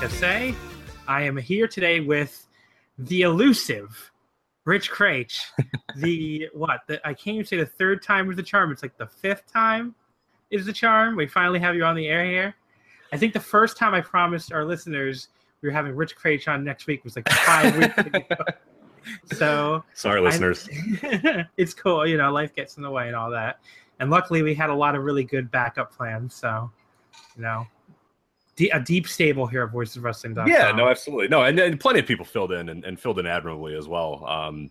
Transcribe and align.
Omakase. 0.00 0.54
I 1.06 1.22
am 1.22 1.36
here 1.36 1.68
today 1.68 2.00
with 2.00 2.46
the 2.98 3.20
elusive 3.20 4.10
Rich 4.64 4.90
Kraetsch. 4.90 5.38
the 5.96 6.48
what? 6.54 6.80
The, 6.86 7.06
I 7.06 7.12
can't 7.12 7.34
even 7.34 7.44
say 7.46 7.58
the 7.58 7.66
third 7.66 8.02
time 8.02 8.26
was 8.26 8.36
the 8.38 8.42
charm. 8.42 8.72
It's 8.72 8.82
like 8.82 8.96
the 8.96 9.06
fifth 9.06 9.52
time 9.52 9.94
is 10.50 10.64
the 10.64 10.72
charm. 10.72 11.16
We 11.16 11.26
finally 11.26 11.58
have 11.58 11.74
you 11.76 11.84
on 11.84 11.96
the 11.96 12.08
air 12.08 12.24
here. 12.24 12.54
I 13.12 13.18
think 13.18 13.34
the 13.34 13.40
first 13.40 13.76
time 13.76 13.92
I 13.92 14.00
promised 14.00 14.54
our 14.54 14.64
listeners 14.64 15.28
we 15.60 15.68
were 15.68 15.74
having 15.74 15.94
Rich 15.94 16.16
Kraetsch 16.16 16.48
on 16.48 16.64
next 16.64 16.86
week 16.86 17.04
was 17.04 17.16
like 17.16 17.28
five 17.28 17.76
weeks 17.76 17.98
ago. 17.98 18.20
So 19.32 19.82
Sorry, 19.94 20.20
I- 20.20 20.24
listeners. 20.24 20.68
it's 21.56 21.72
cool, 21.72 22.06
you 22.06 22.18
know, 22.18 22.30
life 22.30 22.54
gets 22.54 22.76
in 22.76 22.82
the 22.82 22.90
way 22.90 23.06
and 23.06 23.16
all 23.16 23.30
that. 23.30 23.58
And 23.98 24.10
luckily, 24.10 24.42
we 24.42 24.54
had 24.54 24.68
a 24.68 24.74
lot 24.74 24.94
of 24.94 25.02
really 25.04 25.24
good 25.24 25.50
backup 25.50 25.90
plans. 25.90 26.34
So, 26.34 26.70
you 27.34 27.42
know, 27.42 27.66
a 28.68 28.80
deep 28.80 29.08
stable 29.08 29.46
here 29.46 29.62
at 29.64 29.72
voiceswrestling.com. 29.72 30.48
Yeah, 30.48 30.72
no, 30.72 30.88
absolutely. 30.88 31.28
No, 31.28 31.42
and, 31.42 31.58
and 31.58 31.80
plenty 31.80 32.00
of 32.00 32.06
people 32.06 32.24
filled 32.24 32.52
in 32.52 32.68
and, 32.68 32.84
and 32.84 32.98
filled 33.00 33.18
in 33.18 33.26
admirably 33.26 33.74
as 33.76 33.88
well. 33.88 34.24
Um, 34.26 34.70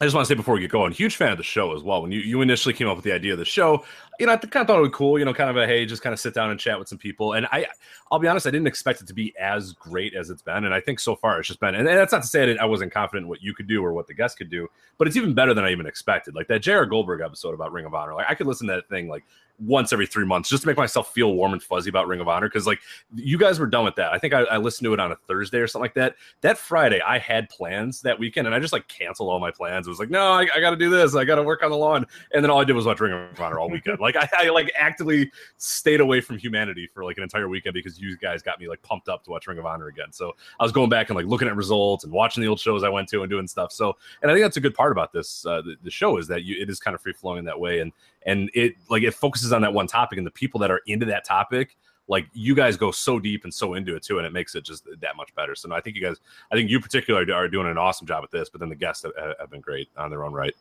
I 0.00 0.04
just 0.04 0.14
want 0.14 0.26
to 0.26 0.28
say 0.28 0.36
before 0.36 0.54
we 0.54 0.60
get 0.60 0.70
going, 0.70 0.92
huge 0.92 1.16
fan 1.16 1.30
of 1.30 1.38
the 1.38 1.44
show 1.44 1.74
as 1.74 1.82
well. 1.82 2.02
When 2.02 2.10
you, 2.10 2.20
you 2.20 2.42
initially 2.42 2.74
came 2.74 2.88
up 2.88 2.96
with 2.96 3.04
the 3.04 3.12
idea 3.12 3.32
of 3.32 3.38
the 3.38 3.44
show, 3.44 3.84
you 4.18 4.26
know, 4.26 4.32
I 4.32 4.36
kind 4.36 4.62
of 4.62 4.66
thought 4.66 4.78
it 4.78 4.82
would 4.82 4.92
be 4.92 4.96
cool, 4.96 5.18
you 5.18 5.24
know, 5.24 5.34
kind 5.34 5.50
of 5.50 5.56
a 5.56 5.66
hey, 5.66 5.84
just 5.86 6.02
kind 6.02 6.12
of 6.12 6.20
sit 6.20 6.34
down 6.34 6.50
and 6.50 6.58
chat 6.58 6.78
with 6.78 6.88
some 6.88 6.98
people. 6.98 7.32
And 7.32 7.46
I, 7.46 7.66
I'll 8.10 8.18
be 8.18 8.28
honest, 8.28 8.46
I 8.46 8.50
didn't 8.50 8.66
expect 8.66 9.00
it 9.00 9.06
to 9.08 9.14
be 9.14 9.34
as 9.38 9.72
great 9.72 10.14
as 10.14 10.30
it's 10.30 10.42
been. 10.42 10.64
And 10.64 10.74
I 10.74 10.80
think 10.80 11.00
so 11.00 11.16
far 11.16 11.38
it's 11.38 11.48
just 11.48 11.60
been, 11.60 11.74
and, 11.74 11.86
that's 11.86 12.12
not 12.12 12.22
to 12.22 12.28
say 12.28 12.56
I, 12.56 12.62
I 12.62 12.64
wasn't 12.66 12.92
confident 12.92 13.24
in 13.24 13.28
what 13.28 13.42
you 13.42 13.54
could 13.54 13.66
do 13.66 13.84
or 13.84 13.92
what 13.92 14.06
the 14.06 14.14
guests 14.14 14.36
could 14.36 14.50
do, 14.50 14.68
but 14.98 15.08
it's 15.08 15.16
even 15.16 15.34
better 15.34 15.54
than 15.54 15.64
I 15.64 15.72
even 15.72 15.86
expected. 15.86 16.34
Like 16.34 16.48
that 16.48 16.60
Jared 16.60 16.90
Goldberg 16.90 17.20
episode 17.20 17.54
about 17.54 17.72
Ring 17.72 17.86
of 17.86 17.94
Honor, 17.94 18.14
like 18.14 18.26
I 18.28 18.34
could 18.34 18.46
listen 18.46 18.66
to 18.68 18.74
that 18.74 18.88
thing 18.88 19.08
like 19.08 19.24
once 19.60 19.92
every 19.92 20.06
three 20.06 20.26
months 20.26 20.48
just 20.48 20.62
to 20.62 20.66
make 20.66 20.76
myself 20.76 21.12
feel 21.12 21.34
warm 21.34 21.52
and 21.52 21.62
fuzzy 21.62 21.88
about 21.88 22.08
Ring 22.08 22.20
of 22.20 22.28
Honor. 22.28 22.48
Cause 22.48 22.66
like 22.66 22.80
you 23.14 23.38
guys 23.38 23.60
were 23.60 23.66
done 23.66 23.84
with 23.84 23.94
that. 23.96 24.12
I 24.12 24.18
think 24.18 24.34
I, 24.34 24.42
I 24.42 24.56
listened 24.56 24.84
to 24.86 24.94
it 24.94 25.00
on 25.00 25.12
a 25.12 25.16
Thursday 25.28 25.58
or 25.58 25.66
something 25.66 25.84
like 25.84 25.94
that. 25.94 26.16
That 26.40 26.58
Friday, 26.58 27.00
I 27.00 27.18
had 27.18 27.48
plans 27.48 28.02
that 28.02 28.18
weekend 28.18 28.46
and 28.46 28.54
I 28.54 28.58
just 28.58 28.72
like 28.72 28.88
canceled 28.88 29.28
all 29.28 29.38
my 29.38 29.50
plans. 29.50 29.86
It 29.86 29.90
was 29.90 30.00
like, 30.00 30.10
no, 30.10 30.32
I, 30.32 30.48
I 30.54 30.60
got 30.60 30.70
to 30.70 30.76
do 30.76 30.90
this. 30.90 31.14
I 31.14 31.24
got 31.24 31.36
to 31.36 31.42
work 31.42 31.62
on 31.62 31.70
the 31.70 31.76
lawn. 31.76 32.04
And 32.32 32.42
then 32.42 32.50
all 32.50 32.60
I 32.60 32.64
did 32.64 32.74
was 32.74 32.86
watch 32.86 33.00
Ring 33.00 33.12
of 33.12 33.40
Honor 33.40 33.58
all 33.58 33.70
weekend. 33.70 34.00
Like 34.04 34.16
I, 34.16 34.28
I 34.36 34.50
like 34.50 34.70
actively 34.76 35.32
stayed 35.56 36.00
away 36.00 36.20
from 36.20 36.38
humanity 36.38 36.86
for 36.92 37.04
like 37.04 37.16
an 37.16 37.22
entire 37.22 37.48
weekend 37.48 37.74
because 37.74 37.98
you 37.98 38.16
guys 38.18 38.42
got 38.42 38.60
me 38.60 38.68
like 38.68 38.82
pumped 38.82 39.08
up 39.08 39.24
to 39.24 39.30
watch 39.30 39.46
Ring 39.46 39.58
of 39.58 39.66
Honor 39.66 39.88
again. 39.88 40.12
So 40.12 40.36
I 40.60 40.62
was 40.62 40.72
going 40.72 40.90
back 40.90 41.08
and 41.08 41.16
like 41.16 41.26
looking 41.26 41.48
at 41.48 41.56
results 41.56 42.04
and 42.04 42.12
watching 42.12 42.42
the 42.42 42.48
old 42.48 42.60
shows 42.60 42.84
I 42.84 42.88
went 42.88 43.08
to 43.08 43.22
and 43.22 43.30
doing 43.30 43.48
stuff. 43.48 43.72
So, 43.72 43.96
and 44.22 44.30
I 44.30 44.34
think 44.34 44.44
that's 44.44 44.58
a 44.58 44.60
good 44.60 44.74
part 44.74 44.92
about 44.92 45.12
this, 45.12 45.44
uh, 45.46 45.62
the, 45.62 45.76
the 45.82 45.90
show 45.90 46.18
is 46.18 46.28
that 46.28 46.44
you, 46.44 46.60
it 46.60 46.68
is 46.68 46.78
kind 46.78 46.94
of 46.94 47.00
free 47.00 47.14
flowing 47.14 47.38
in 47.38 47.44
that 47.46 47.58
way. 47.58 47.80
And, 47.80 47.92
and 48.26 48.50
it 48.54 48.74
like 48.90 49.02
it 49.02 49.14
focuses 49.14 49.52
on 49.52 49.62
that 49.62 49.72
one 49.72 49.86
topic 49.86 50.18
and 50.18 50.26
the 50.26 50.30
people 50.30 50.60
that 50.60 50.70
are 50.70 50.82
into 50.86 51.06
that 51.06 51.24
topic 51.24 51.76
like 52.06 52.26
you 52.34 52.54
guys 52.54 52.76
go 52.76 52.90
so 52.90 53.18
deep 53.18 53.44
and 53.44 53.54
so 53.54 53.74
into 53.74 53.96
it 53.96 54.02
too 54.02 54.18
and 54.18 54.26
it 54.26 54.32
makes 54.32 54.54
it 54.54 54.62
just 54.64 54.86
that 55.00 55.16
much 55.16 55.34
better 55.34 55.54
so 55.54 55.68
no, 55.68 55.74
i 55.74 55.80
think 55.80 55.96
you 55.96 56.02
guys 56.02 56.18
i 56.52 56.54
think 56.54 56.70
you 56.70 56.78
particularly 56.78 57.32
are 57.32 57.48
doing 57.48 57.66
an 57.66 57.78
awesome 57.78 58.06
job 58.06 58.22
at 58.22 58.30
this 58.30 58.50
but 58.50 58.60
then 58.60 58.68
the 58.68 58.74
guests 58.74 59.02
have, 59.02 59.12
have 59.40 59.50
been 59.50 59.60
great 59.60 59.88
on 59.96 60.10
their 60.10 60.24
own 60.24 60.32
right 60.32 60.54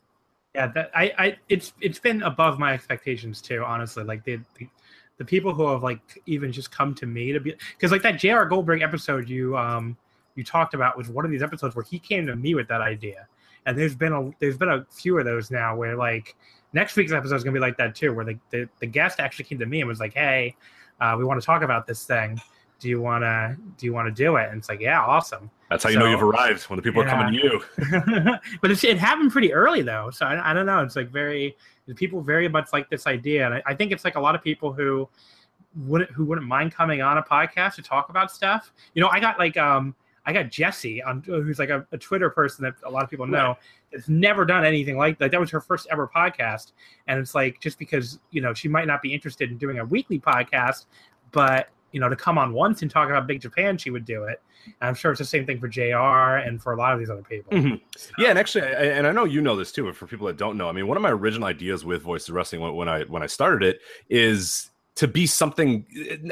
yeah. 0.56 0.68
That 0.68 0.92
I, 0.96 1.14
I, 1.18 1.38
it's 1.50 1.74
it's 1.82 2.00
been 2.00 2.22
above 2.24 2.60
my 2.60 2.74
expectations 2.74 3.42
too. 3.42 3.64
Honestly, 3.66 4.04
like 4.04 4.24
the 4.24 4.40
the, 4.58 4.68
the 5.18 5.26
people 5.26 5.54
who 5.54 5.68
have 5.68 5.84
like 5.84 6.22
even 6.26 6.52
just 6.52 6.72
come 6.72 6.94
to 6.96 7.06
me 7.06 7.32
to 7.32 7.40
be 7.40 7.54
because 7.76 7.92
like 7.92 8.02
that 8.04 8.20
J.R. 8.20 8.46
Goldberg 8.46 8.82
episode 8.82 9.30
you 9.30 9.58
um 9.58 9.98
you 10.36 10.44
talked 10.44 10.74
about 10.74 10.98
was 10.98 11.10
one 11.10 11.26
of 11.26 11.32
these 11.32 11.44
episodes 11.44 11.76
where 11.76 11.86
he 11.86 12.00
came 12.00 12.26
to 12.28 12.36
me 12.36 12.56
with 12.56 12.68
that 12.68 12.82
idea, 12.82 13.28
and 13.66 13.78
there's 13.78 13.96
been 13.96 14.14
a 14.14 14.32
there's 14.40 14.58
been 14.58 14.70
a 14.70 14.86
few 14.92 15.18
of 15.18 15.26
those 15.26 15.52
now 15.52 15.76
where 15.76 15.96
like 15.96 16.36
next 16.74 16.96
week's 16.96 17.12
episode 17.12 17.36
is 17.36 17.44
gonna 17.44 17.54
be 17.54 17.60
like 17.60 17.78
that 17.78 17.96
too, 17.96 18.14
where 18.14 18.26
the 18.26 18.38
the, 18.50 18.70
the 18.80 18.88
guest 18.88 19.20
actually 19.20 19.46
came 19.46 19.60
to 19.60 19.66
me 19.66 19.82
and 19.82 19.88
was 19.88 20.00
like, 20.00 20.14
hey, 20.14 20.56
uh, 21.00 21.16
we 21.18 21.24
want 21.24 21.40
to 21.40 21.46
talk 21.46 21.62
about 21.62 21.88
this 21.88 22.06
thing. 22.06 22.40
Do 22.80 22.90
you 22.90 23.02
wanna 23.02 23.58
do 23.78 23.86
you 23.86 23.94
want 23.94 24.08
to 24.08 24.12
do 24.12 24.36
it? 24.38 24.50
And 24.50 24.58
it's 24.58 24.70
like, 24.70 24.82
yeah, 24.82 25.02
awesome. 25.02 25.50
That's 25.74 25.84
how 25.84 25.90
you 25.90 25.98
know 25.98 26.06
you've 26.06 26.22
arrived 26.22 26.64
when 26.64 26.78
the 26.78 26.84
people 26.84 27.02
are 27.02 27.08
coming 27.08 27.34
to 27.34 27.40
you 27.40 27.62
but 28.62 28.70
it's, 28.70 28.84
it 28.84 28.98
happened 28.98 29.32
pretty 29.32 29.52
early 29.52 29.82
though, 29.82 30.10
so 30.12 30.26
I, 30.26 30.52
I 30.52 30.54
don't 30.54 30.68
know. 30.68 30.84
It's 30.84 30.96
like 30.96 31.10
very 31.10 31.58
people 31.96 32.22
very 32.22 32.48
much 32.48 32.72
like 32.72 32.90
this 32.90 33.08
idea, 33.08 33.46
and 33.46 33.56
I, 33.56 33.64
I 33.66 33.74
think 33.74 33.92
it's 33.92 34.06
like 34.06 34.16
a 34.16 34.20
lot 34.20 34.36
of 34.36 34.44
people 34.44 34.72
who 34.72 35.10
wouldn't 35.76 36.12
who 36.12 36.26
wouldn't 36.26 36.48
mind 36.48 36.74
coming 36.74 37.02
on 37.02 37.18
a 37.18 37.24
podcast 37.24 37.76
to 37.76 37.82
talk 37.82 38.10
about 38.10 38.32
stuff. 38.32 38.72
You 38.94 39.02
know, 39.02 39.10
I 39.10 39.20
got 39.20 39.40
like 39.40 39.58
um 39.58 39.96
I 40.26 40.32
got 40.32 40.50
Jesse 40.50 41.02
on 41.02 41.24
who's 41.26 41.58
like 41.60 41.70
a, 41.70 41.86
a 41.92 41.98
Twitter 41.98 42.30
person 42.30 42.64
that 42.64 42.76
a 42.86 42.90
lot 42.90 43.04
of 43.04 43.10
people 43.10 43.26
know. 43.26 43.58
Has 43.92 44.10
never 44.10 44.44
done 44.44 44.66
anything 44.66 44.98
like 44.98 45.20
that. 45.20 45.32
That 45.32 45.40
was 45.40 45.52
her 45.52 45.62
first 45.62 45.88
ever 45.92 46.08
podcast, 46.08 46.72
and 47.08 47.20
it's 47.20 47.36
like 47.36 47.60
just 47.60 47.78
because 47.78 48.20
you 48.32 48.42
know 48.42 48.54
she 48.54 48.68
might 48.68 48.88
not 48.88 49.02
be 49.02 49.14
interested 49.14 49.52
in 49.52 49.58
doing 49.58 49.80
a 49.80 49.86
weekly 49.86 50.20
podcast, 50.20 50.86
but 51.32 51.70
you 51.94 52.02
know 52.02 52.10
to 52.10 52.16
come 52.16 52.38
on 52.38 52.52
once 52.52 52.82
and 52.82 52.92
talk 52.92 53.10
about 53.10 53.26
Big 53.28 53.40
Japan, 53.40 53.78
she 53.78 53.90
would 53.90 54.04
do 54.04 54.26
it. 54.26 54.42
And 54.66 54.90
I'm 54.90 54.96
sure 54.96 55.12
it's 55.12 55.20
the 55.20 55.26
same 55.26 55.46
thing 55.46 55.60
for 55.60 55.68
Jr. 55.68 56.42
and 56.46 56.62
for 56.62 56.74
a 56.74 56.78
lot 56.78 56.94
of 56.94 57.00
these 57.00 57.10
other 57.10 57.24
people. 57.24 57.54
Mhm. 57.54 57.80
Yeah, 58.18 58.30
and 58.30 58.40
actually, 58.40 58.64
I, 58.64 58.84
and 58.86 59.08
I 59.08 59.12
know 59.12 59.24
you 59.24 59.42
know 59.42 59.56
this 59.56 59.72
too. 59.72 59.86
But 59.86 59.96
for 59.96 60.08
people 60.08 60.28
that 60.28 60.38
don't 60.38 60.58
know, 60.58 60.68
I 60.68 60.72
mean, 60.74 60.88
one 60.88 60.98
of 60.98 61.04
my 61.04 61.12
original 61.12 61.48
ideas 61.48 61.86
with 61.86 62.02
Voice 62.02 62.28
of 62.28 62.36
Wrestling 62.36 62.62
when, 62.62 62.76
when 62.76 62.90
I 62.90 63.04
when 63.04 63.24
I 63.24 63.28
started 63.28 63.64
it 63.64 63.82
is 64.10 64.70
to 64.96 65.08
be 65.08 65.26
something 65.26 65.86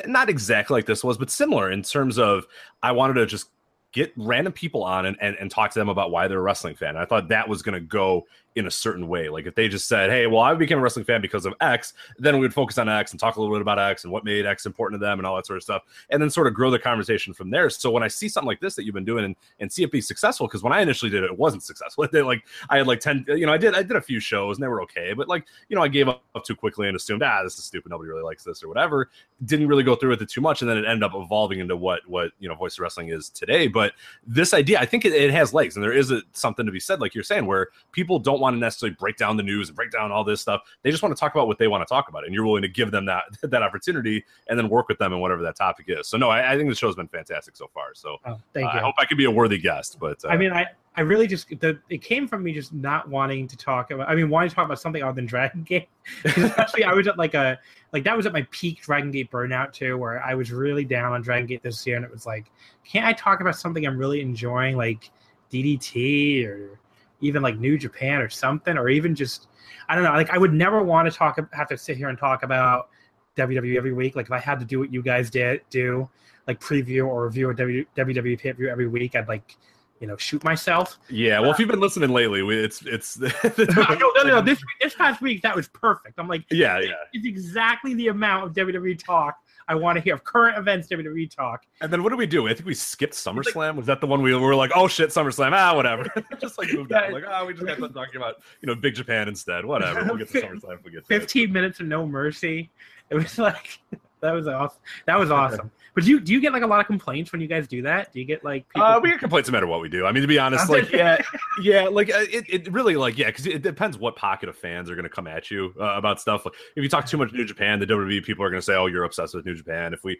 not 0.06 0.30
exactly 0.30 0.76
like 0.76 0.86
this 0.86 1.04
was, 1.04 1.18
but 1.18 1.30
similar 1.32 1.72
in 1.72 1.82
terms 1.82 2.20
of 2.20 2.46
I 2.84 2.92
wanted 2.92 3.14
to 3.16 3.26
just 3.26 3.48
get 3.92 4.14
random 4.16 4.54
people 4.54 4.84
on 4.84 5.06
and, 5.06 5.18
and, 5.20 5.36
and 5.38 5.52
talk 5.52 5.72
to 5.72 5.80
them 5.80 5.90
about 5.90 6.12
why 6.12 6.28
they're 6.28 6.40
a 6.40 6.42
wrestling 6.42 6.76
fan. 6.76 6.90
And 6.90 7.00
I 7.00 7.06
thought 7.06 7.28
that 7.28 7.50
was 7.50 7.62
going 7.62 7.74
to 7.74 7.82
go 7.82 8.26
in 8.56 8.68
a 8.68 8.72
certain 8.72 9.08
way. 9.08 9.30
Like 9.30 9.46
if 9.46 9.56
they 9.56 9.68
just 9.68 9.88
said, 9.88 10.10
"Hey, 10.10 10.28
well, 10.28 10.42
I 10.42 10.54
became 10.54 10.80
a 10.80 10.82
wrestling 10.82 11.06
fan 11.06 11.22
because 11.22 11.46
of 11.46 11.54
X," 11.62 11.94
then 12.18 12.36
we 12.36 12.42
would 12.42 12.54
focus 12.54 12.78
on 12.78 12.90
X 12.90 13.12
and 13.12 13.20
talk 13.20 13.38
a 13.38 13.42
little 13.42 13.56
bit 13.56 13.62
about 13.62 13.80
X 13.80 14.04
and 14.04 14.12
what 14.12 14.26
made 14.26 14.46
X 14.46 14.66
important 14.66 15.00
to 15.00 15.06
them 15.06 15.20
and 15.20 15.26
all 15.26 15.36
that 15.36 15.46
sort 15.46 15.58
of 15.58 15.64
stuff, 15.64 15.84
and 16.10 16.22
then 16.22 16.30
sort 16.30 16.48
of 16.48 16.54
grow 16.54 16.70
the 16.70 16.80
conversation 16.80 17.34
from 17.34 17.50
there. 17.50 17.70
So 17.70 17.92
when 17.92 18.04
I 18.04 18.08
see 18.08 18.28
something 18.28 18.48
like 18.48 18.60
this 18.60 18.76
that 18.76 18.84
you've 18.84 18.96
been 18.96 19.06
doing 19.06 19.26
and, 19.26 19.36
and 19.60 19.72
see 19.72 19.84
it 19.84 19.92
be 19.92 20.02
successful, 20.02 20.48
because 20.48 20.64
when 20.64 20.74
I 20.74 20.82
initially 20.82 21.10
did 21.10 21.24
it, 21.24 21.32
it 21.32 21.38
wasn't 21.38 21.64
successful. 21.64 22.08
They, 22.12 22.22
like 22.22 22.44
I 22.70 22.78
had 22.78 22.88
like 22.88 23.00
ten, 23.00 23.24
you 23.28 23.46
know, 23.46 23.54
I 23.54 23.58
did 23.58 23.74
I 23.74 23.84
did 23.84 23.96
a 23.96 24.02
few 24.02 24.20
shows 24.20 24.58
and 24.58 24.64
they 24.64 24.68
were 24.68 24.82
okay, 24.82 25.14
but 25.14 25.30
like 25.30 25.46
you 25.70 25.78
know, 25.78 25.82
I 25.82 25.88
gave 25.88 26.10
up 26.10 26.22
too 26.44 26.56
quickly 26.56 26.88
and 26.88 26.96
assumed, 26.98 27.24
ah, 27.24 27.42
this 27.42 27.58
is 27.58 27.64
stupid, 27.64 27.90
nobody 27.90 28.10
really 28.10 28.24
likes 28.24 28.44
this 28.44 28.62
or 28.64 28.68
whatever. 28.68 29.10
Didn't 29.46 29.68
really 29.68 29.84
go 29.84 29.96
through 29.96 30.10
with 30.10 30.22
it 30.22 30.30
too 30.30 30.42
much, 30.42 30.62
and 30.62 30.70
then 30.70 30.78
it 30.78 30.86
ended 30.86 31.04
up 31.04 31.14
evolving 31.16 31.60
into 31.60 31.78
what 31.78 32.02
what 32.08 32.32
you 32.40 32.50
know 32.50 32.56
Voice 32.56 32.80
Wrestling 32.80 33.10
is 33.10 33.30
today. 33.30 33.68
But 33.68 33.94
this 34.28 34.54
idea, 34.54 34.80
I 34.80 34.86
think 34.86 35.06
it, 35.06 35.14
it 35.14 35.32
has 35.32 35.54
legs, 35.54 35.78
and 35.78 35.84
there 35.84 35.94
is 35.94 36.12
a, 36.12 36.22
something 36.34 36.66
to 36.66 36.72
be 36.72 36.80
said, 36.82 37.00
like 37.00 37.16
you're 37.16 37.24
saying, 37.24 37.46
where 37.46 37.70
people 37.94 38.20
don't 38.20 38.41
want 38.42 38.56
to 38.56 38.60
necessarily 38.60 38.96
break 39.00 39.18
down 39.18 39.38
the 39.38 39.44
news 39.44 39.70
and 39.70 39.76
break 39.76 39.92
down 39.92 40.12
all 40.12 40.24
this 40.24 40.42
stuff. 40.42 40.62
They 40.84 40.92
just 40.92 41.02
want 41.04 41.16
to 41.16 41.20
talk 41.20 41.34
about 41.34 41.48
what 41.48 41.58
they 41.58 41.68
want 41.68 41.88
to 41.88 41.92
talk 41.92 42.10
about, 42.10 42.26
and 42.26 42.34
you're 42.34 42.46
willing 42.46 42.64
to 42.64 42.68
give 42.68 42.92
them 42.92 43.06
that 43.06 43.24
that 43.44 43.64
opportunity 43.64 44.24
and 44.48 44.58
then 44.58 44.70
work 44.70 44.88
with 44.88 44.98
them 44.98 45.14
in 45.14 45.20
whatever 45.20 45.42
that 45.44 45.56
topic 45.56 45.86
is. 45.88 46.08
So 46.08 46.18
no, 46.18 46.30
I, 46.30 46.54
I 46.54 46.58
think 46.58 46.70
the 46.70 46.76
show's 46.76 46.96
been 46.96 47.08
fantastic 47.08 47.56
so 47.56 47.70
far. 47.74 47.94
So 47.94 48.18
Oh, 48.26 48.40
thank 48.54 48.68
uh, 48.68 48.72
you. 48.74 48.80
I 48.80 48.82
hope 48.82 48.96
I 48.98 49.06
can 49.06 49.18
be 49.18 49.26
a 49.26 49.32
worthy 49.32 49.58
guest. 49.58 49.98
But 50.00 50.24
uh, 50.24 50.30
I 50.30 50.38
mean, 50.38 50.52
I, 50.52 50.66
I 50.96 51.02
really 51.02 51.28
just 51.28 51.50
the 51.60 51.80
it 51.90 52.02
came 52.02 52.28
from 52.28 52.44
me 52.44 52.54
just 52.54 52.74
not 52.74 53.10
wanting 53.10 53.48
to 53.48 53.58
talk 53.58 53.92
about. 53.92 54.10
I 54.10 54.16
mean, 54.16 54.30
wanting 54.30 54.50
to 54.50 54.56
talk 54.56 54.66
about 54.66 54.80
something 54.80 55.04
other 55.04 55.14
than 55.14 55.26
Dragon 55.26 55.64
Gate. 55.64 55.90
Especially, 56.26 56.84
I 56.84 56.94
was 56.94 57.08
at 57.08 57.18
like 57.18 57.34
a 57.34 57.60
like 57.94 58.04
that 58.04 58.16
was 58.16 58.26
at 58.26 58.34
my 58.34 58.46
peak 58.52 58.82
Dragon 58.82 59.12
Gate 59.12 59.32
burnout 59.32 59.74
too, 59.74 59.98
where 59.98 60.24
I 60.24 60.34
was 60.34 60.52
really 60.52 60.86
down 60.86 61.14
on 61.14 61.22
Dragon 61.22 61.48
Gate 61.48 61.64
this 61.64 61.86
year, 61.86 61.96
and 61.96 62.06
it 62.06 62.12
was 62.12 62.26
like, 62.26 62.52
can't 62.84 63.06
I 63.06 63.14
talk 63.14 63.42
about 63.42 63.56
something 63.56 63.86
I'm 63.86 63.98
really 63.98 64.22
enjoying, 64.22 64.78
like 64.78 65.10
DDT 65.52 66.48
or 66.48 66.80
even 67.22 67.42
like 67.42 67.58
New 67.58 67.78
Japan 67.78 68.22
or 68.22 68.30
something, 68.30 68.78
or 68.78 68.90
even 68.90 69.16
just 69.16 69.48
I 69.88 69.96
don't 69.96 70.04
know. 70.04 70.12
Like, 70.12 70.30
I 70.30 70.38
would 70.38 70.54
never 70.54 70.84
want 70.84 71.12
to 71.12 71.18
talk 71.18 71.40
have 71.54 71.68
to 71.70 71.78
sit 71.78 71.98
here 71.98 72.10
and 72.10 72.18
talk 72.18 72.44
about 72.44 72.90
WWE 73.38 73.78
every 73.78 73.94
week. 73.94 74.16
Like, 74.16 74.28
if 74.28 74.32
I 74.32 74.40
had 74.40 74.60
to 74.60 74.66
do 74.66 74.80
what 74.80 74.92
you 74.92 75.02
guys 75.02 75.30
did 75.30 75.62
do, 75.70 76.10
like 76.48 76.60
preview 76.60 77.08
or 77.08 77.26
review 77.26 77.50
a 77.50 77.54
WWE 77.54 78.40
pay 78.40 78.52
per 78.52 78.58
view 78.58 78.70
every 78.70 78.88
week, 78.88 79.16
I'd 79.16 79.28
like 79.28 79.58
you 80.00 80.08
know 80.08 80.18
shoot 80.18 80.44
myself. 80.44 80.98
yeah, 81.10 81.40
well, 81.40 81.52
if 81.52 81.56
uh, 81.56 81.60
you've 81.60 81.70
been 81.70 81.80
listening 81.80 82.10
lately, 82.10 82.42
we, 82.42 82.58
it's 82.58 82.82
it's 82.86 83.20
no, 83.20 83.30
no, 83.58 84.12
no, 84.16 84.24
no. 84.24 84.42
This 84.42 84.60
this 84.82 84.96
past 84.96 85.22
week 85.22 85.42
that 85.44 85.56
was 85.56 85.68
perfect. 85.68 86.20
I'm 86.20 86.28
like, 86.28 86.46
yeah, 86.50 86.80
yeah. 86.80 86.92
it's 87.14 87.26
exactly 87.26 87.94
the 87.94 88.08
amount 88.08 88.46
of 88.46 88.54
WWE 88.54 89.02
talk 89.04 89.38
I 89.68 89.76
want 89.76 89.98
to 89.98 90.02
hear 90.02 90.14
of 90.14 90.24
current 90.24 90.58
events 90.58 90.88
WWE 90.90 91.34
talk. 91.34 91.64
And 91.82 91.92
then 91.92 92.04
what 92.04 92.10
did 92.10 92.20
we 92.20 92.28
do? 92.28 92.48
I 92.48 92.54
think 92.54 92.66
we 92.66 92.74
skipped 92.74 93.14
SummerSlam. 93.14 93.76
Was 93.76 93.86
that 93.88 94.02
the 94.02 94.08
one 94.08 94.22
we 94.22 94.36
were 94.36 94.56
like, 94.56 94.72
oh 94.76 94.88
shit, 94.88 95.10
SummerSlam? 95.10 95.52
Ah, 95.54 95.76
whatever. 95.76 96.06
just 96.42 96.58
like 96.58 96.72
moved 96.74 96.92
on. 96.92 97.04
Yeah. 97.04 97.10
Like, 97.10 97.24
oh, 97.28 97.46
we 97.46 97.54
just 97.54 97.66
got 97.66 97.80
done 97.80 97.94
talking 97.94 98.18
about 98.18 98.36
you 98.62 98.68
know 98.68 98.76
Big 98.76 98.96
Japan 98.96 99.28
instead. 99.28 99.66
Whatever. 99.66 100.04
We'll 100.06 100.18
get 100.18 100.30
to 100.30 100.42
SummerSlam 100.42 100.80
if 100.80 100.84
we 100.84 100.92
get 100.92 101.08
to 101.08 101.16
it. 101.16 101.20
15 101.20 101.52
minutes 101.52 101.80
of 101.80 101.88
no 101.88 102.06
mercy. 102.06 102.70
It 103.10 103.16
was 103.16 103.38
like 103.38 103.80
that 104.22 104.32
was 104.32 104.48
awesome. 104.48 104.80
That 105.06 105.20
was 105.20 105.32
awesome. 105.32 105.72
But 105.94 106.06
do 106.06 106.10
you 106.10 106.20
do 106.20 106.32
you 106.32 106.40
get 106.40 106.54
like 106.54 106.64
a 106.64 106.68
lot 106.68 106.80
of 106.80 106.88
complaints 106.88 107.32
when 107.32 107.42
you 107.42 107.48
guys 107.48 107.68
do 107.68 107.82
that? 107.82 108.14
Do 108.14 108.20
you 108.20 108.26
get 108.26 108.44
like 108.44 108.68
people? 108.70 108.88
Uh, 108.88 109.00
we 109.00 109.10
get 109.10 109.20
complaints 109.20 109.50
no 109.50 109.54
matter 109.54 109.68
what 109.68 109.82
we 109.82 109.90
do. 109.90 110.06
I 110.06 110.12
mean, 110.12 110.22
to 110.22 110.28
be 110.28 110.40
honest, 110.40 110.70
like 110.70 110.90
yeah, 110.92 111.22
yeah, 111.62 111.84
like 111.84 112.10
uh, 112.10 112.20
it, 112.32 112.46
it 112.48 112.72
really 112.72 112.96
like 112.96 113.18
yeah, 113.18 113.28
because 113.28 113.46
it 113.46 113.62
depends 113.62 113.98
what 113.98 114.16
pocket 114.16 114.48
of 114.48 114.58
fans 114.58 114.90
are 114.90 114.96
going 114.96 115.04
to 115.04 115.10
come 115.10 115.28
at 115.28 115.52
you 115.52 115.74
uh, 115.80 115.98
about 115.98 116.22
stuff. 116.22 116.46
Like 116.46 116.54
if 116.76 116.84
you 116.84 116.90
talk 116.90 117.06
too 117.06 117.18
much 117.18 117.34
New 117.34 117.46
Japan, 117.46 117.80
the 117.80 117.86
WWE 117.86 118.24
people 118.24 118.46
are 118.46 118.50
going 118.50 118.62
to 118.62 118.66
say, 118.66 118.76
"Oh, 118.76 118.86
you're 118.86 119.04
obsessed 119.04 119.36
with 119.36 119.46
New 119.46 119.56
Japan." 119.56 119.94
If 119.94 120.04
we 120.04 120.18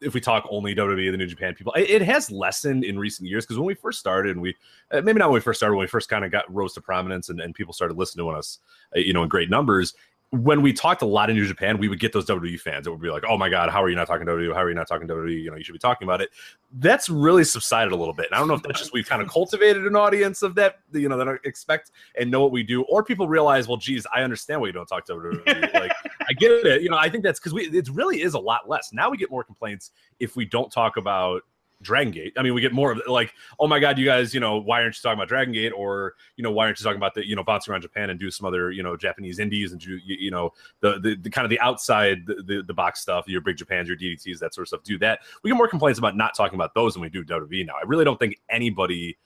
if 0.00 0.14
we 0.14 0.20
talk 0.20 0.46
only 0.50 0.74
WWE, 0.74 1.10
the 1.10 1.16
New 1.16 1.26
Japan 1.26 1.54
people, 1.54 1.72
it, 1.76 2.02
has 2.02 2.30
lessened 2.30 2.84
in 2.84 2.98
recent 2.98 3.28
years 3.28 3.44
because 3.44 3.58
when 3.58 3.66
we 3.66 3.74
first 3.74 3.98
started, 3.98 4.32
and 4.32 4.40
we 4.40 4.54
uh, 4.90 5.00
maybe 5.00 5.18
not 5.18 5.30
when 5.30 5.34
we 5.34 5.40
first 5.40 5.58
started, 5.58 5.74
when 5.74 5.84
we 5.84 5.88
first 5.88 6.08
kind 6.08 6.24
of 6.24 6.30
got 6.30 6.52
rose 6.52 6.74
to 6.74 6.80
prominence 6.80 7.30
and, 7.30 7.40
and 7.40 7.54
people 7.54 7.72
started 7.72 7.96
listening 7.96 8.24
to 8.24 8.30
us, 8.30 8.60
uh, 8.94 8.98
you 8.98 9.12
know, 9.12 9.22
in 9.22 9.28
great 9.28 9.50
numbers. 9.50 9.94
When 10.34 10.62
we 10.62 10.72
talked 10.72 11.02
a 11.02 11.06
lot 11.06 11.30
in 11.30 11.36
New 11.36 11.46
Japan, 11.46 11.78
we 11.78 11.88
would 11.88 12.00
get 12.00 12.12
those 12.12 12.26
WWE 12.26 12.58
fans 12.58 12.84
that 12.84 12.90
would 12.90 13.00
be 13.00 13.08
like, 13.08 13.24
"Oh 13.28 13.38
my 13.38 13.48
God, 13.48 13.70
how 13.70 13.82
are 13.82 13.88
you 13.88 13.96
not 13.96 14.06
talking 14.06 14.26
WWE? 14.26 14.52
How 14.52 14.62
are 14.62 14.68
you 14.68 14.74
not 14.74 14.88
talking 14.88 15.06
WWE? 15.06 15.42
You 15.42 15.50
know, 15.50 15.56
you 15.56 15.64
should 15.64 15.72
be 15.72 15.78
talking 15.78 16.06
about 16.06 16.20
it." 16.20 16.30
That's 16.72 17.08
really 17.08 17.44
subsided 17.44 17.92
a 17.92 17.96
little 17.96 18.14
bit. 18.14 18.26
And 18.26 18.34
I 18.34 18.38
don't 18.38 18.48
know 18.48 18.54
if 18.54 18.62
that's 18.62 18.80
just 18.80 18.92
we've 18.92 19.08
kind 19.08 19.22
of 19.22 19.28
cultivated 19.28 19.86
an 19.86 19.96
audience 19.96 20.42
of 20.42 20.54
that, 20.56 20.80
you 20.92 21.08
know, 21.08 21.16
that 21.16 21.38
expect 21.44 21.92
and 22.18 22.30
know 22.30 22.42
what 22.42 22.52
we 22.52 22.62
do, 22.62 22.82
or 22.82 23.04
people 23.04 23.28
realize, 23.28 23.68
well, 23.68 23.76
geez, 23.76 24.06
I 24.14 24.22
understand 24.22 24.60
why 24.60 24.66
you 24.66 24.72
don't 24.72 24.86
talk 24.86 25.04
to 25.06 25.14
WWE. 25.14 25.74
like, 25.74 25.92
I 26.28 26.32
get 26.32 26.50
it. 26.50 26.82
You 26.82 26.90
know, 26.90 26.98
I 26.98 27.08
think 27.08 27.22
that's 27.22 27.38
because 27.38 27.54
we 27.54 27.68
it 27.68 27.88
really 27.90 28.22
is 28.22 28.34
a 28.34 28.40
lot 28.40 28.68
less. 28.68 28.92
Now 28.92 29.10
we 29.10 29.16
get 29.16 29.30
more 29.30 29.44
complaints 29.44 29.92
if 30.18 30.36
we 30.36 30.44
don't 30.44 30.70
talk 30.70 30.96
about 30.96 31.42
Dragon 31.84 32.12
Gate. 32.12 32.32
I 32.36 32.42
mean, 32.42 32.54
we 32.54 32.60
get 32.60 32.72
more 32.72 32.92
of 32.92 33.00
like, 33.06 33.32
oh 33.60 33.68
my 33.68 33.78
god, 33.78 33.98
you 33.98 34.04
guys, 34.04 34.34
you 34.34 34.40
know, 34.40 34.58
why 34.58 34.82
aren't 34.82 34.96
you 34.96 35.02
talking 35.02 35.18
about 35.18 35.28
Dragon 35.28 35.52
Gate, 35.52 35.72
or 35.76 36.14
you 36.36 36.42
know, 36.42 36.50
why 36.50 36.64
aren't 36.64 36.80
you 36.80 36.84
talking 36.84 36.96
about 36.96 37.14
the, 37.14 37.26
you 37.26 37.36
know, 37.36 37.44
bouncing 37.44 37.72
around 37.72 37.82
Japan 37.82 38.10
and 38.10 38.18
do 38.18 38.30
some 38.30 38.46
other, 38.46 38.72
you 38.72 38.82
know, 38.82 38.96
Japanese 38.96 39.38
indies 39.38 39.72
and 39.72 39.80
do, 39.80 39.98
you, 40.04 40.16
you 40.18 40.30
know, 40.30 40.50
the, 40.80 40.98
the 41.00 41.16
the 41.16 41.30
kind 41.30 41.44
of 41.44 41.50
the 41.50 41.60
outside 41.60 42.26
the, 42.26 42.42
the 42.42 42.62
the 42.66 42.74
box 42.74 43.00
stuff, 43.00 43.28
your 43.28 43.40
Big 43.40 43.56
Japans, 43.56 43.88
your 43.88 43.96
DDTs, 43.96 44.38
that 44.40 44.54
sort 44.54 44.64
of 44.64 44.68
stuff. 44.68 44.82
Do 44.82 44.98
that. 44.98 45.20
We 45.42 45.50
get 45.50 45.56
more 45.56 45.68
complaints 45.68 45.98
about 45.98 46.16
not 46.16 46.34
talking 46.34 46.56
about 46.56 46.74
those 46.74 46.94
than 46.94 47.02
we 47.02 47.08
do 47.08 47.24
WWE 47.24 47.66
now. 47.66 47.74
I 47.74 47.84
really 47.86 48.04
don't 48.04 48.18
think 48.18 48.40
anybody 48.48 49.16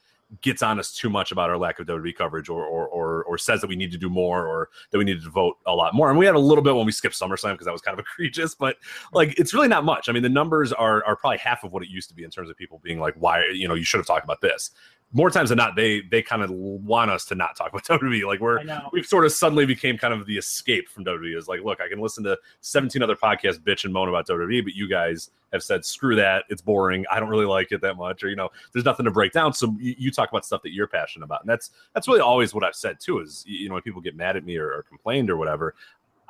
gets 0.41 0.61
on 0.61 0.79
us 0.79 0.93
too 0.93 1.09
much 1.09 1.31
about 1.31 1.49
our 1.49 1.57
lack 1.57 1.79
of 1.79 1.87
WWE 1.87 2.15
coverage 2.15 2.49
or, 2.49 2.63
or 2.63 2.87
or 2.87 3.23
or 3.23 3.37
says 3.37 3.61
that 3.61 3.67
we 3.67 3.75
need 3.75 3.91
to 3.91 3.97
do 3.97 4.09
more 4.09 4.45
or 4.45 4.69
that 4.91 4.97
we 4.97 5.03
need 5.03 5.21
to 5.21 5.29
vote 5.29 5.57
a 5.65 5.73
lot 5.73 5.93
more. 5.93 6.09
And 6.09 6.19
we 6.19 6.25
had 6.25 6.35
a 6.35 6.39
little 6.39 6.63
bit 6.63 6.75
when 6.75 6.85
we 6.85 6.91
skipped 6.91 7.19
SummerSlam 7.19 7.53
because 7.53 7.65
that 7.65 7.71
was 7.71 7.81
kind 7.81 7.97
of 7.99 8.05
egregious, 8.13 8.53
but 8.53 8.77
like 9.11 9.37
it's 9.39 9.53
really 9.53 9.67
not 9.67 9.83
much. 9.83 10.07
I 10.07 10.11
mean, 10.11 10.23
the 10.23 10.29
numbers 10.29 10.71
are 10.71 11.03
are 11.05 11.15
probably 11.15 11.39
half 11.39 11.63
of 11.63 11.71
what 11.71 11.83
it 11.83 11.89
used 11.89 12.09
to 12.09 12.15
be 12.15 12.23
in 12.23 12.29
terms 12.29 12.49
of 12.49 12.57
people 12.57 12.79
being 12.83 12.99
like, 12.99 13.15
why 13.15 13.45
you 13.53 13.67
know 13.67 13.73
you 13.73 13.83
should 13.83 13.99
have 13.99 14.07
talked 14.07 14.23
about 14.23 14.41
this. 14.41 14.71
More 15.11 15.31
times 15.31 15.49
than 15.49 15.57
not, 15.57 15.75
they 15.75 16.01
they 16.11 16.21
kind 16.21 16.43
of 16.43 16.51
want 16.51 17.09
us 17.09 17.25
to 17.25 17.35
not 17.35 17.55
talk 17.55 17.69
about 17.69 17.83
WWE. 17.85 18.27
Like 18.27 18.39
we're 18.39 18.59
we've 18.93 19.07
sort 19.07 19.25
of 19.25 19.31
suddenly 19.31 19.65
became 19.65 19.97
kind 19.97 20.13
of 20.13 20.27
the 20.27 20.37
escape 20.37 20.89
from 20.89 21.05
WWE. 21.05 21.35
Is 21.35 21.47
like, 21.47 21.61
look, 21.63 21.81
I 21.81 21.89
can 21.89 21.99
listen 21.99 22.23
to 22.25 22.37
17 22.61 23.01
other 23.01 23.15
podcasts 23.15 23.57
bitch 23.57 23.83
and 23.83 23.93
moan 23.93 24.09
about 24.09 24.27
WWE, 24.27 24.63
but 24.63 24.75
you 24.75 24.87
guys 24.87 25.31
have 25.53 25.63
said 25.63 25.85
screw 25.85 26.15
that, 26.15 26.45
it's 26.49 26.61
boring. 26.61 27.05
I 27.11 27.19
don't 27.19 27.29
really 27.29 27.45
like 27.45 27.71
it 27.71 27.81
that 27.81 27.95
much, 27.95 28.23
or 28.23 28.29
you 28.29 28.35
know, 28.35 28.49
there's 28.73 28.85
nothing 28.85 29.05
to 29.05 29.11
break 29.11 29.31
down. 29.31 29.53
So 29.53 29.75
you, 29.79 29.95
you 29.97 30.11
talk 30.11 30.29
about 30.29 30.45
stuff 30.45 30.61
that 30.63 30.71
you're 30.71 30.87
passionate 30.87 31.25
about, 31.25 31.41
and 31.41 31.49
that's 31.49 31.71
that's 31.93 32.07
really 32.07 32.21
always 32.21 32.53
what 32.53 32.63
I've 32.63 32.75
said 32.75 32.99
too. 32.99 33.19
Is 33.19 33.43
you 33.47 33.67
know 33.67 33.75
when 33.75 33.83
people 33.83 34.01
get 34.01 34.15
mad 34.15 34.35
at 34.35 34.45
me 34.45 34.57
or, 34.57 34.67
or 34.71 34.83
complained 34.83 35.29
or 35.29 35.37
whatever. 35.37 35.75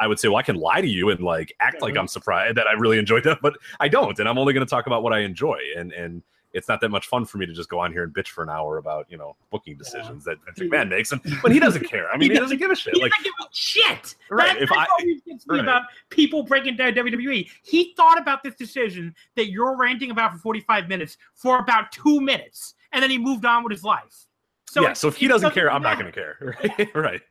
I 0.02 0.08
would 0.08 0.18
say, 0.18 0.30
well, 0.30 0.38
I 0.38 0.44
can 0.44 0.56
lie 0.56 0.80
to 0.80 0.88
you 0.88 1.10
and 1.10 1.20
like 1.20 1.54
act 1.60 1.82
like 1.82 1.96
mm-hmm. 1.96 2.00
I'm 2.00 2.08
surprised 2.08 2.56
that 2.56 2.68
I 2.68 2.72
really 2.72 2.98
enjoyed 2.98 3.26
that, 3.26 3.40
but 3.42 3.58
I 3.82 3.90
don't, 3.90 4.18
and 4.18 4.30
I'm 4.30 4.38
only 4.38 4.54
going 4.54 4.66
to 4.66 4.70
talk 4.70 4.88
about 4.88 5.04
what 5.04 5.14
I 5.14 5.20
enjoy, 5.20 5.60
and 5.76 5.92
and 5.92 6.24
it's 6.54 6.68
not 6.68 6.82
that 6.82 6.90
much 6.90 7.08
fun 7.08 7.26
for 7.26 7.38
me 7.38 7.46
to 7.46 7.54
just 7.54 7.70
go 7.70 7.80
on 7.80 7.92
here 7.92 8.04
and 8.04 8.14
bitch 8.14 8.28
for 8.30 8.44
an 8.44 8.50
hour 8.50 8.78
about 8.78 9.06
you 9.10 9.18
know 9.18 9.36
booking 9.52 9.78
decisions 9.78 10.24
that 10.26 10.38
Vince 10.46 10.60
McMahon 10.72 10.90
makes, 10.90 11.12
and 11.12 11.22
when 11.42 11.52
he 11.54 11.60
doesn't 11.60 11.88
care. 11.88 12.10
I 12.12 12.18
mean, 12.18 12.32
he, 12.32 12.38
doesn't 12.38 12.58
give 12.58 12.72
a 12.72 12.76
shit. 12.76 12.96
He 12.96 13.02
Like, 13.02 13.12
doesn't 13.12 13.24
give 13.26 13.34
a 13.40 13.48
shit. 13.52 14.16
Right, 14.32 14.54
That, 14.54 14.62
if 14.64 14.70
that's 14.70 14.82
I- 14.82 14.88
always 15.00 15.22
gets 15.22 15.48
me 15.48 15.56
right. 15.58 15.64
about 15.64 15.84
people 16.10 16.44
breaking 16.44 16.76
down 16.76 16.94
WWE. 16.94 17.50
He 17.64 17.94
thought 17.96 18.20
about 18.20 18.42
this 18.44 18.56
decision 18.56 19.14
that 19.36 19.50
you're 19.52 19.76
ranting 19.78 20.12
about 20.12 20.32
for 20.34 20.40
45 20.40 20.88
minutes 20.88 21.18
for 21.36 21.60
about 21.60 21.92
two 21.92 22.20
minutes, 22.20 22.74
and 22.94 23.04
then 23.04 23.10
he 23.12 23.18
moved 23.18 23.46
on 23.46 23.64
with 23.64 23.72
his 23.72 23.84
life. 23.84 24.26
So 24.68 24.82
yeah. 24.82 24.92
it- 24.92 24.98
So 24.98 25.08
if 25.08 25.18
he 25.18 25.26
it 25.26 25.30
doesn't 25.30 25.54
care, 25.54 25.72
I'm 25.72 25.82
not 25.84 26.00
going 26.00 26.12
to 26.12 26.12
care. 26.12 26.58
Right. 26.78 26.96
right. 26.96 27.22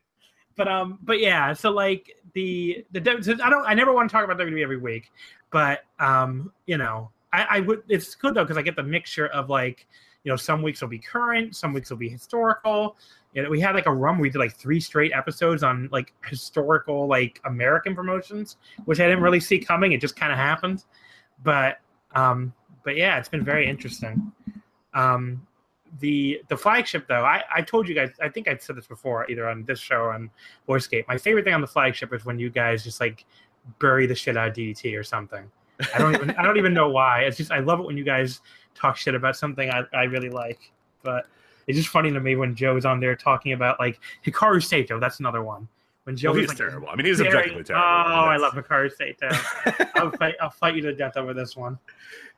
but 0.56 0.66
um 0.68 0.98
but 1.02 1.20
yeah 1.20 1.52
so 1.52 1.70
like 1.70 2.16
the 2.34 2.84
the 2.92 3.18
so 3.22 3.34
i 3.44 3.48
don't 3.48 3.64
i 3.64 3.74
never 3.74 3.92
want 3.92 4.10
to 4.10 4.12
talk 4.12 4.24
about 4.24 4.38
wwe 4.38 4.60
every 4.60 4.76
week 4.76 5.10
but 5.52 5.84
um 6.00 6.52
you 6.66 6.76
know 6.76 7.10
i 7.32 7.46
i 7.50 7.60
would 7.60 7.82
it's 7.88 8.14
good 8.14 8.34
though 8.34 8.44
because 8.44 8.56
i 8.56 8.62
get 8.62 8.76
the 8.76 8.82
mixture 8.82 9.26
of 9.28 9.48
like 9.48 9.86
you 10.24 10.32
know 10.32 10.36
some 10.36 10.62
weeks 10.62 10.80
will 10.80 10.88
be 10.88 10.98
current 10.98 11.54
some 11.56 11.72
weeks 11.72 11.90
will 11.90 11.96
be 11.96 12.08
historical. 12.08 12.96
You 13.34 13.42
know 13.42 13.50
we 13.50 13.60
had 13.60 13.74
like 13.74 13.86
a 13.86 13.92
run 13.94 14.16
where 14.16 14.22
we 14.22 14.30
did 14.30 14.38
like 14.38 14.54
three 14.54 14.80
straight 14.80 15.12
episodes 15.12 15.62
on 15.62 15.88
like 15.92 16.12
historical 16.24 17.06
like 17.06 17.40
american 17.44 17.94
promotions 17.94 18.56
which 18.84 19.00
i 19.00 19.04
didn't 19.04 19.22
really 19.22 19.40
see 19.40 19.58
coming 19.58 19.92
it 19.92 20.00
just 20.00 20.16
kind 20.16 20.32
of 20.32 20.38
happened. 20.38 20.84
But 21.44 21.78
um 22.14 22.52
but 22.84 22.96
yeah 22.96 23.18
it's 23.18 23.28
been 23.28 23.44
very 23.44 23.68
interesting. 23.68 24.32
Um 24.94 25.46
the 26.00 26.42
the 26.48 26.56
flagship 26.56 27.06
though 27.08 27.24
I, 27.24 27.42
I 27.54 27.62
told 27.62 27.88
you 27.88 27.94
guys 27.94 28.10
i 28.20 28.28
think 28.28 28.46
i 28.46 28.54
said 28.58 28.76
this 28.76 28.86
before 28.86 29.28
either 29.30 29.48
on 29.48 29.64
this 29.64 29.80
show 29.80 29.96
or 29.96 30.12
on 30.12 30.30
voicegate 30.68 31.08
my 31.08 31.16
favorite 31.16 31.44
thing 31.44 31.54
on 31.54 31.62
the 31.62 31.66
flagship 31.66 32.12
is 32.12 32.26
when 32.26 32.38
you 32.38 32.50
guys 32.50 32.84
just 32.84 33.00
like 33.00 33.24
bury 33.78 34.06
the 34.06 34.14
shit 34.14 34.36
out 34.36 34.48
of 34.48 34.54
ddt 34.54 34.98
or 34.98 35.02
something 35.02 35.50
i 35.94 35.98
don't 35.98 36.14
even 36.14 36.30
i 36.32 36.42
don't 36.42 36.56
even 36.56 36.74
know 36.74 36.88
why 36.88 37.22
it's 37.22 37.36
just 37.36 37.50
i 37.52 37.58
love 37.60 37.80
it 37.80 37.86
when 37.86 37.96
you 37.96 38.04
guys 38.04 38.40
talk 38.74 38.96
shit 38.96 39.14
about 39.14 39.36
something 39.36 39.70
i, 39.70 39.82
I 39.92 40.04
really 40.04 40.30
like 40.30 40.72
but 41.02 41.26
it's 41.66 41.76
just 41.78 41.88
funny 41.90 42.10
to 42.12 42.20
me 42.20 42.36
when 42.36 42.54
joe's 42.54 42.84
on 42.84 43.00
there 43.00 43.14
talking 43.14 43.52
about 43.52 43.78
like 43.78 44.00
hikaru 44.24 44.62
sato 44.62 44.98
that's 44.98 45.20
another 45.20 45.42
one 45.42 45.68
when 46.04 46.16
Joe 46.16 46.30
was 46.32 46.40
he's 46.40 46.48
like, 46.48 46.56
terrible. 46.56 46.88
I 46.88 46.96
mean, 46.96 47.04
he's 47.04 47.18
very- 47.18 47.28
objectively 47.28 47.64
terrible. 47.64 47.84
Oh, 47.86 47.90
I 47.90 47.98
mean, 48.06 48.16
I 48.16 48.38
that's- 48.38 48.54
love 48.54 48.64
Hikaru 48.64 48.90
Sato 48.90 49.28
too. 49.28 49.84
I'll 49.96 50.10
fight. 50.12 50.34
I'll 50.40 50.48
fight 50.48 50.74
you 50.74 50.80
to 50.80 50.94
death 50.94 51.18
over 51.18 51.34
this 51.34 51.54
one. 51.54 51.78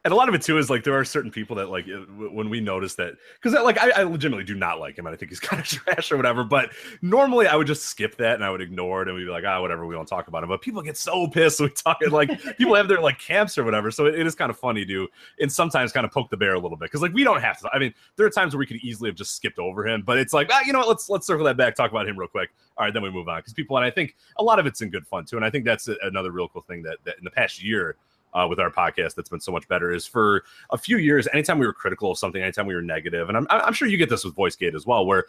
And 0.05 0.13
a 0.13 0.17
lot 0.17 0.31
of 0.31 0.35
it 0.35 0.41
too 0.41 0.57
is 0.57 0.71
like 0.71 0.83
there 0.83 0.99
are 0.99 1.05
certain 1.05 1.31
people 1.31 1.57
that 1.57 1.69
like 1.69 1.85
when 2.33 2.49
we 2.49 2.59
notice 2.59 2.95
that 2.95 3.15
because 3.35 3.53
like 3.63 3.79
I, 3.79 3.91
I 4.01 4.03
legitimately 4.05 4.45
do 4.45 4.55
not 4.55 4.81
like 4.81 4.97
him 4.97 5.07
and 5.07 5.15
I 5.15 5.19
think 5.19 5.31
he's 5.31 5.41
kind 5.41 5.61
of 5.61 5.69
trash 5.69 6.11
or 6.11 6.17
whatever. 6.17 6.43
But 6.43 6.71
normally 7.03 7.47
I 7.47 7.55
would 7.55 7.67
just 7.67 7.85
skip 7.85 8.17
that 8.17 8.37
and 8.37 8.45
I 8.45 8.51
would 8.51 8.63
ignore 8.63 9.03
it 9.03 9.09
and 9.09 9.17
we'd 9.17 9.25
be 9.25 9.31
like, 9.31 9.45
ah, 9.47 9.61
whatever, 9.61 9.87
we 9.87 9.95
don't 9.95 10.07
talk 10.07 10.29
about 10.29 10.43
him. 10.43 10.49
But 10.49 10.63
people 10.63 10.81
get 10.81 10.97
so 10.97 11.27
pissed 11.29 11.61
when 11.61 11.69
we 11.69 11.75
talk 11.75 11.99
like 12.11 12.31
people 12.57 12.75
have 12.75 12.89
their 12.89 13.01
like 13.01 13.19
camps 13.19 13.59
or 13.59 13.65
whatever. 13.65 13.91
So 13.91 14.07
it, 14.07 14.15
it 14.15 14.27
is 14.27 14.35
kind 14.35 14.51
of 14.51 14.59
funny 14.59 14.87
to 14.87 15.07
and 15.39 15.53
sometimes 15.53 15.93
kind 15.93 16.07
of 16.07 16.13
poke 16.13 16.31
the 16.31 16.37
bear 16.37 16.55
a 16.55 16.59
little 16.59 16.79
bit 16.79 16.87
because 16.87 17.03
like 17.03 17.13
we 17.13 17.23
don't 17.23 17.43
have 17.43 17.61
to. 17.61 17.71
I 17.75 17.79
mean, 17.79 17.93
there 18.17 18.25
are 18.25 18.31
times 18.31 18.55
where 18.55 18.61
we 18.61 18.67
could 18.67 18.79
easily 18.79 19.11
have 19.11 19.17
just 19.17 19.37
skipped 19.37 19.59
over 19.59 19.87
him, 19.87 20.03
but 20.03 20.17
it's 20.17 20.33
like 20.33 20.49
ah, 20.51 20.61
you 20.65 20.73
know 20.73 20.79
what? 20.79 20.89
Let's 20.89 21.11
let's 21.11 21.27
circle 21.27 21.45
that 21.45 21.59
back, 21.59 21.75
talk 21.75 21.91
about 21.91 22.09
him 22.09 22.19
real 22.19 22.29
quick. 22.29 22.51
All 22.79 22.87
right, 22.87 22.95
then 22.95 23.03
we 23.03 23.11
move 23.11 23.29
on 23.29 23.41
because 23.41 23.53
people 23.53 23.77
and 23.77 23.85
I 23.85 23.91
think 23.91 24.17
a 24.39 24.43
lot 24.43 24.59
of 24.59 24.65
it's 24.65 24.81
in 24.81 24.89
good 24.89 25.07
fun 25.07 25.27
too, 25.27 25.37
and 25.37 25.45
I 25.45 25.51
think 25.51 25.67
that's 25.67 25.89
a, 25.89 25.97
another 26.03 26.31
real 26.31 26.49
cool 26.49 26.63
thing 26.63 26.83
that, 26.85 26.97
that 27.05 27.19
in 27.19 27.25
the 27.25 27.31
past 27.31 27.63
year 27.63 27.97
uh, 28.35 28.47
with 28.49 28.59
our 28.61 28.71
podcast 28.71 29.15
that's 29.15 29.29
been 29.29 29.41
so 29.41 29.53
much 29.53 29.67
better 29.69 29.93
is 29.93 30.07
for 30.07 30.45
a 30.71 30.79
few 30.79 30.99
years, 30.99 31.27
anytime 31.33 31.59
we 31.59 31.67
were 31.67 31.73
critical 31.73 32.11
of 32.13 32.19
something, 32.19 32.43
anytime 32.43 32.67
we 32.67 32.75
were 32.75 32.83
negative, 32.83 33.29
and 33.29 33.37
I'm, 33.37 33.47
I'm 33.51 33.73
sure 33.73 33.89
you 33.89 33.97
get 33.97 34.09
this 34.09 34.25
with 34.25 34.35
VoiceGate 34.37 34.75
as 34.75 34.87
well, 34.87 35.05
where 35.07 35.25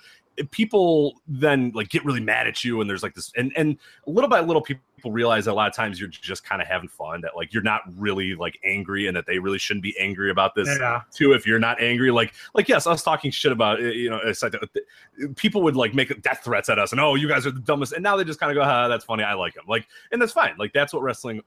people 0.51 1.21
then 1.27 1.71
like 1.73 1.89
get 1.89 2.05
really 2.05 2.19
mad 2.21 2.47
at 2.47 2.63
you, 2.63 2.81
and 2.81 2.89
there's 2.89 3.03
like 3.03 3.13
this, 3.13 3.31
and 3.35 3.51
and 3.57 3.77
little 4.05 4.29
by 4.29 4.39
little, 4.39 4.61
people 4.61 4.81
realize 5.11 5.45
that 5.45 5.51
a 5.51 5.53
lot 5.53 5.67
of 5.67 5.75
times 5.75 5.99
you're 5.99 6.09
just 6.09 6.43
kind 6.43 6.61
of 6.61 6.67
having 6.67 6.87
fun, 6.87 7.21
that 7.21 7.31
like 7.35 7.53
you're 7.53 7.63
not 7.63 7.81
really 7.97 8.35
like 8.35 8.59
angry, 8.63 9.07
and 9.07 9.17
that 9.17 9.25
they 9.25 9.39
really 9.39 9.57
shouldn't 9.57 9.83
be 9.83 9.97
angry 9.99 10.29
about 10.29 10.53
this 10.55 10.67
Yeah. 10.79 11.01
too. 11.11 11.33
If 11.33 11.47
you're 11.47 11.59
not 11.59 11.81
angry, 11.81 12.11
like 12.11 12.33
like 12.53 12.69
yes, 12.69 12.85
us 12.87 13.03
talking 13.03 13.31
shit 13.31 13.51
about 13.51 13.79
uh, 13.79 13.83
you 13.85 14.09
know, 14.09 14.19
it's 14.23 14.43
like, 14.43 14.53
people 15.35 15.61
would 15.63 15.75
like 15.75 15.93
make 15.93 16.21
death 16.21 16.41
threats 16.43 16.69
at 16.69 16.77
us, 16.79 16.91
and 16.91 17.01
oh, 17.01 17.15
you 17.15 17.27
guys 17.27 17.45
are 17.47 17.51
the 17.51 17.59
dumbest, 17.59 17.93
and 17.93 18.03
now 18.03 18.15
they 18.15 18.23
just 18.23 18.39
kind 18.39 18.51
of 18.51 18.55
go, 18.55 18.61
ah, 18.69 18.87
that's 18.87 19.03
funny, 19.05 19.23
I 19.23 19.33
like 19.33 19.55
him, 19.55 19.63
like, 19.67 19.87
and 20.11 20.21
that's 20.21 20.33
fine, 20.33 20.55
like 20.57 20.71
that's 20.73 20.93
what 20.93 21.01
wrestling 21.01 21.41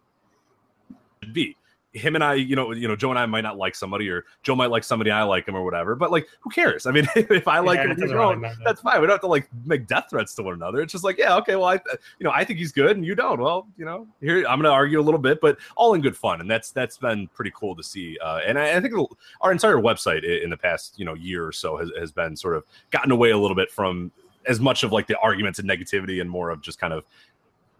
should 1.24 1.34
be. 1.34 1.56
Him 1.92 2.16
and 2.16 2.24
I, 2.24 2.34
you 2.34 2.56
know, 2.56 2.72
you 2.72 2.88
know, 2.88 2.96
Joe 2.96 3.10
and 3.10 3.18
I 3.20 3.24
might 3.24 3.42
not 3.42 3.56
like 3.56 3.76
somebody, 3.76 4.10
or 4.10 4.24
Joe 4.42 4.56
might 4.56 4.68
like 4.68 4.82
somebody, 4.82 5.12
I 5.12 5.22
like 5.22 5.46
him, 5.46 5.54
or 5.54 5.64
whatever. 5.64 5.94
But 5.94 6.10
like, 6.10 6.26
who 6.40 6.50
cares? 6.50 6.86
I 6.86 6.90
mean, 6.90 7.06
if 7.14 7.46
I 7.46 7.60
like 7.60 7.76
Yeah, 7.76 7.84
him, 7.84 7.90
he's 7.90 8.00
really 8.00 8.14
wrong, 8.16 8.44
that's 8.64 8.80
fine. 8.80 9.00
We 9.00 9.06
don't 9.06 9.14
have 9.14 9.20
to 9.20 9.28
like 9.28 9.48
make 9.64 9.86
death 9.86 10.06
threats 10.10 10.34
to 10.34 10.42
one 10.42 10.54
another. 10.54 10.80
It's 10.80 10.90
just 10.90 11.04
like, 11.04 11.18
yeah, 11.18 11.36
okay, 11.36 11.54
well, 11.54 11.66
I, 11.66 11.74
you 12.18 12.24
know, 12.24 12.32
I 12.32 12.42
think 12.44 12.58
he's 12.58 12.72
good, 12.72 12.96
and 12.96 13.06
you 13.06 13.14
don't. 13.14 13.40
Well, 13.40 13.68
you 13.78 13.84
know, 13.84 14.08
here 14.20 14.38
I'm 14.38 14.58
going 14.58 14.64
to 14.64 14.70
argue 14.70 14.98
a 14.98 15.02
little 15.02 15.20
bit, 15.20 15.40
but 15.40 15.56
all 15.76 15.94
in 15.94 16.00
good 16.00 16.16
fun, 16.16 16.40
and 16.40 16.50
that's 16.50 16.72
that's 16.72 16.98
been 16.98 17.28
pretty 17.28 17.52
cool 17.54 17.76
to 17.76 17.82
see. 17.84 18.18
Uh, 18.18 18.40
and 18.44 18.58
I, 18.58 18.76
I 18.76 18.80
think 18.80 18.94
our 19.40 19.52
entire 19.52 19.76
website 19.76 20.24
in 20.42 20.50
the 20.50 20.56
past, 20.56 20.98
you 20.98 21.04
know, 21.04 21.14
year 21.14 21.46
or 21.46 21.52
so 21.52 21.76
has, 21.76 21.92
has 21.96 22.10
been 22.10 22.34
sort 22.34 22.56
of 22.56 22.64
gotten 22.90 23.12
away 23.12 23.30
a 23.30 23.38
little 23.38 23.56
bit 23.56 23.70
from 23.70 24.10
as 24.46 24.58
much 24.58 24.82
of 24.82 24.90
like 24.90 25.06
the 25.06 25.16
arguments 25.20 25.60
and 25.60 25.70
negativity, 25.70 26.20
and 26.20 26.28
more 26.28 26.50
of 26.50 26.60
just 26.60 26.80
kind 26.80 26.92
of 26.92 27.04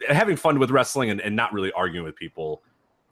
having 0.09 0.37
fun 0.37 0.59
with 0.61 0.71
wrestling 0.71 1.11
and, 1.11 1.21
and 1.21 1.35
not 1.35 1.53
really 1.53 1.73
arguing 1.73 2.05
with 2.05 2.15
people 2.15 2.63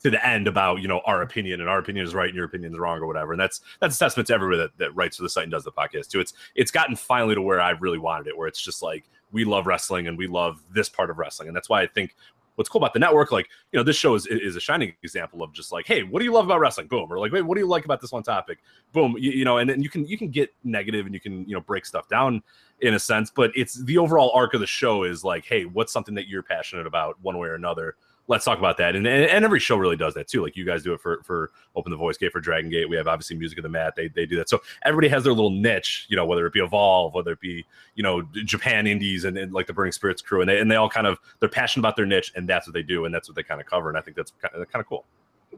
to 0.02 0.10
the 0.10 0.26
end 0.26 0.48
about 0.48 0.80
you 0.80 0.88
know 0.88 1.00
our 1.06 1.22
opinion 1.22 1.60
and 1.60 1.68
our 1.68 1.78
opinion 1.78 2.04
is 2.04 2.14
right 2.14 2.28
and 2.28 2.36
your 2.36 2.44
opinion 2.44 2.72
is 2.72 2.78
wrong 2.78 2.98
or 2.98 3.06
whatever. 3.06 3.32
And 3.32 3.40
that's 3.40 3.60
that's 3.80 3.96
a 3.96 3.98
testament 3.98 4.26
to 4.28 4.34
everybody 4.34 4.58
that, 4.58 4.76
that 4.78 4.94
writes 4.96 5.16
for 5.16 5.22
the 5.22 5.28
site 5.28 5.44
and 5.44 5.52
does 5.52 5.64
the 5.64 5.72
podcast 5.72 6.08
too. 6.08 6.20
It's 6.20 6.34
it's 6.54 6.70
gotten 6.70 6.96
finally 6.96 7.34
to 7.34 7.42
where 7.42 7.60
i 7.60 7.70
really 7.70 7.98
wanted 7.98 8.26
it 8.26 8.36
where 8.36 8.48
it's 8.48 8.60
just 8.60 8.82
like 8.82 9.08
we 9.30 9.44
love 9.44 9.66
wrestling 9.66 10.08
and 10.08 10.18
we 10.18 10.26
love 10.26 10.62
this 10.72 10.88
part 10.88 11.10
of 11.10 11.18
wrestling. 11.18 11.48
And 11.48 11.56
that's 11.56 11.68
why 11.68 11.82
i 11.82 11.86
think 11.86 12.14
what's 12.56 12.68
cool 12.68 12.82
about 12.82 12.92
the 12.92 12.98
network 12.98 13.32
like 13.32 13.48
you 13.72 13.78
know 13.78 13.82
this 13.82 13.96
show 13.96 14.14
is 14.14 14.26
is 14.26 14.56
a 14.56 14.60
shining 14.60 14.92
example 15.02 15.42
of 15.42 15.54
just 15.54 15.72
like 15.72 15.86
hey 15.86 16.02
what 16.02 16.18
do 16.18 16.24
you 16.26 16.32
love 16.32 16.44
about 16.44 16.60
wrestling? 16.60 16.86
Boom. 16.86 17.10
Or 17.10 17.18
like 17.18 17.32
wait 17.32 17.42
what 17.42 17.54
do 17.54 17.60
you 17.60 17.66
like 17.66 17.84
about 17.84 18.00
this 18.00 18.12
one 18.12 18.22
topic? 18.22 18.58
Boom. 18.92 19.16
You, 19.18 19.30
you 19.30 19.44
know 19.44 19.58
and 19.58 19.70
then 19.70 19.82
you 19.82 19.88
can 19.88 20.04
you 20.06 20.18
can 20.18 20.28
get 20.28 20.52
negative 20.64 21.06
and 21.06 21.14
you 21.14 21.20
can 21.20 21.46
you 21.48 21.54
know 21.54 21.60
break 21.60 21.86
stuff 21.86 22.08
down 22.08 22.42
in 22.80 22.94
a 22.94 22.98
sense 22.98 23.30
but 23.30 23.52
it's 23.54 23.82
the 23.84 23.96
overall 23.96 24.32
arc 24.34 24.54
of 24.54 24.60
the 24.60 24.66
show 24.66 25.04
is 25.04 25.22
like 25.22 25.44
hey 25.44 25.64
what's 25.64 25.92
something 25.92 26.14
that 26.16 26.26
you're 26.26 26.42
passionate 26.42 26.86
about 26.86 27.16
one 27.22 27.38
way 27.38 27.48
or 27.48 27.54
another 27.54 27.96
let's 28.28 28.44
talk 28.44 28.58
about 28.58 28.76
that. 28.78 28.94
And, 28.96 29.06
and 29.06 29.24
and 29.24 29.44
every 29.44 29.60
show 29.60 29.76
really 29.76 29.96
does 29.96 30.14
that 30.14 30.28
too. 30.28 30.42
Like 30.42 30.56
you 30.56 30.64
guys 30.64 30.82
do 30.82 30.92
it 30.92 31.00
for 31.00 31.22
for 31.24 31.50
open 31.74 31.90
the 31.90 31.96
voice 31.96 32.16
gate 32.16 32.32
for 32.32 32.40
dragon 32.40 32.70
gate. 32.70 32.88
We 32.88 32.96
have 32.96 33.08
obviously 33.08 33.36
music 33.36 33.58
of 33.58 33.62
the 33.62 33.68
mat. 33.68 33.94
They, 33.96 34.08
they 34.08 34.26
do 34.26 34.36
that. 34.36 34.48
So 34.48 34.60
everybody 34.84 35.08
has 35.08 35.24
their 35.24 35.32
little 35.32 35.50
niche 35.50 36.06
you 36.08 36.16
know 36.16 36.26
whether 36.26 36.46
it 36.46 36.52
be 36.52 36.60
evolve 36.60 37.14
whether 37.14 37.32
it 37.32 37.40
be 37.40 37.64
you 37.94 38.02
know 38.02 38.22
japan 38.44 38.86
indies 38.86 39.24
and, 39.24 39.36
and 39.36 39.52
like 39.52 39.66
the 39.66 39.72
burning 39.72 39.92
spirits 39.92 40.22
crew. 40.22 40.40
And 40.40 40.48
they 40.48 40.58
and 40.60 40.70
they 40.70 40.76
all 40.76 40.90
kind 40.90 41.06
of 41.06 41.18
they're 41.40 41.48
passionate 41.48 41.82
about 41.82 41.96
their 41.96 42.06
niche 42.06 42.32
and 42.36 42.48
that's 42.48 42.66
what 42.66 42.74
they 42.74 42.82
do 42.82 43.04
and 43.04 43.14
that's 43.14 43.28
what 43.28 43.36
they 43.36 43.42
kind 43.42 43.60
of 43.60 43.66
cover. 43.66 43.88
And 43.88 43.98
i 43.98 44.00
think 44.00 44.16
that's 44.16 44.32
kind 44.40 44.54
of, 44.54 44.70
kind 44.70 44.80
of 44.80 44.88
cool. 44.88 45.04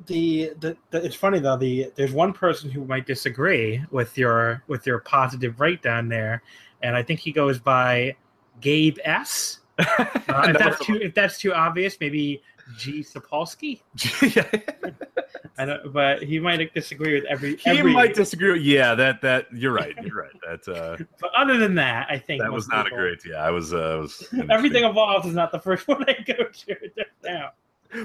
The, 0.06 0.52
the, 0.58 0.76
the 0.90 1.04
it's 1.04 1.14
funny 1.14 1.38
though. 1.38 1.56
The 1.56 1.92
there's 1.94 2.12
one 2.12 2.32
person 2.32 2.68
who 2.68 2.84
might 2.84 3.06
disagree 3.06 3.84
with 3.90 4.18
your 4.18 4.62
with 4.66 4.86
your 4.86 4.98
positive 4.98 5.56
breakdown 5.56 6.08
there 6.08 6.42
and 6.82 6.96
i 6.96 7.02
think 7.02 7.18
he 7.18 7.32
goes 7.32 7.58
by 7.58 8.14
gabe 8.60 8.98
s. 9.04 9.60
Uh, 10.26 10.46
if 10.48 10.58
that's 10.58 10.86
too 10.86 10.96
if 10.96 11.14
that's 11.14 11.38
too 11.38 11.52
obvious 11.52 11.96
maybe 12.00 12.42
g 12.78 13.02
sapolsky. 13.02 13.80
I 15.56 15.64
don't, 15.66 15.92
but 15.92 16.22
he 16.22 16.40
might 16.40 16.74
disagree 16.74 17.14
with 17.14 17.24
every 17.26 17.56
he 17.56 17.70
every 17.70 17.92
might 17.92 18.14
disagree 18.14 18.58
yeah 18.60 18.94
that 18.96 19.20
that 19.22 19.46
you're 19.52 19.72
right 19.72 19.94
you're 20.02 20.22
right 20.22 20.32
that 20.44 20.68
uh 20.68 20.96
but 21.20 21.30
other 21.36 21.58
than 21.58 21.76
that 21.76 22.08
i 22.10 22.18
think 22.18 22.42
that 22.42 22.52
was 22.52 22.66
not 22.68 22.88
a 22.88 22.90
great 22.90 23.20
yeah 23.24 23.36
i 23.36 23.50
was 23.50 23.72
uh 23.72 23.78
I 23.78 23.96
was 23.96 24.28
everything 24.50 24.82
evolves 24.84 25.26
is 25.26 25.34
not 25.34 25.52
the 25.52 25.60
first 25.60 25.86
one 25.88 26.04
i 26.08 26.14
go 26.26 26.44
to 26.44 26.76
now 27.22 27.50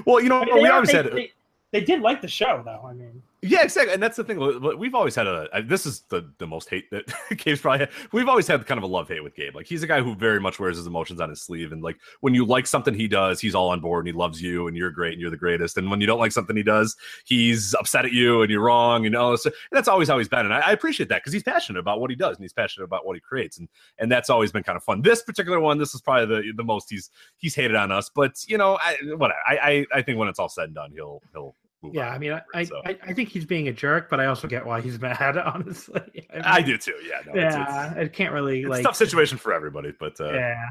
well 0.04 0.20
you 0.20 0.28
know 0.28 0.44
But 0.44 0.54
we 0.54 0.60
they, 0.62 0.68
are- 0.68 0.72
always 0.74 0.90
they, 0.90 0.96
had 0.96 1.06
they, 1.12 1.32
they 1.72 1.80
did 1.80 2.02
like 2.02 2.20
the 2.22 2.28
show 2.28 2.62
though 2.64 2.82
i 2.86 2.92
mean 2.92 3.20
Yeah, 3.42 3.62
exactly, 3.62 3.94
and 3.94 4.02
that's 4.02 4.18
the 4.18 4.24
thing. 4.24 4.38
We've 4.78 4.94
always 4.94 5.14
had 5.14 5.26
a. 5.26 5.48
This 5.64 5.86
is 5.86 6.00
the 6.10 6.30
the 6.36 6.46
most 6.46 6.68
hate 6.68 6.90
that 6.90 7.10
Gabe's 7.38 7.62
probably 7.62 7.78
had. 7.78 7.90
We've 8.12 8.28
always 8.28 8.46
had 8.46 8.66
kind 8.66 8.76
of 8.76 8.84
a 8.84 8.86
love 8.86 9.08
hate 9.08 9.24
with 9.24 9.34
Gabe. 9.34 9.56
Like 9.56 9.64
he's 9.64 9.82
a 9.82 9.86
guy 9.86 10.02
who 10.02 10.14
very 10.14 10.38
much 10.38 10.60
wears 10.60 10.76
his 10.76 10.86
emotions 10.86 11.22
on 11.22 11.30
his 11.30 11.40
sleeve, 11.40 11.72
and 11.72 11.82
like 11.82 11.96
when 12.20 12.34
you 12.34 12.44
like 12.44 12.66
something 12.66 12.92
he 12.92 13.08
does, 13.08 13.40
he's 13.40 13.54
all 13.54 13.70
on 13.70 13.80
board 13.80 14.04
and 14.04 14.14
he 14.14 14.18
loves 14.18 14.42
you, 14.42 14.66
and 14.68 14.76
you're 14.76 14.90
great 14.90 15.12
and 15.12 15.22
you're 15.22 15.30
the 15.30 15.38
greatest. 15.38 15.78
And 15.78 15.90
when 15.90 16.02
you 16.02 16.06
don't 16.06 16.18
like 16.18 16.32
something 16.32 16.54
he 16.54 16.62
does, 16.62 16.96
he's 17.24 17.74
upset 17.76 18.04
at 18.04 18.12
you 18.12 18.42
and 18.42 18.50
you're 18.50 18.60
wrong, 18.60 19.06
and 19.06 19.16
all 19.16 19.30
this. 19.30 19.46
And 19.46 19.54
that's 19.72 19.88
always 19.88 20.08
how 20.08 20.18
he's 20.18 20.28
been, 20.28 20.44
and 20.44 20.52
I, 20.52 20.60
I 20.60 20.72
appreciate 20.72 21.08
that 21.08 21.22
because 21.22 21.32
he's 21.32 21.42
passionate 21.42 21.78
about 21.78 21.98
what 21.98 22.10
he 22.10 22.16
does 22.16 22.36
and 22.36 22.44
he's 22.44 22.52
passionate 22.52 22.84
about 22.84 23.06
what 23.06 23.16
he 23.16 23.20
creates, 23.20 23.58
and 23.58 23.70
and 23.98 24.12
that's 24.12 24.28
always 24.28 24.52
been 24.52 24.64
kind 24.64 24.76
of 24.76 24.84
fun. 24.84 25.00
This 25.00 25.22
particular 25.22 25.60
one, 25.60 25.78
this 25.78 25.94
is 25.94 26.02
probably 26.02 26.26
the 26.26 26.52
the 26.58 26.64
most 26.64 26.90
he's 26.90 27.08
he's 27.38 27.54
hated 27.54 27.74
on 27.74 27.90
us, 27.90 28.10
but 28.14 28.32
you 28.46 28.58
know, 28.58 28.78
I 28.82 28.98
what 29.16 29.30
I 29.48 29.56
I, 29.56 29.86
I 29.94 30.02
think 30.02 30.18
when 30.18 30.28
it's 30.28 30.38
all 30.38 30.50
said 30.50 30.64
and 30.64 30.74
done, 30.74 30.92
he'll 30.92 31.22
he'll. 31.32 31.54
Yeah 31.82 32.08
on. 32.08 32.14
i 32.14 32.18
mean 32.18 32.32
I, 32.32 32.42
I, 32.54 32.64
So. 32.64 32.82
I 32.84 32.96
I 33.02 33.12
think 33.12 33.28
he's 33.30 33.44
being 33.44 33.68
a 33.68 33.72
jerk 33.72 34.10
but 34.10 34.20
i 34.20 34.26
also 34.26 34.48
get 34.48 34.64
why 34.66 34.80
he's 34.80 35.00
mad 35.00 35.36
honestly 35.38 36.00
I, 36.30 36.34
mean, 36.34 36.42
I 36.44 36.62
do 36.62 36.76
too. 36.78 36.94
Yeah, 37.02 37.20
no, 37.26 37.32
it's, 37.32 37.54
it's, 37.54 37.54
yeah 37.54 37.94
it 37.94 38.12
can't 38.12 38.32
really 38.32 38.60
it's 38.60 38.66
a 38.66 38.70
like 38.70 38.82
tough 38.84 38.96
situation 38.96 39.38
for 39.38 39.52
everybody, 39.52 39.92
but 39.98 40.20
uh, 40.20 40.32
yeah 40.32 40.64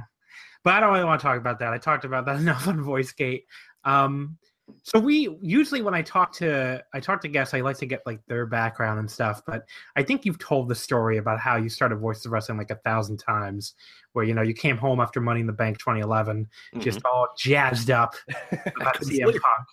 but 0.64 0.74
i 0.74 0.80
don't 0.80 0.94
really 0.94 1.06
want 1.06 1.20
to 1.20 1.26
talk 1.26 1.38
about 1.38 1.60
that 1.60 1.74
i 1.74 1.78
talked 1.78 2.06
about 2.06 2.26
that 2.26 2.36
enough 2.40 2.68
on 2.68 2.80
voicegate 2.80 3.44
um 3.86 4.38
so 4.84 5.00
we 5.00 5.36
usually 5.42 5.82
when 5.82 5.96
i 5.96 6.02
talk 6.02 6.32
to 6.32 6.84
i 6.94 7.00
talk 7.00 7.22
to 7.22 7.28
guests 7.28 7.54
i 7.54 7.62
like 7.62 7.78
to 7.78 7.86
get 7.86 8.02
like 8.06 8.20
their 8.28 8.46
background 8.46 9.00
and 9.00 9.10
stuff 9.10 9.42
but 9.48 9.64
i 9.96 10.04
think 10.04 10.26
you've 10.26 10.38
told 10.38 10.68
the 10.68 10.76
story 10.76 11.18
about 11.18 11.40
how 11.40 11.56
you 11.56 11.70
started 11.70 11.96
voices 11.96 12.26
of 12.26 12.32
wrestling 12.32 12.58
like 12.58 12.70
a 12.70 12.76
thousand 12.76 13.18
times 13.18 13.74
where 14.14 14.26
you 14.26 14.34
know 14.34 14.44
you 14.44 14.54
came 14.54 14.78
home 14.78 15.00
after 15.00 15.20
money 15.20 15.40
in 15.40 15.48
the 15.48 15.54
bank 15.54 15.80
2011 15.80 16.48
just 16.78 17.04
all 17.04 17.28
jazzed 17.38 17.90
up 17.90 18.14
about 18.52 18.96
cm 19.02 19.24
punk 19.24 19.68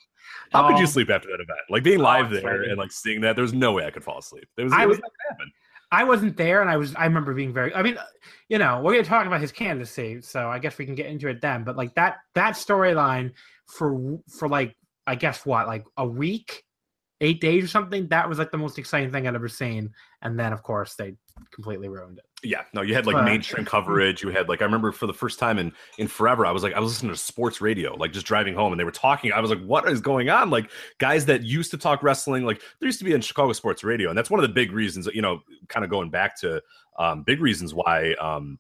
How 0.56 0.68
could 0.68 0.78
you 0.78 0.84
Um, 0.84 0.90
sleep 0.90 1.10
after 1.10 1.28
that 1.28 1.40
event? 1.40 1.58
Like 1.70 1.82
being 1.82 1.98
live 2.00 2.26
Oh, 2.32 2.34
there 2.36 2.60
right. 2.60 2.68
and 2.68 2.78
like 2.78 2.92
seeing 2.92 3.20
that, 3.22 3.36
there's 3.36 3.52
no 3.52 3.72
way 3.72 3.86
I 3.86 3.90
could 3.90 4.04
fall 4.04 4.18
asleep. 4.18 4.48
It 4.56 4.64
was, 4.64 4.72
I 4.72 4.82
it 4.82 4.88
was 4.88 4.96
was- 4.98 5.02
not 5.02 5.10
gonna 5.28 5.38
happen. 5.38 5.52
I 5.92 6.02
wasn't 6.02 6.36
there, 6.36 6.62
and 6.62 6.68
I 6.68 6.76
was. 6.76 6.96
I 6.96 7.04
remember 7.04 7.32
being 7.32 7.52
very. 7.52 7.72
I 7.72 7.80
mean, 7.80 7.96
you 8.48 8.58
know, 8.58 8.80
we're 8.82 8.92
going 8.94 9.04
to 9.04 9.08
talk 9.08 9.25
about 9.25 9.40
his 9.40 9.52
candidacy, 9.52 10.20
so 10.20 10.48
I 10.50 10.58
guess 10.58 10.76
we 10.78 10.84
can 10.84 10.96
get 10.96 11.06
into 11.06 11.28
it 11.28 11.40
then. 11.40 11.62
But 11.62 11.76
like 11.76 11.94
that 11.94 12.16
that 12.34 12.54
storyline 12.54 13.30
for 13.68 14.18
for 14.36 14.48
like 14.48 14.75
I 15.06 15.14
guess 15.14 15.46
what 15.46 15.68
like 15.68 15.84
a 15.96 16.04
week, 16.04 16.64
eight 17.20 17.40
days 17.40 17.64
or 17.64 17.68
something. 17.68 18.08
That 18.08 18.28
was 18.28 18.38
like 18.38 18.50
the 18.50 18.58
most 18.58 18.78
exciting 18.78 19.11
thing 19.11 19.26
I'd 19.26 19.35
ever 19.35 19.49
seen. 19.49 19.90
And 20.23 20.38
then 20.38 20.52
of 20.52 20.62
course 20.62 20.94
they 20.94 21.14
completely 21.50 21.88
ruined 21.88 22.18
it. 22.18 22.25
Yeah, 22.42 22.62
no, 22.75 22.82
you 22.82 22.94
had 22.94 23.06
like 23.06 23.16
But- 23.16 23.25
mainstream 23.25 23.64
coverage. 23.64 24.23
You 24.23 24.28
had 24.28 24.49
like 24.49 24.61
I 24.61 24.64
remember 24.64 24.92
for 24.92 25.06
the 25.06 25.14
first 25.14 25.38
time 25.38 25.58
in 25.58 25.73
in 25.99 26.06
forever, 26.08 26.44
I 26.46 26.50
was 26.52 26.62
like 26.62 26.75
I 26.75 26.80
was 26.80 26.92
listening 26.92 27.12
to 27.12 27.18
sports 27.18 27.61
radio, 27.61 27.94
like 27.94 28.12
just 28.12 28.26
driving 28.26 28.54
home, 28.54 28.73
and 28.73 28.78
they 28.78 28.85
were 28.85 28.90
talking. 28.90 29.32
I 29.32 29.40
was 29.40 29.50
like, 29.50 29.64
what 29.64 29.88
is 29.88 30.00
going 30.00 30.28
on? 30.28 30.50
Like 30.50 30.70
guys 30.99 31.25
that 31.26 31.42
used 31.42 31.70
to 31.73 31.78
talk 31.78 32.02
wrestling, 32.02 32.44
like 32.44 32.61
there 32.80 32.87
used 32.87 32.99
to 32.99 33.04
be 33.04 33.12
in 33.12 33.20
Chicago 33.20 33.52
sports 33.52 33.82
radio, 33.82 34.11
and 34.11 34.18
that's 34.18 34.30
one 34.30 34.38
of 34.38 34.49
the 34.49 34.52
big 34.54 34.73
reasons. 34.73 35.06
You 35.12 35.23
know, 35.23 35.40
kind 35.68 35.85
of 35.85 35.90
going 35.90 36.11
back 36.11 36.38
to 36.40 36.62
um, 36.99 37.23
big 37.23 37.40
reasons 37.40 37.75
why. 37.75 38.14
Um, 38.14 38.58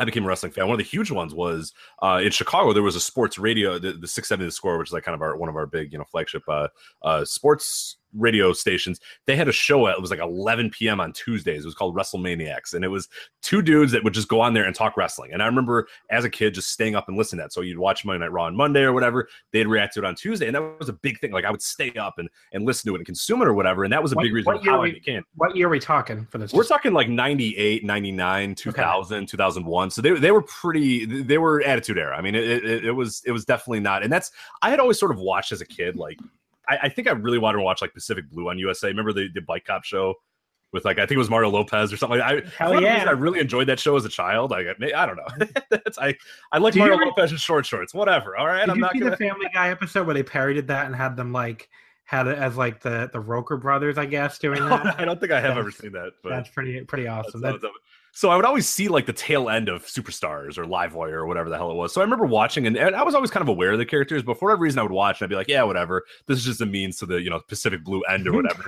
I 0.00 0.04
became 0.04 0.24
a 0.24 0.26
wrestling 0.26 0.52
fan. 0.52 0.66
One 0.66 0.72
of 0.72 0.78
the 0.78 0.84
huge 0.84 1.10
ones 1.10 1.34
was 1.34 1.74
uh, 2.02 2.20
in 2.24 2.30
Chicago. 2.30 2.72
There 2.72 2.82
was 2.82 2.96
a 2.96 3.00
sports 3.00 3.38
radio, 3.38 3.78
the, 3.78 3.92
the 3.92 4.08
670 4.08 4.46
The 4.46 4.50
Score, 4.50 4.78
which 4.78 4.88
is 4.88 4.92
like 4.94 5.04
kind 5.04 5.14
of 5.14 5.20
our 5.20 5.36
one 5.36 5.50
of 5.50 5.56
our 5.56 5.66
big, 5.66 5.92
you 5.92 5.98
know, 5.98 6.04
flagship 6.04 6.42
uh, 6.48 6.68
uh, 7.02 7.24
sports 7.26 7.98
radio 8.16 8.52
stations, 8.52 9.00
they 9.26 9.36
had 9.36 9.48
a 9.48 9.52
show. 9.52 9.86
at 9.88 9.94
It 9.96 10.00
was 10.00 10.10
like 10.10 10.20
11 10.20 10.70
p.m. 10.70 11.00
on 11.00 11.12
Tuesdays. 11.12 11.62
It 11.64 11.66
was 11.66 11.74
called 11.74 11.94
WrestleManiacs, 11.96 12.74
and 12.74 12.84
it 12.84 12.88
was 12.88 13.08
two 13.42 13.62
dudes 13.62 13.92
that 13.92 14.02
would 14.04 14.14
just 14.14 14.28
go 14.28 14.40
on 14.40 14.52
there 14.54 14.64
and 14.64 14.74
talk 14.74 14.96
wrestling. 14.96 15.32
And 15.32 15.42
I 15.42 15.46
remember 15.46 15.88
as 16.10 16.24
a 16.24 16.30
kid 16.30 16.54
just 16.54 16.70
staying 16.70 16.94
up 16.94 17.08
and 17.08 17.16
listening 17.16 17.38
to 17.38 17.44
that. 17.44 17.52
So 17.52 17.60
you'd 17.60 17.78
watch 17.78 18.04
Monday 18.04 18.20
Night 18.24 18.32
Raw 18.32 18.44
on 18.44 18.56
Monday 18.56 18.82
or 18.82 18.92
whatever. 18.92 19.28
They'd 19.52 19.66
react 19.66 19.94
to 19.94 20.00
it 20.00 20.04
on 20.06 20.14
Tuesday, 20.14 20.46
and 20.46 20.54
that 20.54 20.78
was 20.78 20.88
a 20.88 20.92
big 20.94 21.18
thing. 21.20 21.32
Like 21.32 21.44
I 21.44 21.50
would 21.50 21.62
stay 21.62 21.92
up 21.92 22.14
and 22.18 22.28
and 22.52 22.64
listen 22.64 22.88
to 22.90 22.94
it 22.94 22.98
and 22.98 23.06
consume 23.06 23.42
it 23.42 23.48
or 23.48 23.54
whatever. 23.54 23.84
And 23.84 23.92
that 23.92 24.02
was 24.02 24.12
a 24.12 24.16
What- 24.16 24.22
big 24.22 24.34
reason 24.34 24.52
what 24.52 24.62
year 24.64 24.72
how 24.72 24.80
I 24.80 24.82
we- 24.84 24.92
became. 24.92 25.22
What 25.36 25.56
year 25.56 25.66
are 25.66 25.70
we 25.70 25.80
talking 25.80 26.26
for 26.30 26.38
this? 26.38 26.52
We're 26.52 26.64
talking 26.64 26.92
like 26.92 27.08
98, 27.08 27.84
99, 27.84 28.54
2000, 28.54 29.26
2001. 29.26 29.90
So 29.90 30.02
they, 30.02 30.12
they 30.12 30.30
were 30.32 30.42
pretty, 30.42 31.04
they 31.04 31.38
were 31.38 31.62
attitude 31.62 31.98
era. 31.98 32.16
I 32.16 32.20
mean, 32.20 32.34
it, 32.34 32.44
it, 32.64 32.84
it 32.86 32.92
was, 32.92 33.22
it 33.26 33.32
was 33.32 33.44
definitely 33.44 33.80
not. 33.80 34.02
And 34.02 34.12
that's, 34.12 34.30
I 34.62 34.70
had 34.70 34.80
always 34.80 34.98
sort 34.98 35.10
of 35.12 35.18
watched 35.18 35.52
as 35.52 35.60
a 35.60 35.66
kid. 35.66 35.96
Like, 35.96 36.18
I, 36.74 36.78
I 36.84 36.88
think 36.88 37.08
I 37.08 37.12
really 37.12 37.38
wanted 37.38 37.58
to 37.58 37.62
watch 37.64 37.80
like 37.82 37.92
Pacific 37.94 38.28
Blue 38.30 38.48
on 38.48 38.58
USA. 38.58 38.88
Remember 38.88 39.12
the, 39.12 39.28
the 39.34 39.40
bike 39.40 39.64
cop 39.64 39.84
show 39.84 40.14
with 40.72 40.84
like, 40.84 40.98
I 40.98 41.02
think 41.02 41.12
it 41.12 41.18
was 41.18 41.28
Mario 41.30 41.50
Lopez 41.50 41.92
or 41.92 41.96
something 41.96 42.18
like 42.20 42.44
that. 42.44 42.52
I, 42.60 42.64
Hell 42.64 42.80
yeah. 42.80 43.04
I 43.08 43.10
really 43.10 43.40
enjoyed 43.40 43.66
that 43.68 43.80
show 43.80 43.96
as 43.96 44.04
a 44.04 44.08
child. 44.08 44.52
Like, 44.52 44.66
I, 44.68 44.92
I 45.02 45.06
don't 45.06 45.16
know. 45.16 45.24
Mm-hmm. 45.46 45.88
I, 46.00 46.14
I 46.52 46.58
like 46.58 46.76
Mario 46.76 46.94
ever- 46.94 47.06
Lopez 47.06 47.32
in 47.32 47.38
short 47.38 47.66
shorts, 47.66 47.92
whatever. 47.92 48.36
All 48.36 48.46
right. 48.46 48.60
Did 48.60 48.70
I'm 48.70 48.76
you 48.76 48.82
not 48.82 48.92
see 48.92 48.98
gonna, 49.00 49.10
the 49.10 49.16
Family 49.16 49.46
Guy 49.52 49.70
episode 49.70 50.06
where 50.06 50.14
they 50.14 50.22
parodied 50.22 50.68
that 50.68 50.86
and 50.86 50.94
had 50.94 51.16
them 51.16 51.32
like 51.32 51.68
had 52.04 52.26
it 52.26 52.38
as 52.38 52.56
like 52.56 52.80
the 52.80 53.10
the 53.12 53.20
Roker 53.20 53.56
brothers, 53.56 53.98
I 53.98 54.06
guess, 54.06 54.38
doing 54.38 54.60
that? 54.68 54.98
I 55.00 55.04
don't 55.04 55.18
think 55.18 55.32
I 55.32 55.40
have 55.40 55.56
That's- 55.56 55.58
ever 55.58 55.70
seen 55.72 55.92
that, 55.92 56.12
but 56.22 56.30
That's 56.30 56.48
pretty 56.50 56.80
pretty 56.84 57.08
awesome. 57.08 57.40
That's- 57.40 57.60
That- 57.62 57.70
so 58.12 58.30
I 58.30 58.36
would 58.36 58.44
always 58.44 58.68
see 58.68 58.88
like 58.88 59.06
the 59.06 59.12
tail 59.12 59.48
end 59.48 59.68
of 59.68 59.84
Superstars 59.86 60.58
or 60.58 60.64
Livewire 60.64 61.12
or 61.12 61.26
whatever 61.26 61.48
the 61.48 61.56
hell 61.56 61.70
it 61.70 61.76
was. 61.76 61.92
So 61.92 62.00
I 62.00 62.04
remember 62.04 62.26
watching, 62.26 62.66
and, 62.66 62.76
and 62.76 62.94
I 62.94 63.02
was 63.02 63.14
always 63.14 63.30
kind 63.30 63.42
of 63.42 63.48
aware 63.48 63.72
of 63.72 63.78
the 63.78 63.86
characters, 63.86 64.22
but 64.22 64.38
for 64.38 64.46
whatever 64.46 64.62
reason, 64.62 64.78
I 64.78 64.82
would 64.82 64.92
watch 64.92 65.20
and 65.20 65.26
I'd 65.26 65.30
be 65.30 65.36
like, 65.36 65.48
yeah, 65.48 65.62
whatever. 65.62 66.04
This 66.26 66.38
is 66.38 66.44
just 66.44 66.60
a 66.60 66.66
means 66.66 66.98
to 66.98 67.06
the 67.06 67.20
you 67.20 67.30
know 67.30 67.40
Pacific 67.48 67.84
Blue 67.84 68.02
End 68.02 68.26
or 68.26 68.32
whatever. 68.32 68.64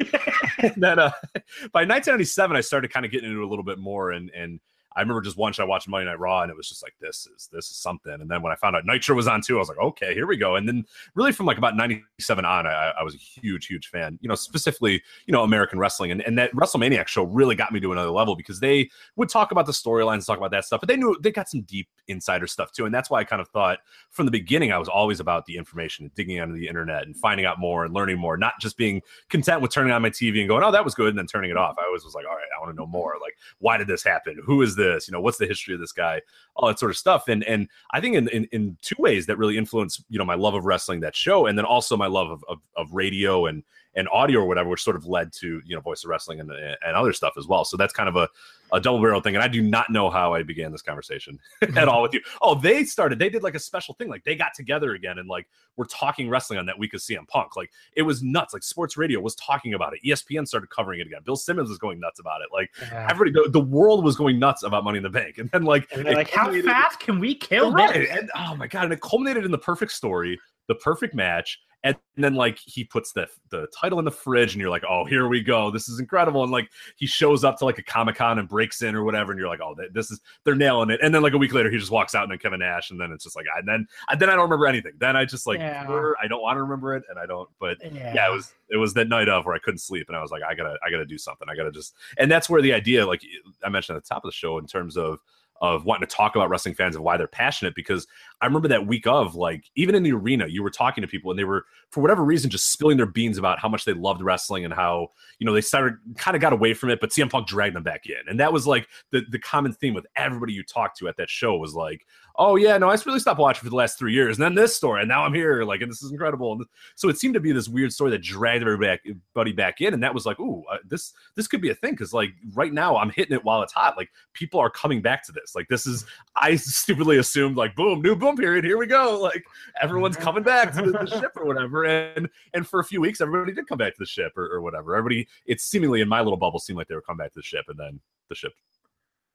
and 0.58 0.74
then 0.76 0.98
uh, 0.98 1.10
by 1.72 1.84
1997, 1.84 2.56
I 2.56 2.60
started 2.60 2.92
kind 2.92 3.04
of 3.04 3.12
getting 3.12 3.30
into 3.30 3.42
it 3.42 3.46
a 3.46 3.48
little 3.48 3.64
bit 3.64 3.78
more, 3.78 4.12
and 4.12 4.30
and 4.30 4.60
I 4.96 5.00
remember 5.00 5.20
just 5.20 5.36
once 5.36 5.58
I 5.58 5.64
watched 5.64 5.88
Monday 5.88 6.06
Night 6.06 6.18
Raw, 6.18 6.42
and 6.42 6.50
it 6.50 6.56
was 6.56 6.68
just 6.68 6.82
like 6.82 6.94
this 7.00 7.26
is 7.34 7.48
this 7.52 7.70
is 7.70 7.76
something. 7.76 8.12
And 8.12 8.30
then 8.30 8.42
when 8.42 8.52
I 8.52 8.56
found 8.56 8.76
out 8.76 8.84
Nitro 8.84 9.16
was 9.16 9.26
on 9.26 9.40
too, 9.40 9.56
I 9.56 9.58
was 9.58 9.68
like, 9.68 9.78
okay, 9.78 10.14
here 10.14 10.26
we 10.26 10.36
go. 10.36 10.56
And 10.56 10.68
then 10.68 10.84
really 11.14 11.32
from 11.32 11.46
like 11.46 11.58
about 11.58 11.76
97 11.76 12.44
on, 12.44 12.66
I, 12.66 12.92
I 12.98 13.02
was 13.02 13.14
a 13.14 13.18
huge, 13.18 13.66
huge 13.66 13.88
fan, 13.88 14.18
you 14.22 14.28
know, 14.28 14.34
specifically, 14.34 15.02
you 15.26 15.32
know, 15.32 15.42
American 15.42 15.78
wrestling. 15.78 16.10
And, 16.10 16.22
and 16.22 16.38
that 16.38 16.52
WrestleManiac 16.54 17.08
show 17.08 17.24
really 17.24 17.54
got 17.54 17.72
me 17.72 17.80
to 17.80 17.92
another 17.92 18.10
level 18.10 18.36
because 18.36 18.60
they 18.60 18.90
would 19.16 19.28
talk 19.28 19.52
about 19.52 19.66
the 19.66 19.72
storylines, 19.72 20.26
talk 20.26 20.38
about 20.38 20.50
that 20.52 20.64
stuff, 20.64 20.80
but 20.80 20.88
they 20.88 20.96
knew 20.96 21.16
they 21.20 21.30
got 21.30 21.48
some 21.48 21.62
deep 21.62 21.88
insider 22.08 22.46
stuff 22.46 22.72
too. 22.72 22.86
And 22.86 22.94
that's 22.94 23.10
why 23.10 23.20
I 23.20 23.24
kind 23.24 23.40
of 23.40 23.48
thought 23.48 23.78
from 24.10 24.26
the 24.26 24.32
beginning, 24.32 24.72
I 24.72 24.78
was 24.78 24.88
always 24.88 25.20
about 25.20 25.46
the 25.46 25.56
information 25.56 26.04
and 26.04 26.14
digging 26.14 26.40
onto 26.40 26.54
the 26.54 26.68
internet 26.68 27.04
and 27.04 27.16
finding 27.16 27.46
out 27.46 27.58
more 27.58 27.84
and 27.84 27.94
learning 27.94 28.18
more, 28.18 28.36
not 28.36 28.54
just 28.60 28.76
being 28.76 29.02
content 29.28 29.60
with 29.60 29.70
turning 29.70 29.92
on 29.92 30.02
my 30.02 30.10
TV 30.10 30.40
and 30.40 30.48
going, 30.48 30.62
oh, 30.62 30.72
that 30.72 30.84
was 30.84 30.94
good, 30.94 31.08
and 31.08 31.18
then 31.18 31.26
turning 31.26 31.50
it 31.50 31.56
off. 31.56 31.76
I 31.78 31.86
always 31.86 32.04
was 32.04 32.14
like, 32.14 32.26
all 32.26 32.34
right, 32.34 32.46
I 32.56 32.60
want 32.60 32.74
to 32.74 32.76
know 32.76 32.86
more. 32.86 33.14
Like, 33.20 33.36
why 33.58 33.76
did 33.76 33.86
this 33.86 34.02
happen? 34.02 34.38
Who 34.44 34.62
is 34.62 34.76
this? 34.76 34.81
You 34.82 35.12
know, 35.12 35.20
what's 35.20 35.38
the 35.38 35.46
history 35.46 35.74
of 35.74 35.80
this 35.80 35.92
guy? 35.92 36.20
All 36.56 36.68
that 36.68 36.78
sort 36.78 36.90
of 36.90 36.96
stuff. 36.96 37.28
And 37.28 37.44
and 37.44 37.68
I 37.92 38.00
think 38.00 38.16
in 38.16 38.28
in, 38.28 38.48
in 38.52 38.76
two 38.82 38.96
ways 38.98 39.26
that 39.26 39.38
really 39.38 39.56
influenced, 39.56 40.04
you 40.08 40.18
know, 40.18 40.24
my 40.24 40.34
love 40.34 40.54
of 40.54 40.64
wrestling, 40.64 41.00
that 41.00 41.16
show, 41.16 41.46
and 41.46 41.56
then 41.56 41.64
also 41.64 41.96
my 41.96 42.06
love 42.06 42.30
of 42.30 42.44
of, 42.48 42.58
of 42.76 42.92
radio 42.92 43.46
and 43.46 43.62
and 43.94 44.08
audio 44.10 44.40
or 44.40 44.46
whatever, 44.46 44.70
which 44.70 44.82
sort 44.82 44.96
of 44.96 45.06
led 45.06 45.32
to 45.32 45.60
you 45.64 45.74
know 45.74 45.80
voice 45.80 46.04
of 46.04 46.10
wrestling 46.10 46.40
and 46.40 46.50
and 46.50 46.96
other 46.96 47.12
stuff 47.12 47.34
as 47.36 47.46
well. 47.46 47.64
So 47.64 47.76
that's 47.76 47.92
kind 47.92 48.08
of 48.08 48.16
a 48.16 48.28
a 48.72 48.80
double 48.80 49.00
barrel 49.00 49.20
thing. 49.20 49.34
And 49.34 49.44
I 49.44 49.48
do 49.48 49.60
not 49.60 49.90
know 49.90 50.10
how 50.10 50.32
I 50.32 50.42
began 50.42 50.72
this 50.72 50.82
conversation 50.82 51.38
at 51.62 51.68
mm-hmm. 51.68 51.88
all 51.88 52.02
with 52.02 52.14
you. 52.14 52.20
Oh, 52.40 52.54
they 52.54 52.84
started. 52.84 53.18
They 53.18 53.28
did 53.28 53.42
like 53.42 53.54
a 53.54 53.58
special 53.58 53.94
thing. 53.94 54.08
Like 54.08 54.24
they 54.24 54.34
got 54.34 54.54
together 54.54 54.94
again 54.94 55.18
and 55.18 55.28
like 55.28 55.46
we're 55.76 55.84
talking 55.86 56.28
wrestling 56.28 56.58
on 56.58 56.66
that 56.66 56.78
week 56.78 56.94
of 56.94 57.00
CM 57.00 57.28
Punk. 57.28 57.54
Like 57.56 57.70
it 57.96 58.02
was 58.02 58.22
nuts. 58.22 58.54
Like 58.54 58.62
sports 58.62 58.96
radio 58.96 59.20
was 59.20 59.34
talking 59.36 59.74
about 59.74 59.92
it. 59.94 60.00
ESPN 60.04 60.48
started 60.48 60.70
covering 60.70 61.00
it 61.00 61.06
again. 61.06 61.20
Bill 61.24 61.36
Simmons 61.36 61.68
was 61.68 61.78
going 61.78 62.00
nuts 62.00 62.18
about 62.18 62.40
it. 62.40 62.48
Like 62.52 62.70
yeah. 62.80 63.06
everybody, 63.10 63.30
the, 63.30 63.50
the 63.50 63.60
world 63.60 64.04
was 64.04 64.16
going 64.16 64.38
nuts 64.38 64.62
about 64.62 64.84
Money 64.84 64.98
in 64.98 65.02
the 65.02 65.10
Bank. 65.10 65.38
And 65.42 65.50
then 65.50 65.64
like, 65.64 65.88
And 65.92 66.04
like, 66.04 66.30
how 66.30 66.52
fast 66.62 67.00
can 67.00 67.18
we 67.18 67.34
kill 67.34 67.72
right. 67.72 67.92
this? 67.94 68.10
And 68.10 68.30
oh 68.36 68.54
my 68.54 68.68
god, 68.68 68.84
and 68.84 68.92
it 68.92 69.00
culminated 69.00 69.44
in 69.44 69.50
the 69.50 69.58
perfect 69.58 69.90
story, 69.90 70.38
the 70.68 70.76
perfect 70.76 71.14
match. 71.14 71.58
And 71.84 71.96
then 72.16 72.34
like 72.34 72.58
he 72.58 72.84
puts 72.84 73.12
the 73.12 73.26
the 73.50 73.66
title 73.76 73.98
in 73.98 74.04
the 74.04 74.10
fridge, 74.10 74.52
and 74.52 74.60
you're 74.60 74.70
like, 74.70 74.84
oh, 74.88 75.04
here 75.04 75.26
we 75.26 75.42
go, 75.42 75.70
this 75.70 75.88
is 75.88 75.98
incredible. 75.98 76.42
And 76.44 76.52
like 76.52 76.70
he 76.96 77.06
shows 77.06 77.42
up 77.42 77.58
to 77.58 77.64
like 77.64 77.78
a 77.78 77.82
comic 77.82 78.16
con 78.16 78.38
and 78.38 78.48
breaks 78.48 78.82
in 78.82 78.94
or 78.94 79.02
whatever, 79.02 79.32
and 79.32 79.38
you're 79.38 79.48
like, 79.48 79.60
oh, 79.60 79.74
this 79.92 80.10
is 80.10 80.20
they're 80.44 80.54
nailing 80.54 80.90
it. 80.90 81.00
And 81.02 81.12
then 81.12 81.22
like 81.22 81.32
a 81.32 81.38
week 81.38 81.52
later, 81.52 81.70
he 81.70 81.78
just 81.78 81.90
walks 81.90 82.14
out 82.14 82.22
and 82.22 82.30
then 82.30 82.38
Kevin 82.38 82.60
Nash, 82.60 82.90
and 82.90 83.00
then 83.00 83.10
it's 83.10 83.24
just 83.24 83.34
like, 83.34 83.46
and 83.56 83.66
then 83.66 83.86
and 84.08 84.20
then 84.20 84.30
I 84.30 84.34
don't 84.34 84.44
remember 84.44 84.66
anything. 84.66 84.92
Then 84.98 85.16
I 85.16 85.24
just 85.24 85.46
like 85.46 85.58
Yeah. 85.58 85.84
I 86.22 86.28
don't 86.28 86.42
want 86.42 86.56
to 86.56 86.62
remember 86.62 86.94
it, 86.94 87.02
and 87.10 87.18
I 87.18 87.26
don't. 87.26 87.48
But 87.58 87.78
yeah. 87.92 88.28
it 88.28 88.32
was 88.32 88.52
it 88.68 88.76
was 88.76 88.94
that 88.94 89.08
night 89.08 89.28
of 89.28 89.44
where 89.44 89.56
I 89.56 89.58
couldn't 89.58 89.78
sleep, 89.78 90.06
and 90.08 90.16
I 90.16 90.22
was 90.22 90.30
like, 90.30 90.42
I 90.48 90.54
gotta 90.54 90.76
I 90.86 90.90
gotta 90.90 91.06
do 91.06 91.18
something. 91.18 91.48
I 91.50 91.56
gotta 91.56 91.72
just, 91.72 91.94
and 92.16 92.30
that's 92.30 92.48
where 92.48 92.62
the 92.62 92.72
idea, 92.72 93.06
like 93.06 93.22
I 93.64 93.68
mentioned 93.68 93.96
at 93.96 94.04
the 94.04 94.08
top 94.08 94.24
of 94.24 94.28
the 94.28 94.34
show, 94.36 94.58
in 94.58 94.66
terms 94.66 94.96
of 94.96 95.18
of 95.62 95.84
wanting 95.84 96.06
to 96.06 96.14
talk 96.14 96.34
about 96.34 96.50
wrestling 96.50 96.74
fans 96.74 96.96
and 96.96 97.04
why 97.04 97.16
they're 97.16 97.28
passionate. 97.28 97.74
Because 97.74 98.06
I 98.42 98.46
remember 98.46 98.66
that 98.68 98.88
week 98.88 99.06
of 99.06 99.36
like 99.36 99.70
even 99.76 99.94
in 99.94 100.02
the 100.02 100.12
arena, 100.12 100.48
you 100.48 100.64
were 100.64 100.70
talking 100.70 101.00
to 101.02 101.08
people 101.08 101.30
and 101.30 101.38
they 101.38 101.44
were 101.44 101.64
for 101.90 102.00
whatever 102.00 102.24
reason 102.24 102.50
just 102.50 102.72
spilling 102.72 102.96
their 102.96 103.06
beans 103.06 103.38
about 103.38 103.60
how 103.60 103.68
much 103.68 103.84
they 103.84 103.92
loved 103.92 104.20
wrestling 104.20 104.64
and 104.64 104.74
how 104.74 105.08
you 105.38 105.46
know 105.46 105.52
they 105.52 105.60
started 105.60 105.94
kind 106.16 106.34
of 106.34 106.40
got 106.40 106.52
away 106.52 106.74
from 106.74 106.90
it, 106.90 107.00
but 107.00 107.10
CM 107.10 107.30
Punk 107.30 107.46
dragged 107.46 107.76
them 107.76 107.84
back 107.84 108.06
in, 108.06 108.28
and 108.28 108.40
that 108.40 108.52
was 108.52 108.66
like 108.66 108.88
the 109.12 109.22
the 109.30 109.38
common 109.38 109.72
theme 109.72 109.94
with 109.94 110.06
everybody 110.16 110.52
you 110.52 110.64
talked 110.64 110.98
to 110.98 111.08
at 111.08 111.16
that 111.18 111.30
show 111.30 111.56
was 111.56 111.74
like, 111.74 112.04
oh 112.36 112.56
yeah, 112.56 112.76
no, 112.78 112.88
I 112.88 112.98
really 113.06 113.20
stopped 113.20 113.38
watching 113.38 113.62
for 113.62 113.70
the 113.70 113.76
last 113.76 113.96
three 113.96 114.12
years, 114.12 114.36
and 114.36 114.44
then 114.44 114.56
this 114.56 114.76
story, 114.76 115.02
and 115.02 115.08
now 115.08 115.24
I'm 115.24 115.34
here, 115.34 115.62
like, 115.64 115.80
and 115.80 115.90
this 115.90 116.02
is 116.02 116.10
incredible. 116.10 116.52
And 116.52 116.64
so 116.96 117.08
it 117.08 117.18
seemed 117.18 117.34
to 117.34 117.40
be 117.40 117.52
this 117.52 117.68
weird 117.68 117.92
story 117.92 118.10
that 118.10 118.22
dragged 118.22 118.62
everybody 118.62 118.88
back, 118.88 119.00
everybody 119.06 119.52
back 119.52 119.80
in, 119.80 119.94
and 119.94 120.02
that 120.02 120.14
was 120.14 120.26
like, 120.26 120.40
ooh, 120.40 120.64
uh, 120.72 120.78
this 120.88 121.12
this 121.36 121.46
could 121.46 121.60
be 121.60 121.70
a 121.70 121.74
thing 121.76 121.92
because 121.92 122.12
like 122.12 122.30
right 122.54 122.72
now 122.72 122.96
I'm 122.96 123.10
hitting 123.10 123.36
it 123.36 123.44
while 123.44 123.62
it's 123.62 123.72
hot. 123.72 123.96
Like 123.96 124.10
people 124.32 124.58
are 124.58 124.70
coming 124.70 125.00
back 125.00 125.24
to 125.26 125.32
this. 125.32 125.54
Like 125.54 125.68
this 125.68 125.86
is 125.86 126.04
I 126.34 126.56
stupidly 126.56 127.18
assumed 127.18 127.56
like 127.56 127.76
boom, 127.76 128.02
new 128.02 128.16
boom 128.16 128.31
period, 128.36 128.64
here 128.64 128.78
we 128.78 128.86
go. 128.86 129.20
Like 129.20 129.44
everyone's 129.80 130.16
coming 130.16 130.42
back 130.42 130.72
to 130.74 130.82
the, 130.82 130.92
the 130.92 131.06
ship 131.20 131.32
or 131.36 131.44
whatever, 131.44 131.84
and 131.84 132.28
and 132.54 132.66
for 132.66 132.80
a 132.80 132.84
few 132.84 133.00
weeks 133.00 133.20
everybody 133.20 133.52
did 133.52 133.66
come 133.66 133.78
back 133.78 133.94
to 133.94 133.98
the 133.98 134.06
ship 134.06 134.32
or, 134.36 134.46
or 134.50 134.60
whatever. 134.60 134.96
Everybody, 134.96 135.28
it's 135.46 135.64
seemingly 135.64 136.00
in 136.00 136.08
my 136.08 136.20
little 136.20 136.36
bubble 136.36 136.58
seemed 136.58 136.76
like 136.76 136.88
they 136.88 136.94
were 136.94 137.02
coming 137.02 137.18
back 137.24 137.32
to 137.32 137.38
the 137.38 137.44
ship, 137.44 137.64
and 137.68 137.78
then 137.78 138.00
the 138.28 138.34
ship 138.34 138.52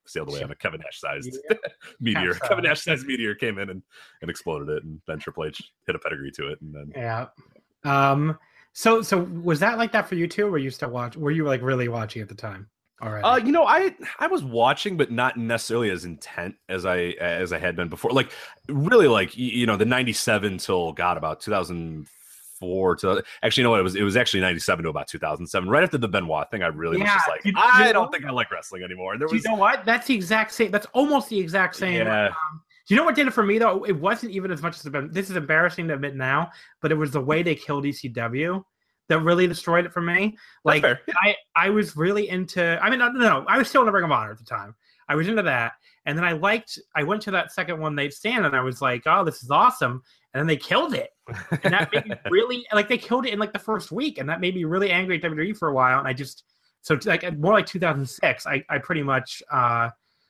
sailed 0.06 0.30
away 0.30 0.42
on 0.44 0.52
a 0.52 0.56
Kevin 0.56 0.82
Nash 0.82 1.00
sized 1.00 1.38
meteor. 2.00 2.34
Kevin 2.34 2.64
Nash 2.64 2.82
sized 2.82 3.06
meteor 3.06 3.36
came 3.36 3.58
in 3.58 3.70
and, 3.70 3.84
and 4.22 4.30
exploded 4.30 4.70
it, 4.70 4.84
and 4.84 5.02
then 5.08 5.20
Triple 5.20 5.46
H 5.46 5.62
hit 5.86 5.96
a 5.96 6.00
pedigree 6.00 6.32
to 6.32 6.50
it, 6.50 6.62
and 6.62 6.74
then 6.74 6.92
Yeah. 6.96 7.28
Um. 7.84 8.38
So 8.74 9.02
so 9.02 9.24
was 9.24 9.60
that 9.62 9.78
like 9.78 9.92
that 9.94 10.08
for 10.08 10.16
you 10.16 10.28
too? 10.28 10.48
Or 10.48 10.52
were 10.52 10.58
you 10.58 10.70
still 10.70 10.90
watch? 10.90 11.18
Were 11.18 11.32
you 11.32 11.46
like 11.46 11.62
really 11.62 11.88
watching 11.88 12.22
at 12.22 12.30
the 12.30 12.36
time? 12.36 12.70
All 13.02 13.12
right. 13.12 13.22
Uh, 13.22 13.36
you 13.38 13.52
know, 13.52 13.66
I 13.66 13.96
I 14.20 14.28
was 14.28 14.44
watching, 14.44 14.98
but 14.98 15.12
not 15.12 15.38
necessarily 15.38 15.92
as 15.92 16.04
intent 16.06 16.56
as 16.68 16.86
I 16.86 16.98
as 17.20 17.54
I 17.54 17.60
had 17.60 17.76
been 17.76 17.90
before. 17.90 18.12
Like, 18.12 18.32
really, 18.68 19.08
like 19.08 19.38
you 19.38 19.66
know, 19.68 19.78
the 19.78 19.86
'97 19.86 20.58
till 20.58 20.94
God 20.94 21.16
about 21.18 21.40
2004 21.42 22.96
to 22.98 23.24
actually, 23.44 23.62
you 23.62 23.64
know 23.66 23.70
what? 23.72 23.80
It 23.80 23.84
was 23.84 23.96
it 23.96 24.02
was 24.02 24.18
actually 24.18 24.40
'97 24.42 24.84
to 24.84 24.90
about 24.90 25.08
2007, 25.08 25.70
right 25.70 25.84
after 25.84 25.98
the 26.00 26.08
Benoit 26.08 26.50
thing. 26.50 26.64
I 26.64 26.68
really 26.68 26.98
was 26.98 27.08
just 27.08 27.28
like, 27.28 27.46
you- 27.46 27.54
I 27.56 27.88
you 27.88 27.94
don't 27.94 28.06
know- 28.06 28.12
think 28.12 28.26
I 28.26 28.32
like 28.32 28.52
wrestling 28.52 28.84
anymore. 28.84 29.14
And 29.14 29.22
there 29.22 29.28
Do 29.28 29.36
you 29.36 29.42
know 29.44 29.56
what? 29.56 29.86
That's 29.86 30.08
the 30.08 30.16
exact 30.16 30.54
same. 30.54 30.72
That's 30.72 30.88
almost 30.94 31.30
the 31.30 31.40
exact 31.40 31.76
same. 31.76 32.06
Yeah. 32.08 32.28
Um, 32.28 32.62
do 32.88 32.96
you 32.96 33.00
know 33.00 33.06
what 33.06 33.16
did 33.16 33.28
it 33.28 33.32
for 33.32 33.44
me 33.44 33.60
though? 33.60 33.84
It 33.84 33.92
wasn't 34.00 34.32
even 34.32 34.50
as 34.50 34.62
much 34.62 34.76
as 34.78 34.82
the, 34.84 35.10
this 35.12 35.30
is 35.30 35.36
embarrassing 35.36 35.88
to 35.90 35.94
admit 35.94 36.16
now, 36.16 36.50
but 36.82 36.92
it 36.92 36.96
was 36.96 37.12
the 37.12 37.20
way 37.22 37.44
they 37.44 37.54
killed 37.54 37.84
ECW 37.84 38.64
that 39.10 39.20
really 39.20 39.48
destroyed 39.48 39.86
it 39.86 39.94
for 39.94 40.02
me. 40.02 40.38
Like. 40.64 40.84
I, 40.86 41.36
I 41.56 41.70
was 41.70 41.96
really 41.96 42.30
into. 42.30 42.80
I 42.82 42.90
mean, 42.90 43.00
no, 43.00 43.10
no, 43.10 43.20
no, 43.20 43.46
I 43.48 43.58
was 43.58 43.68
still 43.68 43.82
in 43.82 43.88
the 43.88 43.92
Ring 43.92 44.04
of 44.04 44.12
Honor 44.12 44.32
at 44.32 44.38
the 44.38 44.46
time. 44.46 44.76
I 45.10 45.16
was 45.16 45.28
into 45.28 45.44
that, 45.44 45.74
and 46.06 46.18
then 46.18 46.26
I 46.26 46.34
liked. 46.34 46.80
I 46.96 47.04
went 47.04 47.22
to 47.24 47.32
that 47.32 47.54
second 47.54 47.80
one 47.80 47.96
night 47.96 48.14
stand, 48.14 48.46
and 48.46 48.56
I 48.56 48.62
was 48.62 48.82
like, 48.82 49.04
"Oh, 49.06 49.24
this 49.24 49.42
is 49.44 49.50
awesome!" 49.50 50.04
And 50.34 50.40
then 50.42 50.48
they 50.48 50.58
killed 50.58 50.94
it, 50.94 51.10
and 51.64 51.74
that 51.74 51.90
made 51.94 52.06
me 52.06 52.16
really 52.30 52.66
like 52.74 52.90
they 52.90 52.98
killed 52.98 53.26
it 53.26 53.34
in 53.34 53.40
like 53.40 53.54
the 53.54 53.60
first 53.60 53.92
week, 53.92 54.18
and 54.18 54.28
that 54.30 54.42
made 54.42 54.56
me 54.56 54.66
really 54.66 54.92
angry 54.92 55.18
at 55.18 55.24
WWE 55.24 55.58
for 55.58 55.70
a 55.70 55.74
while. 55.74 56.00
And 56.00 56.08
I 56.08 56.14
just 56.14 56.44
so 56.82 57.00
like 57.06 57.38
more 57.38 57.54
like 57.54 57.66
2006. 57.66 58.46
I 58.46 58.64
I 58.70 58.78
pretty 58.80 59.04
much 59.04 59.42
uh 59.52 59.90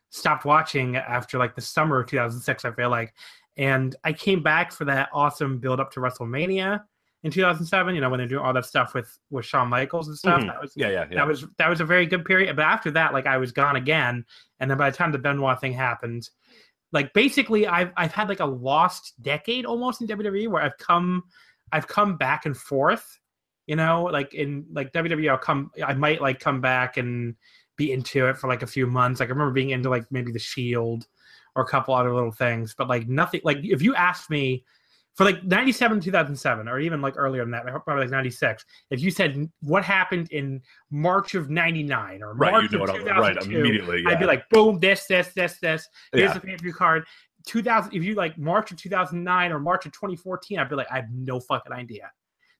stopped 0.09 0.45
watching 0.45 0.95
after 0.95 1.37
like 1.37 1.55
the 1.55 1.61
summer 1.61 1.99
of 1.99 2.07
2006. 2.07 2.65
I 2.65 2.71
feel 2.71 2.89
like, 2.89 3.13
and 3.57 3.95
I 4.03 4.13
came 4.13 4.43
back 4.43 4.71
for 4.71 4.85
that 4.85 5.09
awesome 5.11 5.57
build 5.57 5.79
up 5.79 5.91
to 5.93 5.99
WrestleMania 5.99 6.81
in 7.27 7.31
2007. 7.31 7.93
You 7.93 8.01
know 8.01 8.09
when 8.09 8.19
they're 8.19 8.27
doing 8.27 8.43
all 8.43 8.53
that 8.53 8.65
stuff 8.65 8.93
with 8.93 9.19
with 9.29 9.45
Shawn 9.45 9.67
Michaels 9.67 10.07
and 10.07 10.17
stuff. 10.17 10.41
Mhm. 10.41 10.47
That 10.47 10.61
was 10.61 10.73
yeah, 10.75 10.87
yeah, 10.87 11.05
yeah. 11.09 11.15
that 11.15 11.27
was 11.27 11.45
that 11.57 11.69
was 11.69 11.81
a 11.81 11.85
very 11.85 12.05
good 12.05 12.23
period. 12.25 12.55
But 12.55 12.63
after 12.63 12.89
that, 12.91 13.13
like 13.13 13.27
I 13.27 13.37
was 13.37 13.51
gone 13.51 13.75
again, 13.75 14.25
and 14.59 14.71
then 14.71 14.77
by 14.77 14.89
the 14.89 14.95
time 14.95 15.11
the 15.11 15.19
Benoit 15.19 15.59
thing 15.59 15.73
happened, 15.73 16.29
like 16.93 17.13
basically 17.13 17.67
I've 17.67 17.91
I've 17.97 18.13
had 18.13 18.29
like 18.29 18.39
a 18.39 18.45
lost 18.45 19.21
decade 19.21 19.65
almost 19.65 20.01
in 20.01 20.07
WWE 20.07 20.47
where 20.47 20.63
I've 20.63 20.77
come 20.77 21.23
I've 21.71 21.87
come 21.87 22.17
back 22.17 22.45
and 22.45 22.55
forth. 22.55 23.19
You 23.67 23.75
know, 23.75 24.03
like 24.05 24.33
in 24.33 24.65
like 24.71 24.93
WWE, 24.93 25.29
I'll 25.29 25.37
come 25.37 25.71
I 25.85 25.93
might 25.93 26.21
like 26.21 26.39
come 26.39 26.61
back 26.61 26.95
and 26.95 27.35
be 27.75 27.91
into 27.91 28.27
it 28.27 28.37
for 28.37 28.47
like 28.47 28.63
a 28.63 28.67
few 28.67 28.87
months. 28.87 29.19
Like 29.19 29.27
I 29.27 29.33
remember 29.33 29.51
being 29.51 29.71
into 29.71 29.89
like 29.89 30.05
maybe 30.09 30.31
the 30.31 30.39
Shield 30.39 31.05
or 31.55 31.63
a 31.63 31.67
couple 31.67 31.93
other 31.93 32.13
little 32.13 32.31
things, 32.31 32.73
but 32.77 32.87
like 32.87 33.09
nothing. 33.09 33.41
Like 33.43 33.57
if 33.63 33.81
you 33.81 33.93
asked 33.95 34.29
me 34.29 34.63
for 35.17 35.25
like 35.25 35.43
97 35.43 35.99
2007 35.99 36.67
or 36.67 36.79
even 36.79 37.01
like 37.01 37.15
earlier 37.17 37.41
than 37.41 37.51
that 37.51 37.65
probably 37.65 38.03
like 38.03 38.11
96 38.11 38.63
if 38.91 39.01
you 39.01 39.09
said 39.11 39.49
what 39.61 39.83
happened 39.83 40.29
in 40.31 40.61
march 40.91 41.33
of 41.35 41.49
99 41.49 42.21
or 42.23 42.33
Right, 42.35 42.51
march 42.51 42.71
you 42.71 42.77
know 42.77 42.83
of 42.85 42.89
what 42.91 42.99
I'm- 42.99 43.19
right, 43.19 43.33
2002 43.33 43.59
immediately, 43.59 44.03
i'd 44.07 44.19
be 44.19 44.25
like 44.25 44.47
boom 44.49 44.79
this 44.79 45.05
this 45.07 45.33
this 45.33 45.57
this 45.59 45.87
here's 46.13 46.29
Yeah. 46.29 46.33
the 46.35 46.39
pay-per-view 46.39 46.73
card. 46.73 47.05
2000 47.45 47.93
if 47.93 48.03
you 48.03 48.13
like 48.13 48.37
march 48.37 48.71
of 48.71 48.77
2009 48.77 49.51
or 49.51 49.59
march 49.59 49.85
of 49.85 49.91
2014 49.93 50.59
i'd 50.59 50.69
be 50.69 50.75
like 50.75 50.87
i 50.91 50.95
have 50.97 51.09
no 51.11 51.39
fucking 51.39 51.71
idea. 51.73 52.11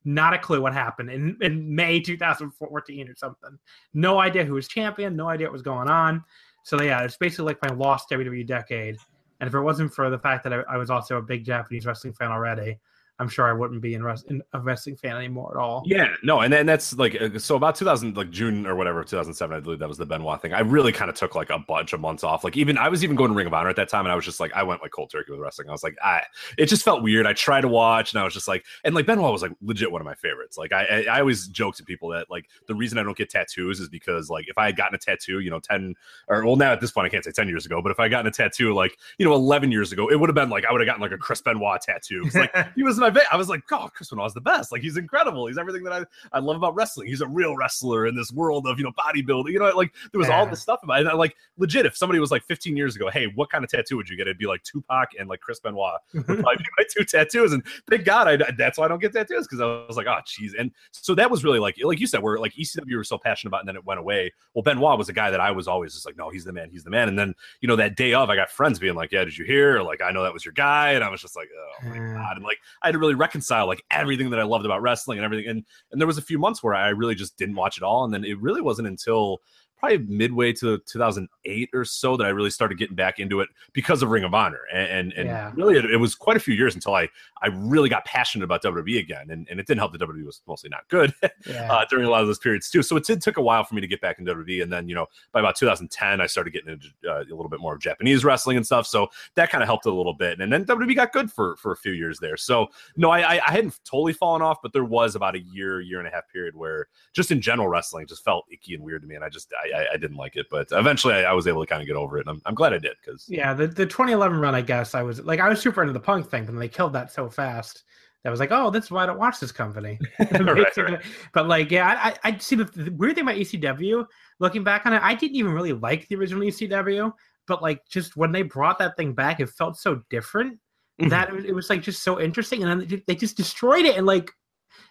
Not 0.06 0.34
a 0.34 0.38
clue 0.38 0.62
what 0.62 0.74
happened 0.74 1.10
in, 1.12 1.38
in 1.42 1.76
may 1.76 2.00
2014 2.00 3.10
or 3.10 3.16
something. 3.16 3.58
No 3.94 4.20
idea 4.20 4.46
who 4.46 4.54
was 4.54 4.68
champion 4.68 5.16
no 5.16 5.28
idea 5.28 5.48
what 5.48 5.54
was 5.54 5.62
going 5.62 5.90
on. 5.90 6.24
So 6.64 6.82
yeah 6.82 7.04
it's 7.04 7.18
basically 7.18 7.46
like 7.46 7.60
my 7.62 7.76
lost 7.76 8.10
wwe 8.10 8.48
decade 8.48 8.98
and 9.40 9.48
if 9.48 9.54
it 9.54 9.62
wasn't 9.62 9.94
for 9.94 10.10
the 10.10 10.20
fact 10.20 10.44
that 10.44 10.54
I, 10.54 10.62
I 10.70 10.78
was 10.78 10.90
also 10.90 11.18
a 11.18 11.22
big 11.22 11.46
Japanese 11.46 11.86
wrestling 11.86 12.14
fan 12.14 12.32
already, 12.32 12.80
I'm 13.20 13.30
sure 13.30 13.46
I 13.46 13.54
wouldn't 13.54 13.82
be 13.82 13.96
in, 13.96 14.06
in 14.30 14.44
a 14.54 14.60
wrestling 14.60 14.96
fan 14.96 15.16
anymore 15.16 15.58
at 15.58 15.60
all. 15.60 15.82
Yeah, 15.86 16.14
no, 16.24 16.42
and 16.42 16.54
then 16.54 16.68
that's 16.68 16.94
like 16.94 17.20
uh, 17.20 17.40
so 17.40 17.56
about 17.56 17.76
2000, 17.76 18.16
like 18.16 18.30
June 18.30 18.68
or 18.68 18.76
whatever, 18.76 19.04
2007, 19.04 19.56
I 19.56 19.60
believe 19.60 19.80
that 19.80 19.88
was 19.88 19.98
the 19.98 20.06
Benoit 20.06 20.40
thing. 20.42 20.54
I 20.54 20.60
really 20.60 20.92
kind 20.92 21.10
of 21.10 21.16
took 21.16 21.34
like 21.34 21.50
a 21.50 21.58
bunch 21.58 21.94
of 21.94 22.00
months 22.00 22.24
off. 22.24 22.44
Like 22.44 22.56
even 22.56 22.78
I 22.78 22.90
was 22.90 23.04
even 23.04 23.16
going 23.16 23.32
to 23.32 23.36
Ring 23.36 23.48
of 23.48 23.54
Honor 23.54 23.70
at 23.70 23.76
that 23.78 23.90
time, 23.90 24.06
and 24.06 24.12
I 24.12 24.16
was 24.16 24.24
just 24.24 24.40
like, 24.40 24.54
I 24.54 24.62
went 24.62 24.82
like 24.82 24.92
cold 24.92 25.10
turkey 25.10 25.32
with 25.32 25.40
wrestling. 25.40 25.68
I 25.68 25.72
was 25.72 25.84
like, 25.84 25.98
I, 26.04 26.22
it 26.58 26.68
just 26.68 26.84
felt 26.84 27.02
weird. 27.02 27.26
I 27.26 27.34
tried 27.34 27.62
to 27.62 27.68
watch, 27.68 28.14
and 28.14 28.22
I 28.22 28.24
was 28.24 28.34
just 28.34 28.48
like, 28.48 28.66
and 28.84 28.94
like 28.94 29.08
Benoit 29.08 29.32
was 29.32 29.42
like 29.42 29.54
legit 29.62 29.92
one 29.92 30.02
of 30.02 30.06
my 30.06 30.16
favorites. 30.16 30.58
Like 30.58 30.72
I, 30.72 30.86
I, 30.86 31.18
I 31.18 31.20
always 31.20 31.48
joke 31.48 31.76
to 31.78 31.84
people 31.84 32.10
that 32.10 32.30
like 32.30 32.46
the 32.68 32.76
reason 32.76 33.00
I 33.00 33.04
don't 33.04 33.18
get 33.18 33.32
tattoos 33.32 33.80
is 33.80 33.90
because 33.90 34.30
like 34.30 34.48
if 34.48 34.60
I 34.60 34.68
had 34.68 34.76
gotten 34.76 34.94
a 34.94 35.00
tattoo, 35.00 35.40
you 35.40 35.50
know, 35.50 35.60
ten 35.60 35.96
or 36.28 36.46
well 36.46 36.56
now 36.56 36.72
at 36.72 36.82
this 36.82 36.92
point 36.92 37.06
I 37.08 37.10
can't 37.10 37.24
say 37.24 37.32
ten 37.32 37.48
years 37.48 37.66
ago, 37.66 37.82
but 37.82 37.92
if 37.92 38.00
I 38.00 38.04
had 38.04 38.12
gotten 38.12 38.28
a 38.28 38.32
tattoo 38.32 38.76
like 38.76 38.96
you 39.18 39.26
know 39.26 39.34
eleven 39.34 39.72
years 39.72 39.92
ago, 39.92 40.08
it 40.08 40.20
would 40.20 40.30
have 40.30 40.36
been 40.36 40.50
like 40.50 40.66
I 40.66 40.72
would 40.72 40.82
have 40.82 40.88
gotten 40.88 41.02
like 41.02 41.12
a 41.12 41.18
Chris 41.18 41.42
Benoit 41.42 41.82
tattoo. 41.82 42.30
like 42.36 42.54
he 42.76 42.84
was 42.84 43.00
my, 43.10 43.22
I 43.32 43.38
was 43.38 43.50
like, 43.50 43.66
God, 43.68 43.94
Chris 43.94 44.10
Benoit's 44.10 44.34
the 44.34 44.42
best. 44.42 44.72
Like 44.72 44.82
he's 44.82 44.98
incredible. 44.98 45.48
He's 45.48 45.58
everything 45.58 45.84
that 45.84 45.94
I, 45.94 46.06
I 46.32 46.40
love 46.40 46.56
about 46.58 46.76
wrestling. 46.76 47.08
He's 47.08 47.22
a 47.22 47.28
real 47.28 47.56
wrestler 47.56 48.08
in 48.08 48.16
this 48.16 48.32
world 48.32 48.68
of 48.68 48.78
you 48.78 48.84
know 48.84 48.92
bodybuilding. 48.92 49.52
You 49.52 49.60
know, 49.60 49.70
like 49.76 49.94
there 50.12 50.20
was 50.20 50.30
all 50.30 50.46
this 50.46 50.62
stuff 50.62 50.80
about 50.84 50.98
it. 50.98 51.02
And 51.02 51.10
I, 51.10 51.14
like 51.14 51.36
legit, 51.58 51.86
if 51.86 51.96
somebody 51.98 52.20
was 52.20 52.32
like 52.32 52.44
15 52.46 52.76
years 52.78 52.96
ago, 52.96 53.10
hey, 53.10 53.28
what 53.36 53.50
kind 53.50 53.64
of 53.64 53.70
tattoo 53.70 53.98
would 53.98 54.10
you 54.10 54.18
get? 54.18 54.28
It'd 54.28 54.38
be 54.38 54.46
like 54.48 54.64
Tupac 54.64 55.10
and 55.20 55.30
like 55.30 55.40
Chris 55.42 55.60
Benoit 55.60 56.00
would 56.14 56.28
my 56.28 56.56
two 56.96 57.04
tattoos. 57.04 57.54
And 57.54 57.64
thank 57.90 58.06
God, 58.06 58.28
I 58.28 58.52
that's 58.58 58.78
why 58.78 58.86
I 58.86 58.88
don't 58.88 59.00
get 59.00 59.14
tattoos 59.14 59.48
because 59.48 59.62
I 59.62 59.66
was 59.88 59.98
like, 59.98 60.08
oh, 60.08 60.20
geez. 60.26 60.54
And 60.58 60.72
so 60.92 61.16
that 61.16 61.30
was 61.30 61.44
really 61.44 61.60
like, 61.60 61.76
like 61.84 62.00
you 62.00 62.08
said, 62.08 62.22
where 62.22 62.38
like 62.38 62.54
ECW 62.54 62.96
were 62.96 63.04
so 63.04 63.18
passionate 63.18 63.50
about, 63.50 63.62
and 63.62 63.68
then 63.68 63.76
it 63.76 63.86
went 63.86 64.00
away. 64.00 64.32
Well, 64.54 64.64
Benoit 64.64 64.98
was 64.98 65.10
a 65.10 65.14
guy 65.14 65.32
that 65.32 65.40
I 65.40 65.52
was 65.52 65.68
always 65.68 65.94
just 65.94 66.06
like, 66.06 66.18
no, 66.18 66.30
he's 66.30 66.44
the 66.44 66.54
man, 66.54 66.70
he's 66.70 66.84
the 66.84 66.90
man. 66.90 67.08
And 67.08 67.18
then 67.18 67.34
you 67.62 67.68
know 67.68 67.76
that 67.76 67.96
day 67.96 68.14
of, 68.14 68.30
I 68.30 68.36
got 68.36 68.50
friends 68.50 68.80
being 68.80 68.96
like, 68.96 69.12
yeah, 69.12 69.24
did 69.24 69.38
you 69.38 69.46
hear? 69.46 69.78
Or, 69.78 69.84
like 69.84 70.02
I 70.02 70.12
know 70.12 70.24
that 70.24 70.34
was 70.34 70.46
your 70.46 70.54
guy, 70.54 70.92
and 70.92 71.04
I 71.04 71.10
was 71.10 71.22
just 71.22 71.36
like, 71.36 71.50
oh 71.56 71.90
my 71.90 71.96
Yeah. 71.96 72.14
god. 72.14 72.38
And 72.38 72.44
like 72.46 72.60
I 72.84 72.88
had 72.88 72.97
to 72.98 73.02
really 73.02 73.16
reconcile 73.16 73.68
like 73.68 73.84
everything 73.92 74.30
that 74.32 74.40
I 74.40 74.44
loved 74.44 74.66
about 74.66 74.82
wrestling 74.82 75.18
and 75.18 75.26
everything. 75.26 75.50
And 75.50 75.66
and 75.92 76.02
there 76.02 76.08
was 76.08 76.18
a 76.18 76.22
few 76.24 76.40
months 76.40 76.62
where 76.64 76.74
I 76.74 76.90
really 76.90 77.16
just 77.16 77.38
didn't 77.38 77.56
watch 77.56 77.78
it 77.78 77.84
all, 77.84 78.04
and 78.04 78.14
then 78.14 78.24
it 78.24 78.40
really 78.42 78.62
wasn't 78.62 78.88
until 78.88 79.40
probably 79.78 80.00
midway 80.00 80.52
to 80.54 80.80
2008 80.88 81.70
or 81.74 81.86
so 81.86 82.18
that 82.18 82.26
I 82.26 82.30
really 82.30 82.50
started 82.50 82.78
getting 82.78 82.96
back 82.96 83.20
into 83.20 83.42
it 83.42 83.50
because 83.74 84.02
of 84.02 84.10
Ring 84.10 84.24
of 84.24 84.34
Honor. 84.34 84.62
And 84.74 84.88
and, 84.88 85.14
and 85.14 85.28
Yeah. 85.28 85.52
really, 85.56 85.78
it, 85.78 85.86
it 85.86 85.98
was 85.98 86.16
quite 86.16 86.38
a 86.38 86.40
few 86.40 86.54
years 86.56 86.76
until 86.76 86.96
I 86.96 87.10
I 87.42 87.48
really 87.54 87.90
got 87.90 88.04
passionate 88.06 88.44
about 88.44 88.64
WWE 88.64 89.00
again. 89.00 89.30
And, 89.30 89.48
and 89.50 89.60
it 89.60 89.68
didn't 89.68 89.80
help 89.80 89.92
that 89.94 90.02
WWE 90.02 90.26
was 90.26 90.42
mostly 90.48 90.70
not 90.70 90.88
good 90.90 91.14
Yeah. 91.48 91.72
uh, 91.72 91.86
during 91.90 92.06
a 92.06 92.10
lot 92.10 92.22
of 92.22 92.28
those 92.28 92.40
periods 92.40 92.70
too. 92.70 92.82
So 92.82 92.96
it 92.98 93.06
did 93.06 93.22
took 93.22 93.38
a 93.38 93.42
while 93.42 93.64
for 93.64 93.76
me 93.76 93.82
to 93.82 93.88
get 93.88 94.02
back 94.02 94.20
into 94.20 94.34
WWE. 94.34 94.64
And 94.64 94.72
then 94.74 94.90
you 94.90 94.96
know 94.96 95.06
by 95.32 95.40
about 95.40 95.56
2010, 95.56 96.22
I 96.22 96.26
started 96.26 96.52
getting 96.52 96.70
into 96.74 96.88
uh, 97.08 97.20
a 97.20 97.30
little 97.30 97.50
bit 97.50 97.60
more 97.60 97.76
of 97.76 97.80
Japanese 97.82 98.24
wrestling 98.26 98.58
and 98.58 98.66
stuff. 98.66 98.88
So 98.88 99.08
that 99.36 99.50
kind 99.52 99.62
of 99.62 99.68
helped 99.68 99.86
a 99.86 99.92
little 99.94 100.14
bit. 100.14 100.40
And 100.42 100.52
then 100.52 100.66
WWE 100.66 100.96
got 100.96 101.14
good 101.14 101.32
for 101.32 101.56
for 101.58 101.72
a 101.72 101.78
few 101.78 101.92
years 101.94 102.20
there. 102.20 102.38
So 102.38 102.68
no, 102.96 103.10
I 103.12 103.20
I, 103.36 103.42
I 103.48 103.52
hadn't 103.52 103.80
totally 103.86 104.14
fallen 104.14 104.42
off, 104.42 104.58
but 104.64 104.74
there 104.74 104.86
was 104.86 105.16
about 105.16 105.36
a 105.36 105.40
year 105.40 105.82
year 105.82 106.00
and 106.00 106.08
a 106.08 106.12
half 106.12 106.28
period 106.30 106.56
where 106.56 106.88
just 107.14 107.32
in 107.32 107.42
general 107.42 107.68
wrestling 107.68 108.08
just 108.08 108.24
felt 108.24 108.46
icky 108.52 108.74
and 108.74 108.84
weird 108.84 109.02
to 109.04 109.08
me, 109.08 109.16
and 109.16 109.24
I 109.24 109.30
just 109.30 109.54
I, 109.64 109.67
I, 109.74 109.94
I 109.94 109.98
didn't 109.98 110.18
like 110.18 110.36
it. 110.36 110.48
But 110.50 110.68
eventually, 110.72 111.14
I, 111.14 111.24
I 111.24 111.34
was 111.34 111.48
able 111.48 111.62
to 111.62 111.68
kind 111.68 111.82
of 111.82 111.88
get 111.88 111.96
over 111.96 112.18
it, 112.18 112.22
and 112.22 112.30
I'm, 112.30 112.42
I'm 112.46 112.56
glad 112.56 112.74
I 112.74 112.78
did 112.78 112.96
because 113.04 113.26
yeah, 113.28 113.54
the, 113.54 113.68
the 113.68 113.86
2011 113.86 114.40
run, 114.40 114.56
I 114.56 114.62
guess 114.62 114.96
I 114.96 115.02
was 115.02 115.22
like, 115.22 115.40
I 115.40 115.50
was 115.50 115.60
super 115.62 115.82
into 115.82 115.94
the 115.94 116.00
punk 116.00 116.30
thing, 116.30 116.48
and 116.48 116.62
they 116.62 116.70
killed 116.70 116.94
that 116.94 117.12
so 117.12 117.30
fast. 117.30 117.84
That 118.24 118.32
was 118.32 118.40
like, 118.40 118.52
oh, 118.52 118.70
this 118.70 118.86
is 118.86 118.92
why 118.92 119.04
I 119.04 119.06
don't 119.06 119.20
watch 119.20 119.40
this 119.40 119.52
company. 119.52 120.00
Basically. 120.20 120.98
But 121.34 121.48
like, 121.48 121.72
yeah, 121.72 121.88
I, 121.88 122.10
I, 122.10 122.34
I 122.34 122.38
see 122.40 122.56
the, 122.56 122.66
the 122.66 122.92
weird 122.92 123.16
thing 123.16 123.24
about 123.24 123.36
ECW. 123.36 124.06
Looking 124.40 124.64
back 124.64 124.86
on 124.86 124.94
it, 124.94 125.02
I 125.02 125.16
didn't 125.16 125.38
even 125.38 125.54
really 125.54 125.74
like 125.74 126.08
the 126.08 126.16
original 126.16 126.44
ECW, 126.44 127.14
but 127.48 127.62
like, 127.62 127.82
just 127.88 128.18
when 128.18 128.32
they 128.32 128.42
brought 128.42 128.80
that 128.80 128.98
thing 128.98 129.14
back, 129.14 129.40
it 129.40 129.50
felt 129.50 129.78
so 129.78 130.02
different 130.10 130.60
Mhm. 131.00 131.12
that 131.12 131.32
it 131.46 131.54
was, 131.54 131.70
like 131.70 131.84
just 131.84 132.02
so 132.02 132.20
interesting, 132.20 132.64
and 132.64 132.82
then 132.82 132.88
they 132.88 133.04
they 133.06 133.16
just 133.16 133.38
destroyed 133.38 133.86
it 133.86 133.98
in 133.98 134.06
like, 134.06 134.32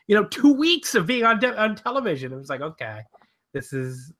you 0.07 0.15
know, 0.15 0.25
two 0.25 0.53
weeks 0.53 0.95
of 0.95 1.05
being 1.05 1.25
on 1.25 1.41
de- 1.41 1.61
on 1.61 1.75
television. 1.75 2.33
It 2.33 2.37
was 2.37 2.49
like, 2.49 2.61
okay, 2.61 3.01
this 3.53 3.73
is 3.73 4.13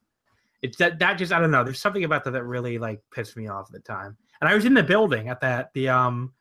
it's 0.61 0.77
that 0.77 0.99
that 0.99 1.15
just 1.15 1.31
I 1.31 1.39
don't 1.39 1.51
know. 1.51 1.63
There's 1.63 1.79
something 1.79 2.03
about 2.03 2.23
that 2.23 2.31
that 2.31 2.43
really 2.43 2.77
like 2.77 3.01
pissed 3.11 3.37
me 3.37 3.47
off 3.47 3.67
at 3.67 3.73
the 3.73 3.79
time. 3.79 4.17
And 4.41 4.49
I 4.49 4.53
was 4.53 4.65
in 4.65 4.73
the 4.73 4.83
building 4.83 5.29
at 5.29 5.41
that 5.41 5.71
the 5.73 5.89
um 5.89 6.33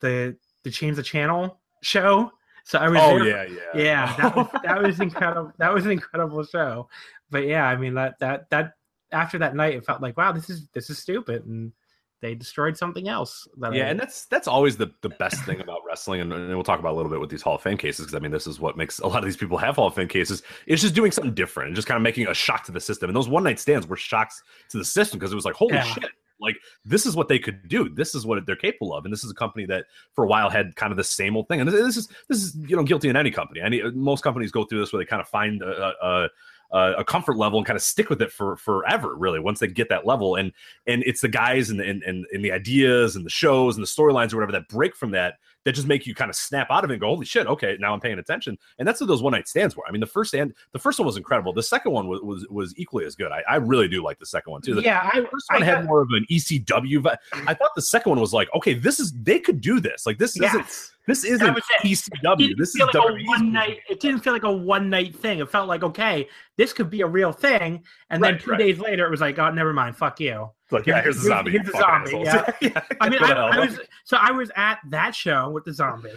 the 0.00 0.36
the 0.62 0.70
change 0.70 0.96
the 0.96 1.02
channel 1.02 1.60
show. 1.82 2.30
So 2.64 2.78
I 2.78 2.88
was 2.88 3.00
oh 3.02 3.18
there- 3.18 3.48
yeah 3.48 3.58
yeah 3.74 3.82
yeah, 3.82 4.16
that 4.18 4.36
was 4.36 4.46
that 4.64 4.82
was 4.82 5.00
incredible. 5.00 5.52
That 5.58 5.72
was 5.72 5.84
an 5.84 5.92
incredible 5.92 6.44
show. 6.44 6.88
But 7.30 7.46
yeah, 7.46 7.64
I 7.64 7.76
mean 7.76 7.94
that 7.94 8.18
that 8.20 8.48
that 8.50 8.72
after 9.12 9.38
that 9.38 9.54
night, 9.56 9.74
it 9.74 9.84
felt 9.84 10.00
like 10.00 10.16
wow, 10.16 10.32
this 10.32 10.48
is 10.50 10.68
this 10.72 10.90
is 10.90 10.98
stupid, 10.98 11.44
and 11.46 11.72
they 12.20 12.34
destroyed 12.34 12.76
something 12.76 13.08
else. 13.08 13.48
That 13.58 13.74
yeah, 13.74 13.86
I, 13.86 13.90
and 13.90 14.00
that's 14.00 14.26
that's 14.26 14.48
always 14.48 14.76
the 14.76 14.92
the 15.00 15.10
best 15.10 15.44
thing 15.44 15.60
about 15.60 15.79
wrestling, 15.90 16.20
and, 16.20 16.32
and 16.32 16.48
we'll 16.48 16.62
talk 16.62 16.78
about 16.78 16.92
a 16.92 16.96
little 16.96 17.10
bit 17.10 17.20
with 17.20 17.28
these 17.28 17.42
Hall 17.42 17.56
of 17.56 17.62
Fame 17.62 17.76
cases 17.76 18.06
because 18.06 18.14
I 18.14 18.20
mean 18.20 18.30
this 18.30 18.46
is 18.46 18.58
what 18.60 18.76
makes 18.76 18.98
a 19.00 19.06
lot 19.06 19.18
of 19.18 19.24
these 19.24 19.36
people 19.36 19.58
have 19.58 19.76
Hall 19.76 19.88
of 19.88 19.94
Fame 19.94 20.08
cases 20.08 20.42
It's 20.66 20.80
just 20.80 20.94
doing 20.94 21.10
something 21.12 21.34
different 21.34 21.68
and 21.68 21.76
just 21.76 21.88
kind 21.88 21.96
of 21.96 22.02
making 22.02 22.28
a 22.28 22.34
shock 22.34 22.64
to 22.64 22.72
the 22.72 22.80
system. 22.80 23.10
And 23.10 23.16
those 23.16 23.28
one 23.28 23.42
night 23.44 23.58
stands 23.58 23.86
were 23.86 23.96
shocks 23.96 24.42
to 24.70 24.78
the 24.78 24.84
system 24.84 25.18
because 25.18 25.32
it 25.32 25.36
was 25.36 25.44
like 25.44 25.54
holy 25.54 25.74
Yeah. 25.74 25.82
shit, 25.82 26.10
like 26.40 26.56
this 26.84 27.04
is 27.04 27.14
what 27.16 27.28
they 27.28 27.38
could 27.38 27.68
do, 27.68 27.88
this 27.88 28.14
is 28.14 28.24
what 28.24 28.44
they're 28.46 28.56
capable 28.56 28.94
of, 28.94 29.04
and 29.04 29.12
this 29.12 29.24
is 29.24 29.30
a 29.30 29.34
company 29.34 29.66
that 29.66 29.84
for 30.14 30.24
a 30.24 30.28
while 30.28 30.48
had 30.48 30.74
kind 30.76 30.90
of 30.90 30.96
the 30.96 31.04
same 31.04 31.36
old 31.36 31.48
thing. 31.48 31.60
And 31.60 31.68
this, 31.68 31.74
this 31.74 31.96
is 31.96 32.08
this 32.28 32.42
is 32.42 32.56
you 32.56 32.76
know 32.76 32.82
guilty 32.82 33.08
in 33.08 33.16
any 33.16 33.30
company. 33.30 33.60
Any 33.60 33.82
most 33.90 34.22
companies 34.22 34.50
go 34.50 34.64
through 34.64 34.80
this 34.80 34.92
where 34.92 35.02
they 35.02 35.06
kind 35.08 35.20
of 35.20 35.28
find 35.28 35.62
a. 35.62 35.86
a, 35.86 35.94
a 36.24 36.30
uh, 36.72 36.94
a 36.98 37.04
comfort 37.04 37.36
level 37.36 37.58
and 37.58 37.66
kind 37.66 37.76
of 37.76 37.82
stick 37.82 38.08
with 38.08 38.22
it 38.22 38.30
for 38.30 38.56
forever 38.56 39.16
really 39.16 39.40
once 39.40 39.58
they 39.58 39.66
get 39.66 39.88
that 39.88 40.06
level 40.06 40.36
and 40.36 40.52
and 40.86 41.02
it's 41.04 41.20
the 41.20 41.28
guys 41.28 41.68
and 41.68 41.80
the, 41.80 41.84
and, 41.84 42.00
and, 42.04 42.26
and 42.32 42.44
the 42.44 42.52
ideas 42.52 43.16
and 43.16 43.26
the 43.26 43.30
shows 43.30 43.76
and 43.76 43.82
the 43.82 43.88
storylines 43.88 44.32
or 44.32 44.36
whatever 44.36 44.52
that 44.52 44.68
break 44.68 44.94
from 44.94 45.10
that 45.10 45.34
that 45.64 45.72
just 45.72 45.86
make 45.86 46.06
you 46.06 46.14
kind 46.14 46.30
of 46.30 46.36
snap 46.36 46.68
out 46.70 46.84
of 46.84 46.90
it 46.90 46.94
and 46.94 47.00
go 47.00 47.08
holy 47.08 47.26
shit 47.26 47.46
okay 47.46 47.76
now 47.80 47.92
i'm 47.92 48.00
paying 48.00 48.18
attention 48.18 48.56
and 48.78 48.86
that's 48.86 49.00
what 49.00 49.06
those 49.06 49.22
one 49.22 49.32
night 49.32 49.48
stands 49.48 49.76
were 49.76 49.84
i 49.88 49.90
mean 49.90 50.00
the 50.00 50.06
first 50.06 50.34
and 50.34 50.54
the 50.72 50.78
first 50.78 50.98
one 50.98 51.06
was 51.06 51.16
incredible 51.16 51.52
the 51.52 51.62
second 51.62 51.92
one 51.92 52.08
was 52.08 52.20
was, 52.22 52.46
was 52.48 52.74
equally 52.76 53.04
as 53.04 53.14
good 53.14 53.32
I, 53.32 53.42
I 53.48 53.56
really 53.56 53.88
do 53.88 54.02
like 54.02 54.18
the 54.18 54.26
second 54.26 54.52
one 54.52 54.62
too 54.62 54.74
the 54.74 54.82
yeah, 54.82 55.08
I, 55.12 55.20
first 55.30 55.46
one 55.50 55.62
I 55.62 55.64
had 55.64 55.84
more 55.84 56.02
of 56.02 56.08
an 56.12 56.26
ecw 56.30 57.02
vi- 57.02 57.18
i 57.46 57.54
thought 57.54 57.70
the 57.74 57.82
second 57.82 58.10
one 58.10 58.20
was 58.20 58.32
like 58.32 58.48
okay 58.54 58.74
this 58.74 59.00
is 59.00 59.12
they 59.12 59.38
could 59.38 59.60
do 59.60 59.80
this 59.80 60.06
like 60.06 60.18
this 60.18 60.36
isn't 60.36 60.66
this 61.06 61.24
isn't 61.24 61.58
ecw 61.84 62.56
this 62.56 62.74
is 62.74 62.80
like 62.80 62.94
a 62.94 63.00
one 63.24 63.52
night. 63.52 63.80
It 63.88 64.00
didn't 64.00 64.20
feel 64.20 64.32
like 64.32 64.44
a 64.44 64.52
one 64.52 64.90
night 64.90 65.14
thing. 65.14 65.38
It 65.40 65.50
felt 65.50 65.68
like 65.68 65.82
okay, 65.82 66.28
this 66.56 66.72
could 66.72 66.90
be 66.90 67.02
a 67.02 67.06
real 67.06 67.32
thing. 67.32 67.84
And 68.10 68.22
then 68.22 68.38
two 68.38 68.50
right. 68.52 68.58
days 68.58 68.78
later, 68.78 69.06
it 69.06 69.10
was 69.10 69.20
like, 69.20 69.38
oh, 69.38 69.50
never 69.50 69.72
mind, 69.72 69.96
fuck 69.96 70.20
you. 70.20 70.50
Like 70.72 70.86
yeah 70.86 71.02
here's 71.02 71.16
the 71.16 71.28
zombie 71.28 71.52
here's 71.52 71.68
fucking 71.68 71.80
zombie, 71.80 72.28
assholes. 72.28 72.54
Yeah. 72.60 72.82
I 73.00 73.08
mean, 73.08 73.22
I. 73.22 73.32
I 73.32 73.58
was 73.60 73.80
so 74.04 74.16
I 74.20 74.30
was 74.30 74.50
at 74.56 74.78
that 74.88 75.14
show 75.14 75.50
with 75.50 75.64
the 75.64 75.72
zombie 75.72 76.10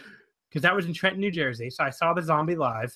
because 0.49 0.61
that 0.61 0.75
was 0.75 0.85
in 0.85 0.93
Trenton, 0.93 1.19
New 1.19 1.31
Jersey. 1.31 1.69
So 1.69 1.83
I 1.83 1.89
saw 1.89 2.13
the 2.13 2.21
zombie 2.21 2.55
live. 2.55 2.95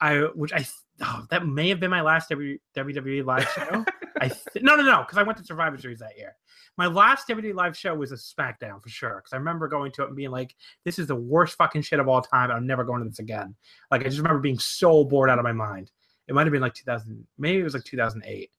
I 0.00 0.20
which 0.34 0.52
I 0.52 0.66
oh, 1.02 1.26
that 1.30 1.46
may 1.46 1.68
have 1.68 1.80
been 1.80 1.90
my 1.90 2.00
last 2.00 2.30
WWE 2.30 3.24
live 3.24 3.48
show. 3.50 3.84
I 4.20 4.28
th- 4.28 4.62
no 4.62 4.76
no 4.76 4.82
no 4.82 5.02
because 5.02 5.18
I 5.18 5.22
went 5.22 5.38
to 5.38 5.44
Survivor 5.44 5.78
Series 5.78 5.98
that 5.98 6.16
year. 6.16 6.34
My 6.76 6.86
last 6.86 7.28
WWE 7.28 7.54
live 7.54 7.76
show 7.76 7.94
was 7.94 8.10
a 8.10 8.16
SmackDown 8.16 8.82
for 8.82 8.88
sure 8.88 9.16
because 9.16 9.32
I 9.32 9.36
remember 9.36 9.68
going 9.68 9.92
to 9.92 10.02
it 10.02 10.08
and 10.08 10.16
being 10.16 10.30
like, 10.30 10.54
"This 10.84 10.98
is 10.98 11.06
the 11.06 11.14
worst 11.14 11.56
fucking 11.56 11.82
shit 11.82 12.00
of 12.00 12.08
all 12.08 12.22
time. 12.22 12.50
I'm 12.50 12.66
never 12.66 12.84
going 12.84 13.02
to 13.02 13.08
this 13.08 13.18
again." 13.18 13.54
Like 13.90 14.00
I 14.00 14.04
just 14.04 14.18
remember 14.18 14.40
being 14.40 14.58
so 14.58 15.04
bored 15.04 15.30
out 15.30 15.38
of 15.38 15.44
my 15.44 15.52
mind. 15.52 15.90
It 16.26 16.34
might 16.34 16.46
have 16.46 16.52
been 16.52 16.62
like 16.62 16.74
2000, 16.74 17.26
maybe 17.38 17.60
it 17.60 17.64
was 17.64 17.74
like 17.74 17.84
2008. 17.84 18.50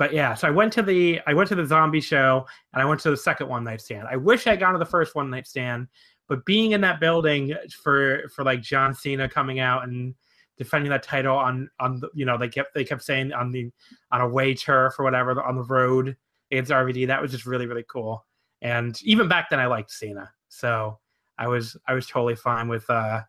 But 0.00 0.14
yeah, 0.14 0.32
so 0.32 0.48
I 0.48 0.50
went 0.50 0.72
to 0.72 0.82
the 0.82 1.20
I 1.26 1.34
went 1.34 1.50
to 1.50 1.54
the 1.54 1.66
zombie 1.66 2.00
show 2.00 2.46
and 2.72 2.80
I 2.80 2.86
went 2.86 3.02
to 3.02 3.10
the 3.10 3.18
second 3.18 3.48
one 3.50 3.64
night 3.64 3.82
stand. 3.82 4.08
I 4.10 4.16
wish 4.16 4.46
I 4.46 4.50
had 4.52 4.60
gone 4.60 4.72
to 4.72 4.78
the 4.78 4.86
first 4.86 5.14
one 5.14 5.28
night 5.28 5.46
stand, 5.46 5.88
but 6.26 6.42
being 6.46 6.72
in 6.72 6.80
that 6.80 7.00
building 7.00 7.54
for 7.82 8.26
for 8.34 8.42
like 8.42 8.62
John 8.62 8.94
Cena 8.94 9.28
coming 9.28 9.60
out 9.60 9.84
and 9.84 10.14
defending 10.56 10.88
that 10.88 11.02
title 11.02 11.36
on 11.36 11.68
on 11.80 12.00
the 12.00 12.08
you 12.14 12.24
know 12.24 12.38
they 12.38 12.48
kept 12.48 12.72
they 12.72 12.82
kept 12.82 13.02
saying 13.02 13.34
on 13.34 13.52
the 13.52 13.70
on 14.10 14.22
away 14.22 14.54
turf 14.54 14.98
or 14.98 15.04
whatever 15.04 15.38
on 15.42 15.54
the 15.54 15.64
road 15.64 16.16
against 16.50 16.70
RVD 16.70 17.06
that 17.08 17.20
was 17.20 17.30
just 17.30 17.44
really 17.44 17.66
really 17.66 17.84
cool. 17.86 18.24
And 18.62 18.98
even 19.02 19.28
back 19.28 19.50
then 19.50 19.60
I 19.60 19.66
liked 19.66 19.90
Cena, 19.90 20.30
so 20.48 20.98
I 21.36 21.46
was 21.46 21.76
I 21.86 21.92
was 21.92 22.06
totally 22.06 22.36
fine 22.36 22.68
with 22.68 22.88
uh 22.88 23.20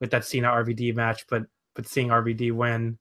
with 0.00 0.10
that 0.12 0.24
Cena 0.24 0.48
RVD 0.48 0.94
match, 0.94 1.26
but 1.28 1.42
but 1.74 1.86
seeing 1.86 2.08
RVD 2.08 2.52
win, 2.52 2.98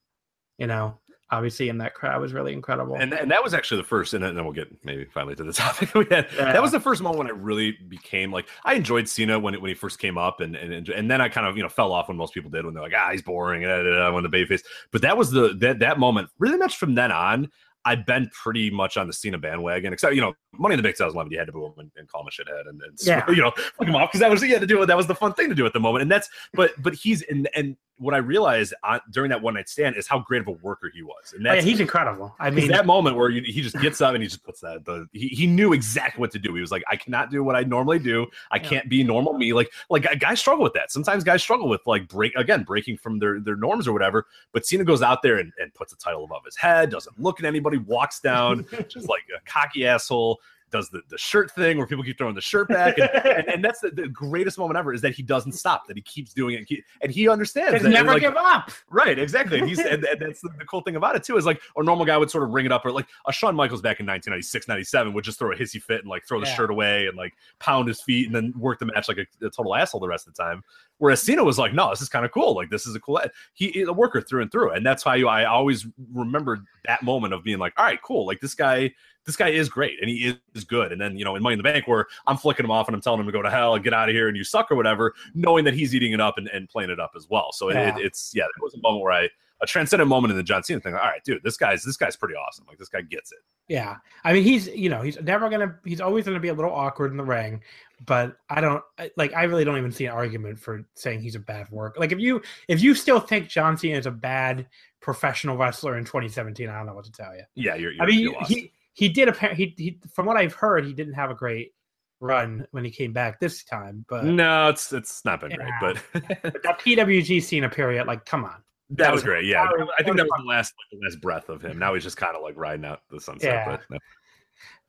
you 0.57 0.67
know, 0.67 0.99
obviously 1.29 1.69
in 1.69 1.77
that 1.79 1.93
crowd 1.93 2.21
was 2.21 2.33
really 2.33 2.53
incredible. 2.53 2.95
And, 2.95 3.13
and 3.13 3.29
that 3.31 3.43
was 3.43 3.53
actually 3.53 3.81
the 3.81 3.87
first, 3.87 4.13
and 4.13 4.23
then 4.23 4.35
we'll 4.43 4.53
get 4.53 4.69
maybe 4.83 5.05
finally 5.13 5.35
to 5.35 5.43
the 5.43 5.53
topic 5.53 5.93
we 5.93 6.05
had. 6.09 6.27
Yeah. 6.35 6.53
That 6.53 6.61
was 6.61 6.71
the 6.71 6.79
first 6.79 7.01
moment 7.01 7.19
when 7.19 7.27
I 7.27 7.31
really 7.31 7.73
became 7.87 8.31
like 8.31 8.47
I 8.63 8.75
enjoyed 8.75 9.07
Cena 9.09 9.37
when 9.37 9.53
it, 9.53 9.61
when 9.61 9.69
he 9.69 9.75
first 9.75 9.99
came 9.99 10.17
up, 10.17 10.39
and 10.39 10.55
and 10.55 10.87
and 10.89 11.11
then 11.11 11.21
I 11.21 11.29
kind 11.29 11.47
of 11.47 11.57
you 11.57 11.63
know 11.63 11.69
fell 11.69 11.91
off 11.91 12.07
when 12.07 12.17
most 12.17 12.33
people 12.33 12.49
did 12.49 12.65
when 12.65 12.73
they're 12.73 12.83
like 12.83 12.93
ah 12.95 13.09
he's 13.11 13.21
boring 13.21 13.63
and 13.63 13.71
I 13.71 14.09
went 14.09 14.29
the 14.29 14.37
babyface. 14.37 14.63
But 14.91 15.01
that 15.01 15.17
was 15.17 15.31
the 15.31 15.53
that 15.59 15.79
that 15.79 15.99
moment. 15.99 16.29
Really 16.39 16.57
much 16.57 16.77
from 16.77 16.95
then 16.95 17.11
on, 17.11 17.49
I've 17.87 18.05
been 18.05 18.29
pretty 18.33 18.69
much 18.69 18.97
on 18.97 19.07
the 19.07 19.13
Cena 19.13 19.37
bandwagon, 19.37 19.93
except 19.93 20.13
you 20.13 20.21
know, 20.21 20.33
Money 20.57 20.73
in 20.73 20.77
the 20.77 20.83
Bank 20.83 20.97
2011, 20.97 21.31
you 21.31 21.37
had 21.37 21.45
to 21.47 21.53
boo 21.53 21.65
him 21.67 21.73
and, 21.77 21.91
and 21.95 22.07
call 22.09 22.21
him 22.21 22.27
a 22.27 22.31
shithead 22.31 22.67
and, 22.69 22.81
and 22.81 22.97
Yeah. 23.01 23.23
you 23.29 23.41
know, 23.41 23.51
fuck 23.77 23.87
him 23.87 23.95
off 23.95 24.09
because 24.09 24.19
that 24.21 24.29
was 24.29 24.41
you 24.41 24.49
had 24.49 24.61
to 24.61 24.67
do 24.67 24.81
it. 24.81 24.87
That 24.87 24.97
was 24.97 25.07
the 25.07 25.15
fun 25.15 25.33
thing 25.33 25.49
to 25.49 25.55
do 25.55 25.65
at 25.65 25.73
the 25.73 25.79
moment, 25.79 26.01
and 26.01 26.11
that's 26.11 26.29
but 26.53 26.71
but 26.81 26.93
he's 26.93 27.21
and 27.23 27.47
and 27.55 27.77
what 27.99 28.13
I 28.13 28.17
realized 28.17 28.75
on, 28.83 28.99
during 29.11 29.29
that 29.31 29.41
one 29.41 29.55
night 29.55 29.67
stand 29.67 29.95
is 29.95 30.07
how 30.07 30.19
great 30.19 30.39
of 30.41 30.47
a 30.47 30.51
worker 30.51 30.91
he 30.93 31.01
was, 31.01 31.33
and 31.35 31.47
Oh, 31.47 31.53
yeah, 31.53 31.61
he's 31.61 31.79
incredible. 31.79 32.35
I 32.39 32.51
mean, 32.51 32.67
that 32.67 32.85
moment 32.85 33.15
where 33.15 33.29
you, 33.29 33.41
he 33.43 33.61
just 33.63 33.79
gets 33.79 34.01
up 34.01 34.13
and 34.13 34.21
he 34.21 34.29
just 34.29 34.43
puts 34.43 34.59
that 34.61 34.85
the 34.85 35.07
he, 35.13 35.29
he 35.29 35.47
knew 35.47 35.73
exactly 35.73 36.19
what 36.21 36.29
to 36.31 36.39
do. 36.39 36.53
He 36.53 36.61
was 36.61 36.71
like, 36.71 36.83
I 36.91 36.95
cannot 36.95 37.31
do 37.31 37.43
what 37.43 37.55
I 37.55 37.61
normally 37.63 37.97
do. 37.97 38.27
I 38.51 38.57
Yeah. 38.57 38.63
can't 38.69 38.89
be 38.89 39.03
normal 39.03 39.33
me. 39.33 39.51
Like 39.53 39.71
like 39.89 40.05
uh, 40.05 40.13
guys 40.15 40.39
struggle 40.39 40.63
with 40.63 40.73
that. 40.73 40.91
Sometimes 40.91 41.23
guys 41.23 41.41
struggle 41.41 41.67
with 41.69 41.81
like 41.87 42.07
break 42.07 42.35
again 42.35 42.63
breaking 42.63 42.97
from 42.97 43.17
their 43.19 43.39
their 43.39 43.55
norms 43.55 43.87
or 43.87 43.93
whatever. 43.93 44.27
But 44.53 44.65
Cena 44.65 44.83
goes 44.83 45.01
out 45.01 45.21
there 45.23 45.37
and, 45.37 45.51
and 45.59 45.73
puts 45.73 45.91
the 45.91 45.97
title 45.97 46.23
above 46.23 46.45
his 46.45 46.55
head, 46.57 46.91
doesn't 46.91 47.19
look 47.19 47.39
at 47.39 47.45
anybody, 47.45 47.76
walks 47.79 48.19
down 48.19 48.65
just 48.87 49.09
like 49.09 49.23
a 49.35 49.49
cocky 49.49 49.85
asshole. 49.85 50.39
Does 50.69 50.89
the, 50.89 51.01
the 51.07 51.17
shirt 51.17 51.49
thing 51.51 51.77
where 51.77 51.87
people 51.87 52.03
keep 52.03 52.17
throwing 52.17 52.35
the 52.35 52.41
shirt 52.41 52.67
back, 52.67 52.97
and, 52.97 53.09
and, 53.09 53.47
and 53.47 53.63
that's 53.63 53.79
the, 53.79 53.89
the 53.89 54.07
greatest 54.09 54.57
moment 54.57 54.77
ever 54.77 54.93
is 54.93 55.01
that 55.01 55.13
he 55.13 55.23
doesn't 55.23 55.53
stop, 55.53 55.87
that 55.87 55.95
he 55.95 56.01
keeps 56.01 56.33
doing 56.33 56.55
it, 56.55 56.57
and 56.57 56.67
he, 56.67 56.83
and 57.01 57.11
he 57.11 57.29
understands. 57.29 57.81
That, 57.83 57.89
never 57.89 58.13
like, 58.13 58.21
give 58.21 58.35
up. 58.35 58.71
Right, 58.89 59.17
exactly. 59.17 59.59
And 59.59 59.67
he's 59.69 59.79
and, 59.85 60.05
that's 60.19 60.41
the, 60.41 60.49
the 60.57 60.65
cool 60.65 60.81
thing 60.81 60.97
about 60.97 61.15
it 61.15 61.23
too 61.23 61.37
is 61.37 61.45
like 61.45 61.61
a 61.77 61.83
normal 61.83 62.05
guy 62.05 62.17
would 62.17 62.29
sort 62.29 62.43
of 62.43 62.49
ring 62.51 62.65
it 62.65 62.71
up 62.71 62.85
or 62.85 62.91
like 62.91 63.07
a 63.27 63.31
Shawn 63.31 63.55
Michaels 63.55 63.81
back 63.81 63.99
in 63.99 64.05
1996, 64.05 64.67
97 64.67 65.13
would 65.13 65.23
just 65.23 65.39
throw 65.39 65.51
a 65.51 65.55
hissy 65.55 65.81
fit 65.81 66.01
and 66.01 66.09
like 66.09 66.25
throw 66.27 66.39
the 66.39 66.45
Yeah. 66.45 66.55
shirt 66.55 66.69
away 66.69 67.07
and 67.07 67.15
like 67.15 67.33
pound 67.59 67.87
his 67.87 68.01
feet 68.01 68.27
and 68.27 68.35
then 68.35 68.53
work 68.57 68.79
the 68.79 68.85
match 68.85 69.07
like 69.07 69.19
a, 69.19 69.45
a 69.45 69.49
total 69.49 69.73
asshole 69.75 70.01
the 70.01 70.07
rest 70.07 70.27
of 70.27 70.35
the 70.35 70.43
time. 70.43 70.63
Whereas 70.99 71.21
Cena 71.21 71.43
was 71.43 71.59
like, 71.59 71.73
no, 71.73 71.89
this 71.91 72.01
is 72.01 72.09
kind 72.09 72.25
of 72.25 72.31
cool. 72.31 72.55
Like 72.55 72.69
this 72.69 72.87
is 72.87 72.95
a 72.95 72.99
cool. 72.99 73.21
He 73.53 73.81
a 73.81 73.93
worker 73.93 74.19
through 74.21 74.41
and 74.41 74.51
through, 74.51 74.71
and 74.71 74.85
that's 74.85 75.05
why 75.05 75.17
I 75.17 75.45
always 75.45 75.85
remembered 76.11 76.65
that 76.85 77.03
moment 77.03 77.33
of 77.33 77.43
being 77.43 77.59
like, 77.59 77.73
all 77.77 77.85
right, 77.85 78.01
cool. 78.01 78.25
Like 78.25 78.39
this 78.39 78.55
guy, 78.55 78.91
this 79.27 79.35
guy 79.35 79.49
is 79.49 79.69
great 79.69 79.99
and 80.01 80.09
he 80.09 80.35
is 80.55 80.63
good. 80.63 80.91
And 80.91 80.99
then 80.99 81.15
you 81.17 81.23
know 81.23 81.35
in 81.35 81.43
Money 81.43 81.53
in 81.53 81.59
the 81.59 81.63
Bank 81.63 81.87
where 81.87 82.07
I'm 82.25 82.37
flicking 82.37 82.65
him 82.65 82.71
off 82.71 82.87
and 82.87 82.95
I'm 82.95 83.01
telling 83.01 83.19
him 83.19 83.27
to 83.27 83.31
go 83.31 83.43
to 83.43 83.51
hell 83.51 83.75
and 83.75 83.83
get 83.83 83.93
out 83.93 84.09
of 84.09 84.15
here 84.15 84.27
and 84.27 84.35
you 84.35 84.43
suck 84.43 84.71
or 84.71 84.75
whatever, 84.75 85.13
knowing 85.35 85.65
that 85.65 85.75
he's 85.75 85.93
eating 85.93 86.13
it 86.13 86.19
up 86.19 86.39
and, 86.39 86.47
and 86.47 86.67
playing 86.67 86.89
it 86.89 86.99
up 86.99 87.11
as 87.15 87.27
well. 87.29 87.51
So 87.51 87.69
Yeah. 87.71 87.95
it, 87.95 88.03
it's 88.03 88.31
yeah, 88.33 88.45
it 88.45 88.63
was 88.63 88.73
a 88.73 88.81
moment 88.81 89.03
where 89.03 89.11
I 89.13 89.29
a 89.61 89.65
transcendent 89.65 90.07
moment 90.07 90.31
in 90.31 90.37
the 90.37 90.43
John 90.43 90.63
Cena 90.63 90.79
thing. 90.79 90.93
Like, 90.93 91.01
all 91.01 91.09
right, 91.09 91.23
dude, 91.23 91.41
this 91.43 91.57
guy's 91.57 91.83
this 91.83 91.97
guy's 91.97 92.15
pretty 92.15 92.35
awesome. 92.35 92.65
Like 92.67 92.77
this 92.77 92.89
guy 92.89 93.01
gets 93.01 93.31
it. 93.31 93.39
Yeah, 93.67 93.95
I 94.23 94.33
mean, 94.33 94.43
he's 94.43 94.67
you 94.67 94.89
know 94.89 95.01
he's 95.01 95.19
never 95.21 95.49
gonna 95.49 95.75
he's 95.83 96.01
always 96.01 96.25
gonna 96.25 96.39
be 96.39 96.49
a 96.49 96.53
little 96.53 96.71
awkward 96.71 97.11
in 97.11 97.17
the 97.17 97.23
ring, 97.23 97.61
but 98.05 98.37
I 98.49 98.61
don't 98.61 98.83
like 99.15 99.33
I 99.33 99.43
really 99.43 99.65
don't 99.65 99.77
even 99.77 99.91
see 99.91 100.05
an 100.05 100.13
argument 100.13 100.59
for 100.59 100.85
saying 100.93 101.21
he's 101.21 101.35
a 101.35 101.39
bad 101.39 101.69
worker. 101.71 101.99
Like 101.99 102.11
if 102.11 102.19
you 102.19 102.41
if 102.67 102.81
you 102.81 102.93
still 102.93 103.19
think 103.19 103.47
John 103.47 103.77
Cena 103.77 103.97
is 103.97 104.05
a 104.05 104.11
bad 104.11 104.67
professional 105.01 105.57
wrestler 105.57 105.97
in 105.97 106.05
2017, 106.05 106.69
I 106.69 106.77
don't 106.77 106.85
know 106.85 106.93
what 106.93 107.05
to 107.05 107.11
tell 107.11 107.35
you. 107.35 107.43
Yeah, 107.55 107.75
you're. 107.75 107.91
you're 107.91 108.03
I 108.03 108.05
mean, 108.05 108.35
he 108.45 108.71
he 108.97 109.07
did 109.07 109.27
apparently 109.27 109.73
he, 109.77 109.83
he 109.83 109.99
from 110.11 110.25
what 110.25 110.37
I've 110.37 110.53
heard 110.53 110.83
he 110.83 110.91
didn't 110.91 111.13
have 111.13 111.29
a 111.29 111.35
great 111.35 111.71
run 112.19 112.65
when 112.71 112.83
he 112.83 112.89
came 112.89 113.13
back 113.13 113.39
this 113.39 113.63
time, 113.63 114.03
but 114.09 114.25
no, 114.25 114.69
it's 114.69 114.91
it's 114.91 115.23
not 115.23 115.39
been 115.39 115.51
great, 115.51 115.69
Yeah. 115.69 115.93
but 116.41 116.63
that 116.63 116.79
PWG 116.79 117.43
Cena 117.43 117.69
period, 117.69 118.07
like 118.07 118.25
come 118.25 118.43
on, 118.43 118.55
that 118.89 119.13
was 119.13 119.23
great. 119.23 119.45
Yeah, 119.45 119.65
that 119.65 119.77
was- 119.77 119.89
I 119.99 120.03
think 120.03 120.17
that 120.17 120.23
that 120.23 120.29
was 120.31 120.39
was 120.39 120.43
the 120.43 120.49
last 120.49 120.73
like, 120.91 120.99
the 120.99 121.05
last 121.05 121.21
breath 121.21 121.49
of 121.49 121.61
him. 121.61 121.77
Now 121.77 121.93
he's 121.93 122.03
just 122.03 122.17
kind 122.17 122.35
of 122.35 122.41
like 122.41 122.57
riding 122.57 122.85
out 122.85 123.01
the 123.11 123.21
sunset. 123.21 123.53
Yeah. 123.53 123.65
But 123.69 123.81
no. 123.91 123.97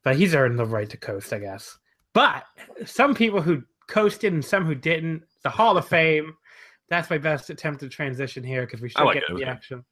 but 0.04 0.16
he's 0.16 0.34
earned 0.34 0.58
the 0.58 0.64
right 0.64 0.88
to 0.88 0.96
coast, 0.96 1.34
I 1.34 1.38
guess. 1.40 1.78
But 2.14 2.44
some 2.86 3.14
people 3.14 3.42
who 3.42 3.62
coasted 3.88 4.32
and 4.32 4.42
some 4.44 4.64
who 4.64 4.74
didn't, 4.74 5.22
the 5.42 5.50
Hall 5.50 5.76
of 5.76 5.86
Fame. 5.86 6.34
That's 6.88 7.10
my 7.10 7.18
best 7.18 7.50
attempt 7.50 7.80
to 7.80 7.88
transition 7.90 8.42
here 8.42 8.64
because 8.64 8.80
we 8.80 8.88
should 8.88 9.04
like 9.04 9.14
get 9.14 9.24
it, 9.24 9.26
to 9.26 9.34
the 9.34 9.42
okay. 9.42 9.50
action. 9.50 9.84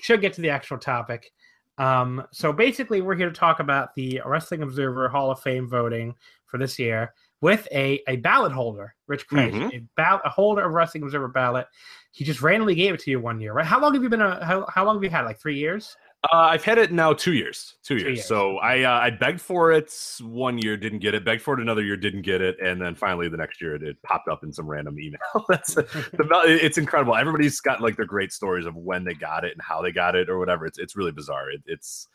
Should 0.00 0.20
get 0.20 0.34
to 0.34 0.40
the 0.40 0.50
actual 0.50 0.78
topic. 0.78 1.32
Um, 1.78 2.24
so 2.32 2.52
basically, 2.52 3.00
we're 3.00 3.16
here 3.16 3.28
to 3.28 3.34
talk 3.34 3.60
about 3.60 3.94
the 3.94 4.20
Wrestling 4.24 4.62
Observer 4.62 5.08
Hall 5.08 5.30
of 5.30 5.40
Fame 5.40 5.68
voting 5.68 6.14
for 6.46 6.58
this 6.58 6.78
year 6.78 7.12
with 7.40 7.66
a, 7.72 8.00
a 8.08 8.16
ballot 8.16 8.52
holder, 8.52 8.94
Rich 9.06 9.26
Crazy, 9.26 9.58
Mhm. 9.58 9.74
a, 9.74 9.84
ball- 9.96 10.20
a 10.24 10.30
holder 10.30 10.62
of 10.64 10.72
Wrestling 10.72 11.02
Observer 11.02 11.28
ballot. 11.28 11.66
He 12.12 12.24
just 12.24 12.40
randomly 12.42 12.74
gave 12.76 12.94
it 12.94 13.00
to 13.00 13.10
you 13.10 13.18
one 13.20 13.40
year, 13.40 13.52
right? 13.52 13.66
How 13.66 13.80
long 13.80 13.92
have 13.94 14.02
you 14.02 14.08
been 14.08 14.22
a 14.22 14.44
how, 14.44 14.66
how 14.72 14.84
long 14.86 14.96
have 14.96 15.04
you 15.04 15.10
had? 15.10 15.22
Like 15.24 15.38
three 15.40 15.58
years? 15.58 15.96
Uh, 16.32 16.36
I've 16.36 16.64
had 16.64 16.78
it 16.78 16.90
now 16.90 17.12
two 17.12 17.34
years. 17.34 17.74
Two 17.82 17.96
years. 17.96 18.16
years. 18.16 18.26
So 18.26 18.56
I 18.58 18.82
uh, 18.82 18.98
I 18.98 19.10
begged 19.10 19.40
for 19.40 19.72
it 19.72 19.92
one 20.22 20.56
year, 20.56 20.76
didn't 20.76 21.00
get 21.00 21.14
it. 21.14 21.24
Begged 21.24 21.42
for 21.42 21.54
it 21.54 21.60
another 21.60 21.82
year, 21.82 21.96
didn't 21.96 22.22
get 22.22 22.40
it, 22.40 22.56
and 22.60 22.80
then 22.80 22.94
finally 22.94 23.28
the 23.28 23.36
next 23.36 23.60
year 23.60 23.74
it, 23.74 23.82
it 23.82 24.02
popped 24.02 24.28
up 24.28 24.42
in 24.42 24.52
some 24.52 24.66
random 24.66 24.98
email. 24.98 25.18
That's 25.48 25.74
the, 25.74 25.86
it's 26.44 26.78
incredible. 26.78 27.14
Everybody's 27.14 27.60
got 27.60 27.82
like 27.82 27.96
their 27.96 28.06
great 28.06 28.32
stories 28.32 28.64
of 28.64 28.74
when 28.74 29.04
they 29.04 29.12
got 29.12 29.44
it 29.44 29.52
and 29.52 29.60
how 29.60 29.82
they 29.82 29.92
got 29.92 30.14
it 30.14 30.30
or 30.30 30.38
whatever. 30.38 30.64
It's 30.64 30.78
it's 30.78 30.96
really 30.96 31.12
bizarre. 31.12 31.50
It, 31.50 31.62
it's 31.66 32.08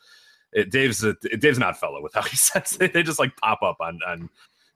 it, 0.53 0.71
Dave's 0.71 1.03
a, 1.03 1.13
Dave's 1.37 1.59
not 1.59 1.79
fellow 1.79 2.01
with 2.01 2.13
how 2.13 2.23
he 2.23 2.35
sends 2.35 2.77
it. 2.81 2.93
They 2.93 3.03
just 3.03 3.19
like 3.19 3.35
pop 3.37 3.61
up 3.61 3.77
on 3.79 3.99
on 4.07 4.29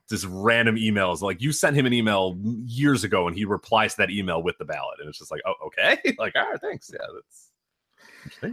just 0.08 0.26
random 0.28 0.76
emails. 0.76 1.22
Like 1.22 1.42
you 1.42 1.50
sent 1.50 1.74
him 1.76 1.86
an 1.86 1.92
email 1.92 2.38
years 2.66 3.02
ago 3.02 3.26
and 3.26 3.36
he 3.36 3.44
replies 3.46 3.94
to 3.94 4.02
that 4.02 4.10
email 4.10 4.42
with 4.44 4.58
the 4.58 4.64
ballot, 4.64 5.00
and 5.00 5.08
it's 5.08 5.18
just 5.18 5.32
like 5.32 5.42
oh 5.44 5.54
okay, 5.66 5.98
like 6.18 6.36
all 6.36 6.50
right, 6.50 6.60
thanks. 6.60 6.90
Yeah, 6.92 7.06
that's. 7.12 7.50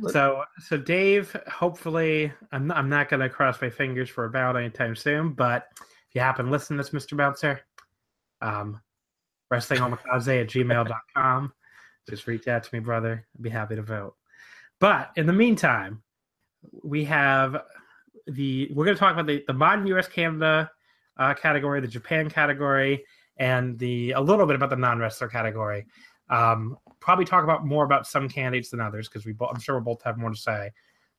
So, 0.09 0.43
so 0.59 0.77
Dave, 0.77 1.35
hopefully, 1.47 2.31
I'm 2.51 2.67
not, 2.67 2.77
I'm 2.77 2.89
not 2.89 3.09
going 3.09 3.21
to 3.21 3.29
cross 3.29 3.61
my 3.61 3.69
fingers 3.69 4.09
for 4.09 4.25
a 4.25 4.29
ballot 4.29 4.57
anytime 4.57 4.95
soon. 4.95 5.33
But 5.33 5.67
if 5.79 6.15
you 6.15 6.21
happen 6.21 6.45
to 6.45 6.51
listen 6.51 6.77
to 6.77 6.83
this, 6.83 6.91
Mr. 6.91 7.17
Bouncer, 7.17 7.61
um, 8.41 8.81
wrestlingomakase 9.51 10.41
at 10.41 10.47
gmail.com. 10.47 11.53
Just 12.09 12.27
reach 12.27 12.47
out 12.47 12.63
to 12.63 12.69
me, 12.73 12.79
brother. 12.79 13.25
I'd 13.35 13.43
be 13.43 13.49
happy 13.49 13.75
to 13.75 13.81
vote. 13.81 14.15
But 14.79 15.11
in 15.15 15.27
the 15.27 15.33
meantime, 15.33 16.01
we 16.83 17.05
have 17.05 17.61
the 18.27 18.69
we're 18.73 18.85
going 18.85 18.95
to 18.95 18.99
talk 18.99 19.13
about 19.13 19.27
the, 19.27 19.43
the 19.47 19.53
modern 19.53 19.85
U.S. 19.87 20.07
Canada 20.07 20.71
uh, 21.17 21.33
category, 21.33 21.81
the 21.81 21.87
Japan 21.87 22.29
category, 22.29 23.05
and 23.37 23.77
the 23.77 24.11
a 24.11 24.21
little 24.21 24.45
bit 24.45 24.55
about 24.55 24.69
the 24.69 24.75
non 24.75 24.99
wrestler 24.99 25.27
category. 25.27 25.85
Um, 26.29 26.77
probably 27.01 27.25
talk 27.25 27.43
about 27.43 27.65
more 27.65 27.83
about 27.83 28.07
some 28.07 28.29
candidates 28.29 28.69
than 28.69 28.79
others 28.79 29.09
because 29.09 29.25
we 29.25 29.33
both, 29.33 29.49
I'm 29.53 29.59
sure 29.59 29.75
we'll 29.75 29.95
both 29.95 30.03
have 30.03 30.17
more 30.17 30.29
to 30.29 30.35
say 30.35 30.71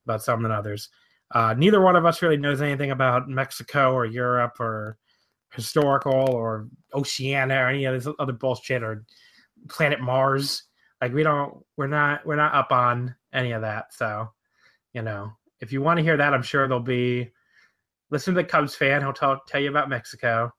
about 0.07 0.23
some 0.23 0.43
than 0.43 0.53
others. 0.53 0.89
Uh, 1.33 1.55
neither 1.57 1.81
one 1.81 1.97
of 1.97 2.07
us 2.07 2.23
really 2.23 2.37
knows 2.37 2.63
anything 2.63 2.91
about 2.91 3.29
Mexico 3.29 3.93
or 3.93 4.07
Europe 4.07 4.59
or 4.61 4.99
historical 5.53 6.31
or 6.31 6.69
Oceania 6.95 7.57
or 7.57 7.69
any 7.69 7.85
of 7.85 7.95
this 7.95 8.15
other 8.19 8.33
bullshit 8.33 8.83
or 8.83 9.05
planet 9.69 10.01
Mars. 10.01 10.65
Like 11.01 11.13
we 11.13 11.23
don't, 11.23 11.65
we're 11.77 11.89
not, 11.89 12.25
we're 12.25 12.37
not 12.37 12.55
up 12.55 12.73
on 12.73 13.15
any 13.33 13.53
of 13.53 13.63
that. 13.63 13.93
So, 13.93 14.31
you 14.93 15.03
know, 15.03 15.33
if 15.63 15.73
you 15.73 15.81
want 15.81 15.99
to 15.99 16.03
hear 16.03 16.17
that, 16.17 16.35
I'm 16.35 16.43
sure 16.43 16.67
there'll 16.67 16.83
be. 16.83 17.31
Listen 18.11 18.35
to 18.35 18.43
the 18.43 18.47
Cubs 18.47 18.75
fan; 18.75 19.01
he'll 19.01 19.15
tell 19.15 19.41
tell 19.49 19.61
you 19.61 19.71
about 19.71 19.89
Mexico. 19.89 20.53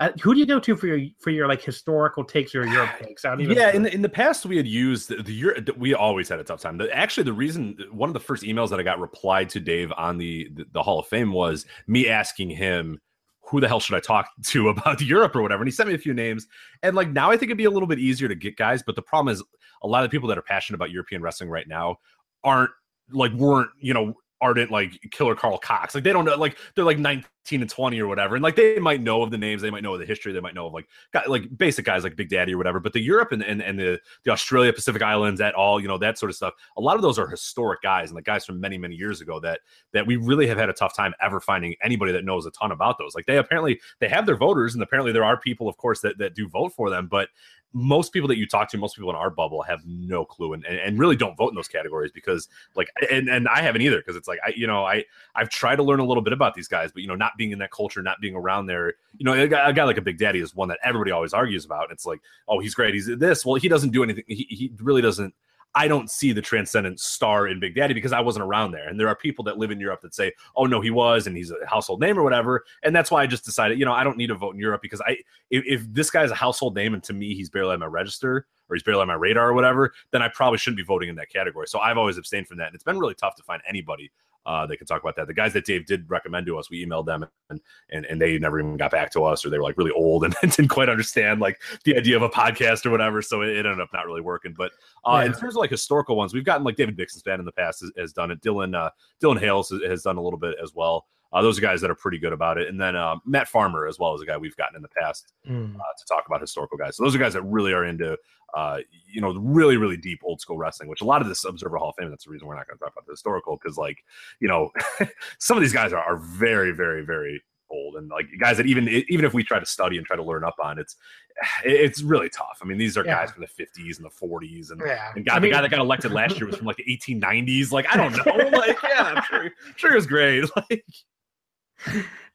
Uh, 0.00 0.10
who 0.22 0.32
do 0.32 0.40
you 0.40 0.46
go 0.46 0.58
to 0.58 0.74
for 0.76 0.86
your 0.86 0.98
for 1.18 1.28
your 1.28 1.46
like 1.46 1.60
historical 1.60 2.24
takes 2.24 2.54
or 2.54 2.66
Europe 2.66 2.90
takes? 2.98 3.24
I 3.24 3.30
don't 3.30 3.42
even 3.42 3.56
yeah 3.56 3.70
in 3.70 3.82
the, 3.82 3.94
in 3.94 4.00
the 4.00 4.08
past 4.08 4.46
we 4.46 4.56
had 4.56 4.66
used 4.66 5.10
the, 5.10 5.22
the 5.22 5.32
Euro- 5.34 5.62
we 5.76 5.92
always 5.92 6.26
had 6.28 6.40
a 6.40 6.44
tough 6.44 6.62
time 6.62 6.78
the, 6.78 6.90
actually 6.96 7.24
the 7.24 7.34
reason 7.34 7.76
one 7.92 8.08
of 8.08 8.14
the 8.14 8.20
first 8.20 8.42
emails 8.42 8.70
that 8.70 8.80
i 8.80 8.82
got 8.82 8.98
replied 8.98 9.50
to 9.50 9.60
dave 9.60 9.92
on 9.98 10.16
the, 10.16 10.48
the 10.54 10.64
the 10.72 10.82
hall 10.82 10.98
of 10.98 11.06
fame 11.06 11.32
was 11.32 11.66
me 11.86 12.08
asking 12.08 12.48
him 12.48 12.98
who 13.42 13.60
the 13.60 13.68
hell 13.68 13.78
should 13.78 13.94
i 13.94 14.00
talk 14.00 14.30
to 14.44 14.70
about 14.70 15.00
europe 15.02 15.36
or 15.36 15.42
whatever 15.42 15.62
and 15.62 15.68
he 15.68 15.72
sent 15.72 15.88
me 15.88 15.94
a 15.94 15.98
few 15.98 16.14
names 16.14 16.46
and 16.82 16.96
like 16.96 17.10
now 17.10 17.30
i 17.30 17.36
think 17.36 17.50
it'd 17.50 17.58
be 17.58 17.64
a 17.64 17.70
little 17.70 17.88
bit 17.88 17.98
easier 17.98 18.26
to 18.26 18.34
get 18.34 18.56
guys 18.56 18.82
but 18.82 18.96
the 18.96 19.02
problem 19.02 19.30
is 19.30 19.42
a 19.82 19.86
lot 19.86 20.02
of 20.02 20.10
the 20.10 20.14
people 20.14 20.28
that 20.28 20.38
are 20.38 20.42
passionate 20.42 20.76
about 20.76 20.90
european 20.90 21.20
wrestling 21.20 21.50
right 21.50 21.68
now 21.68 21.96
aren't 22.42 22.70
like 23.12 23.32
weren't 23.32 23.70
you 23.78 23.92
know 23.92 24.14
ardent 24.40 24.70
like 24.70 24.98
killer 25.10 25.34
Carl 25.34 25.58
Cox. 25.58 25.94
Like 25.94 26.04
they 26.04 26.12
don't 26.12 26.24
know 26.24 26.36
like 26.36 26.56
they're 26.74 26.84
like 26.84 26.98
19 26.98 27.24
and 27.50 27.68
20 27.68 28.00
or 28.00 28.06
whatever. 28.06 28.36
And 28.36 28.42
like 28.42 28.54
they 28.54 28.78
might 28.78 29.02
know 29.02 29.22
of 29.22 29.30
the 29.30 29.38
names, 29.38 29.62
they 29.62 29.70
might 29.70 29.82
know 29.82 29.94
of 29.94 30.00
the 30.00 30.06
history, 30.06 30.32
they 30.32 30.40
might 30.40 30.54
know 30.54 30.66
of 30.66 30.72
like 30.72 30.86
like 31.26 31.56
basic 31.56 31.84
guys 31.84 32.04
like 32.04 32.14
Big 32.14 32.28
Daddy 32.28 32.54
or 32.54 32.58
whatever. 32.58 32.78
But 32.78 32.92
the 32.92 33.00
Europe 33.00 33.32
and, 33.32 33.42
and, 33.42 33.60
and 33.60 33.78
the, 33.78 34.00
the 34.24 34.30
Australia 34.30 34.72
Pacific 34.72 35.02
Islands 35.02 35.40
at 35.40 35.54
all, 35.54 35.80
you 35.80 35.88
know, 35.88 35.98
that 35.98 36.18
sort 36.18 36.30
of 36.30 36.36
stuff. 36.36 36.54
A 36.76 36.80
lot 36.80 36.96
of 36.96 37.02
those 37.02 37.18
are 37.18 37.26
historic 37.26 37.82
guys 37.82 38.10
and 38.10 38.16
the 38.16 38.22
guys 38.22 38.44
from 38.44 38.60
many, 38.60 38.78
many 38.78 38.94
years 38.94 39.20
ago 39.20 39.40
that 39.40 39.60
that 39.92 40.06
we 40.06 40.16
really 40.16 40.46
have 40.46 40.58
had 40.58 40.68
a 40.68 40.74
tough 40.74 40.94
time 40.94 41.12
ever 41.20 41.40
finding 41.40 41.74
anybody 41.82 42.12
that 42.12 42.24
knows 42.24 42.46
a 42.46 42.50
ton 42.52 42.72
about 42.72 42.98
those. 42.98 43.14
Like 43.14 43.26
they 43.26 43.38
apparently 43.38 43.80
they 43.98 44.08
have 44.08 44.26
their 44.26 44.36
voters 44.36 44.74
and 44.74 44.82
apparently 44.82 45.12
there 45.12 45.24
are 45.24 45.38
people, 45.38 45.68
of 45.68 45.76
course, 45.76 46.00
that, 46.00 46.18
that 46.18 46.34
do 46.34 46.48
vote 46.48 46.72
for 46.74 46.90
them, 46.90 47.08
but 47.08 47.28
most 47.72 48.12
people 48.12 48.28
that 48.28 48.36
you 48.36 48.46
talk 48.46 48.68
to, 48.68 48.78
most 48.78 48.96
people 48.96 49.10
in 49.10 49.16
our 49.16 49.30
bubble 49.30 49.62
have 49.62 49.80
no 49.86 50.24
clue 50.24 50.54
and, 50.54 50.64
and, 50.64 50.78
and 50.78 50.98
really 50.98 51.16
don't 51.16 51.36
vote 51.36 51.50
in 51.50 51.54
those 51.54 51.68
categories 51.68 52.10
because 52.12 52.48
like 52.74 52.88
and, 53.10 53.28
and 53.28 53.46
I 53.48 53.62
haven't 53.62 53.82
either 53.82 53.98
because 53.98 54.16
it's 54.16 54.26
like 54.26 54.40
I 54.44 54.52
you 54.56 54.66
know 54.66 54.84
I 54.84 55.04
I've 55.34 55.50
tried 55.50 55.76
to 55.76 55.82
learn 55.82 56.00
a 56.00 56.04
little 56.04 56.22
bit 56.22 56.32
about 56.32 56.54
these 56.54 56.68
guys, 56.68 56.90
but 56.92 57.02
you 57.02 57.08
know, 57.08 57.14
not 57.14 57.32
being 57.40 57.52
in 57.52 57.58
that 57.58 57.70
culture, 57.70 58.02
not 58.02 58.20
being 58.20 58.36
around 58.36 58.66
there, 58.66 58.92
you 59.16 59.24
know, 59.24 59.32
a 59.32 59.48
guy, 59.48 59.66
a 59.66 59.72
guy 59.72 59.84
like 59.84 59.96
a 59.96 60.02
Big 60.02 60.18
Daddy 60.18 60.40
is 60.40 60.54
one 60.54 60.68
that 60.68 60.78
everybody 60.84 61.10
always 61.10 61.32
argues 61.32 61.64
about. 61.64 61.90
It's 61.90 62.04
like, 62.04 62.20
oh, 62.46 62.60
he's 62.60 62.74
great, 62.74 62.92
he's 62.92 63.06
this. 63.06 63.46
Well, 63.46 63.54
he 63.54 63.66
doesn't 63.66 63.92
do 63.92 64.02
anything. 64.02 64.24
He, 64.28 64.46
he 64.50 64.70
really 64.78 65.00
doesn't. 65.00 65.34
I 65.74 65.88
don't 65.88 66.10
see 66.10 66.32
the 66.32 66.42
transcendent 66.42 67.00
star 67.00 67.48
in 67.48 67.58
Big 67.58 67.74
Daddy 67.74 67.94
because 67.94 68.12
I 68.12 68.20
wasn't 68.20 68.44
around 68.44 68.72
there. 68.72 68.88
And 68.88 69.00
there 69.00 69.08
are 69.08 69.16
people 69.16 69.42
that 69.44 69.56
live 69.56 69.70
in 69.70 69.80
Europe 69.80 70.02
that 70.02 70.14
say, 70.14 70.32
"Oh 70.54 70.66
no, 70.66 70.82
he 70.82 70.90
was," 70.90 71.26
and 71.26 71.34
he's 71.34 71.50
a 71.50 71.66
household 71.66 72.00
name 72.00 72.18
or 72.18 72.22
whatever. 72.22 72.62
And 72.82 72.94
that's 72.94 73.10
why 73.10 73.22
I 73.22 73.26
just 73.26 73.46
decided, 73.46 73.78
you 73.78 73.86
know, 73.86 73.94
I 73.94 74.04
don't 74.04 74.18
need 74.18 74.26
to 74.26 74.34
vote 74.34 74.54
in 74.54 74.60
Europe 74.60 74.82
because 74.82 75.00
I, 75.00 75.16
if, 75.48 75.64
if 75.66 75.94
this 75.94 76.10
guy's 76.10 76.30
a 76.30 76.34
household 76.34 76.74
name 76.74 76.92
and 76.92 77.02
to 77.04 77.14
me 77.14 77.34
he's 77.34 77.48
barely 77.48 77.72
on 77.72 77.80
my 77.80 77.86
register 77.86 78.46
or 78.68 78.76
he's 78.76 78.82
barely 78.82 79.00
on 79.00 79.08
my 79.08 79.14
radar 79.14 79.48
or 79.48 79.54
whatever, 79.54 79.94
then 80.10 80.20
I 80.20 80.28
probably 80.28 80.58
shouldn't 80.58 80.76
be 80.76 80.84
voting 80.84 81.08
in 81.08 81.16
that 81.16 81.30
category. 81.30 81.68
So 81.68 81.78
I've 81.78 81.96
always 81.96 82.18
abstained 82.18 82.48
from 82.48 82.58
that, 82.58 82.66
and 82.66 82.74
it's 82.74 82.84
been 82.84 82.98
really 82.98 83.14
tough 83.14 83.36
to 83.36 83.42
find 83.42 83.62
anybody 83.66 84.10
uh, 84.46 84.66
they 84.66 84.76
can 84.76 84.86
talk 84.86 85.02
about 85.02 85.16
that. 85.16 85.26
The 85.26 85.34
guys 85.34 85.52
that 85.52 85.64
Dave 85.64 85.86
did 85.86 86.08
recommend 86.08 86.46
to 86.46 86.58
us, 86.58 86.70
we 86.70 86.84
emailed 86.84 87.06
them 87.06 87.26
and 87.50 87.60
and, 87.90 88.06
and 88.06 88.20
they 88.20 88.38
never 88.38 88.58
even 88.58 88.76
got 88.76 88.90
back 88.90 89.12
to 89.12 89.24
us, 89.24 89.44
or 89.44 89.50
they 89.50 89.58
were 89.58 89.64
like 89.64 89.76
really 89.76 89.90
old 89.90 90.24
and 90.24 90.34
didn't 90.40 90.68
quite 90.68 90.88
understand 90.88 91.40
like 91.40 91.60
the 91.84 91.96
idea 91.96 92.16
of 92.16 92.22
a 92.22 92.28
podcast 92.28 92.86
or 92.86 92.90
whatever. 92.90 93.20
So 93.22 93.42
it, 93.42 93.50
it 93.50 93.66
ended 93.66 93.80
up 93.80 93.90
not 93.92 94.06
really 94.06 94.20
working. 94.20 94.54
But 94.56 94.72
uh, 95.04 95.18
Yeah. 95.20 95.26
in 95.26 95.32
terms 95.32 95.54
of 95.54 95.60
like 95.60 95.70
historical 95.70 96.16
ones, 96.16 96.32
we've 96.32 96.44
gotten 96.44 96.64
like 96.64 96.76
David 96.76 96.96
Bixenspan 96.96 97.38
in 97.38 97.44
the 97.44 97.52
past 97.52 97.80
has, 97.80 97.92
has 97.98 98.12
done 98.12 98.30
it. 98.30 98.40
Dylan 98.40 98.74
uh, 98.74 98.90
Dylan 99.22 99.38
Hales 99.40 99.68
has, 99.70 99.82
has 99.82 100.02
done 100.02 100.16
a 100.16 100.22
little 100.22 100.38
bit 100.38 100.56
as 100.62 100.72
well. 100.74 101.06
Uh, 101.32 101.42
those 101.42 101.58
are 101.58 101.60
guys 101.60 101.80
that 101.80 101.90
are 101.90 101.94
pretty 101.94 102.18
good 102.18 102.32
about 102.32 102.58
it. 102.58 102.68
And 102.68 102.80
then 102.80 102.96
uh, 102.96 103.16
Matt 103.24 103.46
Farmer 103.48 103.86
as 103.86 103.98
well 103.98 104.14
as 104.14 104.20
a 104.20 104.26
guy 104.26 104.36
we've 104.36 104.56
gotten 104.56 104.76
in 104.76 104.82
the 104.82 104.88
past 104.88 105.32
Mm. 105.48 105.74
uh, 105.74 105.78
to 105.78 106.04
talk 106.08 106.24
about 106.26 106.40
historical 106.40 106.76
guys. 106.76 106.96
So 106.96 107.04
those 107.04 107.14
are 107.14 107.18
guys 107.18 107.32
that 107.34 107.42
really 107.42 107.72
are 107.72 107.84
into, 107.84 108.16
uh, 108.54 108.78
you 109.10 109.20
know, 109.20 109.32
really, 109.34 109.76
really 109.76 109.96
deep 109.96 110.20
old 110.24 110.40
school 110.40 110.56
wrestling, 110.58 110.88
which 110.88 111.00
a 111.00 111.04
lot 111.04 111.22
of 111.22 111.28
this 111.28 111.44
Observer 111.44 111.76
Hall 111.78 111.90
of 111.90 111.94
Fame, 111.98 112.10
that's 112.10 112.24
the 112.24 112.30
reason 112.30 112.46
we're 112.48 112.56
not 112.56 112.66
going 112.66 112.76
to 112.78 112.84
talk 112.84 112.92
about 112.92 113.06
the 113.06 113.12
historical 113.12 113.56
because, 113.62 113.78
like, 113.78 114.04
you 114.40 114.48
know, 114.48 114.70
some 115.38 115.56
of 115.56 115.62
these 115.62 115.72
guys 115.72 115.92
are, 115.92 116.00
are 116.02 116.16
very, 116.16 116.72
very, 116.72 117.02
very 117.04 117.42
old 117.72 117.94
and 117.94 118.08
like 118.10 118.26
guys 118.40 118.56
that 118.56 118.66
even 118.66 118.88
even 118.88 119.24
if 119.24 119.32
we 119.32 119.44
try 119.44 119.60
to 119.60 119.64
study 119.64 119.96
and 119.96 120.04
try 120.04 120.16
to 120.16 120.24
learn 120.24 120.42
up 120.42 120.56
on 120.60 120.76
it's 120.76 120.96
it's 121.64 122.02
really 122.02 122.28
tough 122.28 122.58
i 122.60 122.64
mean 122.64 122.76
these 122.78 122.96
are 122.96 123.04
Yeah. 123.04 123.24
guys 123.24 123.30
from 123.30 123.42
the 123.42 123.64
50s 123.64 123.98
and 123.98 124.04
the 124.04 124.10
40s 124.10 124.72
and 124.72 124.82
Yeah. 124.84 125.12
and 125.14 125.24
God, 125.24 125.34
I 125.34 125.38
the 125.38 125.42
mean- 125.42 125.52
guy 125.52 125.60
that 125.62 125.70
got 125.70 125.78
elected 125.78 126.10
last 126.10 126.36
year 126.36 126.48
was 126.48 126.56
from 126.56 126.66
like 126.66 126.78
the 126.78 126.84
1890s. 126.98 127.70
Like, 127.70 127.86
I 127.88 127.96
don't 127.96 128.10
know. 128.26 128.58
Like, 128.58 128.76
yeah, 128.82 129.14
I'm 129.14 129.22
sure, 129.22 129.50
sure 129.76 129.92
it 129.92 129.94
was 129.94 130.06
great. 130.08 130.50
Like, 130.56 130.84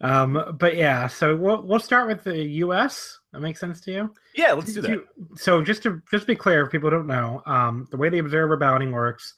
Um, 0.02 0.56
but 0.60 0.76
yeah, 0.76 1.08
so 1.08 1.36
we'll 1.36 1.62
we'll 1.62 1.80
start 1.80 2.08
with 2.08 2.24
the 2.24 2.38
U.S. 2.66 3.20
That 3.32 3.40
makes 3.42 3.60
sense 3.60 3.80
to 3.82 3.92
you? 3.92 4.14
yeah, 4.36 4.52
let's 4.54 4.74
do 4.74 4.82
that. 4.82 4.92
You- 4.92 5.08
So 5.36 5.62
just 5.64 5.84
to 5.84 6.02
just 6.12 6.28
be 6.28 6.36
clear, 6.36 6.66
if 6.66 6.72
people 6.72 6.90
don't 6.90 7.08
know, 7.08 7.42
um, 7.46 7.88
the 7.92 7.98
way 7.98 8.10
the 8.10 8.20
observer 8.20 8.58
balloting 8.58 8.92
works, 8.92 9.34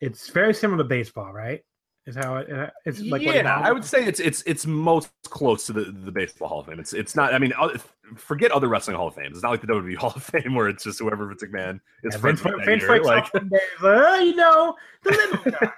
it's 0.00 0.30
very 0.30 0.54
similar 0.54 0.78
to 0.82 0.84
baseball, 0.88 1.32
right? 1.32 1.60
Is 2.06 2.16
how 2.16 2.36
it, 2.36 2.50
uh, 2.50 2.70
it's 2.86 3.00
like 3.02 3.20
what 3.22 3.34
yeah, 3.34 3.60
I 3.60 3.70
would 3.70 3.84
say 3.84 4.06
it's 4.06 4.18
it's 4.18 4.42
it's 4.46 4.64
most 4.64 5.10
close 5.24 5.66
to 5.66 5.74
the, 5.74 5.84
the 5.92 6.10
baseball 6.10 6.48
Hall 6.48 6.60
of 6.60 6.66
Fame. 6.66 6.80
It's 6.80 6.94
it's 6.94 7.14
not. 7.14 7.34
I 7.34 7.38
mean, 7.38 7.52
forget 8.16 8.50
other 8.50 8.66
wrestling 8.68 8.96
Hall 8.96 9.08
of 9.08 9.14
Fames. 9.14 9.36
It's 9.36 9.42
not 9.42 9.50
like 9.50 9.60
the 9.60 9.66
WWE 9.66 9.96
Hall 9.96 10.14
of 10.16 10.22
Fame 10.22 10.54
where 10.54 10.68
it's 10.68 10.84
just 10.84 11.00
whoever 11.00 11.26
Vince 11.26 11.44
McMahon 11.44 11.80
is 12.04 12.14
Yeah, 12.14 12.18
friends 12.18 12.40
Vince, 12.40 12.56
with 12.56 12.64
Vince 12.64 12.82
year. 12.82 13.02
Like, 13.04 13.30
day, 13.30 13.40
like, 13.50 13.60
oh, 13.82 14.18
you 14.20 14.34
know, 14.36 14.74
the 15.04 15.10
little 15.10 15.50
guy, 15.60 15.72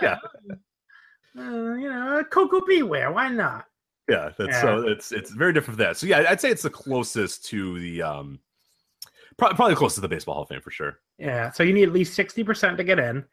yeah, 0.00 0.18
uh, 1.38 1.74
you 1.74 1.88
know, 1.88 2.22
Koko 2.30 2.60
B. 2.66 2.82
Ware, 2.82 3.12
why 3.12 3.28
not? 3.28 3.66
yeah. 4.08 4.30
That's 4.38 4.60
so 4.60 4.86
it's 4.86 5.12
it's 5.12 5.30
very 5.30 5.52
different 5.52 5.78
from 5.78 5.86
that. 5.86 5.96
So 5.96 6.06
yeah, 6.06 6.24
I'd 6.28 6.40
say 6.40 6.50
it's 6.50 6.62
the 6.62 6.70
closest 6.70 7.44
to 7.46 7.78
the 7.80 8.02
um, 8.02 8.38
probably 9.36 9.56
probably 9.56 9.74
closest 9.76 9.96
to 9.96 10.00
the 10.02 10.08
baseball 10.08 10.34
Hall 10.34 10.42
of 10.42 10.48
Fame 10.48 10.60
for 10.60 10.70
sure. 10.70 10.98
Yeah, 11.18 11.50
so 11.52 11.62
you 11.62 11.72
need 11.72 11.84
at 11.84 11.92
least 11.92 12.14
sixty 12.14 12.44
percent 12.44 12.76
to 12.78 12.84
get 12.84 12.98
in. 12.98 13.24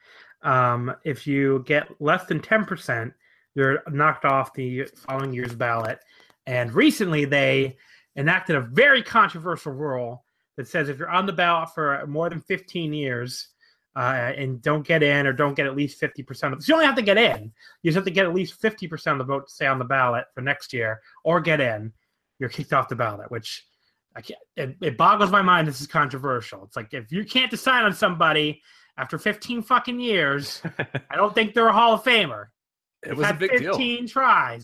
Um, 0.43 0.95
if 1.03 1.27
you 1.27 1.63
get 1.67 1.89
less 2.01 2.25
than 2.25 2.41
ten 2.41 2.65
percent, 2.65 3.13
you're 3.55 3.83
knocked 3.89 4.25
off 4.25 4.53
the 4.53 4.87
following 4.95 5.33
year's 5.33 5.53
ballot. 5.53 5.99
And 6.47 6.73
recently, 6.73 7.25
they 7.25 7.77
enacted 8.15 8.55
a 8.55 8.61
very 8.61 9.03
controversial 9.03 9.73
rule 9.73 10.23
that 10.57 10.67
says 10.67 10.89
if 10.89 10.97
you're 10.97 11.09
on 11.09 11.25
the 11.25 11.33
ballot 11.33 11.73
for 11.73 12.05
more 12.07 12.29
than 12.29 12.41
fifteen 12.41 12.93
years 12.93 13.49
uh, 13.95 14.31
and 14.37 14.61
don't 14.61 14.87
get 14.87 15.03
in 15.03 15.27
or 15.27 15.33
don't 15.33 15.55
get 15.55 15.65
at 15.65 15.75
least 15.75 15.99
fifty 15.99 16.23
percent 16.23 16.53
of, 16.53 16.63
so 16.63 16.71
you 16.71 16.75
only 16.75 16.85
have 16.85 16.95
to 16.95 17.01
get 17.01 17.17
in. 17.17 17.51
You 17.83 17.91
just 17.91 17.95
have 17.95 18.05
to 18.05 18.11
get 18.11 18.25
at 18.25 18.33
least 18.33 18.59
fifty 18.61 18.87
percent 18.87 19.19
of 19.19 19.27
the 19.27 19.33
vote 19.33 19.47
to 19.47 19.53
stay 19.53 19.67
on 19.67 19.79
the 19.79 19.85
ballot 19.85 20.25
for 20.33 20.41
next 20.41 20.73
year, 20.73 21.01
or 21.23 21.41
get 21.41 21.59
in. 21.59 21.91
You're 22.39 22.49
kicked 22.49 22.73
off 22.73 22.89
the 22.89 22.95
ballot, 22.95 23.29
which 23.29 23.65
I 24.15 24.21
can't. 24.21 24.39
It, 24.55 24.75
it 24.81 24.97
boggles 24.97 25.31
my 25.31 25.41
mind. 25.41 25.67
This 25.67 25.81
is 25.81 25.87
controversial. 25.87 26.63
It's 26.63 26.75
like 26.75 26.93
if 26.93 27.11
you 27.11 27.23
can't 27.25 27.51
decide 27.51 27.83
on 27.83 27.93
somebody 27.93 28.61
after 28.97 29.17
15 29.17 29.61
fucking 29.63 29.99
years, 29.99 30.61
I 31.09 31.15
don't 31.15 31.33
think 31.33 31.53
they're 31.53 31.67
a 31.67 31.73
Hall 31.73 31.93
of 31.93 32.03
Famer. 32.03 32.47
It 33.03 33.09
They've 33.09 33.17
was 33.17 33.29
a 33.29 33.33
big 33.33 33.51
deal. 33.57 33.73
15 33.73 34.07
tries. 34.07 34.61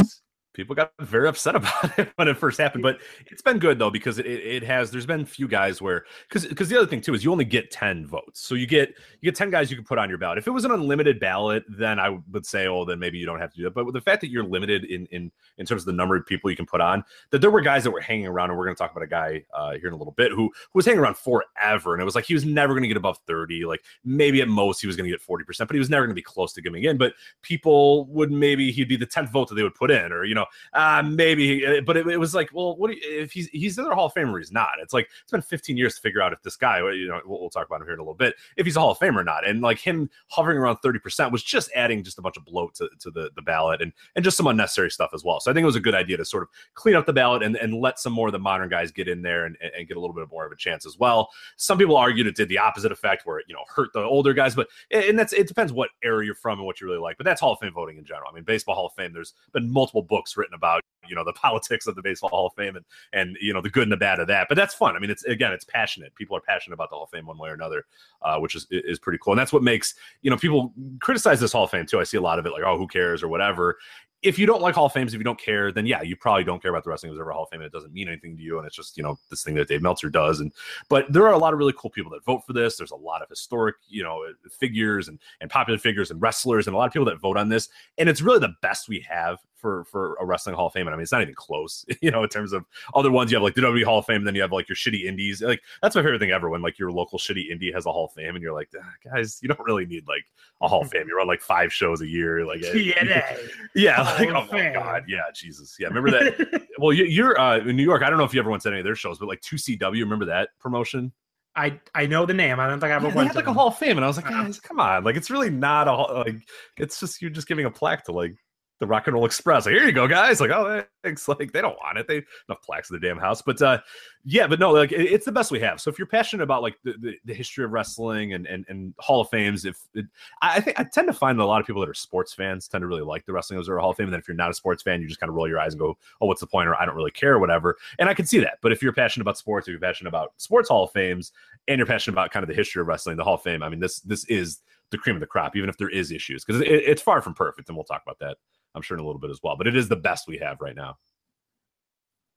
People 0.57 0.75
got 0.75 0.91
very 0.99 1.27
upset 1.27 1.55
about 1.55 1.97
it 1.97 2.11
when 2.15 2.27
it 2.27 2.35
first 2.35 2.57
happened 2.57 2.83
but 2.83 2.99
it's 3.27 3.41
been 3.41 3.59
good 3.59 3.79
though 3.79 3.89
because 3.89 4.19
it, 4.19 4.25
it 4.25 4.63
has 4.63 4.91
there's 4.91 5.05
been 5.05 5.25
few 5.25 5.47
guys 5.47 5.81
where 5.81 6.05
because 6.27 6.45
because 6.47 6.67
the 6.67 6.77
other 6.77 6.87
thing 6.87 6.99
too 6.99 7.13
is 7.13 7.23
you 7.23 7.31
only 7.31 7.45
get 7.45 7.71
10 7.71 8.05
votes. 8.05 8.41
So 8.41 8.55
you 8.55 8.67
get 8.67 8.89
you 9.21 9.31
get 9.31 9.35
10 9.35 9.49
guys 9.49 9.69
you 9.69 9.77
can 9.77 9.85
put 9.85 9.97
on 9.97 10.09
your 10.09 10.17
ballot. 10.17 10.37
If 10.37 10.47
it 10.47 10.51
was 10.51 10.65
an 10.65 10.71
unlimited 10.71 11.19
ballot 11.19 11.63
then 11.69 11.99
i 11.99 12.17
would 12.31 12.45
say 12.45 12.67
oh 12.67 12.85
then 12.85 12.99
maybe 12.99 13.17
you 13.17 13.25
don't 13.25 13.39
have 13.39 13.51
to 13.51 13.57
do 13.57 13.63
that. 13.63 13.73
But 13.73 13.91
the 13.93 14.01
fact 14.01 14.21
that 14.21 14.29
you're 14.29 14.43
limited 14.43 14.85
in 14.85 15.05
in 15.07 15.31
in 15.57 15.65
terms 15.65 15.83
of 15.83 15.85
the 15.85 15.93
number 15.93 16.15
of 16.15 16.25
people 16.25 16.49
you 16.49 16.57
can 16.57 16.65
put 16.65 16.81
on 16.81 17.03
that 17.31 17.39
there 17.39 17.51
were 17.51 17.61
guys 17.61 17.83
that 17.83 17.91
were 17.91 18.01
hanging 18.01 18.27
around 18.27 18.49
and 18.49 18.57
we're 18.57 18.65
going 18.65 18.75
to 18.75 18.79
talk 18.79 18.91
about 18.91 19.03
a 19.03 19.07
guy 19.07 19.43
uh, 19.53 19.71
here 19.73 19.87
in 19.87 19.93
a 19.93 19.97
little 19.97 20.13
bit 20.13 20.31
who, 20.31 20.45
who 20.45 20.51
was 20.73 20.85
hanging 20.85 20.99
around 20.99 21.17
forever 21.17 21.93
and 21.93 22.01
it 22.01 22.05
was 22.05 22.15
like 22.15 22.25
he 22.25 22.33
was 22.33 22.45
never 22.45 22.73
going 22.73 22.83
to 22.83 22.87
get 22.87 22.97
above 22.97 23.19
30 23.27 23.65
like 23.65 23.83
maybe 24.03 24.41
at 24.41 24.47
most 24.47 24.81
he 24.81 24.87
was 24.87 24.95
going 24.95 25.09
to 25.09 25.15
get 25.15 25.25
40% 25.25 25.45
but 25.59 25.73
he 25.73 25.79
was 25.79 25.89
never 25.89 26.05
going 26.05 26.15
to 26.15 26.15
be 26.15 26.21
close 26.21 26.53
to 26.53 26.61
giving 26.61 26.83
in 26.83 26.97
but 26.97 27.13
people 27.41 28.05
would 28.07 28.31
maybe 28.31 28.71
he'd 28.71 28.87
be 28.87 28.95
the 28.95 29.05
10th 29.05 29.31
vote 29.31 29.49
that 29.49 29.55
they 29.55 29.63
would 29.63 29.75
put 29.75 29.91
in 29.91 30.11
or 30.11 30.23
you 30.25 30.35
know 30.35 30.45
uh, 30.73 31.03
maybe, 31.03 31.65
uh, 31.65 31.81
but 31.81 31.97
it, 31.97 32.07
it 32.07 32.17
was 32.17 32.33
like, 32.33 32.49
well, 32.53 32.75
what 32.77 32.91
you, 32.91 32.99
if 33.03 33.31
he's 33.31 33.47
he's 33.49 33.77
either 33.77 33.91
a 33.91 33.95
Hall 33.95 34.07
of 34.07 34.13
Famer 34.13 34.33
or 34.33 34.39
he's 34.39 34.51
not? 34.51 34.71
It's 34.81 34.93
like 34.93 35.09
it's 35.21 35.31
been 35.31 35.41
15 35.41 35.77
years 35.77 35.95
to 35.95 36.01
figure 36.01 36.21
out 36.21 36.33
if 36.33 36.41
this 36.41 36.55
guy, 36.55 36.79
you 36.91 37.07
know, 37.07 37.21
we'll, 37.25 37.41
we'll 37.41 37.49
talk 37.49 37.65
about 37.65 37.81
him 37.81 37.87
here 37.87 37.93
in 37.93 37.99
a 37.99 38.03
little 38.03 38.13
bit, 38.13 38.35
if 38.55 38.65
he's 38.65 38.75
a 38.75 38.79
Hall 38.79 38.91
of 38.91 38.99
Famer 38.99 39.17
or 39.17 39.23
not. 39.23 39.47
And 39.47 39.61
like 39.61 39.79
him 39.79 40.09
hovering 40.27 40.57
around 40.57 40.77
30 40.77 40.99
percent 40.99 41.31
was 41.31 41.43
just 41.43 41.69
adding 41.75 42.03
just 42.03 42.17
a 42.17 42.21
bunch 42.21 42.37
of 42.37 42.45
bloat 42.45 42.75
to, 42.75 42.89
to 42.99 43.11
the 43.11 43.31
the 43.35 43.41
ballot 43.41 43.81
and 43.81 43.93
and 44.15 44.23
just 44.23 44.37
some 44.37 44.47
unnecessary 44.47 44.91
stuff 44.91 45.11
as 45.13 45.23
well. 45.23 45.39
So 45.39 45.51
I 45.51 45.53
think 45.53 45.63
it 45.63 45.67
was 45.67 45.75
a 45.75 45.81
good 45.81 45.95
idea 45.95 46.17
to 46.17 46.25
sort 46.25 46.43
of 46.43 46.49
clean 46.73 46.95
up 46.95 47.05
the 47.05 47.13
ballot 47.13 47.43
and 47.43 47.55
and 47.55 47.73
let 47.73 47.99
some 47.99 48.13
more 48.13 48.27
of 48.27 48.33
the 48.33 48.39
modern 48.39 48.69
guys 48.69 48.91
get 48.91 49.07
in 49.07 49.21
there 49.21 49.45
and, 49.45 49.57
and 49.61 49.87
get 49.87 49.97
a 49.97 49.99
little 49.99 50.15
bit 50.15 50.29
more 50.31 50.45
of 50.45 50.51
a 50.51 50.55
chance 50.55 50.85
as 50.85 50.97
well. 50.97 51.29
Some 51.57 51.77
people 51.77 51.97
argued 51.97 52.27
it 52.27 52.35
did 52.35 52.49
the 52.49 52.57
opposite 52.57 52.91
effect 52.91 53.25
where 53.25 53.39
it 53.39 53.45
you 53.47 53.55
know 53.55 53.63
hurt 53.73 53.93
the 53.93 54.01
older 54.01 54.33
guys, 54.33 54.55
but 54.55 54.67
and 54.91 55.17
that's 55.17 55.33
it 55.33 55.47
depends 55.47 55.73
what 55.73 55.89
era 56.03 56.25
you're 56.25 56.35
from 56.35 56.59
and 56.59 56.65
what 56.65 56.81
you 56.81 56.87
really 56.87 56.99
like. 56.99 57.17
But 57.17 57.25
that's 57.25 57.41
Hall 57.41 57.53
of 57.53 57.59
Fame 57.59 57.73
voting 57.73 57.97
in 57.97 58.05
general. 58.05 58.29
I 58.31 58.35
mean, 58.35 58.43
baseball 58.43 58.75
Hall 58.75 58.87
of 58.87 58.93
Fame. 58.93 59.13
There's 59.13 59.33
been 59.53 59.71
multiple 59.71 60.01
books 60.01 60.36
written 60.37 60.53
about 60.53 60.81
you 61.07 61.15
know 61.15 61.23
the 61.23 61.33
politics 61.33 61.87
of 61.87 61.95
the 61.95 62.01
baseball 62.01 62.29
Hall 62.29 62.47
of 62.47 62.53
Fame 62.53 62.75
and 62.75 62.85
and 63.13 63.37
you 63.41 63.53
know 63.53 63.61
the 63.61 63.69
good 63.69 63.83
and 63.83 63.91
the 63.91 63.97
bad 63.97 64.19
of 64.19 64.27
that. 64.27 64.47
But 64.49 64.55
that's 64.55 64.73
fun. 64.73 64.95
I 64.95 64.99
mean, 64.99 65.09
it's 65.09 65.23
again, 65.25 65.51
it's 65.51 65.65
passionate. 65.65 66.15
People 66.15 66.37
are 66.37 66.41
passionate 66.41 66.75
about 66.75 66.89
the 66.89 66.95
Hall 66.95 67.05
of 67.05 67.09
Fame 67.09 67.25
one 67.25 67.37
way 67.37 67.49
or 67.49 67.53
another, 67.53 67.85
uh, 68.21 68.37
which 68.37 68.55
is 68.55 68.67
is 68.71 68.99
pretty 68.99 69.19
cool. 69.21 69.33
And 69.33 69.39
that's 69.39 69.53
what 69.53 69.63
makes 69.63 69.95
you 70.21 70.29
know 70.29 70.37
people 70.37 70.73
criticize 70.99 71.39
this 71.39 71.53
Hall 71.53 71.63
of 71.63 71.71
Fame 71.71 71.85
too. 71.85 71.99
I 71.99 72.03
see 72.03 72.17
a 72.17 72.21
lot 72.21 72.39
of 72.39 72.45
it 72.45 72.51
like, 72.51 72.63
oh, 72.65 72.77
who 72.77 72.87
cares 72.87 73.23
or 73.23 73.27
whatever. 73.27 73.77
If 74.23 74.39
you 74.39 74.47
don't 74.47 74.63
like 74.63 74.73
Hall 74.73 74.87
of 74.87 74.93
Fames, 74.93 75.13
if 75.13 75.19
you 75.19 75.23
don't 75.23 75.39
care, 75.39 75.71
then 75.71 75.85
yeah, 75.85 76.01
you 76.01 76.15
probably 76.15 76.43
don't 76.43 76.59
care 76.59 76.71
about 76.71 76.83
the 76.83 76.89
Wrestling 76.89 77.11
Observer 77.11 77.31
Hall 77.31 77.43
of 77.43 77.49
Fame. 77.49 77.61
It 77.61 77.71
doesn't 77.71 77.93
mean 77.93 78.07
anything 78.07 78.35
to 78.35 78.41
you, 78.41 78.57
and 78.57 78.65
it's 78.65 78.75
just 78.75 78.97
you 78.97 79.03
know 79.03 79.19
this 79.29 79.43
thing 79.43 79.53
that 79.55 79.67
Dave 79.67 79.83
Meltzer 79.83 80.09
does. 80.09 80.39
And 80.39 80.51
but 80.89 81.05
there 81.13 81.27
are 81.27 81.33
a 81.33 81.37
lot 81.37 81.53
of 81.53 81.59
really 81.59 81.73
cool 81.77 81.91
people 81.91 82.11
that 82.13 82.25
vote 82.25 82.41
for 82.45 82.53
this. 82.53 82.77
There's 82.77 82.91
a 82.91 82.95
lot 82.95 83.21
of 83.21 83.29
historic 83.29 83.75
you 83.87 84.01
know 84.01 84.25
figures 84.49 85.07
and 85.07 85.19
and 85.39 85.51
popular 85.51 85.77
figures 85.77 86.09
and 86.09 86.19
wrestlers 86.19 86.65
and 86.65 86.75
a 86.75 86.77
lot 86.79 86.87
of 86.87 86.93
people 86.93 87.05
that 87.05 87.21
vote 87.21 87.37
on 87.37 87.49
this. 87.49 87.69
And 87.99 88.09
it's 88.09 88.23
really 88.23 88.39
the 88.39 88.55
best 88.63 88.89
we 88.89 89.05
have 89.07 89.37
for 89.57 89.83
for 89.85 90.15
a 90.19 90.25
wrestling 90.25 90.55
Hall 90.55 90.67
of 90.67 90.73
Fame. 90.73 90.87
And 90.87 90.93
I 90.93 90.97
mean, 90.97 91.03
it's 91.03 91.11
not 91.11 91.21
even 91.21 91.35
close, 91.35 91.85
you 92.01 92.11
know, 92.11 92.23
in 92.23 92.29
terms 92.29 92.53
of 92.53 92.65
other 92.93 93.11
ones. 93.11 93.31
You 93.31 93.37
have 93.37 93.43
like 93.43 93.55
the 93.55 93.61
WWE 93.61 93.83
Hall 93.83 93.99
of 93.99 94.05
Fame, 94.05 94.17
and 94.17 94.27
then 94.27 94.35
you 94.35 94.41
have 94.41 94.51
like 94.51 94.69
your 94.69 94.75
shitty 94.75 95.05
indies. 95.05 95.41
Like 95.41 95.61
that's 95.81 95.95
my 95.95 96.01
favorite 96.01 96.19
thing 96.19 96.31
ever 96.31 96.49
when 96.49 96.61
like 96.61 96.79
your 96.79 96.91
local 96.91 97.19
shitty 97.19 97.51
indie 97.51 97.73
has 97.73 97.85
a 97.85 97.91
Hall 97.91 98.05
of 98.05 98.13
Fame, 98.13 98.35
and 98.35 98.41
you're 98.41 98.53
like, 98.53 98.69
"Ah, 98.79 98.93
guys, 99.03 99.39
you 99.41 99.47
don't 99.47 99.59
really 99.61 99.85
need 99.85 100.07
like 100.07 100.25
a 100.61 100.67
Hall 100.67 100.81
of 100.81 100.89
Fame. 100.91 101.07
You 101.07 101.17
run 101.17 101.27
like 101.27 101.41
five 101.41 101.73
shows 101.73 102.01
a 102.01 102.07
year, 102.07 102.45
like 102.45 102.61
TNA. 102.61 103.49
yeah, 103.75 104.01
like, 104.01 104.29
oh 104.29 104.47
my 104.51 104.71
god, 104.73 105.05
yeah, 105.07 105.23
Jesus, 105.33 105.75
yeah. 105.79 105.87
Remember 105.87 106.11
that? 106.11 106.67
well, 106.77 106.93
you, 106.93 107.05
you're 107.05 107.39
uh, 107.39 107.59
in 107.59 107.75
New 107.75 107.83
York. 107.83 108.03
I 108.03 108.09
don't 108.09 108.17
know 108.17 108.25
if 108.25 108.33
you 108.33 108.39
ever 108.39 108.49
went 108.49 108.63
to 108.63 108.69
any 108.69 108.79
of 108.79 108.85
their 108.85 108.95
shows, 108.95 109.19
but 109.19 109.27
like 109.27 109.41
two 109.41 109.57
CW. 109.57 109.99
Remember 109.99 110.25
that 110.25 110.49
promotion? 110.59 111.11
I 111.57 111.79
I 111.95 112.05
know 112.05 112.25
the 112.25 112.35
name. 112.35 112.59
I 112.59 112.67
don't 112.67 112.79
think 112.79 112.91
I 112.91 112.95
ever 112.95 113.07
Yeah, 113.07 113.13
they 113.15 113.25
had 113.25 113.35
like 113.35 113.47
a. 113.47 113.53
Hall 113.53 113.69
of 113.69 113.77
Fame, 113.77 113.97
and 113.97 114.05
I 114.05 114.07
was 114.07 114.17
like, 114.17 114.27
guys, 114.27 114.59
come 114.59 114.79
on, 114.79 115.03
like 115.03 115.15
it's 115.15 115.31
really 115.31 115.49
not 115.49 115.87
a 115.87 115.95
like 115.95 116.35
it's 116.77 116.99
just 116.99 117.19
you're 117.21 117.31
just 117.31 117.47
giving 117.47 117.65
a 117.65 117.71
plaque 117.71 118.05
to 118.05 118.11
like 118.11 118.35
the 118.79 118.87
Rock 118.87 119.07
and 119.07 119.15
Roll 119.15 119.25
Express. 119.25 119.65
Like, 119.65 119.73
here 119.73 119.85
you 119.85 119.91
go, 119.91 120.07
guys. 120.07 120.39
Like, 120.39 120.51
oh, 120.51 120.83
thanks. 121.03 121.27
Like, 121.27 121.51
they 121.51 121.61
don't 121.61 121.77
want 121.77 121.97
it. 121.97 122.07
They 122.07 122.17
enough 122.47 122.61
plaques 122.63 122.89
in 122.89 122.99
the 122.99 123.05
damn 123.07 123.17
house. 123.17 123.41
But 123.41 123.61
uh, 123.61 123.79
yeah, 124.23 124.45
but 124.47 124.59
no, 124.59 124.71
like 124.71 124.91
it- 124.91 125.11
it's 125.11 125.25
the 125.25 125.31
best 125.31 125.51
we 125.51 125.59
have. 125.61 125.81
So 125.81 125.89
if 125.89 125.97
you're 125.97 126.07
passionate 126.07 126.43
about 126.43 126.61
like 126.61 126.77
the, 126.83 126.93
the, 126.99 127.13
the 127.25 127.33
history 127.33 127.65
of 127.65 127.71
wrestling 127.71 128.33
and 128.33 128.45
and, 128.45 128.65
and 128.69 128.93
Hall 128.99 129.21
of 129.21 129.29
Fames, 129.29 129.65
if 129.65 129.79
it, 129.93 130.05
I 130.41 130.57
I 130.57 130.59
think 130.59 130.79
I 130.79 130.83
tend 130.83 131.07
to 131.07 131.13
find 131.13 131.39
that 131.39 131.43
a 131.43 131.45
lot 131.45 131.59
of 131.61 131.67
people 131.67 131.81
that 131.81 131.89
are 131.89 131.93
sports 131.93 132.33
fans 132.33 132.67
tend 132.67 132.81
to 132.81 132.87
really 132.87 133.01
like 133.01 133.25
the 133.25 133.33
Wrestling 133.33 133.57
Observer 133.57 133.79
Hall 133.79 133.91
of 133.91 133.97
Fame. 133.97 134.05
And 134.07 134.13
then 134.13 134.19
if 134.19 134.27
you're 134.27 134.37
not 134.37 134.51
a 134.51 134.53
sports 134.53 134.83
fan, 134.83 135.01
you 135.01 135.07
just 135.07 135.19
kind 135.19 135.29
of 135.29 135.35
roll 135.35 135.47
your 135.47 135.59
eyes 135.59 135.73
and 135.73 135.79
go, 135.79 135.97
oh, 136.21 136.27
what's 136.27 136.41
the 136.41 136.47
point? 136.47 136.67
Or 136.69 136.75
I 136.75 136.85
don't 136.85 136.95
really 136.95 137.11
care, 137.11 137.33
or 137.33 137.39
whatever. 137.39 137.77
And 137.99 138.09
I 138.09 138.13
can 138.13 138.25
see 138.25 138.39
that. 138.39 138.59
But 138.61 138.71
if 138.71 138.81
you're 138.81 138.93
passionate 138.93 139.23
about 139.23 139.37
sports, 139.37 139.67
if 139.67 139.71
you're 139.71 139.79
passionate 139.79 140.09
about 140.09 140.33
sports 140.37 140.69
Hall 140.69 140.83
of 140.83 140.91
Fames, 140.91 141.31
and 141.67 141.79
you're 141.79 141.87
passionate 141.87 142.13
about 142.13 142.31
kind 142.31 142.43
of 142.43 142.47
the 142.47 142.55
history 142.55 142.81
of 142.81 142.87
wrestling, 142.87 143.17
the 143.17 143.23
Hall 143.23 143.35
of 143.35 143.41
Fame, 143.41 143.63
I 143.63 143.69
mean, 143.69 143.79
this 143.79 143.99
this 144.01 144.23
is 144.25 144.59
the 144.89 144.97
cream 144.97 145.15
of 145.17 145.19
the 145.19 145.27
crop, 145.27 145.53
even 145.57 145.67
if 145.69 145.77
there 145.77 145.89
is 145.89 146.11
issues, 146.11 146.45
because 146.45 146.61
it, 146.61 146.67
it's 146.67 147.01
far 147.01 147.21
from 147.21 147.33
perfect, 147.33 147.67
and 147.67 147.75
we'll 147.77 147.83
talk 147.83 148.01
about 148.03 148.19
that, 148.19 148.37
I'm 148.77 148.83
sure, 148.83 148.95
in 148.95 149.03
a 149.03 149.05
little 149.05 149.19
bit 149.19 149.31
as 149.31 149.39
well. 149.43 149.57
But 149.57 149.67
it 149.67 149.75
is 149.75 149.89
the 149.89 149.95
best 149.95 150.27
we 150.27 150.37
have 150.37 150.61
right 150.61 150.75
now. 150.75 150.95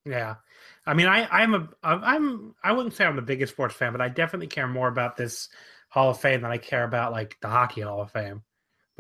Yeah, 0.04 0.36
I 0.86 0.94
mean, 0.94 1.06
I 1.06 1.28
I'm 1.30 1.54
a 1.54 1.68
I'm 1.82 2.54
I 2.64 2.72
wouldn't 2.72 2.94
say 2.94 3.04
I'm 3.04 3.16
the 3.16 3.22
biggest 3.22 3.52
sports 3.52 3.74
fan, 3.74 3.92
but 3.92 4.00
I 4.00 4.08
definitely 4.08 4.46
care 4.46 4.66
more 4.66 4.88
about 4.88 5.16
this 5.16 5.48
Hall 5.90 6.10
of 6.10 6.20
Fame 6.20 6.40
than 6.40 6.50
I 6.50 6.58
care 6.58 6.84
about 6.84 7.12
like 7.12 7.36
the 7.40 7.48
Hockey 7.48 7.82
Hall 7.82 8.00
of 8.00 8.10
Fame. 8.10 8.42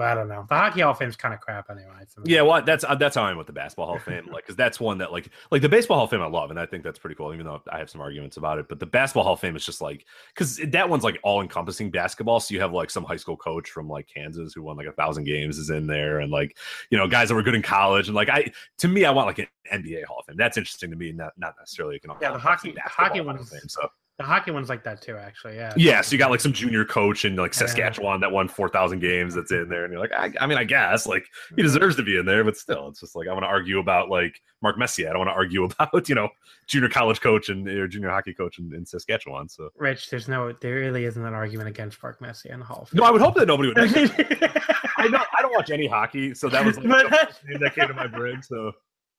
But 0.00 0.06
I 0.06 0.14
don't 0.14 0.28
know. 0.28 0.46
The 0.48 0.54
Hockey 0.54 0.80
Hall 0.80 0.92
of 0.92 0.98
Fame's 0.98 1.14
kind 1.14 1.34
of 1.34 1.40
crap 1.40 1.68
anyway. 1.68 1.92
Yeah, 2.24 2.40
well, 2.40 2.62
that's 2.62 2.84
uh, 2.84 2.94
that's 2.94 3.16
how 3.16 3.24
I'm 3.24 3.36
with 3.36 3.46
the 3.46 3.52
basketball 3.52 3.84
Hall 3.84 3.96
of 3.96 4.02
Fame, 4.02 4.24
like 4.32 4.44
because 4.44 4.56
that's 4.56 4.80
one 4.80 4.96
that 4.96 5.12
like 5.12 5.28
like 5.50 5.60
the 5.60 5.68
baseball 5.68 5.98
Hall 5.98 6.04
of 6.04 6.10
Fame 6.10 6.22
I 6.22 6.26
love, 6.26 6.48
and 6.50 6.58
I 6.58 6.64
think 6.64 6.84
that's 6.84 6.98
pretty 6.98 7.16
cool, 7.16 7.34
even 7.34 7.44
though 7.44 7.60
I 7.70 7.76
have 7.76 7.90
some 7.90 8.00
arguments 8.00 8.38
about 8.38 8.58
it. 8.58 8.66
But 8.66 8.80
the 8.80 8.86
basketball 8.86 9.24
Hall 9.24 9.34
of 9.34 9.40
Fame 9.40 9.56
is 9.56 9.66
just 9.66 9.82
like 9.82 10.06
because 10.34 10.56
that 10.68 10.88
one's 10.88 11.04
like 11.04 11.20
all 11.22 11.42
encompassing 11.42 11.90
basketball. 11.90 12.40
So 12.40 12.54
you 12.54 12.62
have 12.62 12.72
like 12.72 12.88
some 12.88 13.04
high 13.04 13.16
school 13.16 13.36
coach 13.36 13.68
from 13.68 13.90
like 13.90 14.08
Kansas 14.08 14.54
who 14.54 14.62
won 14.62 14.78
like 14.78 14.86
a 14.86 14.92
thousand 14.92 15.24
games 15.24 15.58
is 15.58 15.68
in 15.68 15.86
there, 15.86 16.20
and 16.20 16.32
like 16.32 16.56
you 16.90 16.96
know 16.96 17.06
guys 17.06 17.28
that 17.28 17.34
were 17.34 17.42
good 17.42 17.54
in 17.54 17.60
college, 17.60 18.08
and 18.08 18.16
like 18.16 18.30
I 18.30 18.50
to 18.78 18.88
me 18.88 19.04
I 19.04 19.10
want 19.10 19.26
like 19.26 19.40
an 19.40 19.48
NBA 19.70 20.04
Hall 20.04 20.20
of 20.20 20.24
Fame. 20.24 20.36
That's 20.38 20.56
interesting 20.56 20.90
to 20.92 20.96
me, 20.96 21.12
not 21.12 21.34
not 21.36 21.56
necessarily 21.58 22.00
know 22.06 22.16
Yeah, 22.22 22.32
the 22.32 22.38
hockey- 22.38 22.74
hockey 22.86 23.18
of 23.18 23.26
Fame, 23.26 23.68
so. 23.68 23.86
The 24.20 24.26
hockey 24.26 24.50
one's 24.50 24.68
like 24.68 24.84
that 24.84 25.00
too, 25.00 25.16
actually. 25.16 25.54
Yeah. 25.54 25.72
Yeah, 25.78 26.02
so 26.02 26.12
you 26.12 26.18
got 26.18 26.30
like 26.30 26.40
some 26.40 26.52
junior 26.52 26.84
coach 26.84 27.24
in 27.24 27.36
like 27.36 27.54
Saskatchewan 27.54 28.20
that 28.20 28.30
won 28.30 28.48
four 28.48 28.68
thousand 28.68 28.98
games 28.98 29.34
that's 29.34 29.50
in 29.50 29.70
there, 29.70 29.84
and 29.84 29.90
you're 29.90 29.98
like, 29.98 30.12
I, 30.12 30.30
I 30.38 30.46
mean, 30.46 30.58
I 30.58 30.64
guess 30.64 31.06
like 31.06 31.24
he 31.56 31.62
deserves 31.62 31.96
to 31.96 32.02
be 32.02 32.18
in 32.18 32.26
there, 32.26 32.44
but 32.44 32.54
still, 32.54 32.88
it's 32.88 33.00
just 33.00 33.16
like 33.16 33.28
I 33.28 33.32
want 33.32 33.44
to 33.44 33.48
argue 33.48 33.78
about 33.78 34.10
like 34.10 34.38
Mark 34.60 34.76
Messier. 34.76 35.08
I 35.08 35.12
don't 35.12 35.20
want 35.20 35.30
to 35.30 35.34
argue 35.34 35.64
about 35.80 36.06
you 36.06 36.14
know 36.14 36.28
junior 36.66 36.90
college 36.90 37.22
coach 37.22 37.48
and 37.48 37.66
or 37.66 37.88
junior 37.88 38.10
hockey 38.10 38.34
coach 38.34 38.58
in, 38.58 38.74
in 38.74 38.84
Saskatchewan. 38.84 39.48
So 39.48 39.70
Rich, 39.78 40.10
there's 40.10 40.28
no, 40.28 40.52
there 40.52 40.74
really 40.74 41.06
isn't 41.06 41.24
an 41.24 41.32
argument 41.32 41.70
against 41.70 42.02
Mark 42.02 42.20
Messier 42.20 42.52
in 42.52 42.58
the 42.60 42.66
Hall 42.66 42.86
no, 42.92 43.04
I 43.04 43.10
would 43.10 43.22
hope 43.22 43.36
that 43.36 43.46
nobody 43.46 43.68
would. 43.70 43.78
I 44.98 45.08
know 45.08 45.24
I 45.38 45.40
don't 45.40 45.54
watch 45.54 45.70
any 45.70 45.86
hockey, 45.86 46.34
so 46.34 46.50
that 46.50 46.62
was 46.62 46.76
like 46.76 46.88
But- 46.88 47.10
the 47.10 47.16
first 47.16 47.40
name 47.46 47.60
that 47.60 47.74
came 47.74 47.88
to 47.88 47.94
my 47.94 48.06
brain. 48.06 48.42
So 48.42 48.72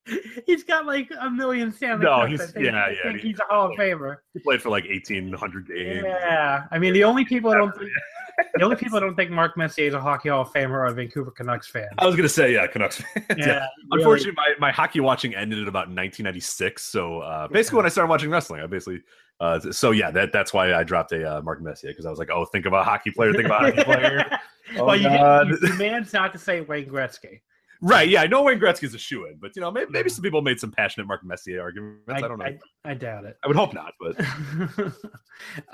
he's 0.46 0.64
got 0.64 0.86
like 0.86 1.10
a 1.20 1.30
million 1.30 1.72
Stanley 1.72 2.06
No, 2.06 2.20
Cups. 2.22 2.30
he's- 2.30 2.42
I 2.42 2.46
think, 2.48 2.66
yeah, 2.66 2.72
I 2.84 2.90
yeah, 2.90 2.96
think 3.04 3.22
he- 3.22 3.28
he's 3.30 3.40
a 3.40 3.44
Hall 3.54 3.72
of 3.72 3.78
Famer. 3.78 4.18
he 4.34 4.40
played 4.40 4.62
for 4.62 4.70
like 4.70 4.86
eighteen 4.86 5.32
hundred 5.34 5.68
games. 5.68 6.04
Yeah, 6.06 6.66
I 6.72 6.80
mean 6.80 6.94
the 6.94 7.04
only 7.04 7.26
people 7.26 7.52
I 7.52 7.56
don't 7.58 7.76
think 7.78 7.90
the 8.56 8.64
only 8.64 8.76
people 8.78 8.98
I 8.98 9.02
don't 9.02 9.16
think 9.16 9.30
Mark 9.30 9.56
Messier 9.58 9.86
is 9.88 9.94
a 9.94 10.00
hockey 10.02 10.30
Hall 10.30 10.42
of 10.42 10.52
Famer 10.54 10.88
are 10.88 10.92
Vancouver 10.94 11.32
Canucks 11.32 11.68
fans. 11.68 11.90
I 12.00 12.06
was 12.08 12.16
gonna 12.16 12.30
say 12.30 12.54
yeah, 12.54 12.66
Canucks. 12.68 13.02
fans, 13.02 13.26
yeah. 13.38 13.46
Yeah, 13.46 13.66
Unfortunately, 13.92 14.34
my, 14.36 14.54
my 14.60 14.72
hockey 14.72 15.00
watching 15.02 15.36
ended 15.36 15.60
at 15.60 15.68
about 15.68 15.88
1996. 15.88 16.84
So 16.84 17.20
uh, 17.20 17.48
basically, 17.48 17.78
when 17.78 17.86
I 17.86 17.90
started 17.90 18.10
watching 18.10 18.30
wrestling, 18.30 18.62
I 18.62 18.68
basically. 18.68 19.02
Uh, 19.40 19.60
so 19.72 19.90
yeah, 19.90 20.12
that 20.12 20.32
that's 20.32 20.54
why 20.54 20.72
I 20.76 20.84
dropped 20.84 21.12
a 21.14 21.38
uh, 21.38 21.42
Mark 21.42 21.62
Messier 21.64 21.90
because 21.90 22.06
I 22.06 22.12
was 22.12 22.20
like, 22.20 22.30
oh, 22.30 22.46
think 22.46 22.68
of 22.68 22.74
a 22.74 22.84
hockey 22.84 23.10
player, 23.10 23.34
think 23.34 23.46
about 23.46 23.64
a 23.66 23.72
hockey 23.72 23.84
player. 23.84 24.40
Oh, 24.78 24.86
well, 24.86 24.96
you, 24.96 25.10
God. 25.10 25.50
you, 25.50 25.58
you 25.64 25.74
managed 25.80 26.14
not 26.14 26.32
to 26.34 26.38
say 26.40 26.62
Wayne 26.62 26.86
Gretzky. 26.86 27.42
Right? 27.82 28.08
Yeah, 28.08 28.22
I 28.22 28.28
know 28.28 28.44
Wayne 28.44 28.60
Gretzky's 28.60 28.94
a 28.94 28.98
shoe 28.98 29.26
in, 29.26 29.38
but 29.38 29.56
you 29.56 29.62
know, 29.62 29.72
maybe, 29.72 29.92
maybe 29.92 30.10
some 30.10 30.24
people 30.24 30.42
made 30.42 30.60
some 30.60 30.72
passionate 30.72 31.08
Mark 31.08 31.24
Messier 31.24 31.62
arguments. 31.62 32.04
I, 32.08 32.22
don't 32.22 32.38
know. 32.38 32.46
I, 32.46 32.60
I 32.86 32.94
doubt 32.94 33.26
it. 33.26 33.38
I 33.44 33.48
would 33.48 33.56
hope 33.56 33.74
not, 33.74 33.94
but 34.00 34.94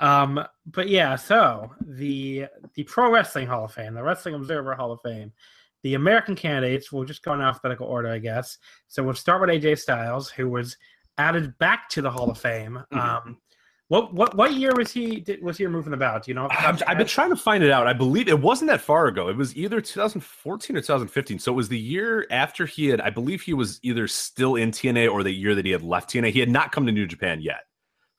um, 0.00 0.44
but 0.66 0.88
yeah, 0.88 1.16
so 1.16 1.70
the 1.80 2.46
the 2.74 2.84
Pro 2.84 3.10
Wrestling 3.10 3.46
Hall 3.46 3.64
of 3.64 3.72
Fame, 3.72 3.94
the 3.94 4.02
Wrestling 4.02 4.34
Observer 4.34 4.74
Hall 4.74 4.92
of 4.92 5.00
Fame, 5.02 5.32
the 5.82 5.94
American 5.94 6.34
candidates. 6.34 6.90
We'll 6.90 7.04
just 7.04 7.22
go 7.22 7.34
in 7.34 7.40
alphabetical 7.40 7.86
order, 7.86 8.08
I 8.08 8.18
guess. 8.18 8.58
So 8.88 9.02
we'll 9.02 9.14
start 9.14 9.40
with 9.40 9.50
AJ 9.50 9.78
Styles, 9.78 10.30
who 10.30 10.48
was 10.48 10.76
added 11.18 11.56
back 11.58 11.88
to 11.90 12.02
the 12.02 12.10
Hall 12.10 12.30
of 12.30 12.38
Fame. 12.38 12.82
Mhm. 12.92 12.98
Um, 12.98 13.38
what 13.88 14.12
what 14.12 14.36
what 14.36 14.52
year 14.52 14.74
was 14.74 14.92
he 14.92 15.20
did, 15.20 15.42
was 15.42 15.56
he 15.56 15.64
removed 15.64 15.84
from 15.84 15.92
the 15.92 15.96
ballot? 15.96 16.24
Do 16.24 16.30
you 16.30 16.34
know? 16.34 16.44
off 16.44 16.50
the 16.50 16.56
top 16.56 16.74
I've, 16.74 16.82
I've 16.88 16.98
been 16.98 17.06
trying 17.06 17.30
to 17.30 17.36
find 17.36 17.64
it 17.64 17.70
out. 17.70 17.86
I 17.86 17.94
believe 17.94 18.28
it 18.28 18.38
wasn't 18.38 18.70
that 18.70 18.82
far 18.82 19.06
ago. 19.06 19.28
It 19.28 19.36
was 19.36 19.56
either 19.56 19.80
2014 19.80 20.76
or 20.76 20.80
2015. 20.80 21.38
So 21.38 21.52
it 21.52 21.56
was 21.56 21.68
the 21.68 21.78
year 21.78 22.26
after 22.30 22.66
he 22.66 22.88
had, 22.88 23.00
I 23.00 23.08
believe 23.08 23.40
he 23.40 23.54
was 23.54 23.80
either 23.82 24.06
still 24.06 24.56
in 24.56 24.72
TNA 24.72 25.10
or 25.10 25.22
the 25.22 25.32
year 25.32 25.54
that 25.54 25.64
he 25.64 25.70
had 25.70 25.82
left 25.82 26.10
TNA. 26.10 26.32
He 26.32 26.40
had 26.40 26.50
not 26.50 26.70
come 26.70 26.84
to 26.84 26.92
New 26.92 27.06
Japan 27.06 27.40
yet. 27.40 27.67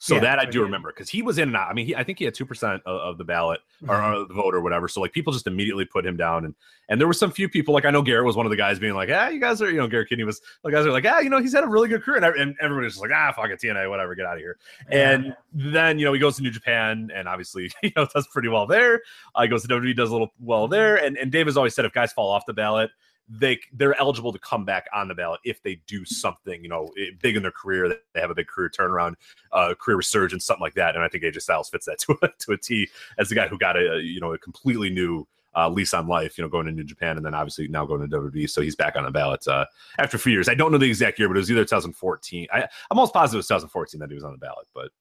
So 0.01 0.15
Yeah, 0.15 0.21
that 0.21 0.39
I 0.39 0.45
do 0.45 0.59
he- 0.59 0.63
remember 0.63 0.91
because 0.93 1.09
he 1.09 1.21
was 1.21 1.37
in 1.39 1.49
and 1.49 1.57
out. 1.57 1.67
I 1.69 1.73
mean, 1.73 1.85
he, 1.85 1.93
I 1.95 2.03
think 2.05 2.19
he 2.19 2.25
had 2.25 2.33
2% 2.33 2.63
of, 2.63 2.81
of 2.85 3.17
the 3.17 3.25
ballot 3.25 3.59
or, 3.85 4.01
or 4.01 4.25
the 4.25 4.33
vote 4.33 4.55
or 4.55 4.61
whatever. 4.61 4.87
So 4.87 5.01
like 5.01 5.11
people 5.11 5.33
just 5.33 5.45
immediately 5.45 5.83
put 5.83 6.05
him 6.05 6.15
down. 6.15 6.45
And 6.45 6.55
and 6.87 6.99
there 7.01 7.07
were 7.07 7.13
some 7.13 7.31
few 7.31 7.49
people, 7.49 7.73
like 7.73 7.83
I 7.85 7.91
know 7.91 8.01
Garrett 8.01 8.25
was 8.25 8.37
one 8.37 8.45
of 8.45 8.49
the 8.49 8.55
guys 8.55 8.79
being 8.79 8.93
like, 8.95 9.09
ah, 9.11 9.27
you 9.27 9.39
guys 9.41 9.61
are, 9.61 9.69
you 9.69 9.77
know, 9.77 9.87
Garrett 9.87 10.07
Kidney 10.09 10.23
was, 10.23 10.41
the 10.63 10.71
guys 10.71 10.85
are 10.85 10.91
like, 10.91 11.05
ah, 11.05 11.19
you 11.19 11.29
know, 11.29 11.39
he's 11.39 11.53
had 11.53 11.63
a 11.63 11.67
really 11.67 11.87
good 11.89 12.01
career. 12.01 12.15
And, 12.15 12.25
ev- 12.25 12.35
and 12.39 12.55
everybody's 12.61 12.93
just 12.93 13.01
like, 13.03 13.11
ah, 13.13 13.31
fuck 13.35 13.49
it, 13.51 13.59
TNA, 13.59 13.89
whatever, 13.89 14.15
get 14.15 14.25
out 14.25 14.35
of 14.35 14.39
here. 14.39 14.57
And 14.89 15.35
then, 15.53 15.99
you 15.99 16.05
know, 16.05 16.13
he 16.13 16.19
goes 16.19 16.37
to 16.37 16.41
New 16.43 16.49
Japan 16.51 17.09
and 17.13 17.27
obviously, 17.27 17.69
you 17.83 17.91
know, 17.95 18.07
does 18.11 18.25
pretty 18.27 18.47
well 18.47 18.65
there. 18.65 19.01
Uh, 19.35 19.41
he 19.43 19.47
goes 19.49 19.61
to 19.63 19.67
WWE, 19.67 19.95
does 19.95 20.09
a 20.09 20.13
little 20.13 20.31
well 20.39 20.67
there. 20.67 20.95
And, 20.95 21.17
and 21.17 21.31
Dave 21.31 21.45
has 21.47 21.57
always 21.57 21.75
said 21.75 21.83
if 21.85 21.91
guys 21.93 22.11
fall 22.13 22.31
off 22.31 22.45
the 22.47 22.53
ballot, 22.53 22.89
they 23.29 23.59
they're 23.73 23.99
eligible 23.99 24.33
to 24.33 24.39
come 24.39 24.65
back 24.65 24.87
on 24.93 25.07
the 25.07 25.15
ballot 25.15 25.39
if 25.43 25.61
they 25.61 25.75
do 25.87 26.03
something, 26.03 26.63
you 26.63 26.69
know, 26.69 26.89
big 27.21 27.35
in 27.35 27.43
their 27.43 27.51
career. 27.51 27.89
They 27.89 28.21
have 28.21 28.31
a 28.31 28.35
big 28.35 28.47
career 28.47 28.69
turnaround, 28.69 29.15
uh, 29.51 29.75
career 29.79 29.97
resurgence, 29.97 30.45
something 30.45 30.61
like 30.61 30.73
that. 30.73 30.95
And 30.95 31.03
I 31.03 31.07
think 31.07 31.23
AJ 31.23 31.41
Styles 31.41 31.69
fits 31.69 31.85
that 31.85 31.99
to 31.99 32.17
a, 32.23 32.29
to 32.39 32.51
a 32.53 32.57
T 32.57 32.89
as 33.17 33.29
the 33.29 33.35
guy 33.35 33.47
who 33.47 33.57
got 33.57 33.77
a 33.77 34.01
you 34.01 34.19
know 34.19 34.33
a 34.33 34.37
completely 34.37 34.89
new 34.89 35.27
uh, 35.55 35.69
lease 35.69 35.93
on 35.93 36.07
life, 36.07 36.37
you 36.37 36.43
know, 36.43 36.49
going 36.49 36.67
into 36.67 36.83
Japan 36.83 37.17
and 37.17 37.25
then 37.25 37.33
obviously 37.33 37.67
now 37.67 37.85
going 37.85 38.07
to 38.07 38.07
WWE. 38.07 38.49
So 38.49 38.61
he's 38.61 38.75
back 38.75 38.95
on 38.95 39.03
the 39.03 39.11
ballot 39.11 39.47
uh, 39.47 39.65
after 39.97 40.17
a 40.17 40.19
few 40.19 40.31
years. 40.31 40.47
I 40.47 40.53
don't 40.53 40.71
know 40.71 40.77
the 40.77 40.85
exact 40.85 41.19
year, 41.19 41.27
but 41.27 41.37
it 41.37 41.39
was 41.39 41.51
either 41.51 41.61
2014. 41.61 42.47
I, 42.51 42.61
I'm 42.61 42.67
almost 42.91 43.13
positive 43.13 43.37
it 43.37 43.39
was 43.39 43.47
2014 43.47 43.99
that 43.99 44.09
he 44.09 44.15
was 44.15 44.23
on 44.23 44.31
the 44.31 44.37
ballot, 44.37 44.67
but 44.73 44.91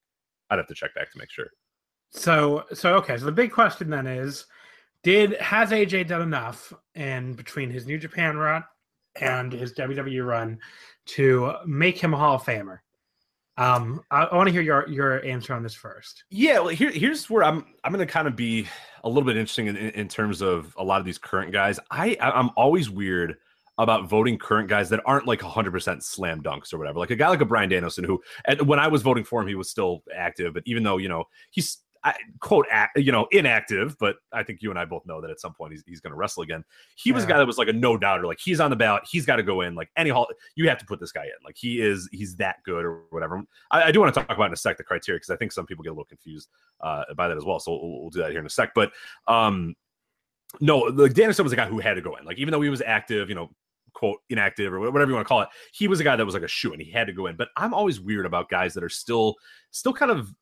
I'd 0.50 0.58
have 0.58 0.66
to 0.68 0.74
check 0.74 0.94
back 0.94 1.12
to 1.12 1.18
make 1.18 1.30
sure. 1.30 1.48
So 2.10 2.64
so 2.72 2.94
okay, 2.96 3.18
so 3.18 3.26
the 3.26 3.32
big 3.32 3.52
question 3.52 3.90
then 3.90 4.06
is 4.06 4.46
did 5.02 5.34
has 5.40 5.70
AJ 5.70 6.08
done 6.08 6.22
enough 6.22 6.72
in 6.94 7.34
between 7.34 7.70
his 7.70 7.86
New 7.86 7.98
Japan 7.98 8.36
run 8.36 8.64
and 9.20 9.52
his 9.52 9.74
WWE 9.74 10.26
run 10.26 10.58
to 11.06 11.54
make 11.66 11.98
him 11.98 12.14
a 12.14 12.16
Hall 12.16 12.36
of 12.36 12.42
Famer? 12.42 12.78
Um 13.56 14.02
I, 14.10 14.24
I 14.24 14.36
want 14.36 14.48
to 14.48 14.52
hear 14.52 14.62
your 14.62 14.88
your 14.88 15.24
answer 15.24 15.54
on 15.54 15.62
this 15.62 15.74
first. 15.74 16.24
Yeah, 16.30 16.60
well, 16.60 16.68
here, 16.68 16.90
here's 16.90 17.28
where 17.28 17.42
I'm. 17.42 17.66
I'm 17.82 17.92
going 17.92 18.06
to 18.06 18.12
kind 18.12 18.28
of 18.28 18.36
be 18.36 18.68
a 19.02 19.08
little 19.08 19.24
bit 19.24 19.36
interesting 19.36 19.66
in, 19.66 19.76
in, 19.76 19.90
in 19.90 20.08
terms 20.08 20.42
of 20.42 20.74
a 20.78 20.84
lot 20.84 21.00
of 21.00 21.04
these 21.04 21.18
current 21.18 21.52
guys. 21.52 21.80
I 21.90 22.16
I'm 22.20 22.50
always 22.56 22.88
weird 22.88 23.36
about 23.78 24.08
voting 24.08 24.36
current 24.36 24.68
guys 24.68 24.88
that 24.90 25.00
aren't 25.06 25.26
like 25.26 25.38
100% 25.38 26.02
slam 26.02 26.42
dunks 26.42 26.74
or 26.74 26.78
whatever. 26.78 26.98
Like 26.98 27.10
a 27.10 27.16
guy 27.16 27.28
like 27.28 27.40
a 27.40 27.44
Bryan 27.44 27.68
Danielson, 27.68 28.04
who 28.04 28.20
and 28.44 28.60
when 28.62 28.80
I 28.80 28.88
was 28.88 29.02
voting 29.02 29.24
for 29.24 29.40
him, 29.40 29.46
he 29.46 29.54
was 29.54 29.70
still 29.70 30.02
active, 30.14 30.54
but 30.54 30.64
even 30.66 30.82
though 30.82 30.96
you 30.96 31.08
know 31.08 31.24
he's 31.50 31.78
I, 32.04 32.14
quote 32.40 32.66
act, 32.70 32.98
you 32.98 33.12
know 33.12 33.26
inactive, 33.30 33.96
but 33.98 34.16
I 34.32 34.42
think 34.42 34.62
you 34.62 34.70
and 34.70 34.78
I 34.78 34.84
both 34.84 35.04
know 35.06 35.20
that 35.20 35.30
at 35.30 35.40
some 35.40 35.54
point 35.54 35.72
he's, 35.72 35.82
he's 35.86 36.00
going 36.00 36.12
to 36.12 36.16
wrestle 36.16 36.42
again. 36.42 36.64
He 36.96 37.12
was 37.12 37.24
a 37.24 37.26
guy 37.26 37.38
that 37.38 37.46
was 37.46 37.58
like 37.58 37.68
a 37.68 37.72
no 37.72 37.96
doubter. 37.96 38.26
Like 38.26 38.38
he's 38.40 38.60
on 38.60 38.70
the 38.70 38.76
ballot, 38.76 39.02
he's 39.08 39.26
got 39.26 39.36
to 39.36 39.42
go 39.42 39.62
in. 39.62 39.74
Like 39.74 39.90
any 39.96 40.10
hall, 40.10 40.26
you 40.54 40.68
have 40.68 40.78
to 40.78 40.86
put 40.86 41.00
this 41.00 41.12
guy 41.12 41.24
in. 41.24 41.30
Like 41.44 41.56
he 41.56 41.80
is, 41.80 42.08
he's 42.12 42.36
that 42.36 42.56
good 42.64 42.84
or 42.84 43.02
whatever. 43.10 43.42
I, 43.70 43.84
I 43.84 43.92
do 43.92 44.00
want 44.00 44.14
to 44.14 44.20
talk 44.20 44.34
about 44.34 44.46
in 44.46 44.52
a 44.52 44.56
sec 44.56 44.76
the 44.76 44.84
criteria 44.84 45.16
because 45.16 45.30
I 45.30 45.36
think 45.36 45.52
some 45.52 45.66
people 45.66 45.82
get 45.82 45.90
a 45.90 45.92
little 45.92 46.04
confused 46.04 46.48
uh, 46.80 47.04
by 47.16 47.28
that 47.28 47.36
as 47.36 47.44
well. 47.44 47.60
So 47.60 47.72
we'll, 47.72 48.00
we'll 48.02 48.10
do 48.10 48.20
that 48.20 48.30
here 48.30 48.40
in 48.40 48.46
a 48.46 48.50
sec. 48.50 48.72
But 48.74 48.92
um, 49.26 49.74
no, 50.60 50.78
like 50.78 51.14
Danielson 51.14 51.44
was 51.44 51.52
a 51.52 51.56
guy 51.56 51.66
who 51.66 51.78
had 51.78 51.94
to 51.94 52.00
go 52.00 52.16
in. 52.16 52.24
Like 52.24 52.38
even 52.38 52.52
though 52.52 52.60
he 52.60 52.70
was 52.70 52.82
active, 52.82 53.28
you 53.28 53.34
know, 53.34 53.50
quote 53.92 54.20
inactive 54.30 54.72
or 54.72 54.78
whatever 54.78 55.10
you 55.10 55.14
want 55.14 55.26
to 55.26 55.28
call 55.28 55.42
it, 55.42 55.48
he 55.72 55.88
was 55.88 56.00
a 56.00 56.04
guy 56.04 56.14
that 56.14 56.24
was 56.24 56.34
like 56.34 56.44
a 56.44 56.48
shoe 56.48 56.72
and 56.72 56.80
he 56.80 56.90
had 56.90 57.06
to 57.06 57.12
go 57.12 57.26
in. 57.26 57.36
But 57.36 57.48
I'm 57.56 57.74
always 57.74 58.00
weird 58.00 58.26
about 58.26 58.48
guys 58.48 58.74
that 58.74 58.84
are 58.84 58.88
still 58.88 59.34
still 59.70 59.92
kind 59.92 60.10
of 60.10 60.32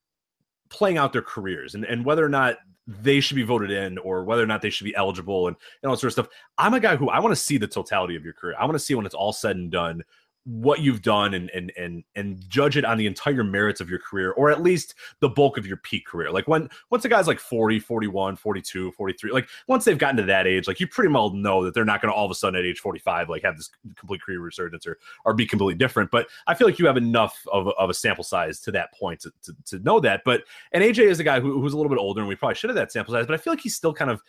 playing 0.68 0.98
out 0.98 1.12
their 1.12 1.22
careers 1.22 1.74
and, 1.74 1.84
and 1.84 2.04
whether 2.04 2.24
or 2.24 2.28
not 2.28 2.56
they 2.86 3.20
should 3.20 3.34
be 3.34 3.42
voted 3.42 3.70
in 3.70 3.98
or 3.98 4.24
whether 4.24 4.42
or 4.42 4.46
not 4.46 4.62
they 4.62 4.70
should 4.70 4.84
be 4.84 4.94
eligible 4.94 5.48
and, 5.48 5.56
and 5.82 5.88
all 5.88 5.94
that 5.94 6.00
sort 6.00 6.08
of 6.08 6.12
stuff. 6.12 6.28
I'm 6.56 6.74
a 6.74 6.80
guy 6.80 6.96
who 6.96 7.08
I 7.08 7.18
want 7.18 7.32
to 7.32 7.40
see 7.40 7.58
the 7.58 7.66
totality 7.66 8.14
of 8.14 8.24
your 8.24 8.32
career. 8.32 8.54
I 8.58 8.64
want 8.64 8.74
to 8.74 8.84
see 8.84 8.94
when 8.94 9.06
it's 9.06 9.14
all 9.14 9.32
said 9.32 9.56
and 9.56 9.70
done 9.70 10.02
what 10.46 10.80
you've 10.80 11.02
done 11.02 11.34
and 11.34 11.50
and 11.50 11.72
and 11.76 12.04
and 12.14 12.48
judge 12.48 12.76
it 12.76 12.84
on 12.84 12.96
the 12.96 13.06
entire 13.06 13.42
merits 13.42 13.80
of 13.80 13.90
your 13.90 13.98
career 13.98 14.30
or 14.32 14.48
at 14.48 14.62
least 14.62 14.94
the 15.18 15.28
bulk 15.28 15.58
of 15.58 15.66
your 15.66 15.76
peak 15.78 16.06
career. 16.06 16.30
Like 16.30 16.46
when 16.46 16.68
once 16.90 17.04
a 17.04 17.08
guy's 17.08 17.26
like 17.26 17.40
40 17.40 17.80
41 17.80 18.36
42 18.36 18.92
43 18.92 19.32
like 19.32 19.48
once 19.66 19.84
they've 19.84 19.98
gotten 19.98 20.16
to 20.18 20.22
that 20.22 20.46
age 20.46 20.68
like 20.68 20.78
you 20.78 20.86
pretty 20.86 21.12
well 21.12 21.30
know 21.30 21.64
that 21.64 21.74
they're 21.74 21.84
not 21.84 22.00
going 22.00 22.12
to 22.12 22.16
all 22.16 22.24
of 22.24 22.30
a 22.30 22.34
sudden 22.34 22.58
at 22.58 22.64
age 22.64 22.78
45 22.78 23.28
like 23.28 23.42
have 23.42 23.56
this 23.56 23.70
complete 23.96 24.22
career 24.22 24.40
resurgence 24.40 24.86
or 24.86 24.98
or 25.24 25.34
be 25.34 25.46
completely 25.46 25.74
different. 25.74 26.10
But 26.10 26.28
i 26.46 26.54
feel 26.54 26.68
like 26.68 26.78
you 26.78 26.86
have 26.86 26.96
enough 26.96 27.44
of 27.52 27.68
of 27.68 27.90
a 27.90 27.94
sample 27.94 28.24
size 28.24 28.60
to 28.60 28.72
that 28.72 28.94
point 28.94 29.20
to, 29.20 29.32
to, 29.42 29.56
to 29.66 29.78
know 29.80 29.98
that. 30.00 30.22
But 30.24 30.44
and 30.72 30.84
aj 30.84 30.98
is 30.98 31.18
a 31.18 31.24
guy 31.24 31.40
who, 31.40 31.60
who's 31.60 31.72
a 31.72 31.76
little 31.76 31.90
bit 31.90 31.98
older 31.98 32.20
and 32.20 32.28
we 32.28 32.36
probably 32.36 32.54
should 32.54 32.70
have 32.70 32.76
that 32.76 32.92
sample 32.92 33.12
size 33.12 33.26
but 33.26 33.34
i 33.34 33.36
feel 33.36 33.52
like 33.52 33.60
he's 33.60 33.74
still 33.74 33.92
kind 33.92 34.10
of 34.10 34.22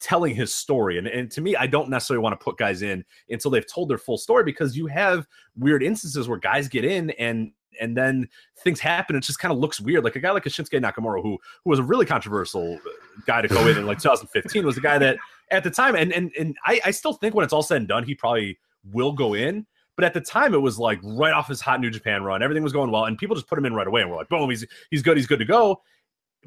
telling 0.00 0.34
his 0.34 0.54
story 0.54 0.98
and, 0.98 1.06
and 1.06 1.30
to 1.30 1.40
me 1.40 1.56
i 1.56 1.66
don't 1.66 1.88
necessarily 1.88 2.22
want 2.22 2.38
to 2.38 2.44
put 2.44 2.58
guys 2.58 2.82
in 2.82 3.04
until 3.30 3.50
they've 3.50 3.66
told 3.66 3.88
their 3.88 3.98
full 3.98 4.18
story 4.18 4.44
because 4.44 4.76
you 4.76 4.86
have 4.86 5.26
weird 5.56 5.82
instances 5.82 6.28
where 6.28 6.38
guys 6.38 6.68
get 6.68 6.84
in 6.84 7.10
and 7.12 7.50
and 7.80 7.96
then 7.96 8.28
things 8.62 8.80
happen. 8.80 9.16
It 9.16 9.22
just 9.22 9.38
kind 9.38 9.52
of 9.52 9.58
looks 9.58 9.80
weird. 9.80 10.04
Like 10.04 10.16
a 10.16 10.20
guy 10.20 10.30
like 10.30 10.46
a 10.46 10.48
Shinsuke 10.48 10.80
Nakamura, 10.80 11.22
who 11.22 11.38
who 11.64 11.70
was 11.70 11.78
a 11.78 11.82
really 11.82 12.06
controversial 12.06 12.74
uh, 12.74 12.90
guy 13.26 13.42
to 13.42 13.48
go 13.48 13.66
in 13.66 13.76
in 13.78 13.86
like 13.86 13.98
2015, 13.98 14.64
was 14.64 14.76
a 14.76 14.80
guy 14.80 14.98
that 14.98 15.18
at 15.50 15.64
the 15.64 15.70
time, 15.70 15.94
and 15.94 16.12
and 16.12 16.32
and 16.38 16.56
I, 16.64 16.80
I 16.86 16.90
still 16.90 17.12
think 17.12 17.34
when 17.34 17.44
it's 17.44 17.52
all 17.52 17.62
said 17.62 17.78
and 17.78 17.88
done, 17.88 18.04
he 18.04 18.14
probably 18.14 18.58
will 18.92 19.12
go 19.12 19.34
in. 19.34 19.66
But 19.96 20.04
at 20.04 20.12
the 20.12 20.20
time, 20.20 20.52
it 20.52 20.58
was 20.58 20.78
like 20.78 21.00
right 21.02 21.32
off 21.32 21.48
his 21.48 21.60
hot 21.60 21.80
New 21.80 21.90
Japan 21.90 22.22
run, 22.22 22.42
everything 22.42 22.62
was 22.62 22.72
going 22.72 22.90
well, 22.90 23.06
and 23.06 23.16
people 23.16 23.34
just 23.34 23.48
put 23.48 23.58
him 23.58 23.64
in 23.64 23.74
right 23.74 23.86
away, 23.86 24.02
and 24.02 24.10
we're 24.10 24.16
like, 24.16 24.28
boom, 24.28 24.50
he's 24.50 24.64
he's 24.90 25.02
good, 25.02 25.16
he's 25.16 25.26
good 25.26 25.38
to 25.38 25.44
go. 25.44 25.80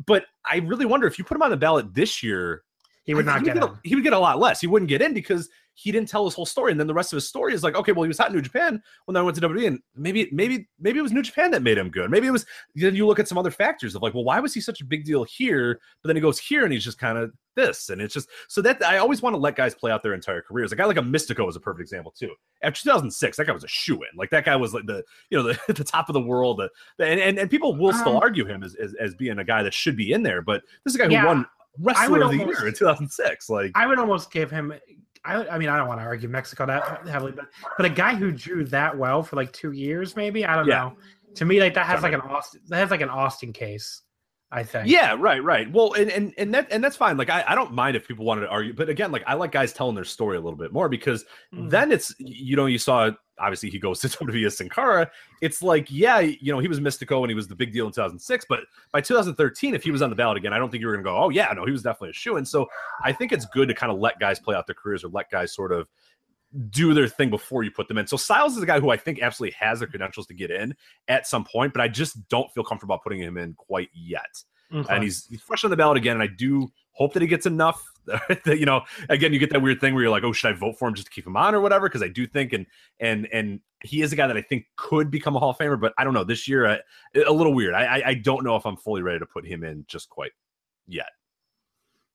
But 0.05 0.25
I 0.45 0.57
really 0.57 0.85
wonder 0.85 1.07
if 1.07 1.17
you 1.17 1.25
put 1.25 1.35
him 1.35 1.41
on 1.41 1.49
the 1.49 1.57
ballot 1.57 1.93
this 1.93 2.23
year, 2.23 2.63
He 3.09 3.15
would 3.15 3.27
I- 3.27 3.37
not 3.37 3.43
get 3.43 3.57
a, 3.57 3.73
he 3.83 3.95
would 3.95 4.03
get 4.03 4.13
a 4.13 4.19
lot 4.19 4.37
less. 4.37 4.61
He 4.61 4.67
wouldn't 4.67 4.87
get 4.87 5.01
in 5.01 5.15
because 5.15 5.49
he 5.73 5.91
didn't 5.91 6.09
tell 6.09 6.25
his 6.25 6.35
whole 6.35 6.45
story. 6.45 6.71
And 6.71 6.79
then 6.79 6.85
the 6.85 6.93
rest 6.93 7.11
of 7.11 7.17
his 7.17 7.27
story 7.27 7.53
is 7.55 7.63
like, 7.63 7.73
okay, 7.73 7.91
well, 7.93 8.03
he 8.03 8.07
was 8.09 8.17
hot 8.19 8.27
in 8.27 8.35
New 8.35 8.41
Japan 8.41 8.83
when 9.05 9.13
then 9.13 9.21
I 9.21 9.23
went 9.23 9.35
to 9.37 9.41
WWE, 9.47 9.65
and 9.65 9.79
maybe, 9.95 10.29
maybe, 10.31 10.67
maybe 10.77 10.99
it 10.99 11.01
was 11.01 11.13
New 11.13 11.21
Japan 11.23 11.49
that 11.51 11.63
made 11.63 11.77
him 11.77 11.89
good. 11.89 12.11
Maybe 12.11 12.27
it 12.27 12.31
was. 12.31 12.45
Then 12.75 12.95
you 12.95 13.07
look 13.07 13.17
at 13.17 13.27
some 13.27 13.37
other 13.39 13.49
factors 13.49 13.95
of 13.95 14.03
like, 14.03 14.13
well, 14.13 14.25
why 14.25 14.39
was 14.41 14.53
he 14.53 14.61
such 14.61 14.81
a 14.81 14.85
big 14.85 15.05
deal 15.05 15.23
here? 15.23 15.79
But 16.03 16.09
then 16.09 16.17
he 16.17 16.21
goes 16.21 16.37
here, 16.37 16.65
and 16.65 16.71
he's 16.73 16.83
just 16.83 16.99
kind 16.99 17.17
of 17.17 17.31
this, 17.55 17.89
and 17.89 17.99
it's 18.01 18.13
just 18.13 18.29
so 18.47 18.61
that 18.61 18.83
I 18.85 18.97
always 18.97 19.21
want 19.21 19.33
to 19.33 19.37
let 19.37 19.55
guys 19.55 19.73
play 19.73 19.89
out 19.91 20.03
their 20.03 20.13
entire 20.13 20.41
careers. 20.41 20.71
A 20.71 20.75
guy 20.75 20.85
like 20.85 20.97
a 20.97 21.01
Mystico 21.01 21.49
is 21.49 21.55
a 21.55 21.59
perfect 21.61 21.81
example 21.81 22.11
too. 22.11 22.33
After 22.61 22.81
2006, 22.83 23.37
that 23.37 23.47
guy 23.47 23.53
was 23.53 23.63
a 23.63 23.67
shoe 23.69 23.95
in. 23.95 24.17
Like 24.17 24.29
that 24.31 24.43
guy 24.45 24.55
was 24.57 24.73
like 24.73 24.85
the 24.85 25.03
you 25.29 25.37
know 25.37 25.43
the, 25.43 25.59
the 25.73 25.83
top 25.85 26.09
of 26.09 26.13
the 26.13 26.21
world, 26.21 26.59
the, 26.59 27.05
and, 27.05 27.19
and 27.21 27.39
and 27.39 27.49
people 27.49 27.73
will 27.75 27.93
still 27.93 28.17
Um, 28.17 28.21
argue 28.21 28.45
him 28.45 28.63
as, 28.63 28.75
as 28.75 28.93
as 28.99 29.15
being 29.15 29.39
a 29.39 29.45
guy 29.45 29.63
that 29.63 29.73
should 29.73 29.95
be 29.95 30.11
in 30.11 30.23
there. 30.23 30.41
But 30.41 30.61
this 30.83 30.93
is 30.93 30.99
a 30.99 31.03
guy 31.07 31.09
Yeah, 31.11 31.21
who 31.21 31.27
won 31.27 31.45
Wrestler 31.77 32.23
of 32.23 32.31
the 32.31 32.39
almost- 32.39 32.59
Year 32.59 32.67
in 32.69 32.73
2006. 32.73 33.49
Like 33.49 33.71
I 33.75 33.85
would 33.87 33.99
almost 33.99 34.31
give 34.31 34.49
him. 34.51 34.73
I, 35.25 35.45
I 35.47 35.57
mean, 35.57 35.67
I 35.69 35.77
don't 35.77 35.87
want 35.87 35.99
to 35.99 36.05
argue 36.05 36.29
Mexico 36.29 36.65
that 36.65 37.05
heavily, 37.07 37.33
but 37.33 37.45
but 37.77 37.85
a 37.85 37.89
guy 37.89 38.15
who 38.15 38.31
drew 38.31 38.63
that 38.65 38.97
well 38.97 39.21
for 39.21 39.35
like 39.35 39.51
two 39.51 39.71
years, 39.73 40.15
maybe 40.15 40.45
I 40.45 40.55
don't 40.55 40.67
Yeah. 40.67 40.79
know. 40.79 40.97
To 41.35 41.45
me, 41.45 41.59
like 41.59 41.73
that 41.75 41.85
has 41.85 42.01
like 42.01 42.13
an 42.13 42.21
Austin. 42.21 42.61
That 42.69 42.77
has 42.77 42.89
like 42.91 43.01
an 43.01 43.09
Austin 43.09 43.53
case. 43.53 44.01
I 44.51 44.63
think. 44.63 44.87
Yeah, 44.89 45.15
right, 45.19 45.43
right. 45.43 45.71
Well, 45.71 45.93
and 45.93 46.09
and 46.09 46.33
and 46.39 46.51
that 46.55 46.71
and 46.71 46.83
that's 46.83 46.95
fine. 46.95 47.17
Like 47.17 47.29
I, 47.29 47.43
I 47.47 47.53
don't 47.53 47.71
mind 47.71 47.95
if 47.95 48.07
people 48.07 48.25
wanted 48.25 48.41
to 48.41 48.47
argue, 48.47 48.73
but 48.73 48.89
again, 48.89 49.11
like 49.11 49.23
I 49.27 49.35
like 49.35 49.51
guys 49.51 49.73
telling 49.73 49.93
their 49.93 50.03
story 50.05 50.37
a 50.37 50.41
little 50.41 50.57
bit 50.57 50.73
more 50.73 50.89
because 50.89 51.23
Mhm. 51.53 51.69
then 51.69 51.91
it's 51.91 52.15
you 52.17 52.55
know 52.55 52.65
you 52.65 52.79
saw 52.79 53.11
obviously 53.39 53.69
he 53.69 53.79
goes 53.79 53.99
to 54.01 54.07
WWE 54.25 54.45
as 54.45 54.57
Sin 54.57 54.69
Cara. 54.69 55.09
It's 55.41 55.61
like 55.61 55.87
yeah, 55.89 56.19
you 56.19 56.51
know 56.51 56.59
he 56.59 56.67
was 56.67 56.79
Mystico 56.79 57.21
and 57.21 57.29
he 57.29 57.35
was 57.35 57.47
the 57.47 57.55
big 57.55 57.73
deal 57.73 57.85
in 57.85 57.91
2006, 57.91 58.45
but 58.47 58.61
by 58.91 59.01
2013, 59.01 59.75
if 59.75 59.83
he 59.83 59.91
was 59.91 60.01
on 60.01 60.09
the 60.09 60.15
ballot 60.15 60.37
again, 60.37 60.53
I 60.53 60.57
don't 60.57 60.69
think 60.69 60.81
you 60.81 60.87
were 60.87 60.93
going 60.93 61.03
to 61.03 61.09
go, 61.09 61.17
oh 61.17 61.29
yeah, 61.29 61.51
no, 61.53 61.65
he 61.65 61.71
was 61.71 61.83
definitely 61.83 62.09
a 62.09 62.13
shoe. 62.13 62.37
And 62.37 62.47
so 62.47 62.67
I 63.03 63.11
think 63.11 63.31
it's 63.31 63.45
good 63.45 63.67
to 63.67 63.73
kind 63.73 63.91
of 63.91 63.99
let 63.99 64.19
guys 64.19 64.39
play 64.39 64.55
out 64.55 64.67
their 64.67 64.75
careers 64.75 65.03
or 65.03 65.09
let 65.09 65.29
guys 65.29 65.53
sort 65.53 65.71
of 65.71 65.87
do 66.71 66.93
their 66.95 67.07
thing 67.07 67.29
before 67.29 67.63
you 67.63 67.71
put 67.71 67.87
them 67.87 67.97
in. 67.97 68.07
So 68.07 68.17
Styles 68.17 68.57
is 68.57 68.63
a 68.63 68.65
guy 68.65 68.79
who 68.79 68.89
I 68.89 68.97
think 68.97 69.21
absolutely 69.21 69.55
has 69.59 69.81
the 69.81 69.87
credentials 69.87 70.25
to 70.27 70.33
get 70.33 70.49
in 70.49 70.75
at 71.07 71.27
some 71.27 71.43
point, 71.43 71.73
but 71.73 71.81
I 71.81 71.87
just 71.87 72.27
don't 72.27 72.51
feel 72.51 72.63
comfortable 72.63 72.97
putting 72.97 73.19
him 73.19 73.37
in 73.37 73.53
quite 73.53 73.89
yet 73.93 74.43
Okay. 74.71 74.77
and 74.77 74.87
mm-hmm. 74.87 75.03
he's, 75.03 75.25
he's 75.27 75.41
fresh 75.41 75.63
on 75.63 75.71
the 75.71 75.77
ballot 75.77 75.97
again. 75.97 76.15
And 76.15 76.23
I 76.23 76.27
do 76.27 76.71
hope 76.99 77.13
that 77.13 77.21
he 77.21 77.27
gets 77.27 77.45
enough. 77.45 77.91
you 78.45 78.65
know, 78.65 78.81
again, 79.07 79.31
you 79.31 79.39
get 79.39 79.49
that 79.51 79.61
weird 79.61 79.79
thing 79.79 79.93
where 79.93 80.03
you're 80.03 80.11
like, 80.11 80.23
oh, 80.23 80.33
should 80.33 80.49
I 80.49 80.53
vote 80.53 80.77
for 80.77 80.87
him 80.87 80.93
just 80.93 81.07
to 81.07 81.13
keep 81.13 81.25
him 81.25 81.37
on 81.37 81.55
or 81.55 81.61
whatever? 81.61 81.87
Because 81.87 82.03
I 82.03 82.09
do 82.09 82.27
think, 82.27 82.53
and 82.53 82.65
and 82.99 83.27
and 83.31 83.61
he 83.81 84.01
is 84.01 84.11
a 84.11 84.15
guy 84.15 84.27
that 84.27 84.37
I 84.37 84.41
think 84.41 84.65
could 84.75 85.09
become 85.09 85.35
a 85.35 85.39
Hall 85.39 85.51
of 85.51 85.57
Famer, 85.57 85.79
but 85.79 85.93
I 85.97 86.03
don't 86.03 86.13
know. 86.13 86.25
This 86.25 86.47
year, 86.47 86.65
a 86.65 87.31
little 87.31 87.53
weird. 87.53 87.73
I, 87.73 88.01
I 88.05 88.13
don't 88.15 88.43
know 88.43 88.55
if 88.55 88.65
I'm 88.65 88.75
fully 88.75 89.01
ready 89.01 89.19
to 89.19 89.25
put 89.25 89.45
him 89.45 89.63
in 89.63 89.85
just 89.87 90.09
quite 90.09 90.31
yet. 90.87 91.09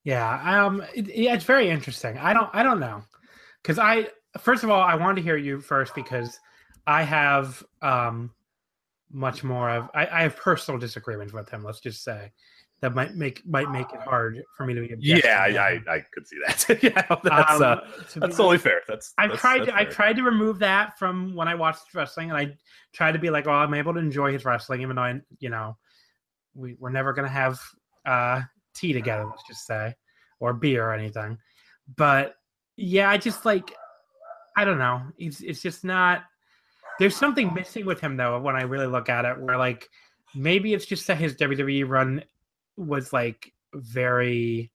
Yeah, 0.05 0.65
um, 0.67 0.83
it, 0.95 1.09
it's 1.09 1.45
very 1.45 1.71
interesting. 1.71 2.19
I 2.19 2.35
don't, 2.35 2.51
I 2.53 2.63
don't 2.63 2.81
know, 2.81 3.03
because 3.63 3.79
I 3.79 4.09
first 4.39 4.65
of 4.65 4.71
all, 4.71 4.83
I 4.83 4.95
wanted 4.95 5.17
to 5.17 5.23
hear 5.23 5.37
you 5.37 5.61
first 5.61 5.95
because 5.95 6.39
I 6.87 7.03
have 7.03 7.65
um 7.81 8.31
much 9.11 9.45
more 9.45 9.71
of 9.71 9.89
I, 9.95 10.07
I 10.07 10.23
have 10.23 10.37
personal 10.37 10.79
disagreements 10.79 11.33
with 11.33 11.49
him. 11.49 11.65
Let's 11.65 11.81
just 11.81 12.05
say 12.05 12.33
that 12.85 12.95
might 12.95 13.15
make 13.15 13.45
might 13.47 13.71
make 13.71 13.91
it 13.95 14.01
hard 14.01 14.43
for 14.57 14.67
me 14.67 14.75
to 14.75 14.83
be. 14.83 14.97
Yeah, 15.01 15.39
I. 15.41 15.49
I 15.89 15.95
I 15.97 16.05
could 16.13 16.27
see 16.29 16.37
that. 16.47 16.79
yeah, 16.83 17.17
that's 17.23 17.53
Um, 17.53 17.63
uh, 17.63 17.77
to 18.11 18.21
that's 18.21 18.37
totally 18.37 18.59
fair. 18.59 18.83
That's 18.87 19.15
I've 19.17 19.31
that's- 19.31 19.41
tried 19.41 19.61
that's 19.61 19.71
to 19.71 19.75
I 19.77 19.85
fair. 19.85 19.93
tried 19.93 20.17
to 20.17 20.23
remove 20.23 20.59
that 20.59 20.99
from 20.99 21.35
when 21.35 21.49
I 21.49 21.55
watched 21.55 21.95
wrestling, 21.95 22.31
and 22.31 22.39
I 22.39 22.57
tried 22.93 23.13
to 23.13 23.19
be 23.19 23.31
like, 23.31 23.47
oh, 23.47 23.53
I'm 23.53 23.73
able 23.75 23.95
to 23.95 23.99
enjoy 24.01 24.33
his 24.33 24.45
wrestling, 24.45 24.83
even 24.83 24.97
though 24.97 25.03
I, 25.03 25.21
you 25.41 25.49
know, 25.49 25.77
we 26.55 26.77
we're 26.79 26.91
never 26.91 27.13
gonna 27.15 27.29
have 27.29 27.59
uh, 28.05 28.43
tea 28.75 28.93
together, 28.93 29.25
let's 29.27 29.43
just 29.49 29.67
say, 29.67 29.95
or 30.41 30.53
beer 30.53 30.87
or 30.87 30.93
anything. 30.93 31.39
But 31.97 32.35
yeah, 32.77 33.09
I 33.09 33.17
just 33.17 33.45
like, 33.47 33.73
I 34.59 34.65
don't 34.67 34.79
know. 34.79 35.01
It's 35.19 35.41
it's 35.41 35.63
just 35.63 35.85
not. 35.85 36.23
There's 36.99 37.17
something 37.17 37.53
missing 37.55 37.87
with 37.87 38.01
him 38.01 38.17
though 38.19 38.39
when 38.41 38.57
I 38.57 38.63
really 38.63 38.87
look 38.87 39.09
at 39.09 39.25
it, 39.25 39.41
where 39.41 39.57
like 39.57 39.89
maybe 40.35 40.75
it's 40.75 40.85
just 40.87 41.07
that 41.07 41.17
his 41.17 41.35
WWE 41.37 41.89
run 41.89 42.23
was 42.77 43.13
like 43.13 43.53
very. 43.75 44.71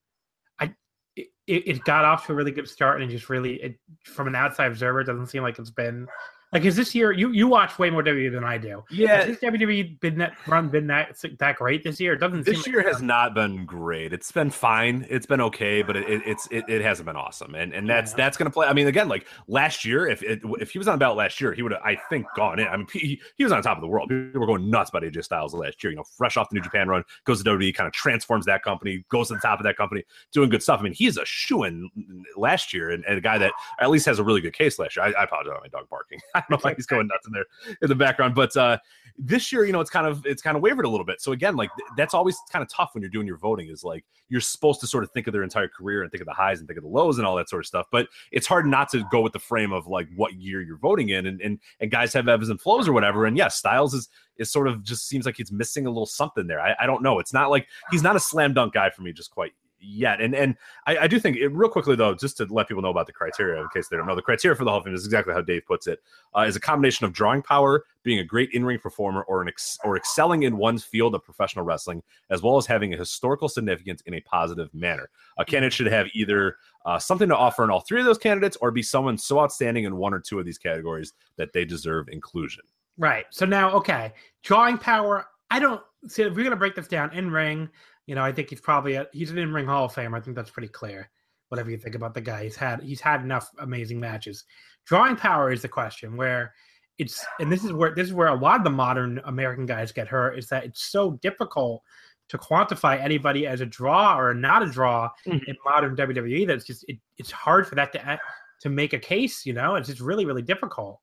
I 0.59 0.73
it, 1.15 1.27
it 1.47 1.83
got 1.83 2.05
off 2.05 2.25
to 2.27 2.33
a 2.33 2.35
really 2.35 2.51
good 2.51 2.67
start 2.67 3.01
and 3.01 3.09
it 3.09 3.13
just 3.13 3.29
really 3.29 3.55
it, 3.55 3.79
from 4.03 4.27
an 4.27 4.35
outside 4.35 4.67
observer 4.67 5.03
doesn't 5.03 5.27
seem 5.27 5.43
like 5.43 5.57
it's 5.59 5.69
been 5.69 6.07
like 6.51 6.65
is 6.65 6.75
this 6.75 6.95
year 6.95 7.11
you 7.11 7.31
you 7.31 7.47
watch 7.47 7.77
way 7.77 7.89
more 7.89 8.03
WWE 8.03 8.31
than 8.31 8.43
I 8.43 8.57
do. 8.57 8.83
Yeah, 8.89 9.17
Has 9.17 9.27
this 9.27 9.39
WWE 9.39 9.99
been 9.99 10.17
that 10.17 10.33
run 10.47 10.69
been 10.69 10.87
that 10.87 11.17
that 11.39 11.57
great 11.57 11.83
this 11.83 11.99
year? 11.99 12.13
It 12.13 12.19
doesn't 12.19 12.45
seem 12.45 12.53
this 12.55 12.65
like 12.65 12.73
year 12.73 12.81
has 12.81 13.01
not 13.01 13.33
been 13.35 13.65
great. 13.65 14.13
It's 14.13 14.31
been 14.31 14.49
fine. 14.49 15.05
It's 15.09 15.25
been 15.27 15.41
okay, 15.41 15.81
but 15.83 15.95
it, 15.95 16.09
it, 16.09 16.21
it's 16.25 16.47
it, 16.49 16.65
it 16.67 16.81
hasn't 16.81 17.05
been 17.05 17.15
awesome. 17.15 17.53
And 17.55 17.73
and 17.73 17.87
that's 17.87 18.11
Yeah. 18.11 18.17
that's 18.17 18.37
gonna 18.37 18.49
play. 18.49 18.67
I 18.67 18.73
mean, 18.73 18.87
again, 18.87 19.07
like 19.07 19.27
last 19.47 19.85
year, 19.85 20.07
if 20.07 20.23
it, 20.23 20.41
if 20.59 20.71
he 20.71 20.79
was 20.79 20.87
on 20.87 20.95
about 20.95 21.15
last 21.15 21.39
year, 21.39 21.53
he 21.53 21.61
would 21.61 21.71
have, 21.71 21.81
I 21.83 21.95
think, 22.09 22.25
gone 22.35 22.59
in. 22.59 22.67
I 22.67 22.77
mean, 22.77 22.87
he, 22.91 23.21
he 23.37 23.43
was 23.43 23.53
on 23.53 23.61
top 23.61 23.77
of 23.77 23.81
the 23.81 23.87
world. 23.87 24.09
People 24.09 24.41
were 24.41 24.47
going 24.47 24.69
nuts 24.69 24.89
about 24.89 25.03
AJ 25.03 25.23
Styles 25.25 25.53
last 25.53 25.83
year. 25.83 25.91
You 25.91 25.97
know, 25.97 26.03
fresh 26.17 26.35
off 26.35 26.49
the 26.49 26.55
New 26.55 26.61
Japan 26.61 26.87
run, 26.87 27.03
goes 27.25 27.43
to 27.43 27.49
WWE, 27.49 27.75
kind 27.75 27.87
of 27.87 27.93
transforms 27.93 28.45
that 28.47 28.63
company, 28.63 29.05
goes 29.09 29.27
to 29.27 29.35
the 29.35 29.39
top 29.39 29.59
of 29.59 29.65
that 29.65 29.77
company, 29.77 30.03
doing 30.31 30.49
good 30.49 30.63
stuff. 30.63 30.79
I 30.79 30.83
mean, 30.83 30.93
he's 30.93 31.17
a 31.17 31.25
shoe 31.25 31.63
in 31.63 31.89
last 32.35 32.73
year, 32.73 32.89
and, 32.89 33.05
and 33.05 33.17
a 33.17 33.21
guy 33.21 33.37
that 33.37 33.53
at 33.79 33.89
least 33.91 34.05
has 34.07 34.17
a 34.17 34.23
really 34.23 34.41
good 34.41 34.53
case 34.53 34.79
last 34.79 34.95
year. 34.95 35.05
I, 35.05 35.11
I 35.11 35.23
apologize 35.25 35.53
on 35.53 35.59
my 35.61 35.67
dog 35.67 35.87
barking. 35.89 36.19
I 36.39 36.43
don't 36.49 36.51
know 36.51 36.69
why 36.69 36.73
he's 36.75 36.85
going 36.85 37.07
nuts 37.07 37.27
in 37.27 37.33
there 37.33 37.45
in 37.81 37.89
the 37.89 37.95
background, 37.95 38.35
but 38.35 38.55
uh, 38.55 38.77
this 39.17 39.51
year, 39.51 39.65
you 39.65 39.73
know, 39.73 39.81
it's 39.81 39.89
kind 39.89 40.07
of 40.07 40.25
it's 40.25 40.41
kind 40.41 40.55
of 40.55 40.63
wavered 40.63 40.85
a 40.85 40.89
little 40.89 41.05
bit. 41.05 41.21
So 41.21 41.33
again, 41.33 41.55
like 41.55 41.69
th- 41.77 41.89
that's 41.97 42.13
always 42.13 42.37
kind 42.51 42.63
of 42.63 42.69
tough 42.69 42.91
when 42.93 43.01
you're 43.01 43.09
doing 43.09 43.27
your 43.27 43.37
voting. 43.37 43.69
Is 43.69 43.83
like 43.83 44.05
you're 44.29 44.41
supposed 44.41 44.79
to 44.81 44.87
sort 44.87 45.03
of 45.03 45.11
think 45.11 45.27
of 45.27 45.33
their 45.33 45.43
entire 45.43 45.67
career 45.67 46.03
and 46.03 46.11
think 46.11 46.21
of 46.21 46.25
the 46.25 46.33
highs 46.33 46.59
and 46.59 46.67
think 46.67 46.77
of 46.77 46.83
the 46.83 46.89
lows 46.89 47.17
and 47.17 47.27
all 47.27 47.35
that 47.35 47.49
sort 47.49 47.61
of 47.61 47.67
stuff. 47.67 47.87
But 47.91 48.07
it's 48.31 48.47
hard 48.47 48.65
not 48.65 48.89
to 48.89 49.03
go 49.11 49.21
with 49.21 49.33
the 49.33 49.39
frame 49.39 49.73
of 49.73 49.87
like 49.87 50.07
what 50.15 50.33
year 50.35 50.61
you're 50.61 50.77
voting 50.77 51.09
in, 51.09 51.25
and 51.25 51.41
and, 51.41 51.59
and 51.79 51.91
guys 51.91 52.13
have 52.13 52.27
ebbs 52.27 52.49
and 52.49 52.59
flows 52.59 52.87
or 52.87 52.93
whatever. 52.93 53.25
And 53.25 53.35
yes, 53.35 53.55
Styles 53.55 53.93
is 53.93 54.07
is 54.37 54.49
sort 54.49 54.67
of 54.67 54.83
just 54.83 55.07
seems 55.07 55.25
like 55.25 55.35
he's 55.35 55.51
missing 55.51 55.85
a 55.85 55.89
little 55.89 56.05
something 56.05 56.47
there. 56.47 56.61
I, 56.61 56.75
I 56.79 56.85
don't 56.85 57.03
know. 57.03 57.19
It's 57.19 57.33
not 57.33 57.49
like 57.49 57.67
he's 57.91 58.03
not 58.03 58.15
a 58.15 58.19
slam 58.19 58.53
dunk 58.53 58.73
guy 58.73 58.89
for 58.89 59.01
me 59.01 59.11
just 59.11 59.31
quite 59.31 59.51
yet. 59.79 60.21
And 60.21 60.35
and 60.35 60.55
I, 60.87 60.97
I 60.97 61.07
do 61.07 61.19
think 61.19 61.37
it, 61.37 61.49
real 61.49 61.69
quickly 61.69 61.95
though, 61.95 62.13
just 62.13 62.37
to 62.37 62.47
let 62.49 62.67
people 62.67 62.81
know 62.81 62.89
about 62.89 63.07
the 63.07 63.13
criteria 63.13 63.61
in 63.61 63.67
case 63.73 63.87
they 63.87 63.97
don't 63.97 64.07
know, 64.07 64.15
the 64.15 64.21
criteria 64.21 64.55
for 64.55 64.63
the 64.63 64.69
Hall 64.69 64.79
of 64.79 64.85
Fame 64.85 64.93
is 64.93 65.05
exactly 65.05 65.33
how 65.33 65.41
Dave 65.41 65.65
puts 65.65 65.87
it. 65.87 66.01
Uh, 66.35 66.41
is 66.41 66.55
a 66.55 66.59
combination 66.59 67.05
of 67.05 67.13
drawing 67.13 67.41
power, 67.41 67.83
being 68.03 68.19
a 68.19 68.23
great 68.23 68.49
in-ring 68.53 68.79
performer, 68.79 69.23
or 69.23 69.41
an 69.41 69.47
ex- 69.47 69.77
or 69.83 69.97
excelling 69.97 70.43
in 70.43 70.57
one's 70.57 70.83
field 70.83 71.15
of 71.15 71.23
professional 71.23 71.65
wrestling, 71.65 72.03
as 72.29 72.41
well 72.41 72.57
as 72.57 72.65
having 72.65 72.93
a 72.93 72.97
historical 72.97 73.49
significance 73.49 74.01
in 74.05 74.13
a 74.13 74.21
positive 74.21 74.73
manner. 74.73 75.09
A 75.37 75.45
candidate 75.45 75.73
should 75.73 75.87
have 75.87 76.07
either 76.13 76.57
uh, 76.85 76.99
something 76.99 77.29
to 77.29 77.35
offer 77.35 77.63
in 77.63 77.69
all 77.69 77.81
three 77.81 77.99
of 77.99 78.05
those 78.05 78.17
candidates, 78.17 78.57
or 78.61 78.71
be 78.71 78.83
someone 78.83 79.17
so 79.17 79.39
outstanding 79.39 79.85
in 79.85 79.97
one 79.97 80.13
or 80.13 80.19
two 80.19 80.39
of 80.39 80.45
these 80.45 80.57
categories 80.57 81.13
that 81.37 81.53
they 81.53 81.65
deserve 81.65 82.09
inclusion. 82.09 82.63
Right. 82.97 83.25
So 83.29 83.45
now, 83.45 83.71
okay, 83.71 84.13
drawing 84.43 84.77
power. 84.77 85.27
I 85.51 85.59
don't 85.59 85.81
see 86.07 86.23
if 86.23 86.35
we're 86.35 86.43
gonna 86.43 86.55
break 86.55 86.75
this 86.75 86.87
down 86.87 87.13
in 87.13 87.31
ring. 87.31 87.69
You 88.09 88.15
know, 88.15 88.23
I 88.23 88.31
think 88.31 88.49
he's 88.49 88.59
probably 88.59 88.95
a, 88.95 89.07
he's 89.13 89.29
an 89.29 89.37
in 89.37 89.53
ring 89.53 89.67
Hall 89.67 89.85
of 89.85 89.93
Fame. 89.93 90.15
I 90.15 90.19
think 90.19 90.35
that's 90.35 90.49
pretty 90.49 90.67
clear. 90.67 91.11
Whatever 91.49 91.69
you 91.69 91.77
think 91.77 91.93
about 91.93 92.15
the 92.15 92.21
guy, 92.21 92.43
he's 92.43 92.55
had 92.55 92.81
he's 92.81 92.99
had 93.01 93.21
enough 93.21 93.51
amazing 93.59 93.99
matches. 93.99 94.45
Drawing 94.85 95.15
power 95.15 95.51
is 95.51 95.61
the 95.61 95.67
question 95.67 96.17
where 96.17 96.51
it's 96.97 97.23
and 97.39 97.51
this 97.51 97.63
is 97.63 97.71
where 97.71 97.93
this 97.93 98.07
is 98.07 98.13
where 98.13 98.29
a 98.29 98.35
lot 98.35 98.57
of 98.57 98.63
the 98.63 98.71
modern 98.71 99.21
American 99.25 99.67
guys 99.67 99.91
get 99.91 100.07
hurt 100.07 100.39
is 100.39 100.47
that 100.49 100.63
it's 100.65 100.81
so 100.91 101.11
difficult 101.21 101.83
to 102.29 102.37
quantify 102.39 102.99
anybody 102.99 103.45
as 103.45 103.61
a 103.61 103.65
draw 103.65 104.19
or 104.19 104.33
not 104.33 104.63
a 104.63 104.69
draw 104.71 105.09
Mhm. 105.27 105.47
in 105.47 105.55
modern 105.63 105.95
WWE. 105.95 106.47
That's 106.47 106.65
just 106.65 106.83
it, 106.87 106.97
it's 107.19 107.31
hard 107.31 107.67
for 107.67 107.75
that 107.75 107.91
to 107.93 108.19
to 108.61 108.69
make 108.69 108.93
a 108.93 108.99
case. 108.99 109.45
You 109.45 109.53
know, 109.53 109.75
it's 109.75 109.87
just 109.87 110.01
really 110.01 110.25
really 110.25 110.41
difficult 110.41 110.99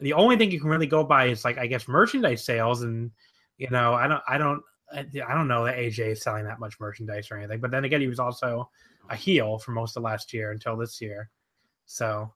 the 0.00 0.14
only 0.14 0.36
thing 0.36 0.50
you 0.50 0.58
can 0.60 0.70
really 0.70 0.86
go 0.86 1.04
by 1.04 1.26
is 1.26 1.44
like 1.44 1.58
I 1.58 1.66
guess 1.68 1.86
merchandise 1.86 2.44
sales, 2.44 2.82
and 2.82 3.10
you 3.58 3.70
know 3.70 3.94
I 3.94 4.08
don't 4.08 4.22
I 4.28 4.36
don't 4.38 4.62
I 4.92 5.34
don't 5.34 5.48
know 5.48 5.64
that 5.64 5.76
AJ 5.76 6.12
is 6.12 6.22
selling 6.22 6.44
that 6.44 6.58
much 6.60 6.78
merchandise 6.80 7.30
or 7.30 7.36
anything. 7.38 7.60
But 7.60 7.70
then 7.70 7.84
again, 7.84 8.00
he 8.00 8.06
was 8.08 8.18
also 8.18 8.70
a 9.08 9.16
heel 9.16 9.58
for 9.58 9.72
most 9.72 9.96
of 9.96 10.02
last 10.02 10.32
year 10.32 10.50
until 10.52 10.76
this 10.76 11.00
year, 11.00 11.30
so 11.86 12.32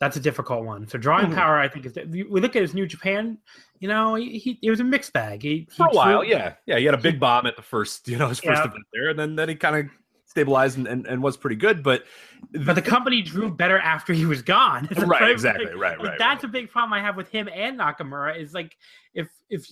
that's 0.00 0.16
a 0.16 0.20
difficult 0.20 0.64
one. 0.64 0.86
So 0.86 0.96
drawing 0.96 1.26
Mhm. 1.26 1.34
power, 1.34 1.58
I 1.58 1.66
think, 1.66 1.86
is 1.86 1.96
we 2.08 2.22
look 2.24 2.54
at 2.54 2.62
his 2.62 2.72
New 2.72 2.86
Japan. 2.86 3.38
You 3.80 3.88
know, 3.88 4.14
he, 4.14 4.38
he 4.38 4.58
it 4.62 4.70
was 4.70 4.78
a 4.80 4.84
mixed 4.84 5.12
bag. 5.12 5.42
He, 5.42 5.48
he 5.48 5.66
For 5.76 5.86
a 5.86 5.90
while, 5.90 6.22
yeah, 6.24 6.54
yeah, 6.66 6.78
he 6.78 6.84
had 6.84 6.94
a 6.94 6.98
big 6.98 7.18
bomb 7.18 7.46
at 7.46 7.56
the 7.56 7.62
first, 7.62 8.06
you 8.08 8.16
know, 8.16 8.28
his 8.28 8.38
first 8.38 8.60
Yeah. 8.62 8.68
event 8.68 8.84
there, 8.92 9.08
and 9.10 9.18
then 9.18 9.34
then 9.36 9.48
he 9.48 9.54
kind 9.56 9.74
of 9.76 9.86
stabilized 10.26 10.76
and, 10.78 10.86
and, 10.86 11.06
and 11.06 11.22
was 11.22 11.36
pretty 11.36 11.56
good. 11.56 11.82
But 11.82 12.04
But 12.52 12.74
the 12.74 12.82
company 12.82 13.22
drew 13.22 13.50
better 13.50 13.78
after 13.78 14.12
he 14.12 14.24
was 14.26 14.42
gone. 14.42 14.88
Right, 14.96 15.30
exactly, 15.30 15.66
big- 15.66 15.74
right, 15.76 15.98
like, 15.98 16.08
right. 16.10 16.18
that's 16.18 16.44
right. 16.44 16.48
a 16.50 16.52
big 16.52 16.70
problem 16.70 16.92
I 16.92 17.00
have 17.00 17.16
with 17.16 17.28
him 17.30 17.48
and 17.52 17.78
Nakamura. 17.80 18.38
Is 18.38 18.52
like 18.54 18.76
if 19.14 19.28
if 19.48 19.66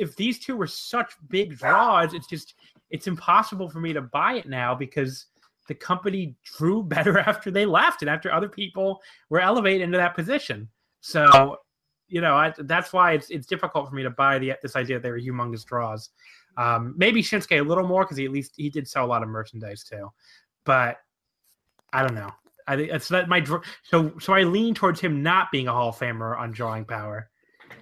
if 0.00 0.16
these 0.16 0.38
two 0.38 0.56
were 0.56 0.66
such 0.66 1.12
big 1.28 1.56
draws, 1.56 2.14
it's 2.14 2.26
just 2.26 2.54
it's 2.90 3.06
impossible 3.06 3.68
for 3.68 3.80
me 3.80 3.92
to 3.92 4.00
buy 4.00 4.34
it 4.34 4.48
now 4.48 4.74
because 4.74 5.26
the 5.68 5.74
company 5.74 6.34
drew 6.42 6.82
better 6.96 7.18
after 7.18 7.50
they 7.50 7.66
left 7.66 8.02
and 8.02 8.10
after 8.10 8.32
other 8.32 8.48
people 8.48 9.00
were 9.28 9.40
elevated 9.40 9.82
into 9.82 9.98
that 9.98 10.16
position. 10.16 10.68
So 11.00 11.58
you 12.08 12.20
know 12.20 12.34
I, 12.34 12.52
that's 12.58 12.92
why 12.92 13.12
it's 13.12 13.30
it's 13.30 13.46
difficult 13.46 13.88
for 13.88 13.94
me 13.94 14.02
to 14.02 14.10
buy 14.10 14.38
the 14.38 14.54
this 14.62 14.74
idea 14.74 14.96
that 14.96 15.02
they 15.02 15.10
were 15.10 15.20
humongous 15.20 15.64
draws. 15.64 16.10
Um, 16.56 16.94
maybe 16.96 17.22
Shinsuke 17.22 17.60
a 17.60 17.62
little 17.62 17.86
more 17.86 18.04
because 18.04 18.16
he 18.16 18.24
at 18.24 18.32
least 18.32 18.54
he 18.56 18.70
did 18.70 18.88
sell 18.88 19.04
a 19.04 19.06
lot 19.06 19.22
of 19.22 19.28
merchandise 19.28 19.84
too, 19.84 20.10
but 20.64 20.96
I 21.92 22.02
don't 22.02 22.14
know. 22.14 22.30
I 22.66 22.76
think 22.76 22.90
it's 22.90 23.08
that 23.08 23.28
my 23.28 23.44
so 23.82 24.12
so 24.18 24.32
I 24.32 24.42
lean 24.44 24.74
towards 24.74 25.00
him 25.00 25.22
not 25.22 25.50
being 25.50 25.68
a 25.68 25.72
Hall 25.72 25.90
of 25.90 25.98
Famer 25.98 26.38
on 26.38 26.52
drawing 26.52 26.84
power, 26.84 27.30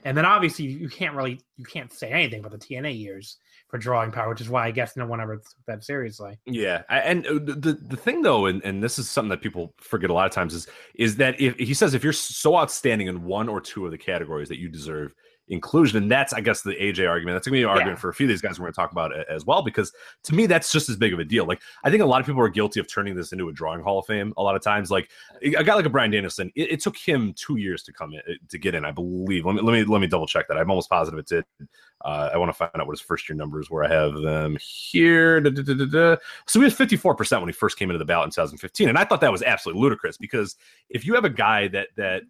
and 0.04 0.16
then 0.16 0.24
obviously 0.24 0.66
you 0.66 0.88
can't 0.88 1.14
really 1.14 1.40
you 1.56 1.64
can't 1.64 1.92
say 1.92 2.10
anything 2.10 2.40
about 2.40 2.52
the 2.52 2.58
TNA 2.58 2.98
years 2.98 3.38
for 3.68 3.78
drawing 3.78 4.10
power, 4.10 4.30
which 4.30 4.40
is 4.40 4.48
why 4.48 4.66
I 4.66 4.70
guess 4.70 4.96
no 4.96 5.06
one 5.06 5.20
ever 5.20 5.36
took 5.36 5.66
that 5.66 5.84
seriously. 5.84 6.38
Yeah, 6.46 6.82
and 6.88 7.26
uh, 7.26 7.34
the 7.34 7.54
the, 7.54 7.72
the 7.72 7.96
thing 7.96 8.22
though, 8.22 8.46
and, 8.46 8.62
and 8.64 8.82
this 8.82 8.98
is 8.98 9.08
something 9.08 9.30
that 9.30 9.42
people 9.42 9.74
forget 9.78 10.10
a 10.10 10.14
lot 10.14 10.26
of 10.26 10.32
times 10.32 10.54
is 10.54 10.66
is 10.94 11.16
that 11.16 11.40
if 11.40 11.56
he 11.58 11.74
says 11.74 11.94
if 11.94 12.02
you're 12.02 12.12
so 12.12 12.56
outstanding 12.56 13.08
in 13.08 13.24
one 13.24 13.48
or 13.48 13.60
two 13.60 13.84
of 13.84 13.90
the 13.90 13.98
categories 13.98 14.48
that 14.48 14.58
you 14.58 14.68
deserve 14.68 15.14
inclusion, 15.48 16.02
and 16.02 16.10
that's 16.10 16.32
I 16.32 16.40
guess 16.40 16.62
the 16.62 16.74
AJ 16.74 17.08
argument. 17.08 17.34
That's 17.36 17.46
gonna 17.46 17.56
be 17.56 17.62
an 17.62 17.68
argument 17.68 17.96
Yeah. 17.96 18.00
for 18.00 18.08
a 18.10 18.14
few 18.14 18.26
of 18.26 18.28
these 18.28 18.40
guys 18.40 18.58
we're 18.58 18.66
gonna 18.66 18.72
talk 18.74 18.92
about 18.92 19.12
as 19.28 19.44
well 19.44 19.62
because 19.62 19.92
to 20.24 20.34
me 20.34 20.46
that's 20.46 20.70
just 20.72 20.88
as 20.88 20.96
big 20.96 21.12
of 21.12 21.18
a 21.18 21.24
deal. 21.24 21.44
Like 21.46 21.60
I 21.84 21.90
think 21.90 22.02
a 22.02 22.06
lot 22.06 22.20
of 22.20 22.26
people 22.26 22.40
are 22.42 22.48
guilty 22.48 22.80
of 22.80 22.88
turning 22.88 23.14
this 23.14 23.32
into 23.32 23.48
a 23.48 23.52
drawing 23.52 23.80
Hall 23.82 23.98
of 23.98 24.06
Fame. 24.06 24.32
A 24.36 24.42
lot 24.42 24.56
of 24.56 24.62
times, 24.62 24.90
like 24.90 25.10
a 25.42 25.64
guy 25.64 25.74
like 25.74 25.86
a 25.86 25.90
Bryan 25.90 26.10
Danielson, 26.10 26.52
it, 26.54 26.72
it 26.72 26.80
took 26.80 26.96
him 26.96 27.32
two 27.34 27.56
years 27.56 27.82
to 27.84 27.92
come 27.92 28.12
in 28.12 28.20
to 28.48 28.58
get 28.58 28.74
in. 28.74 28.84
I 28.84 28.90
believe. 28.90 29.46
Let 29.46 29.54
me 29.54 29.62
let 29.62 29.72
me 29.72 29.84
let 29.84 30.00
me 30.00 30.06
double 30.06 30.26
check 30.26 30.48
that. 30.48 30.56
I'm 30.58 30.70
almost 30.70 30.90
positive 30.90 31.18
it 31.18 31.26
did. 31.26 31.44
Uh, 32.04 32.30
I 32.32 32.38
want 32.38 32.48
to 32.48 32.52
find 32.52 32.70
out 32.76 32.86
what 32.86 32.92
his 32.92 33.00
first 33.00 33.28
year 33.28 33.34
numbers 33.36 33.70
were. 33.70 33.84
I 33.84 33.88
have 33.88 34.14
them 34.14 34.56
here. 34.60 35.40
Da, 35.40 35.50
da, 35.50 35.84
da. 35.86 36.16
So 36.46 36.60
he 36.60 36.64
was 36.64 36.74
54% 36.74 37.40
when 37.40 37.48
he 37.48 37.52
first 37.52 37.76
came 37.76 37.90
into 37.90 37.98
the 37.98 38.04
ballot 38.04 38.26
in 38.26 38.30
2015. 38.30 38.88
And 38.88 38.96
I 38.96 39.04
thought 39.04 39.20
that 39.20 39.32
was 39.32 39.42
absolutely 39.42 39.82
ludicrous 39.82 40.16
because 40.16 40.54
if 40.90 41.04
you 41.04 41.14
have 41.14 41.24
a 41.24 41.30
guy 41.30 41.66
that 41.68 41.88
that 41.96 42.22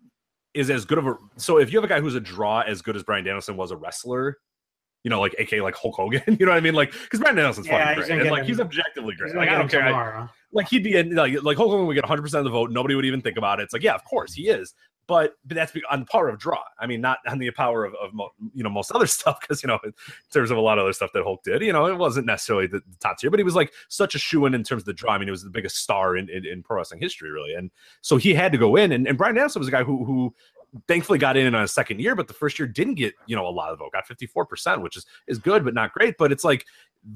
is 0.54 0.70
as 0.70 0.84
good 0.84 0.98
of 0.98 1.06
a 1.06 1.14
so 1.36 1.58
if 1.58 1.72
you 1.72 1.78
have 1.78 1.84
a 1.84 1.88
guy 1.92 2.00
who's 2.00 2.14
a 2.14 2.20
draw 2.20 2.60
as 2.60 2.82
good 2.82 2.96
as 2.96 3.02
Bryan 3.02 3.24
Danielson 3.24 3.56
was 3.56 3.70
a 3.70 3.76
wrestler, 3.76 4.38
you 5.04 5.10
know, 5.10 5.20
like 5.20 5.34
aka 5.38 5.60
like 5.60 5.74
Hulk 5.74 5.94
Hogan, 5.96 6.22
you 6.40 6.46
know 6.46 6.52
what 6.52 6.58
I 6.58 6.60
mean? 6.60 6.74
Like 6.74 6.92
because 6.92 7.20
Bryan 7.20 7.36
Danielson's 7.36 7.66
Yeah, 7.66 7.94
fucking 7.94 8.04
great. 8.04 8.20
And 8.20 8.30
like 8.30 8.40
him- 8.42 8.46
he's 8.48 8.60
objectively 8.60 9.14
great. 9.14 9.28
He's 9.28 9.36
Like, 9.36 9.48
I 9.48 9.58
don't 9.58 9.70
care. 9.70 9.82
I- 9.82 10.28
like 10.52 10.68
he'd 10.68 10.82
be 10.82 10.96
in 10.96 11.14
like 11.14 11.42
like 11.42 11.56
Hulk 11.58 11.70
Hogan 11.70 11.86
would 11.86 11.94
get 11.94 12.04
100 12.04 12.22
percent 12.22 12.38
of 12.40 12.44
the 12.44 12.50
vote. 12.50 12.70
Nobody 12.70 12.94
would 12.94 13.04
even 13.04 13.20
think 13.20 13.36
about 13.36 13.60
it. 13.60 13.64
It's 13.64 13.72
like 13.74 13.82
yeah, 13.82 13.94
of 13.94 14.02
course 14.04 14.32
he 14.32 14.48
is, 14.48 14.72
but 15.08 15.36
but 15.44 15.54
that's 15.56 15.72
on 15.90 16.00
the 16.00 16.06
power 16.06 16.28
of 16.28 16.38
draw. 16.38 16.62
I 16.78 16.86
mean, 16.86 17.00
not 17.00 17.18
on 17.26 17.38
the 17.38 17.50
power 17.50 17.84
of, 17.84 17.94
of 17.94 18.12
you 18.54 18.62
know 18.62 18.70
most 18.70 18.92
other 18.94 19.08
stuff 19.08 19.40
because 19.40 19.62
you 19.62 19.66
know 19.66 19.80
in 19.82 19.92
terms 20.32 20.52
of 20.52 20.56
a 20.56 20.60
lot 20.60 20.78
of 20.78 20.84
other 20.84 20.92
stuff 20.92 21.10
that 21.14 21.24
Hulk 21.24 21.42
did, 21.42 21.62
you 21.62 21.72
know, 21.72 21.86
it 21.86 21.96
wasn't 21.96 22.26
necessarily 22.26 22.68
the, 22.68 22.78
the 22.78 22.96
top 23.00 23.18
tier, 23.18 23.30
but 23.30 23.40
he 23.40 23.44
was 23.44 23.56
like 23.56 23.72
such 23.88 24.14
a 24.14 24.18
shoe 24.18 24.46
in 24.46 24.54
in 24.54 24.62
terms 24.62 24.82
of 24.82 24.86
the 24.86 24.92
draw. 24.92 25.14
I 25.14 25.18
mean, 25.18 25.26
he 25.26 25.32
was 25.32 25.42
the 25.42 25.50
biggest 25.50 25.76
star 25.76 26.16
in, 26.16 26.28
in, 26.28 26.46
in 26.46 26.62
pro 26.62 26.76
wrestling 26.76 27.00
history, 27.00 27.30
really, 27.30 27.54
and 27.54 27.70
so 28.02 28.16
he 28.18 28.34
had 28.34 28.52
to 28.52 28.58
go 28.58 28.76
in. 28.76 28.92
And, 28.92 29.08
and 29.08 29.18
Bryan 29.18 29.34
Danielson 29.34 29.58
was 29.58 29.68
a 29.68 29.72
guy 29.72 29.82
who 29.82 30.04
who 30.04 30.34
thankfully 30.86 31.18
got 31.18 31.38
in 31.38 31.54
on 31.54 31.64
a 31.64 31.68
second 31.68 31.98
year, 31.98 32.14
but 32.14 32.28
the 32.28 32.34
first 32.34 32.58
year 32.58 32.68
didn't 32.68 32.94
get 32.94 33.14
you 33.26 33.34
know 33.34 33.48
a 33.48 33.50
lot 33.50 33.72
of 33.72 33.78
vote, 33.78 33.92
got 33.92 34.06
54 34.06 34.44
percent, 34.44 34.82
which 34.82 34.96
is 34.96 35.06
is 35.26 35.38
good 35.38 35.64
but 35.64 35.72
not 35.72 35.92
great. 35.92 36.16
But 36.18 36.32
it's 36.32 36.44
like 36.44 36.66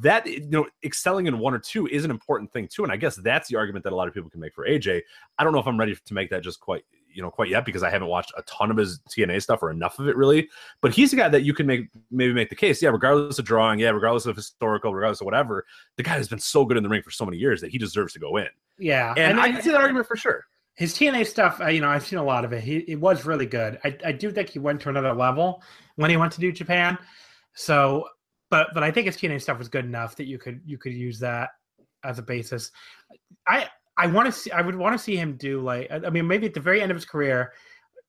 that 0.01 0.27
you 0.27 0.41
know 0.49 0.67
excelling 0.85 1.27
in 1.27 1.39
one 1.39 1.53
or 1.53 1.59
two 1.59 1.87
is 1.89 2.05
an 2.05 2.11
important 2.11 2.53
thing 2.53 2.69
too 2.69 2.83
and 2.83 2.93
i 2.93 2.97
guess 2.97 3.17
that's 3.17 3.49
the 3.49 3.57
argument 3.57 3.83
that 3.85 3.93
a 3.93 3.97
lot 3.97 4.09
of 4.09 4.15
people 4.15 4.31
can 4.31 4.41
make 4.41 4.55
for 4.55 4.67
aj 4.67 5.03
i 5.39 5.45
don't 5.45 5.53
know 5.53 5.59
if 5.59 5.67
i'm 5.67 5.79
ready 5.79 5.95
to 6.05 6.15
make 6.15 6.31
that 6.31 6.43
just 6.43 6.61
quite 6.61 6.85
you 7.15 7.23
know 7.23 7.31
quite 7.31 7.49
yet 7.49 7.65
because 7.65 7.83
i 7.83 7.91
haven't 7.91 8.09
watched 8.09 8.33
a 8.37 8.43
ton 8.43 8.71
of 8.71 8.77
his 8.77 9.01
tna 9.11 9.41
stuff 9.43 9.63
or 9.63 9.71
enough 9.71 9.99
of 9.99 10.09
it 10.09 10.17
really 10.17 10.49
but 10.81 10.93
he's 10.93 11.13
a 11.13 11.17
guy 11.17 11.29
that 11.29 11.43
you 11.43 11.55
can 11.55 11.67
make 11.67 11.89
maybe 12.11 12.33
make 12.33 12.49
the 12.51 12.57
case 12.57 12.83
yeah 12.83 12.89
regardless 12.89 13.39
of 13.39 13.45
drawing 13.45 13.79
yeah 13.79 13.91
regardless 13.91 14.27
of 14.27 14.37
historical 14.37 14.95
regardless 14.95 15.21
of 15.21 15.25
whatever 15.25 15.65
the 15.97 16.03
guy 16.03 16.13
has 16.13 16.29
been 16.29 16.39
so 16.39 16.65
good 16.65 16.77
in 16.77 16.83
the 16.83 16.89
ring 16.89 17.03
for 17.03 17.11
so 17.11 17.25
many 17.25 17.37
years 17.37 17.61
that 17.61 17.71
he 17.71 17.79
deserves 17.79 18.13
to 18.13 18.19
go 18.19 18.37
in 18.37 18.49
Yeah, 18.79 19.15
and, 19.17 19.39
i 19.41 19.45
then- 19.45 19.55
can 19.55 19.63
see 19.63 19.71
that 19.71 19.81
argument 19.81 20.07
for 20.07 20.17
sure 20.17 20.45
his 20.75 20.95
TNA 20.95 21.27
stuff, 21.27 21.61
uh, 21.61 21.67
you 21.67 21.83
know, 21.83 21.89
I've 21.89 22.07
seen 22.07 22.19
a 22.19 22.25
lot 22.25 22.47
of 22.47 22.53
it. 22.55 22.63
He 22.65 22.79
it 22.79 22.99
was 22.99 23.27
really 23.27 23.45
good. 23.45 23.79
I, 23.85 23.97
I 24.07 24.13
do 24.13 24.31
think 24.31 24.49
he 24.49 24.59
went 24.59 24.81
to 24.81 24.89
another 24.89 25.13
level 25.13 25.63
when 25.97 26.11
he 26.11 26.17
went 26.17 26.33
to 26.33 26.41
do 26.41 26.51
Japan. 26.51 26.97
So, 27.55 28.09
but 28.51 28.69
but 28.73 28.83
I 28.83 28.91
think 28.91 29.07
his 29.07 29.17
TNA 29.17 29.43
stuff 29.43 29.59
was 29.59 29.69
good 29.69 29.85
enough 29.85 30.17
that 30.17 30.27
you 30.27 30.39
could 30.39 30.63
you 30.65 30.79
could 30.79 30.95
use 30.95 31.19
that 31.19 31.51
as 32.05 32.19
a 32.19 32.23
basis. 32.23 32.71
I 33.47 33.69
I 33.97 34.07
want 34.07 34.27
to 34.27 34.33
see. 34.33 34.51
I 34.51 34.61
would 34.63 34.75
want 34.75 34.95
to 34.97 34.99
see 35.03 35.17
him 35.17 35.37
do 35.37 35.61
like. 35.61 35.91
I 35.91 36.11
mean, 36.11 36.27
maybe 36.27 36.47
at 36.47 36.55
the 36.55 36.61
very 36.61 36.81
end 36.81 36.91
of 36.91 36.97
his 36.97 37.05
career, 37.05 37.53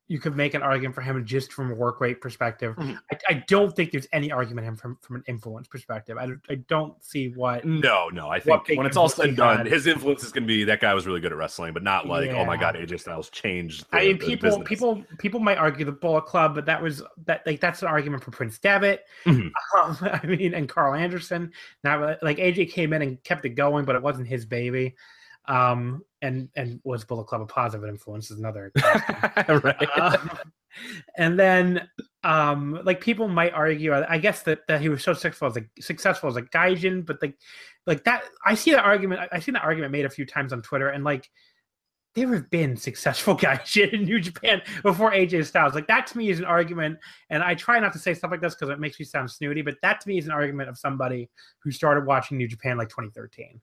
you 0.06 0.18
could 0.18 0.36
make 0.36 0.52
an 0.52 0.62
argument 0.62 0.94
for 0.94 1.00
him 1.00 1.24
just 1.24 1.50
from 1.52 1.70
a 1.70 1.74
work 1.74 1.98
rate 2.00 2.20
perspective. 2.20 2.76
Mhm. 2.76 2.98
I, 3.10 3.18
I 3.28 3.44
don't 3.48 3.74
think 3.74 3.90
there's 3.90 4.06
any 4.12 4.30
argument 4.30 4.66
him 4.66 4.76
from 4.76 4.98
from 5.00 5.16
an 5.16 5.24
influence 5.28 5.66
perspective. 5.66 6.18
I, 6.18 6.26
don't- 6.26 6.40
I 6.50 6.54
don't 6.68 7.02
see 7.02 7.28
what. 7.30 7.64
no 7.64 8.08
no 8.12 8.28
i 8.28 8.38
think 8.38 8.68
when 8.76 8.86
it's 8.86 8.96
all 8.98 9.08
said 9.08 9.28
and 9.28 9.36
done 9.36 9.56
had. 9.58 9.66
his 9.66 9.86
influence 9.86 10.22
is 10.22 10.30
going 10.30 10.42
to 10.44 10.46
be 10.46 10.64
that 10.64 10.80
guy 10.80 10.92
was 10.92 11.06
really 11.06 11.20
good 11.20 11.32
at 11.32 11.38
wrestling 11.38 11.72
but 11.72 11.82
not 11.82 12.06
like 12.06 12.28
oh 12.30 12.44
my 12.44 12.56
god 12.58 12.74
aj 12.74 13.00
styles 13.00 13.30
changed 13.30 13.86
the, 13.90 13.96
I 13.96 14.00
mean, 14.08 14.18
people, 14.18 14.50
business. 14.50 14.68
people, 14.68 15.02
people 15.18 15.40
might 15.40 15.56
argue 15.56 15.84
the 15.86 15.92
Bullet 15.92 16.26
Club, 16.26 16.54
but 16.54 16.66
that 16.66 16.82
was 16.82 17.02
that 17.24 17.42
like 17.46 17.60
that's 17.60 17.80
an 17.82 17.88
argument 17.88 18.22
for 18.24 18.30
Prince 18.30 18.58
Devitt. 18.58 19.04
Mhm. 19.24 19.50
Um, 19.82 19.98
I 20.22 20.26
mean, 20.26 20.52
and 20.54 20.68
Karl 20.68 20.94
Anderson. 20.94 21.52
Not 21.82 21.98
really- 22.00 22.16
like 22.22 22.36
AJ 22.38 22.72
came 22.72 22.92
in 22.92 23.00
and 23.02 23.22
kept 23.24 23.44
it 23.46 23.50
going, 23.50 23.84
but 23.86 23.96
it 23.96 24.02
wasn't 24.02 24.28
his 24.28 24.44
baby. 24.44 24.94
Um, 25.46 26.02
and 26.22 26.48
and 26.56 26.80
was 26.84 27.04
Bullet 27.04 27.24
Club 27.24 27.42
a 27.42 27.46
positive 27.46 27.88
influence? 27.88 28.30
Is 28.30 28.38
another. 28.38 28.72
right 29.48 29.98
Um, 29.98 30.30
and 31.16 31.38
then, 31.38 31.88
um, 32.22 32.80
like 32.84 33.00
people 33.00 33.28
might 33.28 33.52
argue, 33.52 33.92
I 33.92 34.14
I 34.14 34.18
guess 34.18 34.42
that, 34.42 34.66
that 34.68 34.80
he 34.80 34.88
was 34.88 35.02
so 35.02 35.12
successful 35.12 35.48
as 35.48 35.56
a 35.56 35.82
successful 35.82 36.28
as 36.28 36.36
a 36.36 36.42
gaijin, 36.42 37.04
but 37.04 37.20
like, 37.22 37.36
like 37.86 38.04
that, 38.04 38.24
I 38.44 38.54
see 38.54 38.72
that 38.72 38.84
argument. 38.84 39.28
I- 39.30 39.38
see 39.40 39.52
that 39.52 39.62
argument 39.62 39.92
made 39.92 40.06
a 40.06 40.10
few 40.10 40.26
times 40.26 40.52
on 40.52 40.62
Twitter, 40.62 40.88
and 40.88 41.04
like, 41.04 41.28
there 42.14 42.32
have 42.32 42.48
been 42.50 42.76
successful 42.76 43.36
gaijin 43.38 43.92
in 43.92 44.04
New 44.04 44.20
Japan 44.20 44.62
before 44.82 45.12
AJ 45.12 45.46
Styles. 45.46 45.74
Like 45.74 45.86
that 45.88 46.06
to 46.08 46.18
me 46.18 46.30
is 46.30 46.38
an 46.38 46.44
argument, 46.44 46.98
and 47.30 47.42
I 47.42 47.54
try 47.54 47.78
not 47.78 47.92
to 47.92 47.98
say 47.98 48.14
stuff 48.14 48.30
like 48.30 48.40
this 48.40 48.54
because 48.54 48.70
it 48.70 48.80
makes 48.80 48.98
me 48.98 49.04
sound 49.04 49.30
snooty, 49.30 49.62
but 49.62 49.76
that 49.82 50.00
to 50.00 50.08
me 50.08 50.18
is 50.18 50.26
an 50.26 50.32
argument 50.32 50.68
of 50.68 50.78
somebody 50.78 51.28
who 51.62 51.70
started 51.70 52.06
watching 52.06 52.38
New 52.38 52.48
Japan 52.48 52.78
like 52.78 52.88
2013. 52.88 53.60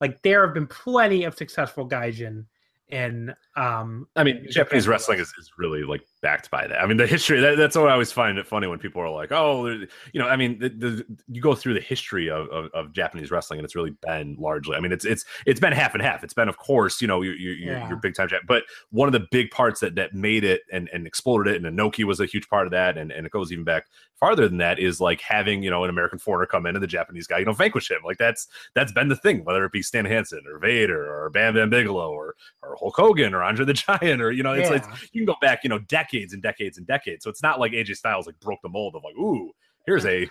Like 0.00 0.22
there 0.22 0.44
have 0.44 0.54
been 0.54 0.66
plenty 0.66 1.24
of 1.24 1.36
successful 1.36 1.88
gaijin 1.88 2.44
in 2.88 3.34
um 3.56 4.06
I 4.14 4.24
mean, 4.24 4.46
Japanese 4.50 4.86
wrestling 4.86 5.18
is, 5.18 5.32
is 5.38 5.50
really 5.58 5.82
like 5.82 6.06
backed 6.26 6.50
by 6.50 6.66
that. 6.66 6.80
I 6.82 6.86
mean, 6.86 6.96
the 6.96 7.06
history 7.06 7.38
that, 7.38 7.56
that's 7.56 7.76
what 7.76 7.86
I 7.88 7.92
always 7.92 8.10
find 8.10 8.36
it 8.36 8.48
funny 8.48 8.66
when 8.66 8.80
people 8.80 9.00
are 9.00 9.08
like, 9.08 9.30
oh, 9.30 9.66
you 9.68 9.86
know, 10.20 10.26
I 10.26 10.34
mean, 10.34 10.58
the, 10.58 10.70
the, 10.70 11.06
you 11.28 11.40
go 11.40 11.54
through 11.54 11.74
the 11.74 11.80
history 11.80 12.28
of, 12.28 12.48
of, 12.48 12.68
of 12.74 12.92
Japanese 12.92 13.30
wrestling 13.30 13.60
and 13.60 13.64
it's 13.64 13.76
really 13.76 13.94
been 14.02 14.34
largely, 14.36 14.74
I 14.74 14.80
mean, 14.80 14.90
it's, 14.90 15.04
it's, 15.04 15.24
it's 15.46 15.60
been 15.60 15.72
half 15.72 15.94
and 15.94 16.02
half. 16.02 16.24
It's 16.24 16.34
been, 16.34 16.48
of 16.48 16.56
course, 16.58 17.00
you 17.00 17.06
know, 17.06 17.22
your, 17.22 17.34
Yeah. 17.36 17.86
your 17.88 17.98
big 17.98 18.16
time, 18.16 18.26
Jap- 18.26 18.40
but 18.48 18.64
one 18.90 19.06
of 19.06 19.12
the 19.12 19.24
big 19.30 19.52
parts 19.52 19.78
that, 19.82 19.94
that 19.94 20.14
made 20.14 20.42
it 20.42 20.62
and, 20.72 20.90
and 20.92 21.06
exploded 21.06 21.54
it 21.54 21.64
and 21.64 21.78
Inoki 21.78 22.02
was 22.02 22.18
a 22.18 22.26
huge 22.26 22.48
part 22.48 22.66
of 22.66 22.72
that. 22.72 22.98
And, 22.98 23.12
and 23.12 23.24
it 23.24 23.30
goes 23.30 23.52
even 23.52 23.62
back 23.62 23.84
farther 24.18 24.48
than 24.48 24.58
that 24.58 24.80
is 24.80 25.00
like 25.00 25.20
having, 25.20 25.62
you 25.62 25.70
know, 25.70 25.84
an 25.84 25.90
American 25.90 26.18
foreigner 26.18 26.46
come 26.46 26.66
in 26.66 26.74
and 26.74 26.82
the 26.82 26.88
Japanese 26.88 27.28
guy, 27.28 27.38
you 27.38 27.44
know, 27.44 27.52
vanquish 27.52 27.88
him. 27.88 27.98
Like 28.04 28.18
that's, 28.18 28.48
that's 28.74 28.90
been 28.90 29.08
the 29.08 29.14
thing, 29.16 29.44
whether 29.44 29.64
it 29.64 29.70
be 29.70 29.82
Stan 29.82 30.06
Hansen 30.06 30.42
or 30.50 30.58
Vader 30.58 31.06
or 31.08 31.30
Bam 31.30 31.54
Bam 31.54 31.70
Bigelow 31.70 32.10
or, 32.10 32.34
or 32.64 32.74
Hulk 32.80 32.96
Hogan 32.96 33.32
or 33.32 33.44
Andre 33.44 33.64
the 33.64 33.72
Giant 33.86 34.20
or, 34.20 34.32
you 34.32 34.42
know, 34.42 34.54
it's, 34.54 34.70
it's 34.70 34.88
Yeah. 34.88 34.96
you 35.12 35.20
can 35.20 35.26
go 35.26 35.36
back, 35.40 35.62
you 35.62 35.68
know, 35.70 35.78
decades 35.80 36.15
and 36.32 36.42
decades 36.42 36.78
and 36.78 36.86
decades. 36.86 37.24
So 37.24 37.30
it's 37.30 37.42
not 37.42 37.60
like 37.60 37.72
AJ 37.72 37.96
Styles 37.96 38.26
like 38.26 38.38
broke 38.40 38.60
the 38.62 38.68
mold 38.68 38.94
of 38.94 39.02
like, 39.04 39.14
ooh, 39.16 39.52
here's 39.86 40.06
a 40.06 40.28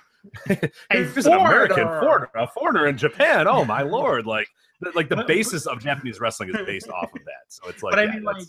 here's 0.89 1.25
an 1.25 1.33
American 1.33 1.85
foreigner. 1.85 2.29
a 2.35 2.47
foreigner 2.47 2.87
in 2.87 2.97
Japan. 2.97 3.47
Oh 3.47 3.65
my 3.65 3.81
lord! 3.83 4.25
Like, 4.25 4.47
the, 4.81 4.91
like 4.95 5.09
the 5.09 5.23
basis 5.27 5.65
of 5.65 5.81
Japanese 5.81 6.19
wrestling 6.19 6.49
is 6.49 6.65
based 6.65 6.89
off 6.89 7.13
of 7.13 7.23
that. 7.25 7.45
So 7.49 7.69
it's 7.69 7.83
like, 7.83 7.91
but 7.91 7.99
I 7.99 8.03
yeah, 8.03 8.11
mean, 8.13 8.23
like, 8.23 8.43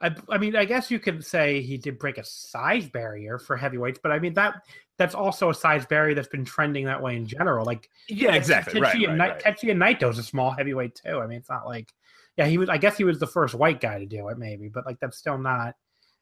I, 0.00 0.14
I 0.28 0.38
mean, 0.38 0.56
I 0.56 0.64
guess 0.64 0.90
you 0.90 0.98
could 0.98 1.24
say 1.24 1.62
he 1.62 1.78
did 1.78 1.98
break 1.98 2.18
a 2.18 2.24
size 2.24 2.88
barrier 2.88 3.38
for 3.38 3.56
heavyweights, 3.56 4.00
but 4.02 4.12
I 4.12 4.18
mean 4.18 4.34
that 4.34 4.62
that's 4.98 5.14
also 5.14 5.50
a 5.50 5.54
size 5.54 5.86
barrier 5.86 6.14
that's 6.14 6.28
been 6.28 6.44
trending 6.44 6.84
that 6.86 7.02
way 7.02 7.16
in 7.16 7.26
general. 7.26 7.64
Like, 7.64 7.88
yeah, 8.08 8.34
exactly, 8.34 8.80
right, 8.80 8.94
Tetsuya, 8.94 9.08
right, 9.08 9.16
Ni- 9.16 9.20
right. 9.20 9.42
Tetsuya 9.42 9.74
Naito's 9.74 10.18
a 10.18 10.22
small 10.22 10.50
heavyweight 10.50 10.94
too. 10.94 11.18
I 11.18 11.26
mean, 11.26 11.38
it's 11.38 11.50
not 11.50 11.66
like, 11.66 11.92
yeah, 12.36 12.46
he 12.46 12.58
was. 12.58 12.68
I 12.68 12.76
guess 12.76 12.96
he 12.96 13.04
was 13.04 13.18
the 13.18 13.26
first 13.26 13.54
white 13.54 13.80
guy 13.80 13.98
to 13.98 14.06
do 14.06 14.28
it, 14.28 14.38
maybe, 14.38 14.68
but 14.68 14.84
like 14.84 15.00
that's 15.00 15.16
still 15.16 15.38
not. 15.38 15.74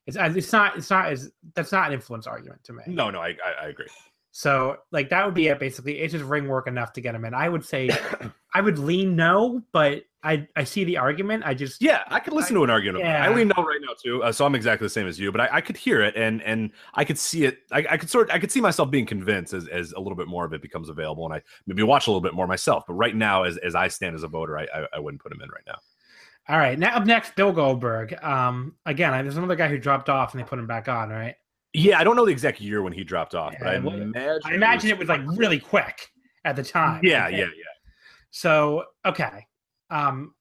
It's 0.06 0.16
it's 0.20 0.52
not 0.52 0.76
it's 0.76 0.90
not 0.90 1.06
as 1.06 1.30
that's 1.54 1.72
not 1.72 1.88
an 1.88 1.94
influence 1.94 2.26
argument 2.26 2.62
to 2.64 2.72
me. 2.72 2.82
No, 2.86 3.10
no, 3.10 3.20
I, 3.20 3.28
I, 3.28 3.64
I 3.64 3.66
agree. 3.68 3.86
So 4.36 4.78
like 4.90 5.10
that 5.10 5.24
would 5.24 5.34
be 5.34 5.46
it 5.46 5.60
basically. 5.60 6.00
It's 6.00 6.12
just 6.12 6.24
ring 6.24 6.48
work 6.48 6.66
enough 6.66 6.92
to 6.94 7.00
get 7.00 7.14
him 7.14 7.24
in. 7.24 7.34
I 7.34 7.48
would 7.48 7.64
say 7.64 7.88
I 8.54 8.60
would 8.60 8.78
lean 8.78 9.14
no, 9.14 9.62
but 9.72 10.02
I 10.24 10.48
I 10.56 10.64
see 10.64 10.82
the 10.82 10.96
argument. 10.96 11.44
I 11.46 11.54
just 11.54 11.80
Yeah, 11.80 12.02
I 12.08 12.18
could 12.18 12.32
listen 12.32 12.56
to 12.56 12.64
an 12.64 12.70
argument. 12.70 13.04
yeah. 13.04 13.24
I 13.24 13.32
lean 13.32 13.52
no 13.56 13.62
right 13.62 13.78
now 13.80 13.94
too, 14.02 14.24
uh, 14.24 14.32
so 14.32 14.44
I'm 14.44 14.56
exactly 14.56 14.86
the 14.86 14.90
same 14.90 15.06
as 15.06 15.20
you. 15.20 15.30
But 15.30 15.42
I, 15.42 15.48
I 15.52 15.60
could 15.60 15.76
hear 15.76 16.02
it, 16.02 16.16
and 16.16 16.42
and 16.42 16.72
I 16.94 17.04
could 17.04 17.18
see 17.18 17.44
it. 17.44 17.60
I, 17.70 17.86
I 17.90 17.96
could 17.96 18.10
sort. 18.10 18.28
I 18.32 18.40
could 18.40 18.50
see 18.50 18.60
myself 18.60 18.90
being 18.90 19.06
convinced 19.06 19.52
as, 19.52 19.68
as 19.68 19.92
a 19.92 20.00
little 20.00 20.16
bit 20.16 20.26
more 20.26 20.44
of 20.44 20.52
it 20.52 20.62
becomes 20.62 20.88
available, 20.88 21.24
and 21.26 21.34
I 21.34 21.40
maybe 21.68 21.84
watch 21.84 22.08
a 22.08 22.10
little 22.10 22.20
bit 22.20 22.34
more 22.34 22.48
myself. 22.48 22.84
But 22.88 22.94
right 22.94 23.14
now, 23.14 23.44
as 23.44 23.56
as 23.58 23.76
I 23.76 23.86
stand 23.86 24.16
as 24.16 24.24
a 24.24 24.28
voter, 24.28 24.58
I 24.58 24.64
I, 24.64 24.86
I 24.94 24.98
wouldn't 24.98 25.22
put 25.22 25.30
him 25.30 25.42
in 25.42 25.48
right 25.48 25.64
now. 25.66 25.78
All 26.48 26.58
right, 26.58 26.78
now 26.78 26.94
up 26.96 27.06
next, 27.06 27.34
Bill 27.36 27.52
Goldberg. 27.52 28.14
Um, 28.22 28.76
again, 28.84 29.14
I- 29.14 29.22
there's 29.22 29.36
another 29.38 29.56
guy 29.56 29.68
who 29.68 29.78
dropped 29.78 30.08
off 30.10 30.34
and 30.34 30.40
they 30.42 30.46
put 30.46 30.58
him 30.58 30.66
back 30.66 30.88
on. 30.88 31.08
Right? 31.10 31.36
Yeah, 31.72 31.98
I 31.98 32.04
don't 32.04 32.16
know 32.16 32.26
the 32.26 32.32
exact 32.32 32.60
year 32.60 32.82
when 32.82 32.92
he 32.92 33.02
dropped 33.02 33.34
off, 33.34 33.54
but 33.58 33.68
I 33.68 33.74
imagine 33.76 34.12
I 34.44 34.54
imagine 34.54 34.90
it 34.90 34.98
was 34.98 35.08
like 35.08 35.22
really 35.24 35.58
quick 35.58 36.08
at 36.44 36.54
the 36.56 36.62
time. 36.62 37.00
Yeah, 37.02 37.26
Okay. 37.28 37.38
yeah, 37.38 37.44
yeah. 37.44 37.64
So 38.30 38.84
okay, 39.06 39.46
um, 39.90 40.34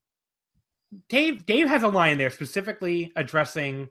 Dave 1.10 1.46
Dave 1.46 1.68
has 1.70 1.84
a 1.84 1.88
line 1.88 2.18
there 2.18 2.30
specifically 2.30 3.12
addressing 3.16 3.90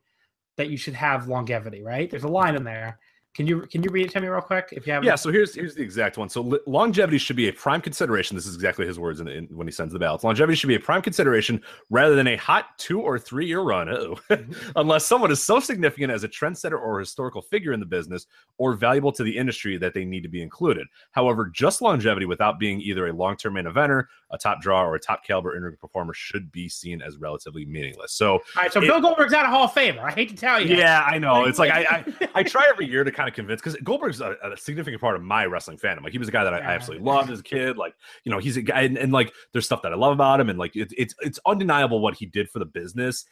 that 0.59 0.69
you 0.69 0.77
should 0.77 0.95
have 0.95 1.29
longevity. 1.29 1.83
Right? 1.83 2.11
There's 2.11 2.25
a 2.25 2.29
line 2.29 2.55
in 2.57 2.65
there 2.65 2.99
Can 3.35 3.47
you 3.47 3.63
can 3.63 3.83
you 3.83 3.89
read 3.89 4.07
it 4.07 4.13
to 4.13 4.21
me 4.21 4.29
real 4.29 4.43
quick 4.43 4.69
if 4.73 4.87
you 4.87 4.93
have? 4.93 5.05
Yeah, 5.05 5.15
so 5.15 5.33
here's 5.33 5.55
here's 5.55 5.75
the 5.75 5.83
exact 5.83 6.19
one. 6.19 6.29
So 6.29 6.61
longevity 6.67 7.17
should 7.17 7.37
be 7.37 7.49
a 7.49 7.53
prime 7.53 7.81
consideration. 7.81 8.37
This 8.37 8.45
is 8.45 8.55
exactly 8.55 8.87
his 8.87 8.99
words 8.99 9.21
in, 9.21 9.29
in, 9.29 9.47
when 9.47 9.67
he 9.67 9.73
sends 9.73 9.95
the 9.95 9.99
ballots. 9.99 10.23
Longevity 10.23 10.55
should 10.55 10.67
be 10.67 10.75
a 10.75 10.81
prime 10.81 11.01
consideration 11.01 11.63
rather 11.89 12.15
than 12.15 12.27
a 12.27 12.37
hot 12.37 12.77
two 12.77 13.01
or 13.01 13.19
three 13.19 13.47
year 13.47 13.61
run, 13.61 13.89
oh 13.89 14.17
mm-hmm. 14.29 14.53
unless 14.77 15.07
someone 15.07 15.31
is 15.31 15.43
so 15.43 15.61
significant 15.61 16.13
as 16.13 16.25
a 16.25 16.29
trendsetter 16.29 16.79
or 16.79 16.99
a 16.99 17.03
historical 17.03 17.41
figure 17.41 17.73
in 17.73 17.81
the 17.81 17.87
business 17.87 18.27
or 18.59 18.75
valuable 18.75 19.13
to 19.13 19.23
the 19.23 19.39
industry 19.39 19.79
that 19.79 19.95
they 19.95 20.05
need 20.05 20.23
to 20.23 20.29
be 20.29 20.43
included. 20.43 20.87
However, 21.13 21.47
just 21.47 21.81
longevity 21.81 22.27
without 22.27 22.59
being 22.59 22.83
either 22.83 23.07
a 23.07 23.15
long 23.15 23.37
term 23.37 23.55
main 23.55 23.65
eventer, 23.65 24.05
a 24.31 24.37
top 24.37 24.61
draw, 24.61 24.85
or 24.85 24.97
a 24.97 25.01
top 25.01 25.25
caliber 25.25 25.57
interview 25.57 25.79
performer 25.79 26.13
should 26.13 26.53
be 26.53 26.69
seen 26.69 27.01
as 27.01 27.17
relatively 27.17 27.65
meaningless. 27.65 28.13
So 28.13 28.33
All 28.33 28.41
right, 28.57 28.71
so 28.71 28.83
it- 28.83 28.89
Bill 28.89 29.01
Goldberg's 29.01 29.33
out 29.33 29.47
of 29.47 29.51
Hall 29.53 29.65
of 29.65 29.73
Famer. 29.73 30.01
I 30.01 30.11
hate 30.11 30.29
to 30.29 30.37
tell 30.37 30.61
you. 30.61 30.77
yeah, 30.77 31.03
I 31.03 31.17
know. 31.17 31.47
It's 31.47 31.59
like 31.59 31.71
I, 31.71 32.05
I 32.21 32.29
I 32.35 32.43
try 32.43 32.67
every 32.69 32.87
year 32.87 33.05
to 33.05 33.11
kind 33.11 33.22
of 33.29 33.35
convinced 33.35 33.65
because 33.65 33.79
Goldberg's 33.81 34.21
a, 34.21 34.37
a 34.43 34.57
significant 34.57 35.01
part 35.01 35.17
of 35.17 35.23
my 35.23 35.45
wrestling 35.47 35.79
fandom. 35.79 36.03
Like 36.03 36.13
he 36.13 36.19
was 36.19 36.29
a 36.29 36.33
guy 36.33 36.45
that 36.45 36.55
I, 36.55 36.59
I 36.59 36.73
absolutely 36.73 37.05
loved 37.05 37.31
as 37.31 37.41
a 37.41 37.43
kid. 37.43 37.77
Like 37.77 37.95
you 38.25 38.33
know, 38.33 38.39
he's 38.39 38.57
a 38.57 38.63
guy, 38.63 38.83
and, 38.83 38.97
and 38.97 39.13
like 39.13 39.33
there's 39.53 39.67
stuff 39.67 39.83
that 39.83 39.93
I 39.93 39.97
love 39.97 40.13
about 40.13 40.41
him, 40.41 40.49
and 40.49 40.59
like 40.59 40.77
it, 40.77 40.93
it's 40.97 41.15
it's 41.21 41.39
undeniable 41.47 42.01
what 42.01 42.15
he 42.15 42.27
did 42.27 42.51
for 42.51 42.59
the 42.59 42.65
business 42.65 43.25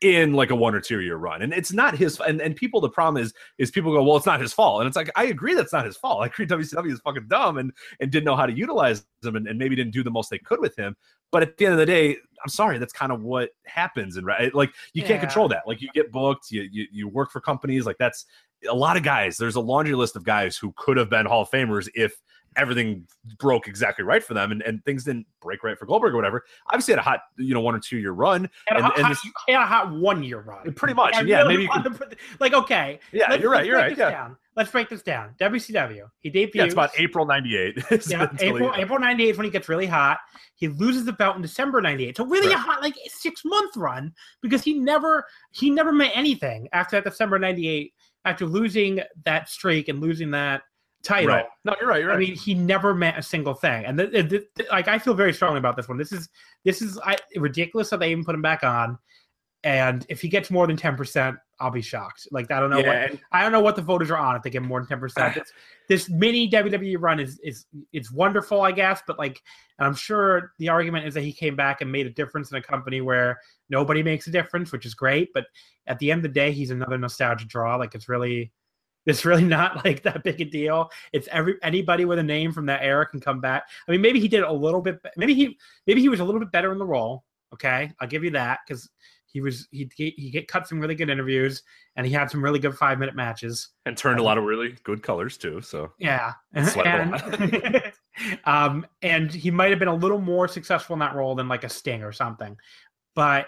in 0.00 0.32
like 0.32 0.50
a 0.50 0.54
one 0.54 0.74
or 0.74 0.80
two 0.80 1.00
year 1.00 1.16
run 1.16 1.42
and 1.42 1.52
it's 1.52 1.72
not 1.72 1.96
his 1.96 2.20
and, 2.20 2.40
and 2.40 2.54
people 2.54 2.80
the 2.80 2.88
problem 2.88 3.20
is 3.20 3.34
is 3.58 3.68
people 3.68 3.92
go 3.92 4.00
well 4.00 4.16
it's 4.16 4.26
not 4.26 4.40
his 4.40 4.52
fault 4.52 4.80
and 4.80 4.86
it's 4.86 4.96
like 4.96 5.10
i 5.16 5.24
agree 5.24 5.54
that's 5.54 5.72
not 5.72 5.84
his 5.84 5.96
fault 5.96 6.22
i 6.22 6.26
agree 6.26 6.46
wcw 6.46 6.92
is 6.92 7.00
fucking 7.00 7.26
dumb 7.26 7.58
and 7.58 7.72
and 7.98 8.12
didn't 8.12 8.24
know 8.24 8.36
how 8.36 8.46
to 8.46 8.52
utilize 8.52 9.04
him 9.24 9.34
and, 9.34 9.48
and 9.48 9.58
maybe 9.58 9.74
didn't 9.74 9.92
do 9.92 10.04
the 10.04 10.10
most 10.10 10.30
they 10.30 10.38
could 10.38 10.60
with 10.60 10.76
him 10.76 10.96
but 11.32 11.42
at 11.42 11.56
the 11.56 11.64
end 11.64 11.72
of 11.72 11.78
the 11.80 11.86
day 11.86 12.16
i'm 12.44 12.48
sorry 12.48 12.78
that's 12.78 12.92
kind 12.92 13.10
of 13.10 13.22
what 13.22 13.50
happens 13.66 14.16
and 14.16 14.24
right 14.24 14.54
like 14.54 14.70
you 14.92 15.02
can't 15.02 15.20
control 15.20 15.48
that 15.48 15.66
like 15.66 15.82
you 15.82 15.88
get 15.94 16.12
booked 16.12 16.48
you, 16.52 16.68
you 16.70 16.86
you 16.92 17.08
work 17.08 17.32
for 17.32 17.40
companies 17.40 17.84
like 17.84 17.98
that's 17.98 18.24
a 18.70 18.74
lot 18.74 18.96
of 18.96 19.02
guys 19.02 19.36
there's 19.36 19.56
a 19.56 19.60
laundry 19.60 19.96
list 19.96 20.14
of 20.14 20.22
guys 20.22 20.56
who 20.56 20.72
could 20.76 20.96
have 20.96 21.10
been 21.10 21.26
hall 21.26 21.42
of 21.42 21.50
famers 21.50 21.88
if 21.94 22.20
everything 22.58 23.06
broke 23.38 23.68
exactly 23.68 24.04
right 24.04 24.22
for 24.22 24.34
them 24.34 24.52
and, 24.52 24.62
and 24.62 24.84
things 24.84 25.04
didn't 25.04 25.26
break 25.40 25.62
right 25.62 25.78
for 25.78 25.86
goldberg 25.86 26.12
or 26.12 26.16
whatever 26.16 26.44
obviously 26.66 26.92
had 26.92 26.98
a 26.98 27.02
hot 27.02 27.20
you 27.38 27.54
know 27.54 27.60
one 27.60 27.74
or 27.74 27.80
two 27.80 27.98
year 27.98 28.12
run 28.12 28.48
and, 28.68 28.82
hot, 28.82 28.98
and 28.98 29.10
this, 29.10 29.20
a 29.48 29.64
hot 29.64 29.92
one 29.92 30.22
year 30.22 30.40
run. 30.40 30.72
pretty 30.74 30.94
much 30.94 31.14
I 31.14 31.22
yeah 31.22 31.42
really 31.42 31.66
maybe 31.66 31.82
could, 31.82 32.16
like 32.40 32.54
okay. 32.54 32.98
yeah 33.12 33.26
let's- 33.30 33.42
you're 33.42 33.50
right 33.50 33.64
you're 33.64 33.76
right 33.76 33.96
yeah 33.96 34.10
down. 34.10 34.36
Let's 34.56 34.72
break 34.72 34.88
this 34.88 35.02
down. 35.02 35.36
WCW. 35.40 36.10
He 36.18 36.30
debuts. 36.30 36.56
yeah 36.56 36.64
it's 36.64 36.72
about 36.72 36.90
april 36.98 37.24
98 37.24 37.76
Yeah, 38.08 38.26
April 38.40 38.72
April 38.74 38.98
'98 38.98 39.30
is 39.30 39.36
when 39.38 39.44
he 39.44 39.50
gets 39.52 39.68
really 39.68 39.86
hot. 39.86 40.18
He 40.56 40.66
loses 40.66 41.04
the 41.04 41.12
belt 41.12 41.36
in 41.36 41.42
December 41.42 41.80
'98. 41.80 42.16
So 42.16 42.24
really 42.24 42.52
a 42.52 42.56
hot 42.56 42.82
like 42.82 42.96
six 43.06 43.44
month 43.44 43.76
run 43.76 44.12
because 44.42 44.64
he 44.64 44.74
never 44.74 45.24
he 45.52 45.70
never 45.70 45.92
meant 45.92 46.16
anything 46.16 46.68
after 46.72 46.96
that 46.96 47.08
December 47.08 47.38
'98 47.38 47.92
after 48.24 48.46
losing 48.46 49.00
that 49.24 49.48
streak 49.48 49.88
and 49.88 50.00
losing 50.00 50.32
that 50.32 50.62
title. 51.02 51.34
right 51.34 51.46
no 51.64 51.74
you're 51.80 51.88
right 51.88 52.00
you're 52.00 52.08
right 52.08 52.16
I 52.16 52.18
mean, 52.18 52.34
he 52.34 52.54
never 52.54 52.94
meant 52.94 53.18
a 53.18 53.22
single 53.22 53.54
thing, 53.54 53.84
and 53.84 53.98
th- 53.98 54.10
th- 54.10 54.28
th- 54.28 54.68
like 54.70 54.88
I 54.88 54.98
feel 54.98 55.14
very 55.14 55.32
strongly 55.32 55.58
about 55.58 55.76
this 55.76 55.88
one. 55.88 55.96
This 55.98 56.12
is 56.12 56.28
this 56.64 56.82
is 56.82 56.98
I, 57.04 57.16
ridiculous 57.36 57.90
that 57.90 58.00
they 58.00 58.10
even 58.10 58.24
put 58.24 58.34
him 58.34 58.42
back 58.42 58.64
on. 58.64 58.98
And 59.64 60.06
if 60.08 60.20
he 60.20 60.28
gets 60.28 60.50
more 60.50 60.66
than 60.66 60.76
ten 60.76 60.96
percent, 60.96 61.36
I'll 61.60 61.70
be 61.70 61.82
shocked. 61.82 62.28
Like 62.30 62.50
I 62.50 62.60
don't 62.60 62.70
know 62.70 62.78
yeah, 62.78 63.10
what 63.10 63.20
I 63.32 63.42
don't 63.42 63.52
know 63.52 63.60
what 63.60 63.76
the 63.76 63.82
voters 63.82 64.10
are 64.10 64.16
on 64.16 64.36
if 64.36 64.42
they 64.42 64.50
get 64.50 64.62
more 64.62 64.80
than 64.80 64.88
ten 64.88 65.00
percent. 65.00 65.34
This, 65.88 66.06
this 66.06 66.10
mini 66.10 66.48
WWE 66.48 66.96
run 67.00 67.18
is 67.18 67.40
is 67.42 67.66
it's 67.92 68.12
wonderful, 68.12 68.60
I 68.60 68.72
guess, 68.72 69.02
but 69.06 69.18
like, 69.18 69.42
and 69.78 69.86
I'm 69.86 69.94
sure 69.94 70.52
the 70.58 70.68
argument 70.68 71.06
is 71.06 71.14
that 71.14 71.22
he 71.22 71.32
came 71.32 71.56
back 71.56 71.80
and 71.80 71.90
made 71.90 72.06
a 72.06 72.10
difference 72.10 72.50
in 72.50 72.58
a 72.58 72.62
company 72.62 73.00
where 73.00 73.38
nobody 73.68 74.02
makes 74.02 74.26
a 74.26 74.30
difference, 74.30 74.70
which 74.70 74.86
is 74.86 74.94
great. 74.94 75.30
But 75.34 75.46
at 75.86 75.98
the 75.98 76.12
end 76.12 76.18
of 76.18 76.22
the 76.22 76.40
day, 76.40 76.52
he's 76.52 76.70
another 76.70 76.98
nostalgia 76.98 77.46
draw. 77.46 77.76
Like 77.76 77.94
it's 77.94 78.08
really, 78.08 78.52
it's 79.08 79.24
really 79.24 79.44
not 79.44 79.84
like 79.84 80.02
that 80.02 80.22
big 80.22 80.40
a 80.40 80.44
deal. 80.44 80.90
It's 81.12 81.28
every 81.32 81.56
anybody 81.62 82.04
with 82.04 82.18
a 82.18 82.22
name 82.22 82.52
from 82.52 82.66
that 82.66 82.82
era 82.82 83.06
can 83.06 83.20
come 83.20 83.40
back. 83.40 83.64
I 83.86 83.92
mean, 83.92 84.00
maybe 84.00 84.20
he 84.20 84.28
did 84.28 84.42
a 84.42 84.52
little 84.52 84.80
bit. 84.80 85.00
Maybe 85.16 85.34
he 85.34 85.58
maybe 85.86 86.00
he 86.00 86.08
was 86.08 86.20
a 86.20 86.24
little 86.24 86.40
bit 86.40 86.52
better 86.52 86.72
in 86.72 86.78
the 86.78 86.86
role. 86.86 87.24
Okay, 87.52 87.92
I'll 88.00 88.08
give 88.08 88.24
you 88.24 88.30
that 88.30 88.60
because 88.66 88.88
he 89.30 89.40
was 89.40 89.68
he 89.70 89.90
he 89.96 90.30
get 90.30 90.48
cut 90.48 90.66
some 90.66 90.80
really 90.80 90.94
good 90.94 91.10
interviews 91.10 91.62
and 91.96 92.06
he 92.06 92.12
had 92.12 92.30
some 92.30 92.42
really 92.42 92.58
good 92.58 92.76
five 92.76 92.98
minute 92.98 93.14
matches. 93.14 93.68
and 93.86 93.96
turned 93.96 94.18
a 94.18 94.22
lot 94.22 94.38
of 94.38 94.44
really 94.44 94.74
good 94.84 95.02
colors 95.02 95.36
too 95.36 95.60
so 95.60 95.92
Yeah, 95.98 96.32
and, 96.54 97.92
um, 98.44 98.86
and 99.02 99.32
he 99.32 99.50
might 99.50 99.70
have 99.70 99.78
been 99.78 99.88
a 99.88 99.94
little 99.94 100.20
more 100.20 100.48
successful 100.48 100.94
in 100.94 101.00
that 101.00 101.14
role 101.14 101.34
than 101.34 101.48
like 101.48 101.64
a 101.64 101.68
Sting 101.68 102.02
or 102.02 102.12
something, 102.12 102.56
but 103.14 103.46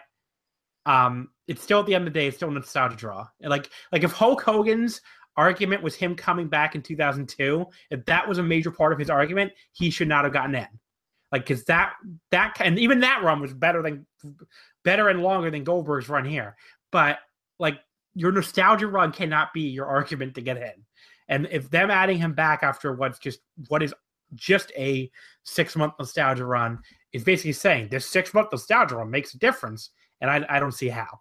um, 0.86 1.30
it's 1.46 1.62
still 1.62 1.80
at 1.80 1.86
the 1.86 1.94
end 1.94 2.06
of 2.06 2.12
the 2.12 2.18
day, 2.18 2.26
it's 2.26 2.36
still 2.36 2.48
a 2.48 2.52
nostalgia 2.52 2.96
draw. 2.96 3.26
Like 3.42 3.70
like 3.92 4.04
if 4.04 4.12
Hulk 4.12 4.42
Hogan's 4.42 5.00
argument 5.36 5.82
was 5.82 5.94
him 5.94 6.14
coming 6.14 6.48
back 6.48 6.74
in 6.74 6.82
2002, 6.82 7.66
if 7.90 8.04
that 8.06 8.28
was 8.28 8.38
a 8.38 8.42
major 8.42 8.70
part 8.70 8.92
of 8.92 8.98
his 8.98 9.10
argument, 9.10 9.52
he 9.72 9.90
should 9.90 10.08
not 10.08 10.24
have 10.24 10.32
gotten 10.32 10.54
in. 10.54 10.68
Like 11.32 11.46
because 11.46 11.64
that 11.66 11.92
that 12.32 12.56
and 12.60 12.78
even 12.78 13.00
that 13.00 13.22
run 13.22 13.40
was 13.40 13.54
better 13.54 13.82
than 13.82 14.06
better 14.84 15.08
and 15.08 15.22
longer 15.22 15.50
than 15.50 15.62
Goldberg's 15.62 16.08
run 16.08 16.24
here, 16.24 16.56
but 16.90 17.18
like 17.58 17.78
your 18.14 18.32
nostalgia 18.32 18.88
run 18.88 19.12
cannot 19.12 19.52
be 19.52 19.62
your 19.62 19.86
argument 19.86 20.34
to 20.34 20.40
get 20.40 20.56
in. 20.56 20.72
And 21.28 21.46
if 21.52 21.70
them 21.70 21.90
adding 21.90 22.18
him 22.18 22.34
back 22.34 22.64
after 22.64 22.92
what's 22.92 23.20
just 23.20 23.40
what 23.68 23.82
is 23.82 23.94
just 24.34 24.72
a 24.76 25.10
six 25.44 25.76
month 25.76 25.94
nostalgia 25.98 26.44
run 26.44 26.80
is 27.12 27.22
basically 27.22 27.52
saying 27.52 27.88
this 27.88 28.06
six 28.06 28.34
month 28.34 28.48
nostalgia 28.50 28.96
run 28.96 29.10
makes 29.10 29.34
a 29.34 29.38
difference, 29.38 29.90
and 30.20 30.30
I, 30.30 30.44
I 30.48 30.58
don't 30.58 30.72
see 30.72 30.88
how. 30.88 31.20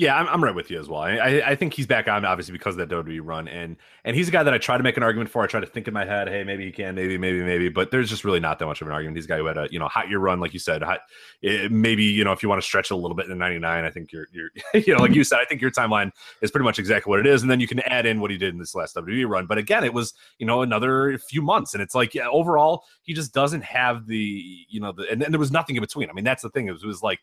Yeah, 0.00 0.16
I'm, 0.16 0.26
I'm 0.28 0.42
right 0.42 0.54
with 0.54 0.70
you 0.70 0.80
as 0.80 0.88
well. 0.88 1.02
I, 1.02 1.42
I, 1.44 1.54
think 1.54 1.74
he's 1.74 1.86
back 1.86 2.08
on 2.08 2.24
obviously 2.24 2.52
because 2.52 2.74
of 2.74 2.88
that 2.88 3.04
WWE 3.04 3.20
run, 3.22 3.46
and 3.48 3.76
and 4.02 4.16
he's 4.16 4.28
a 4.28 4.30
guy 4.30 4.42
that 4.42 4.54
I 4.54 4.56
try 4.56 4.78
to 4.78 4.82
make 4.82 4.96
an 4.96 5.02
argument 5.02 5.28
for. 5.28 5.42
I 5.42 5.46
try 5.46 5.60
to 5.60 5.66
think 5.66 5.88
in 5.88 5.92
my 5.92 6.06
head, 6.06 6.26
hey, 6.26 6.42
maybe 6.42 6.64
he 6.64 6.72
can, 6.72 6.94
maybe, 6.94 7.18
maybe, 7.18 7.42
maybe, 7.42 7.68
but 7.68 7.90
there's 7.90 8.08
just 8.08 8.24
really 8.24 8.40
not 8.40 8.58
that 8.60 8.64
much 8.64 8.80
of 8.80 8.86
an 8.86 8.94
argument. 8.94 9.18
He's 9.18 9.26
a 9.26 9.28
guy 9.28 9.36
who 9.36 9.44
had 9.44 9.58
a 9.58 9.68
you 9.70 9.78
know 9.78 9.88
hot 9.88 10.08
year 10.08 10.18
run, 10.18 10.40
like 10.40 10.54
you 10.54 10.58
said. 10.58 10.82
Hot, 10.82 11.00
eh, 11.44 11.68
maybe 11.70 12.04
you 12.04 12.24
know 12.24 12.32
if 12.32 12.42
you 12.42 12.48
want 12.48 12.62
to 12.62 12.66
stretch 12.66 12.90
it 12.90 12.94
a 12.94 12.96
little 12.96 13.14
bit 13.14 13.28
in 13.28 13.36
'99, 13.36 13.84
I 13.84 13.90
think 13.90 14.10
you're 14.10 14.26
you're 14.32 14.48
you 14.72 14.94
know 14.94 15.02
like 15.02 15.14
you 15.14 15.22
said, 15.22 15.38
I 15.38 15.44
think 15.44 15.60
your 15.60 15.70
timeline 15.70 16.12
is 16.40 16.50
pretty 16.50 16.64
much 16.64 16.78
exactly 16.78 17.10
what 17.10 17.20
it 17.20 17.26
is, 17.26 17.42
and 17.42 17.50
then 17.50 17.60
you 17.60 17.68
can 17.68 17.80
add 17.80 18.06
in 18.06 18.22
what 18.22 18.30
he 18.30 18.38
did 18.38 18.54
in 18.54 18.58
this 18.58 18.74
last 18.74 18.96
WWE 18.96 19.28
run. 19.28 19.44
But 19.44 19.58
again, 19.58 19.84
it 19.84 19.92
was 19.92 20.14
you 20.38 20.46
know 20.46 20.62
another 20.62 21.18
few 21.18 21.42
months, 21.42 21.74
and 21.74 21.82
it's 21.82 21.94
like 21.94 22.14
yeah, 22.14 22.26
overall 22.26 22.84
he 23.02 23.12
just 23.12 23.34
doesn't 23.34 23.64
have 23.64 24.06
the 24.06 24.64
you 24.66 24.80
know 24.80 24.92
the 24.92 25.10
and, 25.10 25.22
and 25.22 25.34
there 25.34 25.38
was 25.38 25.52
nothing 25.52 25.76
in 25.76 25.82
between. 25.82 26.08
I 26.08 26.14
mean, 26.14 26.24
that's 26.24 26.42
the 26.42 26.48
thing. 26.48 26.68
It 26.68 26.72
was, 26.72 26.84
it 26.84 26.86
was 26.86 27.02
like 27.02 27.20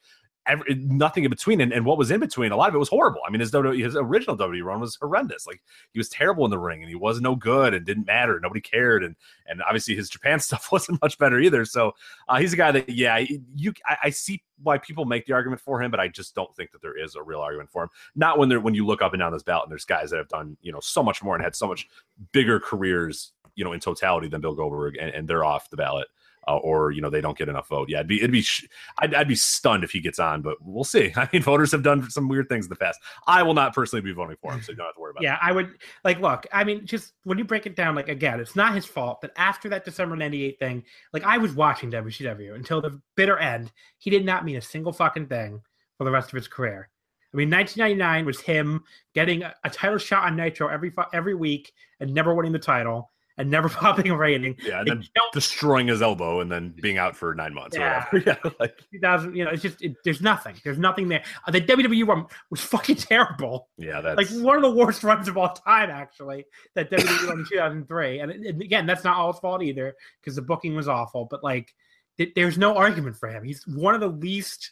every, 0.47 0.75
nothing 0.75 1.23
in 1.23 1.29
between. 1.29 1.61
And, 1.61 1.71
and 1.71 1.85
what 1.85 1.97
was 1.97 2.11
in 2.11 2.19
between, 2.19 2.51
a 2.51 2.57
lot 2.57 2.69
of 2.69 2.75
it 2.75 2.79
was 2.79 2.89
horrible. 2.89 3.21
I 3.27 3.31
mean, 3.31 3.39
his 3.39 3.51
WWE, 3.51 3.83
his 3.83 3.95
original 3.95 4.37
WWE 4.37 4.63
run 4.63 4.79
was 4.79 4.95
horrendous. 4.95 5.45
Like 5.45 5.61
he 5.91 5.99
was 5.99 6.09
terrible 6.09 6.45
in 6.45 6.51
the 6.51 6.59
ring, 6.59 6.81
and 6.81 6.89
he 6.89 6.95
was 6.95 7.21
no 7.21 7.35
good, 7.35 7.73
and 7.73 7.85
didn't 7.85 8.05
matter. 8.05 8.39
Nobody 8.39 8.61
cared, 8.61 9.03
and 9.03 9.15
and 9.47 9.61
obviously 9.61 9.95
his 9.95 10.09
Japan 10.09 10.39
stuff 10.47 10.71
wasn't 10.71 11.01
much 11.01 11.17
better 11.17 11.39
either. 11.39 11.65
So 11.65 11.93
uh, 12.27 12.39
he's 12.39 12.53
a 12.53 12.57
guy 12.57 12.71
that, 12.71 12.89
yeah, 12.89 13.17
you, 13.55 13.73
I, 13.85 13.97
I 14.05 14.09
see 14.09 14.43
why 14.61 14.77
people 14.77 15.05
make 15.05 15.25
the 15.25 15.33
argument 15.33 15.61
for 15.61 15.81
him, 15.81 15.91
but 15.91 15.99
I 15.99 16.07
just 16.07 16.35
don't 16.35 16.55
think 16.55 16.71
that 16.71 16.81
there 16.81 16.97
is 16.97 17.15
a 17.15 17.23
real 17.23 17.39
argument 17.39 17.69
for 17.69 17.83
him. 17.83 17.89
Not 18.15 18.37
when 18.37 18.49
they're 18.49 18.59
when 18.59 18.73
you 18.73 18.85
look 18.85 19.01
up 19.01 19.13
and 19.13 19.19
down 19.19 19.31
this 19.31 19.43
ballot, 19.43 19.65
and 19.65 19.71
there's 19.71 19.85
guys 19.85 20.09
that 20.11 20.17
have 20.17 20.29
done 20.29 20.57
you 20.61 20.71
know 20.71 20.79
so 20.79 21.03
much 21.03 21.23
more 21.23 21.35
and 21.35 21.43
had 21.43 21.55
so 21.55 21.67
much 21.67 21.87
bigger 22.31 22.59
careers, 22.59 23.33
you 23.55 23.63
know, 23.63 23.73
in 23.73 23.79
totality 23.79 24.27
than 24.27 24.41
Bill 24.41 24.55
Goldberg, 24.55 24.97
and, 24.99 25.11
and 25.11 25.27
they're 25.27 25.45
off 25.45 25.69
the 25.69 25.77
ballot 25.77 26.07
uh, 26.47 26.57
or 26.57 26.91
you 26.91 27.01
know 27.01 27.09
they 27.09 27.21
don't 27.21 27.37
get 27.37 27.49
enough 27.49 27.67
vote. 27.67 27.89
Yeah, 27.89 27.97
it'd 27.97 28.07
be 28.07 28.17
it'd 28.17 28.31
be 28.31 28.41
sh- 28.41 28.67
I'd, 28.99 29.13
I'd 29.13 29.27
be 29.27 29.35
stunned 29.35 29.83
if 29.83 29.91
he 29.91 29.99
gets 29.99 30.19
on, 30.19 30.41
but 30.41 30.57
we'll 30.61 30.83
see. 30.83 31.11
I 31.15 31.27
mean, 31.31 31.41
voters 31.41 31.71
have 31.71 31.83
done 31.83 32.09
some 32.09 32.27
weird 32.27 32.49
things 32.49 32.65
in 32.65 32.69
the 32.69 32.75
past. 32.75 32.99
I 33.27 33.43
will 33.43 33.53
not 33.53 33.73
personally 33.73 34.01
be 34.01 34.13
voting 34.13 34.37
for 34.41 34.53
him, 34.53 34.61
so 34.61 34.71
you 34.71 34.77
don't 34.77 34.87
have 34.87 34.95
to 34.95 35.01
worry 35.01 35.11
about. 35.11 35.23
Yeah, 35.23 35.37
I 35.41 35.51
would 35.51 35.71
like 36.03 36.19
look. 36.19 36.47
I 36.51 36.63
mean, 36.63 36.85
just 36.85 37.13
when 37.23 37.37
you 37.37 37.43
break 37.43 37.65
it 37.65 37.75
down, 37.75 37.95
like 37.95 38.09
again, 38.09 38.39
it's 38.39 38.55
not 38.55 38.73
his 38.75 38.85
fault. 38.85 39.19
But 39.21 39.31
after 39.35 39.69
that 39.69 39.85
December 39.85 40.15
'98 40.15 40.59
thing, 40.59 40.83
like 41.13 41.23
I 41.23 41.37
was 41.37 41.53
watching 41.53 41.91
WCW 41.91 42.55
until 42.55 42.81
the 42.81 42.99
bitter 43.15 43.37
end. 43.37 43.71
He 43.99 44.09
did 44.09 44.25
not 44.25 44.45
mean 44.45 44.57
a 44.57 44.61
single 44.61 44.93
fucking 44.93 45.27
thing 45.27 45.61
for 45.97 46.03
the 46.03 46.11
rest 46.11 46.29
of 46.29 46.35
his 46.35 46.47
career. 46.47 46.89
I 47.33 47.37
mean, 47.37 47.49
1999 47.49 48.25
was 48.25 48.39
him 48.39 48.83
getting 49.13 49.43
a, 49.43 49.53
a 49.63 49.69
title 49.69 49.97
shot 49.97 50.25
on 50.25 50.37
Nitro 50.37 50.69
every 50.69 50.93
every 51.13 51.35
week 51.35 51.73
and 51.99 52.13
never 52.13 52.33
winning 52.33 52.53
the 52.53 52.59
title 52.59 53.11
and 53.37 53.49
never 53.51 53.69
popping 53.69 54.09
a 54.09 54.17
rating. 54.17 54.55
Yeah, 54.63 54.79
and 54.79 54.87
then 54.89 55.03
destroying 55.33 55.87
his 55.87 56.01
elbow 56.01 56.41
and 56.41 56.51
then 56.51 56.73
being 56.81 56.97
out 56.97 57.15
for 57.15 57.33
nine 57.35 57.53
months 57.53 57.77
Yeah. 57.77 58.05
or 58.11 58.19
whatever. 58.19 58.39
Yeah, 58.45 58.51
like 58.59 58.77
2000, 58.91 59.35
you 59.35 59.45
know, 59.45 59.51
it's 59.51 59.61
just 59.61 59.81
it, 59.81 59.95
there's 60.03 60.21
nothing. 60.21 60.55
There's 60.63 60.77
nothing 60.79 61.07
there. 61.07 61.23
Uh, 61.47 61.51
the 61.51 61.61
WWE 61.61 62.07
run 62.07 62.25
was 62.49 62.61
fucking 62.61 62.95
terrible. 62.97 63.69
yeah, 63.77 64.01
that's 64.01 64.17
like 64.17 64.43
one 64.43 64.55
of 64.55 64.61
the 64.63 64.71
worst 64.71 65.03
runs 65.03 65.27
of 65.27 65.37
all 65.37 65.49
time, 65.53 65.89
actually. 65.89 66.45
That 66.75 66.89
WWE 66.91 67.27
won 67.27 67.39
in 67.39 67.45
2003, 67.49 68.19
and, 68.19 68.31
and 68.31 68.61
again, 68.61 68.85
that's 68.85 69.03
not 69.03 69.17
all 69.17 69.31
his 69.31 69.39
fault 69.39 69.61
either 69.63 69.93
because 70.21 70.35
the 70.35 70.41
booking 70.41 70.75
was 70.75 70.87
awful. 70.87 71.25
But 71.29 71.43
like, 71.43 71.73
th- 72.17 72.33
there's 72.35 72.57
no 72.57 72.75
argument 72.75 73.17
for 73.17 73.29
him. 73.29 73.43
He's 73.43 73.65
one 73.67 73.93
of 73.95 74.01
the 74.01 74.07
least. 74.09 74.71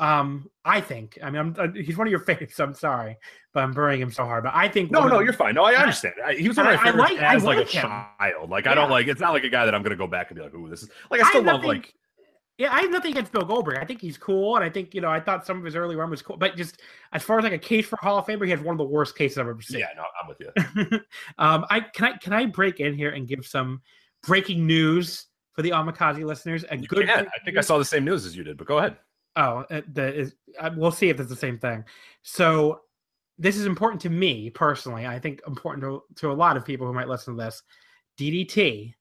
Um, 0.00 0.48
I 0.64 0.80
think. 0.80 1.18
I 1.22 1.30
mean, 1.30 1.40
I'm, 1.40 1.56
uh, 1.58 1.68
he's 1.74 1.96
one 1.96 2.06
of 2.06 2.10
your 2.10 2.20
favorites. 2.24 2.58
I'm 2.60 2.74
sorry, 2.74 3.16
but 3.52 3.62
I'm 3.64 3.72
burying 3.72 4.00
him 4.00 4.12
so 4.12 4.24
hard. 4.24 4.44
But 4.44 4.52
I 4.54 4.68
think 4.68 4.90
no, 4.90 5.06
no, 5.08 5.18
the- 5.18 5.24
you're 5.24 5.32
fine. 5.32 5.54
No, 5.54 5.64
I 5.64 5.74
understand. 5.74 6.14
I, 6.24 6.34
he 6.34 6.46
was 6.48 6.56
one 6.56 6.66
of 6.68 6.74
my 6.74 6.78
I- 6.78 6.82
I 6.82 6.84
favorites 6.92 7.10
like- 7.12 7.20
I 7.22 7.34
as 7.34 7.44
like, 7.44 7.56
like 7.58 7.66
a 7.66 7.70
child. 7.70 8.50
Like 8.50 8.66
I 8.66 8.74
don't 8.74 8.90
like. 8.90 9.08
It's 9.08 9.20
not 9.20 9.32
like 9.32 9.44
a 9.44 9.48
guy 9.48 9.64
that 9.64 9.74
I'm 9.74 9.82
gonna 9.82 9.96
go 9.96 10.06
back 10.06 10.30
and 10.30 10.36
be 10.36 10.42
like, 10.42 10.54
"Ooh, 10.54 10.68
this 10.68 10.82
is 10.82 10.90
like." 11.10 11.20
I 11.20 11.26
I 11.26 11.28
still 11.30 11.42
have 11.42 11.46
love 11.54 11.62
nothing- 11.62 11.68
like. 11.82 11.94
Yeah, 12.58 12.72
I 12.74 12.80
have 12.80 12.90
nothing 12.90 13.12
against 13.12 13.30
Bill 13.30 13.44
Goldberg. 13.44 13.78
I 13.78 13.84
think 13.84 14.00
he's 14.00 14.18
cool, 14.18 14.56
and 14.56 14.64
I 14.64 14.68
think 14.68 14.92
you 14.92 15.00
know 15.00 15.08
I 15.10 15.20
thought 15.20 15.46
some 15.46 15.58
of 15.58 15.64
his 15.64 15.76
early 15.76 15.94
run 15.94 16.10
was 16.10 16.22
cool. 16.22 16.36
But 16.36 16.56
just 16.56 16.80
as 17.12 17.22
far 17.22 17.38
as 17.38 17.44
like 17.44 17.52
a 17.52 17.58
case 17.58 17.86
for 17.86 17.96
Hall 18.02 18.18
of 18.18 18.26
Famer, 18.26 18.44
he 18.46 18.50
has 18.50 18.58
one 18.60 18.72
of 18.74 18.78
the 18.78 18.84
worst 18.84 19.16
cases 19.16 19.38
I've 19.38 19.46
ever 19.46 19.62
seen. 19.62 19.78
Yeah, 19.78 19.86
no, 19.96 20.02
I'm 20.20 20.28
with 20.28 20.40
you. 20.90 21.00
um, 21.38 21.64
I 21.70 21.78
can 21.80 22.04
I 22.06 22.16
can 22.16 22.32
I 22.32 22.46
break 22.46 22.80
in 22.80 22.94
here 22.94 23.10
and 23.10 23.28
give 23.28 23.46
some 23.46 23.80
breaking 24.26 24.66
news 24.66 25.26
for 25.54 25.62
the 25.62 25.70
Amikaze 25.70 26.24
listeners? 26.24 26.64
A 26.68 26.76
You 26.76 26.88
good. 26.88 27.06
can. 27.06 27.26
I 27.28 27.44
think 27.44 27.56
I 27.58 27.60
saw 27.60 27.78
the 27.78 27.84
same 27.84 28.04
news 28.04 28.26
as 28.26 28.36
you 28.36 28.42
did, 28.42 28.56
but 28.56 28.66
go 28.66 28.78
ahead. 28.78 28.96
Oh, 29.38 29.64
uh, 29.70 29.82
the 29.92 30.12
is 30.12 30.34
uh, 30.58 30.70
we'll 30.76 30.90
see 30.90 31.10
if 31.10 31.20
it's 31.20 31.30
the 31.30 31.36
same 31.36 31.58
thing. 31.58 31.84
So 32.22 32.80
this 33.38 33.56
is 33.56 33.66
important 33.66 34.02
to 34.02 34.10
me 34.10 34.50
personally. 34.50 35.06
I 35.06 35.20
think 35.20 35.40
important 35.46 35.84
to, 35.84 36.02
to 36.16 36.32
a 36.32 36.34
lot 36.34 36.56
of 36.56 36.64
people 36.64 36.88
who 36.88 36.92
might 36.92 37.08
listen 37.08 37.36
to 37.36 37.42
this. 37.42 37.62
DDT 38.18 38.92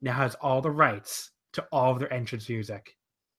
now 0.00 0.12
has 0.12 0.36
all 0.36 0.60
the 0.60 0.70
rights 0.70 1.32
to 1.54 1.66
all 1.72 1.90
of 1.90 1.98
their 1.98 2.12
entrance 2.12 2.48
music. 2.48 2.96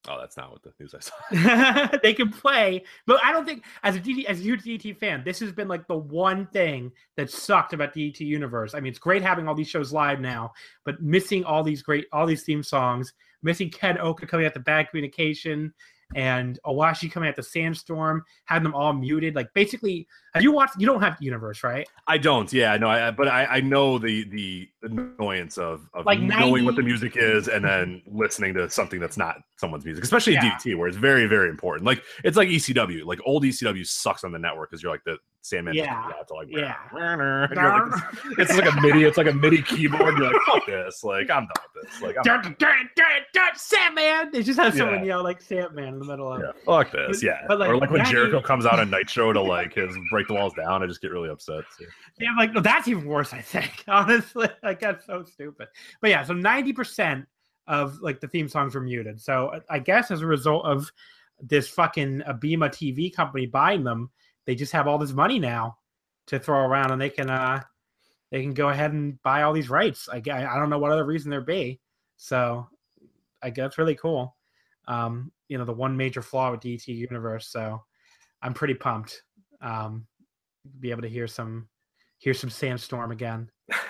Oh, 0.10 0.18
that's 0.20 0.36
not 0.36 0.52
what 0.52 0.62
the 0.64 0.74
news 0.82 0.94
I 0.94 1.00
saw. 1.00 1.98
they 2.04 2.14
can 2.14 2.30
play, 2.30 2.84
but 3.08 3.24
I 3.24 3.32
don't 3.32 3.46
think 3.46 3.64
as 3.84 3.96
a 3.96 4.02
DD, 4.02 4.26
as 4.26 4.40
a 4.42 4.44
huge 4.44 4.64
DDT 4.64 4.98
fan, 4.98 5.24
this 5.24 5.40
has 5.40 5.54
been 5.54 5.70
like 5.70 5.88
the 5.88 5.96
one 5.96 6.48
thing 6.48 6.92
that 7.16 7.32
sucked 7.32 7.72
about 7.72 7.94
DDT 7.94 8.20
universe. 8.20 8.74
I 8.74 8.82
mean, 8.82 8.92
it's 8.92 9.00
great 9.00 9.22
having 9.22 9.48
all 9.48 9.56
these 9.56 9.70
shows 9.70 9.94
live 9.94 10.20
now, 10.20 10.52
but 10.84 11.02
missing 11.02 11.46
all 11.46 11.64
these 11.64 11.82
great 11.82 12.06
all 12.12 12.26
these 12.26 12.44
theme 12.44 12.64
songs, 12.64 13.14
missing 13.44 13.70
Ken 13.70 13.98
Oka 13.98 14.28
coming 14.28 14.46
out 14.46 14.54
the 14.54 14.60
bad 14.60 14.90
communication 14.90 15.74
and 16.16 16.60
Owashi 16.66 17.12
coming 17.12 17.30
at 17.30 17.36
the 17.36 17.44
sandstorm, 17.44 18.24
having 18.46 18.64
them 18.64 18.76
all 18.76 18.94
muted. 18.94 19.36
Like 19.36 19.54
basically, 19.54 20.08
have 20.34 20.44
you 20.44 20.52
watched? 20.52 20.80
You 20.80 20.86
don't 20.86 21.02
have 21.02 21.18
universe, 21.20 21.64
right? 21.64 21.88
I 22.08 22.18
don't. 22.18 22.52
Yeah, 22.52 22.76
no. 22.78 22.90
I, 22.90 23.12
but 23.12 23.28
I, 23.28 23.46
I 23.46 23.62
know 23.62 23.98
the 23.98 24.24
the 24.26 24.70
annoyance 24.84 25.58
of 25.58 25.90
of 25.94 26.06
Like 26.06 26.20
knowing 26.20 26.64
90 26.64 26.66
what 26.66 26.76
the 26.76 26.84
music 26.84 27.18
is 27.18 27.48
and 27.48 27.64
then 27.64 28.02
listening 28.08 28.54
to 28.56 28.70
something 28.70 29.00
that's 29.00 29.18
not 29.18 29.38
someone's 29.58 29.86
music, 29.86 30.04
especially 30.04 30.34
Yeah. 30.34 30.58
DDT, 30.58 30.78
where 30.78 30.88
it's 30.88 30.98
very 30.98 31.28
very 31.28 31.50
important. 31.50 31.86
Like 31.86 32.04
it's 32.24 32.38
like 32.38 32.50
ECW. 32.50 33.06
Like 33.06 33.20
old 33.26 33.44
ECW 33.44 33.86
sucks 33.86 34.24
on 34.24 34.32
the 34.32 34.40
network 34.40 34.70
because 34.72 34.82
you're 34.84 34.92
like 34.92 35.04
the 35.06 35.18
Sandman. 35.44 35.76
Yeah. 35.76 36.10
out 36.18 36.28
to 36.30 36.34
like 36.36 36.48
Yeah. 36.50 36.76
like, 36.94 38.04
it's 38.40 38.56
like 38.56 38.66
a 38.66 38.82
MIDI. 38.82 39.04
It's 39.04 39.18
like 39.18 39.28
a 39.28 39.34
MIDI 39.34 39.62
keyboard. 39.62 40.18
You're 40.18 40.32
like, 40.32 40.42
fuck 40.48 40.66
this. 40.66 41.04
Like 41.04 41.30
I'm 41.30 41.46
done 41.48 41.66
with 41.76 41.92
this. 41.92 42.02
Like 42.02 42.16
I'm 42.18 42.56
dirt, 42.58 43.58
Sandman. 43.58 44.32
They 44.32 44.42
just 44.42 44.58
have 44.60 44.74
someone 44.76 45.00
Yeah. 45.00 45.06
yell 45.18 45.24
like 45.24 45.42
Sandman 45.42 45.90
in 45.90 46.00
the 46.00 46.06
middle 46.06 46.32
of. 46.32 46.42
yeah, 46.42 46.52
fuck 46.66 46.92
this. 46.92 47.18
But- 47.18 47.24
Yeah. 47.24 47.42
but, 47.48 47.60
like, 47.60 47.70
or 47.70 47.78
like 47.78 47.92
when 47.92 48.00
90 48.00 48.12
Jericho 48.14 48.42
comes 48.42 48.66
out 48.66 48.80
on 48.80 48.90
Nitro 48.90 49.34
to 49.34 49.42
like 49.58 49.74
his 49.76 49.96
break 50.10 50.28
the 50.30 50.34
walls 50.34 50.54
down, 50.54 50.82
I 50.82 50.88
just 50.88 51.02
get 51.02 51.12
really 51.12 51.30
upset. 51.30 51.64
So. 51.78 51.86
Yeah, 52.20 52.30
I'm 52.32 52.38
like, 52.38 52.54
no, 52.54 52.62
that's 52.62 52.88
even 52.88 53.06
worse, 53.06 53.34
I 53.34 53.42
think. 53.42 53.84
Honestly, 53.88 54.48
like 54.64 54.80
that's 54.80 55.06
so 55.06 55.24
stupid. 55.24 55.68
But 56.02 56.10
yeah, 56.10 56.24
so 56.24 56.34
90% 56.34 57.26
of 57.68 58.00
like 58.02 58.22
the 58.22 58.28
theme 58.30 58.48
songs 58.48 58.76
were 58.76 58.82
muted. 58.82 59.20
So 59.22 59.60
I 59.70 59.80
guess 59.80 60.10
as 60.10 60.22
a 60.22 60.26
result 60.28 60.66
of 60.66 60.90
this 61.42 61.68
fucking 61.68 62.22
Abema 62.28 62.70
TV 62.70 63.14
company 63.14 63.46
buying 63.46 63.84
them, 63.84 64.10
they 64.46 64.56
just 64.56 64.72
have 64.74 64.88
all 64.88 64.98
this 64.98 65.14
money 65.14 65.40
now 65.40 65.78
to 66.28 66.40
throw 66.40 66.60
around 66.60 66.92
and 66.92 67.02
they 67.02 67.10
can 67.10 67.30
uh 67.30 67.62
they 68.32 68.42
can 68.42 68.54
go 68.54 68.70
ahead 68.70 68.94
and 68.94 69.22
buy 69.22 69.44
all 69.44 69.54
these 69.54 69.70
rights. 69.70 70.10
I 70.12 70.18
I 70.18 70.58
don't 70.58 70.70
know 70.70 70.80
what 70.80 70.92
other 70.92 71.06
reason 71.06 71.30
there 71.30 71.42
be. 71.42 71.80
So 72.18 72.68
I 73.44 73.50
guess 73.52 73.78
really 73.78 73.96
cool. 73.96 74.36
Um, 74.88 75.32
you 75.50 75.58
know, 75.58 75.66
the 75.66 75.74
one 75.74 75.96
major 75.96 76.22
flaw 76.22 76.52
with 76.52 76.62
DT 76.62 76.88
Universe. 76.88 77.48
So 77.48 77.84
I'm 78.42 78.54
pretty 78.54 78.74
pumped. 78.74 79.22
Um, 79.62 80.08
be 80.80 80.92
able 80.92 81.04
to 81.04 81.10
hear 81.10 81.28
some 81.28 81.68
hear 82.18 82.34
some 82.34 82.50
sandstorm 82.50 83.12
again. 83.12 83.50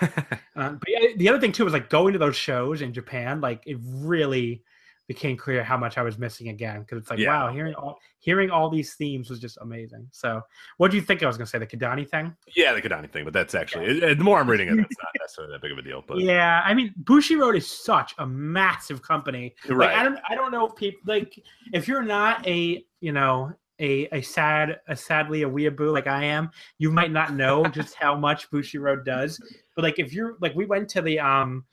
Uh, 0.56 0.70
but 0.70 0.88
yeah, 0.88 1.08
the 1.16 1.28
other 1.28 1.40
thing 1.40 1.50
too 1.50 1.64
was 1.64 1.72
like 1.72 1.90
going 1.90 2.12
to 2.12 2.18
those 2.18 2.36
shows 2.36 2.80
in 2.80 2.92
Japan. 2.92 3.40
Like 3.40 3.64
it 3.66 3.76
really 3.82 4.62
became 5.06 5.36
clear 5.36 5.62
how 5.62 5.76
much 5.76 5.98
I 5.98 6.02
was 6.02 6.18
missing 6.18 6.48
again 6.48 6.80
because 6.80 6.98
it's 6.98 7.10
like 7.10 7.18
Yeah. 7.18 7.28
wow, 7.46 7.52
hearing 7.52 7.74
all 7.74 7.98
hearing 8.20 8.50
all 8.50 8.70
these 8.70 8.94
themes 8.94 9.28
was 9.28 9.38
just 9.38 9.58
amazing. 9.60 10.08
So, 10.12 10.40
what 10.78 10.90
do 10.90 10.96
you 10.96 11.02
think 11.02 11.22
I 11.22 11.26
was 11.26 11.36
going 11.36 11.44
to 11.44 11.50
say? 11.50 11.58
The 11.58 11.66
Kidani 11.66 12.08
thing? 12.08 12.34
Yeah, 12.56 12.72
the 12.72 12.80
Kidani 12.80 13.10
thing, 13.10 13.24
but 13.24 13.34
that's 13.34 13.54
actually 13.54 13.84
it- 13.86 14.02
it- 14.02 14.18
the 14.18 14.24
more 14.24 14.38
I'm 14.40 14.48
reading 14.48 14.68
it, 14.68 14.78
it's 14.78 14.96
not 15.02 15.10
necessarily 15.20 15.52
that 15.52 15.60
big 15.60 15.72
of 15.72 15.78
a 15.78 15.82
deal. 15.82 16.02
But 16.06 16.20
Yeah, 16.20 16.62
I 16.64 16.72
mean, 16.72 16.94
Bushiroad 17.04 17.56
is 17.56 17.70
such 17.70 18.14
a 18.18 18.26
massive 18.26 19.02
company. 19.02 19.54
Like, 19.68 19.76
Right. 19.78 19.96
I 19.98 20.04
don't, 20.04 20.18
I 20.28 20.34
don't 20.34 20.50
know 20.52 20.66
if 20.66 20.74
people 20.74 21.00
like 21.06 21.38
if 21.74 21.86
you're 21.86 22.02
not 22.02 22.46
a, 22.46 22.82
you 23.00 23.12
know, 23.12 23.52
a 23.80 24.06
a 24.12 24.22
sad, 24.22 24.78
a 24.88 24.96
sadly 24.96 25.42
a 25.42 25.50
weeaboo 25.50 25.92
like 25.92 26.06
I 26.06 26.24
am, 26.24 26.50
you 26.78 26.90
might 26.90 27.10
not 27.10 27.34
know 27.34 27.66
just 27.66 27.94
how 27.96 28.16
much 28.16 28.50
Bushiroad 28.50 29.04
does. 29.04 29.38
But 29.76 29.82
like, 29.82 29.98
if 29.98 30.14
you're 30.14 30.36
like, 30.40 30.54
we 30.54 30.64
went 30.64 30.88
to 30.90 31.02
the 31.02 31.18
um 31.20 31.64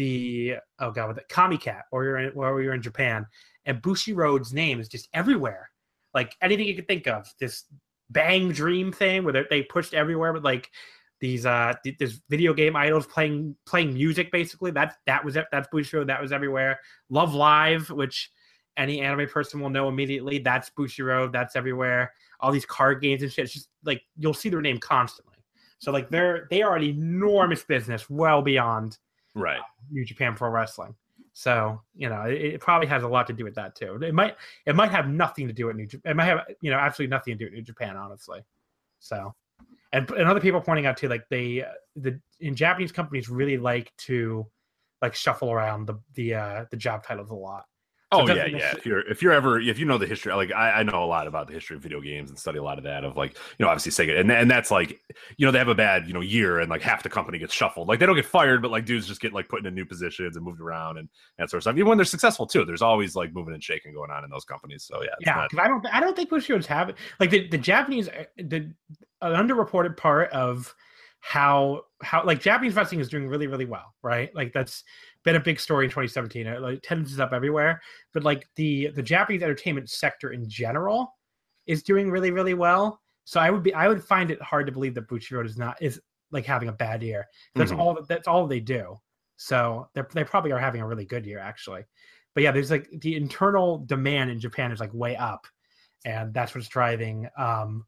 the 0.00 0.54
oh 0.78 0.90
god, 0.90 1.08
with 1.08 1.16
the 1.18 1.24
Kami 1.28 1.58
Cat, 1.58 1.84
or 1.92 2.04
you're 2.04 2.16
in, 2.16 2.34
were 2.34 2.72
in 2.72 2.80
Japan, 2.80 3.26
and 3.66 3.82
Bushiroad's 3.82 4.50
name 4.50 4.80
is 4.80 4.88
just 4.88 5.10
everywhere. 5.12 5.70
Like 6.14 6.34
anything 6.40 6.66
you 6.66 6.74
could 6.74 6.88
think 6.88 7.06
of, 7.06 7.28
this 7.38 7.64
Bang 8.08 8.50
Dream 8.50 8.92
thing 8.92 9.24
where 9.24 9.44
they- 9.50 9.62
pushed 9.64 9.92
everywhere, 9.92 10.32
but 10.32 10.42
like 10.42 10.70
these 11.20 11.44
uh 11.44 11.74
th- 11.84 11.98
there's 11.98 12.22
video 12.30 12.54
game 12.54 12.76
idols 12.76 13.06
playing 13.06 13.54
playing 13.66 13.92
music 13.92 14.32
basically. 14.32 14.70
That 14.70 14.96
that 15.04 15.22
was 15.22 15.36
it. 15.36 15.44
That's 15.52 15.68
Bushiroad 15.68 16.06
that 16.06 16.22
was 16.22 16.32
everywhere. 16.32 16.80
Love 17.10 17.34
Live 17.34 17.90
which 17.90 18.30
any 18.78 19.02
anime 19.02 19.28
person 19.28 19.60
will 19.60 19.68
know 19.68 19.90
immediately. 19.90 20.38
That's 20.38 20.70
Bushiroad 20.70 21.30
that's 21.30 21.56
everywhere. 21.56 22.14
All 22.40 22.50
these 22.50 22.64
card 22.64 23.02
games 23.02 23.20
and 23.20 23.30
shit. 23.30 23.44
It's 23.44 23.52
just 23.52 23.68
like 23.84 24.00
you'll 24.16 24.32
see 24.32 24.48
their 24.48 24.62
name 24.62 24.78
constantly. 24.78 25.36
So 25.78 25.92
like 25.92 26.08
they're 26.08 26.46
they 26.48 26.62
are 26.62 26.74
an 26.74 26.84
enormous 26.84 27.64
business 27.64 28.08
well 28.08 28.40
beyond 28.40 28.96
right. 29.34 29.60
New 29.90 30.04
Japan 30.04 30.34
Pro 30.34 30.50
Wrestling. 30.50 30.94
So 31.32 31.80
you 31.94 32.08
know 32.08 32.22
it, 32.22 32.40
it 32.40 32.60
probably 32.60 32.88
has 32.88 33.02
a 33.02 33.08
lot 33.08 33.26
to 33.28 33.32
do 33.32 33.44
with 33.44 33.54
that 33.54 33.74
too. 33.74 33.98
It 34.02 34.14
might 34.14 34.36
it 34.66 34.74
might 34.74 34.90
have 34.90 35.08
nothing 35.08 35.46
to 35.46 35.52
do 35.52 35.66
with 35.66 35.76
New 35.76 35.86
Japan 35.86 36.12
it 36.12 36.16
might 36.16 36.24
have 36.26 36.40
you 36.60 36.70
know 36.70 36.78
absolutely 36.78 37.10
nothing 37.10 37.34
to 37.34 37.38
do 37.38 37.44
with 37.46 37.54
New 37.54 37.62
Japan 37.62 37.96
honestly. 37.96 38.40
So 38.98 39.34
and, 39.92 40.08
and 40.10 40.28
other 40.28 40.40
people 40.40 40.60
pointing 40.60 40.86
out 40.86 40.96
too 40.96 41.08
like 41.08 41.28
they 41.28 41.62
uh, 41.62 41.72
the 41.96 42.20
in 42.40 42.54
japanese 42.54 42.92
companies 42.92 43.28
really 43.28 43.58
like 43.58 43.92
to 43.96 44.46
like 45.02 45.14
shuffle 45.14 45.50
around 45.50 45.86
the 45.86 45.98
the 46.14 46.34
uh 46.34 46.64
the 46.70 46.76
job 46.76 47.02
titles 47.02 47.30
a 47.30 47.34
lot 47.34 47.64
Oh 48.12 48.26
yeah, 48.26 48.46
yeah. 48.46 48.72
If 48.76 48.84
you're 48.84 49.08
if 49.08 49.22
you're 49.22 49.32
ever 49.32 49.60
if 49.60 49.78
you 49.78 49.84
know 49.86 49.96
the 49.96 50.06
history, 50.06 50.32
like 50.34 50.50
I, 50.52 50.70
I 50.72 50.82
know 50.82 51.04
a 51.04 51.06
lot 51.06 51.28
about 51.28 51.46
the 51.46 51.52
history 51.52 51.76
of 51.76 51.82
video 51.82 52.00
games 52.00 52.28
and 52.28 52.38
study 52.38 52.58
a 52.58 52.62
lot 52.62 52.76
of 52.78 52.84
that. 52.84 53.04
Of 53.04 53.16
like 53.16 53.36
you 53.58 53.64
know 53.64 53.68
obviously 53.70 53.92
Sega 54.06 54.18
and 54.18 54.30
and 54.32 54.50
that's 54.50 54.70
like 54.70 55.00
you 55.36 55.46
know 55.46 55.52
they 55.52 55.58
have 55.58 55.68
a 55.68 55.74
bad 55.76 56.08
you 56.08 56.12
know 56.12 56.20
year 56.20 56.58
and 56.58 56.68
like 56.68 56.82
half 56.82 57.02
the 57.04 57.08
company 57.08 57.38
gets 57.38 57.54
shuffled. 57.54 57.86
Like 57.86 58.00
they 58.00 58.06
don't 58.06 58.16
get 58.16 58.26
fired, 58.26 58.62
but 58.62 58.70
like 58.72 58.84
dudes 58.84 59.06
just 59.06 59.20
get 59.20 59.32
like 59.32 59.48
put 59.48 59.58
into 59.58 59.70
new 59.70 59.84
positions 59.84 60.34
and 60.36 60.44
moved 60.44 60.60
around 60.60 60.98
and 60.98 61.08
that 61.38 61.50
sort 61.50 61.58
of 61.58 61.62
stuff. 61.62 61.76
Even 61.76 61.86
when 61.88 61.98
they're 61.98 62.04
successful 62.04 62.46
too, 62.46 62.64
there's 62.64 62.82
always 62.82 63.14
like 63.14 63.32
moving 63.32 63.54
and 63.54 63.62
shaking 63.62 63.94
going 63.94 64.10
on 64.10 64.24
in 64.24 64.30
those 64.30 64.44
companies. 64.44 64.84
So 64.84 65.02
yeah, 65.02 65.10
yeah 65.20 65.34
not- 65.34 65.64
i 65.64 65.68
don't 65.68 65.86
i 65.94 66.00
don't 66.00 66.16
think 66.16 66.30
Bushiroads 66.30 66.66
have 66.66 66.88
it 66.88 66.96
like 67.18 67.30
the, 67.30 67.48
the 67.48 67.58
japanese 67.58 68.08
uh, 68.08 68.24
the 68.36 68.72
an 69.22 69.48
underreported 69.48 69.96
part 69.96 70.30
of 70.30 70.74
how 71.20 71.82
how 72.02 72.24
like 72.24 72.40
japanese 72.40 72.74
wrestling 72.74 73.00
is 73.00 73.08
doing 73.08 73.28
really 73.28 73.46
really 73.46 73.66
well 73.66 73.94
right 74.02 74.34
like 74.34 74.52
that's 74.52 74.84
been 75.24 75.36
a 75.36 75.40
big 75.40 75.60
story 75.60 75.84
in 75.84 75.90
2017 75.90 76.46
it 76.46 76.60
like 76.62 76.78
attendance 76.78 77.12
is 77.12 77.20
up 77.20 77.32
everywhere 77.32 77.80
but 78.14 78.24
like 78.24 78.48
the 78.56 78.88
the 78.94 79.02
japanese 79.02 79.42
entertainment 79.42 79.88
sector 79.90 80.30
in 80.32 80.48
general 80.48 81.14
is 81.66 81.82
doing 81.82 82.10
really 82.10 82.30
really 82.30 82.54
well. 82.54 83.00
So 83.24 83.38
i 83.38 83.50
would 83.50 83.62
be 83.62 83.72
i 83.74 83.86
would 83.86 84.02
find 84.02 84.30
it 84.30 84.40
hard 84.42 84.66
to 84.66 84.72
believe 84.72 84.94
that 84.94 85.08
Bushiroad 85.08 85.46
is 85.46 85.56
not 85.58 85.80
is 85.80 86.00
like 86.32 86.46
having 86.46 86.68
a 86.68 86.72
bad 86.72 87.02
year. 87.02 87.26
That's 87.54 87.72
Mhm. 87.72 87.78
all 87.78 88.02
that's 88.08 88.26
all 88.26 88.46
they 88.46 88.60
do. 88.60 88.96
So 89.36 89.88
they 89.94 90.02
they 90.14 90.24
probably 90.24 90.52
are 90.52 90.58
having 90.58 90.80
a 90.80 90.86
really 90.86 91.04
good 91.04 91.26
year 91.26 91.38
actually. 91.38 91.84
But 92.34 92.42
yeah 92.44 92.50
there's 92.52 92.70
like 92.70 92.88
the 93.00 93.14
internal 93.16 93.78
demand 93.78 94.30
in 94.30 94.40
japan 94.40 94.72
is 94.72 94.80
like 94.80 94.94
way 94.94 95.16
up 95.16 95.46
and 96.04 96.32
that's 96.32 96.54
what's 96.54 96.68
driving 96.68 97.28
um 97.36 97.84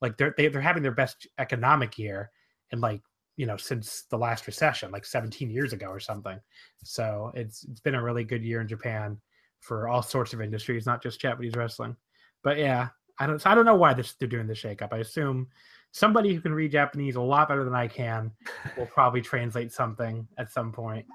like 0.00 0.16
they're 0.18 0.34
they, 0.36 0.48
they're 0.48 0.60
having 0.60 0.82
their 0.82 0.92
best 0.92 1.26
economic 1.38 1.98
year 1.98 2.30
in 2.72 2.80
like 2.80 3.00
you 3.36 3.46
know 3.46 3.56
since 3.56 4.04
the 4.10 4.18
last 4.18 4.46
recession 4.46 4.90
like 4.92 5.04
17 5.04 5.50
years 5.50 5.72
ago 5.72 5.86
or 5.86 6.00
something. 6.00 6.38
So 6.82 7.32
it's 7.34 7.64
it's 7.64 7.80
been 7.80 7.94
a 7.94 8.02
really 8.02 8.24
good 8.24 8.44
year 8.44 8.60
in 8.60 8.68
japan 8.68 9.18
for 9.60 9.88
all 9.88 10.02
sorts 10.02 10.32
of 10.32 10.40
industries 10.40 10.86
not 10.86 11.02
just 11.02 11.20
japanese 11.20 11.54
wrestling. 11.56 11.96
But 12.42 12.58
yeah 12.58 12.88
i 13.18 13.26
don't 13.26 13.44
i 13.46 13.54
don't 13.54 13.64
know 13.64 13.76
why 13.76 13.94
this 13.94 14.14
they're 14.14 14.28
doing 14.28 14.46
the 14.46 14.54
shakeup. 14.54 14.92
I 14.92 14.98
assume 14.98 15.48
somebody 15.92 16.34
who 16.34 16.40
can 16.40 16.52
read 16.54 16.72
japanese 16.72 17.16
a 17.16 17.20
lot 17.20 17.48
better 17.48 17.64
than 17.64 17.74
i 17.74 17.88
can 17.88 18.30
will 18.76 18.86
probably 18.86 19.20
translate 19.20 19.72
something 19.72 20.26
at 20.38 20.52
some 20.52 20.72
point. 20.72 21.06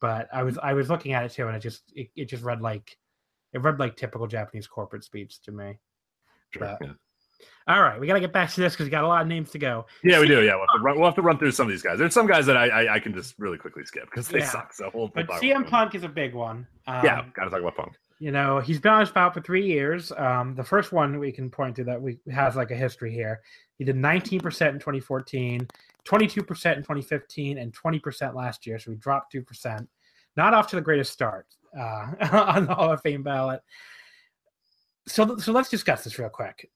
But 0.00 0.28
i 0.32 0.42
was 0.42 0.58
i 0.58 0.72
was 0.72 0.88
looking 0.90 1.14
at 1.14 1.24
it 1.24 1.32
too 1.32 1.46
and 1.46 1.56
it 1.56 1.60
just 1.60 1.92
it, 1.94 2.08
it 2.14 2.28
just 2.28 2.44
read 2.44 2.60
like 2.60 2.96
it 3.52 3.62
read 3.62 3.78
like 3.80 3.96
typical 3.96 4.26
japanese 4.26 4.66
corporate 4.66 5.04
speech 5.04 5.40
to 5.42 5.52
me. 5.52 5.78
Sure, 6.50 6.76
but- 6.80 6.86
yeah. 6.86 6.92
All 7.68 7.82
right 7.82 7.98
we 8.00 8.06
got 8.06 8.14
to 8.14 8.20
get 8.20 8.32
back 8.32 8.50
to 8.52 8.60
this 8.60 8.72
because 8.74 8.84
we 8.86 8.90
got 8.90 9.04
a 9.04 9.08
lot 9.08 9.22
of 9.22 9.28
names 9.28 9.50
to 9.50 9.58
go 9.58 9.86
Yeah, 10.02 10.20
we 10.20 10.26
do. 10.26 10.42
Yeah, 10.42 10.54
we'll 10.54 10.66
have, 10.72 10.80
to 10.80 10.82
run, 10.82 10.96
we'll 10.96 11.06
have 11.06 11.14
to 11.16 11.22
run 11.22 11.38
through 11.38 11.50
some 11.52 11.66
of 11.66 11.70
these 11.70 11.82
guys. 11.82 11.98
There's 11.98 12.14
some 12.14 12.26
guys 12.26 12.46
that 12.46 12.56
I 12.56 12.68
I, 12.68 12.94
I 12.94 12.98
can 13.00 13.12
just 13.14 13.34
really 13.38 13.58
quickly 13.58 13.84
skip 13.84 14.04
because 14.04 14.28
they 14.28 14.38
Yeah. 14.38 14.50
suck. 14.50 14.72
So 14.72 14.90
we'll, 14.94 15.10
we'll 15.14 15.24
but 15.26 15.40
cm 15.42 15.68
punk 15.68 15.94
is 15.94 16.04
a 16.04 16.08
big 16.08 16.34
one 16.34 16.66
um, 16.86 17.04
Yeah, 17.04 17.24
gotta 17.34 17.50
talk 17.50 17.60
about 17.60 17.76
Punk. 17.76 17.92
you 18.18 18.30
know 18.30 18.60
he's 18.60 18.78
been 18.80 18.92
on 18.92 19.00
his 19.00 19.08
spout 19.08 19.34
for 19.34 19.40
three 19.40 19.66
years 19.66 20.12
um, 20.12 20.54
the 20.54 20.64
first 20.64 20.92
one 20.92 21.18
we 21.18 21.32
can 21.32 21.50
point 21.50 21.76
to 21.76 21.84
that 21.84 22.00
we 22.00 22.18
has 22.32 22.56
like 22.56 22.70
a 22.70 22.76
history 22.76 23.12
here 23.12 23.40
he 23.78 23.84
did 23.84 23.96
19% 23.96 24.32
in 24.36 24.40
2014 24.78 25.68
22% 26.06 26.76
in 26.76 26.82
2015 26.82 27.58
and 27.58 27.72
20% 27.74 28.34
last 28.34 28.66
year 28.66 28.78
so 28.78 28.92
he 28.92 28.96
dropped 28.96 29.34
2% 29.34 29.86
not 30.36 30.54
off 30.54 30.68
to 30.68 30.76
the 30.76 30.82
greatest 30.82 31.12
start 31.12 31.46
uh, 31.78 32.06
on 32.54 32.66
the 32.66 32.74
Hall 32.74 32.92
of 32.92 33.00
Fame 33.02 33.22
ballot. 33.22 33.60
So, 35.08 35.36
so 35.36 35.52
let's 35.52 35.68
discuss 35.68 36.04
this 36.04 36.18
real 36.18 36.28
quick. 36.28 36.70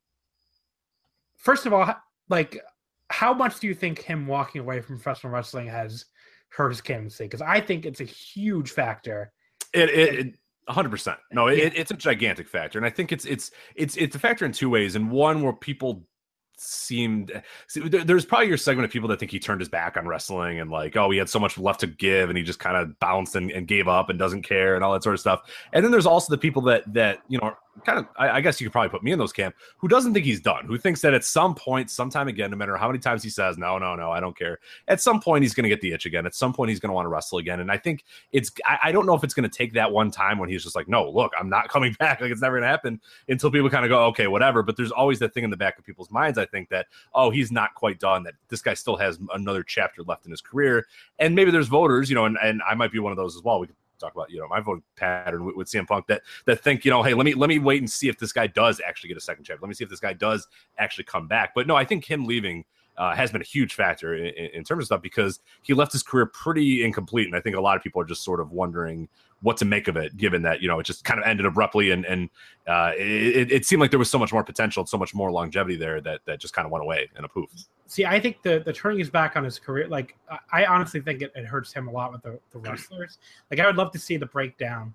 First 1.41 1.67
of 1.67 1.73
all, 1.73 1.95
like, 2.29 2.61
how 3.09 3.35
much 3.35 3.59
do 3.61 3.67
you 3.67 3.75
think 3.75 4.01
him 4.01 4.27
walking 4.27 4.61
away 4.61 4.81
from 4.81 4.97
professional 4.97 5.33
wrestling 5.33 5.67
has 5.67 6.05
hurt 6.51 6.69
his 6.69 6.81
candidacy? 6.81 7.25
Because 7.25 7.43
I 7.43 7.61
think 7.61 7.87
it's 7.87 8.01
a 8.01 8.05
huge 8.05 8.71
factor. 8.71 9.33
It, 9.73 9.89
it, 9.89 10.15
it 10.15 10.35
100%. 10.69 11.17
No, 11.33 11.49
it, 11.49 11.73
it's 11.75 11.91
a 11.91 11.95
gigantic 11.95 12.49
factor. 12.49 12.79
And 12.79 12.87
I 12.87 12.91
think 12.91 13.11
it's 13.11 13.25
it's 13.25 13.51
it's 13.75 13.97
it's 13.97 14.15
a 14.15 14.19
factor 14.19 14.45
in 14.45 14.53
two 14.53 14.71
ways. 14.71 14.95
And 14.95 15.11
one 15.11 15.43
where 15.43 15.53
people 15.53 16.05
seemed 16.63 17.43
see, 17.69 17.81
there, 17.89 18.05
there's 18.05 18.27
probably 18.27 18.47
your 18.47 18.59
segment 18.59 18.85
of 18.85 18.93
people 18.93 19.09
that 19.09 19.19
think 19.19 19.31
he 19.31 19.39
turned 19.39 19.61
his 19.61 19.69
back 19.69 19.97
on 19.97 20.07
wrestling 20.07 20.61
and 20.61 20.71
like 20.71 20.95
oh 20.95 21.11
he 21.11 21.17
had 21.17 21.29
so 21.29 21.39
much 21.39 21.57
left 21.57 21.81
to 21.81 21.87
give 21.87 22.29
and 22.29 22.37
he 22.37 22.45
just 22.45 22.59
kind 22.59 22.77
of 22.77 22.99
bounced 22.99 23.35
and, 23.35 23.51
and 23.51 23.67
gave 23.67 23.89
up 23.89 24.11
and 24.11 24.19
doesn't 24.19 24.43
care 24.43 24.75
and 24.75 24.85
all 24.85 24.93
that 24.93 25.03
sort 25.03 25.15
of 25.15 25.21
stuff 25.21 25.41
and 25.73 25.83
then 25.83 25.91
there's 25.91 26.05
also 26.05 26.31
the 26.31 26.39
people 26.39 26.61
that 26.61 26.83
that 26.93 27.21
you 27.29 27.39
know 27.39 27.55
kind 27.85 27.99
of 27.99 28.07
I, 28.17 28.41
guess 28.41 28.61
you 28.61 28.67
could 28.67 28.73
probably 28.73 28.91
put 28.91 29.03
me 29.03 29.13
in 29.13 29.19
those 29.19 29.33
camp 29.33 29.55
who 29.79 29.89
doesn't 29.89 30.13
think 30.13 30.27
he's 30.27 30.41
done 30.41 30.67
who 30.67 30.77
thinks 30.77 31.01
that 31.03 31.15
at 31.15 31.25
some 31.25 31.55
point 31.55 31.91
sometime 31.91 32.29
again 32.29 32.51
no 32.51 32.57
matter 32.57 32.77
how 32.77 32.89
many 32.89 32.99
times 32.99 33.23
he 33.23 33.31
says 33.31 33.57
no 33.57 33.79
no 33.79 33.95
no 33.95 34.11
i 34.11 34.21
don't 34.21 34.37
care 34.37 34.59
at 34.89 35.01
some 35.01 35.21
point 35.21 35.43
he's 35.43 35.55
going 35.55 35.63
to 35.63 35.69
get 35.69 35.81
the 35.81 35.93
itch 35.93 36.05
again 36.05 36.27
at 36.27 36.35
some 36.35 36.53
point 36.53 36.69
he's 36.69 36.81
going 36.81 36.91
to 36.91 36.95
want 36.95 37.07
to 37.07 37.09
wrestle 37.09 37.39
again 37.39 37.61
and 37.61 37.71
i 37.71 37.79
think 37.79 38.05
it's 38.33 38.51
I, 38.67 38.79
I 38.85 38.93
don't 38.93 39.07
know 39.07 39.15
if 39.15 39.25
it's 39.25 39.35
going 39.35 39.49
to 39.49 39.57
take 39.57 39.73
that 39.75 39.91
one 39.91 40.11
time 40.11 40.39
when 40.39 40.49
he's 40.49 40.63
just 40.63 40.77
like 40.77 40.89
no 40.89 41.09
look 41.09 41.33
i'm 41.39 41.49
not 41.49 41.69
coming 41.69 41.93
back 41.99 42.21
like 42.21 42.31
it's 42.31 42.43
never 42.43 42.57
going 42.57 42.63
to 42.63 42.69
happen 42.69 43.01
until 43.29 43.51
people 43.51 43.71
kind 43.71 43.85
of 43.85 43.89
go 43.89 44.05
okay 44.07 44.27
whatever 44.27 44.63
but 44.63 44.77
there's 44.77 44.93
always 44.93 45.19
that 45.19 45.33
thing 45.33 45.45
in 45.45 45.51
the 45.51 45.57
back 45.57 45.79
of 45.79 45.85
people's 45.85 46.11
minds 46.11 46.39
i 46.39 46.45
think 46.47 46.69
that 46.69 46.87
oh 47.15 47.31
he's 47.31 47.51
not 47.51 47.75
quite 47.75 47.99
done 47.99 48.23
that 48.25 48.35
this 48.49 48.63
guy 48.63 48.75
still 48.75 48.97
has 48.97 49.19
another 49.35 49.63
chapter 49.63 50.03
left 50.03 50.27
in 50.27 50.31
his 50.31 50.41
career 50.41 50.87
and 51.19 51.35
maybe 51.35 51.51
there's 51.51 51.69
voters 51.69 52.11
you 52.11 52.15
know 52.15 52.27
and, 52.27 52.37
and 52.43 52.61
i 52.69 52.75
might 52.75 52.93
be 52.93 52.99
one 52.99 53.13
of 53.13 53.17
those 53.17 53.37
as 53.37 53.43
well 53.43 53.61
we 53.61 53.67
could 53.67 53.77
talk 54.01 54.15
about 54.15 54.31
you 54.31 54.41
know 54.41 54.49
my 54.49 54.61
voting 54.61 54.83
pattern 54.97 55.45
with, 55.45 55.57
with 55.57 55.69
CM 55.69 55.87
Punk 55.87 56.07
that 56.09 56.23
that 56.47 56.61
think 56.61 56.85
you 56.85 56.91
know 56.91 57.03
hey 57.03 57.15
let 57.15 57.25
me 57.25 57.35
let 57.35 57.49
me 57.49 57.59
wait 57.59 57.81
and 57.81 57.91
see 57.91 58.09
if 58.09 58.19
this 58.19 58.33
guy 58.33 58.47
does 58.47 58.81
actually 58.87 59.09
get 59.09 59.17
a 59.17 59.21
second 59.21 59.45
chance. 59.45 59.61
Let 59.61 59.69
me 59.69 59.75
see 59.75 59.85
if 59.85 59.91
this 59.91 60.01
guy 60.01 60.13
does 60.13 60.49
actually 60.79 61.05
come 61.05 61.29
back. 61.29 61.53
But 61.55 61.67
no 61.67 61.77
I 61.77 61.85
think 61.85 62.05
him 62.05 62.25
leaving 62.25 62.65
uh, 62.97 63.15
has 63.15 63.33
been 63.33 63.41
a 63.41 63.45
huge 63.45 63.75
factor 63.75 64.15
in, 64.15 64.27
in 64.27 64.63
terms 64.63 64.83
of 64.83 64.87
stuff 64.87 65.03
because 65.03 65.41
he 65.63 65.73
left 65.73 65.93
his 65.93 66.03
career 66.03 66.27
pretty 66.27 66.85
incomplete. 66.85 67.27
And 67.27 67.35
I 67.35 67.41
think 67.41 67.57
a 67.57 67.61
lot 67.61 67.77
of 67.77 67.83
people 67.83 68.01
are 68.03 68.05
just 68.05 68.23
sort 68.23 68.41
of 68.41 68.53
wondering 68.53 69.09
what 69.43 69.57
to 69.57 69.65
make 69.65 69.89
of 69.89 69.97
it 69.97 70.17
given 70.17 70.43
that 70.43 70.61
you 70.61 70.69
know 70.69 70.79
it 70.79 70.85
just 70.85 71.05
kind 71.05 71.19
of 71.19 71.27
ended 71.27 71.47
abruptly 71.47 71.91
and 71.91 72.05
and 72.05 72.29
uh, 72.67 72.93
it, 72.97 73.51
it 73.51 73.65
seemed 73.67 73.81
like 73.81 73.91
there 73.91 73.99
was 73.99 74.11
so 74.11 74.19
much 74.19 74.33
more 74.33 74.45
potential 74.45 74.83
and 74.83 74.89
so 74.89 74.99
much 74.99 75.15
more 75.15 75.31
longevity 75.31 75.77
there 75.77 76.01
that 76.01 76.21
that 76.27 76.41
just 76.41 76.55
kind 76.55 76.67
of 76.67 76.73
went 76.73 76.83
away 76.83 77.09
in 77.19 77.25
a 77.25 77.29
poof 77.29 77.51
See, 77.91 78.07
I 78.07 78.21
think 78.21 78.41
the 78.43 78.63
the 78.65 78.73
turning 78.73 79.01
his 79.01 79.11
back 79.11 79.35
on 79.35 79.43
his 79.43 79.59
career, 79.59 79.89
like 79.89 80.17
I- 80.53 80.65
honestly 80.65 81.01
think 81.01 81.23
it, 81.23 81.33
it 81.35 81.45
hurts 81.45 81.73
him 81.73 81.89
a 81.89 81.91
lot 81.91 82.13
with 82.13 82.23
the, 82.23 82.39
the 82.53 82.59
wrestlers. 82.61 83.19
Like 83.51 83.59
I 83.59 83.67
would 83.67 83.75
love 83.75 83.91
to 83.91 83.99
see 83.99 84.17
the 84.17 84.27
breakdown 84.27 84.95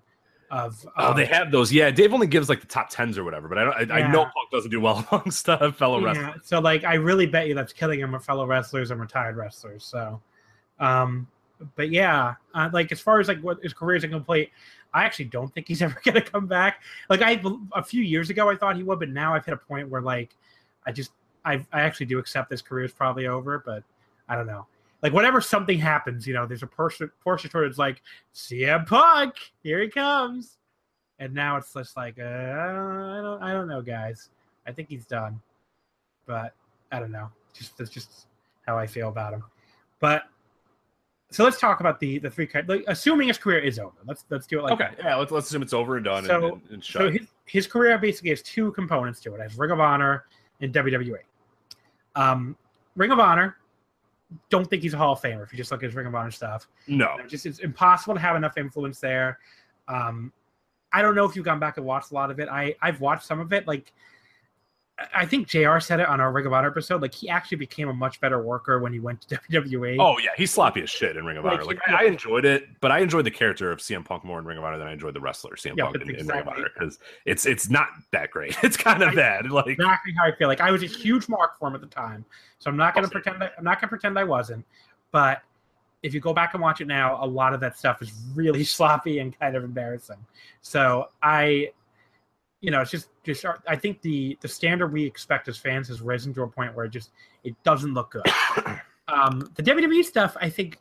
of. 0.50 0.82
Oh, 0.96 1.10
um, 1.10 1.16
they 1.18 1.26
have 1.26 1.50
those. 1.50 1.70
Yeah, 1.70 1.90
Dave 1.90 2.14
only 2.14 2.26
gives 2.26 2.48
like 2.48 2.60
the 2.62 2.66
top 2.66 2.88
tens 2.88 3.18
or 3.18 3.24
whatever, 3.24 3.48
but 3.48 3.58
I 3.58 3.64
don't. 3.64 3.92
I, 3.92 3.98
I 3.98 4.10
know 4.10 4.20
Yeah. 4.22 4.30
Punk 4.34 4.50
doesn't 4.50 4.70
do 4.70 4.80
well 4.80 5.06
among 5.12 5.30
stuff 5.30 5.76
fellow 5.76 6.02
wrestlers. 6.02 6.40
So 6.44 6.58
like 6.58 6.84
I 6.84 6.94
really 6.94 7.26
bet 7.26 7.48
you 7.48 7.54
that's 7.54 7.74
killing 7.74 8.00
him 8.00 8.12
with 8.12 8.24
fellow 8.24 8.46
wrestlers 8.46 8.90
and 8.90 8.98
retired 8.98 9.36
wrestlers. 9.36 9.84
So, 9.84 10.22
um, 10.80 11.28
but 11.74 11.90
yeah, 11.90 12.34
uh, 12.54 12.70
like 12.72 12.92
as 12.92 13.00
far 13.00 13.20
as 13.20 13.28
like 13.28 13.40
what 13.40 13.62
his 13.62 13.72
career 13.72 13.96
is 13.96 14.04
incomplete, 14.04 14.50
I 14.92 15.04
actually 15.04 15.26
don't 15.26 15.52
think 15.54 15.68
he's 15.68 15.82
ever 15.82 16.00
gonna 16.04 16.20
come 16.20 16.46
back. 16.46 16.82
Like 17.08 17.22
I 17.22 17.40
a 17.74 17.82
few 17.82 18.02
years 18.02 18.30
ago 18.30 18.48
I 18.48 18.56
thought 18.56 18.76
he 18.76 18.82
would, 18.82 18.98
but 18.98 19.08
now 19.08 19.34
I've 19.34 19.44
hit 19.44 19.54
a 19.54 19.58
point 19.58 19.88
where 19.88 20.02
like 20.02 20.36
I 20.86 20.92
just 20.92 21.12
I 21.44 21.64
I 21.72 21.82
actually 21.82 22.06
do 22.06 22.18
accept 22.18 22.50
this 22.50 22.62
career 22.62 22.84
is 22.84 22.92
probably 22.92 23.26
over, 23.26 23.62
but 23.64 23.82
I 24.28 24.36
don't 24.36 24.46
know. 24.46 24.66
Like 25.02 25.12
whenever 25.12 25.40
something 25.40 25.78
happens, 25.78 26.26
you 26.26 26.34
know, 26.34 26.46
there's 26.46 26.62
a 26.62 26.66
person 26.66 27.10
portion 27.22 27.50
towards 27.50 27.78
like 27.78 28.02
CM 28.34 28.86
Punk, 28.86 29.34
here 29.62 29.80
he 29.80 29.88
comes, 29.88 30.58
and 31.18 31.32
now 31.34 31.56
it's 31.56 31.72
just 31.72 31.96
like 31.96 32.18
uh, 32.18 32.22
I 32.22 33.20
don't 33.22 33.42
I 33.42 33.52
don't 33.52 33.68
know, 33.68 33.82
guys. 33.82 34.30
I 34.66 34.72
think 34.72 34.88
he's 34.88 35.06
done, 35.06 35.40
but 36.26 36.54
I 36.90 36.98
don't 36.98 37.12
know. 37.12 37.30
Just 37.52 37.76
that's 37.78 37.90
just 37.90 38.26
how 38.66 38.78
I 38.78 38.86
feel 38.86 39.08
about 39.08 39.32
him. 39.32 39.44
But 40.00 40.24
so 41.30 41.44
let's 41.44 41.58
talk 41.60 41.80
about 41.80 41.98
the 42.00 42.18
the 42.18 42.30
three. 42.30 42.48
Like, 42.66 42.84
assuming 42.88 43.28
his 43.28 43.38
career 43.38 43.58
is 43.58 43.78
over, 43.78 43.96
let's 44.06 44.24
let's 44.30 44.46
do 44.46 44.58
it 44.60 44.62
like 44.62 44.72
okay, 44.74 44.90
yeah, 44.98 45.16
let's, 45.16 45.30
let's 45.32 45.46
assume 45.48 45.62
it's 45.62 45.72
over 45.72 45.96
and 45.96 46.04
done 46.04 46.24
So- 46.24 46.54
and, 46.54 46.62
and 46.70 46.84
shut. 46.84 47.02
so 47.02 47.10
his, 47.10 47.26
his 47.46 47.66
career 47.66 47.98
basically 47.98 48.30
has 48.30 48.42
two 48.42 48.72
components 48.72 49.20
to 49.20 49.34
it: 49.34 49.40
has 49.40 49.56
Ring 49.58 49.70
of 49.70 49.80
Honor 49.80 50.24
and 50.60 50.72
WWE. 50.72 51.16
Um, 52.14 52.56
Ring 52.96 53.10
of 53.10 53.18
Honor, 53.18 53.56
don't 54.50 54.68
think 54.68 54.82
he's 54.82 54.94
a 54.94 54.96
Hall 54.96 55.12
of 55.12 55.20
Famer 55.20 55.42
if 55.42 55.52
you 55.52 55.56
just 55.58 55.70
look 55.70 55.82
at 55.82 55.86
his 55.86 55.94
Ring 55.94 56.06
of 56.06 56.14
Honor 56.14 56.30
stuff. 56.30 56.66
no, 56.86 57.16
It 57.18 57.28
just 57.28 57.44
it's 57.46 57.58
impossible 57.58 58.14
to 58.14 58.20
have 58.20 58.36
enough 58.36 58.56
influence 58.56 59.00
there. 59.00 59.38
Um, 59.88 60.32
I 60.92 61.02
don't 61.02 61.14
know 61.14 61.24
if 61.24 61.36
you've 61.36 61.44
gone 61.44 61.60
back 61.60 61.76
and 61.76 61.84
watched 61.84 62.10
a 62.10 62.14
lot 62.14 62.30
of 62.30 62.40
it. 62.40 62.48
I 62.48 62.74
I've 62.80 63.00
watched 63.00 63.26
some 63.26 63.40
of 63.40 63.52
it. 63.52 63.66
Like 63.66 63.92
I- 65.14 65.26
think 65.26 65.46
Jr. 65.48 65.78
said 65.78 66.00
it 66.00 66.08
on 66.08 66.20
our 66.20 66.32
Ring 66.32 66.46
of 66.46 66.52
Honor 66.54 66.68
episode. 66.68 67.02
Like 67.02 67.14
he 67.14 67.28
actually 67.28 67.58
became 67.58 67.88
a 67.88 67.92
much 67.92 68.18
better 68.20 68.42
worker 68.42 68.78
when 68.78 68.92
he 68.92 68.98
went 68.98 69.20
to 69.28 69.36
WWE. 69.50 69.96
oh 70.00 70.18
yeah, 70.18 70.30
he's 70.36 70.50
sloppy 70.50 70.82
as 70.82 70.88
shit 70.90 71.16
in 71.16 71.24
Ring 71.26 71.36
of 71.36 71.44
Like, 71.44 71.54
Honor. 71.54 71.64
Like 71.64 71.78
he- 71.86 71.92
I, 71.92 72.02
enjoyed 72.04 72.44
it, 72.44 72.68
but 72.80 72.90
I 72.90 73.00
enjoyed 73.00 73.26
the 73.26 73.30
character 73.30 73.70
of 73.70 73.80
CM 73.80 74.04
Punk 74.04 74.24
more 74.24 74.38
in 74.38 74.44
Ring 74.46 74.56
of 74.58 74.64
Honor 74.64 74.78
than 74.78 74.86
I 74.88 74.92
enjoyed 74.92 75.14
the 75.14 75.20
wrestler 75.20 75.52
CM 75.56 75.76
Yeah, 75.76 75.84
Punk 75.84 75.96
in, 75.96 76.14
in 76.14 76.26
Ring 76.26 76.40
of. 76.40 76.48
Honor 76.48 76.68
because 76.72 76.98
it's 77.26 77.44
it's 77.44 77.68
not 77.68 77.88
that 78.12 78.30
great. 78.30 78.56
It's 78.64 78.76
kind 78.76 79.02
of 79.02 79.10
I- 79.10 79.14
bad. 79.14 79.50
Like 79.50 79.66
exactly 79.66 80.12
how 80.16 80.24
I 80.24 80.34
feel. 80.34 80.48
Like 80.48 80.60
I 80.62 80.70
was 80.70 80.82
a 80.82 80.86
huge 80.86 81.28
mark 81.28 81.58
for 81.58 81.68
him 81.68 81.74
at 81.74 81.80
the 81.82 81.86
time, 81.86 82.24
so 82.58 82.70
I'm 82.70 82.76
not 82.76 82.94
going 82.94 83.04
to 83.04 83.10
pretend. 83.10 83.42
I, 83.42 83.50
I'm 83.58 83.64
not 83.64 83.74
going 83.80 83.88
to 83.88 83.88
pretend 83.88 84.18
I 84.18 84.24
wasn't. 84.24 84.64
But 85.12 85.42
if 86.02 86.14
you 86.14 86.20
go 86.20 86.32
back 86.32 86.54
and 86.54 86.62
watch 86.62 86.80
it 86.80 86.86
now, 86.86 87.22
a 87.22 87.26
lot 87.26 87.52
of 87.52 87.60
that 87.60 87.76
stuff 87.76 88.00
is 88.00 88.12
really 88.34 88.64
sloppy 88.76 89.18
and 89.18 89.38
kind 89.38 89.56
of 89.56 89.64
embarrassing. 89.64 90.24
So 90.62 91.08
I, 91.22 91.70
you 92.66 92.72
know, 92.72 92.80
it's 92.80 92.90
just 92.90 93.10
just 93.22 93.46
I 93.68 93.76
think 93.76 94.02
the 94.02 94.36
the 94.40 94.48
standard 94.48 94.88
we 94.88 95.04
expect 95.04 95.46
as 95.46 95.56
fans 95.56 95.86
has 95.86 96.02
risen 96.02 96.34
to 96.34 96.42
a 96.42 96.48
point 96.48 96.74
where 96.74 96.86
it 96.86 96.88
just 96.88 97.10
it 97.44 97.54
doesn't 97.62 97.94
look 97.94 98.10
good. 98.10 98.26
um, 99.08 99.48
the 99.54 99.62
WWE 99.62 100.04
stuff 100.04 100.36
I 100.40 100.50
think 100.50 100.80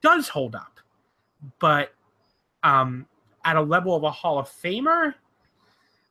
does 0.00 0.30
hold 0.30 0.54
up, 0.54 0.80
but 1.58 1.92
um, 2.62 3.04
at 3.44 3.56
a 3.56 3.60
level 3.60 3.94
of 3.94 4.02
a 4.02 4.10
Hall 4.10 4.38
of 4.38 4.48
Famer, 4.48 5.12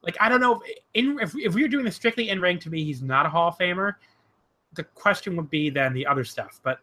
like 0.03 0.15
I 0.21 0.30
don't 0.30 0.41
know 0.41 0.61
if 0.63 0.78
in 0.93 1.17
if, 1.19 1.34
if 1.36 1.55
we 1.55 1.63
were 1.63 1.69
doing 1.69 1.86
this 1.86 1.95
strictly 1.95 2.30
in 2.30 2.39
ring, 2.39 2.59
to 2.59 2.69
me 2.69 2.84
he's 2.84 3.01
not 3.01 3.26
a 3.26 3.30
Hall 3.30 3.47
of 3.47 3.57
Famer. 3.57 3.95
The 4.76 4.84
question 4.84 5.36
would 5.38 5.49
be 5.49 5.71
then 5.71 5.93
the 5.93 6.05
other 6.05 6.23
stuff. 6.23 6.59
But 6.61 6.82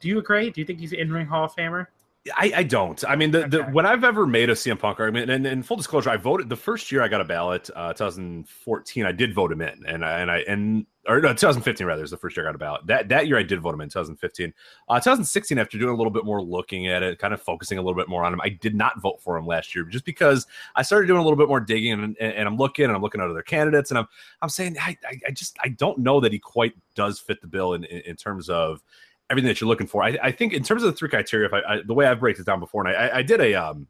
do 0.00 0.08
you 0.08 0.18
agree? 0.18 0.48
Do 0.48 0.62
you 0.62 0.66
think 0.66 0.80
he's 0.80 0.94
an 0.94 1.00
in 1.00 1.12
ring 1.12 1.26
Hall 1.26 1.44
of 1.44 1.54
Famer? 1.54 1.88
I, 2.34 2.52
I 2.56 2.62
don't. 2.62 3.02
I 3.04 3.16
mean, 3.16 3.30
the, 3.30 3.46
the 3.46 3.62
when 3.64 3.86
I've 3.86 4.04
ever 4.04 4.26
made 4.26 4.50
a 4.50 4.54
CM 4.54 4.78
Punk 4.78 5.00
argument, 5.00 5.30
and, 5.30 5.46
and 5.46 5.64
full 5.64 5.76
disclosure, 5.76 6.10
I 6.10 6.16
voted 6.16 6.48
the 6.48 6.56
first 6.56 6.90
year 6.90 7.02
I 7.02 7.08
got 7.08 7.20
a 7.20 7.24
ballot, 7.24 7.70
uh, 7.74 7.92
2014. 7.92 9.06
I 9.06 9.12
did 9.12 9.34
vote 9.34 9.52
him 9.52 9.60
in, 9.60 9.84
and 9.86 10.04
I 10.04 10.20
and 10.20 10.30
I 10.30 10.38
and 10.48 10.86
or 11.08 11.20
no, 11.20 11.28
2015 11.28 11.86
rather 11.86 12.02
is 12.02 12.10
the 12.10 12.16
first 12.16 12.36
year 12.36 12.46
I 12.46 12.48
got 12.48 12.54
a 12.54 12.58
ballot. 12.58 12.86
That 12.86 13.08
that 13.08 13.26
year 13.28 13.38
I 13.38 13.42
did 13.42 13.60
vote 13.60 13.74
him 13.74 13.80
in 13.80 13.88
2015. 13.88 14.52
Uh, 14.88 14.94
2016, 14.96 15.58
after 15.58 15.78
doing 15.78 15.92
a 15.92 15.96
little 15.96 16.10
bit 16.10 16.24
more 16.24 16.42
looking 16.42 16.88
at 16.88 17.02
it, 17.02 17.18
kind 17.18 17.32
of 17.32 17.40
focusing 17.40 17.78
a 17.78 17.82
little 17.82 17.96
bit 17.96 18.08
more 18.08 18.24
on 18.24 18.32
him, 18.32 18.40
I 18.42 18.48
did 18.48 18.74
not 18.74 19.00
vote 19.00 19.20
for 19.22 19.36
him 19.36 19.46
last 19.46 19.74
year 19.74 19.84
just 19.84 20.04
because 20.04 20.46
I 20.74 20.82
started 20.82 21.06
doing 21.06 21.20
a 21.20 21.22
little 21.22 21.38
bit 21.38 21.48
more 21.48 21.60
digging, 21.60 21.92
and, 21.92 22.16
and, 22.18 22.32
and 22.32 22.48
I'm 22.48 22.56
looking 22.56 22.86
and 22.86 22.94
I'm 22.94 23.02
looking 23.02 23.20
at 23.20 23.28
other 23.28 23.42
candidates, 23.42 23.90
and 23.90 23.98
I'm 23.98 24.08
I'm 24.42 24.48
saying 24.48 24.76
I, 24.80 24.96
I 25.08 25.20
I 25.28 25.30
just 25.30 25.56
I 25.62 25.68
don't 25.68 25.98
know 25.98 26.20
that 26.20 26.32
he 26.32 26.38
quite 26.38 26.74
does 26.94 27.20
fit 27.20 27.40
the 27.40 27.48
bill 27.48 27.74
in 27.74 27.84
in, 27.84 28.00
in 28.00 28.16
terms 28.16 28.48
of 28.48 28.82
everything 29.30 29.48
that 29.48 29.60
you're 29.60 29.68
looking 29.68 29.86
for. 29.86 30.02
I, 30.02 30.16
I 30.22 30.32
think 30.32 30.52
in 30.52 30.62
terms 30.62 30.82
of 30.82 30.92
the 30.92 30.96
three 30.96 31.08
criteria, 31.08 31.46
if 31.46 31.52
I, 31.52 31.60
I 31.74 31.82
the 31.82 31.94
way 31.94 32.06
I've 32.06 32.20
break 32.20 32.38
it 32.38 32.46
down 32.46 32.60
before, 32.60 32.86
and 32.86 32.96
I, 32.96 33.06
I, 33.06 33.16
I 33.18 33.22
did 33.22 33.40
a 33.40 33.54
um. 33.54 33.88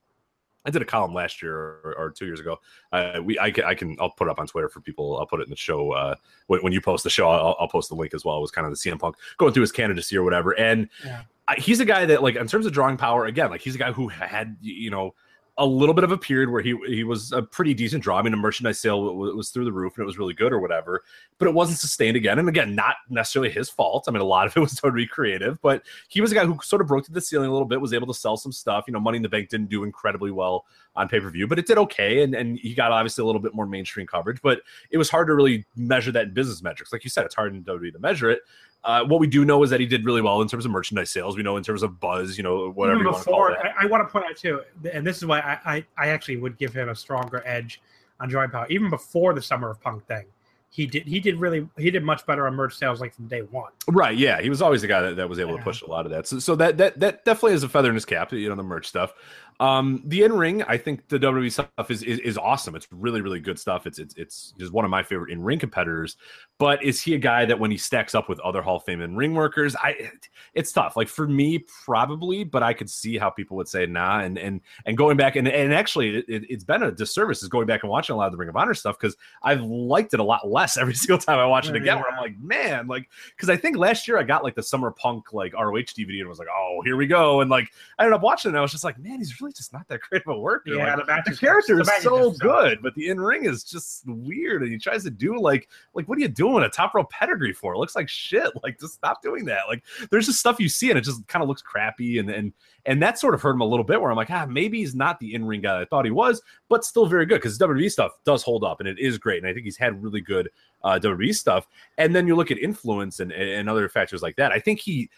I 0.65 0.71
did 0.71 0.83
a 0.83 0.85
column 0.85 1.15
last 1.15 1.43
year 1.43 1.55
or, 1.55 1.95
or 1.97 2.11
two 2.11 2.27
years 2.27 2.41
ago. 2.41 2.59
Uh, 2.91 3.21
we 3.23 3.39
I 3.39 3.53
can, 3.53 3.63
I 3.63 3.75
can 3.77 3.97
I'll 4.01 4.11
put 4.11 4.27
it 4.27 4.33
up 4.33 4.41
on 4.41 4.49
Twitter 4.49 4.69
for 4.69 4.81
people. 4.81 5.17
I'll 5.17 5.25
put 5.25 5.39
it 5.39 5.45
in 5.45 5.51
the 5.51 5.55
show 5.55 5.93
uh, 5.93 6.17
when, 6.49 6.61
when 6.63 6.73
you 6.73 6.81
post 6.81 7.05
the 7.05 7.11
show. 7.11 7.29
I'll, 7.29 7.55
I'll 7.61 7.69
post 7.69 7.89
the 7.89 7.95
link 7.95 8.15
as 8.15 8.25
well. 8.25 8.37
It 8.39 8.41
was 8.41 8.51
kind 8.51 8.67
of 8.67 8.73
the 8.73 8.77
CM 8.77 8.99
Punk 8.99 9.15
going 9.37 9.53
through 9.53 9.61
his 9.61 9.71
candidacy 9.71 10.17
or 10.17 10.25
whatever. 10.25 10.59
And 10.59 10.89
Yeah. 11.05 11.23
I, 11.47 11.55
he's 11.55 11.79
a 11.79 11.85
guy 11.85 12.05
that 12.07 12.21
like 12.21 12.35
in 12.35 12.49
terms 12.49 12.67
of 12.67 12.73
drawing 12.73 12.97
power 12.97 13.27
again, 13.27 13.49
like 13.49 13.61
he's 13.61 13.77
a 13.77 13.79
guy 13.79 13.93
who 13.93 14.09
had 14.09 14.57
you 14.61 14.91
know 14.91 15.15
a 15.59 15.65
little 15.65 15.95
bit 15.95 16.05
of 16.05 16.13
a 16.13 16.19
period 16.19 16.51
where 16.51 16.61
he 16.61 16.77
he 16.87 17.03
was 17.03 17.33
a 17.33 17.43
pretty 17.43 17.73
decent 17.73 18.03
draw. 18.03 18.19
I 18.19 18.23
mean, 18.23 18.35
a 18.35 18.37
merchandise 18.37 18.79
sale 18.79 19.15
was, 19.15 19.35
was 19.35 19.51
through 19.51 19.65
the 19.65 19.73
roof 19.73 19.95
and 19.97 20.03
it 20.03 20.07
was 20.07 20.19
really 20.19 20.35
good 20.35 20.53
or 20.53 20.61
whatever, 20.61 21.03
but 21.39 21.49
it 21.49 21.55
wasn't 21.55 21.79
sustained 21.79 22.17
again. 22.17 22.39
And 22.39 22.49
again, 22.49 22.75
not 22.75 22.97
necessarily 23.09 23.51
his 23.51 23.71
fault. 23.71 24.05
I 24.07 24.11
mean, 24.11 24.21
a 24.21 24.25
lot 24.25 24.47
of 24.47 24.57
it 24.57 24.61
was 24.67 24.75
totally 24.75 25.07
creative, 25.07 25.61
but 25.63 25.83
he 26.09 26.21
was 26.21 26.31
a 26.31 26.35
guy 26.35 26.45
who 26.45 26.59
sort 26.63 26.83
of 26.83 26.89
broke 26.89 27.07
through 27.07 27.15
the 27.15 27.21
ceiling 27.21 27.49
a 27.49 27.53
little 27.53 27.67
bit, 27.67 27.81
was 27.81 27.95
able 27.95 28.07
to 28.09 28.15
sell 28.15 28.37
some 28.37 28.53
stuff. 28.53 28.85
You 28.87 28.93
know, 28.93 29.01
Money 29.01 29.17
in 29.17 29.23
the 29.23 29.29
Bank 29.29 29.49
didn't 29.49 29.71
do 29.71 29.85
incredibly 29.85 30.31
well 30.31 30.67
on 30.95 31.09
pay 31.09 31.21
per 31.21 31.31
view, 31.31 31.47
but 31.47 31.59
it 31.59 31.67
did 31.67 31.79
okay, 31.79 32.23
and 32.23 32.35
and 32.35 32.59
he 32.59 32.75
got 32.75 32.93
obviously 32.93 33.23
a 33.23 33.27
little 33.27 33.41
bit 33.41 33.55
more 33.55 33.67
mainstream 33.67 34.07
coverage. 34.07 34.43
But 34.43 34.61
it 34.91 34.99
was 34.99 35.09
hard 35.09 35.29
to 35.29 35.35
really 35.35 35.65
measure 35.75 36.13
that 36.13 36.27
in 36.27 36.35
business 36.35 36.63
metrics, 36.63 36.93
like 36.93 37.05
you 37.05 37.11
said, 37.11 37.25
it's 37.25 37.35
hard 37.35 37.55
in 37.55 37.65
WWE 37.65 37.93
to 37.93 37.99
measure 37.99 38.31
it. 38.31 38.41
Uh, 38.87 39.05
what 39.05 39.19
we 39.19 39.27
do 39.27 39.45
know 39.45 39.63
is 39.65 39.71
that 39.71 39.81
he 39.81 39.87
did 39.87 40.05
really 40.05 40.23
well 40.23 40.41
in 40.41 40.49
terms 40.49 40.65
of 40.65 40.71
merchandise 40.71 41.11
sales. 41.11 41.37
We 41.37 41.43
know 41.43 41.57
in 41.57 41.65
terms 41.65 41.83
of 41.83 41.99
buzz, 41.99 42.37
you 42.39 42.45
know, 42.45 42.71
whatever 42.71 43.01
Even 43.01 43.07
you 43.07 43.13
want 43.13 43.25
to 43.25 43.31
call 43.31 43.49
before. 43.49 43.67
I, 43.67 43.83
I 43.83 43.87
want 43.87 44.07
to 44.07 44.13
point 44.13 44.27
out 44.31 44.37
too, 44.37 44.63
and 44.93 45.05
this 45.05 45.17
is 45.17 45.27
why 45.27 45.41
I, 45.41 45.75
I, 45.75 45.85
I 45.99 46.09
actually 46.09 46.37
would 46.37 46.57
give 46.57 46.73
him 46.73 46.89
a 46.89 46.95
stronger 46.95 47.43
edge 47.45 47.83
on 48.21 48.29
drawing 48.29 48.51
power. 48.51 48.67
Even 48.71 48.89
before 48.89 49.35
the 49.35 49.43
Summer 49.43 49.69
of 49.71 49.81
Punk 49.81 50.07
thing, 50.07 50.25
he 50.69 50.87
did 50.87 51.05
he 51.05 51.21
did 51.21 51.37
really 51.37 51.67
he 51.79 51.91
did 51.91 52.05
much 52.05 52.27
better 52.27 52.47
on 52.47 52.55
merch 52.55 52.77
sales 52.77 53.01
like 53.01 53.15
from 53.15 53.29
day 53.29 53.41
one. 53.41 53.73
Right, 53.89 54.17
yeah, 54.17 54.41
he 54.41 54.51
was 54.51 54.61
always 54.63 54.83
the 54.83 54.89
guy 54.89 55.01
that, 55.01 55.17
that 55.17 55.29
was 55.29 55.39
able 55.39 55.53
Yeah. 55.53 55.59
to 55.59 55.63
push 55.65 55.83
a 55.83 55.87
lot 55.87 56.07
of 56.07 56.13
that. 56.13 56.27
So, 56.27 56.39
so 56.39 56.55
that 56.57 56.77
that 56.79 57.01
that 57.01 57.25
definitely 57.25 57.55
is 57.55 57.63
a 57.63 57.69
feather 57.69 57.89
in 57.89 57.95
his 57.95 58.05
cap, 58.05 58.33
you 58.33 58.49
know, 58.49 58.55
the 58.55 58.63
merch 58.63 58.87
stuff. 58.87 59.15
Um, 59.59 60.03
the 60.05 60.25
in 60.25 60.33
ring, 60.33 60.63
I 60.65 60.77
think 60.77 61.09
the 61.09 61.19
WWE 61.19 61.51
stuff 61.51 61.91
is, 61.91 62.03
is 62.03 62.19
is 62.21 62.39
awesome. 62.39 62.75
It's 62.75 62.87
really 62.91 63.21
really 63.21 63.41
good 63.41 63.59
stuff. 63.59 63.87
It's 63.87 63.99
it's 63.99 64.15
it's 64.17 64.55
just 64.59 64.73
one 64.73 64.85
of 64.85 64.91
my 64.91 65.03
favorite 65.03 65.31
in 65.31 65.43
ring 65.43 65.59
competitors. 65.59 66.17
But 66.59 66.83
is 66.83 67.01
he 67.01 67.15
a 67.15 67.19
guy 67.19 67.45
that 67.47 67.59
when 67.59 67.71
he 67.71 67.77
stacks 67.77 68.15
up 68.15 68.29
with 68.29 68.41
other 68.41 68.63
Hall 68.63 68.77
of 68.77 68.85
Fame 68.85 69.01
in 69.01 69.17
ring 69.17 69.35
workers, 69.35 69.75
I 69.77 70.11
it's 70.55 70.73
tough. 70.73 70.97
Like 70.97 71.09
for 71.09 71.27
me, 71.27 71.65
probably, 71.85 72.45
but 72.45 72.63
I 72.63 72.75
could 72.75 72.91
see 72.91 73.19
how 73.19 73.31
people 73.31 73.57
would 73.57 73.69
say 73.69 73.87
nah. 73.87 74.21
And 74.21 74.39
and 74.39 74.61
and 74.85 74.97
going 74.97 75.17
back 75.17 75.37
and 75.37 75.49
and 75.49 75.73
actually, 75.73 76.19
it, 76.29 76.51
has 76.51 76.65
been 76.65 76.83
a 76.83 76.93
disservice 76.93 77.43
is 77.43 77.49
going 77.49 77.67
back 77.67 77.83
and 77.83 77.91
watching 77.91 78.15
a 78.15 78.17
lot 78.17 78.27
of 78.27 78.33
the 78.33 78.39
Ring 78.39 78.49
of 78.49 78.57
Honor 78.57 78.75
stuff 78.75 78.99
because 78.99 79.17
I've 79.43 79.63
liked 79.63 80.15
it 80.15 80.21
a 80.21 80.25
lot 80.25 80.49
less 80.49 80.77
every 80.79 80.95
single 80.95 81.19
time 81.19 81.39
I 81.39 81.47
watch 81.47 81.69
it 81.69 81.77
again. 81.77 81.97
Yeah. 81.97 81.97
Where 81.97 82.13
I'm 82.13 82.21
like, 82.21 82.39
man, 82.39 82.87
like 82.87 83.09
because 83.35 83.49
I 83.49 83.57
think 83.57 83.77
last 83.77 84.07
year 84.07 84.19
I 84.19 84.23
got 84.23 84.45
like 84.45 84.55
the 84.55 84.63
Summer 84.63 84.91
Punk 84.91 85.33
like 85.33 85.55
ROH 85.55 85.95
DVD 85.97 86.21
and 86.21 86.29
was 86.29 86.39
like, 86.39 86.49
oh, 86.55 86.81
here 86.85 86.97
we 86.97 87.07
go, 87.07 87.41
and 87.41 87.51
like 87.51 87.71
I 87.99 88.05
ended 88.05 88.15
up 88.15 88.23
watching 88.23 88.51
it. 88.51 88.53
and 88.53 88.59
I 88.59 88.63
was 88.63 88.73
just 88.73 88.85
like, 88.85 88.99
man, 88.99 89.19
he's 89.19 89.41
really 89.41 89.46
just 89.53 89.73
not 89.73 89.87
that 89.89 90.01
great 90.01 90.23
of 90.27 90.37
a 90.37 90.39
worker. 90.39 90.71
Yeah, 90.71 90.95
like, 90.95 91.07
the, 91.07 91.13
match 91.13 91.25
the 91.27 91.37
character 91.37 91.81
is 91.81 91.91
so 92.01 92.33
good, 92.33 92.81
but 92.83 92.95
the 92.95 93.09
in 93.09 93.21
ring 93.21 93.45
is 93.45 93.65
just 93.65 94.07
weird, 94.07 94.63
and 94.63 94.73
he 94.73 94.79
tries 94.79 95.05
to 95.05 95.11
do 95.11 95.39
like 95.39 95.69
like 95.95 96.09
what 96.09 96.19
are 96.19 96.21
you 96.21 96.29
doing 96.29 96.65
a 96.65 96.69
top 96.69 96.95
row 96.95 97.05
pedigree 97.05 97.53
for? 97.53 97.75
It 97.75 97.79
looks 97.79 97.97
like 97.97 98.09
shit. 98.09 98.53
Like 98.67 98.81
just 98.81 98.95
stop 98.95 99.23
doing 99.23 99.45
that. 99.45 99.69
Like 99.69 99.85
there's 100.11 100.27
just 100.27 100.41
stuff 100.41 100.59
you 100.59 100.69
see 100.69 100.89
and 100.91 100.99
it 100.99 101.03
just 101.03 101.25
kind 101.29 101.43
of 101.43 101.49
looks 101.49 101.63
crappy, 101.63 102.19
and 102.19 102.29
and 102.31 102.53
and 102.85 103.01
that 103.03 103.19
sort 103.19 103.35
of 103.35 103.43
hurt 103.43 103.53
him 103.53 103.61
a 103.61 103.67
little 103.67 103.85
bit. 103.85 104.01
Where 104.01 104.11
I'm 104.11 104.17
like, 104.17 104.31
ah, 104.31 104.47
maybe 104.47 104.79
he's 104.79 104.95
not 104.95 105.21
the 105.21 105.35
in 105.35 105.45
ring 105.45 105.61
guy 105.61 105.81
I 105.81 105.85
thought 105.85 106.05
he 106.05 106.11
was, 106.11 106.43
but 106.69 106.85
still 106.85 107.07
very 107.07 107.27
good 107.27 107.37
because 107.37 107.59
WWE 107.59 107.91
stuff 107.91 108.13
does 108.25 108.43
hold 108.43 108.65
up 108.65 108.81
and 108.81 108.89
it 108.89 108.99
is 108.99 109.19
great, 109.19 109.43
and 109.43 109.49
I 109.49 109.53
think 109.53 109.65
he's 109.65 109.77
had 109.77 110.03
really 110.03 110.21
good 110.21 110.49
uh, 110.83 110.99
WWE 111.01 111.35
stuff. 111.35 111.67
And 111.99 112.15
then 112.15 112.27
you 112.27 112.35
look 112.35 112.51
at 112.51 112.59
influence 112.59 113.21
and 113.21 113.33
and 113.33 113.69
other 113.69 113.89
factors 113.89 114.23
like 114.23 114.37
that. 114.37 114.53
I 114.53 114.59
think 114.59 114.81
he 114.81 115.11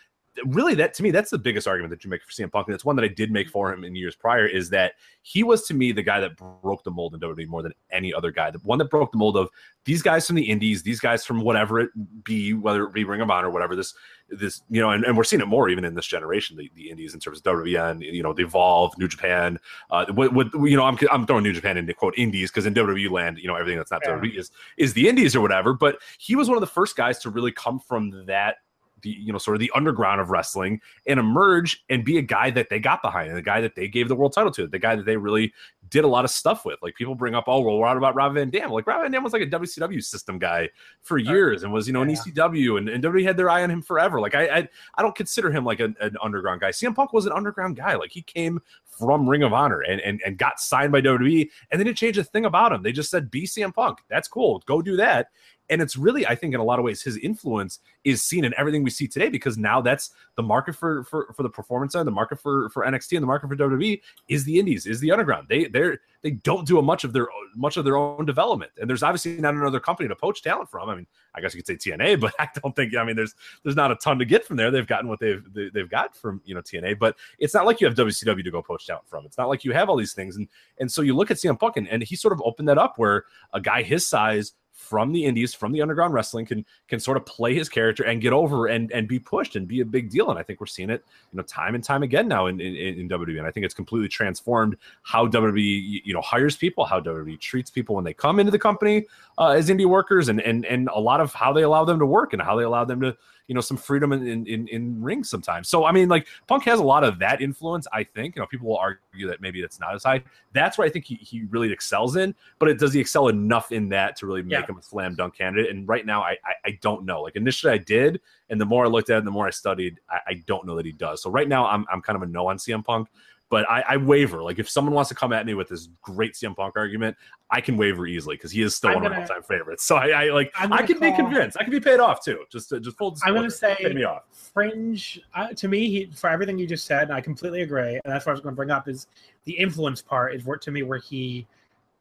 really 0.44 0.74
that 0.74 0.94
to 0.94 1.02
me 1.02 1.10
that's 1.10 1.30
the 1.30 1.38
biggest 1.38 1.66
argument 1.66 1.90
that 1.90 2.04
you 2.04 2.10
make 2.10 2.22
for 2.22 2.30
CM 2.30 2.50
Punk, 2.50 2.68
and 2.68 2.74
it's 2.74 2.84
one 2.84 2.96
that 2.96 3.04
I 3.04 3.08
did 3.08 3.30
make 3.30 3.48
for 3.48 3.72
him 3.72 3.84
in 3.84 3.94
years 3.94 4.14
prior. 4.14 4.46
Is 4.46 4.70
that 4.70 4.94
he 5.22 5.42
was 5.42 5.66
to 5.66 5.74
me 5.74 5.92
the 5.92 6.02
guy 6.02 6.20
that 6.20 6.36
broke 6.36 6.84
the 6.84 6.90
mold 6.90 7.14
in 7.14 7.20
WWE 7.20 7.46
more 7.48 7.62
than 7.62 7.72
any 7.90 8.12
other 8.14 8.30
guy. 8.30 8.50
The 8.50 8.58
one 8.60 8.78
that 8.78 8.90
broke 8.90 9.12
the 9.12 9.18
mold 9.18 9.36
of 9.36 9.48
these 9.84 10.02
guys 10.02 10.26
from 10.26 10.36
the 10.36 10.48
Indies, 10.48 10.82
these 10.82 11.00
guys 11.00 11.24
from 11.24 11.40
whatever 11.40 11.80
it 11.80 11.90
be, 12.24 12.54
whether 12.54 12.84
it 12.84 12.92
be 12.92 13.04
Ring 13.04 13.20
of 13.20 13.30
Honor, 13.30 13.48
or 13.48 13.50
whatever 13.50 13.74
this 13.74 13.94
this 14.28 14.62
you 14.70 14.80
know, 14.80 14.90
and, 14.90 15.04
and 15.04 15.16
we're 15.16 15.24
seeing 15.24 15.42
it 15.42 15.46
more 15.46 15.68
even 15.68 15.84
in 15.84 15.94
this 15.94 16.06
generation. 16.06 16.56
The, 16.56 16.70
the 16.74 16.90
Indies 16.90 17.14
in 17.14 17.20
terms 17.20 17.38
of 17.38 17.44
WWE 17.44 17.90
and 17.90 18.02
you 18.02 18.22
know, 18.22 18.32
the 18.32 18.44
Evolve, 18.44 18.96
New 18.98 19.08
Japan. 19.08 19.58
Uh, 19.90 20.06
what, 20.12 20.32
what 20.32 20.52
you 20.54 20.76
know, 20.76 20.84
I'm 20.84 20.98
I'm 21.10 21.26
throwing 21.26 21.44
New 21.44 21.52
Japan 21.52 21.76
into 21.76 21.94
quote 21.94 22.14
Indies 22.16 22.50
because 22.50 22.66
in 22.66 22.74
WWE 22.74 23.10
land, 23.10 23.38
you 23.38 23.48
know, 23.48 23.56
everything 23.56 23.78
that's 23.78 23.90
not 23.90 24.02
yeah. 24.04 24.12
WWE 24.12 24.38
is 24.38 24.50
is 24.76 24.92
the 24.94 25.08
Indies 25.08 25.34
or 25.34 25.40
whatever. 25.40 25.72
But 25.72 25.98
he 26.18 26.36
was 26.36 26.48
one 26.48 26.56
of 26.56 26.60
the 26.60 26.66
first 26.66 26.96
guys 26.96 27.18
to 27.20 27.30
really 27.30 27.52
come 27.52 27.80
from 27.80 28.26
that 28.26 28.56
the 29.02 29.10
you 29.10 29.32
know 29.32 29.38
sort 29.38 29.54
of 29.54 29.60
the 29.60 29.70
underground 29.74 30.20
of 30.20 30.30
wrestling 30.30 30.80
and 31.06 31.18
emerge 31.20 31.84
and 31.88 32.04
be 32.04 32.18
a 32.18 32.22
guy 32.22 32.50
that 32.50 32.68
they 32.70 32.78
got 32.78 33.02
behind 33.02 33.28
and 33.28 33.36
the 33.36 33.42
guy 33.42 33.60
that 33.60 33.74
they 33.74 33.88
gave 33.88 34.08
the 34.08 34.14
world 34.14 34.32
title 34.32 34.50
to, 34.52 34.66
the 34.66 34.78
guy 34.78 34.96
that 34.96 35.06
they 35.06 35.16
really 35.16 35.52
did 35.90 36.04
a 36.04 36.08
lot 36.08 36.24
of 36.24 36.30
stuff 36.30 36.64
with. 36.64 36.78
Like 36.82 36.94
people 36.94 37.14
bring 37.14 37.34
up, 37.34 37.44
oh 37.46 37.60
well, 37.60 37.78
what 37.78 37.96
about 37.96 38.14
Rob 38.14 38.34
Van 38.34 38.50
Dam? 38.50 38.70
Like 38.70 38.86
Rob 38.86 39.02
Van 39.02 39.10
Dam 39.10 39.22
was 39.22 39.32
like 39.32 39.42
a 39.42 39.46
WCW 39.46 40.02
system 40.02 40.38
guy 40.38 40.68
for 41.02 41.18
years 41.18 41.62
and 41.62 41.72
was 41.72 41.86
you 41.86 41.92
know 41.92 42.02
an 42.02 42.08
ECW 42.08 42.78
and, 42.78 42.88
and 42.88 43.02
WWE 43.02 43.24
had 43.24 43.36
their 43.36 43.50
eye 43.50 43.62
on 43.62 43.70
him 43.70 43.82
forever. 43.82 44.20
Like 44.20 44.34
I 44.34 44.48
I, 44.48 44.68
I 44.96 45.02
don't 45.02 45.14
consider 45.14 45.50
him 45.50 45.64
like 45.64 45.80
an, 45.80 45.96
an 46.00 46.16
underground 46.22 46.60
guy. 46.60 46.70
CM 46.70 46.94
Punk 46.94 47.12
was 47.12 47.26
an 47.26 47.32
underground 47.32 47.76
guy. 47.76 47.94
Like 47.96 48.10
he 48.10 48.22
came 48.22 48.60
from 48.98 49.28
Ring 49.28 49.42
of 49.42 49.52
Honor 49.52 49.80
and, 49.80 50.00
and 50.00 50.20
and 50.24 50.38
got 50.38 50.60
signed 50.60 50.92
by 50.92 51.00
WWE 51.00 51.48
and 51.70 51.80
they 51.80 51.84
didn't 51.84 51.98
change 51.98 52.18
a 52.18 52.24
thing 52.24 52.44
about 52.44 52.72
him. 52.72 52.82
They 52.82 52.92
just 52.92 53.10
said 53.10 53.30
be 53.30 53.44
CM 53.44 53.74
Punk. 53.74 53.98
That's 54.08 54.28
cool. 54.28 54.62
Go 54.66 54.82
do 54.82 54.96
that 54.96 55.28
and 55.70 55.82
it's 55.82 55.96
really 55.96 56.26
i 56.26 56.34
think 56.34 56.54
in 56.54 56.60
a 56.60 56.64
lot 56.64 56.78
of 56.78 56.84
ways 56.84 57.02
his 57.02 57.16
influence 57.18 57.80
is 58.04 58.22
seen 58.22 58.44
in 58.44 58.54
everything 58.56 58.82
we 58.82 58.90
see 58.90 59.06
today 59.06 59.28
because 59.28 59.58
now 59.58 59.80
that's 59.80 60.10
the 60.36 60.42
market 60.42 60.74
for 60.74 61.04
for, 61.04 61.32
for 61.34 61.42
the 61.42 61.48
performance 61.48 61.92
side 61.92 62.06
the 62.06 62.10
market 62.10 62.40
for 62.40 62.68
for 62.70 62.84
nxt 62.84 63.12
and 63.12 63.22
the 63.22 63.26
market 63.26 63.48
for 63.48 63.56
wwe 63.56 64.00
is 64.28 64.44
the 64.44 64.58
indies 64.58 64.86
is 64.86 65.00
the 65.00 65.10
underground 65.10 65.46
they 65.48 65.66
they're 65.66 65.98
they 66.22 66.30
don't 66.30 66.66
do 66.66 66.78
a 66.78 66.82
much 66.82 67.04
of 67.04 67.12
their 67.12 67.28
much 67.54 67.76
of 67.76 67.84
their 67.84 67.96
own 67.96 68.24
development 68.24 68.70
and 68.80 68.88
there's 68.88 69.02
obviously 69.02 69.38
not 69.40 69.54
another 69.54 69.80
company 69.80 70.08
to 70.08 70.16
poach 70.16 70.42
talent 70.42 70.68
from 70.70 70.88
i 70.88 70.94
mean 70.94 71.06
i 71.34 71.40
guess 71.40 71.54
you 71.54 71.62
could 71.62 71.80
say 71.80 71.90
tna 71.90 72.18
but 72.20 72.34
i 72.38 72.48
don't 72.62 72.74
think 72.74 72.94
i 72.96 73.04
mean 73.04 73.16
there's 73.16 73.34
there's 73.62 73.76
not 73.76 73.90
a 73.90 73.96
ton 73.96 74.18
to 74.18 74.24
get 74.24 74.44
from 74.44 74.56
there 74.56 74.70
they've 74.70 74.86
gotten 74.86 75.08
what 75.08 75.20
they've 75.20 75.44
they, 75.52 75.68
they 75.70 75.80
have 75.80 75.90
got 75.90 76.16
from 76.16 76.40
you 76.44 76.54
know 76.54 76.62
tna 76.62 76.98
but 76.98 77.16
it's 77.38 77.54
not 77.54 77.66
like 77.66 77.80
you 77.80 77.86
have 77.86 77.96
wcw 77.96 78.44
to 78.44 78.50
go 78.50 78.62
poach 78.62 78.86
talent 78.88 79.08
from. 79.08 79.24
It's 79.24 79.38
not 79.38 79.48
like 79.48 79.64
you 79.64 79.72
have 79.72 79.88
all 79.88 79.96
these 79.96 80.12
things. 80.12 80.36
And 80.36 80.48
and 80.78 80.90
so 80.90 81.02
you 81.02 81.14
look 81.14 81.30
at 81.30 81.36
cm 81.36 81.58
punk 81.58 81.76
and, 81.76 81.88
and 81.88 82.02
he 82.02 82.16
sort 82.16 82.32
of 82.32 82.42
opened 82.44 82.68
that 82.68 82.78
up 82.78 82.98
where 82.98 83.24
a 83.52 83.60
guy 83.60 83.82
his 83.82 84.06
size 84.06 84.54
from 84.78 85.12
the 85.12 85.24
indies 85.24 85.52
from 85.52 85.72
the 85.72 85.82
underground 85.82 86.14
wrestling 86.14 86.46
can 86.46 86.64
can 86.86 87.00
sort 87.00 87.16
of 87.16 87.26
play 87.26 87.52
his 87.52 87.68
character 87.68 88.04
and 88.04 88.22
get 88.22 88.32
over 88.32 88.68
and 88.68 88.92
and 88.92 89.08
be 89.08 89.18
pushed 89.18 89.56
and 89.56 89.66
be 89.66 89.80
a 89.80 89.84
big 89.84 90.08
deal. 90.08 90.30
And 90.30 90.38
i 90.38 90.42
think 90.42 90.60
we're 90.60 90.66
seeing 90.66 90.88
it 90.88 91.04
you 91.32 91.36
know 91.36 91.42
time 91.42 91.74
and 91.74 91.82
time 91.82 92.02
again 92.02 92.28
now 92.28 92.46
in 92.46 92.60
in, 92.60 92.74
in 92.76 93.08
wwe 93.08 93.38
and 93.38 93.46
i 93.46 93.50
think 93.50 93.66
it's 93.66 93.74
completely 93.74 94.08
transformed 94.08 94.76
how 95.02 95.26
wwe 95.26 96.00
you 96.04 96.14
know 96.14 96.20
hires 96.20 96.56
people 96.56 96.84
how 96.84 97.00
wwe 97.00 97.38
treats 97.40 97.70
people 97.70 97.96
when 97.96 98.04
they 98.04 98.14
come 98.14 98.38
into 98.38 98.52
the 98.52 98.58
company 98.58 99.04
uh, 99.38 99.48
as 99.48 99.68
indie 99.68 99.84
workers 99.84 100.28
and 100.28 100.40
and 100.42 100.64
and 100.64 100.88
a 100.94 101.00
lot 101.00 101.20
of 101.20 101.34
how 101.34 101.52
they 101.52 101.62
allow 101.62 101.84
them 101.84 101.98
to 101.98 102.06
work 102.06 102.32
and 102.32 102.40
how 102.40 102.56
they 102.56 102.64
allow 102.64 102.84
them 102.84 103.00
to 103.00 103.16
you 103.48 103.54
know 103.54 103.60
some 103.60 103.76
freedom 103.76 104.12
in 104.12 104.46
in, 104.46 104.68
in 104.68 105.02
rings 105.02 105.28
sometimes. 105.28 105.68
So 105.68 105.84
I 105.84 105.92
mean, 105.92 106.08
like 106.08 106.28
Punk 106.46 106.64
has 106.64 106.78
a 106.78 106.82
lot 106.82 107.02
of 107.02 107.18
that 107.18 107.40
influence. 107.40 107.86
I 107.92 108.04
think 108.04 108.36
you 108.36 108.40
know 108.40 108.46
people 108.46 108.68
will 108.68 108.76
argue 108.76 109.26
that 109.26 109.40
maybe 109.40 109.60
that's 109.60 109.80
not 109.80 109.94
as 109.94 110.04
high. 110.04 110.22
That's 110.52 110.78
where 110.78 110.86
I 110.86 110.90
think 110.90 111.06
he, 111.06 111.16
he 111.16 111.44
really 111.50 111.72
excels 111.72 112.16
in. 112.16 112.34
But 112.58 112.68
it, 112.68 112.78
does 112.78 112.92
he 112.92 113.00
excel 113.00 113.28
enough 113.28 113.72
in 113.72 113.88
that 113.88 114.16
to 114.16 114.26
really 114.26 114.42
make 114.42 114.52
yeah. 114.52 114.66
him 114.66 114.78
a 114.78 114.82
slam 114.82 115.14
dunk 115.14 115.34
candidate? 115.34 115.70
And 115.70 115.88
right 115.88 116.06
now, 116.06 116.22
I, 116.22 116.36
I, 116.44 116.52
I 116.66 116.78
don't 116.82 117.04
know. 117.04 117.22
Like 117.22 117.36
initially, 117.36 117.72
I 117.72 117.78
did, 117.78 118.20
and 118.50 118.60
the 118.60 118.66
more 118.66 118.84
I 118.84 118.88
looked 118.88 119.10
at 119.10 119.18
it, 119.18 119.24
the 119.24 119.30
more 119.30 119.46
I 119.46 119.50
studied, 119.50 119.98
I, 120.10 120.18
I 120.28 120.34
don't 120.46 120.66
know 120.66 120.76
that 120.76 120.86
he 120.86 120.92
does. 120.92 121.22
So 121.22 121.30
right 121.30 121.48
now, 121.48 121.66
I'm 121.66 121.86
I'm 121.90 122.02
kind 122.02 122.16
of 122.16 122.22
a 122.22 122.26
no 122.26 122.48
on 122.48 122.58
CM 122.58 122.84
Punk 122.84 123.08
but 123.50 123.68
I, 123.70 123.82
I, 123.88 123.96
waver. 123.96 124.42
Like 124.42 124.58
if 124.58 124.68
someone 124.68 124.94
wants 124.94 125.08
to 125.08 125.14
come 125.14 125.32
at 125.32 125.46
me 125.46 125.54
with 125.54 125.68
this 125.68 125.88
great 126.02 126.34
CM 126.34 126.54
Punk 126.54 126.74
argument, 126.76 127.16
I 127.50 127.60
can 127.60 127.76
waver 127.76 128.06
easily 128.06 128.36
because 128.36 128.50
he 128.50 128.62
is 128.62 128.76
still 128.76 128.90
I'm 128.90 128.96
one 128.96 129.04
gonna, 129.04 129.14
of 129.14 129.28
my 129.28 129.34
all-time 129.34 129.42
favorites. 129.42 129.84
So 129.84 129.96
I, 129.96 130.08
I 130.08 130.30
like 130.30 130.52
I 130.54 130.82
can 130.82 130.98
call, 130.98 131.10
be 131.10 131.16
convinced. 131.16 131.56
I 131.58 131.64
can 131.64 131.70
be 131.70 131.80
paid 131.80 132.00
off 132.00 132.22
too. 132.22 132.44
Just 132.50 132.70
just 132.70 132.96
full. 132.98 133.16
I'm 133.24 133.34
going 133.34 133.44
to 133.44 133.50
say 133.50 133.76
pay 133.78 133.94
me 133.94 134.04
off. 134.04 134.24
Fringe 134.32 135.20
uh, 135.34 135.48
to 135.48 135.68
me 135.68 135.88
he, 135.88 136.10
for 136.14 136.28
everything 136.28 136.58
you 136.58 136.66
just 136.66 136.84
said. 136.84 137.10
I 137.10 137.20
completely 137.20 137.62
agree, 137.62 137.94
and 137.94 138.02
that's 138.04 138.26
what 138.26 138.32
I 138.32 138.34
was 138.34 138.40
going 138.40 138.54
to 138.54 138.56
bring 138.56 138.70
up 138.70 138.88
is 138.88 139.06
the 139.44 139.52
influence 139.52 140.02
part 140.02 140.34
is 140.34 140.44
where 140.44 140.58
to 140.58 140.70
me 140.70 140.82
where 140.82 140.98
he 140.98 141.46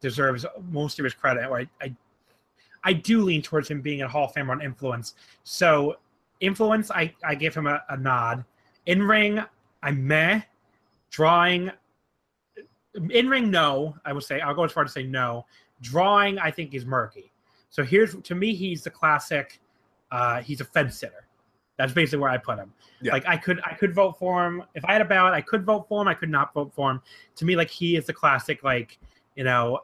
deserves 0.00 0.44
most 0.70 0.98
of 0.98 1.04
his 1.04 1.14
credit. 1.14 1.50
Where 1.50 1.60
I, 1.60 1.84
I 1.84 1.96
I 2.84 2.92
do 2.92 3.22
lean 3.22 3.40
towards 3.40 3.68
him 3.68 3.80
being 3.80 4.02
a 4.02 4.08
Hall 4.08 4.26
of 4.26 4.34
Famer 4.34 4.50
on 4.50 4.60
influence. 4.60 5.14
So 5.44 5.96
influence, 6.40 6.90
I 6.90 7.14
I 7.24 7.34
give 7.34 7.54
him 7.54 7.66
a, 7.66 7.82
a 7.88 7.96
nod. 7.96 8.44
In 8.84 9.02
ring, 9.02 9.42
I'm 9.82 10.06
meh 10.06 10.42
Drawing, 11.10 11.70
in 13.10 13.28
ring, 13.28 13.50
no. 13.50 13.96
I 14.04 14.12
would 14.12 14.24
say 14.24 14.40
I'll 14.40 14.54
go 14.54 14.64
as 14.64 14.72
far 14.72 14.84
to 14.84 14.90
say 14.90 15.04
no. 15.04 15.46
Drawing, 15.80 16.38
I 16.38 16.50
think, 16.50 16.74
is 16.74 16.84
murky. 16.84 17.32
So 17.70 17.82
here's 17.82 18.14
to 18.14 18.34
me, 18.34 18.54
he's 18.54 18.82
the 18.82 18.90
classic. 18.90 19.60
Uh, 20.10 20.40
he's 20.40 20.60
a 20.60 20.64
fence 20.64 20.98
sitter. 20.98 21.26
That's 21.76 21.92
basically 21.92 22.18
where 22.18 22.30
I 22.30 22.38
put 22.38 22.58
him. 22.58 22.72
Yeah. 23.00 23.12
Like 23.12 23.26
I 23.26 23.36
could 23.36 23.60
I 23.64 23.74
could 23.74 23.94
vote 23.94 24.18
for 24.18 24.44
him 24.44 24.64
if 24.74 24.84
I 24.84 24.92
had 24.92 25.00
a 25.00 25.04
ballot. 25.04 25.32
I 25.32 25.40
could 25.40 25.64
vote 25.64 25.86
for 25.88 26.02
him. 26.02 26.08
I 26.08 26.14
could 26.14 26.28
not 26.28 26.52
vote 26.52 26.72
for 26.74 26.90
him. 26.90 27.00
To 27.36 27.44
me, 27.44 27.54
like 27.56 27.70
he 27.70 27.96
is 27.96 28.06
the 28.06 28.12
classic. 28.12 28.64
Like 28.64 28.98
you 29.36 29.44
know, 29.44 29.80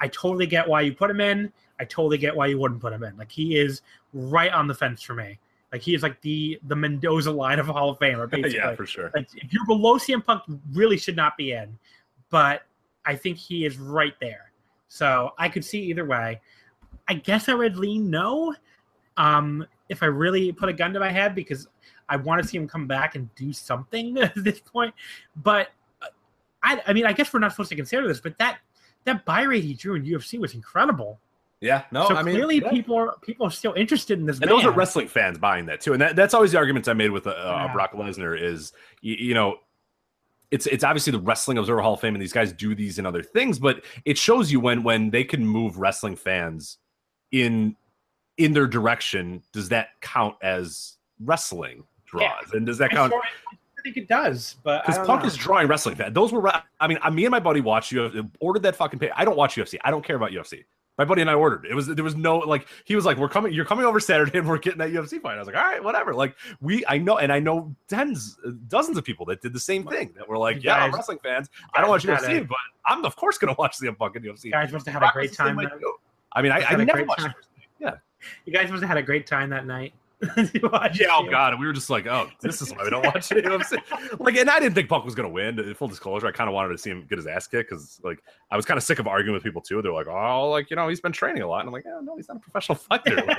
I 0.00 0.08
totally 0.08 0.46
get 0.46 0.68
why 0.68 0.82
you 0.82 0.94
put 0.94 1.10
him 1.10 1.20
in. 1.20 1.52
I 1.80 1.84
totally 1.84 2.18
get 2.18 2.34
why 2.36 2.46
you 2.46 2.58
wouldn't 2.58 2.80
put 2.80 2.92
him 2.92 3.02
in. 3.02 3.16
Like 3.16 3.32
he 3.32 3.58
is 3.58 3.82
right 4.12 4.52
on 4.52 4.68
the 4.68 4.74
fence 4.74 5.02
for 5.02 5.14
me. 5.14 5.38
Like 5.72 5.80
he 5.80 5.94
is 5.94 6.02
like 6.02 6.20
the 6.20 6.60
the 6.68 6.76
Mendoza 6.76 7.30
line 7.30 7.58
of 7.58 7.66
Hall 7.66 7.90
of 7.90 7.98
Famer, 7.98 8.28
basically. 8.30 8.56
yeah, 8.56 8.74
for 8.74 8.86
sure. 8.86 9.10
Like, 9.14 9.28
if 9.34 9.52
you're 9.52 9.66
below 9.66 9.96
CM 9.96 10.24
Punk, 10.24 10.42
really 10.72 10.98
should 10.98 11.16
not 11.16 11.36
be 11.36 11.52
in, 11.52 11.78
but 12.30 12.62
I 13.04 13.16
think 13.16 13.38
he 13.38 13.64
is 13.64 13.78
right 13.78 14.14
there. 14.20 14.52
So 14.88 15.32
I 15.38 15.48
could 15.48 15.64
see 15.64 15.82
either 15.84 16.04
way. 16.04 16.40
I 17.08 17.14
guess 17.14 17.48
I 17.48 17.54
would 17.54 17.78
lean 17.78 18.10
no. 18.10 18.54
Um, 19.16 19.66
if 19.88 20.02
I 20.02 20.06
really 20.06 20.52
put 20.52 20.68
a 20.68 20.72
gun 20.72 20.92
to 20.92 21.00
my 21.00 21.10
head, 21.10 21.34
because 21.34 21.66
I 22.08 22.16
want 22.16 22.42
to 22.42 22.48
see 22.48 22.58
him 22.58 22.68
come 22.68 22.86
back 22.86 23.14
and 23.14 23.34
do 23.34 23.52
something 23.52 24.18
at 24.22 24.32
this 24.36 24.60
point. 24.60 24.94
But 25.36 25.68
uh, 26.02 26.08
I, 26.62 26.82
I 26.86 26.92
mean, 26.92 27.06
I 27.06 27.12
guess 27.12 27.32
we're 27.32 27.40
not 27.40 27.52
supposed 27.52 27.70
to 27.70 27.76
consider 27.76 28.06
this, 28.06 28.20
but 28.20 28.36
that 28.38 28.58
that 29.04 29.24
buy 29.24 29.42
rate 29.42 29.64
he 29.64 29.74
drew 29.74 29.94
in 29.94 30.04
UFC 30.04 30.38
was 30.38 30.54
incredible. 30.54 31.18
Yeah, 31.62 31.84
no, 31.92 32.08
so 32.08 32.16
I 32.16 32.24
mean, 32.24 32.34
clearly 32.34 32.58
yeah. 32.58 32.70
people 32.70 32.96
are 32.96 33.14
people 33.22 33.46
are 33.46 33.50
still 33.50 33.72
interested 33.74 34.18
in 34.18 34.26
this. 34.26 34.40
And 34.40 34.50
those 34.50 34.64
are 34.64 34.72
wrestling 34.72 35.06
fans 35.06 35.38
buying 35.38 35.66
that 35.66 35.80
too, 35.80 35.92
and 35.92 36.02
that, 36.02 36.16
that's 36.16 36.34
always 36.34 36.50
the 36.50 36.58
arguments 36.58 36.88
I 36.88 36.92
made 36.92 37.10
with 37.10 37.24
uh, 37.28 37.34
yeah. 37.36 37.72
Brock 37.72 37.92
Lesnar 37.92 38.38
is 38.40 38.72
you, 39.00 39.14
you, 39.14 39.34
know. 39.34 39.58
It's, 40.50 40.66
it's 40.66 40.84
obviously 40.84 41.12
the 41.12 41.20
wrestling 41.20 41.56
observer 41.56 41.80
hall 41.80 41.94
of 41.94 42.00
fame 42.00 42.14
and 42.14 42.20
these 42.20 42.32
guys 42.32 42.52
do 42.52 42.74
these 42.74 42.98
and 42.98 43.06
other 43.06 43.22
things 43.22 43.58
but 43.58 43.82
it 44.04 44.18
shows 44.18 44.52
you 44.52 44.60
when 44.60 44.82
when 44.82 45.08
they 45.08 45.24
can 45.24 45.46
move 45.46 45.78
wrestling 45.78 46.14
fans 46.14 46.76
in 47.30 47.74
in 48.36 48.52
their 48.52 48.66
direction 48.66 49.42
does 49.54 49.70
that 49.70 49.98
count 50.02 50.34
as 50.42 50.98
wrestling 51.20 51.84
draws 52.04 52.22
yeah. 52.22 52.56
and 52.58 52.66
does 52.66 52.76
that 52.76 52.90
count 52.90 53.14
I 53.14 53.82
think 53.82 53.96
it 53.96 54.06
does, 54.06 54.56
but 54.62 54.86
because 54.86 55.04
Punk 55.04 55.22
know. 55.22 55.26
is 55.26 55.36
drawing 55.36 55.66
wrestling 55.66 55.96
fans. 55.96 56.14
Those 56.14 56.30
were, 56.30 56.48
I 56.78 56.86
mean, 56.86 56.98
me 57.12 57.24
and 57.24 57.32
my 57.32 57.40
buddy 57.40 57.60
watched 57.60 57.90
you 57.90 58.30
ordered 58.38 58.62
that 58.62 58.76
fucking 58.76 59.00
pay. 59.00 59.10
I 59.16 59.24
don't 59.24 59.36
watch 59.36 59.56
UFC. 59.56 59.76
I 59.82 59.90
don't 59.90 60.04
care 60.04 60.14
about 60.14 60.30
UFC. 60.30 60.62
My 60.98 61.06
buddy 61.06 61.22
and 61.22 61.30
I 61.30 61.34
ordered. 61.34 61.64
It 61.64 61.74
was 61.74 61.86
there 61.86 62.04
was 62.04 62.14
no 62.14 62.38
like 62.38 62.66
he 62.84 62.94
was 62.94 63.06
like, 63.06 63.16
"We're 63.16 63.28
coming. 63.28 63.52
You're 63.54 63.64
coming 63.64 63.86
over 63.86 63.98
Saturday, 63.98 64.38
and 64.38 64.46
we're 64.46 64.58
getting 64.58 64.78
that 64.80 64.90
UFC 64.90 65.20
fight." 65.22 65.36
I 65.36 65.38
was 65.38 65.46
like, 65.46 65.56
"All 65.56 65.62
right, 65.62 65.82
whatever." 65.82 66.14
Like 66.14 66.36
we, 66.60 66.84
I 66.86 66.98
know, 66.98 67.16
and 67.18 67.32
I 67.32 67.38
know 67.38 67.74
tens, 67.88 68.38
uh, 68.46 68.50
dozens 68.68 68.98
of 68.98 69.04
people 69.04 69.24
that 69.26 69.40
did 69.40 69.54
the 69.54 69.60
same 69.60 69.84
thing. 69.86 70.12
That 70.16 70.28
were 70.28 70.36
like, 70.36 70.56
You 70.56 70.62
"Yeah, 70.64 70.76
I'm 70.84 70.92
wrestling 70.92 71.18
fans. 71.22 71.48
I 71.74 71.80
don't 71.80 71.88
watch 71.88 72.04
guys 72.06 72.20
UFC, 72.20 72.28
had 72.34 72.42
a- 72.42 72.44
but 72.44 72.58
I'm 72.86 73.04
of 73.06 73.16
course 73.16 73.38
going 73.38 73.54
to 73.54 73.58
watch 73.58 73.78
Punk 73.98 74.16
in 74.16 74.22
UFC." 74.22 74.44
You 74.44 74.50
guys 74.52 74.70
must 74.70 74.84
have 74.86 74.94
had 75.02 75.08
a 75.08 75.12
great 75.12 75.30
the 75.30 75.36
time. 75.36 75.58
I 76.34 76.42
mean, 76.42 76.52
I, 76.52 76.56
I 76.56 76.60
have 76.60 76.68
had 76.70 76.80
a 76.80 76.84
never 76.84 77.04
watched. 77.04 77.26
Yeah. 77.80 77.94
you 78.44 78.52
guys 78.52 78.70
must 78.70 78.82
have 78.82 78.88
had 78.88 78.98
a 78.98 79.02
great 79.02 79.26
time 79.26 79.50
that 79.50 79.66
night. 79.66 79.94
Yeah, 80.94 81.08
oh 81.10 81.26
god, 81.28 81.58
we 81.58 81.66
were 81.66 81.72
just 81.72 81.90
like, 81.90 82.06
oh, 82.06 82.28
this 82.40 82.62
is 82.62 82.72
why 82.72 82.84
we 82.84 82.90
don't 82.90 83.04
watch 83.04 83.30
it. 83.32 83.36
You 83.42 83.50
know 83.50 83.56
what 83.56 83.72
I'm 83.72 83.80
saying? 83.88 84.18
Like, 84.20 84.36
and 84.36 84.48
I 84.48 84.60
didn't 84.60 84.74
think 84.74 84.88
Punk 84.88 85.04
was 85.04 85.14
gonna 85.14 85.28
win. 85.28 85.58
In 85.58 85.74
Full 85.74 85.88
disclosure, 85.88 86.26
I 86.26 86.32
kind 86.32 86.48
of 86.48 86.54
wanted 86.54 86.68
to 86.70 86.78
see 86.78 86.90
him 86.90 87.06
get 87.08 87.18
his 87.18 87.26
ass 87.26 87.46
kicked 87.46 87.70
because, 87.70 88.00
like, 88.04 88.22
I 88.50 88.56
was 88.56 88.64
kind 88.64 88.78
of 88.78 88.84
sick 88.84 88.98
of 88.98 89.06
arguing 89.06 89.34
with 89.34 89.42
people 89.42 89.60
too. 89.60 89.82
They're 89.82 89.92
like, 89.92 90.06
oh, 90.06 90.50
like 90.50 90.70
you 90.70 90.76
know, 90.76 90.88
he's 90.88 91.00
been 91.00 91.12
training 91.12 91.42
a 91.42 91.46
lot, 91.46 91.60
and 91.60 91.68
I'm 91.68 91.72
like, 91.72 91.84
yeah, 91.84 92.00
no, 92.02 92.16
he's 92.16 92.28
not 92.28 92.36
a 92.36 92.40
professional 92.40 92.76
fighter. 92.88 93.16
Like, 93.16 93.38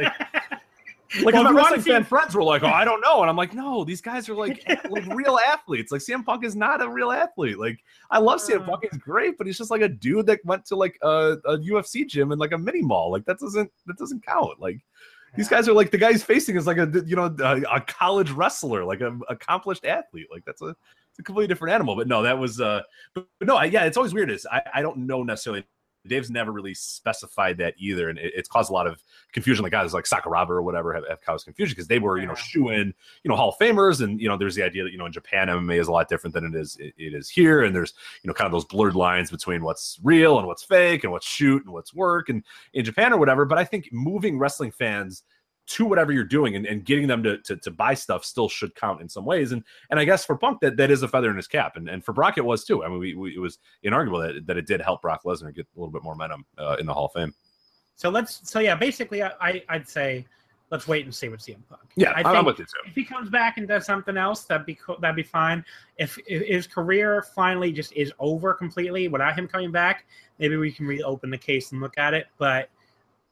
like 1.24 1.34
Well, 1.36 1.44
my 1.44 1.52
wrestling 1.52 1.82
fan 1.82 2.04
friends 2.04 2.36
were 2.36 2.44
like, 2.44 2.64
oh, 2.64 2.68
I 2.68 2.84
don't 2.84 3.00
know, 3.02 3.22
and 3.22 3.30
I'm 3.30 3.38
like, 3.38 3.54
no, 3.54 3.84
these 3.86 4.02
guys 4.02 4.28
are 4.28 4.36
like, 4.36 4.68
like 4.90 5.06
real 5.08 5.40
athletes. 5.48 5.92
Like 5.92 6.02
CM 6.02 6.26
Punk 6.26 6.44
is 6.44 6.56
not 6.56 6.82
a 6.82 6.90
real 6.90 7.12
athlete. 7.12 7.60
Like, 7.60 7.80
I 8.12 8.20
love 8.20 8.42
CM 8.42 8.62
Uh. 8.64 8.66
Punk; 8.66 8.88
he's 8.92 9.00
great, 9.00 9.38
but 9.38 9.48
he's 9.48 9.58
just 9.58 9.72
like 9.72 9.82
a 9.82 9.90
dude 9.90 10.26
that 10.26 10.44
went 10.44 10.66
to 10.66 10.76
like 10.76 10.98
a, 11.02 11.38
a 11.46 11.58
UFC 11.60 12.06
gym 12.08 12.32
and 12.32 12.42
like 12.42 12.52
a 12.52 12.58
mini 12.58 12.82
mall. 12.82 13.12
Like 13.12 13.26
that 13.26 13.40
doesn't 13.40 13.72
that 13.86 13.98
doesn't 13.98 14.26
count. 14.26 14.60
Like. 14.60 14.80
These 15.36 15.50
guys 15.50 15.68
are 15.68 15.74
like 15.74 15.92
the 15.92 15.98
guy 15.98 16.12
he's 16.12 16.24
facing 16.24 16.56
is 16.56 16.68
like 16.68 16.78
a 16.78 17.04
you 17.06 17.16
know 17.16 17.36
a, 17.40 17.62
a 17.76 17.82
college 17.82 18.32
wrestler, 18.32 18.86
like 18.86 19.02
an 19.02 19.22
accomplished 19.30 19.86
athlete. 19.86 20.28
Like 20.32 20.44
that's 20.46 20.62
a 20.62 20.76
a 21.20 21.24
completely 21.24 21.48
different 21.48 21.74
animal. 21.74 21.96
But 21.96 22.08
no, 22.08 22.22
that 22.24 22.38
was 22.38 22.60
uh, 22.60 22.82
but, 23.14 23.26
but 23.40 23.48
no, 23.48 23.58
I, 23.58 23.66
yeah, 23.66 23.86
it's 23.86 23.98
always 23.98 24.14
weird. 24.14 24.32
Is 24.32 24.46
I, 24.52 24.62
I 24.76 24.82
don't 24.82 25.00
know 25.00 25.24
necessarily. 25.24 25.66
Dave's 26.08 26.30
never 26.30 26.52
really 26.52 26.74
specified 26.74 27.58
that 27.58 27.76
either, 27.78 28.10
and 28.10 28.20
it, 28.20 28.34
it's 28.36 28.50
caused 28.50 28.70
a 28.70 28.74
lot 28.74 28.88
of 28.88 29.02
confusion. 29.32 29.64
Like 29.64 29.72
guys 29.72 29.94
like 29.94 30.06
Sakuraba 30.06 30.50
or 30.50 30.62
whatever 30.62 30.94
have, 30.94 31.08
have 31.08 31.22
caused 31.22 31.46
confusion 31.46 31.74
because 31.74 31.88
they 31.88 32.00
were 32.00 32.18
you 32.18 32.28
know 32.28 32.36
in 32.70 32.94
you 33.24 33.30
know 33.30 33.36
Hall 33.36 33.50
of 33.50 33.58
Famers, 33.58 34.02
and 34.02 34.20
you 34.20 34.28
know 34.28 34.38
there's 34.38 34.56
the 34.56 34.64
idea 34.64 34.84
that 34.84 34.92
you 34.92 34.98
know 34.98 35.06
in 35.06 35.12
Japan 35.12 35.48
MMA 35.48 35.80
is 35.80 35.88
a 35.88 35.92
lot 35.92 36.10
different 36.10 36.34
than 36.34 36.46
it 36.46 36.56
is 36.56 36.76
it, 36.80 36.94
it 36.98 37.14
is 37.14 37.30
here, 37.30 37.64
and 37.64 37.76
there's 37.76 37.94
you 38.22 38.28
know 38.28 38.34
kind 38.34 38.46
of 38.46 38.52
those 38.52 38.66
blurred 38.66 38.96
lines 38.96 39.32
between 39.32 39.64
what's 39.64 40.00
real 40.04 40.40
and 40.40 40.48
what's 40.48 40.64
fake 40.64 41.04
and 41.04 41.12
what's 41.12 41.28
shoot 41.28 41.64
and 41.64 41.74
what's 41.74 41.94
work, 41.94 42.30
and 42.30 42.44
in 42.74 42.84
Japan 42.84 43.14
or 43.14 43.18
whatever. 43.18 43.46
But 43.46 43.58
I 43.58 43.64
think 43.64 43.90
moving 43.92 44.38
wrestling 44.38 44.72
fans 44.72 45.24
to 45.66 45.86
whatever 45.86 46.12
you're 46.12 46.24
doing 46.24 46.56
and, 46.56 46.66
and 46.66 46.86
getting 46.86 47.08
them 47.08 47.24
to, 47.24 47.38
to 47.40 47.56
to 47.58 47.72
buy 47.72 47.94
stuff 47.94 48.26
still 48.26 48.50
should 48.50 48.76
count 48.76 49.02
in 49.02 49.10
some 49.10 49.26
ways. 49.26 49.52
And 49.52 49.64
and 49.90 50.00
I 50.00 50.06
guess 50.06 50.26
for 50.26 50.38
Punk 50.38 50.60
that 50.62 50.78
that 50.78 50.92
is 50.92 51.04
a 51.04 51.08
feather 51.08 51.30
in 51.30 51.38
his 51.38 51.48
cap, 51.48 51.78
and, 51.78 51.90
and 51.90 52.04
for 52.04 52.14
Brock 52.14 52.38
it 52.38 52.46
was 52.46 52.64
too. 52.64 52.84
I 52.84 52.90
mean, 52.90 53.00
we, 53.00 53.14
we 53.14 53.36
it 53.36 53.40
was 53.40 53.60
inarguable 53.84 54.34
that, 54.34 54.46
that 54.48 54.58
it 54.58 54.68
did 54.68 54.82
help 54.82 55.02
Brock 55.02 55.22
Lesnar 55.24 55.56
get 55.56 55.68
a 55.76 55.80
little 55.80 55.92
bit 55.92 56.04
more 56.04 56.16
momentum 56.16 56.46
uh, 56.58 56.76
in 56.80 56.86
the 56.86 56.94
Hall 56.94 57.06
of 57.06 57.14
Fame. 57.14 57.34
So 57.96 58.10
let's. 58.10 58.50
So 58.50 58.60
yeah, 58.60 58.76
basically, 58.76 59.24
I, 59.24 59.32
I 59.40 59.64
I'd 59.70 59.88
say 59.88 60.26
let's 60.74 60.88
wait 60.88 61.06
and 61.06 61.14
see 61.14 61.30
what 61.30 61.40
CM 61.40 61.58
Punk. 61.70 61.84
Yeah, 61.96 62.12
I 62.12 62.24
think 62.24 62.36
am 62.36 62.46
with 62.46 62.58
you 62.58 62.66
too. 62.66 62.72
if 62.88 62.96
he 62.96 63.06
comes 63.06 63.30
back 63.30 63.58
and 63.58 63.68
does 63.68 63.86
something 63.86 64.18
else, 64.18 64.46
that'd 64.46 64.66
be 64.66 64.76
cool. 64.76 64.98
That'd 65.00 65.16
be 65.16 65.24
fine. 65.24 65.64
If, 65.98 66.18
if 66.28 66.48
his 66.48 66.68
career 66.68 67.22
finally 67.36 67.72
just 67.72 67.94
is 67.94 68.12
over 68.20 68.56
completely 68.56 69.08
without 69.08 69.38
him 69.38 69.48
coming 69.48 69.72
back, 69.72 70.06
maybe 70.40 70.58
we 70.58 70.72
can 70.72 70.88
reopen 70.88 71.30
the 71.30 71.38
case 71.38 71.72
and 71.72 71.80
look 71.80 71.98
at 71.98 72.16
it. 72.16 72.26
But 72.40 72.70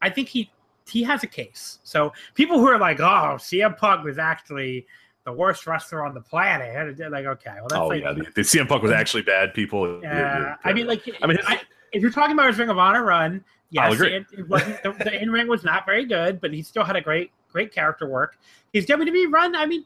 I 0.04 0.10
think 0.10 0.28
he 0.28 0.52
he 0.92 1.04
has 1.04 1.24
a 1.24 1.28
case. 1.28 1.80
So 1.84 2.14
people 2.36 2.60
who 2.60 2.68
are 2.68 2.78
like, 2.78 3.00
"Oh, 3.00 3.38
CM 3.38 3.78
Punk 3.78 4.04
was 4.04 4.18
actually 4.18 4.86
the 5.26 5.32
worst 5.32 5.66
wrestler 5.68 6.06
on 6.06 6.14
the 6.14 6.22
planet," 6.22 6.98
they're 6.98 7.10
like, 7.10 7.26
"Okay, 7.26 7.54
well, 7.56 7.68
that's 7.70 7.80
Oh 7.80 7.88
like, 7.88 8.02
yeah, 8.04 8.14
the, 8.14 8.24
the 8.36 8.42
CM 8.42 8.68
Punk 8.68 8.84
was 8.84 8.92
actually 8.92 9.24
bad. 9.24 9.54
People, 9.54 9.86
you're- 9.88 10.02
yeah." 10.04 10.38
you're- 10.40 10.56
I 10.64 10.74
mean, 10.74 10.88
like, 10.88 11.04
I 11.22 11.28
mean, 11.28 11.38
I, 11.46 11.62
if 11.92 12.02
you're 12.02 12.12
talking 12.12 12.34
about 12.34 12.48
his 12.48 12.58
Ring 12.60 12.70
of 12.70 12.78
Honor 12.78 13.04
run, 13.04 13.44
yes, 13.70 14.00
it, 14.02 14.26
it 14.38 14.48
wasn't 14.48 14.82
the, 14.84 14.92
the 15.04 15.22
in 15.22 15.32
ring 15.32 15.48
was 15.48 15.64
not 15.64 15.86
very 15.86 16.06
good, 16.06 16.40
but 16.42 16.54
he 16.54 16.62
still 16.62 16.84
had 16.84 16.96
a 16.96 17.02
great 17.02 17.32
great 17.52 17.74
character 17.74 18.08
work. 18.08 18.38
His 18.74 18.86
WWE 18.86 19.32
run, 19.32 19.56
I 19.56 19.66
mean, 19.66 19.84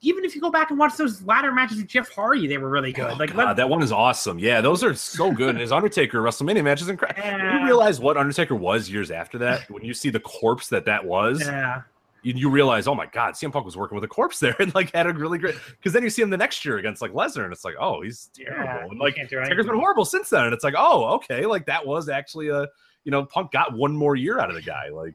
even 0.00 0.24
if 0.24 0.34
you 0.34 0.40
go 0.40 0.50
back 0.50 0.70
and 0.70 0.78
watch 0.78 0.96
those 0.96 1.22
ladder 1.22 1.52
matches 1.52 1.78
with 1.78 1.88
Jeff 1.88 2.08
Hardy, 2.10 2.46
they 2.46 2.58
were 2.58 2.68
really 2.68 2.92
good. 2.92 3.10
Oh, 3.10 3.14
like, 3.14 3.30
God, 3.30 3.48
let, 3.48 3.56
that 3.56 3.68
one 3.68 3.82
is 3.82 3.90
awesome. 3.90 4.38
Yeah, 4.38 4.60
those 4.60 4.84
are 4.84 4.94
so 4.94 5.32
good. 5.32 5.50
And 5.50 5.58
his 5.58 5.72
Undertaker 5.72 6.20
WrestleMania 6.20 6.62
match 6.62 6.80
is 6.80 6.88
incredible. 6.88 7.22
Yeah. 7.22 7.60
You 7.60 7.64
realize 7.64 7.98
what 7.98 8.16
Undertaker 8.16 8.54
was 8.54 8.88
years 8.88 9.10
after 9.10 9.38
that? 9.38 9.68
When 9.70 9.84
you 9.84 9.94
see 9.94 10.10
the 10.10 10.20
corpse 10.20 10.68
that 10.68 10.84
that 10.84 11.04
was, 11.04 11.40
yeah, 11.40 11.82
you, 12.22 12.34
you 12.34 12.50
realize, 12.50 12.86
oh 12.86 12.94
my 12.94 13.06
God, 13.06 13.34
CM 13.34 13.52
Punk 13.52 13.64
was 13.64 13.76
working 13.76 13.96
with 13.96 14.04
a 14.04 14.08
corpse 14.08 14.38
there 14.38 14.54
and 14.60 14.72
like 14.74 14.94
had 14.94 15.06
a 15.06 15.12
really 15.12 15.38
great. 15.38 15.56
Because 15.78 15.92
then 15.92 16.02
you 16.02 16.10
see 16.10 16.22
him 16.22 16.30
the 16.30 16.36
next 16.36 16.64
year 16.64 16.78
against 16.78 17.02
like 17.02 17.12
Lesnar, 17.12 17.44
and 17.44 17.52
it's 17.52 17.64
like, 17.64 17.74
oh, 17.80 18.02
he's 18.02 18.30
terrible. 18.34 18.64
Yeah, 18.64 18.84
and 18.84 18.98
like 19.00 19.16
Taker's 19.16 19.66
been 19.66 19.78
horrible 19.78 20.04
since 20.04 20.30
then. 20.30 20.44
And 20.44 20.54
it's 20.54 20.64
like, 20.64 20.74
oh, 20.76 21.06
okay, 21.16 21.44
like 21.44 21.66
that 21.66 21.84
was 21.84 22.08
actually 22.08 22.48
a, 22.48 22.66
you 23.04 23.10
know, 23.10 23.24
Punk 23.24 23.50
got 23.50 23.72
one 23.72 23.96
more 23.96 24.14
year 24.14 24.38
out 24.38 24.48
of 24.48 24.54
the 24.54 24.62
guy. 24.62 24.90
Like, 24.90 25.14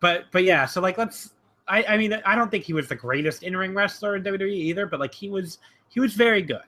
but 0.00 0.26
but 0.30 0.44
yeah, 0.44 0.66
so 0.66 0.80
like 0.80 0.96
let's. 0.98 1.32
I, 1.68 1.84
I 1.84 1.96
mean, 1.96 2.12
I 2.24 2.34
don't 2.34 2.50
think 2.50 2.64
he 2.64 2.72
was 2.72 2.88
the 2.88 2.94
greatest 2.94 3.42
in 3.42 3.56
ring 3.56 3.74
wrestler 3.74 4.16
in 4.16 4.22
WWE 4.22 4.50
either, 4.50 4.86
but 4.86 5.00
like 5.00 5.14
he 5.14 5.28
was 5.28 5.58
he 5.88 6.00
was 6.00 6.14
very 6.14 6.42
good. 6.42 6.62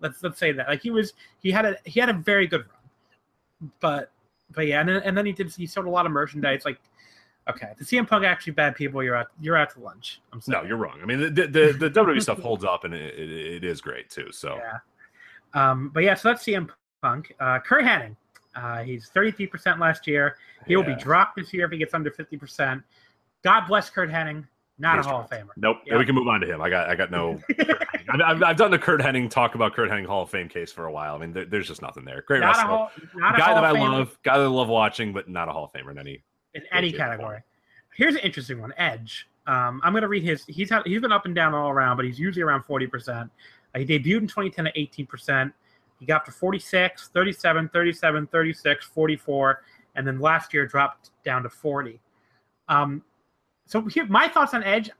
Let's 0.00 0.22
let's 0.22 0.38
say 0.38 0.52
that 0.52 0.68
like 0.68 0.82
he 0.82 0.90
was 0.90 1.14
he 1.40 1.50
had 1.50 1.64
a 1.64 1.76
he 1.84 2.00
had 2.00 2.08
a 2.08 2.12
very 2.12 2.46
good 2.46 2.60
run, 2.60 3.72
but 3.80 4.10
but 4.54 4.66
yeah, 4.66 4.80
and 4.80 4.88
then, 4.88 5.02
and 5.02 5.16
then 5.16 5.26
he 5.26 5.32
did 5.32 5.52
he 5.52 5.66
sold 5.66 5.86
a 5.86 5.90
lot 5.90 6.06
of 6.06 6.12
merchandise. 6.12 6.64
Like, 6.64 6.78
okay, 7.48 7.72
the 7.78 7.84
CM 7.84 8.06
Punk 8.06 8.24
actually 8.24 8.52
bad 8.52 8.76
people. 8.76 9.02
You're 9.02 9.16
out 9.16 9.28
you're 9.40 9.56
out 9.56 9.70
to 9.74 9.80
lunch. 9.80 10.20
I'm 10.32 10.40
sorry. 10.40 10.62
no, 10.62 10.68
you're 10.68 10.76
wrong. 10.76 10.98
I 11.02 11.06
mean, 11.06 11.20
the 11.20 11.46
the, 11.46 11.72
the 11.78 11.90
WWE 11.90 12.22
stuff 12.22 12.38
holds 12.42 12.64
up 12.64 12.84
and 12.84 12.94
it, 12.94 13.14
it, 13.18 13.30
it 13.30 13.64
is 13.64 13.80
great 13.80 14.10
too. 14.10 14.30
So 14.30 14.56
Yeah. 14.56 14.78
Um, 15.54 15.90
but 15.94 16.02
yeah, 16.02 16.14
so 16.14 16.28
that's 16.28 16.44
CM 16.44 16.68
Punk. 17.00 17.32
Uh, 17.38 17.60
Curt 17.60 17.84
Hennig, 17.84 18.16
uh, 18.56 18.82
he's 18.82 19.10
33% 19.14 19.78
last 19.78 20.06
year. 20.06 20.36
He 20.66 20.74
will 20.76 20.82
be 20.82 20.96
dropped 20.96 21.36
this 21.36 21.52
year 21.52 21.66
if 21.66 21.70
he 21.70 21.78
gets 21.78 21.94
under 21.94 22.10
50%. 22.10 22.82
God 23.44 23.66
bless 23.68 23.90
Curt 23.90 24.10
Hennig, 24.10 24.46
not 24.78 24.96
He's 24.96 25.06
a 25.06 25.08
Hall 25.10 25.20
of 25.20 25.30
Famer. 25.30 25.50
Nope. 25.56 25.78
Yeah. 25.86 25.98
We 25.98 26.06
can 26.06 26.14
move 26.14 26.26
on 26.26 26.40
to 26.40 26.46
him. 26.46 26.60
I 26.60 26.70
got 26.70 26.88
I 26.88 26.96
got 26.96 27.10
no. 27.10 27.38
I've, 28.08 28.42
I've, 28.42 28.56
done 28.56 28.70
the 28.70 28.78
Curt 28.78 29.00
Hennig 29.00 29.30
talk 29.30 29.54
about 29.54 29.74
Curt 29.74 29.90
Hennig 29.90 30.06
Hall 30.06 30.22
of 30.22 30.30
Fame 30.30 30.48
case 30.48 30.72
for 30.72 30.86
a 30.86 30.92
while. 30.92 31.14
I 31.14 31.18
mean, 31.18 31.32
there, 31.32 31.44
there's 31.44 31.68
just 31.68 31.82
nothing 31.82 32.04
there. 32.04 32.22
Great 32.26 32.40
Not 32.40 32.56
a 32.56 32.58
wrestler, 32.58 32.68
Hall, 32.68 32.90
not 33.14 33.34
a 33.34 33.38
guy 33.38 33.54
that 33.54 33.64
I 33.64 33.72
Famer 33.72 33.92
love, 33.92 34.18
guy 34.22 34.38
that 34.38 34.44
I 34.44 34.48
love 34.48 34.68
watching, 34.68 35.12
but 35.12 35.28
not 35.28 35.48
a 35.48 35.52
Hall 35.52 35.64
of 35.64 35.72
Famer 35.72 35.92
in 35.92 35.98
any. 35.98 36.22
in 36.54 36.62
any 36.72 36.90
category. 36.90 37.40
Here's 37.94 38.14
an 38.14 38.20
interesting 38.22 38.60
one, 38.60 38.72
Edge. 38.76 39.28
Um, 39.46 39.80
I'm 39.84 39.92
going 39.92 40.02
to 40.02 40.08
read 40.08 40.22
his. 40.22 40.44
He's 40.46 40.70
had, 40.70 40.82
he's 40.86 41.00
been 41.00 41.12
up 41.12 41.26
and 41.26 41.34
down 41.34 41.54
all 41.54 41.70
around, 41.70 41.96
but 41.96 42.06
he's 42.06 42.18
usually 42.18 42.42
around 42.42 42.64
40%. 42.64 43.28
Uh, 43.74 43.78
he 43.78 43.84
debuted 43.84 44.22
in 44.22 44.26
2010 44.26 44.66
at 44.68 44.74
18%. 44.74 45.52
He 46.00 46.06
got 46.06 46.24
to 46.24 46.32
46, 46.32 47.08
37, 47.08 47.68
37, 47.68 48.26
36, 48.26 48.86
44, 48.86 49.62
and 49.94 50.06
then 50.06 50.18
last 50.18 50.52
year 50.52 50.66
dropped 50.66 51.10
down 51.24 51.42
to 51.42 51.48
40. 51.48 52.00
Um, 52.68 53.02
so 53.66 53.82
here, 53.82 54.06
my 54.06 54.28
thoughts 54.28 54.54
on 54.54 54.62
Edge. 54.62 54.90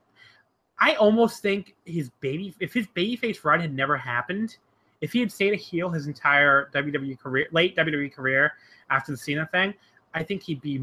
I 0.79 0.95
almost 0.95 1.41
think 1.41 1.75
his 1.85 2.09
baby, 2.19 2.53
if 2.59 2.73
his 2.73 2.87
babyface 2.87 3.43
run 3.45 3.61
had 3.61 3.73
never 3.73 3.95
happened, 3.95 4.57
if 5.01 5.13
he 5.13 5.19
had 5.19 5.31
stayed 5.31 5.53
a 5.53 5.57
heel 5.57 5.89
his 5.89 6.07
entire 6.07 6.69
WWE 6.73 7.17
career, 7.17 7.47
late 7.51 7.75
WWE 7.75 8.13
career 8.13 8.53
after 8.89 9.11
the 9.11 9.17
Cena 9.17 9.47
thing, 9.51 9.73
I 10.13 10.23
think 10.23 10.43
he'd 10.43 10.61
be 10.61 10.81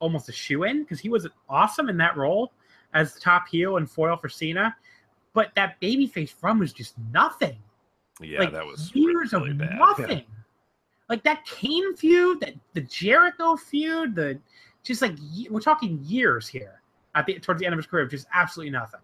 almost 0.00 0.28
a 0.28 0.32
shoe 0.32 0.64
in 0.64 0.82
because 0.82 1.00
he 1.00 1.08
was 1.08 1.26
awesome 1.48 1.88
in 1.88 1.96
that 1.98 2.16
role 2.16 2.52
as 2.92 3.14
the 3.14 3.20
top 3.20 3.48
heel 3.48 3.78
and 3.78 3.90
foil 3.90 4.16
for 4.16 4.28
Cena. 4.28 4.76
But 5.32 5.54
that 5.54 5.80
babyface 5.80 6.34
run 6.42 6.58
was 6.58 6.72
just 6.72 6.94
nothing. 7.12 7.56
Yeah, 8.20 8.40
like 8.40 8.52
that 8.52 8.66
was 8.66 8.94
years 8.94 9.32
really 9.32 9.50
of 9.50 9.58
bad. 9.58 9.70
Yeah. 9.72 9.78
nothing. 9.78 10.24
Like 11.08 11.22
that 11.24 11.44
Kane 11.46 11.94
feud, 11.94 12.40
that 12.40 12.54
the 12.74 12.80
Jericho 12.80 13.56
feud, 13.56 14.14
the 14.14 14.38
just 14.82 15.02
like 15.02 15.14
we're 15.50 15.60
talking 15.60 16.00
years 16.02 16.48
here 16.48 16.80
at 17.16 17.26
the 17.26 17.38
towards 17.40 17.58
the 17.58 17.66
end 17.66 17.72
of 17.72 17.78
his 17.78 17.86
career, 17.86 18.06
just 18.06 18.26
absolutely 18.32 18.70
nothing. 18.70 19.00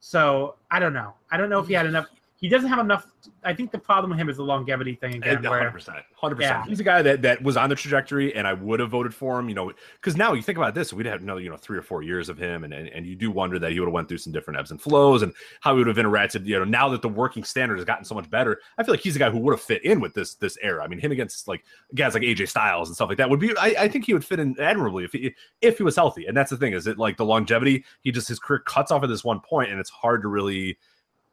So 0.00 0.54
I 0.70 0.78
don't 0.78 0.92
know. 0.92 1.14
I 1.30 1.36
don't 1.36 1.50
know 1.50 1.58
if 1.58 1.66
he 1.66 1.74
had 1.74 1.86
enough. 1.86 2.06
He 2.40 2.48
doesn't 2.48 2.68
have 2.68 2.78
enough. 2.78 3.04
I 3.42 3.52
think 3.52 3.72
the 3.72 3.80
problem 3.80 4.10
with 4.10 4.20
him 4.20 4.28
is 4.28 4.36
the 4.36 4.44
longevity 4.44 4.94
thing 4.94 5.14
eh, 5.24 5.32
again. 5.32 5.42
Hundred 5.42 5.72
percent, 5.72 5.98
hundred 6.14 6.36
percent. 6.36 6.66
He's 6.66 6.78
a 6.78 6.84
guy 6.84 7.02
that 7.02 7.20
that 7.22 7.42
was 7.42 7.56
on 7.56 7.68
the 7.68 7.74
trajectory, 7.74 8.32
and 8.32 8.46
I 8.46 8.52
would 8.52 8.78
have 8.78 8.90
voted 8.90 9.12
for 9.12 9.40
him. 9.40 9.48
You 9.48 9.56
know, 9.56 9.72
because 9.96 10.16
now 10.16 10.34
you 10.34 10.42
think 10.42 10.56
about 10.56 10.72
this, 10.72 10.92
we'd 10.92 11.06
have 11.06 11.20
another 11.20 11.40
you 11.40 11.50
know 11.50 11.56
three 11.56 11.76
or 11.76 11.82
four 11.82 12.02
years 12.02 12.28
of 12.28 12.38
him, 12.38 12.62
and 12.62 12.72
and, 12.72 12.86
and 12.90 13.04
you 13.04 13.16
do 13.16 13.32
wonder 13.32 13.58
that 13.58 13.72
he 13.72 13.80
would 13.80 13.86
have 13.86 13.92
went 13.92 14.08
through 14.08 14.18
some 14.18 14.32
different 14.32 14.56
ebbs 14.56 14.70
and 14.70 14.80
flows, 14.80 15.22
and 15.22 15.34
how 15.62 15.72
he 15.72 15.78
would 15.78 15.88
have 15.88 15.96
interacted. 15.96 16.46
You 16.46 16.60
know, 16.60 16.64
now 16.64 16.88
that 16.90 17.02
the 17.02 17.08
working 17.08 17.42
standard 17.42 17.76
has 17.76 17.84
gotten 17.84 18.04
so 18.04 18.14
much 18.14 18.30
better, 18.30 18.60
I 18.78 18.84
feel 18.84 18.94
like 18.94 19.00
he's 19.00 19.16
a 19.16 19.18
guy 19.18 19.30
who 19.30 19.38
would 19.38 19.54
have 19.54 19.60
fit 19.60 19.84
in 19.84 19.98
with 19.98 20.14
this 20.14 20.36
this 20.36 20.56
era. 20.62 20.84
I 20.84 20.86
mean, 20.86 21.00
him 21.00 21.10
against 21.10 21.48
like 21.48 21.64
guys 21.96 22.14
like 22.14 22.22
AJ 22.22 22.50
Styles 22.50 22.88
and 22.88 22.94
stuff 22.94 23.08
like 23.08 23.18
that 23.18 23.28
would 23.28 23.40
be. 23.40 23.52
I, 23.56 23.74
I 23.80 23.88
think 23.88 24.04
he 24.04 24.12
would 24.12 24.24
fit 24.24 24.38
in 24.38 24.54
admirably 24.60 25.02
if 25.02 25.10
he 25.10 25.34
if 25.60 25.78
he 25.78 25.82
was 25.82 25.96
healthy. 25.96 26.26
And 26.26 26.36
that's 26.36 26.50
the 26.50 26.56
thing 26.56 26.72
is 26.72 26.86
it 26.86 26.98
like 26.98 27.16
the 27.16 27.24
longevity. 27.24 27.84
He 28.02 28.12
just 28.12 28.28
his 28.28 28.38
career 28.38 28.60
cuts 28.60 28.92
off 28.92 29.02
at 29.02 29.08
this 29.08 29.24
one 29.24 29.40
point, 29.40 29.72
and 29.72 29.80
it's 29.80 29.90
hard 29.90 30.22
to 30.22 30.28
really 30.28 30.78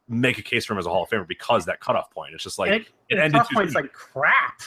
make 0.08 0.38
a 0.38 0.42
case 0.42 0.66
for 0.66 0.74
him 0.74 0.80
as 0.80 0.86
a 0.86 0.90
Hall 0.90 1.04
of 1.04 1.10
Famer 1.10 1.28
because 1.28 1.66
that 1.66 1.80
cutoff 1.80 2.12
point. 2.12 2.34
It's 2.34 2.44
just 2.44 2.60
like 2.60 2.72
and 2.72 2.82
it, 2.82 2.88
it 3.10 3.20
ended 3.20 3.42
too 3.50 3.56
points 3.56 3.76
like 3.76 3.92
crap. 3.94 4.62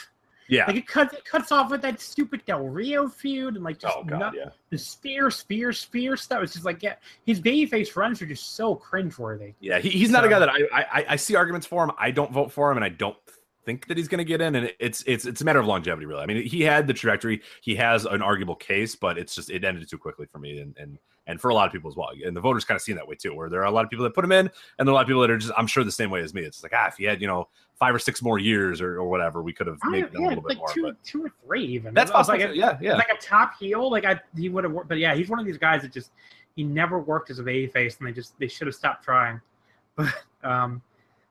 yeah. 0.47 0.65
Like 0.67 0.75
it 0.77 0.87
cuts 0.87 1.13
it 1.13 1.25
cuts 1.25 1.51
off 1.51 1.71
with 1.71 1.81
that 1.83 2.01
stupid 2.01 2.43
Del 2.45 2.67
Rio 2.67 3.07
feud 3.07 3.55
and 3.55 3.63
like 3.63 3.79
just 3.79 3.95
oh 3.95 4.03
god, 4.03 4.19
not- 4.19 4.35
yeah. 4.35 4.49
the 4.69 4.77
spear, 4.77 5.29
spear, 5.31 5.71
spear 5.71 6.17
stuff. 6.17 6.43
It's 6.43 6.53
just 6.53 6.65
like 6.65 6.83
yeah, 6.83 6.95
his 7.25 7.39
babyface 7.39 7.95
runs 7.95 8.21
are 8.21 8.25
just 8.25 8.55
so 8.55 8.75
cringeworthy. 8.75 9.53
Yeah, 9.59 9.79
he, 9.79 9.89
he's 9.89 10.09
not 10.09 10.25
a 10.25 10.29
guy 10.29 10.39
that 10.39 10.49
I, 10.49 10.59
I 10.73 11.05
I 11.09 11.15
see 11.15 11.35
arguments 11.35 11.67
for 11.67 11.83
him. 11.83 11.91
I 11.97 12.11
don't 12.11 12.31
vote 12.31 12.51
for 12.51 12.71
him, 12.71 12.77
and 12.77 12.83
I 12.83 12.89
don't 12.89 13.17
think 13.65 13.87
that 13.87 13.97
he's 13.97 14.07
going 14.07 14.19
to 14.19 14.25
get 14.25 14.41
in, 14.41 14.55
and 14.55 14.73
it's 14.79 15.03
it's 15.05 15.25
it's 15.25 15.41
a 15.41 15.45
matter 15.45 15.59
of 15.59 15.67
longevity, 15.67 16.05
really. 16.05 16.21
I 16.21 16.25
mean, 16.25 16.43
he 16.43 16.61
had 16.61 16.87
the 16.87 16.93
trajectory, 16.93 17.41
he 17.61 17.75
has 17.75 18.05
an 18.05 18.21
arguable 18.21 18.55
case, 18.55 18.95
but 18.95 19.17
it's 19.17 19.35
just 19.35 19.51
it 19.51 19.63
ended 19.63 19.87
too 19.89 19.97
quickly 19.97 20.25
for 20.31 20.39
me, 20.39 20.59
and 20.59 20.75
and 20.77 20.97
and 21.29 21.39
for 21.39 21.49
a 21.49 21.53
lot 21.53 21.67
of 21.67 21.71
people 21.71 21.89
as 21.89 21.95
well. 21.95 22.09
And 22.25 22.35
the 22.35 22.41
voters 22.41 22.65
kind 22.65 22.75
of 22.75 22.81
seen 22.81 22.95
that 22.95 23.07
way 23.07 23.15
too, 23.15 23.35
where 23.35 23.49
there 23.49 23.61
are 23.61 23.65
a 23.65 23.71
lot 23.71 23.85
of 23.85 23.91
people 23.91 24.03
that 24.03 24.15
put 24.15 24.25
him 24.25 24.31
in, 24.31 24.49
and 24.79 24.87
there 24.87 24.87
are 24.87 24.91
a 24.91 24.95
lot 24.95 25.01
of 25.01 25.07
people 25.07 25.21
that 25.21 25.29
are 25.29 25.37
just, 25.37 25.53
I'm 25.55 25.67
sure, 25.67 25.83
the 25.83 25.91
same 25.91 26.09
way 26.09 26.21
as 26.21 26.33
me. 26.33 26.41
It's 26.41 26.63
like, 26.63 26.73
ah, 26.75 26.87
if 26.87 26.95
he 26.95 27.03
had, 27.03 27.21
you 27.21 27.27
know, 27.27 27.47
five 27.77 27.93
or 27.93 27.99
six 27.99 28.21
more 28.23 28.39
years 28.39 28.81
or, 28.81 28.95
or 28.95 29.07
whatever, 29.07 29.43
we 29.43 29.53
could 29.53 29.67
have 29.67 29.77
made 29.85 30.11
don't- 30.11 30.15
a 30.15 30.21
yeah, 30.21 30.27
little 30.29 30.41
bit 30.41 30.49
like 30.49 30.57
more. 30.57 30.73
two, 30.73 30.83
but- 30.83 31.03
two 31.03 31.23
or 31.25 31.31
three 31.45 31.63
even. 31.65 31.93
That's 31.93 32.09
possible. 32.09 32.39
Like 32.39 32.49
a, 32.49 32.55
yeah, 32.55 32.77
yeah. 32.81 32.95
like 32.95 33.09
a 33.09 33.17
top 33.21 33.57
heel. 33.59 33.89
Like 33.89 34.05
I, 34.05 34.19
he 34.35 34.49
would 34.49 34.63
have 34.63 34.73
worked. 34.73 34.89
But 34.89 34.97
yeah, 34.97 35.13
he's 35.13 35.29
one 35.29 35.39
of 35.39 35.45
these 35.45 35.57
guys 35.59 35.83
that 35.83 35.93
just 35.93 36.11
he 36.55 36.63
never 36.63 36.99
worked 36.99 37.29
as 37.29 37.37
a 37.39 37.43
baby 37.43 37.67
face, 37.67 37.97
and 37.99 38.07
they 38.07 38.11
just 38.11 38.37
they 38.39 38.47
should 38.47 38.67
have 38.67 38.75
stopped 38.75 39.03
trying. 39.03 39.39
But 39.95 40.13
um, 40.43 40.81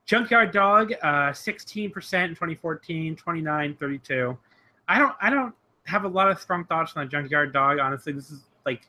Junkyard 0.05 0.51
Dog, 0.51 0.93
uh, 1.01 1.31
16% 1.31 1.83
in 1.85 1.91
2014, 1.91 3.15
29, 3.15 3.75
32. 3.79 4.37
I 4.87 4.99
don't 4.99 5.13
I 5.19 5.29
don't 5.29 5.53
have 5.85 6.03
a 6.05 6.07
lot 6.07 6.29
of 6.31 6.39
strong 6.39 6.65
thoughts 6.65 6.93
on 6.95 7.03
the 7.03 7.09
Junkyard 7.09 7.51
Dog. 7.51 7.79
Honestly, 7.79 8.13
this 8.13 8.29
is 8.29 8.41
like 8.65 8.87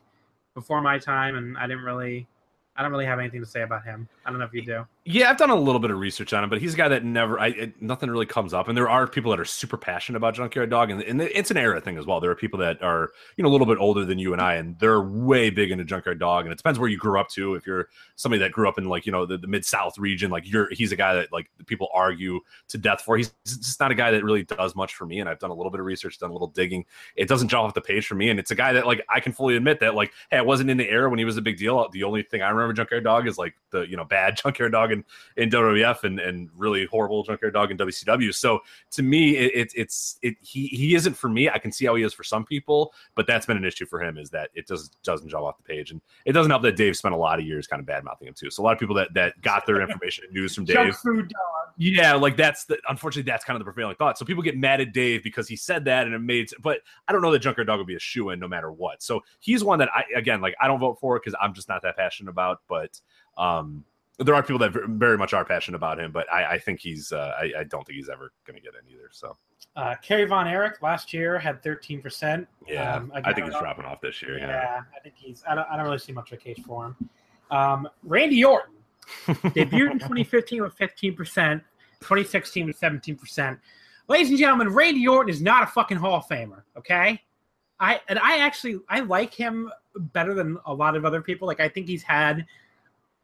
before 0.53 0.81
my 0.81 0.97
time, 0.97 1.35
and 1.35 1.57
I 1.57 1.67
didn't 1.67 1.83
really 1.83 2.27
I 2.75 2.81
don't 2.81 2.91
really 2.91 3.05
have 3.05 3.19
anything 3.19 3.41
to 3.41 3.45
say 3.45 3.61
about 3.61 3.83
him. 3.83 4.07
I 4.25 4.29
don't 4.29 4.39
know 4.39 4.45
if 4.45 4.53
you 4.53 4.61
do. 4.61 4.85
Yeah, 5.03 5.31
I've 5.31 5.37
done 5.37 5.49
a 5.49 5.55
little 5.55 5.79
bit 5.79 5.89
of 5.89 5.97
research 5.97 6.31
on 6.31 6.43
him, 6.43 6.49
but 6.49 6.61
he's 6.61 6.75
a 6.75 6.77
guy 6.77 6.87
that 6.89 7.03
never, 7.03 7.39
I, 7.39 7.47
it, 7.47 7.81
nothing 7.81 8.09
really 8.09 8.27
comes 8.27 8.53
up. 8.53 8.67
And 8.67 8.77
there 8.77 8.89
are 8.89 9.07
people 9.07 9.31
that 9.31 9.39
are 9.39 9.45
super 9.45 9.75
passionate 9.75 10.17
about 10.17 10.35
Junkyard 10.35 10.69
Dog, 10.69 10.91
and, 10.91 11.01
and 11.01 11.21
it's 11.21 11.49
an 11.49 11.57
era 11.57 11.81
thing 11.81 11.97
as 11.97 12.05
well. 12.05 12.19
There 12.19 12.29
are 12.29 12.35
people 12.35 12.59
that 12.59 12.83
are, 12.83 13.09
you 13.35 13.43
know, 13.43 13.49
a 13.49 13.51
little 13.51 13.65
bit 13.65 13.79
older 13.79 14.05
than 14.05 14.19
you 14.19 14.33
and 14.33 14.41
I, 14.41 14.55
and 14.55 14.77
they're 14.77 15.01
way 15.01 15.49
big 15.49 15.71
into 15.71 15.85
Junkyard 15.85 16.19
Dog. 16.19 16.45
And 16.45 16.53
it 16.53 16.57
depends 16.57 16.77
where 16.77 16.87
you 16.87 16.97
grew 16.97 17.19
up 17.19 17.29
to. 17.29 17.55
If 17.55 17.65
you're 17.65 17.89
somebody 18.15 18.39
that 18.41 18.51
grew 18.51 18.69
up 18.69 18.77
in 18.77 18.85
like, 18.85 19.07
you 19.07 19.11
know, 19.11 19.25
the, 19.25 19.39
the 19.39 19.47
mid 19.47 19.65
South 19.65 19.97
region, 19.97 20.29
like 20.29 20.49
you're, 20.49 20.69
he's 20.71 20.91
a 20.91 20.95
guy 20.95 21.15
that 21.15 21.33
like 21.33 21.49
people 21.65 21.89
argue 21.93 22.39
to 22.67 22.77
death 22.77 23.01
for. 23.01 23.17
He's 23.17 23.33
just 23.45 23.79
not 23.79 23.91
a 23.91 23.95
guy 23.95 24.11
that 24.11 24.23
really 24.23 24.43
does 24.43 24.75
much 24.75 24.93
for 24.93 25.07
me. 25.07 25.19
And 25.19 25.27
I've 25.27 25.39
done 25.39 25.49
a 25.49 25.55
little 25.55 25.71
bit 25.71 25.79
of 25.79 25.85
research, 25.87 26.19
done 26.19 26.29
a 26.29 26.33
little 26.33 26.49
digging. 26.49 26.85
It 27.15 27.27
doesn't 27.27 27.47
jump 27.47 27.63
off 27.63 27.73
the 27.73 27.81
page 27.81 28.05
for 28.05 28.13
me. 28.13 28.29
And 28.29 28.39
it's 28.39 28.51
a 28.51 28.55
guy 28.55 28.73
that 28.73 28.85
like 28.85 29.03
I 29.09 29.19
can 29.19 29.33
fully 29.33 29.55
admit 29.55 29.79
that 29.79 29.95
like, 29.95 30.13
hey, 30.29 30.37
I 30.37 30.41
wasn't 30.41 30.69
in 30.69 30.77
the 30.77 30.87
era 30.87 31.09
when 31.09 31.17
he 31.17 31.25
was 31.25 31.37
a 31.37 31.41
big 31.41 31.57
deal. 31.57 31.89
The 31.89 32.03
only 32.03 32.21
thing 32.21 32.43
I 32.43 32.49
remember 32.49 32.73
Junkyard 32.73 33.03
Dog 33.03 33.27
is 33.27 33.39
like 33.39 33.55
the 33.71 33.81
you 33.81 33.97
know 33.97 34.05
bad 34.11 34.37
Junkyard 34.43 34.73
Dog 34.73 34.91
in 34.91 35.03
in 35.37 35.49
WWF 35.49 36.03
and 36.03 36.19
and 36.19 36.49
really 36.55 36.85
horrible 36.85 37.23
Junkyard 37.23 37.55
Dog 37.55 37.71
in 37.71 37.77
WCW. 37.77 38.31
So 38.31 38.59
to 38.91 39.01
me, 39.01 39.37
it, 39.37 39.51
it 39.55 39.73
it's 39.75 40.19
it 40.21 40.35
he 40.41 40.67
he 40.67 40.93
isn't 40.93 41.15
for 41.15 41.29
me. 41.29 41.49
I 41.49 41.57
can 41.57 41.71
see 41.71 41.85
how 41.85 41.95
he 41.95 42.03
is 42.03 42.13
for 42.13 42.23
some 42.23 42.45
people, 42.45 42.93
but 43.15 43.25
that's 43.25 43.47
been 43.47 43.57
an 43.57 43.65
issue 43.65 43.87
for 43.87 43.99
him 43.99 44.19
is 44.19 44.29
that 44.29 44.51
it 44.53 44.67
does 44.67 44.89
doesn't 45.03 45.29
jump 45.29 45.45
off 45.45 45.57
the 45.57 45.63
page, 45.63 45.89
and 45.89 46.01
it 46.25 46.33
doesn't 46.33 46.51
help 46.51 46.61
that 46.61 46.75
Dave 46.75 46.95
spent 46.95 47.15
a 47.15 47.17
lot 47.17 47.39
of 47.39 47.45
years 47.45 47.65
kind 47.65 47.79
of 47.79 47.87
bad 47.87 48.03
mouthing 48.03 48.27
him 48.27 48.35
too. 48.35 48.51
So 48.51 48.61
a 48.61 48.63
lot 48.63 48.73
of 48.73 48.79
people 48.79 48.95
that 48.95 49.13
that 49.15 49.41
got 49.41 49.65
their 49.65 49.81
information 49.87 50.25
and 50.25 50.33
news 50.33 50.53
from 50.53 50.65
Dave. 50.65 50.75
Junk 50.75 50.95
food 50.95 51.29
dog. 51.29 51.73
Yeah, 51.77 52.13
like 52.13 52.37
that's 52.37 52.65
the 52.65 52.77
unfortunately 52.89 53.29
that's 53.29 53.45
kind 53.45 53.55
of 53.55 53.59
the 53.61 53.71
prevailing 53.71 53.95
thought. 53.95 54.17
So 54.17 54.25
people 54.25 54.43
get 54.43 54.57
mad 54.57 54.81
at 54.81 54.93
Dave 54.93 55.23
because 55.23 55.47
he 55.47 55.55
said 55.55 55.85
that 55.85 56.05
and 56.05 56.13
it 56.13 56.19
made 56.19 56.49
but 56.61 56.79
I 57.07 57.11
don't 57.11 57.21
know 57.21 57.31
that 57.31 57.39
Junkyard 57.39 57.67
Dog 57.67 57.79
would 57.79 57.87
be 57.87 57.95
a 57.95 57.99
shoe 57.99 58.29
in 58.29 58.39
no 58.39 58.47
matter 58.47 58.71
what. 58.71 59.01
So 59.01 59.21
he's 59.39 59.63
one 59.63 59.79
that 59.79 59.89
I 59.93 60.03
again 60.15 60.41
like 60.41 60.55
I 60.61 60.67
don't 60.67 60.79
vote 60.79 60.99
for 60.99 61.19
because 61.19 61.35
I'm 61.41 61.53
just 61.53 61.69
not 61.69 61.81
that 61.83 61.97
passionate 61.97 62.29
about, 62.29 62.59
but 62.67 62.99
um 63.37 63.83
there 64.19 64.35
are 64.35 64.43
people 64.43 64.59
that 64.59 64.71
very 64.89 65.17
much 65.17 65.33
are 65.33 65.43
passionate 65.45 65.77
about 65.77 65.99
him, 65.99 66.11
but 66.11 66.31
I, 66.31 66.53
I 66.53 66.59
think 66.59 66.79
he's 66.79 67.11
uh, 67.11 67.33
I, 67.39 67.51
I 67.59 67.63
don't 67.63 67.85
think 67.85 67.97
he's 67.97 68.09
ever 68.09 68.31
going 68.45 68.55
to 68.57 68.61
get 68.61 68.73
in 68.75 68.87
either. 68.93 69.09
So 69.11 69.35
Uh, 69.75 69.95
Kerry 70.01 70.25
Von 70.25 70.47
Erich 70.47 70.81
last 70.81 71.13
year 71.13 71.39
had 71.39 71.63
13%. 71.63 72.45
yeah, 72.67 72.95
Um, 72.95 73.11
I 73.15 73.19
again, 73.19 73.33
think 73.33 73.45
he's 73.45 73.53
don't- 73.53 73.63
dropping 73.63 73.85
off 73.85 74.01
this 74.01 74.21
year. 74.21 74.37
Yeah, 74.37 74.47
Yeah, 74.47 74.81
I 74.95 74.99
think 74.99 75.15
he's. 75.17 75.43
I 75.47 75.55
don't. 75.55 75.67
I 75.71 75.75
don't 75.77 75.85
really 75.85 75.97
see 75.99 76.11
much 76.11 76.31
of 76.31 76.37
a 76.39 76.41
case 76.41 76.59
for 76.65 76.85
him. 76.87 77.09
Um, 77.49 77.87
Randy 78.03 78.43
Orton 78.43 78.75
debuted 79.27 79.91
in 79.91 79.99
2015 79.99 80.61
with 80.61 80.73
15 80.75 81.15
percent, 81.15 81.63
2016 82.01 82.67
with 82.67 82.77
17 82.77 83.15
percent. 83.15 83.59
Ladies 84.07 84.29
and 84.29 84.37
gentlemen, 84.37 84.69
Randy 84.69 85.07
Orton 85.07 85.29
is 85.33 85.41
not 85.41 85.63
a 85.63 85.67
fucking 85.67 85.97
Hall 85.97 86.15
of 86.15 86.25
Famer. 86.27 86.63
Okay, 86.77 87.21
I 87.79 88.01
and 88.09 88.19
I 88.19 88.39
actually 88.39 88.79
I 88.89 88.99
like 88.99 89.33
him 89.33 89.71
better 89.97 90.33
than 90.33 90.57
a 90.65 90.73
lot 90.73 90.95
of 90.95 91.05
other 91.05 91.21
people. 91.21 91.47
Like 91.47 91.59
I 91.59 91.69
think 91.69 91.87
he's 91.87 92.03
had. 92.03 92.45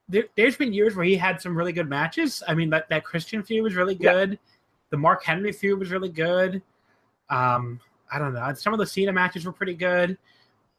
There, 0.09 0.25
there's 0.35 0.55
been 0.55 0.73
years 0.73 0.95
where 0.95 1.05
he 1.05 1.15
had 1.15 1.41
some 1.41 1.55
really 1.57 1.73
good 1.73 1.89
matches. 1.89 2.41
I 2.47 2.53
mean, 2.53 2.69
that 2.69 2.87
that 2.89 3.03
Christian 3.03 3.43
feud 3.43 3.63
was 3.63 3.75
really 3.75 3.95
Yeah. 3.99 4.13
good. 4.13 4.39
The 4.89 4.97
Mark 4.97 5.23
Henry 5.23 5.51
feud 5.51 5.79
was 5.79 5.91
really 5.91 6.09
good. 6.09 6.61
Um, 7.29 7.79
I 8.11 8.19
don't 8.19 8.33
know. 8.33 8.53
Some 8.53 8.73
of 8.73 8.79
the 8.79 8.85
Cena 8.85 9.11
matches 9.11 9.45
were 9.45 9.51
pretty 9.51 9.73
good, 9.73 10.17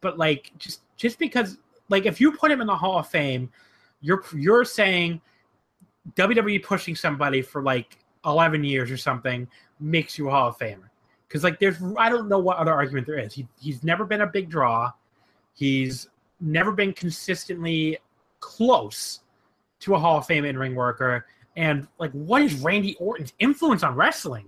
but 0.01 0.17
like 0.19 0.51
just 0.59 0.81
just 0.97 1.19
because 1.19 1.59
like 1.91 2.07
if 2.07 2.21
you 2.21 2.33
put 2.33 2.51
him 2.51 2.61
in 2.61 2.67
the 2.67 2.77
Hall 2.77 2.99
of 2.99 3.09
Fame, 3.09 3.51
you're 4.01 4.25
you're 4.35 4.65
saying 4.65 5.21
WWE 6.15 6.63
pushing 6.63 6.97
somebody 6.97 7.43
for 7.43 7.63
like 7.63 7.99
11 8.25 8.65
years 8.65 8.91
or 8.91 8.97
something 8.97 9.47
makes 9.81 10.17
you 10.17 10.29
a 10.29 10.31
Hall 10.31 10.49
of 10.49 10.59
Famer. 10.59 10.89
Because 11.27 11.45
like 11.45 11.59
there's 11.59 11.77
I 11.99 12.09
don't 12.09 12.29
know 12.29 12.39
what 12.39 12.57
other 12.57 12.73
argument 12.73 13.07
there 13.07 13.19
is. 13.19 13.35
He 13.35 13.47
he's 13.61 13.85
never 13.85 14.07
been 14.07 14.23
a 14.23 14.27
big 14.27 14.49
draw. 14.49 14.91
He's 15.53 16.09
never 16.41 16.73
been 16.73 16.95
consistently 16.95 17.99
close 18.40 19.20
to 19.81 19.94
a 19.94 19.98
Hall 19.98 20.19
of 20.19 20.27
Fame 20.27 20.44
in 20.44 20.59
ring 20.59 20.74
worker. 20.74 21.27
And 21.56 21.89
like, 21.98 22.12
what 22.12 22.43
is 22.43 22.55
Randy 22.55 22.94
Orton's 22.97 23.32
influence 23.39 23.82
on 23.82 23.94
wrestling? 23.94 24.47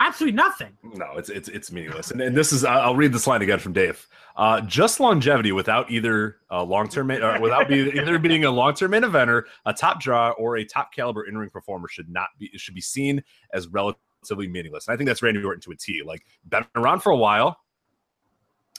Absolutely 0.00 0.36
nothing. 0.36 0.76
No, 0.94 1.16
it's 1.16 1.28
it's 1.28 1.48
it's 1.48 1.72
meaningless. 1.72 2.12
And, 2.12 2.20
and 2.20 2.36
this 2.36 2.52
is 2.52 2.64
I'll 2.64 2.94
read 2.94 3.12
this 3.12 3.26
line 3.26 3.42
again 3.42 3.58
from 3.58 3.72
Dave. 3.72 4.06
Uh, 4.36 4.60
just 4.60 5.00
longevity 5.00 5.50
without 5.50 5.90
either 5.90 6.36
a 6.50 6.62
long 6.62 6.88
term 6.88 7.08
without 7.08 7.68
be, 7.68 7.90
either 7.98 8.16
being 8.20 8.44
a 8.44 8.50
long 8.50 8.74
term 8.74 8.92
main 8.92 9.02
eventer, 9.02 9.42
a 9.66 9.72
top 9.72 10.00
draw, 10.00 10.30
or 10.38 10.58
a 10.58 10.64
top 10.64 10.92
caliber 10.92 11.24
in 11.24 11.36
ring 11.36 11.50
performer 11.50 11.88
should 11.88 12.08
not 12.08 12.28
be 12.38 12.48
should 12.56 12.74
be 12.74 12.80
seen 12.80 13.24
as 13.52 13.66
relatively 13.66 14.46
meaningless. 14.46 14.86
And 14.86 14.94
I 14.94 14.96
think 14.96 15.08
that's 15.08 15.20
Randy 15.20 15.42
Orton 15.42 15.60
to 15.62 15.72
a 15.72 15.76
T. 15.76 16.02
Like 16.04 16.24
been 16.48 16.64
around 16.76 17.00
for 17.00 17.10
a 17.10 17.16
while, 17.16 17.58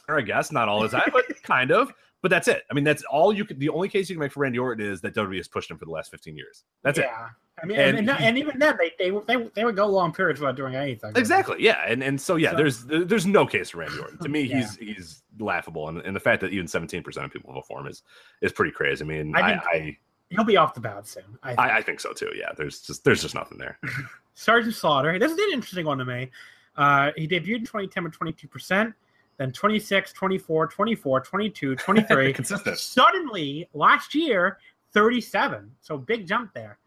or 0.08 0.18
I 0.18 0.22
guess 0.22 0.54
not 0.54 0.70
all 0.70 0.82
the 0.82 0.88
time, 0.88 1.10
but 1.12 1.26
kind 1.44 1.72
of. 1.72 1.92
But 2.22 2.30
that's 2.32 2.48
it. 2.50 2.64
I 2.70 2.74
mean, 2.74 2.84
that's 2.84 3.04
all 3.04 3.32
you 3.32 3.46
could. 3.46 3.60
The 3.60 3.70
only 3.70 3.88
case 3.88 4.10
you 4.10 4.16
can 4.16 4.20
make 4.20 4.34
for 4.34 4.42
Randy 4.42 4.60
Orton 4.60 4.86
is 4.86 5.00
that 5.02 5.16
WWE 5.16 5.38
has 5.38 5.48
pushed 5.48 5.72
him 5.72 5.78
for 5.78 5.86
the 5.86 5.92
last 5.92 6.12
fifteen 6.12 6.36
years. 6.36 6.64
That's 6.84 7.00
it. 7.00 7.06
yeah. 7.06 7.30
I 7.62 7.66
mean, 7.66 7.78
And 7.80 7.98
and, 7.98 8.10
and, 8.10 8.38
even 8.38 8.58
then, 8.60 8.78
they, 8.78 8.92
they 9.00 9.12
they 9.28 9.50
they 9.54 9.66
would 9.66 9.76
go 9.76 9.86
long 9.88 10.12
periods 10.14 10.40
without 10.40 10.56
doing 10.56 10.76
anything. 10.76 11.14
Exactly. 11.16 11.58
Yeah. 11.60 11.82
And 11.88 12.04
and 12.04 12.20
so 12.20 12.36
yeah, 12.36 12.52
So- 12.52 12.58
there's 12.58 12.86
there's 12.86 13.26
no 13.26 13.46
case 13.46 13.70
for 13.70 13.80
Randy 13.80 14.00
Orton. 14.00 14.18
To 14.20 14.30
me, 14.38 14.42
Yeah. 14.42 14.58
he's 14.60 14.76
he's 14.78 15.24
laughable, 15.40 15.88
and, 15.90 16.00
and 16.00 16.16
the 16.16 16.20
fact 16.20 16.42
that 16.42 16.52
even 16.52 16.68
17 16.68 17.04
percent 17.04 17.26
of 17.26 17.32
people 17.32 17.54
vote 17.54 17.66
for 17.68 17.80
him 17.80 17.88
is 17.88 18.04
is 18.42 18.52
pretty 18.52 18.72
crazy. 18.72 19.04
I 19.04 19.08
mean, 19.08 19.36
I 19.36 19.40
I 19.40 19.50
think- 19.60 19.64
I, 19.74 19.98
He'll 20.32 20.44
be 20.44 20.58
off 20.58 20.76
the 20.76 20.80
bat 20.80 21.08
soon. 21.08 21.24
I 21.42 21.48
think. 21.50 21.60
I, 21.60 21.78
I 21.78 21.82
think 21.82 22.00
so 22.00 22.14
too. 22.14 22.32
Yeah. 22.36 22.52
There's 22.56 22.82
just 22.82 23.04
there's 23.04 23.22
just 23.22 23.34
nothing 23.34 23.58
there. 23.58 23.80
Sergeant 24.36 24.76
Slaughter. 24.76 25.18
This 25.18 25.32
is 25.32 25.38
an 25.38 25.50
interesting 25.54 25.86
one 25.86 25.98
to 25.98 26.06
me. 26.06 26.30
Uh, 26.78 27.12
he 27.18 27.28
debuted 27.28 27.56
in 27.58 27.66
2010 27.66 28.04
with 28.06 28.18
22%, 28.20 28.94
then 29.40 29.54
26, 29.54 30.12
24, 30.12 30.68
24, 30.68 31.22
22, 31.22 31.76
23. 31.78 32.34
Consistent. 32.34 32.78
Suddenly, 32.78 33.70
last 33.74 34.14
year, 34.14 34.60
37. 34.94 35.72
So 35.80 35.98
big 35.98 36.28
jump 36.28 36.54
there. 36.54 36.78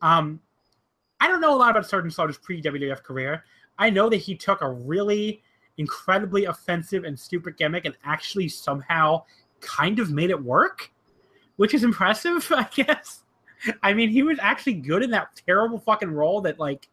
Um, 0.00 0.40
I 1.20 1.28
don't 1.28 1.42
know 1.42 1.54
a 1.54 1.58
lot 1.58 1.70
about 1.70 1.86
Sergeant 1.86 2.14
Slaughter's 2.14 2.38
pre 2.38 2.62
WWF 2.62 3.02
career. 3.02 3.44
I 3.78 3.90
know 3.90 4.08
that 4.08 4.16
he 4.16 4.34
took 4.34 4.62
a 4.62 4.70
really 4.70 5.42
incredibly 5.76 6.46
offensive 6.46 7.04
and 7.04 7.16
stupid 7.16 7.56
gimmick 7.58 7.84
and 7.84 7.94
actually 8.04 8.48
somehow 8.48 9.22
kind 9.60 9.98
of 9.98 10.10
made 10.10 10.30
it 10.30 10.42
work, 10.42 10.90
which 11.56 11.74
is 11.74 11.84
impressive, 11.84 12.50
I 12.56 12.66
guess. 12.74 13.22
I 13.82 13.92
mean, 13.92 14.08
he 14.08 14.22
was 14.22 14.38
actually 14.40 14.74
good 14.74 15.02
in 15.02 15.10
that 15.10 15.40
terrible 15.46 15.78
fucking 15.78 16.10
role 16.10 16.40
that 16.42 16.58
like 16.58 16.88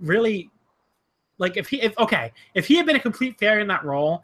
really 0.00 0.50
like 1.38 1.56
if 1.56 1.68
he 1.68 1.80
if 1.82 1.98
okay, 1.98 2.32
if 2.54 2.66
he 2.66 2.76
had 2.76 2.86
been 2.86 2.96
a 2.96 3.00
complete 3.00 3.38
failure 3.38 3.60
in 3.60 3.68
that 3.68 3.84
role 3.84 4.22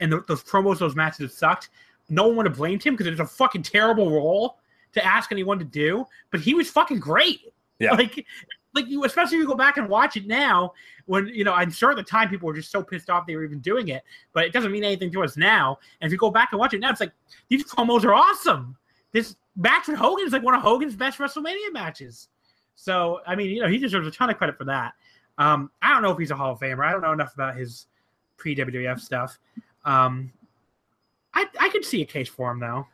and 0.00 0.10
th 0.12 0.22
those 0.26 0.42
promos, 0.42 0.78
those 0.78 0.96
matches 0.96 1.18
had 1.18 1.30
sucked, 1.32 1.70
no 2.08 2.26
one 2.26 2.36
would 2.36 2.46
have 2.46 2.56
blamed 2.56 2.82
him 2.82 2.94
because 2.94 3.06
it's 3.06 3.20
a 3.20 3.26
fucking 3.26 3.62
terrible 3.62 4.10
role 4.10 4.58
to 4.92 5.04
ask 5.04 5.32
anyone 5.32 5.58
to 5.58 5.64
do. 5.64 6.06
But 6.30 6.40
he 6.40 6.54
was 6.54 6.70
fucking 6.70 7.00
great. 7.00 7.40
Yeah. 7.78 7.92
Like 7.92 8.26
like 8.74 8.86
you 8.88 9.04
especially 9.04 9.38
if 9.38 9.42
you 9.42 9.46
go 9.46 9.54
back 9.54 9.76
and 9.76 9.88
watch 9.88 10.16
it 10.16 10.26
now 10.26 10.72
when 11.06 11.26
you 11.28 11.44
know 11.44 11.52
I'm 11.52 11.70
sure 11.70 11.90
at 11.90 11.96
the 11.96 12.02
time 12.02 12.28
people 12.28 12.46
were 12.46 12.54
just 12.54 12.70
so 12.70 12.82
pissed 12.82 13.10
off 13.10 13.26
they 13.26 13.36
were 13.36 13.44
even 13.44 13.60
doing 13.60 13.88
it, 13.88 14.02
but 14.32 14.44
it 14.44 14.52
doesn't 14.52 14.72
mean 14.72 14.84
anything 14.84 15.10
to 15.12 15.22
us 15.22 15.36
now. 15.36 15.78
And 16.00 16.08
if 16.08 16.12
you 16.12 16.18
go 16.18 16.30
back 16.30 16.48
and 16.52 16.58
watch 16.58 16.74
it 16.74 16.80
now, 16.80 16.90
it's 16.90 17.00
like 17.00 17.12
these 17.48 17.64
promos 17.64 18.04
are 18.04 18.14
awesome. 18.14 18.76
This 19.12 19.36
match 19.56 19.88
with 19.88 19.96
Hogan 19.96 20.26
is 20.26 20.32
like 20.32 20.42
one 20.42 20.54
of 20.54 20.62
Hogan's 20.62 20.96
best 20.96 21.18
WrestleMania 21.18 21.72
matches. 21.72 22.28
So 22.74 23.20
I 23.26 23.34
mean, 23.34 23.50
you 23.50 23.62
know, 23.62 23.68
he 23.68 23.78
deserves 23.78 24.06
a 24.06 24.10
ton 24.10 24.30
of 24.30 24.36
credit 24.36 24.56
for 24.56 24.64
that. 24.64 24.94
Um, 25.38 25.70
I 25.80 25.92
don't 25.92 26.02
know 26.02 26.10
if 26.10 26.18
he's 26.18 26.30
a 26.30 26.36
Hall 26.36 26.52
of 26.52 26.60
Famer. 26.60 26.84
I 26.84 26.92
don't 26.92 27.00
know 27.00 27.12
enough 27.12 27.34
about 27.34 27.56
his 27.56 27.86
pre 28.36 28.54
WWF 28.54 29.00
stuff. 29.00 29.38
Um, 29.84 30.32
I 31.34 31.46
I 31.60 31.68
could 31.68 31.84
see 31.84 32.02
a 32.02 32.06
case 32.06 32.28
for 32.28 32.50
him 32.50 32.60
though. 32.60 32.86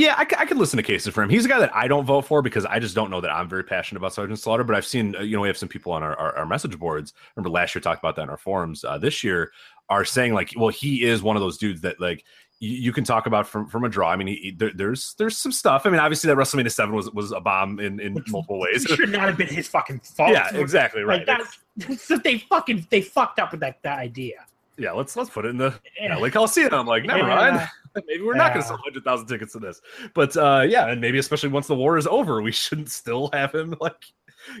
Yeah, 0.00 0.14
I 0.16 0.24
could 0.24 0.56
listen 0.56 0.78
to 0.78 0.82
cases 0.82 1.12
for 1.12 1.22
him. 1.22 1.28
He's 1.28 1.44
a 1.44 1.48
guy 1.48 1.58
that 1.58 1.74
I 1.76 1.86
don't 1.86 2.06
vote 2.06 2.22
for 2.22 2.40
because 2.40 2.64
I 2.64 2.78
just 2.78 2.94
don't 2.94 3.10
know 3.10 3.20
that 3.20 3.30
I'm 3.30 3.46
very 3.50 3.62
passionate 3.62 3.98
about 3.98 4.14
Sergeant 4.14 4.38
Slaughter. 4.38 4.64
But 4.64 4.74
I've 4.74 4.86
seen, 4.86 5.14
uh, 5.14 5.20
you 5.20 5.36
know, 5.36 5.42
we 5.42 5.48
have 5.48 5.58
some 5.58 5.68
people 5.68 5.92
on 5.92 6.02
our, 6.02 6.16
our, 6.18 6.38
our 6.38 6.46
message 6.46 6.78
boards. 6.78 7.12
Remember 7.36 7.50
last 7.50 7.74
year 7.74 7.82
talked 7.82 7.98
about 8.02 8.16
that 8.16 8.22
in 8.22 8.30
our 8.30 8.38
forums. 8.38 8.82
Uh, 8.82 8.96
this 8.96 9.22
year 9.22 9.52
are 9.90 10.06
saying 10.06 10.32
like, 10.32 10.52
well, 10.56 10.70
he 10.70 11.04
is 11.04 11.22
one 11.22 11.36
of 11.36 11.42
those 11.42 11.58
dudes 11.58 11.82
that 11.82 12.00
like 12.00 12.24
you, 12.60 12.70
you 12.78 12.92
can 12.94 13.04
talk 13.04 13.26
about 13.26 13.46
from 13.46 13.66
from 13.66 13.84
a 13.84 13.90
draw. 13.90 14.08
I 14.10 14.16
mean, 14.16 14.28
he, 14.28 14.36
he- 14.36 14.50
there, 14.52 14.70
there's 14.74 15.14
there's 15.18 15.36
some 15.36 15.52
stuff. 15.52 15.84
I 15.84 15.90
mean, 15.90 16.00
obviously 16.00 16.28
that 16.28 16.36
WrestleMania 16.38 16.72
Seven 16.72 16.94
was 16.94 17.10
was 17.10 17.32
a 17.32 17.40
bomb 17.40 17.78
in 17.78 18.00
in 18.00 18.14
multiple 18.28 18.58
ways. 18.60 18.86
It 18.86 18.96
should 18.96 19.10
not 19.10 19.28
have 19.28 19.36
been 19.36 19.48
his 19.48 19.68
fucking 19.68 20.00
fault. 20.16 20.32
yeah, 20.32 20.48
exactly 20.54 21.02
right. 21.02 21.26
Like 21.28 21.44
that, 21.78 21.98
so 22.00 22.16
they 22.24 22.38
fucking 22.38 22.86
they 22.88 23.02
fucked 23.02 23.38
up 23.38 23.50
with 23.50 23.60
that, 23.60 23.82
that 23.82 23.98
idea. 23.98 24.46
Yeah, 24.80 24.92
let's 24.92 25.14
let's 25.14 25.30
put 25.30 25.44
it 25.44 25.48
in 25.50 25.58
the 25.58 25.74
Yeah. 26.00 26.16
LA 26.16 26.30
Coliseum. 26.30 26.72
I'm 26.72 26.86
like, 26.86 27.04
never 27.04 27.20
Yeah. 27.20 27.26
mind. 27.36 27.68
Maybe 28.06 28.22
we're 28.22 28.34
not 28.34 28.52
going 28.52 28.62
to 28.62 28.66
sell 28.68 28.76
100,000 28.76 29.26
tickets 29.26 29.52
to 29.52 29.58
this. 29.58 29.80
But 30.14 30.36
uh, 30.36 30.64
yeah, 30.66 30.86
and 30.88 31.00
maybe 31.00 31.18
especially 31.18 31.48
once 31.48 31.66
the 31.66 31.74
war 31.74 31.98
is 31.98 32.06
over, 32.06 32.40
we 32.40 32.52
shouldn't 32.52 32.88
still 32.88 33.30
have 33.32 33.52
him 33.52 33.74
like 33.80 33.96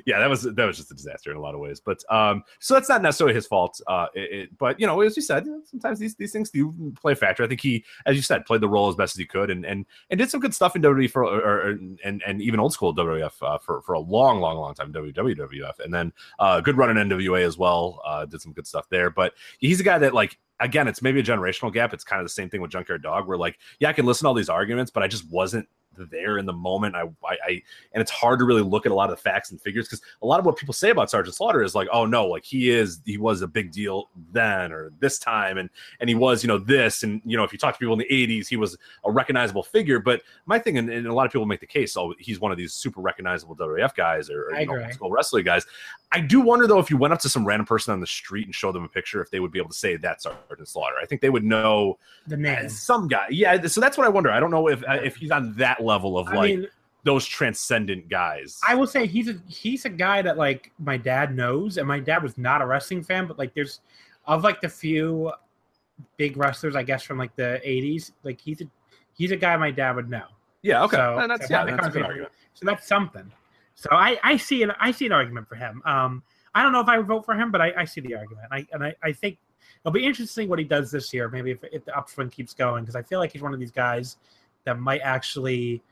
yeah, 0.06 0.18
that 0.18 0.28
was 0.30 0.42
that 0.42 0.64
was 0.64 0.76
just 0.76 0.90
a 0.90 0.94
disaster 0.94 1.30
in 1.30 1.36
a 1.36 1.40
lot 1.40 1.54
of 1.54 1.60
ways. 1.60 1.80
But 1.80 2.02
um, 2.10 2.42
so 2.58 2.74
that's 2.74 2.88
not 2.88 3.02
necessarily 3.02 3.34
his 3.34 3.46
fault. 3.46 3.80
Uh, 3.86 4.06
it, 4.14 4.20
it- 4.32 4.58
but 4.58 4.78
you 4.78 4.86
know, 4.86 5.00
as 5.00 5.16
you 5.16 5.22
said, 5.22 5.46
sometimes 5.64 5.98
these 5.98 6.14
these 6.16 6.32
things 6.32 6.50
do 6.50 6.92
play 7.00 7.12
a 7.12 7.16
factor. 7.16 7.42
I 7.44 7.46
think 7.48 7.60
he, 7.60 7.84
as 8.06 8.16
you 8.16 8.22
said, 8.22 8.44
played 8.46 8.60
the 8.60 8.68
role 8.68 8.88
as 8.88 8.96
best 8.96 9.14
as 9.14 9.18
he 9.18 9.24
could, 9.24 9.50
and 9.50 9.64
and 9.64 9.86
and 10.10 10.18
did 10.18 10.30
some 10.30 10.40
good 10.40 10.54
stuff 10.54 10.76
in 10.76 10.82
WWE 10.82 11.10
for, 11.10 11.24
or, 11.24 11.40
or 11.40 11.70
and 12.04 12.22
and 12.26 12.42
even 12.42 12.60
old 12.60 12.72
school 12.72 12.94
WWF 12.94 13.32
uh, 13.42 13.58
for 13.58 13.82
for 13.82 13.94
a 13.94 14.00
long, 14.00 14.40
long, 14.40 14.56
long 14.56 14.74
time. 14.74 14.92
WWF, 14.92 15.78
and 15.80 15.92
then 15.92 16.12
uh, 16.38 16.60
good 16.60 16.76
run 16.76 16.96
in 16.96 17.08
NWA 17.08 17.42
as 17.46 17.56
well. 17.56 18.00
Uh, 18.04 18.24
did 18.26 18.40
some 18.42 18.52
good 18.52 18.66
stuff 18.66 18.88
there. 18.90 19.10
But 19.10 19.34
he's 19.58 19.80
a 19.80 19.84
guy 19.84 19.98
that 19.98 20.14
like 20.14 20.38
again, 20.60 20.86
it's 20.86 21.02
maybe 21.02 21.20
a 21.20 21.22
generational 21.22 21.72
gap. 21.72 21.92
It's 21.92 22.04
kind 22.04 22.20
of 22.20 22.24
the 22.26 22.32
same 22.32 22.48
thing 22.48 22.60
with 22.60 22.70
Junkyard 22.70 23.02
Dog, 23.02 23.26
where 23.26 23.38
like, 23.38 23.58
yeah, 23.78 23.88
I 23.88 23.92
can 23.92 24.06
listen 24.06 24.24
to 24.24 24.28
all 24.28 24.34
these 24.34 24.48
arguments, 24.48 24.90
but 24.90 25.02
I 25.02 25.08
just 25.08 25.30
wasn't 25.30 25.68
there 26.10 26.38
in 26.38 26.46
the 26.46 26.52
moment. 26.52 26.94
I, 26.94 27.02
I, 27.24 27.36
I 27.44 27.62
and 27.92 28.00
it's 28.00 28.10
hard 28.10 28.38
to 28.38 28.44
really 28.44 28.62
look 28.62 28.86
at 28.86 28.92
a 28.92 28.94
lot 28.94 29.10
of 29.10 29.16
the 29.16 29.22
facts 29.22 29.50
and 29.50 29.60
figures 29.60 29.86
because 29.86 30.02
a 30.22 30.26
lot 30.26 30.38
of 30.38 30.46
what 30.46 30.56
people 30.56 30.72
say 30.72 30.90
about 30.90 31.10
Sergeant 31.10 31.34
Slaughter 31.34 31.62
is 31.62 31.74
like, 31.74 31.88
oh 31.92 32.06
no, 32.06 32.26
like 32.26 32.44
he 32.44 32.70
is, 32.70 33.00
he 33.04 33.18
was 33.18 33.42
a 33.42 33.48
big 33.48 33.72
deal 33.72 34.08
then 34.32 34.72
or 34.72 34.92
this 35.00 35.18
time, 35.18 35.58
and 35.58 35.68
and 36.00 36.08
he 36.08 36.14
was, 36.14 36.42
you 36.42 36.48
know, 36.48 36.58
this, 36.58 37.02
and 37.02 37.20
you 37.24 37.36
know, 37.36 37.44
if 37.44 37.52
you 37.52 37.58
talk 37.58 37.74
to 37.74 37.78
people 37.78 37.92
in 37.92 37.98
the 37.98 38.06
'80s, 38.10 38.48
he 38.48 38.56
was 38.56 38.76
a 39.04 39.10
recognizable 39.10 39.62
figure. 39.62 39.98
But 39.98 40.22
my 40.46 40.58
thing, 40.58 40.78
and, 40.78 40.90
and 40.90 41.06
a 41.06 41.14
lot 41.14 41.26
of 41.26 41.32
people 41.32 41.46
make 41.46 41.60
the 41.60 41.66
case, 41.66 41.96
oh, 41.96 42.14
he's 42.18 42.40
one 42.40 42.52
of 42.52 42.58
these 42.58 42.72
super 42.72 43.00
recognizable 43.00 43.56
WWF 43.56 43.94
guys 43.94 44.30
or, 44.30 44.44
or 44.44 44.60
you 44.60 44.66
know, 44.66 44.90
school 44.90 45.10
wrestling 45.10 45.44
guys. 45.44 45.66
I 46.12 46.20
do 46.20 46.40
wonder 46.40 46.66
though 46.66 46.80
if 46.80 46.90
you 46.90 46.96
went 46.96 47.14
up 47.14 47.20
to 47.20 47.28
some 47.28 47.44
random 47.44 47.66
person 47.66 47.92
on 47.92 48.00
the 48.00 48.06
street 48.06 48.46
and 48.46 48.54
showed 48.54 48.74
them 48.74 48.84
a 48.84 48.88
picture, 48.88 49.20
if 49.22 49.30
they 49.30 49.40
would 49.40 49.52
be 49.52 49.58
able 49.58 49.70
to 49.70 49.76
say 49.76 49.96
that's 49.96 50.26
Sergeant 50.50 50.68
Slaughter. 50.68 50.96
I 51.00 51.06
think 51.06 51.20
they 51.20 51.30
would 51.30 51.44
know 51.44 51.98
The 52.26 52.36
name. 52.36 52.68
some 52.68 53.06
guy. 53.08 53.26
Yeah, 53.30 53.64
so 53.66 53.80
that's 53.80 53.96
what 53.96 54.04
I 54.06 54.10
wonder. 54.10 54.30
I 54.30 54.40
don't 54.40 54.50
know 54.50 54.68
if 54.68 54.82
uh, 54.88 54.94
if 55.02 55.16
he's 55.16 55.30
on 55.30 55.54
that 55.56 55.82
level 55.82 56.18
of 56.18 56.28
I 56.28 56.34
like 56.34 56.50
mean, 56.58 56.68
those 57.04 57.24
transcendent 57.24 58.08
guys. 58.08 58.60
I 58.66 58.74
will 58.74 58.86
say 58.88 59.06
he's 59.06 59.28
a 59.28 59.36
he's 59.46 59.84
a 59.84 59.88
guy 59.88 60.22
that 60.22 60.36
like 60.36 60.72
my 60.78 60.96
dad 60.96 61.34
knows, 61.36 61.78
and 61.78 61.86
my 61.86 62.00
dad 62.00 62.22
was 62.22 62.36
not 62.36 62.60
a 62.62 62.66
wrestling 62.66 63.02
fan, 63.04 63.26
but 63.26 63.38
like 63.38 63.54
there's 63.54 63.80
of 64.26 64.42
like 64.44 64.60
the 64.60 64.68
few 64.68 65.30
big 66.16 66.36
wrestlers, 66.36 66.74
I 66.76 66.82
guess 66.82 67.02
from 67.02 67.18
like 67.18 67.34
the 67.36 67.60
'80s, 67.64 68.10
like 68.24 68.40
he's 68.40 68.60
a 68.60 68.64
he's 69.14 69.30
a 69.30 69.36
guy 69.36 69.56
my 69.56 69.70
dad 69.70 69.94
would 69.96 70.10
know. 70.10 70.24
yeah, 70.62 70.82
okay, 70.84 70.96
So- 70.96 71.18
And 71.18 71.30
that's 71.30 71.46
so 71.48 71.54
yeah, 71.54 71.64
that's 71.64 71.86
a 71.86 71.90
good 71.90 72.02
argument. 72.02 72.32
So 72.54 72.66
that's 72.66 72.86
something. 72.86 73.30
So 73.76 73.88
I 73.92 74.18
I 74.24 74.36
see 74.36 74.62
an 74.64 74.72
I 74.80 74.90
see 74.90 75.06
an 75.06 75.12
argument 75.12 75.48
for 75.48 75.54
him. 75.54 75.80
Um, 75.84 76.22
I 76.54 76.62
don't 76.64 76.72
know 76.72 76.80
if 76.80 76.88
I 76.88 76.98
would 76.98 77.06
vote 77.06 77.24
for 77.24 77.34
him, 77.34 77.50
but 77.52 77.60
I, 77.60 77.72
I 77.78 77.84
see 77.84 78.00
the 78.00 78.14
argument. 78.16 78.48
I 78.50 78.66
and 78.72 78.82
I, 78.84 78.94
I 79.02 79.12
think 79.12 79.38
it'll 79.84 79.92
be 79.92 80.04
interesting 80.04 80.48
what 80.48 80.58
he 80.58 80.64
does 80.64 80.90
this 80.90 81.12
year. 81.12 81.28
Maybe 81.28 81.50
if, 81.50 81.58
if 81.72 81.84
the 81.84 81.96
upswing 81.96 82.30
keeps 82.30 82.54
going, 82.54 82.84
because 82.84 82.96
I 82.96 83.02
feel 83.02 83.18
like 83.18 83.32
he's 83.32 83.42
one 83.42 83.54
of 83.54 83.60
these 83.60 83.70
guys 83.70 84.16
that 84.64 84.78
might 84.78 85.00
actually 85.02 85.82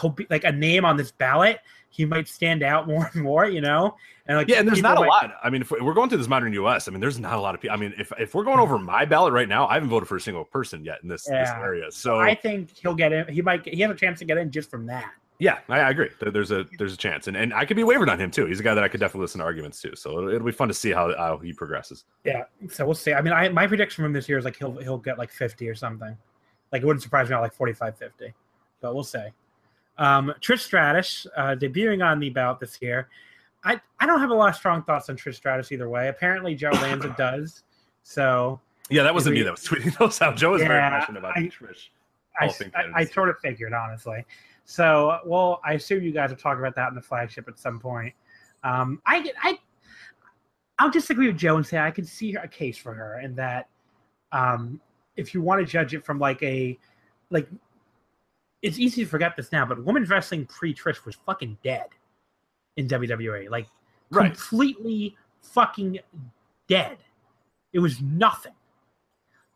he'll, 0.00 0.10
be 0.10 0.26
like 0.30 0.44
a 0.44 0.52
name 0.52 0.84
on 0.84 0.96
this 0.96 1.10
ballot. 1.10 1.60
He 1.90 2.04
might 2.04 2.28
stand 2.28 2.62
out 2.62 2.86
more 2.88 3.10
and 3.12 3.22
more, 3.22 3.46
you 3.46 3.60
know. 3.60 3.96
And 4.26 4.38
like 4.38 4.48
Yeah, 4.48 4.58
and 4.58 4.68
there's 4.68 4.82
not 4.82 4.96
a 4.96 5.00
might- 5.00 5.08
lot. 5.08 5.34
I 5.42 5.50
mean, 5.50 5.62
if 5.62 5.70
we're 5.70 5.94
going 5.94 6.08
through 6.08 6.18
this 6.18 6.28
modern 6.28 6.52
U.S., 6.54 6.88
I 6.88 6.90
mean, 6.90 7.00
there's 7.00 7.18
not 7.18 7.34
a 7.34 7.40
lot 7.40 7.54
of 7.54 7.60
people. 7.60 7.76
I 7.76 7.80
mean, 7.80 7.94
if 7.98 8.12
if 8.18 8.34
we're 8.34 8.44
going 8.44 8.58
over 8.60 8.78
my 8.78 9.04
ballot 9.04 9.32
right 9.32 9.48
now, 9.48 9.66
I 9.66 9.74
haven't 9.74 9.88
voted 9.88 10.08
for 10.08 10.16
a 10.16 10.20
single 10.20 10.44
person 10.44 10.84
yet 10.84 10.98
in 11.02 11.08
this, 11.08 11.24
this 11.24 11.50
area. 11.50 11.90
So 11.90 12.18
I 12.18 12.34
think 12.34 12.76
he'll 12.76 12.94
get 12.94 13.12
in. 13.12 13.28
He 13.28 13.42
might. 13.42 13.66
He 13.66 13.80
has 13.80 13.90
a 13.90 13.94
chance 13.94 14.18
to 14.20 14.24
get 14.24 14.38
in 14.38 14.50
just 14.50 14.70
from 14.70 14.86
that. 14.86 15.12
Yeah, 15.38 15.58
I, 15.68 15.80
I 15.80 15.90
agree. 15.90 16.08
There's 16.20 16.50
a 16.50 16.64
there's 16.78 16.92
a 16.94 16.96
chance, 16.96 17.26
and 17.28 17.36
and 17.36 17.52
I 17.52 17.64
could 17.64 17.76
be 17.76 17.84
wavered 17.84 18.08
on 18.08 18.18
him 18.18 18.30
too. 18.30 18.46
He's 18.46 18.60
a 18.60 18.62
guy 18.62 18.74
that 18.74 18.82
I 18.84 18.88
could 18.88 19.00
definitely 19.00 19.22
listen 19.22 19.38
to 19.40 19.44
arguments 19.44 19.80
to. 19.82 19.94
So 19.96 20.10
it'll, 20.18 20.28
it'll 20.30 20.46
be 20.46 20.52
fun 20.52 20.68
to 20.68 20.74
see 20.74 20.92
how 20.92 21.14
how 21.16 21.38
he 21.38 21.52
progresses. 21.52 22.04
Yeah, 22.24 22.44
so 22.70 22.84
we'll 22.86 22.94
see. 22.94 23.12
I 23.12 23.20
mean, 23.20 23.32
I 23.32 23.48
my 23.50 23.66
prediction 23.66 24.02
from 24.04 24.12
this 24.12 24.28
year 24.28 24.38
is 24.38 24.44
like 24.44 24.56
he'll 24.56 24.76
he'll 24.78 24.98
get 24.98 25.18
like 25.18 25.30
50 25.30 25.68
or 25.68 25.74
something. 25.74 26.16
Like 26.72 26.82
it 26.82 26.86
wouldn't 26.86 27.02
surprise 27.02 27.28
me 27.28 27.34
at 27.36 27.40
like 27.40 27.52
45 27.54 27.96
50. 27.98 28.32
But 28.80 28.94
we'll 28.94 29.04
see. 29.04 29.26
Um 29.98 30.32
Trish 30.40 30.60
Stratus 30.60 31.26
uh 31.36 31.54
debuting 31.58 32.04
on 32.04 32.18
the 32.20 32.30
bout 32.30 32.58
this 32.60 32.78
year. 32.80 33.08
I 33.64 33.80
I 34.00 34.06
don't 34.06 34.20
have 34.20 34.30
a 34.30 34.34
lot 34.34 34.48
of 34.50 34.56
strong 34.56 34.82
thoughts 34.82 35.08
on 35.10 35.16
Trish 35.16 35.34
Stratus 35.36 35.70
either 35.72 35.88
way. 35.88 36.08
Apparently 36.08 36.54
Joe 36.54 36.70
Lanza 36.74 37.14
does. 37.18 37.62
So 38.02 38.60
Yeah, 38.90 39.02
that 39.02 39.14
wasn't 39.14 39.34
we- 39.34 39.40
me 39.40 39.44
that 39.44 39.52
was 39.52 39.64
tweeting 39.64 39.96
those 39.98 40.20
out. 40.22 40.36
Joe 40.36 40.54
is 40.54 40.62
very 40.62 40.80
passionate 40.80 41.18
about 41.18 41.36
I- 41.36 41.42
Trish. 41.42 41.88
I, 42.38 42.44
Hall 42.44 42.50
of 42.50 42.56
Fame 42.56 42.70
I, 42.74 43.00
I 43.00 43.04
sort 43.06 43.30
of 43.30 43.38
figured, 43.38 43.72
honestly. 43.72 44.22
So, 44.66 45.20
well, 45.24 45.60
I 45.64 45.74
assume 45.74 46.02
you 46.02 46.12
guys 46.12 46.30
will 46.30 46.36
talk 46.36 46.58
about 46.58 46.74
that 46.74 46.88
in 46.88 46.94
the 46.94 47.00
flagship 47.00 47.48
at 47.48 47.58
some 47.58 47.78
point. 47.78 48.12
Um, 48.64 49.00
I, 49.06 49.30
I, 49.42 49.58
I'll 50.78 50.90
disagree 50.90 51.28
with 51.28 51.38
Joe 51.38 51.56
and 51.56 51.64
say 51.64 51.78
I 51.78 51.92
can 51.92 52.04
see 52.04 52.34
a 52.34 52.48
case 52.48 52.76
for 52.76 52.92
her, 52.92 53.14
and 53.18 53.36
that 53.36 53.68
um, 54.32 54.80
if 55.16 55.32
you 55.32 55.40
want 55.40 55.60
to 55.60 55.70
judge 55.70 55.94
it 55.94 56.04
from 56.04 56.18
like 56.18 56.42
a, 56.42 56.76
like, 57.30 57.48
it's 58.60 58.78
easy 58.78 59.04
to 59.04 59.08
forget 59.08 59.36
this 59.36 59.52
now, 59.52 59.64
but 59.64 59.82
women's 59.84 60.10
wrestling 60.10 60.44
pre 60.46 60.74
Trish 60.74 61.04
was 61.04 61.14
fucking 61.14 61.56
dead 61.62 61.86
in 62.76 62.88
WWE, 62.88 63.48
like 63.48 63.68
Right. 64.10 64.32
completely 64.32 65.16
fucking 65.42 65.98
dead. 66.68 66.98
It 67.72 67.78
was 67.78 68.00
nothing. 68.02 68.54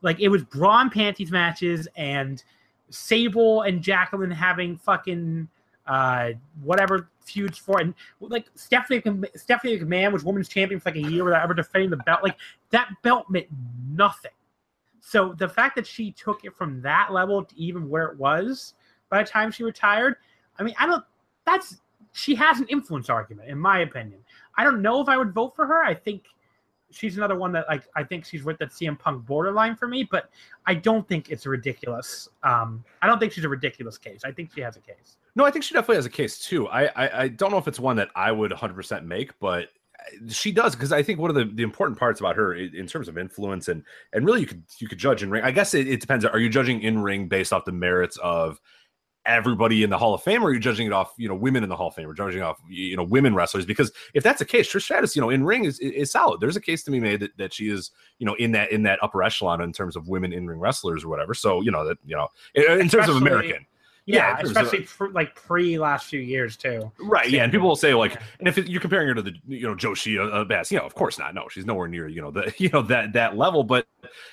Like 0.03 0.21
it 0.21 0.29
was 0.29 0.43
bra 0.45 0.81
and 0.81 0.93
panties 0.93 1.31
matches 1.31 1.87
and 1.97 2.43
Sable 2.91 3.63
and 3.63 3.83
Jacqueline 3.83 4.31
having 4.31 4.77
fucking 4.77 5.49
uh 5.87 6.33
whatever 6.63 7.09
feuds 7.21 7.57
for 7.57 7.81
and 7.81 7.95
like 8.21 8.47
Stephanie 8.55 9.03
Stephanie 9.35 9.79
McMahon 9.79 10.13
was 10.13 10.25
women's 10.25 10.49
champion 10.49 10.79
for 10.79 10.91
like 10.91 10.97
a 10.97 11.11
year 11.11 11.25
without 11.25 11.43
ever 11.43 11.55
defending 11.55 11.91
the 11.91 11.97
belt. 11.99 12.23
Like 12.23 12.37
that 12.71 12.91
belt 13.03 13.31
meant 13.31 13.47
nothing. 13.89 14.33
So 15.01 15.35
the 15.39 15.49
fact 15.49 15.77
that 15.77 15.87
she 15.87 16.13
took 16.13 16.45
it 16.45 16.55
from 16.55 16.83
that 16.83 17.13
level 17.13 17.45
to 17.45 17.57
even 17.59 17.89
where 17.89 18.07
it 18.07 18.19
was 18.19 18.75
by 19.09 19.23
the 19.23 19.29
time 19.29 19.51
she 19.51 19.65
retired, 19.65 20.17
I 20.59 20.63
mean, 20.63 20.75
I 20.79 20.87
don't. 20.87 21.05
That's 21.47 21.81
she 22.13 22.35
has 22.35 22.61
an 22.61 22.67
influence 22.69 23.09
argument, 23.09 23.49
in 23.49 23.59
my 23.59 23.81
opinion. 23.81 24.21
I 24.57 24.65
don't 24.65 24.83
know 24.83 25.01
if 25.01 25.09
I 25.09 25.17
would 25.17 25.33
vote 25.33 25.57
for 25.57 25.67
her. 25.67 25.83
I 25.85 25.95
think 25.95 26.25
she's 26.91 27.17
another 27.17 27.37
one 27.37 27.53
that 27.53 27.67
like 27.69 27.85
I 27.95 28.05
think 28.05 28.25
she's 28.25 28.45
with 28.45 28.59
that 28.59 28.71
CM 28.71 28.99
Punk 28.99 29.25
borderline 29.27 29.77
for 29.77 29.89
me, 29.89 30.07
but 30.11 30.31
I 30.67 30.75
don't 30.75 31.07
think 31.09 31.31
it's 31.31 31.47
ridiculous. 31.47 32.29
Um, 32.43 32.85
I 33.03 33.07
don't 33.07 33.19
think 33.19 33.33
she's 33.33 33.45
a 33.45 33.49
ridiculous 33.49 33.99
case. 33.99 34.23
I 34.25 34.33
think 34.33 34.53
she 34.55 34.61
has 34.61 34.77
a 34.77 34.81
case. 34.81 35.17
No, 35.37 35.45
I 35.45 35.51
think 35.51 35.65
she 35.65 35.75
definitely 35.75 35.97
has 35.97 36.07
a 36.07 36.11
case 36.11 36.39
too. 36.39 36.69
I 36.69 36.87
I, 36.87 37.23
I 37.23 37.29
don't 37.29 37.51
know 37.51 37.59
if 37.59 37.69
it's 37.69 37.81
one 37.81 37.97
that 37.97 38.11
I 38.15 38.33
would 38.33 38.51
100 38.51 38.75
percent 38.75 39.07
make, 39.07 39.39
but 39.39 39.69
she 40.29 40.53
does 40.53 40.75
because 40.75 40.93
I 40.93 41.03
think 41.03 41.19
one 41.19 41.31
of 41.31 41.37
the, 41.37 41.45
the 41.45 41.63
important 41.63 41.99
parts 41.99 42.21
about 42.21 42.37
her 42.37 42.55
in, 42.55 42.75
in 42.75 42.87
terms 42.87 43.09
of 43.09 43.19
influence 43.19 43.69
and 43.69 43.83
and 44.13 44.25
really 44.25 44.41
you 44.41 44.47
could 44.47 44.63
you 44.79 44.89
could 44.89 44.99
judge 44.99 45.23
in 45.23 45.31
ring. 45.31 45.45
I 45.45 45.51
guess 45.51 45.75
it, 45.75 45.89
it 45.89 46.01
depends. 46.01 46.25
Are 46.25 46.39
you 46.39 46.49
judging 46.49 46.83
in 46.83 47.01
ring 47.01 47.29
based 47.29 47.53
off 47.53 47.65
the 47.65 47.73
merits 47.73 48.17
of 48.19 48.61
everybody 49.27 49.83
in 49.83 49.91
the 49.91 49.99
Hall 49.99 50.15
of 50.15 50.23
Fame, 50.23 50.43
or 50.43 50.49
are 50.49 50.53
you 50.53 50.61
judging 50.61 50.87
it 50.87 50.93
off 50.93 51.15
you 51.17 51.29
know 51.29 51.35
women 51.35 51.63
in 51.63 51.69
the 51.69 51.77
Hall 51.77 51.89
of 51.89 51.95
Fame, 51.95 52.09
or 52.09 52.15
judging 52.15 52.43
off 52.43 52.59
you 52.69 52.97
know 52.97 53.05
women 53.05 53.35
wrestlers? 53.35 53.67
Because 53.67 53.93
if 54.15 54.23
that's 54.23 54.39
the 54.39 54.45
case, 54.45 54.71
Trish 54.71 54.83
Stratus, 54.83 55.15
you 55.15 55.23
know, 55.23 55.31
in 55.31 55.45
ring 55.45 55.65
is 55.65 55.79
is 55.81 56.11
solid. 56.11 56.41
There's 56.41 56.57
a 56.57 56.61
case 56.61 56.83
to 56.85 56.91
be 56.91 57.01
made 57.01 57.21
that, 57.21 57.37
that 57.37 57.55
she 57.55 57.69
is 57.69 57.91
you 58.19 58.27
know 58.27 58.35
in 58.35 58.53
that 58.53 58.73
in 58.73 58.83
that 58.85 59.03
upper 59.03 59.23
echelon 59.23 59.61
in 59.61 59.73
terms 59.73 59.97
of 59.97 60.09
women 60.09 60.33
in 60.33 60.47
ring 60.47 60.59
wrestlers 60.59 61.05
or 61.05 61.09
whatever. 61.09 61.35
So 61.35 61.61
you 61.61 61.71
know 61.71 61.85
that 61.87 61.99
you 62.05 62.17
know 62.17 62.29
in, 62.55 62.81
in 62.81 62.89
terms 62.89 63.09
of 63.09 63.17
American. 63.17 63.67
Yeah, 64.11 64.17
Yeah, 64.17 64.31
in 64.31 64.37
terms 64.37 64.51
of- 64.51 64.63
especially 64.65 64.87
pre, 64.87 65.11
like 65.11 65.35
pre 65.35 65.79
last 65.79 66.07
few 66.07 66.21
years 66.21 66.57
too. 66.57 66.91
Right, 66.99 67.31
yeah, 67.31 67.45
and 67.45 67.53
people 67.53 67.69
will 67.69 67.77
say 67.77 67.95
like, 67.95 68.21
and 68.39 68.49
if 68.49 68.59
it, 68.59 68.69
you're 68.69 68.81
comparing 68.81 69.09
her 69.09 69.15
to 69.15 69.23
the 69.23 69.33
you 69.47 69.67
know 69.67 69.75
Joshi 69.75 70.19
uh, 70.19 70.45
Bass, 70.45 70.71
you 70.71 70.79
know, 70.79 70.85
of 70.85 70.95
course 70.95 71.19
not. 71.19 71.35
No, 71.35 71.49
she's 71.49 71.67
nowhere 71.67 71.89
near 71.89 72.09
you 72.09 72.21
know 72.21 72.31
the 72.31 72.53
you 72.59 72.69
know 72.71 72.83
that 72.83 73.13
that 73.15 73.37
level. 73.37 73.65
But 73.65 73.87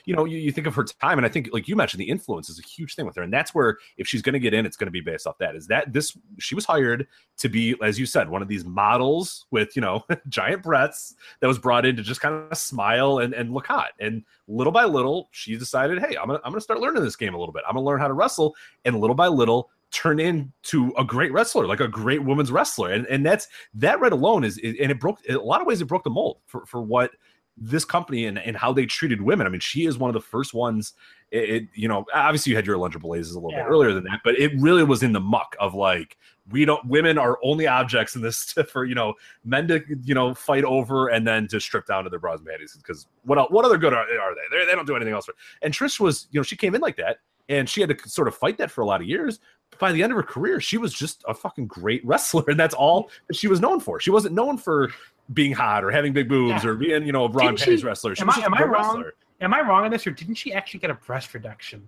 you 0.06 0.16
know, 0.16 0.26
you, 0.26 0.38
you 0.38 0.52
think 0.52 0.68
of 0.68 0.76
her 0.76 0.84
time, 0.84 1.18
and 1.18 1.26
I 1.26 1.30
think 1.30 1.50
like 1.54 1.68
you 1.68 1.76
mentioned, 1.76 2.02
the 2.02 2.10
influence 2.10 2.50
is 2.50 2.60
a 2.60 2.64
huge 2.64 2.96
thing 2.96 3.06
with 3.06 3.16
her, 3.16 3.22
and 3.22 3.32
that's 3.32 3.54
where 3.54 3.78
if 3.98 4.08
she's 4.08 4.22
going 4.22 4.34
to 4.34 4.40
get 4.40 4.54
in, 4.54 4.66
it's 4.66 4.78
going 4.78 4.88
to 4.88 4.92
be 4.92 5.02
based 5.02 5.28
off 5.28 5.38
that. 5.40 5.56
Is 5.56 5.68
that 5.68 5.94
this? 5.94 6.18
She 6.40 6.56
was 6.56 6.66
hired 6.66 7.08
to 7.38 7.50
be, 7.50 7.76
as 7.84 8.00
you 8.00 8.06
said, 8.06 8.30
one 8.30 8.42
of 8.42 8.48
these 8.48 8.66
models 8.66 9.46
with 9.52 9.76
you 9.76 9.82
know 9.82 10.06
giant 10.30 10.64
breasts 10.64 11.16
that 11.40 11.48
was 11.48 11.60
brought 11.60 11.86
in 11.86 11.96
to 11.96 12.02
just 12.04 12.22
kind 12.22 12.52
of 12.52 12.58
smile 12.58 13.20
and 13.20 13.34
and 13.34 13.54
look 13.54 13.68
hot, 13.68 13.92
and 14.00 14.24
little 14.48 14.72
by 14.72 14.86
little, 14.86 15.30
she 15.32 15.58
decided, 15.58 16.00
hey, 16.00 16.16
I'm 16.18 16.28
gonna 16.28 16.40
I'm 16.44 16.52
gonna 16.52 16.62
start 16.62 16.80
learning 16.80 17.04
this 17.04 17.16
game 17.16 17.34
a 17.34 17.38
little 17.38 17.54
bit. 17.54 17.64
I'm 17.68 17.76
gonna 17.76 17.86
learn 17.86 18.00
how 18.00 18.08
to 18.08 18.14
wrestle, 18.14 18.56
and 18.86 19.00
little 19.00 19.16
by 19.16 19.28
little 19.28 19.70
turn 19.92 20.20
into 20.20 20.94
a 20.98 21.04
great 21.04 21.32
wrestler, 21.32 21.66
like 21.66 21.80
a 21.80 21.88
great 21.88 22.24
women's 22.24 22.52
wrestler. 22.52 22.92
And 22.92 23.06
and 23.08 23.26
that's 23.26 23.48
that 23.76 24.00
right 24.00 24.12
alone 24.12 24.44
is, 24.44 24.58
is- 24.60 24.76
and 24.82 24.92
it 24.92 25.00
broke 25.00 25.24
in 25.26 25.36
a 25.36 25.42
lot 25.42 25.62
of 25.62 25.68
ways 25.68 25.82
it 25.82 25.86
broke 25.86 26.04
the 26.04 26.10
mold 26.10 26.40
for, 26.46 26.66
for 26.66 26.82
what 26.82 27.12
this 27.56 27.86
company 27.86 28.26
and, 28.26 28.38
and 28.38 28.56
how 28.56 28.72
they 28.72 28.86
treated 28.86 29.22
women. 29.22 29.48
I 29.48 29.50
mean, 29.50 29.60
she 29.62 29.86
is 29.86 29.98
one 29.98 30.10
of 30.10 30.14
the 30.14 30.22
first 30.22 30.54
ones 30.54 30.94
it, 31.32 31.50
it 31.50 31.64
you 31.74 31.88
know 31.88 32.06
obviously 32.14 32.52
you 32.52 32.56
had 32.56 32.66
your 32.66 32.78
Alundra 32.78 33.02
Blazes 33.02 33.34
a 33.34 33.40
little 33.40 33.52
Yeah. 33.52 33.64
bit 33.64 33.70
earlier 33.70 33.94
than 33.94 34.04
that, 34.06 34.22
but 34.24 34.40
it 34.40 34.52
really 34.60 34.84
was 34.84 35.04
in 35.04 35.12
the 35.14 35.20
muck 35.20 35.56
of 35.60 35.74
like 35.74 36.18
we 36.50 36.64
don't 36.64 36.86
women 36.88 37.18
are 37.18 37.38
only 37.44 37.68
objects 37.68 38.16
in 38.16 38.22
this 38.22 38.54
for 38.72 38.86
you 38.86 38.96
know 38.96 39.14
men 39.44 39.68
to 39.68 39.84
you 40.04 40.14
know 40.16 40.34
fight 40.34 40.64
over 40.64 41.10
and 41.10 41.28
then 41.28 41.48
to 41.50 41.60
strip 41.60 41.86
down 41.86 42.04
to 42.06 42.10
their 42.10 42.20
bras 42.20 42.40
and 42.40 42.48
panties 42.48 42.76
because 42.78 43.08
what 43.24 43.38
el- 43.38 43.48
what 43.50 43.66
other 43.66 43.78
good 43.78 43.94
are, 43.94 44.04
are 44.04 44.36
they? 44.36 44.58
they? 44.60 44.66
They 44.66 44.72
don't 44.76 44.88
do 44.88 44.96
anything 44.96 45.14
else. 45.14 45.26
For, 45.26 45.34
and 45.62 45.74
Trish 45.74 46.00
was 46.00 46.28
you 46.32 46.40
know 46.40 46.44
she 46.44 46.56
came 46.56 46.76
in 46.76 46.82
like 46.82 46.96
that 46.98 47.18
and 47.50 47.68
she 47.70 47.82
had 47.82 47.90
to 47.98 48.10
sort 48.10 48.28
of 48.28 48.36
fight 48.36 48.58
that 48.60 48.72
for 48.72 48.82
a 48.82 48.86
lot 48.86 49.02
of 49.02 49.08
years. 49.08 49.40
By 49.80 49.92
the 49.92 50.02
end 50.02 50.14
of 50.14 50.16
her 50.16 50.24
career, 50.24 50.62
she 50.62 50.78
was 50.78 50.94
just 50.94 51.24
a 51.28 51.34
fucking 51.34 51.68
great 51.68 52.04
wrestler, 52.06 52.44
and 52.48 52.58
that's 52.58 52.74
all 52.74 53.10
that 53.28 53.36
she 53.36 53.48
was 53.50 53.60
known 53.60 53.82
for. 53.82 54.00
She 54.00 54.12
wasn't 54.12 54.34
known 54.34 54.58
for 54.58 54.90
being 55.34 55.52
hot 55.52 55.84
or 55.84 55.92
having 55.92 56.14
big 56.14 56.30
boobs 56.30 56.64
Yeah. 56.64 56.70
or 56.70 56.76
being 56.76 57.06
you 57.06 57.12
know 57.12 57.26
a 57.26 57.30
bra 57.30 57.50
and 57.50 57.58
panties 57.58 57.84
wrestler. 57.84 58.16
She 58.16 58.22
am 58.22 58.28
was 58.28 58.38
I- 58.38 58.40
just 58.40 58.46
am 58.48 58.54
I 58.54 58.64
wrong? 58.64 58.96
wrestler. 58.98 59.14
Am 59.42 59.54
I 59.54 59.62
wrong 59.62 59.86
on 59.86 59.92
this, 59.92 60.08
or 60.08 60.12
didn't 60.12 60.36
she 60.36 60.54
actually 60.54 60.80
get 60.80 60.90
a 60.90 60.96
breast 60.96 61.34
reduction? 61.34 61.88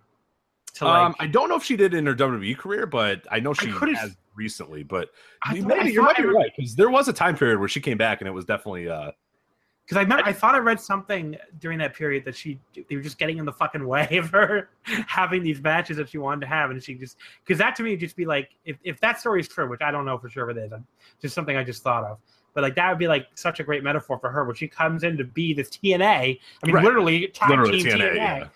To 0.76 0.86
like, 0.86 1.02
um, 1.02 1.16
I 1.20 1.28
don't 1.28 1.50
know 1.50 1.56
if 1.56 1.64
she 1.64 1.76
did 1.76 1.94
in 1.94 2.06
her 2.06 2.14
WWE 2.14 2.56
career, 2.58 2.86
but 2.86 3.26
I 3.32 3.40
know 3.40 3.54
she 3.54 3.72
could've- 3.72 3.96
has 3.98 4.16
recently. 4.36 4.84
But 4.84 5.10
I 5.44 5.56
you 5.56 5.66
maybe 5.66 5.92
you 5.92 6.02
might 6.02 6.16
be 6.16 6.24
right 6.26 6.52
because 6.56 6.76
there 6.76 6.90
was 6.90 7.08
a 7.08 7.14
time 7.14 7.36
period 7.36 7.60
where 7.60 7.68
she 7.68 7.82
came 7.82 7.98
back 7.98 8.22
and 8.22 8.28
it 8.28 8.32
was 8.32 8.46
definitely 8.46 8.88
uh 8.88 9.12
Because 9.84 9.98
I 9.98 10.02
remember, 10.04 10.24
I 10.26 10.32
thought 10.32 10.56
I 10.56 10.60
read 10.60 10.80
something 10.80 11.36
during 11.60 11.80
that 11.80 11.96
period 11.96 12.24
that 12.26 12.36
she 12.36 12.60
they 12.88 12.96
were 12.96 13.02
just 13.02 13.18
getting 13.18 13.40
in 13.40 13.46
the 13.46 13.52
fucking 13.52 13.86
way 13.86 14.18
of 14.18 14.30
her 14.30 14.70
having 14.84 15.42
these 15.44 15.60
matches 15.60 15.98
that 15.98 16.10
she 16.10 16.20
wanted 16.20 16.42
to 16.42 16.48
have, 16.48 16.70
and 16.70 16.82
she 16.82 16.94
just 16.94 17.18
because 17.44 17.58
that 17.58 17.76
to 17.78 17.84
me 17.84 17.92
would 17.92 18.00
just 18.00 18.16
be 18.16 18.26
like 18.26 18.52
if, 18.64 18.78
if 18.84 19.00
that 19.02 19.20
story 19.20 19.42
is 19.42 19.48
true, 19.48 19.68
which 19.68 19.82
I 19.82 19.90
don't 19.92 20.06
know 20.06 20.18
for 20.20 20.30
sure 20.30 20.50
if 20.50 20.56
it 20.56 20.60
is, 20.62 20.72
I'm 20.72 20.86
just 21.22 21.34
something 21.36 21.58
I 21.58 21.64
just 21.64 21.82
thought 21.84 22.04
of. 22.04 22.20
But 22.54 22.64
like 22.64 22.76
that 22.76 22.90
would 22.90 22.98
be 23.00 23.08
like 23.08 23.28
such 23.36 23.60
a 23.60 23.64
great 23.64 23.84
metaphor 23.84 24.20
for 24.20 24.30
her, 24.30 24.46
where 24.46 24.56
she 24.56 24.68
comes 24.68 25.04
in 25.04 25.18
to 25.18 25.24
be 25.24 25.54
this 25.54 25.70
TNA. 25.70 26.40
I 26.64 26.66
mean, 26.66 26.76
Right. 26.76 26.84
literally 26.84 27.28
tag 27.28 27.50
Literally 27.50 27.84
team 27.84 27.94
TNA, 27.94 28.12
TNA, 28.12 28.16
yeah. 28.16 28.48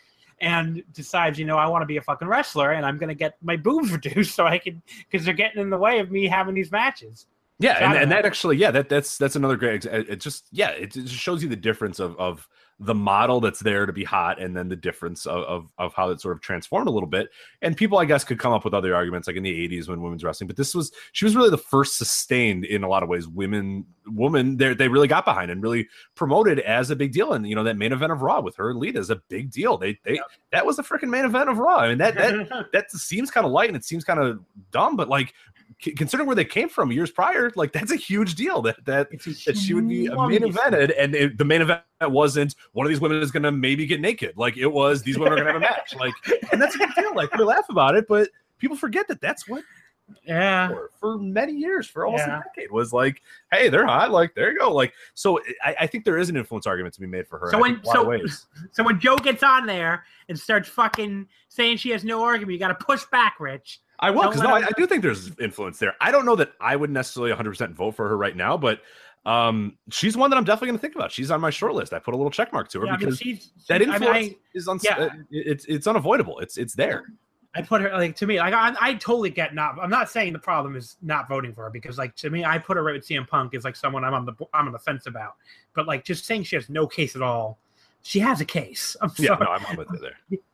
and 0.42 0.84
decides, 0.94 1.38
you 1.40 1.46
know, 1.46 1.58
I 1.58 1.68
want 1.68 1.82
to 1.82 1.86
be 1.86 1.98
a 1.98 2.02
fucking 2.02 2.28
wrestler, 2.28 2.72
and 2.72 2.86
I'm 2.86 2.98
gonna 2.98 3.14
get 3.16 3.38
my 3.42 3.56
boobs 3.56 3.92
reduced 3.94 4.36
so 4.36 4.46
I 4.46 4.58
can 4.58 4.82
because 5.10 5.26
they're 5.26 5.34
getting 5.34 5.62
in 5.62 5.70
the 5.70 5.78
way 5.78 6.00
of 6.00 6.12
me 6.12 6.28
having 6.28 6.56
these 6.56 6.72
matches. 6.72 7.28
Yeah, 7.60 7.78
and, 7.80 7.98
and 7.98 8.12
that 8.12 8.26
actually, 8.26 8.58
yeah, 8.58 8.72
that 8.72 8.90
that's 8.90 9.18
that's 9.18 9.36
another 9.36 9.56
great. 9.56 9.86
It 9.86 10.20
just 10.20 10.48
yeah, 10.52 10.72
it, 10.72 10.98
it 10.98 11.06
just 11.06 11.14
shows 11.14 11.44
you 11.44 11.50
the 11.50 11.56
difference 11.56 12.00
of 12.00 12.18
of 12.18 12.48
the 12.80 12.96
model 12.96 13.40
that's 13.40 13.60
there 13.60 13.86
to 13.86 13.94
be 13.94 14.04
hot, 14.04 14.42
and 14.42 14.56
then 14.58 14.68
the 14.68 14.76
difference 14.76 15.26
of, 15.26 15.44
of 15.44 15.70
of 15.78 15.94
how 15.94 16.10
it 16.10 16.20
sort 16.20 16.36
of 16.36 16.42
transformed 16.42 16.88
a 16.88 16.92
little 16.92 17.08
bit. 17.08 17.30
And 17.62 17.78
people, 17.78 18.00
I 18.00 18.06
guess, 18.06 18.24
could 18.24 18.40
come 18.40 18.52
up 18.52 18.66
with 18.66 18.74
other 18.74 18.96
arguments, 18.96 19.28
like 19.28 19.38
in 19.38 19.44
the 19.44 19.68
'80s 19.70 19.88
when 19.88 20.02
women's 20.02 20.24
wrestling, 20.24 20.48
but 20.48 20.58
this 20.58 20.74
was 20.74 20.92
she 21.12 21.26
was 21.26 21.36
really 21.36 21.52
the 21.52 21.58
first 21.58 21.98
sustained 21.98 22.66
in 22.66 22.84
a 22.84 22.90
lot 22.90 23.04
of 23.04 23.10
ways 23.10 23.28
women 23.28 23.86
woman 24.08 24.58
they 24.58 24.74
they 24.74 24.88
really 24.88 25.08
got 25.08 25.24
behind 25.24 25.50
and 25.52 25.62
really 25.62 25.88
promoted 26.16 26.60
as 26.60 26.90
a 26.90 26.96
big 26.96 27.14
deal. 27.14 27.34
And 27.34 27.48
you 27.48 27.56
know 27.56 27.64
that 27.64 27.78
main 27.78 27.94
event 27.94 28.12
of 28.12 28.22
Raw 28.24 28.42
with 28.42 28.56
her 28.58 28.72
and 28.72 28.80
Lita 28.80 29.00
is 29.00 29.12
a 29.12 29.18
big 29.30 29.52
deal. 29.52 29.78
They 29.78 30.00
they 30.04 30.20
that 30.52 30.66
was 30.66 30.78
the 30.78 30.84
freaking 30.84 31.10
main 31.10 31.26
event 31.26 31.50
of 31.50 31.60
Raw. 31.60 31.78
I 31.78 31.90
mean 31.90 32.00
that 32.00 32.16
that 32.16 32.68
that 32.74 32.92
seems 32.92 33.30
kind 33.30 33.46
of 33.46 33.52
light 33.52 33.70
and 33.70 33.78
it 33.78 33.86
seems 33.86 34.04
kind 34.04 34.20
of 34.20 34.40
dumb, 34.72 34.96
but 34.96 35.08
like 35.08 35.34
considering 35.96 36.28
where 36.28 36.36
they 36.36 36.46
came 36.46 36.70
from 36.70 36.92
years 36.92 37.12
prior, 37.12 37.52
like 37.56 37.72
that's 37.72 37.92
a 37.92 37.96
huge 37.96 38.36
deal 38.36 38.62
that 38.64 38.84
that 38.86 39.10
that 39.46 39.58
she 39.58 39.74
would 39.74 39.88
be 39.88 40.08
a 40.08 40.28
main 40.28 40.42
evented, 40.42 40.94
and 40.98 41.16
it, 41.16 41.38
the 41.38 41.46
main 41.46 41.62
event 41.62 41.82
wasn't 42.02 42.56
one 42.74 42.86
of 42.86 42.90
these 42.90 43.00
women 43.02 43.22
is 43.22 43.32
going 43.32 43.44
to 43.44 43.52
maybe 43.52 43.86
get 43.86 44.02
naked. 44.02 44.34
Like 44.38 44.58
it 44.58 44.68
was 44.68 45.04
these 45.04 45.18
women 45.18 45.34
are 45.34 45.44
going 45.44 45.48
to 45.48 45.52
have 45.54 45.62
a 45.62 45.66
match. 45.66 45.94
Like, 46.00 46.14
and 46.52 46.62
that's 46.62 46.76
a 46.76 46.80
big 46.80 46.94
deal. 46.96 47.14
Like 47.16 47.34
we 47.36 47.44
laugh 47.44 47.66
about 47.70 47.96
it, 47.96 48.06
but 48.08 48.30
people 48.58 48.76
forget 48.78 49.08
that 49.08 49.22
that's 49.22 49.48
what 49.48 49.64
Yeah. 50.26 50.68
for, 50.70 50.90
for 51.00 51.18
many 51.18 51.54
years, 51.54 51.88
for 51.88 52.06
almost 52.06 52.26
Yeah. 52.28 52.40
a 52.40 52.44
decade, 52.44 52.72
was 52.72 52.92
like, 52.94 53.22
hey, 53.52 53.70
they're 53.70 53.86
hot. 53.86 54.12
Like 54.12 54.36
there 54.36 54.52
you 54.52 54.60
go. 54.60 54.74
Like 54.74 54.94
so, 55.14 55.40
I, 55.64 55.76
I 55.82 55.88
think 55.88 56.04
there 56.06 56.18
is 56.18 56.30
an 56.30 56.36
influence 56.38 56.68
argument 56.68 56.94
to 56.96 57.02
be 57.02 57.08
made 57.08 57.28
for 57.28 57.40
her. 57.40 57.50
So 57.52 57.60
when- 57.60 57.76
think, 57.76 57.86
a 57.86 58.00
lot 58.02 58.16
of 58.22 58.32
so-. 58.32 58.46
So 58.72 58.84
when 58.84 59.00
Joe 59.00 59.16
gets 59.18 59.44
on 59.44 59.66
there 59.66 60.04
and 60.30 60.38
starts 60.40 60.68
fucking 60.70 61.28
saying 61.50 61.78
she 61.78 61.90
has 61.92 62.04
no 62.04 62.24
argument, 62.24 62.54
you 62.54 62.60
got 62.60 62.78
to 62.78 62.86
push 62.86 63.04
back, 63.12 63.36
Rich. 63.40 63.80
I 64.04 64.12
will 64.12 64.28
because 64.30 64.42
no, 64.42 64.50
I, 64.50 64.60
I 64.66 64.70
do 64.78 64.86
think 64.86 65.02
there's 65.02 65.32
influence 65.40 65.80
there. 65.80 65.96
I 66.02 66.12
don't 66.12 66.26
know 66.26 66.36
that 66.36 66.52
I 66.60 66.76
would 66.76 66.90
necessarily 66.90 67.32
100 67.32 67.50
percent 67.52 67.76
vote 67.76 67.92
for 67.96 68.08
her 68.10 68.18
right 68.18 68.36
now, 68.36 68.58
but 68.58 68.82
um, 69.26 69.78
she's 69.90 70.18
one 70.18 70.30
that 70.30 70.36
I'm 70.38 70.44
definitely 70.44 70.68
going 70.70 70.78
to 70.80 70.82
think 70.82 70.96
about. 70.96 71.12
She's 71.12 71.32
on 71.32 71.40
my 71.40 71.50
short 71.50 71.74
list. 71.74 71.94
I 71.94 72.00
put 72.00 72.14
a 72.14 72.18
little 72.18 72.30
check 72.32 72.52
mark 72.52 72.68
to 72.70 72.82
her 72.82 72.86
Yeah, 72.86 72.92
I 72.92 72.98
mean, 72.98 73.06
because 73.06 73.20
she's, 73.20 73.52
that 73.70 73.82
I 73.82 73.86
mean, 73.86 73.94
influence 73.94 74.28
I- 74.28 74.36
is 74.54 74.68
uns- 74.68 74.84
yeah. 74.84 74.96
uh, 74.98 75.10
it's 75.32 75.66
it's 75.66 75.88
unavoidable. 75.88 76.40
It's 76.40 76.58
it's 76.58 76.74
there. 76.76 77.06
I 77.56 77.62
put 77.62 77.82
her 77.82 77.90
like 77.94 78.16
to 78.18 78.26
me 78.28 78.40
like 78.40 78.54
I, 78.54 78.74
I 78.82 78.94
totally 78.96 79.30
get 79.30 79.54
not. 79.54 79.78
I'm 79.80 79.90
not 79.90 80.10
saying 80.10 80.34
the 80.34 80.40
problem 80.40 80.76
is 80.76 80.98
not 81.02 81.30
voting 81.30 81.54
for 81.54 81.64
her 81.66 81.70
because 81.70 81.98
like 81.98 82.16
to 82.18 82.30
me 82.30 82.44
I 82.44 82.58
put 82.58 82.78
her 82.78 82.84
right 82.84 82.96
with 82.96 83.08
CM 83.08 83.28
Punk 83.28 83.54
is 83.54 83.64
like 83.64 83.76
someone 83.76 84.04
I'm 84.04 84.14
on 84.16 84.26
the 84.26 84.34
I'm 84.54 84.66
on 84.66 84.74
the 84.74 84.80
fence 84.80 85.06
about. 85.06 85.36
But 85.76 85.88
like 85.88 86.04
just 86.04 86.26
saying 86.26 86.44
she 86.44 86.56
has 86.56 86.68
no 86.68 86.88
case 86.88 87.16
at 87.16 87.22
all, 87.22 87.60
she 88.02 88.20
has 88.20 88.42
a 88.42 88.46
case. 88.46 88.98
I'm 89.02 89.12
Yeah, 89.18 89.28
sorry. 89.38 89.46
no, 89.46 89.52
I'm, 89.52 89.78
with 89.78 89.88
you 89.94 90.00
there. 90.00 90.40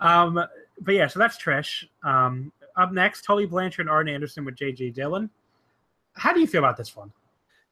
Um, 0.00 0.34
but 0.80 0.94
yeah, 0.94 1.06
so 1.06 1.18
that's 1.20 1.36
Trish. 1.40 1.84
Um, 2.02 2.52
up 2.76 2.92
next, 2.92 3.22
Tully 3.22 3.46
Blanchard 3.46 3.86
and 3.86 3.90
Arn 3.90 4.08
Anderson 4.08 4.44
with 4.44 4.56
JJ 4.56 4.94
Dillon. 4.94 5.30
How 6.14 6.32
do 6.32 6.40
you 6.40 6.46
feel 6.46 6.60
about 6.60 6.76
this 6.76 6.94
one? 6.96 7.12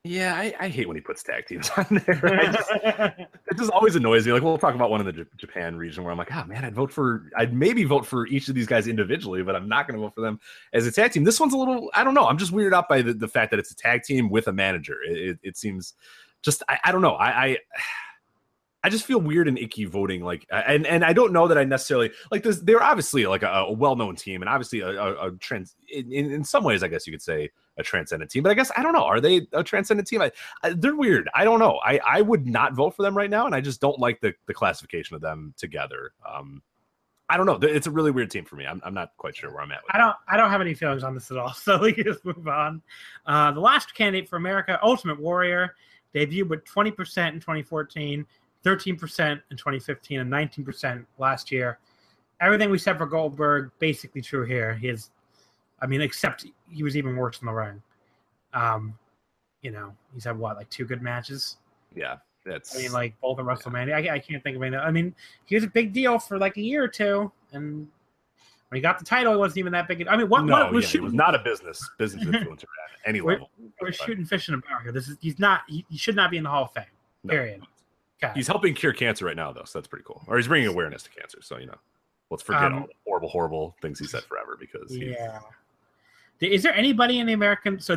Yeah, 0.07 0.35
I, 0.35 0.55
I 0.61 0.69
hate 0.69 0.87
when 0.87 0.99
he 0.99 1.01
puts 1.01 1.23
tag 1.23 1.47
teams 1.47 1.71
on 1.79 1.87
there. 2.07 2.51
Just, 2.53 2.71
it 2.85 3.57
just 3.57 3.71
always 3.71 3.97
annoys 3.97 4.27
me. 4.27 4.33
Like 4.33 4.43
we'll 4.43 4.59
talk 4.59 4.75
about 4.75 4.91
one 4.91 5.01
in 5.01 5.07
the 5.07 5.13
J- 5.13 5.31
Japan 5.39 5.77
region 5.77 6.05
where 6.05 6.13
I'm 6.13 6.19
like, 6.19 6.31
oh 6.31 6.45
man, 6.45 6.63
I'd 6.63 6.75
vote 6.75 6.93
for, 6.93 7.31
I'd 7.39 7.55
maybe 7.55 7.85
vote 7.85 8.05
for 8.05 8.27
each 8.27 8.49
of 8.49 8.55
these 8.55 8.67
guys 8.67 8.87
individually, 8.87 9.43
but 9.43 9.57
I'm 9.57 9.67
not 9.67 9.89
going 9.89 9.99
to 9.99 10.05
vote 10.05 10.15
for 10.15 10.21
them 10.21 10.39
as 10.75 10.87
a 10.87 10.93
tag 10.93 11.13
team. 11.13 11.25
This 11.25 11.41
one's 11.41 11.55
a 11.55 11.57
little, 11.57 11.91
I 11.95 12.05
don't 12.05 12.13
know. 12.13 12.27
I'm 12.27 12.37
just 12.37 12.53
weirded 12.53 12.75
out 12.75 12.87
by 12.87 13.01
the, 13.01 13.15
the 13.15 13.29
fact 13.29 13.51
that 13.53 13.59
it's 13.59 13.71
a 13.71 13.77
tag 13.77 14.03
team 14.03 14.29
with 14.29 14.47
a 14.47 14.53
manager. 14.53 14.99
It, 15.09 15.17
it, 15.17 15.39
it 15.43 15.57
seems 15.57 15.95
just, 16.43 16.63
I, 16.69 16.79
I 16.85 16.93
don't 16.93 17.01
know. 17.01 17.15
I, 17.15 17.45
I, 17.45 17.59
I 18.85 18.91
just 18.91 19.07
feel 19.07 19.19
weird 19.19 19.49
and 19.49 19.59
icky 19.59 19.87
voting 19.87 20.23
like, 20.23 20.47
and 20.51 20.87
and 20.87 21.07
I 21.07 21.15
don't 21.15 21.33
know 21.33 21.49
that 21.49 21.57
I 21.57 21.65
necessarily 21.65 22.11
like 22.31 22.43
this. 22.43 22.61
They're 22.61 22.83
obviously 22.83 23.27
like 23.27 23.43
a, 23.43 23.49
a 23.49 23.73
well-known 23.73 24.15
team, 24.15 24.43
and 24.43 24.49
obviously 24.49 24.81
a, 24.81 24.91
a, 24.91 25.29
a 25.29 25.33
trans. 25.39 25.75
In, 25.91 26.13
in 26.13 26.45
some 26.45 26.65
ways, 26.65 26.83
I 26.83 26.89
guess 26.89 27.07
you 27.07 27.13
could 27.13 27.23
say 27.23 27.51
a 27.79 27.83
transcendent 27.83 28.31
team. 28.31 28.43
But 28.43 28.51
I 28.51 28.55
guess 28.55 28.71
I 28.77 28.83
don't 28.83 28.93
know. 28.93 29.05
Are 29.05 29.23
they 29.23 29.47
a 29.55 29.65
transcendent 29.65 30.07
team? 30.07 30.21
I, 30.21 30.31
I, 30.63 30.75
they're 30.75 30.95
weird. 30.95 31.31
I 31.35 31.45
don't 31.45 31.61
know. 31.61 31.81
I 31.83 31.99
I 32.05 32.21
would 32.21 32.47
not 32.47 32.75
vote 32.75 32.95
for 32.95 33.03
them 33.03 33.17
right 33.17 33.31
now, 33.31 33.47
and 33.47 33.55
I 33.55 33.63
just 33.63 33.81
don't 33.81 33.99
like 33.99 34.21
the 34.21 34.35
the 34.45 34.53
classification 34.53 35.17
of 35.17 35.23
them 35.23 35.55
together. 35.57 36.13
Um, 36.31 36.63
I 37.31 37.39
don't 37.39 37.47
know. 37.47 37.59
It's 37.63 37.87
a 37.87 37.91
really 37.91 38.11
weird 38.11 38.31
team 38.31 38.45
for 38.45 38.57
me. 38.57 38.67
I'm 38.67 38.83
I'm 38.85 38.93
not 38.93 39.13
quite 39.17 39.35
sure 39.35 39.51
where 39.51 39.63
I'm 39.63 39.73
at. 39.73 39.81
I 39.91 39.97
don't 39.97 40.15
I 40.29 40.37
don't 40.37 40.51
have 40.51 40.61
any 40.61 40.75
feelings 40.75 41.05
on 41.05 41.15
this 41.15 41.31
at 41.31 41.39
all. 41.39 41.53
So 41.55 41.79
we 41.79 41.95
can 41.95 42.05
just 42.05 42.23
move 42.23 42.47
on. 42.47 42.83
Uh, 43.25 43.51
the 43.53 43.61
last 43.61 43.95
candidate 43.95 44.29
for 44.29 44.37
America, 44.37 44.79
Ultimate 44.83 45.19
Warrior, 45.19 45.75
debuted 46.15 46.49
with 46.49 46.65
20% 46.65 46.91
in 47.33 47.41
2014, 47.41 48.27
13% 48.65 49.41
in 49.51 49.57
2015, 49.57 50.21
and 50.21 50.33
19% 50.33 51.05
last 51.19 51.53
year. 51.53 51.79
Everything 52.41 52.71
we 52.71 52.79
said 52.79 52.99
for 52.99 53.07
Goldberg 53.07 53.71
basically 53.79 54.21
true 54.21 54.45
here. 54.45 54.75
He 54.75 54.89
is, 54.89 55.11
I 55.81 55.87
mean, 55.87 56.01
except 56.01 56.47
he 56.71 56.83
was 56.83 56.97
even 56.97 57.17
worse 57.17 57.41
in 57.41 57.47
the 57.47 57.53
ring. 57.53 57.81
Um, 58.53 58.95
you 59.63 59.71
know, 59.71 59.95
he's 60.13 60.25
had 60.25 60.39
what 60.39 60.57
like 60.57 60.69
two 60.71 60.85
good 60.85 61.01
matches. 61.03 61.57
Yeah, 61.95 62.17
that's. 62.45 62.77
I 62.77 62.83
mean, 62.83 62.93
like 62.93 63.15
both 63.21 63.39
in 63.39 63.47
WrestleMania. 63.47 63.95
I, 63.95 64.15
I 64.15 64.19
can't 64.19 64.43
think 64.43 64.57
of 64.57 64.63
any. 64.63 64.77
I 64.77 64.91
mean, 64.91 65.15
he 65.47 65.55
was 65.55 65.65
a 65.65 65.69
big 65.69 65.93
deal 65.93 66.19
for 66.19 66.39
like 66.39 66.57
a 66.57 66.61
year 66.61 66.83
or 66.85 66.89
two, 66.89 67.31
and 67.53 67.87
when 68.69 68.77
he 68.77 68.81
got 68.81 68.99
the 68.99 69.05
title, 69.05 69.33
he 69.33 69.39
wasn't 69.39 69.59
even 69.59 69.73
that 69.73 69.89
big. 69.89 70.07
I 70.09 70.17
mean, 70.17 70.29
what? 70.29 70.45
no, 70.45 70.55
what 70.55 70.73
was 70.73 70.85
yeah, 70.85 70.89
he 70.89 70.93
shooting? 70.93 71.05
was 71.05 71.15
not 71.15 71.35
a 71.35 71.39
business 71.39 71.89
business 71.99 72.25
influencer 72.27 72.65
at 72.65 73.09
any 73.09 73.21
We're- 73.21 73.37
level. 73.37 73.51
we're 73.81 73.93
shooting 73.93 74.25
fish 74.25 74.49
in 74.49 74.55
a 74.55 74.59
barrel 74.59 74.83
here. 74.83 74.93
This 74.93 75.09
is 75.09 75.17
he's 75.21 75.39
not. 75.39 75.63
He, 75.69 75.85
he 75.89 75.97
should 75.97 76.17
not 76.17 76.31
be 76.31 76.37
in 76.37 76.43
the 76.45 76.51
Hall 76.51 76.65
of 76.65 76.73
Fame. 76.73 76.85
no. 77.23 77.31
Period. 77.33 77.63
He's 78.33 78.47
helping 78.47 78.75
cure 78.75 78.93
cancer 78.93 79.25
right 79.27 79.37
now, 79.37 79.53
though, 79.53 79.65
so 79.65 79.79
that's 79.79 79.89
pretty 79.89 80.05
cool. 80.07 80.23
Or 80.27 80.37
he's 80.37 80.49
bringing 80.49 80.69
awareness 80.69 81.03
to 81.03 81.11
cancer. 81.11 81.39
So 81.43 81.59
you 81.59 81.67
know, 81.67 81.79
let's 82.31 82.43
forget 82.43 82.65
Um, 82.65 82.75
all 82.75 82.87
the 82.87 82.95
horrible, 83.07 83.29
horrible 83.29 83.77
things 83.83 83.99
he 83.99 84.07
said 84.07 84.23
forever 84.25 84.57
because 84.59 84.91
he, 84.91 85.11
yeah. 85.13 85.41
Is 86.41 86.63
there 86.63 86.75
anybody 86.75 87.21
in 87.21 87.27
the 87.27 87.33
American? 87.33 87.79
So, 87.81 87.97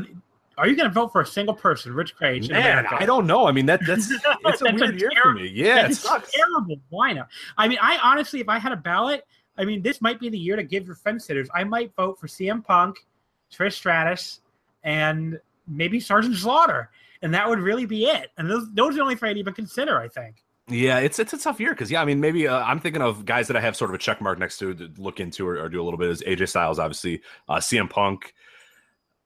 are 0.58 0.68
you 0.68 0.76
going 0.76 0.88
to 0.90 0.94
vote 0.94 1.12
for 1.12 1.22
a 1.22 1.26
single 1.26 1.54
person, 1.56 1.94
Rich 1.94 2.18
Cage? 2.18 2.50
Man, 2.50 2.86
I 2.90 3.06
don't 3.06 3.28
know. 3.28 3.46
I 3.48 3.52
mean, 3.52 3.66
that 3.66 3.82
that's 3.86 4.10
it's 4.12 4.24
a 4.26 4.36
That's 4.44 4.62
a 4.62 4.74
weird 4.74 5.00
year 5.02 5.12
for 5.22 5.34
me. 5.34 5.48
Yeah, 5.54 5.80
it 5.80 5.82
That's 5.84 6.00
sucks. 6.00 6.32
terrible. 6.32 6.78
Why 6.90 7.14
not? 7.14 7.28
I 7.58 7.68
mean, 7.68 7.78
I 7.82 7.98
honestly, 8.02 8.40
if 8.40 8.50
I 8.50 8.58
had 8.60 8.72
a 8.72 8.78
ballot, 8.78 9.26
I 9.58 9.66
mean, 9.66 9.82
this 9.82 10.02
might 10.02 10.20
be 10.20 10.30
the 10.30 10.38
year 10.38 10.56
to 10.56 10.64
give 10.64 10.86
your 10.86 10.96
fence 10.96 11.26
sitters. 11.26 11.50
I 11.54 11.64
might 11.64 11.94
vote 11.96 12.20
for 12.20 12.28
CM 12.28 12.64
Punk, 12.64 13.06
Trish 13.52 13.74
Stratus, 13.74 14.42
and 14.84 15.40
maybe 15.68 16.00
Sergeant 16.00 16.36
Slaughter, 16.36 16.90
and 17.22 17.34
that 17.34 17.48
would 17.48 17.60
really 17.60 17.86
be 17.86 18.06
it. 18.06 18.30
And 18.38 18.50
those 18.50 18.72
those 18.74 18.94
are 18.94 18.98
the 18.98 19.02
only 19.02 19.16
three 19.16 19.30
I'd 19.30 19.38
even 19.38 19.54
consider. 19.54 20.00
I 20.00 20.08
think. 20.08 20.44
Yeah, 20.70 21.00
it's 21.00 21.18
it's 21.18 21.32
a 21.32 21.38
tough 21.38 21.60
year 21.62 21.72
because 21.72 21.90
yeah, 21.90 22.02
I 22.02 22.06
mean, 22.06 22.20
maybe 22.20 22.48
uh, 22.48 22.60
I'm 22.60 22.80
thinking 22.80 23.02
of 23.02 23.24
guys 23.26 23.48
that 23.48 23.56
I 23.56 23.62
have 23.62 23.76
sort 23.76 23.90
of 23.90 23.96
a 23.96 23.98
check 23.98 24.20
mark 24.20 24.38
next 24.38 24.58
to 24.58 24.74
to 24.74 24.92
look 24.98 25.20
into 25.20 25.48
or, 25.48 25.58
or 25.58 25.70
do 25.70 25.82
a 25.82 25.84
little 25.84 25.98
bit 25.98 26.10
is 26.10 26.22
AJ 26.24 26.50
Styles, 26.50 26.78
obviously, 26.78 27.22
uh, 27.48 27.56
CM 27.56 27.90
Punk, 27.90 28.34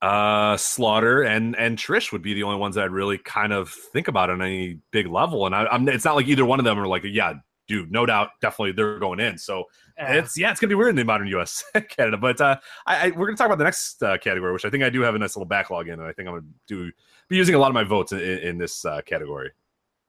uh, 0.02 0.56
Slaughter, 0.56 1.22
and 1.22 1.56
and 1.56 1.76
Trish 1.76 2.12
would 2.12 2.22
be 2.22 2.34
the 2.34 2.44
only 2.44 2.58
ones 2.58 2.76
that 2.76 2.84
I'd 2.84 2.92
really 2.92 3.18
kind 3.18 3.52
of 3.52 3.70
think 3.70 4.06
about 4.06 4.30
on 4.30 4.40
any 4.40 4.78
big 4.92 5.08
level. 5.08 5.44
And 5.46 5.54
I, 5.54 5.66
I'm 5.66 5.88
it's 5.88 6.04
not 6.04 6.14
like 6.14 6.28
either 6.28 6.44
one 6.44 6.60
of 6.60 6.64
them 6.64 6.78
are 6.78 6.86
like, 6.86 7.02
yeah, 7.04 7.34
dude, 7.66 7.90
no 7.90 8.06
doubt, 8.06 8.30
definitely 8.40 8.72
they're 8.72 9.00
going 9.00 9.18
in. 9.18 9.36
So 9.36 9.64
it's 9.96 10.38
yeah, 10.38 10.52
it's 10.52 10.60
gonna 10.60 10.68
be 10.68 10.76
weird 10.76 10.90
in 10.90 10.96
the 10.96 11.04
modern 11.04 11.26
U.S. 11.28 11.64
Canada. 11.88 12.18
But 12.18 12.40
uh, 12.40 12.56
I, 12.86 13.08
I 13.08 13.10
we're 13.10 13.26
gonna 13.26 13.36
talk 13.36 13.46
about 13.46 13.58
the 13.58 13.64
next 13.64 14.00
uh, 14.00 14.16
category, 14.18 14.52
which 14.52 14.64
I 14.64 14.70
think 14.70 14.84
I 14.84 14.90
do 14.90 15.00
have 15.00 15.16
a 15.16 15.18
nice 15.18 15.34
little 15.34 15.48
backlog 15.48 15.88
in, 15.88 15.94
and 15.94 16.02
I 16.02 16.12
think 16.12 16.28
I'm 16.28 16.34
gonna 16.34 16.46
do 16.68 16.92
be 17.32 17.38
using 17.38 17.54
a 17.54 17.58
lot 17.58 17.68
of 17.68 17.74
my 17.74 17.82
votes 17.82 18.12
in, 18.12 18.20
in, 18.20 18.58
this 18.58 18.84
uh, 18.84 19.00
category. 19.02 19.50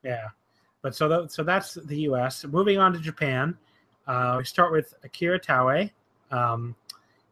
Yeah, 0.04 0.28
but 0.82 0.94
so 0.94 1.08
tha- 1.08 1.30
so 1.30 1.42
that's 1.42 1.76
the 1.76 2.02
U.S. 2.02 2.46
Moving 2.46 2.78
on 2.78 2.94
to 2.94 3.00
Japan, 3.00 3.58
Uh, 4.06 4.36
we 4.40 4.44
start 4.44 4.72
with 4.72 4.94
Akira 5.04 5.40
Taue. 5.40 5.90
Um, 6.32 6.76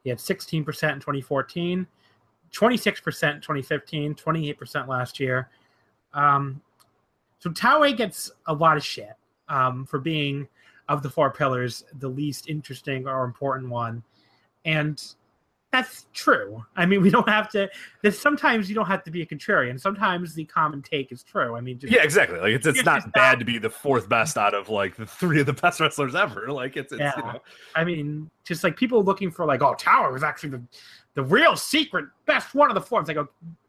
he 0.03 0.09
had 0.09 0.19
16% 0.19 0.59
in 0.59 0.65
2014, 0.65 1.85
26% 2.53 3.35
in 3.35 3.41
2015, 3.41 4.15
28% 4.15 4.87
last 4.87 5.19
year. 5.19 5.49
Um, 6.13 6.61
so 7.39 7.49
Taue 7.49 7.95
gets 7.95 8.31
a 8.47 8.53
lot 8.53 8.77
of 8.77 8.85
shit 8.85 9.13
um, 9.49 9.85
for 9.85 9.99
being, 9.99 10.47
of 10.87 11.03
the 11.03 11.09
four 11.09 11.29
pillars, 11.29 11.83
the 11.99 12.07
least 12.07 12.49
interesting 12.49 13.07
or 13.07 13.25
important 13.25 13.69
one. 13.69 14.01
And 14.63 15.03
that's 15.71 16.07
true. 16.13 16.65
I 16.75 16.85
mean, 16.85 17.01
we 17.01 17.09
don't 17.09 17.29
have 17.29 17.49
to. 17.51 17.69
There's 18.01 18.19
sometimes 18.19 18.67
you 18.67 18.75
don't 18.75 18.87
have 18.87 19.03
to 19.05 19.11
be 19.11 19.21
a 19.21 19.25
contrarian. 19.25 19.79
Sometimes 19.79 20.35
the 20.35 20.43
common 20.43 20.81
take 20.81 21.11
is 21.13 21.23
true. 21.23 21.55
I 21.55 21.61
mean, 21.61 21.79
just, 21.79 21.93
Yeah, 21.93 22.03
exactly. 22.03 22.39
Like 22.39 22.51
it's 22.53 22.67
it's 22.67 22.79
It's 22.79 22.85
not 22.85 23.11
bad 23.13 23.33
not- 23.33 23.39
to 23.39 23.45
be 23.45 23.57
the 23.57 23.69
fourth 23.69 24.09
best 24.09 24.37
out 24.37 24.53
of 24.53 24.67
like 24.69 24.97
the 24.97 25.05
three 25.05 25.39
of 25.39 25.45
the 25.45 25.53
best 25.53 25.79
wrestlers 25.79 26.13
ever. 26.13 26.51
Like 26.51 26.75
it's, 26.75 26.91
it's 26.91 26.99
Yeah. 26.99 27.13
you 27.15 27.23
know, 27.23 27.39
I 27.73 27.85
mean, 27.85 28.29
just 28.43 28.63
like 28.65 28.75
people 28.75 29.01
looking 29.03 29.31
for 29.31 29.45
like, 29.45 29.61
oh, 29.61 29.73
Taue 29.75 30.11
was 30.11 30.23
actually 30.23 30.49
the 30.49 30.61
the 31.13 31.23
real 31.23 31.55
secret 31.55 32.05
best 32.25 32.53
one 32.55 32.69
of 32.69 32.75
the 32.75 32.81
four. 32.81 32.99
It's 32.99 33.07
like, 33.07 33.17
oh, 33.17 33.27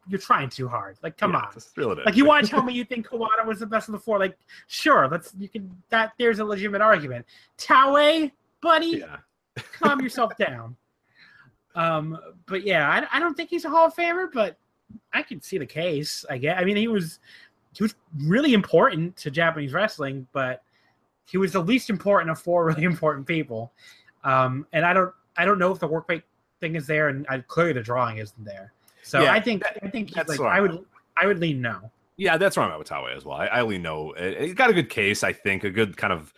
you're 0.09 0.19
trying 0.19 0.49
too 0.49 0.67
hard. 0.67 0.97
Like, 1.03 1.17
come 1.17 1.31
yeah, 1.31 1.39
on. 1.39 1.53
just 1.53 1.75
reel 1.77 1.91
it 1.91 1.99
in. 1.99 2.03
Like 2.05 2.15
you 2.17 2.25
want 2.25 2.45
to 2.45 2.51
tell 2.51 2.63
me 2.63 2.73
you 2.73 2.83
think 2.85 3.07
Kawada 3.07 3.45
was 3.45 3.59
the 3.59 3.65
best 3.65 3.87
of 3.87 3.93
the 3.93 3.99
four? 3.99 4.19
Like, 4.19 4.37
sure, 4.67 5.07
let's 5.09 5.33
you 5.39 5.47
can 5.47 5.71
that 5.89 6.11
there's 6.19 6.39
a 6.39 6.43
legitimate 6.45 6.81
argument. 6.81 7.25
Taue, 7.57 8.29
buddy, 8.61 9.03
yeah. 9.05 9.17
calm 9.73 10.01
yourself 10.01 10.35
down. 10.37 10.75
Um, 11.75 12.19
but 12.45 12.63
yeah, 12.63 12.89
I, 12.89 13.17
I 13.17 13.19
don't 13.19 13.35
think 13.35 13.49
he's 13.49 13.65
a 13.65 13.69
Hall 13.69 13.87
of 13.87 13.95
Famer, 13.95 14.27
but 14.31 14.57
I 15.11 15.23
can 15.23 15.41
see 15.41 15.57
the 15.57 15.65
case. 15.65 16.25
I 16.29 16.37
get. 16.37 16.57
I 16.57 16.65
mean, 16.65 16.77
he 16.77 16.87
was 16.87 17.19
he 17.73 17.83
was 17.83 17.95
really 18.17 18.53
important 18.53 19.15
to 19.17 19.31
Japanese 19.31 19.73
wrestling, 19.73 20.27
but 20.31 20.63
he 21.25 21.37
was 21.37 21.53
the 21.53 21.61
least 21.61 21.89
important 21.89 22.31
of 22.31 22.39
four 22.39 22.65
really 22.67 22.83
important 22.83 23.27
people. 23.27 23.71
Um, 24.23 24.67
and 24.73 24.85
I 24.85 24.93
don't 24.93 25.13
I 25.37 25.45
don't 25.45 25.59
know 25.59 25.71
if 25.71 25.79
the 25.79 25.87
work 25.87 26.07
rate 26.09 26.23
thing 26.59 26.75
is 26.75 26.87
there, 26.87 27.09
and 27.09 27.25
I, 27.29 27.39
clearly 27.39 27.73
the 27.73 27.81
drawing 27.81 28.17
isn't 28.17 28.43
there. 28.43 28.73
So 29.03 29.21
Yeah, 29.21 29.33
I 29.33 29.39
think 29.39 29.63
I 29.65 29.89
think 29.89 30.15
he's 30.15 30.27
like 30.27 30.39
I 30.39 30.61
would 30.61 30.85
I 31.17 31.25
would 31.25 31.39
lean 31.39 31.61
no. 31.61 31.91
Yeah, 32.15 32.37
that's 32.37 32.55
where 32.55 32.65
I'm 32.65 32.71
at 32.71 32.77
with 32.77 32.91
as 32.91 33.25
well. 33.25 33.37
I, 33.37 33.47
I 33.47 33.61
lean 33.63 33.81
no. 33.81 34.11
It, 34.13 34.49
it 34.49 34.55
got 34.55 34.69
a 34.69 34.73
good 34.73 34.89
case, 34.89 35.23
I 35.23 35.33
think, 35.33 35.63
a 35.63 35.71
good 35.71 35.97
kind 35.97 36.13
of 36.13 36.31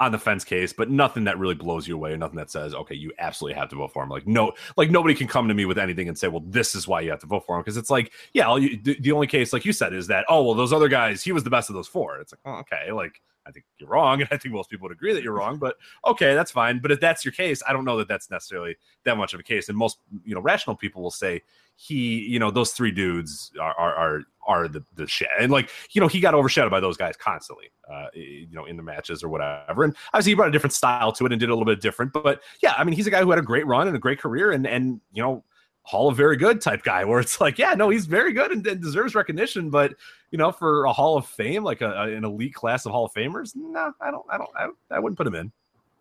on 0.00 0.10
the 0.10 0.18
fence 0.18 0.44
case, 0.44 0.72
but 0.72 0.90
nothing 0.90 1.24
that 1.24 1.38
really 1.38 1.54
blows 1.54 1.86
you 1.86 1.94
away. 1.94 2.16
Nothing 2.16 2.36
that 2.36 2.50
says, 2.50 2.74
okay, 2.74 2.94
you 2.94 3.12
absolutely 3.18 3.58
have 3.58 3.68
to 3.70 3.76
vote 3.76 3.92
for 3.92 4.02
him. 4.02 4.08
Like 4.08 4.26
no, 4.26 4.52
like 4.76 4.90
nobody 4.90 5.14
can 5.14 5.28
come 5.28 5.48
to 5.48 5.54
me 5.54 5.64
with 5.64 5.78
anything 5.78 6.08
and 6.08 6.18
say, 6.18 6.28
well, 6.28 6.42
this 6.46 6.74
is 6.74 6.88
why 6.88 7.00
you 7.00 7.10
have 7.10 7.20
to 7.20 7.26
vote 7.26 7.44
for 7.46 7.56
him 7.56 7.62
because 7.62 7.76
it's 7.76 7.90
like, 7.90 8.12
yeah, 8.32 8.46
all 8.46 8.58
you, 8.58 8.80
the, 8.82 8.98
the 9.00 9.12
only 9.12 9.26
case, 9.26 9.52
like 9.52 9.64
you 9.64 9.72
said, 9.72 9.92
is 9.94 10.06
that 10.08 10.24
oh 10.28 10.42
well, 10.42 10.54
those 10.54 10.72
other 10.72 10.88
guys, 10.88 11.22
he 11.22 11.32
was 11.32 11.44
the 11.44 11.50
best 11.50 11.70
of 11.70 11.74
those 11.74 11.88
four. 11.88 12.18
It's 12.18 12.32
like, 12.32 12.40
oh, 12.44 12.60
okay, 12.60 12.90
like 12.92 13.20
I 13.46 13.50
think 13.50 13.64
you're 13.78 13.88
wrong, 13.88 14.20
and 14.20 14.28
I 14.30 14.36
think 14.36 14.54
most 14.54 14.70
people 14.70 14.86
would 14.88 14.96
agree 14.96 15.12
that 15.12 15.22
you're 15.22 15.32
wrong, 15.32 15.58
but 15.58 15.76
okay, 16.06 16.34
that's 16.34 16.50
fine. 16.50 16.78
But 16.78 16.92
if 16.92 17.00
that's 17.00 17.24
your 17.24 17.32
case, 17.32 17.62
I 17.68 17.72
don't 17.72 17.84
know 17.84 17.98
that 17.98 18.08
that's 18.08 18.30
necessarily 18.30 18.76
that 19.04 19.16
much 19.16 19.34
of 19.34 19.40
a 19.40 19.42
case. 19.42 19.68
And 19.68 19.76
most 19.76 19.98
you 20.24 20.34
know 20.34 20.40
rational 20.40 20.76
people 20.76 21.02
will 21.02 21.10
say 21.10 21.42
he, 21.76 22.20
you 22.20 22.38
know, 22.38 22.50
those 22.50 22.72
three 22.72 22.90
dudes 22.90 23.50
are 23.60 23.74
are 23.78 23.94
are, 23.94 24.22
are 24.46 24.68
the 24.68 24.84
the 24.94 25.06
shit, 25.06 25.28
and 25.40 25.50
like 25.50 25.70
you 25.90 26.00
know 26.00 26.08
he 26.08 26.20
got 26.20 26.34
overshadowed 26.34 26.70
by 26.70 26.80
those 26.80 26.96
guys 26.96 27.16
constantly, 27.16 27.70
uh, 27.92 28.06
you 28.14 28.48
know, 28.52 28.66
in 28.66 28.76
the 28.76 28.82
matches 28.82 29.22
or 29.22 29.28
whatever. 29.28 29.84
And 29.84 29.96
obviously 30.12 30.32
he 30.32 30.34
brought 30.34 30.48
a 30.48 30.52
different 30.52 30.74
style 30.74 31.12
to 31.12 31.26
it 31.26 31.32
and 31.32 31.40
did 31.40 31.48
a 31.48 31.52
little 31.52 31.64
bit 31.64 31.80
different. 31.80 32.12
But 32.12 32.42
yeah, 32.62 32.74
I 32.76 32.84
mean 32.84 32.94
he's 32.94 33.06
a 33.06 33.10
guy 33.10 33.22
who 33.22 33.30
had 33.30 33.38
a 33.38 33.42
great 33.42 33.66
run 33.66 33.86
and 33.88 33.96
a 33.96 34.00
great 34.00 34.20
career, 34.20 34.52
and 34.52 34.66
and 34.66 35.00
you 35.12 35.22
know. 35.22 35.44
Hall 35.84 36.08
of 36.08 36.16
Very 36.16 36.36
Good 36.36 36.60
type 36.60 36.82
guy, 36.82 37.04
where 37.04 37.20
it's 37.20 37.40
like, 37.40 37.58
yeah, 37.58 37.74
no, 37.74 37.88
he's 37.88 38.06
very 38.06 38.32
good 38.32 38.52
and, 38.52 38.66
and 38.66 38.80
deserves 38.80 39.14
recognition, 39.14 39.68
but 39.70 39.94
you 40.30 40.38
know, 40.38 40.52
for 40.52 40.84
a 40.84 40.92
Hall 40.92 41.16
of 41.16 41.26
Fame, 41.26 41.64
like 41.64 41.80
a, 41.80 41.90
a- 41.90 42.16
an 42.16 42.24
elite 42.24 42.54
class 42.54 42.86
of 42.86 42.92
Hall 42.92 43.04
of 43.06 43.12
Famers, 43.12 43.54
no, 43.56 43.92
I 44.00 44.10
don't, 44.10 44.24
I 44.30 44.38
don't, 44.38 44.50
I, 44.56 44.68
I 44.92 44.98
wouldn't 44.98 45.16
put 45.18 45.26
him 45.26 45.34
in. 45.34 45.50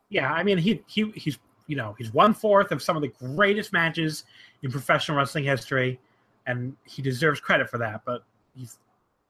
Yeah, 0.09 0.31
I 0.31 0.43
mean 0.43 0.57
he 0.57 0.83
he 0.87 1.09
he's 1.15 1.39
you 1.67 1.75
know 1.77 1.95
he's 1.97 2.13
one 2.13 2.33
fourth 2.33 2.71
of 2.71 2.81
some 2.83 2.95
of 2.97 3.01
the 3.01 3.07
greatest 3.33 3.71
matches 3.71 4.25
in 4.61 4.69
professional 4.69 5.17
wrestling 5.17 5.45
history, 5.45 5.99
and 6.47 6.75
he 6.83 7.01
deserves 7.01 7.39
credit 7.39 7.69
for 7.69 7.77
that. 7.77 8.01
But 8.05 8.23
he's 8.53 8.77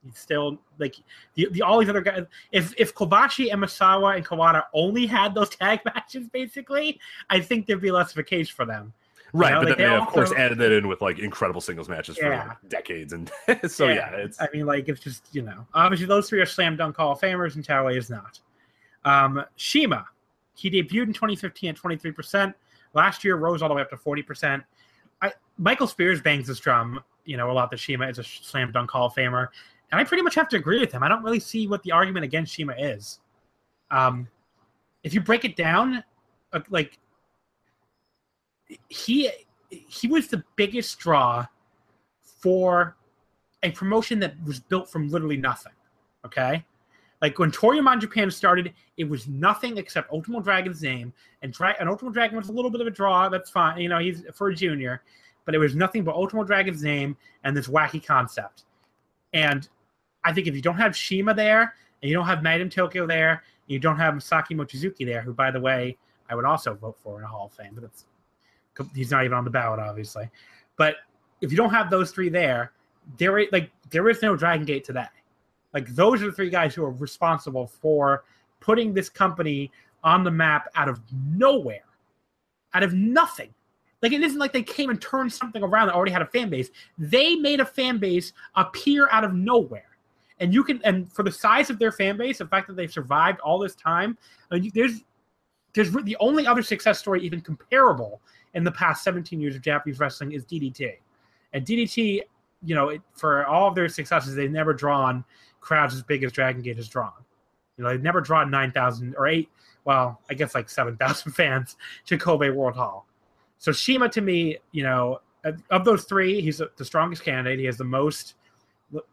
he's 0.04 0.18
still 0.18 0.58
like 0.78 0.96
the, 1.34 1.48
the 1.52 1.62
all 1.62 1.78
these 1.78 1.88
other 1.88 2.00
guys. 2.00 2.24
If 2.50 2.74
if 2.76 2.94
Kobashi, 2.96 3.48
Misawa, 3.52 4.16
and 4.16 4.26
Kawada 4.26 4.64
only 4.74 5.06
had 5.06 5.34
those 5.36 5.50
tag 5.50 5.80
matches, 5.84 6.26
basically, 6.32 6.98
I 7.30 7.38
think 7.40 7.66
there'd 7.66 7.80
be 7.80 7.92
less 7.92 8.10
of 8.10 8.18
a 8.18 8.24
case 8.24 8.48
for 8.48 8.64
them. 8.66 8.92
Right, 9.34 9.52
know, 9.52 9.60
but 9.60 9.68
like, 9.68 9.78
then 9.78 9.88
they 9.88 9.96
they, 9.96 10.02
of 10.02 10.08
course 10.08 10.30
also- 10.30 10.40
added 10.40 10.58
that 10.58 10.72
in 10.72 10.88
with 10.88 11.00
like 11.00 11.18
incredible 11.18 11.60
singles 11.60 11.88
matches 11.88 12.18
for 12.18 12.28
like, 12.28 12.68
decades, 12.68 13.14
and 13.14 13.30
so 13.66 13.88
yeah, 13.88 14.10
it's 14.10 14.40
I 14.40 14.48
mean, 14.52 14.66
like 14.66 14.88
it's 14.88 15.00
just 15.00 15.24
you 15.32 15.42
know, 15.42 15.66
obviously 15.72 16.06
those 16.06 16.28
three 16.28 16.40
are 16.40 16.46
slam 16.46 16.76
dunk 16.76 16.96
Hall 16.96 17.12
of 17.12 17.20
Famers, 17.20 17.54
and 17.54 17.64
Taue 17.64 17.96
is 17.96 18.10
not. 18.10 18.40
Um, 19.04 19.42
CIMA, 19.56 20.06
he 20.54 20.70
debuted 20.70 21.04
in 21.04 21.12
2015 21.14 21.70
at 21.70 21.76
23 21.76 22.12
percent. 22.12 22.54
Last 22.94 23.24
year 23.24 23.36
rose 23.36 23.62
all 23.62 23.70
the 23.70 23.74
way 23.74 23.80
up 23.80 23.90
to 23.90 23.96
40 23.96 24.22
percent. 24.22 24.62
I 25.22 25.32
Michael 25.56 25.86
Spears 25.86 26.20
bangs 26.20 26.46
this 26.46 26.60
drum, 26.60 27.02
you 27.24 27.38
know, 27.38 27.50
a 27.50 27.54
lot 27.54 27.70
that 27.70 27.80
CIMA 27.80 28.08
is 28.08 28.18
a 28.18 28.24
slam 28.24 28.70
dunk 28.70 28.90
Hall 28.90 29.06
of 29.06 29.14
Famer, 29.14 29.48
and 29.90 29.98
I 29.98 30.04
pretty 30.04 30.22
much 30.22 30.34
have 30.34 30.48
to 30.50 30.56
agree 30.56 30.78
with 30.78 30.92
him. 30.92 31.02
I 31.02 31.08
don't 31.08 31.22
really 31.22 31.40
see 31.40 31.66
what 31.66 31.82
the 31.84 31.92
argument 31.92 32.24
against 32.24 32.54
CIMA 32.54 32.74
is. 32.78 33.20
Um, 33.90 34.28
if 35.04 35.14
you 35.14 35.22
break 35.22 35.46
it 35.46 35.56
down, 35.56 36.04
uh, 36.52 36.60
like 36.68 36.98
he 38.88 39.30
he 39.68 40.06
was 40.06 40.28
the 40.28 40.42
biggest 40.56 40.98
draw 40.98 41.46
for 42.40 42.96
a 43.62 43.70
promotion 43.70 44.18
that 44.20 44.34
was 44.44 44.60
built 44.60 44.90
from 44.90 45.08
literally 45.08 45.36
nothing. 45.36 45.72
Okay, 46.24 46.64
like 47.22 47.38
when 47.38 47.52
Toryumon 47.52 48.00
Japan 48.00 48.30
started, 48.30 48.74
it 48.96 49.04
was 49.04 49.28
nothing 49.28 49.78
except 49.78 50.12
Ultimo 50.12 50.40
Dragon's 50.40 50.82
name, 50.82 51.12
and, 51.42 51.52
Dra- 51.52 51.76
and 51.78 51.88
Ultimo 51.88 52.10
Dragon 52.10 52.36
was 52.36 52.48
a 52.48 52.52
little 52.52 52.70
bit 52.70 52.80
of 52.80 52.88
a 52.88 52.90
draw. 52.90 53.28
That's 53.28 53.48
fine, 53.48 53.80
you 53.80 53.88
know, 53.88 54.00
he's 54.00 54.24
for 54.34 54.48
a 54.48 54.54
junior, 54.54 55.02
but 55.44 55.54
it 55.54 55.58
was 55.58 55.76
nothing 55.76 56.02
but 56.02 56.16
Ultimo 56.16 56.42
Dragon's 56.42 56.82
name 56.82 57.16
and 57.44 57.56
this 57.56 57.68
wacky 57.68 58.04
concept. 58.04 58.64
And 59.32 59.68
I 60.24 60.32
think 60.32 60.48
if 60.48 60.56
you 60.56 60.60
don't 60.60 60.76
have 60.76 60.96
CIMA 60.96 61.32
there, 61.32 61.74
and 62.02 62.10
you 62.10 62.16
don't 62.16 62.26
have 62.26 62.42
Magnum 62.42 62.68
Tokyo 62.68 63.06
there, 63.06 63.30
and 63.30 63.40
you 63.68 63.78
don't 63.78 63.96
have 63.96 64.14
Masaaki 64.14 64.56
Mochizuki 64.56 65.06
there, 65.06 65.22
who, 65.22 65.32
by 65.32 65.52
the 65.52 65.60
way, 65.60 65.96
I 66.28 66.34
would 66.34 66.44
also 66.44 66.74
vote 66.74 66.96
for 67.02 67.18
in 67.18 67.24
a 67.24 67.28
Hall 67.28 67.46
of 67.46 67.52
Fame, 67.52 67.70
but 67.74 67.84
it's 67.84 68.04
he's 68.94 69.10
not 69.10 69.24
even 69.24 69.36
on 69.36 69.44
the 69.44 69.50
ballot, 69.50 69.80
obviously. 69.80 70.30
But 70.76 70.96
if 71.40 71.50
you 71.50 71.56
don't 71.56 71.70
have 71.70 71.90
those 71.90 72.10
three 72.10 72.28
there, 72.28 72.72
there 73.18 73.38
is 73.38 73.48
like 73.52 73.70
there 73.90 74.08
is 74.08 74.22
no 74.22 74.36
Dragon 74.36 74.64
Gate 74.64 74.84
today. 74.84 75.06
Like 75.74 75.88
those 75.88 76.22
are 76.22 76.26
the 76.26 76.32
three 76.32 76.50
guys 76.50 76.74
who 76.74 76.84
are 76.84 76.92
responsible 76.92 77.66
for 77.66 78.24
putting 78.60 78.94
this 78.94 79.08
company 79.08 79.70
on 80.04 80.24
the 80.24 80.30
map 80.30 80.68
out 80.74 80.88
of 80.88 81.00
nowhere, 81.12 81.84
out 82.74 82.82
of 82.82 82.94
nothing. 82.94 83.52
Like 84.02 84.12
it 84.12 84.22
isn't 84.22 84.38
like 84.38 84.52
they 84.52 84.62
came 84.62 84.90
and 84.90 85.00
turned 85.00 85.32
something 85.32 85.62
around 85.62 85.86
that 85.86 85.94
already 85.94 86.12
had 86.12 86.22
a 86.22 86.26
fan 86.26 86.50
base. 86.50 86.70
They 86.98 87.36
made 87.36 87.60
a 87.60 87.64
fan 87.64 87.98
base 87.98 88.32
appear 88.56 89.08
out 89.10 89.24
of 89.24 89.32
nowhere. 89.32 89.86
And 90.40 90.52
you 90.52 90.64
can, 90.64 90.80
and 90.82 91.10
for 91.12 91.22
the 91.22 91.30
size 91.30 91.70
of 91.70 91.78
their 91.78 91.92
fan 91.92 92.16
base, 92.16 92.38
the 92.38 92.46
fact 92.46 92.66
that 92.66 92.74
they've 92.74 92.92
survived 92.92 93.38
all 93.40 93.60
this 93.60 93.76
time, 93.76 94.18
I 94.50 94.58
mean, 94.58 94.72
there's, 94.74 95.04
there's 95.72 95.92
the 95.92 96.16
only 96.18 96.48
other 96.48 96.62
success 96.62 96.98
story 96.98 97.22
even 97.22 97.40
comparable 97.40 98.20
in 98.54 98.64
the 98.64 98.72
past 98.72 99.02
17 99.04 99.40
years 99.40 99.56
of 99.56 99.62
Japanese 99.62 99.98
wrestling 99.98 100.32
is 100.32 100.44
DDT. 100.44 100.94
And 101.52 101.64
DDT, 101.64 102.20
you 102.64 102.74
know, 102.74 102.90
it, 102.90 103.02
for 103.14 103.46
all 103.46 103.68
of 103.68 103.74
their 103.74 103.88
successes, 103.88 104.34
they've 104.34 104.50
never 104.50 104.72
drawn 104.72 105.24
crowds 105.60 105.94
as 105.94 106.02
big 106.02 106.24
as 106.24 106.32
Dragon 106.32 106.62
Gate 106.62 106.76
has 106.76 106.88
drawn. 106.88 107.12
You 107.76 107.84
know, 107.84 107.90
they've 107.90 108.02
never 108.02 108.20
drawn 108.20 108.50
9,000 108.50 109.14
or 109.16 109.26
8, 109.26 109.48
well, 109.84 110.20
I 110.30 110.34
guess 110.34 110.54
like 110.54 110.68
7,000 110.68 111.32
fans 111.34 111.76
to 112.06 112.18
Kobe 112.18 112.50
World 112.50 112.76
Hall. 112.76 113.06
So 113.58 113.72
CIMA, 113.72 114.08
to 114.10 114.20
me, 114.20 114.58
you 114.72 114.82
know, 114.82 115.20
of- 115.70 115.84
those 115.84 116.04
three, 116.04 116.40
he's 116.40 116.60
the 116.76 116.84
strongest 116.84 117.24
candidate. 117.24 117.58
He 117.58 117.66
has 117.66 117.76
the 117.76 117.84
most 117.84 118.34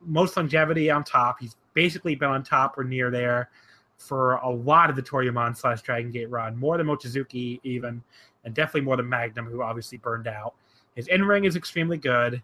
most 0.02 0.36
longevity 0.36 0.92
on 0.92 1.06
top. 1.06 1.38
He's 1.40 1.56
basically 1.74 2.14
been 2.14 2.30
on 2.30 2.44
top 2.44 2.78
or 2.78 2.84
near 2.84 3.10
there 3.10 3.50
for 4.00 4.36
a 4.36 4.50
lot 4.50 4.90
of 4.90 4.96
the 4.96 5.02
Toryumon 5.04 5.56
slash 5.56 5.82
Dragon 5.82 6.10
Gate 6.10 6.30
run, 6.30 6.58
more 6.58 6.78
than 6.78 6.88
Mochizuki 6.88 7.60
even, 7.64 8.02
and 8.46 8.56
definitely 8.56 8.82
more 8.82 8.96
than 8.98 9.08
Magnum, 9.08 9.46
who 9.46 9.62
obviously 9.62 9.98
burned 9.98 10.26
out. 10.26 10.56
His 10.96 11.08
in 11.08 11.24
ring 11.24 11.44
is 11.46 11.56
extremely 11.56 11.98
good. 11.98 12.42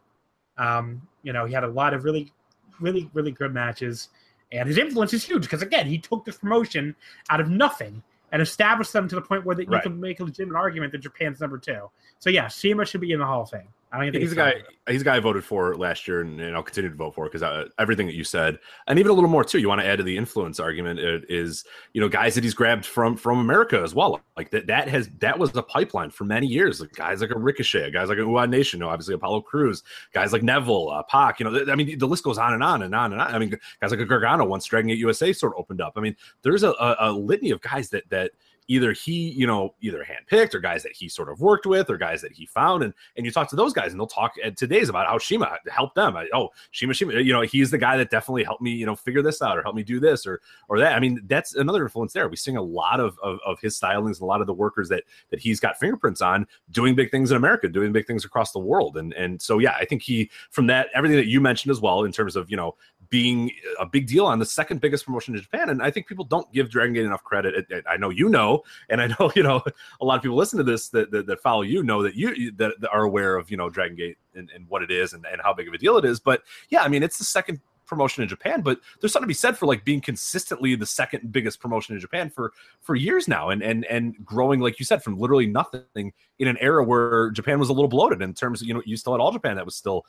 Um, 0.57 1.02
you 1.23 1.34
know, 1.34 1.45
he 1.45 1.53
had 1.53 1.64
a 1.64 1.69
lot 1.69 1.94
of 1.94 2.03
really, 2.03 2.32
really, 2.80 3.10
really 3.14 3.32
good 3.32 3.53
matches, 3.53 4.10
and 4.52 4.68
his 4.68 4.77
influence 4.77 5.14
is 5.14 5.23
huge 5.23 5.44
because 5.44 5.61
again, 5.61 5.88
he 5.88 5.98
took 5.98 6.26
this 6.26 6.38
promotion 6.38 6.94
out 7.30 7.40
of 7.40 7.49
nothing 7.49 8.03
and 8.32 8.41
established 8.41 8.91
them 8.91 9.07
to 9.07 9.15
the 9.15 9.22
point 9.22 9.45
where 9.45 9.56
that 9.56 9.68
Right. 9.69 9.84
you 9.84 9.90
can 9.90 9.99
make 9.99 10.19
a 10.19 10.23
legitimate 10.26 10.57
argument 10.57 10.91
that 10.91 10.98
Japan's 10.99 11.40
number 11.40 11.57
two. 11.57 11.90
So 12.19 12.30
yeah, 12.30 12.48
CIMA 12.49 12.86
should 12.86 13.02
be 13.02 13.14
in 13.14 13.19
the 13.19 13.26
Hall 13.26 13.44
of 13.44 13.49
Fame. 13.49 13.68
I 13.91 14.03
don't 14.03 14.12
think 14.12 14.22
he's 14.24 14.34
a 14.34 14.36
guy. 14.36 14.56
He's 14.88 15.02
a 15.02 15.06
guy 15.06 15.16
I 15.16 15.20
voted 15.20 15.44
for 15.44 15.76
last 15.76 16.07
year, 16.07 16.22
and, 16.22 16.40
and 16.41 16.56
I'll 16.56 16.64
continue 16.64 16.90
to 16.90 16.95
vote 16.95 17.16
for 17.16 17.26
because 17.26 17.41
uh, 17.41 17.70
everything 17.80 18.07
that 18.07 18.16
you 18.16 18.24
said, 18.24 18.60
and 18.88 18.99
even 18.99 19.10
a 19.10 19.14
little 19.14 19.30
more 19.30 19.44
too. 19.44 19.60
You 19.60 19.70
want 19.70 19.82
to 19.82 19.88
add 19.88 19.98
to 19.98 20.03
the 20.03 20.18
influence 20.18 20.60
argument 20.60 20.99
uh, 20.99 21.26
is 21.30 21.64
you 21.94 22.02
know 22.02 22.10
guys 22.10 22.36
that 22.36 22.44
he's 22.44 22.53
grabbed 22.53 22.86
from 22.86 23.16
from 23.16 23.40
America 23.40 23.82
as 23.82 23.95
well. 23.95 24.20
Like 24.36 24.52
that 24.52 24.68
that 24.68 24.90
has 24.90 25.10
that 25.20 25.40
was 25.40 25.52
the 25.52 25.64
pipeline 25.64 26.10
for 26.10 26.26
many 26.26 26.45
years. 26.45 26.82
Like 26.82 26.91
guys 26.94 27.22
like 27.22 27.32
a 27.32 27.38
Ricochet, 27.38 27.91
guys 27.91 28.10
like 28.10 28.18
a 28.18 28.22
Uhaa 28.22 28.49
Nation, 28.49 28.80
you 28.80 28.86
know, 28.86 28.91
obviously 28.91 29.14
Apollo 29.14 29.41
Crews, 29.41 29.84
guys 30.14 30.34
like 30.34 30.44
Neville, 30.44 30.90
uh, 30.90 31.03
Pac. 31.03 31.40
You 31.40 31.45
know, 31.45 31.52
th- 31.52 31.70
I 31.70 31.76
mean, 31.76 31.98
the 31.98 32.07
list 32.07 32.24
goes 32.24 32.38
on 32.38 32.53
and 32.53 32.64
on 32.64 32.82
and 32.82 32.94
on 32.94 33.14
and 33.14 33.22
on. 33.22 33.34
I 33.34 33.40
mean, 33.40 33.57
guys 33.82 33.91
like 33.91 33.99
a 34.02 34.06
Gargano 34.06 34.45
once 34.45 34.66
Dragon 34.66 34.90
Gate 34.90 34.98
USA 34.98 35.32
sort 35.32 35.53
of 35.53 35.60
opened 35.60 35.80
up. 35.80 35.94
I 35.95 36.02
mean, 36.02 36.16
there's 36.41 36.64
a, 36.64 36.72
a, 36.72 36.95
a 36.99 37.12
litany 37.12 37.52
of 37.52 37.62
guys 37.62 37.90
that 37.91 38.10
that 38.10 38.32
either 38.67 38.93
he, 38.93 39.31
you 39.31 39.45
know, 39.47 39.73
either 39.81 40.05
handpicked 40.05 40.53
or 40.53 40.59
guys 40.59 40.83
that 40.83 40.93
he 40.93 41.07
sort 41.07 41.29
of 41.29 41.39
worked 41.39 41.65
with 41.65 41.89
or 41.89 41.97
guys 41.97 42.21
that 42.21 42.31
he 42.31 42.45
found. 42.45 42.83
And 42.83 42.93
and 43.17 43.25
you 43.25 43.31
talk 43.31 43.49
to 43.49 43.55
those 43.55 43.73
guys 43.73 43.91
and 43.91 43.99
they'll 43.99 44.07
talk 44.07 44.33
at 44.43 44.57
today's 44.57 44.89
about 44.89 45.07
how 45.07 45.17
CIMA 45.17 45.57
helped 45.69 45.95
them. 45.95 46.15
I, 46.15 46.27
oh, 46.33 46.49
CIMA, 46.71 46.93
CIMA, 46.93 47.13
you 47.13 47.33
know, 47.33 47.41
he's 47.41 47.71
the 47.71 47.77
guy 47.77 47.97
that 47.97 48.09
definitely 48.09 48.43
helped 48.43 48.61
me, 48.61 48.71
you 48.71 48.85
know, 48.85 48.95
figure 48.95 49.21
this 49.21 49.41
out 49.41 49.57
or 49.57 49.61
help 49.61 49.75
me 49.75 49.83
do 49.83 49.99
this 49.99 50.25
or 50.25 50.41
or 50.69 50.79
that. 50.79 50.93
I 50.93 50.99
mean, 50.99 51.21
that's 51.25 51.55
another 51.55 51.83
influence 51.83 52.13
there. 52.13 52.27
We 52.27 52.35
sing 52.35 52.57
a 52.57 52.61
lot 52.61 52.99
of 52.99 53.17
of, 53.21 53.39
of 53.45 53.59
his 53.59 53.79
stylings, 53.79 54.21
a 54.21 54.25
lot 54.25 54.41
of 54.41 54.47
the 54.47 54.53
workers 54.53 54.89
that 54.89 55.03
that 55.29 55.39
he's 55.39 55.59
got 55.59 55.77
fingerprints 55.77 56.21
on 56.21 56.47
doing 56.71 56.95
big 56.95 57.11
things 57.11 57.31
in 57.31 57.37
America, 57.37 57.67
doing 57.69 57.91
big 57.91 58.07
things 58.07 58.25
across 58.25 58.51
the 58.51 58.59
world. 58.59 58.97
And 58.97 59.13
and 59.13 59.41
so 59.41 59.59
yeah, 59.59 59.75
I 59.79 59.85
think 59.85 60.01
he 60.01 60.29
from 60.51 60.67
that 60.67 60.89
everything 60.93 61.17
that 61.17 61.27
you 61.27 61.41
mentioned 61.41 61.71
as 61.71 61.81
well 61.81 62.03
in 62.03 62.11
terms 62.11 62.35
of 62.35 62.49
you 62.49 62.57
know 62.57 62.75
being 63.10 63.52
a 63.80 63.86
big 63.86 64.07
deal 64.07 64.26
on 64.26 64.40
the 64.40 64.45
second 64.45 64.82
biggest 64.82 65.06
promotion 65.06 65.36
in 65.36 65.41
Japan. 65.41 65.69
And 65.69 65.82
I 65.82 65.91
think 65.91 66.07
people 66.07 66.26
don't 66.26 66.52
give 66.53 66.69
Dragon 66.69 66.94
Gate 66.94 67.06
enough 67.06 67.23
credit. 67.23 67.65
I 67.90 67.98
know 67.98 68.10
you 68.10 68.30
know, 68.30 68.64
and 68.90 69.02
I 69.02 69.07
know 69.07 69.32
you 69.36 69.44
know 69.44 69.64
a 70.02 70.06
lot 70.06 70.15
of 70.15 70.22
people 70.22 70.38
listen 70.38 70.57
to 70.57 70.64
this 70.64 70.90
that, 70.90 71.11
that, 71.11 71.27
that 71.27 71.41
follow 71.41 71.61
you 71.61 71.84
know 71.84 72.03
that 72.03 72.15
you 72.15 72.52
that, 72.53 72.80
that, 72.80 72.90
are 72.90 73.03
aware 73.03 73.36
of 73.36 73.52
you 73.52 73.57
know 73.57 73.69
Dragon 73.69 73.95
Gate 73.95 74.18
and, 74.36 74.49
and 74.53 74.68
what 74.69 74.84
it 74.84 74.91
is 74.91 75.14
and, 75.14 75.26
and 75.26 75.41
how 75.41 75.53
big 75.53 75.68
of 75.68 75.73
a 75.73 75.77
deal 75.77 75.98
it 75.98 76.06
is. 76.06 76.19
But 76.19 76.44
yeah, 76.69 76.84
I 76.84 76.88
mean 76.88 77.03
it's 77.03 77.18
the 77.18 77.23
second 77.23 77.60
promotion 77.86 78.23
in 78.23 78.30
Japan, 78.30 78.61
but 78.61 78.80
there's 78.99 79.14
something 79.14 79.26
to 79.26 79.27
be 79.27 79.34
said 79.34 79.57
for 79.57 79.65
like 79.65 79.86
being 79.86 80.02
consistently 80.02 80.76
the 80.76 80.86
second 80.86 81.32
biggest 81.32 81.60
promotion 81.60 81.94
in 81.95 82.02
Japan 82.02 82.30
for 82.30 82.53
for 82.82 82.95
years 82.95 83.27
now, 83.27 83.49
and 83.49 83.61
and 83.61 83.86
and 83.86 84.15
growing 84.26 84.60
like 84.60 84.80
you 84.80 84.86
said 84.86 85.03
from 85.03 85.18
literally 85.18 85.48
nothing 85.48 86.14
in 86.40 86.48
an 86.48 86.57
era 86.60 86.84
where 86.84 87.32
Japan 87.32 87.60
was 87.60 87.69
a 87.69 87.73
little 87.73 87.88
bloated 87.88 88.22
in 88.22 88.34
terms 88.34 88.61
of 88.61 88.68
you 88.68 88.73
know 88.73 88.82
you 88.86 88.98
still 88.98 89.14
had 89.14 89.22
All 89.22 89.32
Japan 89.32 89.56
that 89.56 89.65
was 89.65 89.76
still 89.76 90.06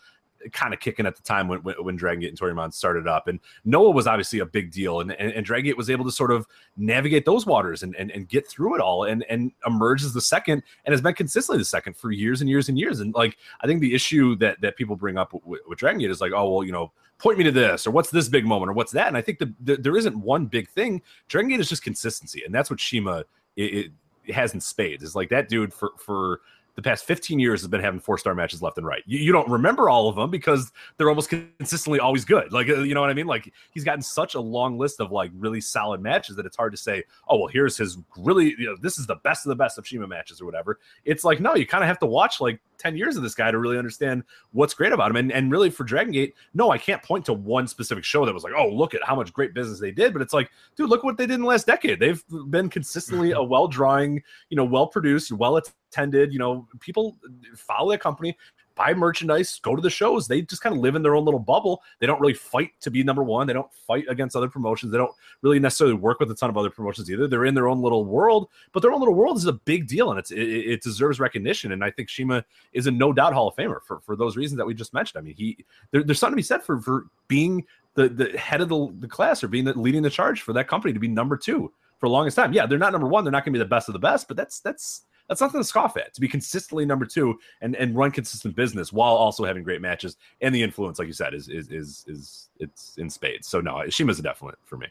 kind 0.53 0.75
of 0.75 0.81
kicking 0.81 1.07
at 1.07 1.17
the 1.17 1.23
time 1.23 1.49
when, 1.49 1.61
when, 1.61 1.75
when 1.83 1.97
Dragon 1.97 2.29
and 2.29 2.39
Toryumon 2.39 2.73
started 2.73 3.07
up. 3.07 3.29
And 3.29 3.41
Noah 3.65 3.91
was 3.91 4.07
obviously 4.07 4.39
a 4.41 4.47
big 4.47 4.71
deal. 4.71 5.01
And, 5.01 5.13
and, 5.13 5.33
and 5.33 5.45
Dragon 5.45 5.77
was 5.77 5.91
able 5.91 6.05
to 6.05 6.13
sort 6.13 6.31
of 6.31 6.47
navigate 6.77 7.25
those 7.25 7.47
waters 7.47 7.83
and, 7.83 7.95
and, 7.97 8.11
and 8.11 8.29
get 8.29 8.47
through 8.47 8.75
it 8.75 8.81
all 8.81 9.05
and, 9.05 9.25
and 9.29 9.53
emerge 9.67 10.05
as 10.05 10.13
the 10.13 10.21
second 10.21 10.63
and 10.85 10.93
has 10.93 11.01
been 11.01 11.15
consistently 11.15 11.59
the 11.59 11.65
second 11.65 11.97
for 11.97 12.11
years 12.11 12.41
and 12.41 12.51
years 12.51 12.69
and 12.69 12.79
years. 12.79 13.01
And 13.01 13.15
like, 13.15 13.37
I 13.61 13.67
think 13.67 13.81
the 13.81 13.95
issue 13.95 14.37
that, 14.37 14.61
that 14.61 14.77
people 14.77 14.97
bring 14.97 15.19
up 15.19 15.33
with, 15.45 15.61
with 15.67 15.79
Dragon 15.79 16.01
Gate 16.01 16.11
is 16.11 16.21
like, 16.21 16.33
oh, 16.33 16.51
well, 16.51 16.65
you 16.65 16.73
know, 16.73 16.93
point 17.19 17.39
me 17.39 17.45
to 17.45 17.53
this 17.53 17.87
or 17.87 17.91
what's 17.91 18.11
this 18.11 18.29
big 18.29 18.45
moment 18.45 18.71
or 18.71 18.75
what's 18.75 18.93
that. 18.93 19.09
And 19.09 19.17
I 19.17 19.23
think 19.23 19.39
the, 19.39 19.55
the 19.61 19.77
there 19.77 19.97
isn't 19.97 20.17
one 20.19 20.47
big 20.47 20.69
thing. 20.69 21.03
Dragon 21.29 21.51
Gate 21.51 21.61
is 21.61 21.69
just 21.69 21.83
consistency. 21.83 22.43
And 22.45 22.55
that's 22.55 22.71
what 22.71 22.81
CIMA 22.81 23.25
it, 23.57 23.93
it 24.27 24.35
has 24.35 24.55
in 24.55 24.61
spades 24.61 25.03
It's 25.03 25.15
like 25.15 25.31
that 25.31 25.49
dude 25.49 25.73
for, 25.73 25.93
for, 25.99 26.41
the 26.77 26.83
past 26.83 27.07
15 27.07 27.39
years 27.39 27.63
has 27.63 27.69
been 27.69 27.81
having 27.81 27.99
four 27.99 28.19
star 28.19 28.35
matches 28.35 28.63
left 28.63 28.77
and 28.77 28.87
right. 28.87 29.03
You, 29.07 29.19
you, 29.19 29.33
don't 29.33 29.49
remember 29.49 29.89
all 29.89 30.09
of 30.09 30.17
them 30.17 30.31
because 30.31 30.73
they're 30.97 31.09
almost 31.09 31.31
consistently 31.31 31.99
always 31.99 32.25
good. 32.25 32.53
Like, 32.53 32.69
uh, 32.69 32.83
you 32.83 32.95
know 32.95 33.01
what 33.01 33.11
I 33.11 33.15
mean? 33.15 33.27
Like, 33.27 33.53
he's 33.73 33.83
gotten 33.83 34.03
such 34.03 34.35
a 34.35 34.41
long 34.41 34.79
list 34.79 35.01
of 35.01 35.11
like 35.11 35.31
really 35.35 35.61
solid 35.61 36.03
matches 36.03 36.37
that 36.37 36.45
it's 36.45 36.57
hard 36.57 36.73
to 36.73 36.79
say, 36.79 37.03
oh, 37.29 37.39
well, 37.39 37.47
here's 37.49 37.79
his 37.79 37.97
really, 38.19 38.55
you 38.59 38.67
know, 38.67 38.77
this 38.81 38.99
is 38.99 39.07
the 39.07 39.17
best 39.17 39.47
of 39.47 39.49
the 39.49 39.57
best 39.57 39.79
of 39.79 39.87
CIMA 39.87 40.07
matches 40.07 40.41
or 40.41 40.45
whatever. 40.45 40.79
It's 41.05 41.25
like, 41.25 41.41
no, 41.41 41.55
you 41.55 41.67
kind 41.67 41.83
of 41.83 41.89
have 41.89 41.99
to 42.01 42.07
watch 42.07 42.41
like 42.41 42.61
10 42.79 42.97
years 42.97 43.17
of 43.17 43.23
this 43.23 43.35
guy 43.35 43.51
to 43.51 43.59
really 43.59 43.79
understand 43.79 44.25
what's 44.53 44.75
great 44.75 44.93
about 44.93 45.11
him. 45.11 45.17
And, 45.17 45.33
and 45.33 45.51
really 45.51 45.71
for 45.71 45.85
Dragon 45.85 46.13
Gate, 46.13 46.35
no, 46.55 46.71
I 46.71 46.79
can't 46.79 47.03
point 47.03 47.25
to 47.27 47.33
one 47.33 47.67
specific 47.67 48.05
show 48.05 48.25
that 48.25 48.35
was 48.35 48.45
like, 48.45 48.53
oh, 48.57 48.69
look 48.69 48.95
at 48.95 49.03
how 49.05 49.15
much 49.15 49.33
great 49.33 49.55
business 49.55 49.81
they 49.81 49.91
did. 49.91 50.13
But 50.13 50.23
it's 50.23 50.33
like, 50.33 50.51
dude, 50.77 50.91
look 50.91 51.05
what 51.05 51.17
they 51.17 51.27
did 51.27 51.35
in 51.35 51.43
the 51.43 51.47
last 51.47 51.67
decade. 51.67 52.01
They've 52.01 52.23
been 52.49 52.69
consistently 52.69 53.31
mm-hmm. 53.31 53.41
a 53.41 53.45
well 53.45 53.69
drawing, 53.69 54.23
you 54.51 54.57
know, 54.57 54.65
well 54.65 54.87
produced, 54.87 55.33
well 55.33 55.57
attended. 55.57 56.33
You 56.33 56.39
know, 56.39 56.69
people 56.81 57.17
follow 57.57 57.91
that 57.91 58.01
company, 58.01 58.37
buy 58.77 58.95
merchandise, 58.95 59.59
go 59.63 59.75
to 59.75 59.83
the 59.83 59.91
shows. 59.91 60.29
They 60.29 60.43
just 60.43 60.63
kind 60.63 60.77
of 60.77 60.81
live 60.81 60.95
in 60.95 61.03
their 61.03 61.17
own 61.17 61.25
little 61.25 61.41
bubble. 61.41 61.83
They 61.99 62.07
don't 62.07 62.21
really 62.21 62.35
fight 62.35 62.71
to 62.81 62.91
be 62.91 63.03
number 63.03 63.25
one. 63.25 63.47
They 63.47 63.53
don't 63.53 63.73
fight 63.73 64.05
against 64.09 64.37
other 64.37 64.49
promotions. 64.49 64.93
They 64.93 64.99
don't 64.99 65.15
really 65.43 65.59
necessarily 65.59 65.97
work 65.97 66.21
with 66.21 66.31
a 66.31 66.35
ton 66.35 66.51
of 66.51 66.57
other 66.57 66.71
promotions 66.71 67.11
either. 67.11 67.27
They're 67.27 67.47
in 67.47 67.55
their 67.55 67.69
own 67.69 67.81
little 67.81 68.05
world, 68.05 68.49
but 68.73 68.81
their 68.81 68.93
own 68.93 69.01
little 69.01 69.15
world 69.15 69.39
is 69.39 69.47
a 69.47 69.55
big 69.55 69.89
deal 69.89 70.11
and 70.11 70.19
it's 70.19 70.31
it, 70.31 70.43
it 70.43 70.83
deserves 70.83 71.19
recognition. 71.19 71.73
And 71.73 71.83
I 71.83 71.91
think 71.91 72.11
CIMA 72.11 72.45
is 72.73 72.87
a 72.87 72.91
no 72.91 73.13
doubt 73.13 73.33
Hall 73.33 73.49
of 73.49 73.57
Famer 73.57 73.83
for, 73.83 74.01
for 74.01 74.15
those 74.15 74.37
reasons 74.37 74.59
that 74.59 74.67
we 74.67 74.75
just 74.75 74.93
mentioned. 74.93 75.19
I 75.19 75.25
mean, 75.25 75.35
he 75.35 75.65
there, 75.91 76.05
there's 76.05 76.19
something 76.19 76.35
to 76.35 76.37
be 76.37 76.43
said 76.43 76.63
for 76.63 76.81
for 76.81 77.07
being 77.29 77.65
the 77.95 78.09
the 78.09 78.39
head 78.39 78.61
of 78.61 78.69
the, 78.69 78.95
the 79.01 79.09
class 79.09 79.43
or 79.43 79.49
being 79.49 79.65
the, 79.65 79.79
leading 79.79 80.03
the 80.03 80.11
charge 80.11 80.43
for 80.43 80.53
that 80.53 80.69
company 80.69 80.93
to 80.93 81.01
be 81.01 81.09
number 81.09 81.37
two 81.37 81.73
for 81.99 82.09
the 82.09 82.13
longest 82.13 82.37
time. 82.37 82.53
Yeah, 82.53 82.67
they're 82.67 82.79
not 82.79 82.93
number 82.93 83.09
one. 83.09 83.25
They're 83.25 83.33
not 83.33 83.45
going 83.45 83.55
to 83.55 83.59
be 83.59 83.63
the 83.63 83.69
best 83.69 83.89
of 83.89 83.95
the 83.95 83.99
best, 83.99 84.29
but 84.29 84.37
that's 84.37 84.61
that's 84.61 85.03
that's 85.29 85.41
nothing 85.41 85.61
to 85.61 85.65
scoff 85.65 85.97
at. 85.97 86.15
To 86.15 86.21
be 86.21 86.29
consistently 86.29 86.87
number 86.87 87.05
two 87.05 87.39
and 87.61 87.75
and 87.77 87.97
run 87.97 88.11
consistent 88.11 88.55
business 88.55 88.93
while 88.93 89.15
also 89.15 89.45
having 89.45 89.63
great 89.63 89.81
matches 89.81 90.17
and 90.41 90.55
the 90.55 90.63
influence, 90.63 90.99
like 90.99 91.09
you 91.09 91.15
said, 91.15 91.35
is 91.35 91.49
is 91.49 91.71
is 91.71 92.05
is 92.09 92.49
it's 92.59 92.97
in 92.99 93.11
spades. 93.11 93.49
So 93.49 93.61
no, 93.61 93.83
CIMA's 93.89 94.19
a 94.19 94.23
definite 94.23 94.57
for 94.65 94.77
me. 94.77 94.87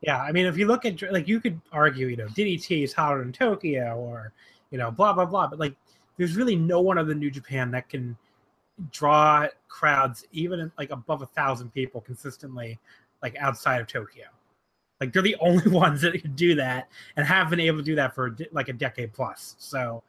Yeah, 0.00 0.20
I 0.20 0.30
mean, 0.30 0.46
if 0.46 0.56
you 0.56 0.66
look 0.66 0.84
at 0.84 1.00
like 1.12 1.26
you 1.26 1.40
could 1.40 1.60
argue, 1.72 2.06
you 2.06 2.16
know, 2.16 2.26
DDT 2.26 2.84
is 2.84 2.92
hotter 2.92 3.22
in 3.22 3.32
Tokyo, 3.32 3.96
or 3.96 4.32
you 4.70 4.78
know, 4.78 4.90
blah 4.90 5.12
blah 5.12 5.24
blah, 5.24 5.46
but 5.46 5.58
like, 5.58 5.74
there's 6.16 6.36
really 6.36 6.56
no 6.56 6.80
one 6.80 6.98
other 6.98 7.08
than 7.08 7.18
New 7.18 7.30
Japan 7.30 7.70
that 7.72 7.88
can 7.88 8.16
draw 8.92 9.46
crowds 9.66 10.24
even 10.30 10.70
like 10.78 10.90
above 10.90 11.22
a 11.22 11.26
thousand 11.26 11.72
people 11.72 12.00
consistently, 12.00 12.78
like 13.22 13.34
outside 13.36 13.80
of 13.80 13.86
Tokyo. 13.86 14.26
Like 15.00 15.12
they're 15.12 15.22
the 15.22 15.36
only 15.40 15.68
ones 15.70 16.00
that 16.02 16.20
can 16.20 16.34
do 16.34 16.54
that 16.56 16.88
and 17.16 17.26
have 17.26 17.50
been 17.50 17.60
able 17.60 17.78
to 17.78 17.84
do 17.84 17.94
that 17.96 18.14
for 18.14 18.36
like 18.52 18.68
a 18.68 18.72
decade 18.72 19.12
plus. 19.12 19.56
So, 19.58 20.02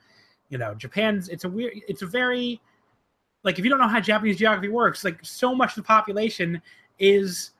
you 0.50 0.58
know, 0.58 0.74
Japan's 0.74 1.30
it's 1.30 1.44
a 1.44 1.50
weird, 1.50 1.74
it's 1.88 2.02
a 2.02 2.08
very 2.08 2.62
like 3.44 3.58
if 3.58 3.64
you 3.64 3.70
don't 3.70 3.80
know 3.80 3.88
how 3.88 4.00
Japanese 4.00 4.38
geography 4.38 4.70
works, 4.70 5.04
like 5.04 5.20
so 5.24 5.56
much 5.56 5.72
of 5.72 5.76
the 5.76 5.88
population 5.88 6.62
is, 6.98 7.52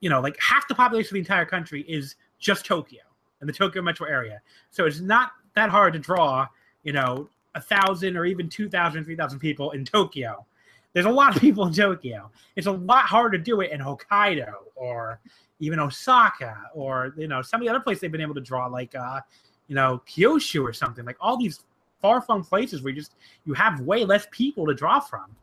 you 0.00 0.08
know, 0.08 0.20
like 0.20 0.36
half 0.40 0.66
the 0.68 0.74
population 0.74 1.08
of 1.10 1.14
the 1.14 1.20
entire 1.20 1.44
country 1.44 1.82
is 1.82 2.16
just 2.38 2.64
Tokyo 2.64 3.02
and 3.40 3.48
the 3.48 3.52
Tokyo 3.52 3.82
metro 3.82 4.06
area. 4.06 4.40
So 4.70 4.86
it's 4.86 5.00
not 5.00 5.32
that 5.54 5.68
hard 5.68 5.92
to 5.92 5.98
draw, 5.98 6.46
you 6.82 6.92
know, 6.92 7.28
a 7.54 7.60
thousand 7.60 8.16
or 8.16 8.24
even 8.24 8.48
2,000, 8.48 9.04
3,000 9.04 9.38
people 9.38 9.72
in 9.72 9.84
Tokyo. 9.84 10.46
There's 10.92 11.06
a 11.06 11.10
lot 11.10 11.34
of 11.34 11.40
people 11.40 11.66
in 11.66 11.72
Tokyo. 11.72 12.30
It's 12.56 12.66
a 12.66 12.72
lot 12.72 13.04
harder 13.04 13.38
to 13.38 13.42
do 13.42 13.60
it 13.60 13.70
in 13.70 13.80
Hokkaido 13.80 14.52
or 14.74 15.20
even 15.60 15.78
Osaka 15.78 16.56
or 16.74 17.14
you 17.16 17.28
know 17.28 17.40
some 17.42 17.60
of 17.60 17.66
the 17.66 17.70
other 17.70 17.80
places 17.80 18.00
they've 18.00 18.12
been 18.12 18.20
able 18.20 18.34
to 18.34 18.40
draw 18.40 18.66
like 18.66 18.94
uh 18.94 19.20
you 19.68 19.74
know 19.74 20.02
Kyushu 20.06 20.62
or 20.62 20.72
something 20.72 21.04
like 21.04 21.16
all 21.20 21.36
these 21.36 21.60
far-flung 22.00 22.42
places 22.42 22.82
where 22.82 22.92
you 22.92 23.00
just 23.00 23.14
you 23.44 23.54
have 23.54 23.80
way 23.80 24.04
less 24.04 24.26
people 24.32 24.66
to 24.66 24.74
draw 24.74 25.00
from. 25.00 25.34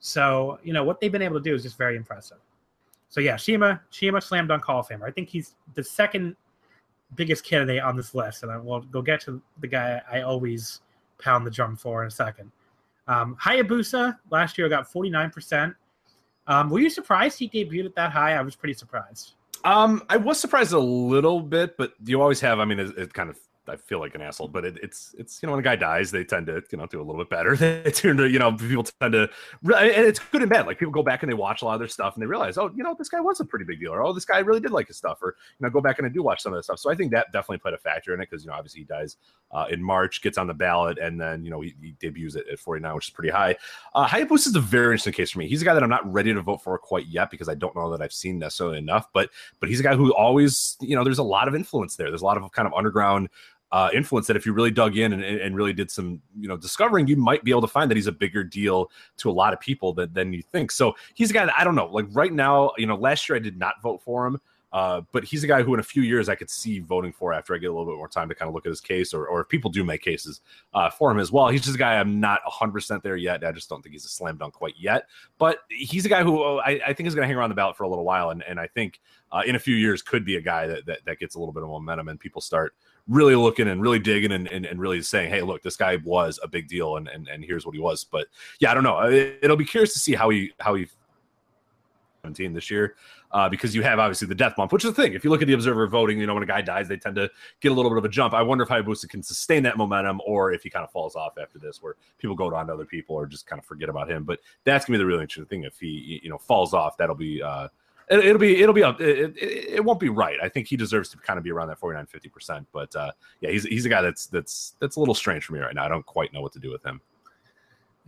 So 0.00 0.58
you 0.62 0.72
know 0.72 0.82
what 0.82 1.00
they've 1.00 1.12
been 1.12 1.22
able 1.22 1.36
to 1.36 1.42
do 1.42 1.54
is 1.54 1.62
just 1.62 1.78
very 1.78 1.96
impressive. 1.96 2.38
So 3.08 3.20
yeah, 3.20 3.36
CIMA 3.36 3.80
CIMA 3.90 4.20
slam 4.20 4.46
dunk 4.46 4.64
Hall 4.64 4.80
of 4.80 4.88
Famer. 4.88 5.06
I 5.06 5.10
think 5.10 5.28
he's 5.28 5.54
the 5.74 5.84
second 5.84 6.36
biggest 7.14 7.44
candidate 7.44 7.82
on 7.82 7.96
this 7.96 8.14
list, 8.14 8.42
and 8.42 8.50
I 8.50 8.56
will 8.56 8.80
go 8.80 9.02
get 9.02 9.20
to 9.22 9.40
the 9.60 9.68
guy 9.68 10.00
I 10.10 10.22
always 10.22 10.80
pound 11.18 11.46
the 11.46 11.50
drum 11.50 11.76
for 11.76 12.02
in 12.02 12.08
a 12.08 12.10
second. 12.10 12.50
Um, 13.08 13.36
Hayabusa 13.42 14.18
last 14.30 14.58
year 14.58 14.68
got 14.68 14.90
49%. 14.90 15.74
Um, 16.48 16.70
were 16.70 16.80
you 16.80 16.90
surprised 16.90 17.38
he 17.38 17.48
debuted 17.48 17.86
at 17.86 17.94
that 17.96 18.12
high? 18.12 18.34
I 18.34 18.42
was 18.42 18.54
pretty 18.54 18.74
surprised. 18.74 19.34
Um, 19.64 20.02
I 20.08 20.16
was 20.16 20.38
surprised 20.38 20.72
a 20.72 20.78
little 20.78 21.40
bit, 21.40 21.76
but 21.76 21.94
you 22.04 22.20
always 22.20 22.40
have. 22.40 22.60
I 22.60 22.64
mean, 22.64 22.78
it, 22.78 22.96
it 22.96 23.12
kind 23.12 23.30
of 23.30 23.38
I 23.68 23.76
feel 23.76 24.00
like 24.00 24.14
an 24.14 24.20
asshole, 24.20 24.48
but 24.48 24.64
it, 24.64 24.78
it's 24.82 25.14
it's 25.18 25.42
you 25.42 25.46
know 25.46 25.52
when 25.52 25.60
a 25.60 25.62
guy 25.62 25.76
dies, 25.76 26.10
they 26.10 26.24
tend 26.24 26.46
to 26.46 26.62
you 26.70 26.78
know 26.78 26.86
do 26.86 27.00
a 27.00 27.04
little 27.04 27.22
bit 27.22 27.30
better. 27.30 27.56
They 27.86 27.90
tend 27.90 28.18
to 28.18 28.28
you 28.28 28.38
know 28.38 28.52
people 28.52 28.84
tend 28.84 29.12
to, 29.12 29.22
and 29.62 30.06
it's 30.06 30.18
good 30.18 30.42
and 30.42 30.50
bad. 30.50 30.66
Like 30.66 30.78
people 30.78 30.92
go 30.92 31.02
back 31.02 31.22
and 31.22 31.30
they 31.30 31.34
watch 31.34 31.62
a 31.62 31.64
lot 31.64 31.74
of 31.74 31.80
their 31.80 31.88
stuff 31.88 32.14
and 32.14 32.22
they 32.22 32.26
realize, 32.26 32.58
oh, 32.58 32.70
you 32.74 32.82
know, 32.82 32.94
this 32.96 33.08
guy 33.08 33.20
was 33.20 33.40
a 33.40 33.44
pretty 33.44 33.64
big 33.64 33.80
deal, 33.80 33.92
or 33.92 34.02
oh, 34.02 34.12
this 34.12 34.24
guy 34.24 34.38
really 34.38 34.60
did 34.60 34.70
like 34.70 34.88
his 34.88 34.96
stuff, 34.96 35.18
or 35.22 35.36
you 35.58 35.64
know, 35.64 35.70
go 35.70 35.80
back 35.80 35.98
and 35.98 36.06
I 36.06 36.10
do 36.10 36.22
watch 36.22 36.42
some 36.42 36.52
of 36.52 36.58
the 36.58 36.62
stuff. 36.62 36.78
So 36.78 36.90
I 36.90 36.94
think 36.94 37.12
that 37.12 37.32
definitely 37.32 37.58
played 37.58 37.74
a 37.74 37.78
factor 37.78 38.14
in 38.14 38.20
it 38.20 38.28
because 38.30 38.44
you 38.44 38.50
know 38.50 38.56
obviously 38.56 38.80
he 38.80 38.84
dies 38.84 39.16
uh, 39.52 39.66
in 39.70 39.82
March, 39.82 40.22
gets 40.22 40.38
on 40.38 40.46
the 40.46 40.54
ballot, 40.54 40.98
and 40.98 41.20
then 41.20 41.44
you 41.44 41.50
know 41.50 41.60
he, 41.60 41.74
he 41.80 41.94
debuts 42.00 42.36
at, 42.36 42.48
at 42.48 42.58
49, 42.58 42.94
which 42.94 43.08
is 43.08 43.14
pretty 43.14 43.30
high. 43.30 43.56
Uh, 43.94 44.06
Hayabusa 44.06 44.48
is 44.48 44.56
a 44.56 44.60
very 44.60 44.94
interesting 44.94 45.12
case 45.12 45.30
for 45.30 45.38
me. 45.38 45.48
He's 45.48 45.62
a 45.62 45.64
guy 45.64 45.74
that 45.74 45.82
I'm 45.82 45.90
not 45.90 46.10
ready 46.10 46.32
to 46.34 46.42
vote 46.42 46.62
for 46.62 46.76
quite 46.78 47.06
yet 47.06 47.30
because 47.30 47.48
I 47.48 47.54
don't 47.54 47.74
know 47.74 47.90
that 47.90 48.02
I've 48.02 48.12
seen 48.12 48.38
necessarily 48.38 48.78
enough, 48.78 49.08
but 49.12 49.30
but 49.60 49.68
he's 49.68 49.80
a 49.80 49.82
guy 49.82 49.94
who 49.94 50.12
always 50.14 50.76
you 50.80 50.96
know 50.96 51.04
there's 51.04 51.18
a 51.18 51.24
lot 51.24 51.48
of 51.48 51.54
influence 51.54 51.96
there. 51.96 52.10
There's 52.10 52.22
a 52.22 52.26
lot 52.26 52.36
of 52.36 52.50
kind 52.52 52.66
of 52.66 52.74
underground 52.74 53.28
uh, 53.72 53.90
influence 53.92 54.26
that 54.26 54.36
if 54.36 54.46
you 54.46 54.52
really 54.52 54.70
dug 54.70 54.96
in 54.96 55.12
and, 55.12 55.22
and 55.22 55.56
really 55.56 55.72
did 55.72 55.90
some 55.90 56.20
you 56.38 56.48
know 56.48 56.56
discovering 56.56 57.06
you 57.06 57.16
might 57.16 57.42
be 57.44 57.50
able 57.50 57.60
to 57.60 57.66
find 57.66 57.90
that 57.90 57.96
he's 57.96 58.06
a 58.06 58.12
bigger 58.12 58.44
deal 58.44 58.90
to 59.16 59.28
a 59.28 59.32
lot 59.32 59.52
of 59.52 59.60
people 59.60 59.92
than, 59.92 60.12
than 60.12 60.32
you 60.32 60.42
think. 60.42 60.70
So 60.70 60.94
he's 61.14 61.30
a 61.30 61.34
guy 61.34 61.46
that 61.46 61.54
i 61.58 61.64
don't 61.64 61.74
know 61.74 61.86
like 61.86 62.06
right 62.12 62.32
now 62.32 62.72
you 62.76 62.86
know 62.86 62.96
last 62.96 63.28
year 63.28 63.36
i 63.36 63.38
did 63.38 63.58
not 63.58 63.80
vote 63.82 64.02
for 64.02 64.26
him 64.26 64.40
uh, 64.72 65.00
but 65.12 65.24
he's 65.24 65.44
a 65.44 65.46
guy 65.46 65.62
who 65.62 65.72
in 65.74 65.80
a 65.80 65.82
few 65.82 66.02
years 66.02 66.28
i 66.28 66.34
could 66.34 66.50
see 66.50 66.80
voting 66.80 67.12
for 67.12 67.32
after 67.32 67.54
i 67.54 67.58
get 67.58 67.66
a 67.66 67.72
little 67.72 67.86
bit 67.86 67.96
more 67.96 68.08
time 68.08 68.28
to 68.28 68.34
kind 68.34 68.48
of 68.48 68.54
look 68.54 68.66
at 68.66 68.70
his 68.70 68.80
case 68.80 69.14
or, 69.14 69.26
or 69.26 69.40
if 69.40 69.48
people 69.48 69.70
do 69.70 69.84
make 69.84 70.02
cases 70.02 70.40
uh, 70.74 70.90
for 70.90 71.10
him 71.10 71.18
as 71.18 71.32
well. 71.32 71.48
He's 71.48 71.62
just 71.62 71.76
a 71.76 71.78
guy 71.78 71.98
i'm 71.98 72.20
not 72.20 72.40
100% 72.44 73.02
there 73.02 73.16
yet 73.16 73.44
i 73.44 73.52
just 73.52 73.68
don't 73.68 73.82
think 73.82 73.94
he's 73.94 74.04
a 74.04 74.08
slam 74.08 74.36
dunk 74.36 74.54
quite 74.54 74.74
yet 74.78 75.06
but 75.38 75.60
he's 75.70 76.04
a 76.04 76.08
guy 76.08 76.22
who 76.22 76.42
uh, 76.42 76.62
i, 76.64 76.80
I 76.86 76.92
think 76.92 77.06
is 77.06 77.14
going 77.14 77.22
to 77.22 77.26
hang 77.26 77.36
around 77.36 77.50
the 77.50 77.54
ballot 77.54 77.76
for 77.76 77.84
a 77.84 77.88
little 77.88 78.04
while 78.04 78.30
and, 78.30 78.42
and 78.42 78.60
i 78.60 78.66
think 78.66 79.00
uh, 79.32 79.42
in 79.46 79.56
a 79.56 79.58
few 79.58 79.74
years 79.74 80.02
could 80.02 80.24
be 80.24 80.36
a 80.36 80.40
guy 80.40 80.66
that, 80.66 80.86
that, 80.86 80.98
that 81.04 81.18
gets 81.18 81.34
a 81.34 81.38
little 81.38 81.52
bit 81.52 81.62
of 81.62 81.68
momentum 81.68 82.08
and 82.08 82.20
people 82.20 82.40
start 82.40 82.74
really 83.08 83.36
looking 83.36 83.68
and 83.68 83.80
really 83.80 83.98
digging 83.98 84.32
and, 84.32 84.48
and, 84.48 84.66
and, 84.66 84.80
really 84.80 85.00
saying, 85.00 85.30
hey, 85.30 85.40
look, 85.40 85.62
this 85.62 85.76
guy 85.76 85.96
was 86.04 86.40
a 86.42 86.48
big 86.48 86.66
deal 86.66 86.96
and, 86.96 87.06
and, 87.08 87.28
and 87.28 87.44
here's 87.44 87.64
what 87.64 87.74
he 87.74 87.80
was. 87.80 88.04
But 88.04 88.26
yeah, 88.58 88.70
I 88.70 88.74
don't 88.74 88.82
know. 88.82 88.98
It, 89.02 89.48
will 89.48 89.56
be 89.56 89.64
curious 89.64 89.92
to 89.92 90.00
see 90.00 90.14
how 90.14 90.30
he 90.30 90.52
how 90.58 90.74
he 90.74 90.88
17 92.22 92.52
this 92.52 92.70
year 92.70 92.96
uh, 93.32 93.48
because 93.48 93.74
you 93.74 93.82
have 93.82 93.98
obviously 93.98 94.26
the 94.26 94.34
death 94.34 94.54
bump, 94.56 94.72
which 94.72 94.84
is 94.84 94.92
the 94.92 95.02
thing. 95.02 95.12
If 95.12 95.24
you 95.24 95.30
look 95.30 95.42
at 95.42 95.48
the 95.48 95.54
observer 95.54 95.86
voting, 95.86 96.18
you 96.18 96.26
know, 96.26 96.34
when 96.34 96.42
a 96.42 96.46
guy 96.46 96.60
dies, 96.60 96.88
they 96.88 96.96
tend 96.96 97.16
to 97.16 97.30
get 97.60 97.70
a 97.70 97.74
little 97.74 97.90
bit 97.90 97.98
of 97.98 98.04
a 98.04 98.08
jump. 98.08 98.34
I 98.34 98.42
wonder 98.42 98.64
if 98.64 98.70
Hayabusa 98.70 99.08
can 99.08 99.22
sustain 99.22 99.62
that 99.64 99.76
momentum 99.76 100.20
or 100.26 100.52
if 100.52 100.62
he 100.62 100.70
kind 100.70 100.84
of 100.84 100.90
falls 100.90 101.14
off 101.14 101.38
after 101.40 101.58
this, 101.58 101.82
where 101.82 101.94
people 102.18 102.34
go 102.34 102.52
on 102.54 102.66
to 102.66 102.72
other 102.72 102.84
people 102.84 103.14
or 103.14 103.26
just 103.26 103.46
kind 103.46 103.58
of 103.60 103.64
forget 103.64 103.88
about 103.88 104.10
him. 104.10 104.24
But 104.24 104.40
that's 104.64 104.86
gonna 104.86 104.98
be 104.98 105.02
the 105.02 105.06
really 105.06 105.22
interesting 105.22 105.46
thing. 105.46 105.64
If 105.64 105.78
he, 105.78 106.20
you 106.22 106.30
know, 106.30 106.38
falls 106.38 106.74
off, 106.74 106.96
that'll 106.96 107.14
be. 107.14 107.42
Uh, 107.42 107.68
it, 108.08 108.32
will 108.32 108.38
be 108.38 108.62
it'll 108.62 108.74
be 108.74 108.82
up 108.82 109.00
it, 109.00 109.36
it, 109.36 109.68
it, 109.74 109.84
won't 109.84 109.98
be 109.98 110.08
right 110.08 110.38
i 110.42 110.48
think 110.48 110.68
he 110.68 110.76
deserves 110.76 111.08
to 111.08 111.16
kind 111.18 111.38
of 111.38 111.44
be 111.44 111.50
around 111.50 111.68
that 111.68 111.78
49 111.78 112.06
50 112.06 112.28
percent 112.28 112.66
but 112.72 112.94
uh 112.94 113.10
yeah 113.40 113.50
he's 113.50 113.64
he's 113.64 113.84
a 113.84 113.88
guy 113.88 114.02
that's 114.02 114.26
that's 114.26 114.74
that's 114.80 114.96
a 114.96 115.00
little 115.00 115.14
strange 115.14 115.44
for 115.44 115.54
me 115.54 115.60
right 115.60 115.74
now 115.74 115.84
i 115.84 115.88
don't 115.88 116.06
quite 116.06 116.32
know 116.32 116.40
what 116.40 116.52
to 116.52 116.58
do 116.60 116.70
with 116.70 116.84
him 116.84 117.00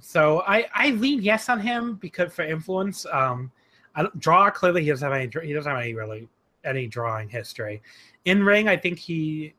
So 0.01 0.43
I 0.47 0.66
I 0.75 0.91
lean 0.91 1.23
yes 1.23 1.49
on 1.49 1.61
him 1.61 1.95
because 1.97 2.33
for 2.33 2.43
influence. 2.43 3.07
Um, 3.07 3.51
I 3.95 4.03
don't, 4.03 4.19
draw 4.20 4.51
clearly 4.51 4.83
he 4.85 4.91
doesn't 4.91 5.05
have 5.05 5.19
any 5.19 5.47
he 5.47 5.53
doesn't 5.53 5.70
have 5.70 5.81
any 5.81 5.95
really 5.95 6.29
any 6.65 6.87
drawing 6.87 7.29
history. 7.29 7.83
In 8.25 8.45
ring, 8.45 8.69
I 8.69 8.77
think 8.77 8.99
he 8.99 9.55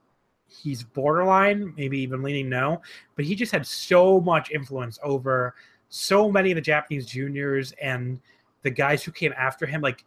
he's 0.47 0.83
borderline, 0.83 1.73
maybe 1.77 1.99
even 1.99 2.23
leaning 2.23 2.49
no, 2.49 2.81
but 3.15 3.25
he 3.25 3.35
just 3.35 3.51
had 3.51 3.65
so 3.65 4.19
much 4.21 4.51
influence 4.51 4.97
over 5.03 5.55
so 5.89 6.31
many 6.31 6.51
of 6.51 6.55
the 6.55 6.61
Japanese 6.61 7.05
juniors 7.05 7.73
and 7.81 8.19
the 8.63 8.69
guys 8.69 9.03
who 9.03 9.11
came 9.11 9.33
after 9.37 9.65
him. 9.65 9.81
Like 9.81 10.05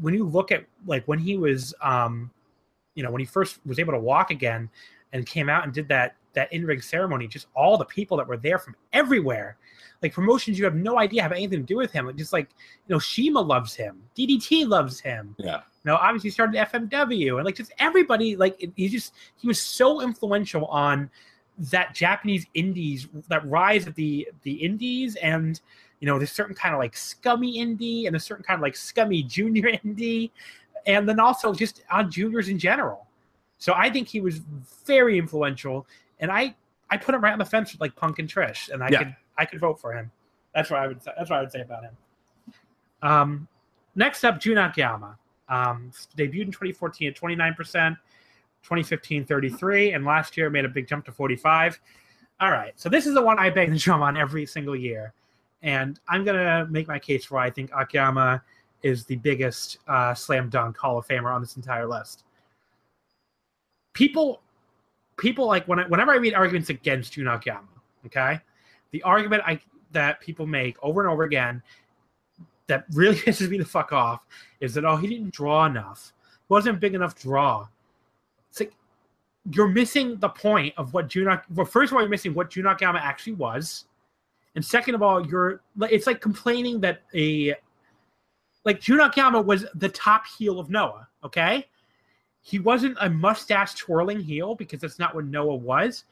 when 0.00 0.14
you 0.14 0.24
look 0.24 0.52
at 0.52 0.64
like 0.86 1.06
when 1.06 1.18
he 1.18 1.36
was 1.36 1.74
um 1.82 2.30
you 2.94 3.02
know 3.02 3.10
when 3.10 3.20
he 3.20 3.26
first 3.26 3.60
was 3.66 3.78
able 3.78 3.92
to 3.92 3.98
walk 3.98 4.30
again 4.30 4.68
and 5.12 5.26
came 5.26 5.48
out 5.48 5.64
and 5.64 5.72
did 5.72 5.88
that 5.88 6.14
that 6.34 6.52
in 6.52 6.64
ring 6.64 6.80
ceremony, 6.80 7.26
just 7.26 7.46
all 7.54 7.76
the 7.78 7.84
people 7.84 8.16
that 8.16 8.26
were 8.28 8.36
there 8.36 8.58
from 8.58 8.76
everywhere, 8.92 9.56
like 10.02 10.12
promotions 10.12 10.58
you 10.58 10.64
have 10.64 10.74
no 10.74 10.98
idea 10.98 11.22
have 11.22 11.32
anything 11.32 11.60
to 11.60 11.64
do 11.66 11.76
with 11.76 11.90
him. 11.90 12.06
Like 12.06 12.16
just 12.16 12.32
like 12.32 12.50
you 12.86 12.94
know, 12.94 12.98
CIMA 12.98 13.40
loves 13.40 13.74
him, 13.74 14.02
DDT 14.16 14.68
loves 14.68 15.00
him. 15.00 15.34
yeah 15.38 15.56
You 15.84 15.90
know, 15.92 15.96
obviously 15.96 16.28
he 16.28 16.32
started 16.32 16.54
FMW 16.56 17.36
and 17.36 17.44
like 17.44 17.56
just 17.56 17.72
everybody 17.78 18.36
like 18.36 18.62
it- 18.62 18.72
he 18.76 18.88
just 18.88 19.14
he 19.36 19.48
was 19.48 19.60
so 19.60 20.00
influential 20.02 20.66
on 20.66 21.10
that 21.72 21.92
Japanese 21.94 22.46
indies 22.54 23.08
that 23.28 23.44
rise 23.48 23.86
of 23.86 23.94
the 23.94 24.28
the 24.42 24.52
indies 24.52 25.16
and 25.16 25.60
you 26.00 26.06
know 26.06 26.18
there's 26.18 26.32
certain 26.32 26.54
kind 26.54 26.74
of 26.74 26.78
like 26.78 26.96
scummy 26.96 27.58
indie 27.58 28.06
and 28.06 28.14
a 28.16 28.20
certain 28.20 28.44
kind 28.44 28.58
of 28.58 28.62
like 28.62 28.76
scummy 28.76 29.22
junior 29.22 29.72
indie 29.84 30.30
and 30.86 31.08
then 31.08 31.20
also 31.20 31.52
just 31.52 31.82
on 31.90 32.10
juniors 32.10 32.48
in 32.48 32.58
general. 32.58 33.06
So 33.58 33.74
I 33.76 33.90
think 33.90 34.08
he 34.08 34.20
was 34.20 34.38
very 34.86 35.18
influential 35.18 35.86
and 36.20 36.30
I 36.30 36.54
I 36.90 36.96
put 36.96 37.14
him 37.14 37.22
right 37.22 37.32
on 37.32 37.38
the 37.38 37.44
fence 37.44 37.72
with 37.72 37.80
like 37.80 37.94
Punk 37.96 38.18
and 38.18 38.28
Trish 38.28 38.70
and 38.70 38.82
I 38.82 38.88
Yeah. 38.90 38.98
could 38.98 39.16
I 39.36 39.44
could 39.44 39.60
vote 39.60 39.80
for 39.80 39.92
him. 39.92 40.10
That's 40.54 40.70
what 40.70 40.80
I 40.80 40.86
would 40.86 41.02
say. 41.02 41.12
That's 41.16 41.30
what 41.30 41.38
I 41.38 41.42
would 41.42 41.52
say 41.52 41.60
about 41.60 41.84
him. 41.84 41.96
Um, 43.02 43.48
next 43.94 44.24
up, 44.24 44.40
Jun 44.40 44.58
Akiyama. 44.58 45.16
Um, 45.48 45.90
debuted 46.16 46.42
in 46.42 46.52
2014 46.52 47.08
at 47.08 47.14
29%, 47.16 47.56
2015 48.62 49.24
33, 49.24 49.92
and 49.92 50.04
last 50.04 50.36
year 50.36 50.50
made 50.50 50.64
a 50.64 50.68
big 50.68 50.86
jump 50.86 51.04
to 51.06 51.12
45. 51.12 51.80
All 52.40 52.50
right, 52.50 52.72
so 52.78 52.88
this 52.88 53.06
is 53.06 53.14
the 53.14 53.22
one 53.22 53.38
I 53.38 53.50
bang 53.50 53.70
the 53.70 53.78
drum 53.78 54.02
on 54.02 54.16
every 54.16 54.44
single 54.46 54.76
year, 54.76 55.12
and 55.62 55.98
I'm 56.08 56.24
gonna 56.24 56.66
make 56.70 56.88
my 56.88 56.98
case 56.98 57.24
for 57.24 57.36
why 57.36 57.46
I 57.46 57.50
think 57.50 57.70
Akiyama 57.76 58.42
is 58.82 59.04
the 59.04 59.16
biggest 59.16 59.78
uh, 59.88 60.14
slam 60.14 60.48
dunk 60.48 60.76
Hall 60.76 60.98
of 60.98 61.06
Famer 61.06 61.34
on 61.34 61.40
this 61.40 61.56
entire 61.56 61.86
list. 61.86 62.24
People, 63.92 64.40
people 65.16 65.46
like 65.46 65.66
when 65.66 65.80
I, 65.80 65.86
whenever 65.88 66.12
I 66.12 66.16
read 66.16 66.34
arguments 66.34 66.70
against 66.70 67.14
Jun 67.14 67.26
Akiyama, 67.26 67.66
okay, 68.06 68.40
the 68.92 69.02
argument 69.02 69.42
I 69.46 69.60
that 69.92 70.20
people 70.20 70.46
make 70.46 70.76
over 70.82 71.00
and 71.00 71.10
over 71.10 71.24
again 71.24 71.62
that 72.66 72.84
really 72.92 73.16
pisses 73.16 73.48
me 73.48 73.58
the 73.58 73.64
fuck 73.64 73.92
off 73.92 74.20
is 74.60 74.74
that 74.74 74.84
oh 74.84 74.96
he 74.96 75.08
didn't 75.08 75.32
draw 75.32 75.66
enough, 75.66 76.12
he 76.48 76.52
wasn't 76.52 76.78
big 76.78 76.94
enough 76.94 77.18
draw. 77.20 77.66
It's 78.50 78.60
like 78.60 78.72
you're 79.52 79.68
missing 79.68 80.16
the 80.18 80.28
point 80.28 80.74
of 80.76 80.94
what 80.94 81.08
Junak. 81.08 81.42
Well, 81.54 81.66
first 81.66 81.90
of 81.90 81.96
all, 81.96 82.02
you're 82.02 82.10
missing 82.10 82.34
what 82.34 82.50
Jun 82.50 82.66
Akiyama 82.66 83.00
actually 83.00 83.34
was, 83.34 83.86
and 84.58 84.64
second 84.64 84.96
of 84.96 85.04
all, 85.04 85.24
you're 85.24 85.60
it's 85.82 86.08
like 86.08 86.20
complaining 86.20 86.80
that 86.80 87.02
a 87.14 87.54
like 88.64 88.80
Jun 88.80 88.98
Akiyama 88.98 89.40
was 89.40 89.64
the 89.76 89.88
top 89.88 90.24
heel 90.26 90.58
of 90.58 90.68
Noah. 90.68 91.06
Okay, 91.22 91.68
he 92.40 92.58
wasn't 92.58 92.98
a 93.00 93.08
mustache 93.08 93.76
twirling 93.76 94.18
heel 94.18 94.56
because 94.56 94.80
that's 94.80 94.98
not 94.98 95.14
what 95.14 95.26
Noah 95.26 95.54
was. 95.54 96.02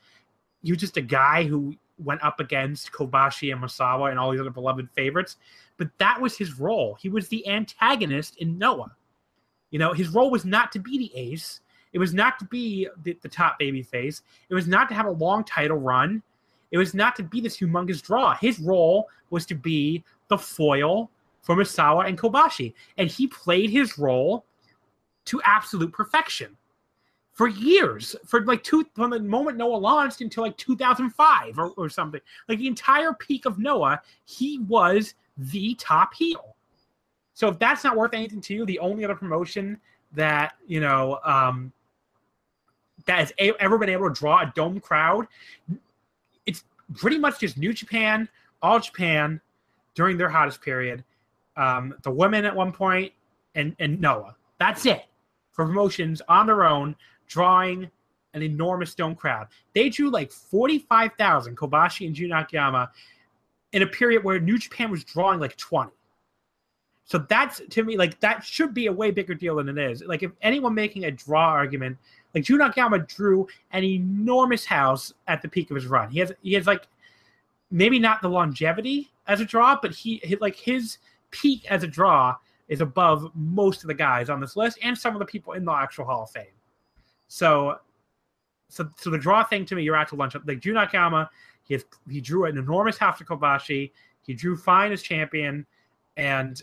He 0.62 0.70
was 0.70 0.78
just 0.78 0.96
a 0.96 1.00
guy 1.00 1.42
who 1.42 1.74
went 1.98 2.22
up 2.22 2.38
against 2.38 2.92
Kobashi 2.92 3.52
and 3.52 3.60
Misawa 3.60 4.10
and 4.10 4.18
all 4.20 4.30
these 4.30 4.40
other 4.40 4.50
beloved 4.50 4.88
favorites. 4.92 5.38
But 5.76 5.88
that 5.98 6.20
was 6.20 6.38
his 6.38 6.60
role. 6.60 6.96
He 7.00 7.08
was 7.08 7.26
the 7.26 7.48
antagonist 7.48 8.36
in 8.36 8.58
Noah. 8.58 8.94
You 9.72 9.80
know, 9.80 9.92
his 9.92 10.10
role 10.10 10.30
was 10.30 10.44
not 10.44 10.70
to 10.70 10.78
be 10.78 10.98
the 10.98 11.10
ace. 11.16 11.62
It 11.92 11.98
was 11.98 12.14
not 12.14 12.38
to 12.38 12.44
be 12.44 12.86
the, 13.02 13.18
the 13.22 13.28
top 13.28 13.58
baby 13.58 13.82
face. 13.82 14.22
It 14.48 14.54
was 14.54 14.68
not 14.68 14.88
to 14.90 14.94
have 14.94 15.06
a 15.06 15.10
long 15.10 15.42
title 15.42 15.78
run. 15.78 16.22
It 16.70 16.78
was 16.78 16.94
not 16.94 17.16
to 17.16 17.22
be 17.22 17.40
this 17.40 17.58
humongous 17.58 18.02
draw. 18.02 18.34
His 18.34 18.58
role 18.58 19.08
was 19.30 19.46
to 19.46 19.54
be 19.54 20.04
the 20.28 20.38
foil 20.38 21.10
for 21.42 21.54
Misawa 21.54 22.08
and 22.08 22.18
Kobashi. 22.18 22.74
And 22.98 23.08
he 23.08 23.26
played 23.28 23.70
his 23.70 23.98
role 23.98 24.44
to 25.26 25.40
absolute 25.44 25.92
perfection 25.92 26.56
for 27.32 27.48
years, 27.48 28.16
for 28.24 28.44
like 28.46 28.64
two 28.64 28.86
from 28.94 29.10
the 29.10 29.20
moment 29.20 29.58
Noah 29.58 29.76
launched 29.76 30.22
until 30.22 30.42
like 30.44 30.56
2005 30.56 31.58
or, 31.58 31.68
or 31.76 31.88
something. 31.90 32.20
Like 32.48 32.58
the 32.58 32.66
entire 32.66 33.12
peak 33.12 33.44
of 33.44 33.58
Noah, 33.58 34.00
he 34.24 34.60
was 34.60 35.14
the 35.36 35.74
top 35.74 36.14
heel. 36.14 36.56
So 37.34 37.48
if 37.48 37.58
that's 37.58 37.84
not 37.84 37.94
worth 37.94 38.14
anything 38.14 38.40
to 38.40 38.54
you, 38.54 38.64
the 38.64 38.78
only 38.78 39.04
other 39.04 39.14
promotion 39.14 39.78
that 40.12 40.54
you 40.66 40.80
know 40.80 41.20
um, 41.24 41.72
that 43.04 43.18
has 43.18 43.32
ever 43.38 43.76
been 43.76 43.90
able 43.90 44.08
to 44.08 44.18
draw 44.18 44.40
a 44.40 44.52
dome 44.54 44.80
crowd, 44.80 45.28
pretty 46.94 47.18
much 47.18 47.40
just 47.40 47.56
New 47.56 47.72
Japan, 47.72 48.28
All 48.62 48.80
Japan 48.80 49.40
during 49.94 50.16
their 50.16 50.28
hottest 50.28 50.62
period, 50.62 51.04
um, 51.56 51.94
the 52.02 52.10
women 52.10 52.44
at 52.44 52.54
one 52.54 52.72
point, 52.72 53.12
and 53.54 53.74
and 53.78 54.00
Noah. 54.00 54.36
That's 54.58 54.86
it 54.86 55.04
for 55.52 55.66
promotions 55.66 56.22
on 56.28 56.46
their 56.46 56.64
own, 56.64 56.94
drawing 57.26 57.90
an 58.34 58.42
enormous 58.42 58.94
dome 58.94 59.14
crowd. 59.14 59.48
They 59.74 59.88
drew 59.88 60.10
like 60.10 60.30
forty 60.30 60.78
five 60.78 61.12
thousand 61.18 61.56
Kobashi 61.56 62.06
and 62.06 62.14
Jun 62.14 62.32
Akiyama 62.32 62.90
in 63.72 63.82
a 63.82 63.86
period 63.86 64.22
where 64.22 64.38
New 64.38 64.58
Japan 64.58 64.90
was 64.90 65.04
drawing 65.04 65.40
like 65.40 65.56
twenty. 65.56 65.92
So 67.06 67.18
that's 67.18 67.62
to 67.70 67.84
me 67.84 67.96
like 67.96 68.20
that 68.20 68.44
should 68.44 68.74
be 68.74 68.86
a 68.86 68.92
way 68.92 69.10
bigger 69.10 69.34
deal 69.34 69.56
than 69.56 69.68
it 69.68 69.78
is. 69.78 70.02
Like 70.02 70.22
if 70.22 70.32
anyone 70.42 70.74
making 70.74 71.04
a 71.04 71.10
draw 71.10 71.48
argument, 71.48 71.96
like 72.36 72.44
Jun 72.44 72.60
Akiyama 72.60 72.98
drew 72.98 73.48
an 73.72 73.82
enormous 73.82 74.66
house 74.66 75.14
at 75.26 75.40
the 75.40 75.48
peak 75.48 75.70
of 75.70 75.74
his 75.74 75.86
run. 75.86 76.10
He 76.10 76.18
has 76.18 76.32
he 76.42 76.52
has 76.52 76.66
like 76.66 76.86
maybe 77.70 77.98
not 77.98 78.20
the 78.20 78.28
longevity 78.28 79.10
as 79.26 79.40
a 79.40 79.44
draw, 79.46 79.78
but 79.80 79.94
he, 79.94 80.20
he 80.22 80.36
like 80.36 80.54
his 80.54 80.98
peak 81.30 81.64
as 81.70 81.82
a 81.82 81.86
draw 81.86 82.36
is 82.68 82.82
above 82.82 83.30
most 83.34 83.82
of 83.82 83.88
the 83.88 83.94
guys 83.94 84.28
on 84.28 84.38
this 84.38 84.54
list 84.54 84.78
and 84.82 84.96
some 84.96 85.14
of 85.14 85.18
the 85.18 85.24
people 85.24 85.54
in 85.54 85.64
the 85.64 85.72
actual 85.72 86.04
Hall 86.04 86.24
of 86.24 86.30
Fame. 86.30 86.44
So 87.28 87.78
so 88.68 88.86
so 88.98 89.08
the 89.08 89.18
draw 89.18 89.42
thing 89.42 89.64
to 89.64 89.74
me, 89.74 89.82
you're 89.82 89.96
out 89.96 90.08
to 90.08 90.16
lunch. 90.16 90.36
Up. 90.36 90.42
Like 90.46 90.60
Jun 90.60 90.76
Akiyama, 90.76 91.30
he 91.64 91.72
has 91.72 91.86
he 92.06 92.20
drew 92.20 92.44
an 92.44 92.58
enormous 92.58 92.98
house 92.98 93.16
to 93.16 93.24
Kobashi. 93.24 93.92
He 94.20 94.34
drew 94.34 94.58
fine 94.58 94.92
as 94.92 95.00
champion, 95.00 95.64
and 96.18 96.60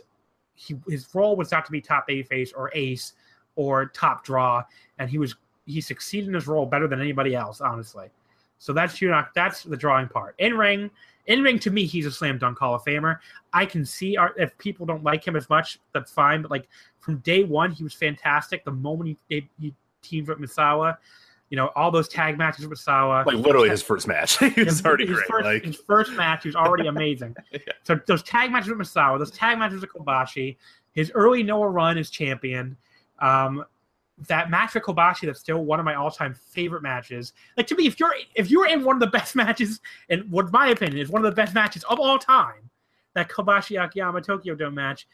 he 0.53 0.75
his 0.87 1.07
role 1.15 1.35
was 1.35 1.51
not 1.51 1.65
to 1.65 1.71
be 1.71 1.81
top 1.81 2.07
babyface 2.07 2.51
or 2.55 2.69
ace 2.75 3.13
or 3.55 3.87
top 3.87 4.23
draw, 4.23 4.63
and 4.99 5.09
he 5.09 5.17
was 5.17 5.35
he 5.65 5.81
succeeded 5.81 6.27
in 6.27 6.33
his 6.33 6.47
role 6.47 6.65
better 6.65 6.87
than 6.87 6.99
anybody 7.01 7.35
else, 7.35 7.61
honestly. 7.61 8.09
So 8.59 8.73
that's 8.73 8.95
Junak. 8.95 9.29
That's 9.35 9.63
the 9.63 9.77
drawing 9.77 10.07
part. 10.07 10.35
In 10.39 10.57
ring, 10.57 10.89
in 11.27 11.41
ring 11.41 11.59
to 11.59 11.71
me, 11.71 11.85
he's 11.85 12.05
a 12.05 12.11
slam 12.11 12.37
dunk 12.37 12.59
Hall 12.59 12.75
of 12.75 12.83
Famer. 12.83 13.19
I 13.51 13.65
can 13.65 13.85
see 13.85 14.17
our, 14.17 14.33
if 14.37 14.57
people 14.57 14.85
don't 14.85 15.03
like 15.03 15.25
him 15.25 15.35
as 15.35 15.49
much, 15.49 15.79
that's 15.93 16.11
fine. 16.11 16.41
But 16.41 16.51
like 16.51 16.67
from 16.99 17.17
day 17.17 17.43
one, 17.43 17.71
he 17.71 17.83
was 17.83 17.93
fantastic. 17.93 18.63
The 18.65 18.71
moment 18.71 19.17
he, 19.29 19.49
he 19.59 19.73
teamed 20.01 20.27
with 20.27 20.39
Misawa, 20.39 20.97
you 21.49 21.57
know, 21.57 21.71
all 21.75 21.91
those 21.91 22.07
tag 22.07 22.37
matches 22.37 22.65
with 22.67 22.79
Misawa, 22.79 23.25
like 23.25 23.35
literally 23.35 23.69
his 23.69 23.83
first 23.83 24.07
match 24.07 24.37
he 24.39 24.45
was 24.45 24.55
his, 24.55 24.85
already 24.85 25.05
his 25.05 25.17
great 25.17 25.27
First, 25.27 25.45
like 25.45 25.63
his 25.63 25.75
first 25.75 26.11
match, 26.13 26.43
he 26.43 26.49
was 26.49 26.55
already 26.55 26.87
amazing. 26.87 27.35
So 27.83 27.99
those 28.07 28.23
tag 28.23 28.49
matches 28.49 28.69
with 28.69 28.79
Misawa, 28.79 29.19
those 29.19 29.31
tag 29.31 29.59
matches 29.59 29.81
with 29.81 29.91
Kobashi, 29.91 30.55
his 30.93 31.11
early 31.13 31.43
Noah 31.43 31.67
run 31.67 31.97
as 31.97 32.09
champion, 32.09 32.77
um, 33.19 33.65
that 34.27 34.49
match 34.49 34.73
with 34.73 34.83
Kobashi 34.83 35.25
that's 35.25 35.39
still 35.39 35.63
one 35.63 35.79
of 35.79 35.85
my 35.85 35.95
all-time 35.95 36.33
favorite 36.33 36.83
matches. 36.83 37.33
Like 37.57 37.67
to 37.67 37.75
me, 37.75 37.87
if 37.87 37.99
you're 37.99 38.13
if 38.35 38.49
you're 38.49 38.67
in 38.67 38.83
one 38.83 38.95
of 38.95 38.99
the 38.99 39.07
best 39.17 39.35
matches, 39.35 39.79
and 40.09 40.29
what 40.31 40.51
my 40.51 40.69
opinion 40.69 40.99
is 40.99 41.09
one 41.09 41.23
of 41.23 41.29
the 41.29 41.35
best 41.35 41.53
matches 41.53 41.83
of 41.85 41.99
all 41.99 42.19
time, 42.19 42.69
that 43.13 43.29
Kobashi 43.29 43.83
Akiyama 43.83 44.21
Tokyo 44.21 44.55
Dome 44.55 44.75
match, 44.75 45.07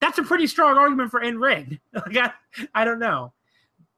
that's 0.00 0.18
a 0.18 0.22
pretty 0.22 0.46
strong 0.46 0.76
argument 0.76 1.10
for 1.10 1.22
in 1.22 1.38
ring. 1.38 1.78
like 1.92 2.16
I, 2.16 2.32
I 2.74 2.84
don't 2.84 2.98
know, 2.98 3.32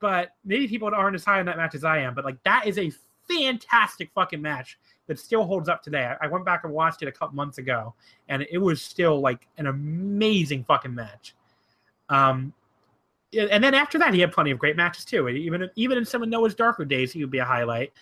but 0.01 0.31
maybe 0.45 0.69
people 0.69 0.91
aren't 0.93 1.15
as 1.15 1.25
high 1.25 1.41
on 1.41 1.47
that 1.47 1.57
match 1.57 1.75
as 1.75 1.85
I 1.85 1.99
am. 1.99 2.15
But 2.15 2.25
like 2.25 2.43
that 2.45 2.67
is 2.67 2.79
a 2.79 2.93
fantastic 3.29 4.11
fucking 4.15 4.41
match 4.41 4.79
that 5.07 5.19
still 5.19 5.45
holds 5.45 5.69
up 5.69 5.83
today. 5.83 6.05
I, 6.21 6.27
I 6.27 6.29
went 6.29 6.45
back 6.45 6.65
and 6.65 6.73
watched 6.73 7.03
it 7.03 7.09
a 7.09 7.13
couple 7.13 7.35
months 7.35 7.59
ago, 7.59 7.95
and 8.29 8.47
it 8.51 8.59
was 8.59 8.81
still 8.83 9.21
like 9.21 9.47
an 9.57 9.67
amazing 9.67 10.65
fucking 10.65 10.95
match. 10.95 11.35
Um, 12.09 12.53
and 13.37 13.63
then 13.63 13.75
after 13.75 13.99
that, 13.99 14.15
he 14.15 14.21
had 14.21 14.33
plenty 14.33 14.51
of 14.51 14.59
great 14.59 14.77
matches 14.77 15.05
too. 15.05 15.29
Even 15.29 15.69
even 15.77 15.99
in 15.99 16.05
some 16.05 16.23
of 16.23 16.29
Noah's 16.29 16.55
darker 16.55 16.85
days, 16.85 17.13
he 17.13 17.21
would 17.21 17.31
be 17.31 17.39
a 17.39 17.45
highlight. 17.45 17.93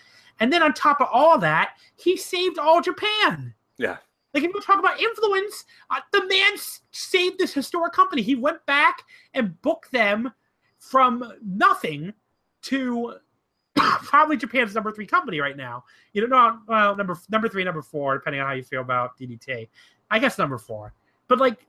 And 0.41 0.53
then 0.53 0.63
on 0.63 0.73
top 0.73 1.01
of 1.01 1.09
all 1.13 1.39
that, 1.39 1.77
he 1.97 2.17
saved 2.17 2.59
all 2.59 2.81
Japan. 2.81 3.55
Yeah. 3.79 3.97
Like 4.35 4.45
if 4.45 4.53
you 4.55 4.61
talk 4.61 4.79
about 4.79 5.01
influence, 5.01 5.65
uh, 5.91 6.01
the 6.13 6.27
man 6.27 6.53
saved 6.91 7.39
this 7.39 7.55
historic 7.55 7.95
company. 7.95 8.21
He 8.21 8.35
went 8.35 8.65
back 8.67 9.03
and 9.33 9.61
booked 9.63 9.91
them 9.93 10.31
from 10.79 11.33
nothing 11.43 12.13
to 12.63 13.15
probably 13.75 14.37
Japan's 14.37 14.75
number 14.75 14.93
three 14.93 15.07
company 15.07 15.41
right 15.41 15.57
now. 15.57 15.85
You 16.13 16.21
don't 16.21 16.31
know, 16.31 16.59
well, 16.69 16.97
number 16.97 17.19
number 17.31 17.49
three, 17.49 17.65
number 17.65 17.83
four, 17.83 18.19
depending 18.19 18.41
on 18.43 18.47
how 18.47 18.53
you 18.53 18.63
feel 18.63 18.83
about 18.83 19.19
DDT. 19.19 19.69
I 20.11 20.19
guess 20.19 20.39
number 20.39 20.59
four, 20.59 20.93
but 21.29 21.39
like 21.39 21.67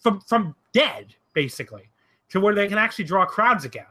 from 0.00 0.20
from 0.22 0.54
dead 0.72 1.14
basically 1.34 1.90
to 2.30 2.40
where 2.40 2.54
they 2.54 2.68
can 2.68 2.78
actually 2.78 3.04
draw 3.04 3.24
crowds 3.24 3.64
again. 3.64 3.84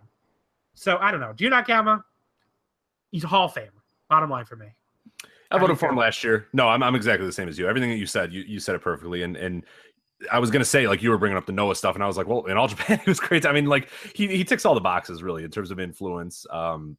So 0.73 0.97
I 0.97 1.11
don't 1.11 1.19
know. 1.19 1.33
Do 1.33 1.43
you 1.43 1.49
Jun 1.49 1.59
Akiyama, 1.59 2.05
he's 3.11 3.23
a 3.23 3.27
Hall 3.27 3.45
of 3.45 3.53
Famer. 3.53 3.69
Bottom 4.09 4.29
line 4.29 4.45
for 4.45 4.55
me. 4.55 4.67
I 5.49 5.55
How 5.55 5.57
do 5.57 5.63
you 5.63 5.67
voted 5.67 5.79
for 5.79 5.89
him 5.89 5.95
last 5.95 6.23
year. 6.23 6.47
No, 6.53 6.67
I'm, 6.67 6.83
I'm 6.83 6.95
exactly 6.95 7.25
the 7.25 7.31
same 7.31 7.47
as 7.47 7.57
you. 7.57 7.67
Everything 7.67 7.89
that 7.89 7.97
you 7.97 8.05
said, 8.05 8.33
you, 8.33 8.41
you 8.43 8.59
said 8.59 8.75
it 8.75 8.81
perfectly. 8.81 9.23
And 9.23 9.35
and 9.37 9.63
I 10.31 10.39
was 10.39 10.51
gonna 10.51 10.65
say 10.65 10.87
like 10.87 11.01
you 11.01 11.09
were 11.09 11.17
bringing 11.17 11.37
up 11.37 11.45
the 11.45 11.51
Noah 11.51 11.75
stuff, 11.75 11.95
and 11.95 12.03
I 12.03 12.07
was 12.07 12.17
like, 12.17 12.27
well, 12.27 12.45
in 12.45 12.57
all 12.57 12.67
Japan, 12.67 12.99
it 12.99 13.07
was 13.07 13.19
great. 13.19 13.45
I 13.45 13.51
mean, 13.51 13.65
like 13.65 13.89
he 14.13 14.27
he 14.27 14.43
ticks 14.43 14.65
all 14.65 14.75
the 14.75 14.81
boxes 14.81 15.23
really 15.23 15.43
in 15.43 15.51
terms 15.51 15.71
of 15.71 15.79
influence. 15.79 16.45
Um, 16.49 16.97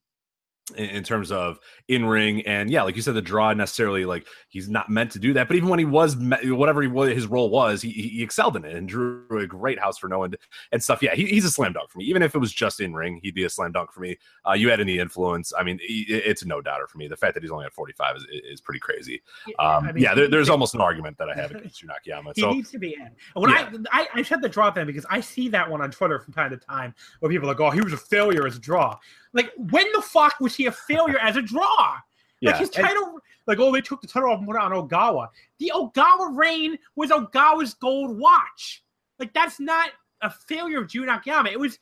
in, 0.71 0.85
in 0.91 1.03
terms 1.05 1.31
of 1.33 1.59
in 1.89 2.05
ring 2.05 2.43
and 2.47 2.71
yeah, 2.71 2.83
like 2.83 2.97
you 2.97 3.03
said, 3.03 3.15
the 3.15 3.23
draw 3.23 3.53
necessarily 3.53 4.05
like 4.05 4.27
he's 4.49 4.69
not 4.69 4.89
meant 4.91 5.11
to 5.13 5.19
do 5.19 5.33
that. 5.35 5.49
But 5.49 5.57
even 5.57 5.69
when 5.69 5.79
he 5.79 5.85
was 5.85 6.17
whatever 6.17 6.83
he 6.83 6.89
was, 6.89 7.11
his 7.11 7.27
role 7.27 7.51
was, 7.51 7.83
he, 7.83 7.91
he 7.91 8.23
excelled 8.23 8.57
in 8.57 8.65
it 8.65 8.75
and 8.77 8.89
drew 8.89 9.25
a 9.39 9.47
great 9.47 9.79
house 9.79 9.99
for 9.99 10.09
no 10.09 10.19
one 10.21 10.35
and 10.73 10.83
stuff. 10.83 11.03
Yeah, 11.03 11.15
he, 11.15 11.27
he's 11.27 11.45
a 11.45 11.51
slam 11.51 11.73
dunk 11.73 11.91
for 11.91 11.99
me. 11.99 12.05
Even 12.05 12.23
if 12.23 12.35
it 12.35 12.39
was 12.39 12.53
just 12.53 12.81
in 12.81 12.95
ring, 12.95 13.21
he'd 13.23 13.35
be 13.35 13.45
a 13.45 13.51
slam 13.51 13.73
dunk 13.73 13.93
for 13.93 14.01
me. 14.01 14.19
Uh, 14.49 14.53
you 14.53 14.71
had 14.71 14.81
any 14.81 14.99
influence. 14.99 15.53
I 15.59 15.63
mean, 15.63 15.79
he, 15.83 16.03
it's 16.09 16.43
a 16.43 16.47
no 16.49 16.61
doubter 16.61 16.87
for 16.87 16.99
me. 16.99 17.09
The 17.09 17.17
fact 17.17 17.35
that 17.35 17.43
he's 17.43 17.51
only 17.53 17.67
at 17.67 17.73
45 17.73 18.17
is, 18.17 18.27
is 18.51 18.61
pretty 18.61 18.81
crazy. 18.81 19.23
Um, 19.59 19.89
I 19.89 19.93
mean, 19.93 20.03
yeah, 20.03 20.15
there, 20.15 20.25
he- 20.25 20.31
there's 20.31 20.49
almost 20.49 20.75
an 20.75 20.81
argument 20.81 21.19
that 21.19 21.29
I 21.29 21.35
have 21.35 21.51
against 21.55 21.81
Jun 21.81 21.91
Akiyama. 21.97 22.33
He 22.35 22.41
So 22.43 22.53
needs 22.53 22.71
to 22.71 22.79
be 22.79 22.95
in. 22.95 23.11
When 23.35 23.51
Yeah. 23.51 23.71
I, 23.93 24.03
I 24.03 24.09
I 24.15 24.23
said 24.23 24.43
the 24.43 24.49
draw 24.49 24.71
thing 24.71 24.87
because 24.87 25.07
I 25.11 25.21
see 25.21 25.49
that 25.51 25.71
one 25.71 25.81
on 25.81 25.91
Twitter 25.91 26.19
from 26.19 26.33
time 26.35 26.51
to 26.51 26.57
time 26.57 26.95
where 27.21 27.31
people 27.31 27.49
are 27.49 27.53
like, 27.53 27.61
"Oh, 27.61 27.71
he 27.71 27.81
was 27.81 27.93
a 27.93 27.97
failure 27.97 28.47
as 28.47 28.57
a 28.57 28.61
draw." 28.61 28.99
Like, 29.33 29.53
when 29.57 29.91
the 29.93 30.03
fuck 30.03 30.41
was 30.41 30.55
he 30.57 30.67
a 30.67 30.73
failure 30.73 31.19
as 31.19 31.37
a 31.37 31.43
draw? 31.43 31.97
yeah, 32.41 32.51
Like 32.53 32.61
his 32.61 32.71
And- 32.77 32.87
title, 32.87 33.19
like, 33.47 33.59
oh, 33.59 33.73
they 33.73 33.81
took 33.81 34.01
the 34.01 34.07
title 34.07 34.31
off 34.31 34.41
and 34.41 34.49
it 34.49 34.57
on 34.57 34.73
Ogawa. 34.73 35.29
The 35.59 35.73
Ogawa 35.75 36.37
reign 36.37 36.79
was 36.97 37.11
Ogawa's 37.11 37.75
gold 37.75 38.17
watch. 38.19 38.83
Like, 39.19 39.33
that's 39.33 39.59
not 39.59 39.91
a 40.21 40.31
failure 40.31 40.81
of 40.83 40.89
Jun 40.89 41.09
Akiyama. 41.09 41.49
It 41.51 41.59
was 41.59 41.79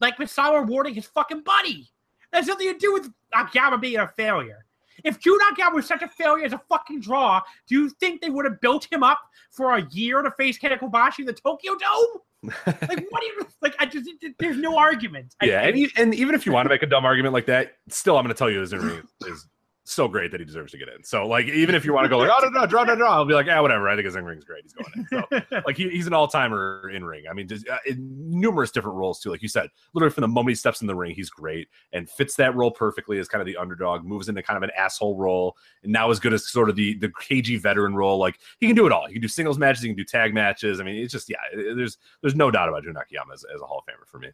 like 0.00 0.16
Misawa 0.18 0.60
rewarding 0.64 0.94
his 0.94 1.06
fucking 1.06 1.42
buddy. 1.42 1.90
That's 2.32 2.46
nothing 2.46 2.72
to 2.72 2.78
do 2.78 2.92
with 2.92 3.10
Akiyama 3.34 3.78
being 3.78 3.98
a 3.98 4.08
failure. 4.08 4.64
If 5.04 5.18
Jun 5.20 5.38
Akiyama 5.50 5.76
was 5.76 5.86
such 5.86 6.02
a 6.02 6.08
failure 6.08 6.44
as 6.44 6.52
a 6.52 6.58
fucking 6.68 7.00
draw, 7.00 7.40
do 7.68 7.74
you 7.74 7.88
think 7.88 8.20
they 8.20 8.30
would 8.30 8.44
have 8.44 8.60
built 8.60 8.86
him 8.90 9.02
up 9.02 9.20
for 9.50 9.76
a 9.76 9.86
year 9.90 10.22
to 10.22 10.30
face 10.32 10.58
Kenta 10.58 10.78
Kobashi 10.78 11.20
in 11.20 11.26
the 11.26 11.32
Tokyo 11.32 11.76
Dome? 11.76 12.20
Like, 12.44 13.06
what 13.10 13.20
do 13.20 13.26
you 13.26 13.46
like? 13.62 13.74
I 13.80 13.86
just 13.86 14.08
there's 14.38 14.56
no 14.56 14.78
argument. 14.78 15.34
I- 15.40 15.46
yeah, 15.46 15.62
and, 15.62 15.76
e- 15.76 15.90
and 15.96 16.14
even 16.14 16.34
if 16.34 16.46
you 16.46 16.52
want 16.52 16.66
to 16.66 16.70
make 16.70 16.82
a 16.82 16.86
dumb 16.86 17.04
argument 17.04 17.34
like 17.34 17.46
that, 17.46 17.72
still, 17.88 18.16
I'm 18.16 18.24
going 18.24 18.34
to 18.34 18.38
tell 18.38 18.50
you 18.50 18.62
in 18.72 18.80
ring 18.80 19.02
is 19.26 19.46
so 19.92 20.08
great 20.08 20.30
that 20.30 20.40
he 20.40 20.46
deserves 20.46 20.72
to 20.72 20.78
get 20.78 20.88
in. 20.88 21.02
So, 21.04 21.26
like, 21.26 21.46
even 21.46 21.74
if 21.74 21.84
you 21.84 21.92
want 21.92 22.04
to 22.04 22.08
go 22.08 22.18
like, 22.18 22.30
oh 22.32 22.48
no, 22.48 22.60
no, 22.60 22.66
draw, 22.66 22.84
no, 22.84 22.96
draw, 22.96 23.14
I'll 23.14 23.24
be 23.24 23.34
like, 23.34 23.46
yeah, 23.46 23.60
whatever. 23.60 23.88
I 23.88 23.94
think 23.94 24.06
his 24.06 24.16
in 24.16 24.24
ring's 24.24 24.44
great. 24.44 24.62
He's 24.62 24.72
going 24.72 24.90
in. 24.94 25.06
So, 25.50 25.60
like, 25.66 25.76
he, 25.76 25.88
he's 25.88 26.06
an 26.06 26.14
all 26.14 26.28
timer 26.28 26.90
in 26.90 27.04
ring. 27.04 27.24
I 27.30 27.34
mean, 27.34 27.48
just 27.48 27.68
uh, 27.68 27.78
in 27.86 28.30
numerous 28.30 28.70
different 28.70 28.96
roles 28.96 29.20
too. 29.20 29.30
Like 29.30 29.42
you 29.42 29.48
said, 29.48 29.68
literally 29.94 30.12
from 30.12 30.22
the 30.22 30.28
moment 30.28 30.50
he 30.50 30.54
steps 30.54 30.80
in 30.80 30.86
the 30.86 30.94
ring, 30.94 31.14
he's 31.14 31.30
great 31.30 31.68
and 31.92 32.08
fits 32.08 32.36
that 32.36 32.54
role 32.54 32.70
perfectly 32.70 33.18
as 33.18 33.28
kind 33.28 33.40
of 33.40 33.46
the 33.46 33.56
underdog. 33.56 34.04
Moves 34.04 34.28
into 34.28 34.42
kind 34.42 34.56
of 34.56 34.62
an 34.62 34.70
asshole 34.76 35.16
role, 35.16 35.56
and 35.82 35.92
now 35.92 36.10
as 36.10 36.20
good 36.20 36.32
as 36.32 36.48
sort 36.48 36.68
of 36.68 36.76
the 36.76 36.94
the 36.98 37.08
KG 37.08 37.60
veteran 37.60 37.94
role. 37.94 38.18
Like, 38.18 38.38
he 38.58 38.66
can 38.66 38.76
do 38.76 38.86
it 38.86 38.92
all. 38.92 39.06
He 39.06 39.14
can 39.14 39.22
do 39.22 39.28
singles 39.28 39.58
matches. 39.58 39.82
He 39.82 39.88
can 39.88 39.96
do 39.96 40.04
tag 40.04 40.34
matches. 40.34 40.80
I 40.80 40.84
mean, 40.84 40.96
it's 40.96 41.12
just 41.12 41.28
yeah. 41.28 41.36
There's 41.54 41.98
there's 42.20 42.34
no 42.34 42.50
doubt 42.50 42.68
about 42.68 42.84
Jun 42.84 42.96
Akiyama 42.96 43.32
as, 43.34 43.44
as 43.54 43.60
a 43.60 43.64
Hall 43.64 43.78
of 43.78 43.84
Famer 43.84 44.06
for 44.06 44.18
me. 44.18 44.28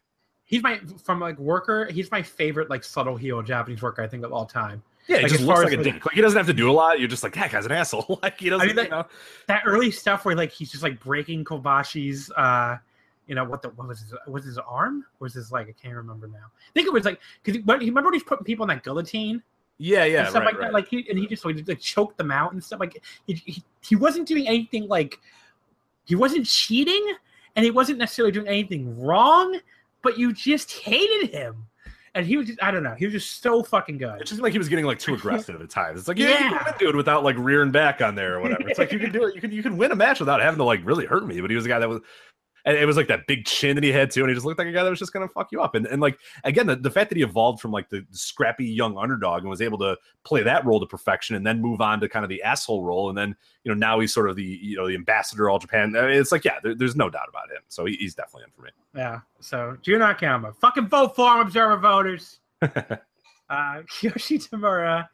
he's 0.45 0.63
my 0.63 0.79
from 1.03 1.19
like 1.19 1.37
worker. 1.39 1.85
He's 1.91 2.11
my 2.11 2.21
favorite 2.21 2.69
like 2.69 2.83
subtle 2.83 3.17
heel 3.17 3.41
Japanese 3.41 3.81
worker 3.81 4.01
I 4.01 4.07
think 4.07 4.23
of 4.23 4.31
all 4.31 4.45
time. 4.45 4.81
Yeah, 5.07 5.17
Like, 5.17 5.25
he 5.25 5.29
just 5.31 5.43
looks 5.43 5.63
like 5.63 5.73
a 5.73 5.77
dick. 5.83 6.05
Like 6.05 6.15
he 6.15 6.21
doesn't 6.21 6.37
have 6.37 6.47
to 6.47 6.53
do 6.53 6.69
a 6.69 6.73
lot. 6.73 6.99
You're 6.99 7.07
just 7.07 7.21
like 7.23 7.33
that 7.35 7.51
guy's 7.51 7.65
an 7.65 7.71
asshole. 7.71 8.19
like 8.23 8.39
he 8.39 8.49
doesn't. 8.49 8.63
I 8.63 8.67
mean, 8.67 8.75
that- 8.77 8.85
you 8.85 8.89
know? 8.91 9.05
That 9.47 9.63
early 9.65 9.91
stuff 9.91 10.25
where 10.25 10.35
like 10.35 10.51
he's 10.51 10.71
just 10.71 10.81
like 10.83 10.99
breaking 10.99 11.43
Kobashi's 11.45 12.31
uh 12.31 12.77
you 13.27 13.33
know 13.35 13.43
what 13.43 13.61
the 13.61 13.69
what 13.69 13.87
was 13.87 13.99
his 14.01 14.13
was 14.27 14.45
his 14.45 14.57
arm 14.57 15.05
or 15.19 15.25
was 15.25 15.33
his 15.33 15.51
like 15.51 15.67
I 15.67 15.73
can't 15.73 15.95
remember 15.95 16.27
now. 16.27 16.45
I 16.45 16.71
think 16.73 16.87
it 16.87 16.93
was 16.93 17.05
like 17.05 17.19
because 17.43 17.57
he, 17.57 17.63
when- 17.63 17.81
he 17.81 17.89
remember 17.89 18.07
when 18.07 18.13
he's 18.15 18.23
putting 18.23 18.45
people 18.45 18.63
in 18.63 18.69
that 18.69 18.83
guillotine 18.83 19.41
Yeah, 19.77 20.05
yeah, 20.05 20.23
stuff 20.29 20.35
right, 20.41 20.45
like 20.45 20.53
right. 20.55 20.61
that. 20.67 20.73
Like 20.73 20.87
he 20.87 21.05
and 21.09 21.19
he 21.19 21.27
just 21.27 21.45
like, 21.45 21.55
like 21.67 21.79
choked 21.79 22.17
them 22.17 22.31
out 22.31 22.53
and 22.53 22.63
stuff. 22.63 22.79
Like 22.79 23.01
he, 23.27 23.33
he 23.45 23.63
he 23.81 23.95
wasn't 23.95 24.27
doing 24.27 24.47
anything 24.47 24.87
like 24.87 25.19
he 26.05 26.15
wasn't 26.15 26.45
cheating 26.45 27.15
and 27.55 27.63
he 27.63 27.71
wasn't 27.71 27.97
necessarily 27.99 28.31
doing 28.31 28.47
anything 28.47 28.99
wrong, 29.03 29.59
but 30.01 30.17
you 30.17 30.33
just 30.33 30.71
hated 30.71 31.29
him. 31.31 31.67
And 32.15 32.25
he 32.25 32.37
was 32.37 32.47
just 32.47 32.63
I 32.63 32.71
don't 32.71 32.81
know, 32.81 32.95
he 32.97 33.05
was 33.05 33.13
just 33.13 33.43
so 33.43 33.61
fucking 33.61 33.97
good. 33.97 34.15
it 34.15 34.19
just 34.21 34.31
seemed 34.31 34.41
like 34.41 34.53
he 34.53 34.57
was 34.57 34.69
getting 34.69 34.85
like 34.85 34.97
too 34.99 35.13
aggressive 35.13 35.61
at 35.61 35.69
times. 35.69 35.99
It's 35.99 36.07
like 36.07 36.17
yeah, 36.17 36.27
you 36.29 36.33
Yeah. 36.33 36.49
can 36.57 36.65
win, 36.65 36.73
dude, 36.79 36.95
without 36.95 37.23
like 37.23 37.35
rearing 37.37 37.71
back 37.71 38.01
on 38.01 38.15
there 38.15 38.35
or 38.35 38.39
whatever. 38.39 38.67
It's 38.69 38.79
like 38.79 38.91
you 38.93 38.99
can 38.99 39.11
do 39.11 39.25
it. 39.25 39.35
You 39.35 39.41
can 39.41 39.51
you 39.51 39.61
can 39.61 39.75
win 39.77 39.91
a 39.91 39.95
match 39.95 40.19
without 40.19 40.41
having 40.41 40.57
to 40.57 40.63
like 40.63 40.79
really 40.83 41.05
hurt 41.05 41.27
me. 41.27 41.41
But 41.41 41.49
he 41.49 41.55
was 41.55 41.65
a 41.65 41.69
guy 41.69 41.79
that 41.79 41.89
was. 41.89 42.01
And 42.65 42.75
it 42.75 42.85
was 42.85 42.97
like 42.97 43.07
that 43.09 43.27
big 43.27 43.45
chin 43.45 43.75
that 43.75 43.83
he 43.83 43.91
had 43.91 44.09
too, 44.09 44.21
and 44.21 44.29
he 44.29 44.33
just 44.33 44.45
looked 44.45 44.57
like 44.57 44.67
a 44.67 44.71
guy 44.71 44.83
that 44.83 44.89
was 44.89 44.97
just 44.97 45.13
gonna 45.13 45.27
fuck 45.27 45.51
you 45.51 45.61
up. 45.61 45.75
And 45.75 45.85
and 45.85 46.01
like 46.01 46.17
again, 46.43 46.65
the, 46.65 46.75
the 46.75 46.89
fact 46.89 47.09
that 47.09 47.15
he 47.15 47.23
evolved 47.23 47.61
from 47.61 47.71
like 47.71 47.89
the 47.89 48.05
scrappy 48.11 48.65
young 48.65 48.97
underdog 48.97 49.41
and 49.41 49.49
was 49.49 49.61
able 49.61 49.77
to 49.79 49.97
play 50.23 50.41
that 50.43 50.65
role 50.65 50.79
to 50.79 50.85
perfection, 50.85 51.35
and 51.35 51.45
then 51.45 51.61
move 51.61 51.79
on 51.79 51.99
to 51.99 52.09
kind 52.09 52.25
of 52.25 52.29
the 52.29 52.41
asshole 52.41 52.83
role, 52.83 53.09
and 53.09 53.17
then 53.17 53.35
you 53.63 53.71
know 53.71 53.77
now 53.77 53.99
he's 53.99 54.13
sort 54.13 54.29
of 54.29 54.35
the 54.35 54.43
you 54.43 54.75
know 54.75 54.87
the 54.87 54.95
ambassador 54.95 55.47
of 55.47 55.53
all 55.53 55.59
Japan. 55.59 55.95
I 55.95 56.07
mean, 56.07 56.19
it's 56.19 56.31
like 56.31 56.43
yeah, 56.43 56.59
there, 56.63 56.73
there's 56.73 56.95
no 56.95 57.09
doubt 57.09 57.29
about 57.29 57.51
him. 57.51 57.61
So 57.67 57.85
he, 57.85 57.95
he's 57.97 58.15
definitely 58.15 58.45
in 58.45 58.51
for 58.51 58.63
me. 58.63 58.69
Yeah. 58.95 59.19
So 59.39 59.77
Jun 59.81 60.01
Akiyama. 60.01 60.53
Fucking 60.53 60.87
vote 60.87 61.15
for 61.15 61.35
him, 61.35 61.41
Observer 61.41 61.77
voters. 61.77 62.39
uh 62.61 62.67
Kiyoshi 63.49 64.49
Tamura. 64.49 65.07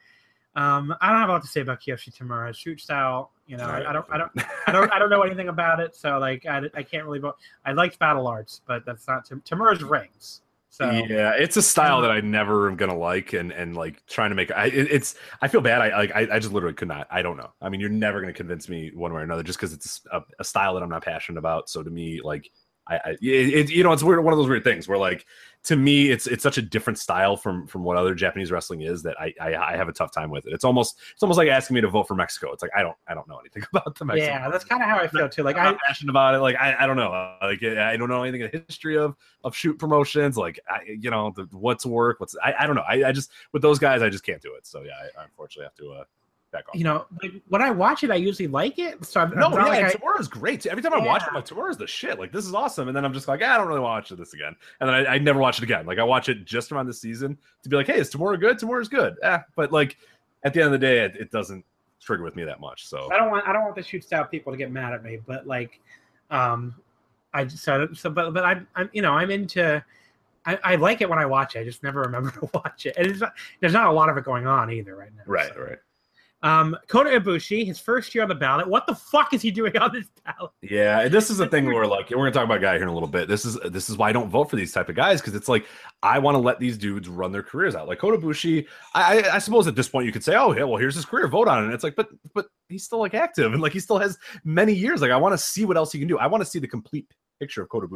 Um, 0.53 0.93
I 0.99 1.09
don't 1.09 1.19
have 1.19 1.29
a 1.29 1.33
lot 1.33 1.41
to 1.43 1.47
say 1.47 1.61
about 1.61 1.81
Kiyoshi 1.81 2.15
Tamura. 2.15 2.53
Shoot 2.55 2.81
style, 2.81 3.31
you 3.51 3.57
know, 3.57 3.65
I, 3.65 3.89
I 3.89 3.91
don't 3.91 4.05
I 4.09 4.17
don't 4.17 4.31
I 4.67 4.71
don't 4.71 4.93
I 4.93 4.97
don't 4.97 5.09
know 5.09 5.23
anything 5.23 5.49
about 5.49 5.81
it, 5.81 5.93
so 5.93 6.17
like 6.19 6.45
I, 6.45 6.61
I 6.73 6.83
can't 6.83 7.03
really 7.03 7.19
vote. 7.19 7.35
I 7.65 7.73
liked 7.73 7.99
Battle 7.99 8.25
Arts, 8.25 8.61
but 8.65 8.85
that's 8.85 9.05
not 9.09 9.25
Tam- 9.25 9.43
Tamura's 9.45 9.83
rings. 9.83 10.41
So 10.69 10.89
yeah, 10.89 11.33
it's 11.33 11.57
a 11.57 11.61
style 11.61 11.99
that 11.99 12.11
I 12.11 12.21
never 12.21 12.69
am 12.69 12.77
gonna 12.77 12.97
like, 12.97 13.33
and 13.33 13.51
and 13.51 13.75
like 13.75 14.05
trying 14.07 14.29
to 14.29 14.35
make. 14.35 14.53
I 14.53 14.67
it, 14.67 14.87
it's 14.89 15.15
I 15.41 15.49
feel 15.49 15.59
bad. 15.59 15.81
I 15.81 15.97
like 15.97 16.15
I, 16.15 16.35
I 16.35 16.39
just 16.39 16.53
literally 16.53 16.75
could 16.75 16.87
not. 16.87 17.07
I 17.11 17.21
don't 17.21 17.35
know. 17.35 17.51
I 17.61 17.67
mean, 17.67 17.81
you're 17.81 17.89
never 17.89 18.21
gonna 18.21 18.31
convince 18.31 18.69
me 18.69 18.89
one 18.95 19.13
way 19.13 19.19
or 19.19 19.23
another 19.25 19.43
just 19.43 19.59
because 19.59 19.73
it's 19.73 19.99
a, 20.13 20.21
a 20.39 20.45
style 20.45 20.73
that 20.75 20.81
I'm 20.81 20.89
not 20.89 21.03
passionate 21.03 21.37
about. 21.37 21.69
So 21.69 21.83
to 21.83 21.89
me, 21.89 22.21
like 22.23 22.49
I, 22.87 22.95
I 22.95 23.17
it, 23.21 23.69
you 23.69 23.83
know, 23.83 23.91
it's 23.91 24.03
weird. 24.03 24.23
One 24.23 24.33
of 24.33 24.37
those 24.37 24.49
weird 24.49 24.63
things 24.63 24.87
where 24.87 24.97
like 24.97 25.25
to 25.63 25.75
me, 25.75 26.09
it's 26.09 26.25
it's 26.25 26.41
such 26.41 26.57
a 26.57 26.61
different 26.61 26.97
style 26.97 27.37
from 27.37 27.67
from 27.67 27.83
what 27.83 27.95
other 27.95 28.15
Japanese 28.15 28.51
wrestling 28.51 28.81
is 28.81 29.03
that 29.03 29.15
I 29.19 29.33
I, 29.39 29.55
I 29.55 29.77
have 29.77 29.87
a 29.87 29.93
tough 29.93 30.11
time 30.11 30.31
with 30.31 30.47
it. 30.47 30.53
It's 30.53 30.63
almost 30.63 30.99
it's 31.13 31.21
almost 31.21 31.37
like 31.37 31.47
asking 31.47 31.75
me 31.75 31.81
to 31.81 31.87
vote 31.87 32.07
for 32.07 32.15
Mexico. 32.15 32.51
It's 32.51 32.63
like 32.63 32.71
I 32.75 32.81
don't 32.81 32.97
I 33.07 33.13
don't 33.13 33.27
know 33.27 33.37
anything 33.37 33.63
about 33.73 33.97
the 33.97 34.05
Mexico. 34.05 34.25
yeah, 34.25 34.49
that's 34.49 34.65
kind 34.65 34.81
of 34.81 34.89
how 34.89 34.97
I 34.97 35.07
feel 35.07 35.29
too. 35.29 35.43
Like 35.43 35.57
I'm 35.57 35.75
I 35.75 35.77
passionate 35.85 36.09
about 36.09 36.33
it. 36.33 36.39
Like 36.39 36.55
I, 36.55 36.75
I 36.79 36.87
don't 36.87 36.97
know. 36.97 37.35
Like 37.41 37.63
I 37.63 37.95
don't 37.97 38.09
know 38.09 38.23
anything 38.23 38.41
in 38.41 38.49
the 38.51 38.63
history 38.67 38.97
of 38.97 39.15
of 39.43 39.55
shoot 39.55 39.77
promotions. 39.77 40.35
Like 40.35 40.59
I, 40.67 40.79
you 40.99 41.11
know, 41.11 41.31
the, 41.35 41.47
what's 41.51 41.85
work, 41.85 42.19
what's 42.19 42.35
I, 42.43 42.53
I 42.59 42.67
don't 42.67 42.75
know. 42.75 42.85
I, 42.87 43.09
I 43.09 43.11
just 43.11 43.31
with 43.53 43.61
those 43.61 43.77
guys, 43.77 44.01
I 44.01 44.09
just 44.09 44.25
can't 44.25 44.41
do 44.41 44.55
it. 44.55 44.65
So 44.65 44.81
yeah, 44.81 44.93
I, 44.99 45.21
I 45.21 45.23
unfortunately 45.25 45.65
have 45.65 45.75
to 45.75 46.01
uh, 46.01 46.03
back 46.51 46.67
off. 46.69 46.75
you 46.75 46.83
know, 46.83 47.05
like 47.23 47.31
when 47.47 47.61
I 47.61 47.71
watch 47.71 48.03
it, 48.03 48.11
I 48.11 48.15
usually 48.15 48.47
like 48.47 48.77
it. 48.79 49.03
So 49.05 49.21
I'm, 49.21 49.31
no, 49.37 49.47
I'm 49.47 49.53
yeah, 49.53 49.63
like 49.65 49.77
and 49.79 49.87
I- 49.87 49.91
Tamura's 49.93 50.27
great. 50.27 50.65
Every 50.65 50.83
time 50.83 50.93
I 50.93 50.97
watch 50.99 51.21
it, 51.23 51.29
I'm 51.29 51.33
Yeah. 51.33 51.39
like 51.39 51.45
Tamura's 51.47 51.77
the 51.77 51.87
shit. 51.87 52.19
Like 52.19 52.31
this 52.31 52.45
is 52.45 52.53
awesome, 52.53 52.87
and 52.87 52.95
then 52.95 53.05
I'm 53.05 53.13
just 53.13 53.27
like, 53.27 53.41
"Ah, 53.43 53.53
I 53.53 53.57
don't 53.57 53.67
really 53.67 53.79
want 53.79 54.05
to 54.05 54.13
watch 54.13 54.19
this 54.19 54.33
again. 54.33 54.55
And 54.79 54.89
then 54.89 54.95
I, 55.07 55.15
I 55.15 55.17
never 55.17 55.39
watch 55.39 55.57
it 55.59 55.63
again. 55.63 55.85
Like 55.85 55.97
I 55.99 56.03
watch 56.03 56.29
it 56.29 56.45
just 56.45 56.71
around 56.71 56.87
the 56.87 56.93
season 56.93 57.37
to 57.63 57.69
be 57.69 57.75
like, 57.75 57.87
hey, 57.87 57.99
is 57.99 58.11
Tamura 58.11 58.39
good? 58.39 58.57
Tamura's 58.59 58.87
good. 58.89 59.15
Eh, 59.23 59.39
but 59.55 59.71
like 59.71 59.97
at 60.43 60.53
the 60.53 60.59
end 60.61 60.73
of 60.73 60.79
the 60.79 60.85
day, 60.85 60.99
it, 61.05 61.15
it 61.15 61.31
doesn't 61.31 61.63
trigger 62.01 62.23
with 62.23 62.35
me 62.35 62.43
that 62.43 62.59
much. 62.59 62.87
So 62.87 63.09
I 63.11 63.17
don't 63.17 63.29
want 63.31 63.47
I 63.47 63.53
don't 63.53 63.63
want 63.63 63.75
the 63.75 63.83
shoot 63.83 64.03
style 64.03 64.25
people 64.25 64.51
to 64.51 64.57
get 64.57 64.71
mad 64.71 64.93
at 64.93 65.03
me, 65.03 65.19
but 65.25 65.47
like, 65.47 65.79
um, 66.31 66.75
I 67.33 67.45
just 67.45 67.63
so, 67.63 67.87
so 67.93 68.09
but 68.09 68.33
but 68.33 68.43
I'm 68.43 68.67
I'm 68.75 68.89
you 68.93 69.01
know 69.01 69.13
I'm 69.13 69.31
into. 69.31 69.83
I, 70.43 70.57
I 70.63 70.75
like 70.77 71.01
it 71.01 71.07
when 71.09 71.19
I 71.19 71.25
watch 71.27 71.55
it. 71.55 71.59
I 71.59 71.63
just 71.63 71.83
never 71.83 72.01
remember 72.07 72.31
to 72.31 72.49
watch 72.55 72.87
it, 72.87 72.95
and 72.97 73.05
it's 73.05 73.19
not, 73.19 73.33
there's 73.59 73.73
not 73.73 73.85
a 73.87 73.91
lot 73.91 74.09
of 74.09 74.17
it 74.17 74.23
going 74.23 74.47
on 74.47 74.71
either 74.71 74.95
right 74.95 75.11
now. 75.15 75.21
right, 75.27 75.51
so. 75.53 75.61
right. 75.61 75.77
Um, 76.43 76.75
Kota 76.87 77.09
Ibushi, 77.11 77.65
his 77.65 77.79
first 77.79 78.15
year 78.15 78.23
on 78.23 78.29
the 78.29 78.35
ballot. 78.35 78.67
What 78.67 78.87
the 78.87 78.95
fuck 78.95 79.33
is 79.33 79.41
he 79.41 79.51
doing 79.51 79.77
on 79.77 79.93
this 79.93 80.07
ballot? 80.25 80.51
Yeah, 80.61 81.07
this 81.07 81.29
is 81.29 81.37
the 81.37 81.47
thing 81.47 81.65
where 81.73 81.85
like 81.85 82.09
we're 82.09 82.17
gonna 82.17 82.31
talk 82.31 82.45
about 82.45 82.57
a 82.57 82.61
guy 82.61 82.73
here 82.73 82.83
in 82.83 82.87
a 82.89 82.93
little 82.93 83.07
bit. 83.07 83.27
This 83.27 83.45
is 83.45 83.59
this 83.69 83.89
is 83.89 83.97
why 83.97 84.09
I 84.09 84.11
don't 84.11 84.29
vote 84.29 84.49
for 84.49 84.55
these 84.55 84.71
type 84.71 84.89
of 84.89 84.95
guys 84.95 85.21
because 85.21 85.35
it's 85.35 85.47
like 85.47 85.65
I 86.01 86.17
want 86.19 86.35
to 86.35 86.39
let 86.39 86.59
these 86.59 86.77
dudes 86.77 87.07
run 87.07 87.31
their 87.31 87.43
careers 87.43 87.75
out. 87.75 87.87
Like 87.87 87.99
Kota 87.99 88.17
Ibushi, 88.17 88.65
I, 88.93 89.19
I 89.19 89.35
I 89.35 89.37
suppose 89.39 89.67
at 89.67 89.75
this 89.75 89.87
point 89.87 90.07
you 90.07 90.11
could 90.11 90.23
say, 90.23 90.35
oh 90.35 90.53
yeah, 90.53 90.63
well 90.63 90.77
here's 90.77 90.95
his 90.95 91.05
career, 91.05 91.27
vote 91.27 91.47
on 91.47 91.59
it. 91.59 91.65
And 91.65 91.73
it's 91.73 91.83
like, 91.83 91.95
but 91.95 92.09
but 92.33 92.47
he's 92.69 92.83
still 92.83 92.99
like 92.99 93.13
active 93.13 93.53
and 93.53 93.61
like 93.61 93.73
he 93.73 93.79
still 93.79 93.99
has 93.99 94.17
many 94.43 94.73
years. 94.73 95.01
Like 95.01 95.11
I 95.11 95.17
want 95.17 95.33
to 95.33 95.37
see 95.37 95.65
what 95.65 95.77
else 95.77 95.91
he 95.91 95.99
can 95.99 96.07
do. 96.07 96.17
I 96.17 96.27
want 96.27 96.41
to 96.43 96.49
see 96.49 96.59
the 96.59 96.67
complete 96.67 97.07
picture 97.41 97.63
of 97.63 97.69
Kota 97.69 97.87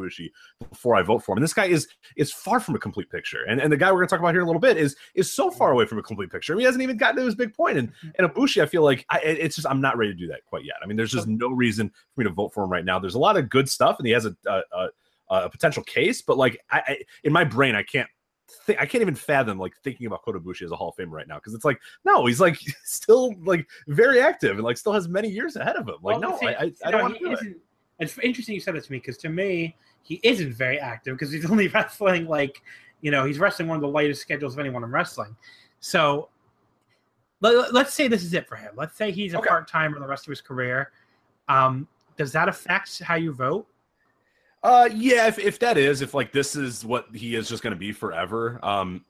before 0.70 0.96
I 0.96 1.02
vote 1.02 1.20
for 1.20 1.32
him. 1.32 1.38
And 1.38 1.44
this 1.44 1.54
guy 1.54 1.66
is 1.66 1.86
is 2.16 2.32
far 2.32 2.58
from 2.58 2.74
a 2.74 2.78
complete 2.78 3.08
picture. 3.10 3.44
And 3.48 3.60
and 3.60 3.72
the 3.72 3.76
guy 3.76 3.90
we're 3.90 3.98
going 3.98 4.08
to 4.08 4.10
talk 4.10 4.20
about 4.20 4.34
here 4.34 4.40
in 4.40 4.44
a 4.44 4.46
little 4.46 4.60
bit 4.60 4.76
is 4.76 4.96
is 5.14 5.32
so 5.32 5.50
far 5.50 5.70
away 5.70 5.86
from 5.86 5.98
a 5.98 6.02
complete 6.02 6.30
picture. 6.30 6.52
I 6.52 6.56
mean, 6.56 6.60
he 6.60 6.66
hasn't 6.66 6.82
even 6.82 6.96
gotten 6.96 7.16
to 7.16 7.24
his 7.24 7.36
big 7.36 7.54
point. 7.54 7.78
And 7.78 7.92
and 8.18 8.28
Ibushi, 8.28 8.60
I 8.62 8.66
feel 8.66 8.82
like 8.82 9.06
I, 9.08 9.20
it's 9.20 9.56
just 9.56 9.68
I'm 9.68 9.80
not 9.80 9.96
ready 9.96 10.12
to 10.12 10.18
do 10.18 10.26
that 10.28 10.44
quite 10.44 10.64
yet. 10.64 10.76
I 10.82 10.86
mean, 10.86 10.96
there's 10.96 11.12
just 11.12 11.28
no 11.28 11.48
reason 11.48 11.90
for 12.14 12.20
me 12.20 12.24
to 12.24 12.34
vote 12.34 12.52
for 12.52 12.64
him 12.64 12.70
right 12.70 12.84
now. 12.84 12.98
There's 12.98 13.14
a 13.14 13.20
lot 13.20 13.36
of 13.36 13.48
good 13.48 13.68
stuff, 13.68 13.96
and 13.98 14.06
he 14.06 14.12
has 14.12 14.26
a 14.26 14.36
a, 14.46 14.62
a, 14.72 14.88
a 15.30 15.50
potential 15.50 15.84
case, 15.84 16.22
but 16.22 16.36
like 16.36 16.60
I, 16.70 16.82
I 16.86 16.98
in 17.24 17.32
my 17.32 17.44
brain, 17.44 17.76
I 17.76 17.84
can't 17.84 18.08
think 18.48 18.80
I 18.80 18.86
can't 18.86 19.02
even 19.02 19.14
fathom 19.14 19.58
like 19.58 19.74
thinking 19.82 20.06
about 20.06 20.22
Kota 20.24 20.38
Ibushi 20.38 20.62
as 20.62 20.70
a 20.70 20.76
Hall 20.76 20.94
of 20.96 20.96
Famer 20.96 21.12
right 21.12 21.28
now 21.28 21.36
because 21.36 21.54
it's 21.54 21.64
like 21.64 21.80
no, 22.04 22.26
he's 22.26 22.40
like 22.40 22.58
still 22.84 23.34
like 23.44 23.66
very 23.88 24.20
active 24.20 24.56
and 24.56 24.64
like 24.64 24.76
still 24.76 24.92
has 24.92 25.08
many 25.08 25.28
years 25.28 25.56
ahead 25.56 25.76
of 25.76 25.88
him. 25.88 25.96
Like 26.02 26.20
Well, 26.20 26.32
no, 26.32 26.38
see, 26.38 26.46
I, 26.46 26.50
I, 26.50 26.72
I 26.84 26.90
don't 26.90 27.02
want 27.02 27.18
to 27.18 27.20
do 27.20 27.32
it. 27.32 27.56
It's 27.98 28.18
interesting 28.18 28.54
you 28.54 28.60
said 28.60 28.74
that 28.74 28.84
to 28.84 28.92
me 28.92 28.98
because 28.98 29.16
to 29.18 29.28
me 29.28 29.76
he 30.02 30.20
isn't 30.22 30.52
very 30.52 30.78
active 30.78 31.14
because 31.14 31.32
he's 31.32 31.50
only 31.50 31.68
wrestling 31.68 32.26
like 32.26 32.62
you 33.00 33.10
know 33.10 33.24
he's 33.24 33.38
wrestling 33.38 33.68
one 33.68 33.76
of 33.76 33.82
the 33.82 33.88
lightest 33.88 34.22
schedules 34.22 34.54
of 34.54 34.58
anyone 34.58 34.84
in 34.84 34.90
wrestling. 34.90 35.34
So 35.80 36.28
let, 37.40 37.74
us 37.74 37.94
say 37.94 38.08
this 38.08 38.24
is 38.24 38.34
it 38.34 38.48
for 38.48 38.56
him. 38.56 38.72
Let's 38.76 38.96
say 38.96 39.10
he's 39.10 39.34
a 39.34 39.38
Okay. 39.38 39.48
part 39.48 39.68
timer 39.68 40.00
the 40.00 40.06
rest 40.06 40.26
of 40.26 40.30
his 40.30 40.40
career. 40.40 40.90
Um, 41.48 41.86
does 42.16 42.32
that 42.32 42.48
affect 42.48 43.00
how 43.02 43.14
you 43.16 43.32
vote? 43.32 43.66
Uh, 44.62 44.88
yeah, 44.92 45.28
if, 45.28 45.38
if 45.38 45.58
that 45.60 45.76
is, 45.78 46.00
if 46.02 46.14
like 46.14 46.32
this 46.32 46.56
is 46.56 46.84
what 46.84 47.06
he 47.14 47.36
is 47.36 47.48
just 47.48 47.62
going 47.62 47.72
to 47.72 47.78
be 47.78 47.92
forever, 47.92 48.58
um, 48.64 49.04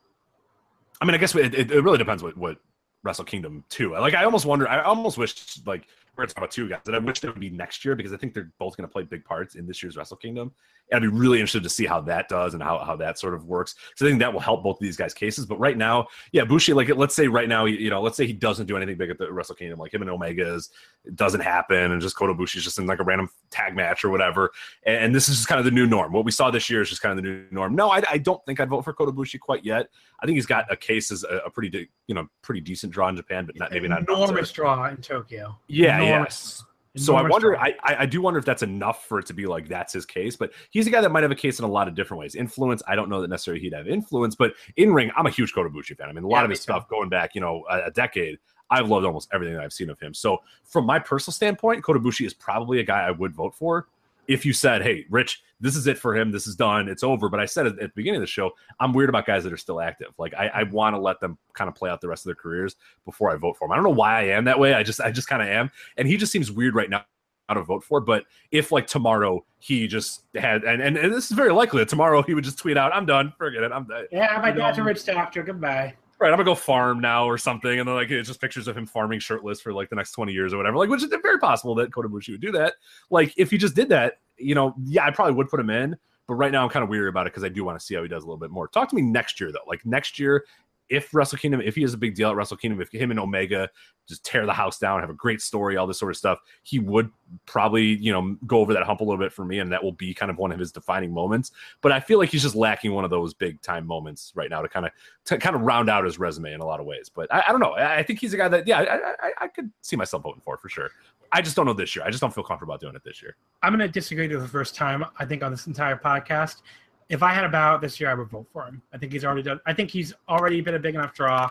I 1.00 1.04
mean, 1.04 1.14
I 1.14 1.18
guess 1.18 1.34
it, 1.34 1.54
it, 1.54 1.70
it 1.70 1.80
really 1.82 1.98
depends 1.98 2.22
what 2.22 2.36
what 2.36 2.58
Wrestle 3.02 3.24
Kingdom 3.24 3.64
two. 3.68 3.92
Like, 3.92 4.14
I 4.14 4.24
almost 4.24 4.44
wonder, 4.44 4.68
I 4.68 4.82
almost 4.82 5.16
wish 5.16 5.58
like 5.64 5.86
we're 6.16 6.22
going 6.22 6.28
to 6.28 6.34
talk 6.34 6.44
about 6.44 6.50
two 6.50 6.68
guys 6.68 6.80
that 6.84 6.94
I 6.94 6.98
wish 6.98 7.20
they 7.20 7.28
would 7.28 7.38
be 7.40 7.50
next 7.50 7.84
year 7.84 7.94
because 7.94 8.12
I 8.12 8.16
think 8.16 8.32
they're 8.32 8.50
both 8.58 8.76
going 8.76 8.88
to 8.88 8.92
play 8.92 9.02
big 9.02 9.24
parts 9.24 9.54
in 9.54 9.66
this 9.66 9.82
year's 9.82 9.96
Wrestle 9.96 10.16
Kingdom. 10.16 10.52
I'd 10.92 11.02
be 11.02 11.08
really 11.08 11.38
interested 11.38 11.64
to 11.64 11.68
see 11.68 11.84
how 11.84 12.00
that 12.02 12.28
does 12.28 12.54
and 12.54 12.62
how, 12.62 12.78
how 12.78 12.94
that 12.96 13.18
sort 13.18 13.34
of 13.34 13.44
works. 13.44 13.74
So 13.96 14.06
I 14.06 14.08
think 14.08 14.20
that 14.20 14.32
will 14.32 14.40
help 14.40 14.62
both 14.62 14.76
of 14.76 14.80
these 14.80 14.96
guys' 14.96 15.12
cases. 15.14 15.44
But 15.44 15.58
right 15.58 15.76
now, 15.76 16.06
yeah, 16.32 16.44
Bushi, 16.44 16.72
like 16.72 16.88
let's 16.94 17.14
say 17.14 17.26
right 17.26 17.48
now, 17.48 17.64
you 17.64 17.90
know, 17.90 18.00
let's 18.00 18.16
say 18.16 18.26
he 18.26 18.32
doesn't 18.32 18.66
do 18.66 18.76
anything 18.76 18.96
big 18.96 19.10
at 19.10 19.18
the 19.18 19.32
Wrestle 19.32 19.56
Kingdom, 19.56 19.80
like 19.80 19.92
him 19.92 20.02
and 20.02 20.10
Omega 20.10 20.54
is 20.54 20.70
it 21.04 21.16
doesn't 21.16 21.40
happen, 21.40 21.92
and 21.92 22.00
just 22.00 22.16
Kota 22.16 22.34
Ibushi's 22.34 22.62
just 22.64 22.78
in 22.78 22.86
like 22.86 23.00
a 23.00 23.04
random 23.04 23.28
tag 23.50 23.74
match 23.74 24.04
or 24.04 24.10
whatever. 24.10 24.50
And, 24.84 24.96
and 25.06 25.14
this 25.14 25.28
is 25.28 25.36
just 25.36 25.48
kind 25.48 25.58
of 25.58 25.64
the 25.64 25.70
new 25.70 25.86
norm. 25.86 26.12
What 26.12 26.24
we 26.24 26.30
saw 26.30 26.50
this 26.50 26.70
year 26.70 26.82
is 26.82 26.88
just 26.88 27.02
kind 27.02 27.18
of 27.18 27.24
the 27.24 27.30
new 27.30 27.46
norm. 27.50 27.74
No, 27.74 27.90
I, 27.90 28.02
I 28.08 28.18
don't 28.18 28.44
think 28.46 28.60
I'd 28.60 28.68
vote 28.68 28.82
for 28.82 28.92
Kota 28.92 29.12
Ibushi 29.12 29.40
quite 29.40 29.64
yet. 29.64 29.88
I 30.20 30.26
think 30.26 30.36
he's 30.36 30.46
got 30.46 30.70
a 30.70 30.76
case 30.76 31.10
as 31.10 31.24
a, 31.24 31.38
a 31.46 31.50
pretty, 31.50 31.68
de- 31.68 31.88
you 32.06 32.14
know, 32.14 32.28
pretty 32.42 32.60
decent 32.60 32.92
draw 32.92 33.08
in 33.08 33.16
Japan, 33.16 33.44
but 33.46 33.56
not 33.56 33.72
maybe 33.72 33.88
not 33.88 34.02
enormous 34.08 34.52
draw 34.52 34.84
in 34.86 34.98
Tokyo. 34.98 35.58
Yeah, 35.68 36.00
Enormous- 36.00 36.64
So 36.96 37.14
I 37.14 37.22
wonder. 37.22 37.58
I, 37.58 37.74
I 37.82 37.96
I 38.00 38.06
do 38.06 38.20
wonder 38.20 38.38
if 38.38 38.44
that's 38.44 38.62
enough 38.62 39.06
for 39.06 39.18
it 39.18 39.26
to 39.26 39.34
be 39.34 39.46
like 39.46 39.68
that's 39.68 39.92
his 39.92 40.06
case. 40.06 40.36
But 40.36 40.52
he's 40.70 40.86
a 40.86 40.90
guy 40.90 41.00
that 41.00 41.12
might 41.12 41.22
have 41.22 41.32
a 41.32 41.36
case 41.36 41.58
in 41.58 41.64
a 41.64 41.68
lot 41.68 41.88
of 41.88 41.94
different 41.94 42.20
ways. 42.20 42.34
Influence. 42.34 42.82
I 42.86 42.96
don't 42.96 43.08
know 43.08 43.20
that 43.20 43.28
necessarily 43.28 43.60
he'd 43.60 43.74
have 43.74 43.86
influence, 43.88 44.34
but 44.34 44.54
in 44.76 44.92
ring, 44.92 45.10
I'm 45.16 45.26
a 45.26 45.30
huge 45.30 45.54
Kota 45.54 45.68
Ibushi 45.68 45.96
fan. 45.96 46.08
I 46.08 46.12
mean, 46.12 46.24
a 46.24 46.28
lot 46.28 46.38
Yeah, 46.38 46.44
of 46.44 46.50
his 46.50 46.60
stuff 46.60 46.88
going 46.88 47.08
back, 47.08 47.34
you 47.34 47.40
know, 47.40 47.64
a, 47.70 47.84
a 47.86 47.90
decade. 47.90 48.38
I've 48.70 48.88
loved 48.88 49.06
almost 49.06 49.28
everything 49.32 49.54
that 49.54 49.62
I've 49.62 49.72
seen 49.72 49.90
of 49.90 50.00
him. 50.00 50.12
So 50.12 50.38
from 50.64 50.86
my 50.86 50.98
personal 50.98 51.32
standpoint, 51.32 51.84
Kota 51.84 52.00
Ibushi 52.00 52.26
is 52.26 52.34
probably 52.34 52.80
a 52.80 52.82
guy 52.82 53.02
I 53.06 53.12
would 53.12 53.34
vote 53.34 53.54
for. 53.54 53.86
If 54.28 54.46
you 54.46 54.52
said, 54.52 54.82
"Hey, 54.82 55.06
Rich, 55.10 55.42
this 55.60 55.76
is 55.76 55.86
it 55.86 55.98
for 55.98 56.16
him. 56.16 56.30
This 56.30 56.46
is 56.46 56.56
done. 56.56 56.88
It's 56.88 57.02
over," 57.02 57.28
but 57.28 57.40
I 57.40 57.46
said 57.46 57.66
at 57.66 57.76
the 57.76 57.90
beginning 57.94 58.18
of 58.18 58.22
the 58.22 58.26
show, 58.26 58.50
I'm 58.80 58.92
weird 58.92 59.08
about 59.08 59.26
guys 59.26 59.44
that 59.44 59.52
are 59.52 59.56
still 59.58 59.80
active. 59.80 60.08
Like 60.18 60.34
I, 60.34 60.48
I 60.48 60.62
want 60.64 60.94
to 60.94 61.00
let 61.00 61.20
them 61.20 61.38
kind 61.52 61.68
of 61.68 61.74
play 61.74 61.90
out 61.90 62.00
the 62.00 62.08
rest 62.08 62.24
of 62.24 62.28
their 62.28 62.34
careers 62.34 62.76
before 63.04 63.30
I 63.30 63.36
vote 63.36 63.56
for 63.56 63.66
them. 63.66 63.72
I 63.72 63.76
don't 63.76 63.84
know 63.84 63.90
why 63.90 64.20
I 64.20 64.24
am 64.36 64.44
that 64.44 64.58
way. 64.58 64.74
I 64.74 64.82
just, 64.82 65.00
I 65.00 65.10
just 65.10 65.28
kind 65.28 65.42
of 65.42 65.48
am. 65.48 65.70
And 65.96 66.08
he 66.08 66.16
just 66.16 66.32
seems 66.32 66.50
weird 66.50 66.74
right 66.74 66.90
now 66.90 67.04
how 67.48 67.54
to 67.54 67.62
vote 67.62 67.84
for. 67.84 68.00
But 68.00 68.24
if 68.50 68.72
like 68.72 68.86
tomorrow 68.86 69.44
he 69.58 69.86
just 69.86 70.24
had, 70.34 70.64
and, 70.64 70.82
and, 70.82 70.96
and 70.96 71.12
this 71.12 71.30
is 71.30 71.36
very 71.36 71.52
likely 71.52 71.78
that 71.78 71.88
tomorrow 71.88 72.22
he 72.22 72.34
would 72.34 72.44
just 72.44 72.58
tweet 72.58 72.76
out, 72.76 72.94
"I'm 72.94 73.06
done. 73.06 73.32
Forget 73.38 73.62
it. 73.62 73.72
I'm 73.72 73.86
done." 73.86 74.06
Yeah, 74.10 74.38
my 74.42 74.50
dad's 74.50 74.78
a 74.78 74.82
rich 74.82 75.04
doctor. 75.04 75.42
Goodbye. 75.42 75.94
Right, 76.18 76.28
I'm 76.28 76.38
gonna 76.38 76.44
go 76.44 76.54
farm 76.54 77.00
now 77.00 77.26
or 77.26 77.36
something, 77.36 77.78
and 77.78 77.86
then 77.86 77.94
like 77.94 78.10
it's 78.10 78.28
just 78.28 78.40
pictures 78.40 78.68
of 78.68 78.76
him 78.76 78.86
farming 78.86 79.20
shirtless 79.20 79.60
for 79.60 79.74
like 79.74 79.90
the 79.90 79.96
next 79.96 80.12
20 80.12 80.32
years 80.32 80.54
or 80.54 80.56
whatever. 80.56 80.78
Like, 80.78 80.88
which 80.88 81.02
is 81.02 81.12
very 81.22 81.38
possible 81.38 81.74
that 81.74 81.92
Kota 81.92 82.08
Ibushi 82.08 82.30
would 82.30 82.40
do 82.40 82.52
that. 82.52 82.74
Like, 83.10 83.34
if 83.36 83.50
he 83.50 83.58
just 83.58 83.74
did 83.74 83.90
that, 83.90 84.14
you 84.38 84.54
know, 84.54 84.74
yeah, 84.82 85.04
I 85.04 85.10
probably 85.10 85.34
would 85.34 85.50
put 85.50 85.60
him 85.60 85.68
in. 85.68 85.96
But 86.26 86.34
right 86.34 86.50
now, 86.50 86.64
I'm 86.64 86.70
kind 86.70 86.82
of 86.82 86.88
weary 86.88 87.08
about 87.08 87.26
it 87.26 87.32
because 87.32 87.44
I 87.44 87.48
do 87.48 87.64
want 87.64 87.78
to 87.78 87.84
see 87.84 87.94
how 87.94 88.02
he 88.02 88.08
does 88.08 88.24
a 88.24 88.26
little 88.26 88.38
bit 88.38 88.50
more. 88.50 88.66
Talk 88.66 88.88
to 88.88 88.96
me 88.96 89.02
next 89.02 89.40
year 89.40 89.52
though. 89.52 89.60
Like 89.66 89.84
next 89.84 90.18
year, 90.18 90.44
if 90.88 91.12
Wrestle 91.12 91.38
Kingdom, 91.38 91.60
if 91.60 91.74
he 91.74 91.82
is 91.82 91.94
a 91.94 91.96
big 91.96 92.14
deal 92.14 92.30
at 92.30 92.36
Wrestle 92.36 92.56
Kingdom, 92.56 92.80
if 92.80 92.90
him 92.92 93.10
and 93.10 93.18
Omega 93.18 93.68
just 94.06 94.24
tear 94.24 94.46
the 94.46 94.52
house 94.52 94.78
down, 94.78 95.00
have 95.00 95.10
a 95.10 95.14
great 95.14 95.40
story, 95.40 95.76
all 95.76 95.86
this 95.86 95.98
sort 95.98 96.12
of 96.12 96.16
stuff, 96.16 96.38
he 96.62 96.78
would 96.78 97.10
probably, 97.44 97.96
you 97.96 98.12
know, 98.12 98.36
go 98.46 98.58
over 98.58 98.72
that 98.72 98.84
hump 98.84 99.00
a 99.00 99.04
little 99.04 99.18
bit 99.18 99.32
for 99.32 99.44
me, 99.44 99.58
and 99.58 99.72
that 99.72 99.82
will 99.82 99.92
be 99.92 100.14
kind 100.14 100.30
of 100.30 100.38
one 100.38 100.52
of 100.52 100.58
his 100.58 100.70
defining 100.70 101.12
moments. 101.12 101.50
But 101.80 101.92
I 101.92 102.00
feel 102.00 102.18
like 102.18 102.30
he's 102.30 102.42
just 102.42 102.54
lacking 102.54 102.92
one 102.92 103.04
of 103.04 103.10
those 103.10 103.34
big 103.34 103.60
time 103.62 103.86
moments 103.86 104.32
right 104.34 104.48
now 104.48 104.62
to 104.62 104.68
kind 104.68 104.86
of 104.86 104.92
to 105.26 105.38
kind 105.38 105.56
of 105.56 105.62
round 105.62 105.90
out 105.90 106.04
his 106.04 106.18
resume 106.18 106.52
in 106.52 106.60
a 106.60 106.66
lot 106.66 106.78
of 106.78 106.86
ways. 106.86 107.08
But 107.08 107.32
I, 107.34 107.44
I 107.48 107.50
don't 107.50 107.60
know. 107.60 107.74
I, 107.74 108.02
think 108.02 108.20
he's 108.20 108.32
a 108.32 108.36
guy 108.36 108.48
that, 108.48 108.66
yeah, 108.66 108.80
I, 108.80 109.28
I, 109.28 109.32
I 109.42 109.48
could 109.48 109.70
see 109.82 109.96
myself 109.96 110.22
voting 110.22 110.42
for 110.44 110.56
for 110.56 110.68
sure. 110.68 110.90
I 111.32 111.42
just 111.42 111.56
don't 111.56 111.66
know 111.66 111.72
this 111.72 111.96
year. 111.96 112.04
I 112.04 112.10
just 112.10 112.20
don't 112.20 112.32
feel 112.32 112.44
comfortable 112.44 112.72
about 112.72 112.80
doing 112.80 112.94
it 112.94 113.02
this 113.04 113.20
year. 113.20 113.34
I'm 113.62 113.76
going 113.76 113.86
to 113.86 113.92
disagree 113.92 114.28
for 114.28 114.38
the 114.38 114.46
first 114.46 114.76
time, 114.76 115.04
I 115.18 115.24
think, 115.24 115.42
on 115.42 115.50
this 115.50 115.66
entire 115.66 115.96
podcast. 115.96 116.62
If 117.08 117.22
I 117.22 117.32
had 117.32 117.44
a 117.44 117.48
ballot 117.48 117.80
this 117.80 118.00
year, 118.00 118.10
I 118.10 118.14
would 118.14 118.28
vote 118.28 118.46
for 118.52 118.64
him. 118.64 118.82
I 118.92 118.98
think 118.98 119.12
he's 119.12 119.24
already 119.24 119.42
done. 119.42 119.60
I 119.66 119.72
think 119.72 119.90
he's 119.90 120.12
already 120.28 120.60
been 120.60 120.74
a 120.74 120.78
big 120.78 120.94
enough 120.94 121.14
draw. 121.14 121.48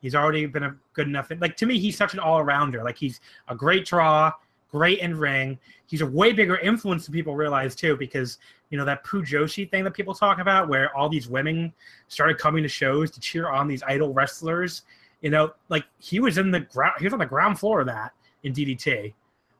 He's 0.00 0.14
already 0.14 0.46
been 0.46 0.64
a 0.64 0.76
good 0.92 1.08
enough. 1.08 1.30
Like 1.40 1.56
to 1.56 1.66
me, 1.66 1.78
he's 1.78 1.96
such 1.96 2.14
an 2.14 2.20
all 2.20 2.42
arounder. 2.42 2.84
Like 2.84 2.96
he's 2.96 3.20
a 3.48 3.54
great 3.54 3.86
draw, 3.86 4.32
great 4.70 5.00
in 5.00 5.16
ring. 5.16 5.58
He's 5.86 6.02
a 6.02 6.06
way 6.06 6.32
bigger 6.32 6.58
influence 6.58 7.06
than 7.06 7.14
people 7.14 7.34
realize 7.34 7.74
too, 7.74 7.96
because 7.96 8.38
you 8.70 8.78
know 8.78 8.84
that 8.84 9.04
Pujoshi 9.04 9.68
thing 9.70 9.82
that 9.84 9.94
people 9.94 10.14
talk 10.14 10.38
about, 10.38 10.68
where 10.68 10.94
all 10.96 11.08
these 11.08 11.28
women 11.28 11.72
started 12.08 12.38
coming 12.38 12.62
to 12.62 12.68
shows 12.68 13.10
to 13.12 13.20
cheer 13.20 13.48
on 13.48 13.66
these 13.66 13.82
idol 13.84 14.12
wrestlers. 14.12 14.82
You 15.22 15.30
know, 15.30 15.52
like 15.68 15.84
he 15.98 16.20
was 16.20 16.38
in 16.38 16.50
the 16.50 16.60
ground. 16.60 16.94
He 16.98 17.04
was 17.04 17.12
on 17.12 17.18
the 17.18 17.26
ground 17.26 17.58
floor 17.58 17.80
of 17.80 17.86
that 17.86 18.12
in 18.44 18.52
DDT. 18.52 19.14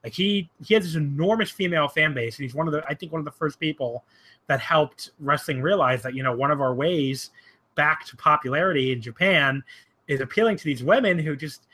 Like 0.05 0.13
he 0.13 0.49
he 0.65 0.75
has 0.75 0.85
this 0.85 0.95
enormous 0.95 1.51
female 1.51 1.89
fan 1.89 2.15
base, 2.15 2.39
and 2.39 2.45
he's 2.45 2.55
one 2.55 2.67
of 2.67 2.73
the 2.73 2.85
I 2.89 2.95
think 2.95 3.13
one 3.13 3.19
of 3.21 3.25
the 3.25 3.31
first 3.33 3.59
people 3.59 4.05
that 4.47 4.61
helped 4.61 5.11
wrestling 5.19 5.61
realize 5.61 6.03
that 6.03 6.15
you 6.15 6.23
know 6.23 6.35
one 6.35 6.51
of 6.51 6.61
our 6.61 6.75
ways 6.75 7.31
back 7.75 8.05
to 8.07 8.17
popularity 8.17 8.93
in 8.93 9.01
Japan 9.01 9.63
is 10.07 10.21
appealing 10.21 10.57
to 10.57 10.65
these 10.65 10.83
women 10.83 11.19
who 11.19 11.37
just 11.37 11.67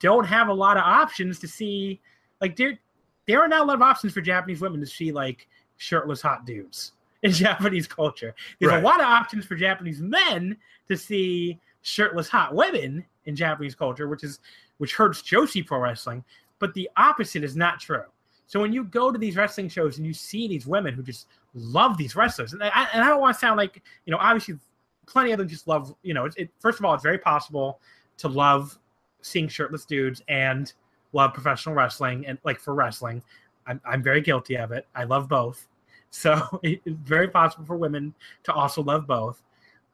don't 0.00 0.24
have 0.24 0.48
a 0.48 0.52
lot 0.54 0.76
of 0.76 0.82
options 0.84 1.38
to 1.40 1.48
see. 1.48 2.00
Like 2.40 2.56
there 2.56 2.78
there 3.26 3.40
are 3.40 3.48
not 3.48 3.60
a 3.62 3.64
lot 3.64 3.74
of 3.76 3.82
options 3.82 4.12
for 4.12 4.20
Japanese 4.20 4.60
women 4.60 4.80
to 4.80 4.86
see 4.86 5.12
like 5.12 5.48
shirtless 5.76 6.20
hot 6.20 6.44
dudes 6.44 6.92
in 7.22 7.32
Japanese 7.32 7.86
culture. 7.86 8.34
There's 8.60 8.72
Right. 8.72 8.82
a 8.82 8.86
lot 8.86 9.00
of 9.00 9.06
options 9.06 9.44
for 9.44 9.54
Japanese 9.54 10.00
men 10.00 10.56
to 10.88 10.96
see 10.96 11.58
shirtless 11.82 12.28
hot 12.28 12.54
women 12.54 13.04
in 13.24 13.34
Japanese 13.36 13.74
culture, 13.74 14.08
which 14.08 14.24
is 14.24 14.40
which 14.78 14.94
hurts 14.94 15.22
Joshi 15.22 15.64
pro 15.64 15.78
wrestling. 15.78 16.24
But 16.62 16.74
the 16.74 16.88
opposite 16.96 17.42
is 17.42 17.56
not 17.56 17.80
true. 17.80 18.04
So 18.46 18.60
when 18.60 18.72
you 18.72 18.84
go 18.84 19.10
to 19.10 19.18
these 19.18 19.34
wrestling 19.34 19.68
shows 19.68 19.96
and 19.98 20.06
you 20.06 20.14
see 20.14 20.46
these 20.46 20.64
women 20.64 20.94
who 20.94 21.02
just 21.02 21.26
love 21.54 21.96
these 21.96 22.14
wrestlers, 22.14 22.52
and 22.52 22.62
I, 22.62 22.86
and 22.94 23.02
I 23.02 23.08
don't 23.08 23.20
want 23.20 23.34
to 23.34 23.40
sound 23.40 23.56
like 23.56 23.82
you 24.06 24.12
know, 24.12 24.18
obviously, 24.20 24.60
plenty 25.06 25.32
of 25.32 25.38
them 25.38 25.48
just 25.48 25.66
love. 25.66 25.92
You 26.02 26.14
know, 26.14 26.26
it, 26.26 26.34
it, 26.36 26.50
first 26.60 26.78
of 26.78 26.84
all, 26.84 26.94
it's 26.94 27.02
very 27.02 27.18
possible 27.18 27.80
to 28.18 28.28
love 28.28 28.78
seeing 29.22 29.48
shirtless 29.48 29.84
dudes 29.84 30.22
and 30.28 30.72
love 31.12 31.34
professional 31.34 31.74
wrestling 31.74 32.26
and 32.28 32.38
like 32.44 32.60
for 32.60 32.74
wrestling. 32.74 33.24
I'm 33.66 33.80
I'm 33.84 34.00
very 34.00 34.20
guilty 34.20 34.56
of 34.56 34.70
it. 34.70 34.86
I 34.94 35.02
love 35.02 35.28
both. 35.28 35.66
So 36.14 36.60
it's 36.62 36.82
very 36.86 37.26
possible 37.26 37.64
for 37.64 37.76
women 37.76 38.14
to 38.44 38.52
also 38.52 38.82
love 38.82 39.06
both. 39.08 39.42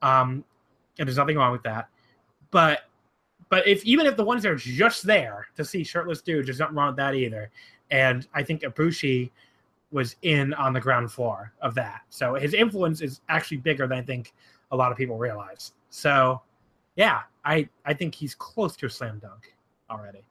Um, 0.02 0.44
and 0.98 1.08
there's 1.08 1.16
nothing 1.16 1.36
wrong 1.36 1.52
with 1.52 1.62
that. 1.62 1.88
But 2.50 2.87
but 3.48 3.66
if 3.66 3.84
even 3.84 4.06
if 4.06 4.16
the 4.16 4.24
ones 4.24 4.42
that 4.42 4.52
are 4.52 4.56
just 4.56 5.04
there 5.04 5.46
to 5.56 5.64
see 5.64 5.84
shirtless 5.84 6.20
dudes, 6.20 6.46
there's 6.46 6.58
nothing 6.58 6.76
wrong 6.76 6.88
with 6.88 6.96
that 6.96 7.14
either. 7.14 7.50
And 7.90 8.26
I 8.34 8.42
think 8.42 8.62
Ibushi 8.62 9.30
was 9.90 10.16
in 10.22 10.52
on 10.54 10.72
the 10.72 10.80
ground 10.80 11.10
floor 11.10 11.52
of 11.62 11.74
that. 11.74 12.02
So 12.10 12.34
his 12.34 12.52
influence 12.52 13.00
is 13.00 13.20
actually 13.28 13.56
bigger 13.58 13.86
than 13.86 13.98
I 13.98 14.02
think 14.02 14.34
a 14.70 14.76
lot 14.76 14.92
of 14.92 14.98
people 14.98 15.16
realize. 15.16 15.72
So 15.90 16.42
yeah, 16.96 17.22
I 17.44 17.68
I 17.84 17.94
think 17.94 18.14
he's 18.14 18.34
close 18.34 18.76
to 18.76 18.86
a 18.86 18.90
slam 18.90 19.18
dunk 19.18 19.54
already. 19.90 20.24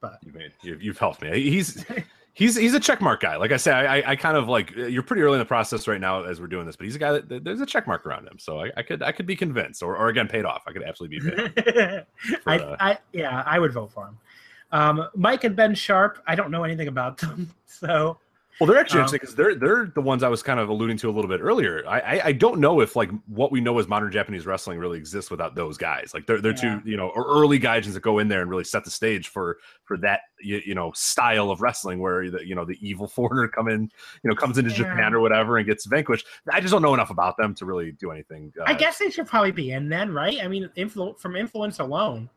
But 0.00 0.18
You 0.22 0.50
you, 0.62 0.78
you've 0.80 0.98
helped 0.98 1.22
me. 1.22 1.40
He's 1.40 1.84
he's 2.34 2.56
he's 2.56 2.74
a 2.74 2.80
checkmark 2.80 3.20
guy. 3.20 3.36
Like 3.36 3.52
I 3.52 3.56
say, 3.56 3.72
I, 3.72 4.12
I- 4.12 4.16
kind 4.16 4.36
of 4.36 4.48
like 4.48 4.74
you're 4.74 5.02
pretty 5.02 5.22
early 5.22 5.34
in 5.34 5.38
the 5.38 5.44
process 5.44 5.86
right 5.88 6.00
now 6.00 6.24
as 6.24 6.40
we're 6.40 6.46
doing 6.46 6.66
this, 6.66 6.76
but 6.76 6.84
he's 6.84 6.96
a 6.96 6.98
guy 6.98 7.12
that, 7.12 7.44
there's 7.44 7.60
a 7.60 7.66
checkmark 7.66 8.04
around 8.06 8.26
him. 8.26 8.38
So 8.38 8.60
I, 8.60 8.70
I 8.76 8.82
could 8.82 9.02
I 9.02 9.12
could 9.12 9.26
be 9.26 9.36
convinced, 9.36 9.82
or, 9.82 9.96
or 9.96 10.08
again 10.08 10.28
paid 10.28 10.44
off. 10.44 10.62
I 10.66 10.72
could 10.72 10.82
absolutely 10.82 11.20
be 11.20 11.30
paid. 11.30 12.06
I, 12.46 12.58
uh, 12.58 12.76
I 12.80 12.98
yeah, 13.12 13.42
I 13.46 13.58
would 13.58 13.72
vote 13.72 13.92
for 13.92 14.06
him. 14.06 14.18
Um, 14.72 15.08
Mike 15.14 15.44
and 15.44 15.54
Ben 15.54 15.74
Sharpe, 15.74 16.22
I 16.26 16.34
don't 16.34 16.50
know 16.50 16.64
anything 16.64 16.88
about 16.88 17.18
them, 17.18 17.50
so 17.66 18.18
Well, 18.60 18.68
they're 18.68 18.78
actually 18.78 19.00
Um, 19.00 19.04
interesting 19.06 19.20
because 19.22 19.34
they're 19.34 19.54
they're 19.54 19.86
the 19.94 20.00
ones 20.02 20.22
I 20.22 20.28
was 20.28 20.42
kind 20.42 20.60
of 20.60 20.68
alluding 20.68 20.96
to 20.98 21.08
a 21.08 21.12
little 21.12 21.28
bit 21.28 21.40
earlier. 21.40 21.82
I, 21.88 22.00
I 22.00 22.26
I 22.26 22.32
don't 22.32 22.60
know 22.60 22.80
if 22.80 22.94
like 22.94 23.10
what 23.26 23.50
we 23.50 23.60
know 23.60 23.78
as 23.78 23.88
modern 23.88 24.12
Japanese 24.12 24.44
wrestling 24.46 24.78
really 24.78 24.98
exists 24.98 25.30
without 25.30 25.54
those 25.54 25.76
guys. 25.78 26.12
Like 26.14 26.26
they're 26.26 26.40
they're 26.40 26.52
Yeah. 26.52 26.78
two 26.80 26.90
you 26.90 26.96
know 26.96 27.12
early 27.16 27.58
guys 27.58 27.92
that 27.92 28.00
go 28.00 28.18
in 28.18 28.28
there 28.28 28.42
and 28.42 28.50
really 28.50 28.64
set 28.64 28.84
the 28.84 28.90
stage 28.90 29.28
for 29.28 29.58
for 29.84 29.96
that 29.98 30.20
you, 30.40 30.60
you 30.66 30.74
know 30.74 30.92
style 30.94 31.50
of 31.50 31.60
wrestling 31.62 31.98
where 31.98 32.30
the 32.30 32.46
you 32.46 32.54
know 32.54 32.64
the 32.64 32.76
evil 32.86 33.06
foreigner 33.16 33.48
come 33.48 33.68
in 33.68 33.90
you 34.22 34.30
know 34.30 34.34
comes 34.36 34.58
into 34.58 34.70
Yeah. 34.70 34.76
Japan 34.76 35.14
or 35.14 35.20
whatever 35.20 35.56
and 35.56 35.66
gets 35.66 35.86
vanquished. 35.86 36.26
I 36.50 36.60
just 36.60 36.72
don't 36.72 36.82
know 36.82 36.94
enough 36.94 37.10
about 37.10 37.36
them 37.38 37.54
to 37.56 37.64
really 37.64 37.92
do 37.92 38.10
anything. 38.10 38.52
Uh, 38.60 38.64
I 38.66 38.74
guess 38.74 38.98
they 38.98 39.10
should 39.10 39.26
probably 39.26 39.52
be 39.52 39.72
in 39.72 39.88
then, 39.88 40.12
right? 40.12 40.38
I 40.42 40.48
mean, 40.48 40.68
influ- 40.76 41.18
from 41.18 41.36
influence 41.36 41.78
alone. 41.78 42.28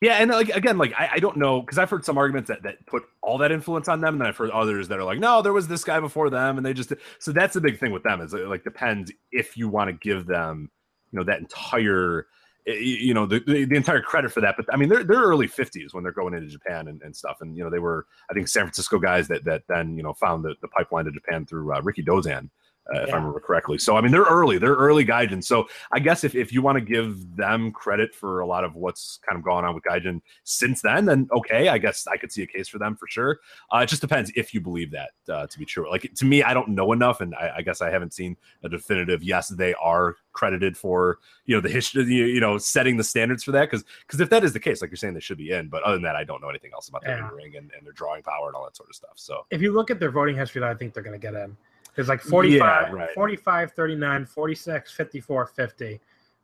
Yeah, 0.00 0.14
and 0.14 0.30
like 0.30 0.50
again, 0.50 0.78
like 0.78 0.92
I, 0.96 1.10
I 1.14 1.18
don't 1.18 1.36
know 1.36 1.60
because 1.60 1.76
I've 1.76 1.90
heard 1.90 2.04
some 2.04 2.18
arguments 2.18 2.48
that 2.48 2.62
that 2.62 2.86
put 2.86 3.02
all 3.20 3.36
that 3.38 3.50
influence 3.50 3.88
on 3.88 4.00
them, 4.00 4.14
and 4.14 4.20
then 4.20 4.28
I've 4.28 4.36
heard 4.36 4.50
others 4.50 4.86
that 4.88 4.98
are 4.98 5.04
like, 5.04 5.18
no, 5.18 5.42
there 5.42 5.52
was 5.52 5.66
this 5.66 5.82
guy 5.82 5.98
before 5.98 6.30
them, 6.30 6.56
and 6.56 6.64
they 6.64 6.72
just 6.72 6.92
so 7.18 7.32
that's 7.32 7.54
the 7.54 7.60
big 7.60 7.80
thing 7.80 7.90
with 7.90 8.04
them 8.04 8.20
is 8.20 8.32
it 8.32 8.46
like 8.46 8.62
depends 8.62 9.10
if 9.32 9.56
you 9.56 9.68
want 9.68 9.88
to 9.88 9.92
give 9.94 10.26
them, 10.26 10.70
you 11.10 11.18
know, 11.18 11.24
that 11.24 11.40
entire, 11.40 12.28
you 12.64 13.12
know, 13.12 13.26
the, 13.26 13.40
the 13.40 13.64
the 13.64 13.74
entire 13.74 14.00
credit 14.00 14.30
for 14.30 14.40
that. 14.40 14.54
But 14.56 14.66
I 14.72 14.76
mean, 14.76 14.88
they're 14.88 15.02
they're 15.02 15.20
early 15.20 15.48
fifties 15.48 15.92
when 15.92 16.04
they're 16.04 16.12
going 16.12 16.32
into 16.32 16.46
Japan 16.46 16.86
and, 16.86 17.02
and 17.02 17.14
stuff, 17.14 17.38
and 17.40 17.56
you 17.56 17.64
know, 17.64 17.70
they 17.70 17.80
were 17.80 18.06
I 18.30 18.34
think 18.34 18.46
San 18.46 18.62
Francisco 18.62 19.00
guys 19.00 19.26
that 19.28 19.42
that 19.46 19.64
then 19.68 19.96
you 19.96 20.04
know 20.04 20.14
found 20.14 20.44
the, 20.44 20.54
the 20.62 20.68
pipeline 20.68 21.06
to 21.06 21.10
Japan 21.10 21.44
through 21.44 21.72
uh, 21.72 21.80
Rikidozan. 21.80 22.50
Uh, 22.92 23.00
if 23.00 23.08
Yeah. 23.08 23.14
I 23.14 23.18
remember 23.18 23.40
correctly, 23.40 23.78
so 23.78 23.96
I 23.96 24.00
mean 24.00 24.12
they're 24.12 24.22
early, 24.22 24.58
they're 24.58 24.74
early 24.74 25.04
Gaijin. 25.04 25.44
So 25.44 25.68
I 25.92 25.98
guess 25.98 26.24
if, 26.24 26.34
if 26.34 26.52
you 26.52 26.62
want 26.62 26.76
to 26.76 26.80
give 26.80 27.36
them 27.36 27.70
credit 27.70 28.14
for 28.14 28.40
a 28.40 28.46
lot 28.46 28.64
of 28.64 28.74
what's 28.76 29.18
kind 29.28 29.38
of 29.38 29.44
gone 29.44 29.64
on 29.64 29.74
with 29.74 29.84
Gaijin 29.84 30.20
since 30.44 30.80
then, 30.82 31.04
then 31.04 31.28
okay, 31.32 31.68
I 31.68 31.78
guess 31.78 32.06
I 32.06 32.16
could 32.16 32.32
see 32.32 32.42
a 32.42 32.46
case 32.46 32.68
for 32.68 32.78
them 32.78 32.96
for 32.96 33.06
sure. 33.06 33.40
Uh, 33.72 33.78
it 33.78 33.88
just 33.88 34.00
depends 34.00 34.32
if 34.36 34.54
you 34.54 34.60
believe 34.60 34.90
that 34.92 35.10
uh, 35.28 35.46
to 35.46 35.58
be 35.58 35.64
true. 35.64 35.90
Like 35.90 36.10
to 36.14 36.24
me, 36.24 36.42
I 36.42 36.54
don't 36.54 36.68
know 36.70 36.92
enough, 36.92 37.20
and 37.20 37.34
I, 37.34 37.54
I 37.58 37.62
guess 37.62 37.80
I 37.82 37.90
haven't 37.90 38.14
seen 38.14 38.36
a 38.62 38.68
definitive. 38.68 39.22
Yes, 39.22 39.48
they 39.48 39.74
are 39.74 40.16
credited 40.32 40.76
for 40.76 41.18
you 41.46 41.54
know 41.54 41.60
the 41.60 41.68
history, 41.68 42.04
you, 42.04 42.24
you 42.26 42.40
know, 42.40 42.56
setting 42.58 42.96
the 42.96 43.04
standards 43.04 43.42
for 43.44 43.52
that. 43.52 43.70
Because 43.70 43.84
because 44.06 44.20
if 44.20 44.30
that 44.30 44.44
is 44.44 44.52
the 44.52 44.60
case, 44.60 44.80
like 44.80 44.90
you're 44.90 44.96
saying, 44.96 45.14
they 45.14 45.20
should 45.20 45.38
be 45.38 45.50
in. 45.50 45.68
But 45.68 45.82
other 45.82 45.96
than 45.96 46.02
that, 46.04 46.16
I 46.16 46.24
don't 46.24 46.40
know 46.40 46.48
anything 46.48 46.70
else 46.72 46.88
about 46.88 47.02
their 47.04 47.18
Yeah. 47.18 47.30
ring 47.34 47.56
and, 47.56 47.70
and 47.76 47.84
their 47.84 47.92
drawing 47.92 48.22
power 48.22 48.46
and 48.46 48.56
all 48.56 48.64
that 48.64 48.76
sort 48.76 48.88
of 48.88 48.94
stuff. 48.94 49.12
So 49.16 49.44
If 49.50 49.60
you 49.60 49.72
look 49.72 49.90
at 49.90 50.00
their 50.00 50.10
voting 50.10 50.36
history, 50.36 50.62
I 50.62 50.74
think 50.74 50.94
they're 50.94 51.02
going 51.02 51.18
to 51.18 51.24
get 51.26 51.34
in. 51.34 51.56
There's 51.98 52.08
like 52.08 52.20
45, 52.20 52.60
Yeah, 52.60 52.92
right. 52.92 53.10
45, 53.12 53.72
39, 53.72 54.26
46, 54.26 54.92
54, 54.92 55.46
50. 55.46 56.00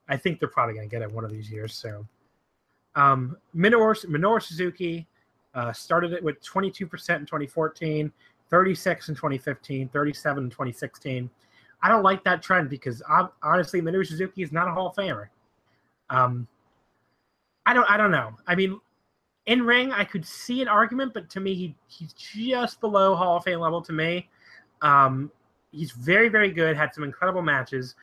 I 0.09 0.17
think 0.17 0.41
they're 0.41 0.49
probably 0.49 0.75
going 0.75 0.89
to 0.89 0.91
get 0.91 1.01
it 1.01 1.13
one 1.13 1.25
of 1.25 1.31
these 1.31 1.49
years 1.49 1.73
soon. 1.73 2.09
Um, 2.97 3.37
Minoru, 3.55 4.05
Minoru 4.07 4.43
Suzuki 4.43 5.07
uh, 5.55 5.73
started 5.73 6.13
it 6.13 6.25
with 6.25 6.43
22% 6.43 6.81
in 6.81 6.89
2014, 6.89 8.13
36 8.51 9.09
in 9.09 9.15
2015, 9.15 9.89
37 9.91 10.43
in 10.43 10.51
2016. 10.51 11.31
I 11.81 11.89
don't 11.89 12.03
like 12.03 12.25
that 12.25 12.43
trend 12.43 12.69
because 12.69 13.01
hon- 13.09 13.31
honestly, 13.41 13.81
Minoru 13.81 14.05
Suzuki 14.05 14.43
is 14.43 14.51
not 14.51 14.67
a 14.67 14.73
Hall 14.73 14.89
of 14.89 14.97
Famer. 14.97 15.29
Um, 16.11 16.49
I 17.65 17.75
don't. 17.75 17.89
I 17.89 17.97
don't 17.97 18.11
know. 18.11 18.33
I 18.49 18.57
mean, 18.57 18.81
in 19.47 19.63
ring, 19.63 19.93
I 19.93 20.03
could 20.03 20.27
see 20.27 20.63
an 20.63 20.69
argument, 20.69 21.15
but 21.15 21.31
to 21.31 21.39
me, 21.39 21.55
he 21.55 21.77
he's 21.87 22.13
just 22.15 22.81
below 22.81 23.15
Hall 23.15 23.37
of 23.37 23.45
Fame 23.45 23.61
level 23.61 23.81
to 23.83 23.93
me. 23.93 24.29
Um, 24.83 25.31
he's 25.75 25.93
very, 25.93 26.29
very 26.29 26.51
good. 26.51 26.77
Had 26.77 26.95
some 26.95 27.05
incredible 27.05 27.43
matches. 27.43 27.95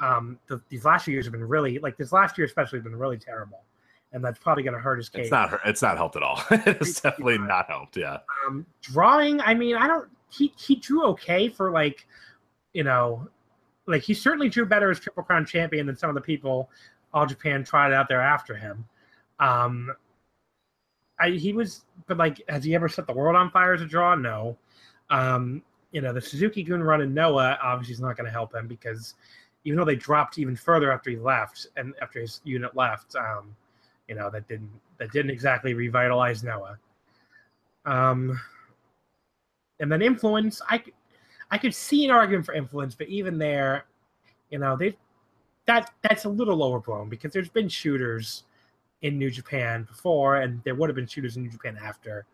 Um, 0.00 0.38
the, 0.48 0.60
these 0.68 0.84
last 0.84 1.04
few 1.04 1.12
years 1.12 1.26
have 1.26 1.32
been 1.32 1.44
really 1.46 1.78
like 1.78 1.96
this 1.96 2.12
last 2.12 2.38
year, 2.38 2.46
especially, 2.46 2.80
been 2.80 2.96
really 2.96 3.18
terrible, 3.18 3.62
and 4.12 4.24
that's 4.24 4.38
probably 4.38 4.62
going 4.62 4.74
to 4.74 4.80
hurt 4.80 4.96
his 4.96 5.08
case. 5.08 5.22
it's 5.22 5.30
not 5.30 5.60
it's 5.64 5.82
not 5.82 5.96
helped 5.96 6.16
at 6.16 6.22
all. 6.22 6.40
it's 6.50 7.00
definitely 7.00 7.38
not 7.38 7.68
helped. 7.68 7.96
Yeah. 7.96 8.18
Um, 8.46 8.64
drawing, 8.80 9.40
I 9.40 9.54
mean, 9.54 9.76
I 9.76 9.86
don't. 9.86 10.08
He 10.30 10.52
he 10.58 10.76
drew 10.76 11.04
okay 11.06 11.48
for 11.48 11.70
like, 11.70 12.06
you 12.72 12.84
know, 12.84 13.28
like 13.86 14.02
he 14.02 14.14
certainly 14.14 14.48
drew 14.48 14.66
better 14.66 14.90
as 14.90 15.00
Triple 15.00 15.24
Crown 15.24 15.46
champion 15.46 15.86
than 15.86 15.96
some 15.96 16.10
of 16.10 16.14
the 16.14 16.20
people 16.20 16.70
All 17.12 17.26
Japan 17.26 17.64
tried 17.64 17.92
out 17.92 18.08
there 18.08 18.20
after 18.20 18.54
him. 18.54 18.84
Um, 19.40 19.92
I 21.18 21.30
he 21.30 21.52
was, 21.52 21.82
but 22.06 22.16
like, 22.18 22.42
has 22.48 22.62
he 22.64 22.74
ever 22.74 22.88
set 22.88 23.06
the 23.06 23.12
world 23.12 23.36
on 23.36 23.50
fire 23.50 23.74
as 23.74 23.82
a 23.82 23.86
draw? 23.86 24.14
No. 24.14 24.56
Um, 25.10 25.62
you 25.92 26.00
know, 26.00 26.12
the 26.12 26.20
Suzuki 26.20 26.62
Gun 26.62 26.82
run 26.82 27.00
in 27.00 27.14
Noah 27.14 27.58
obviously 27.62 27.94
is 27.94 28.00
not 28.00 28.16
going 28.16 28.26
to 28.26 28.32
help 28.32 28.54
him 28.54 28.66
because 28.66 29.14
even 29.64 29.78
though 29.78 29.84
they 29.84 29.96
dropped 29.96 30.38
even 30.38 30.56
further 30.56 30.92
after 30.92 31.10
he 31.10 31.16
left 31.16 31.66
and 31.76 31.94
after 32.00 32.20
his 32.20 32.40
unit 32.44 32.76
left, 32.76 33.14
um, 33.16 33.54
you 34.08 34.14
know, 34.14 34.30
that 34.30 34.48
didn't 34.48 34.70
that 34.98 35.12
didn't 35.12 35.30
exactly 35.30 35.74
revitalize 35.74 36.42
Noah. 36.42 36.78
Um, 37.84 38.38
and 39.80 39.90
then 39.90 40.02
influence, 40.02 40.60
I 40.68 40.82
I 41.50 41.58
could 41.58 41.74
see 41.74 42.04
an 42.04 42.10
argument 42.10 42.46
for 42.46 42.54
influence, 42.54 42.94
but 42.94 43.08
even 43.08 43.38
there, 43.38 43.86
you 44.50 44.58
know, 44.58 44.76
they 44.76 44.96
that 45.66 45.90
that's 46.02 46.24
a 46.24 46.28
little 46.28 46.62
overblown 46.62 47.08
because 47.08 47.32
there's 47.32 47.48
been 47.48 47.68
shooters 47.68 48.44
in 49.02 49.18
New 49.18 49.30
Japan 49.30 49.84
before, 49.84 50.36
and 50.36 50.62
there 50.64 50.74
would 50.74 50.88
have 50.88 50.96
been 50.96 51.06
shooters 51.06 51.36
in 51.36 51.44
New 51.44 51.50
Japan 51.50 51.78
after. 51.82 52.26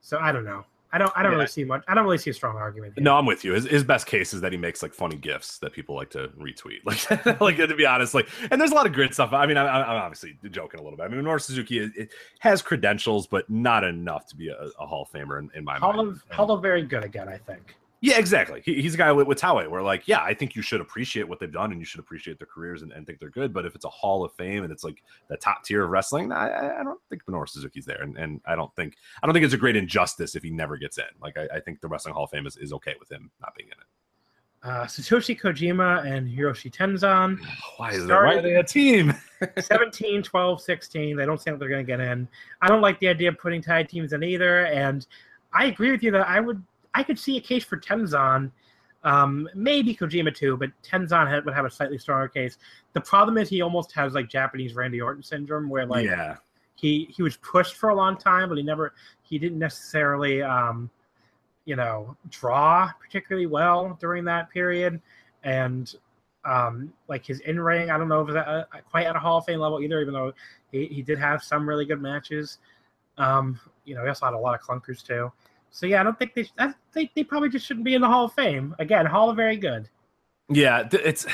So 0.00 0.18
I 0.18 0.32
don't 0.32 0.44
know. 0.44 0.64
I 0.92 0.98
don't. 0.98 1.12
I 1.16 1.22
don't 1.22 1.32
Yeah. 1.32 1.36
really 1.38 1.48
see 1.48 1.64
much. 1.64 1.84
I 1.88 1.94
don't 1.94 2.04
really 2.04 2.18
see 2.18 2.30
a 2.30 2.34
strong 2.34 2.56
argument. 2.56 2.94
Here. 2.96 3.04
No, 3.04 3.16
I'm 3.16 3.26
with 3.26 3.44
you. 3.44 3.52
His, 3.52 3.64
his 3.66 3.84
best 3.84 4.06
case 4.06 4.34
is 4.34 4.40
that 4.40 4.50
he 4.52 4.58
makes 4.58 4.82
like 4.82 4.92
funny 4.92 5.16
gifs 5.16 5.58
that 5.58 5.72
people 5.72 5.94
like 5.94 6.10
to 6.10 6.28
retweet. 6.38 6.78
Like, 6.84 7.40
like 7.40 7.56
to 7.58 7.74
be 7.76 7.86
honest, 7.86 8.12
like, 8.14 8.28
and 8.50 8.60
there's 8.60 8.72
a 8.72 8.74
lot 8.74 8.86
of 8.86 8.92
great 8.92 9.14
stuff. 9.14 9.32
I 9.32 9.46
mean, 9.46 9.56
I, 9.56 9.66
I'm 9.66 10.02
obviously 10.02 10.36
joking 10.50 10.80
a 10.80 10.82
little 10.82 10.96
bit. 10.96 11.04
I 11.04 11.08
mean, 11.08 11.22
Minoru 11.22 11.40
Suzuki 11.40 11.78
it, 11.78 11.92
it 11.96 12.10
has 12.40 12.60
credentials, 12.62 13.26
but 13.26 13.48
not 13.48 13.84
enough 13.84 14.26
to 14.28 14.36
be 14.36 14.48
a, 14.48 14.68
a 14.80 14.86
Hall 14.86 15.02
of 15.02 15.10
Famer 15.10 15.38
in, 15.38 15.50
in 15.54 15.64
my 15.64 15.78
Hall 15.78 15.92
mind. 15.92 16.08
of 16.08 16.22
Hall 16.36 16.50
of 16.50 16.62
very 16.62 16.82
good 16.82 17.04
again. 17.04 17.28
I 17.28 17.36
think. 17.38 17.76
Yeah, 18.02 18.18
exactly. 18.18 18.62
He, 18.64 18.80
he's 18.80 18.94
a 18.94 18.96
guy 18.96 19.12
with, 19.12 19.26
with 19.26 19.38
Taue 19.38 19.68
where 19.68 19.82
like, 19.82 20.08
yeah, 20.08 20.22
I 20.22 20.32
think 20.32 20.56
you 20.56 20.62
should 20.62 20.80
appreciate 20.80 21.28
what 21.28 21.38
they've 21.38 21.52
done 21.52 21.70
and 21.70 21.80
you 21.80 21.84
should 21.84 22.00
appreciate 22.00 22.38
their 22.38 22.46
careers 22.46 22.80
and, 22.80 22.92
and 22.92 23.06
think 23.06 23.18
they're 23.18 23.28
good. 23.28 23.52
But 23.52 23.66
if 23.66 23.74
it's 23.74 23.84
a 23.84 23.90
Hall 23.90 24.24
of 24.24 24.32
Fame 24.32 24.64
and 24.64 24.72
it's 24.72 24.84
like 24.84 25.02
the 25.28 25.36
top 25.36 25.64
tier 25.64 25.84
of 25.84 25.90
wrestling, 25.90 26.32
I, 26.32 26.80
I- 26.80 26.82
don't 26.82 27.00
think 27.10 27.24
Minoru 27.26 27.46
Suzuki's 27.48 27.84
there. 27.84 28.00
And, 28.00 28.16
and 28.16 28.40
I 28.46 28.54
don't 28.56 28.74
think 28.74 28.96
I 29.22 29.26
don't 29.26 29.34
think 29.34 29.44
it's 29.44 29.54
a 29.54 29.58
great 29.58 29.76
injustice 29.76 30.34
if 30.34 30.42
he 30.42 30.50
never 30.50 30.78
gets 30.78 30.96
in. 30.96 31.04
Like 31.20 31.36
I, 31.36 31.56
I 31.56 31.60
think 31.60 31.80
the 31.80 31.88
Wrestling 31.88 32.14
Hall 32.14 32.24
of 32.24 32.30
Fame 32.30 32.46
is, 32.46 32.56
is 32.56 32.72
okay 32.72 32.94
with 32.98 33.10
him 33.12 33.30
not 33.40 33.54
being 33.54 33.68
in 33.68 33.72
it. 33.72 33.86
Uh, 34.62 34.84
Satoshi 34.84 35.38
Kojima 35.40 36.04
and 36.06 36.28
Hiroshi 36.28 36.70
Tenzan. 36.70 37.38
Why 37.76 37.92
is 37.92 38.06
there 38.06 38.42
they 38.42 38.56
a 38.56 38.62
team? 38.62 39.14
17, 39.58 40.22
12, 40.22 40.60
16. 40.60 41.16
They 41.16 41.26
don't 41.26 41.40
seem 41.40 41.54
like 41.54 41.60
they're 41.60 41.68
going 41.68 41.84
to 41.84 41.90
get 41.90 42.00
in. 42.00 42.28
I 42.60 42.68
don't 42.68 42.82
like 42.82 42.98
the 43.00 43.08
idea 43.08 43.30
of 43.30 43.38
putting 43.38 43.62
tag 43.62 43.88
teams 43.88 44.12
in 44.12 44.22
either. 44.22 44.66
And 44.66 45.06
I 45.52 45.66
agree 45.66 45.90
with 45.90 46.02
you 46.02 46.10
that 46.12 46.28
I 46.28 46.40
would, 46.40 46.62
I 46.94 47.02
could 47.02 47.18
see 47.18 47.36
a 47.36 47.40
case 47.40 47.64
for 47.64 47.76
Tenzan, 47.76 48.50
um, 49.02 49.48
maybe 49.54 49.94
Kojima 49.94 50.34
too, 50.34 50.56
but 50.56 50.70
Tenzan 50.82 51.28
had, 51.28 51.44
would 51.44 51.54
have 51.54 51.64
a 51.64 51.70
slightly 51.70 51.98
stronger 51.98 52.28
case. 52.28 52.58
The 52.92 53.00
problem 53.00 53.38
is 53.38 53.48
he 53.48 53.62
almost 53.62 53.92
has 53.92 54.14
like 54.14 54.28
Japanese 54.28 54.74
Randy 54.74 55.00
Orton 55.00 55.22
syndrome, 55.22 55.68
where 55.68 55.86
like 55.86 56.04
yeah. 56.04 56.36
he 56.74 57.08
he 57.14 57.22
was 57.22 57.36
pushed 57.38 57.76
for 57.76 57.90
a 57.90 57.94
long 57.94 58.16
time, 58.16 58.48
but 58.48 58.58
he 58.58 58.64
never 58.64 58.94
he 59.22 59.38
didn't 59.38 59.58
necessarily 59.58 60.42
um, 60.42 60.90
you 61.64 61.76
know 61.76 62.16
draw 62.28 62.90
particularly 63.00 63.46
well 63.46 63.96
during 64.00 64.24
that 64.24 64.50
period, 64.50 65.00
and 65.44 65.94
um, 66.44 66.92
like 67.08 67.24
his 67.24 67.40
in 67.40 67.60
ring, 67.60 67.90
I 67.90 67.98
don't 67.98 68.08
know 68.08 68.22
if 68.26 68.34
that 68.34 68.48
uh, 68.48 68.64
quite 68.90 69.06
at 69.06 69.16
a 69.16 69.18
Hall 69.18 69.38
of 69.38 69.44
Fame 69.44 69.60
level 69.60 69.80
either, 69.80 70.00
even 70.00 70.14
though 70.14 70.32
he, 70.72 70.86
he 70.86 71.02
did 71.02 71.18
have 71.18 71.42
some 71.42 71.68
really 71.68 71.84
good 71.84 72.00
matches. 72.00 72.58
Um, 73.18 73.60
you 73.84 73.94
know, 73.94 74.02
he 74.02 74.08
also 74.08 74.26
had 74.26 74.34
a 74.34 74.38
lot 74.38 74.54
of 74.54 74.60
clunkers 74.60 75.02
too. 75.02 75.30
So 75.70 75.86
yeah, 75.86 76.00
I 76.00 76.02
don't 76.02 76.18
think 76.18 76.34
they 76.34 76.48
I, 76.58 76.74
they 76.92 77.10
they 77.14 77.24
probably 77.24 77.48
just 77.48 77.66
shouldn't 77.66 77.84
be 77.84 77.94
in 77.94 78.00
the 78.00 78.08
Hall 78.08 78.26
of 78.26 78.32
Fame 78.32 78.74
again. 78.78 79.06
Hall 79.06 79.30
of 79.30 79.36
very 79.36 79.56
good. 79.56 79.88
Yeah, 80.52 80.88
it's 80.90 81.26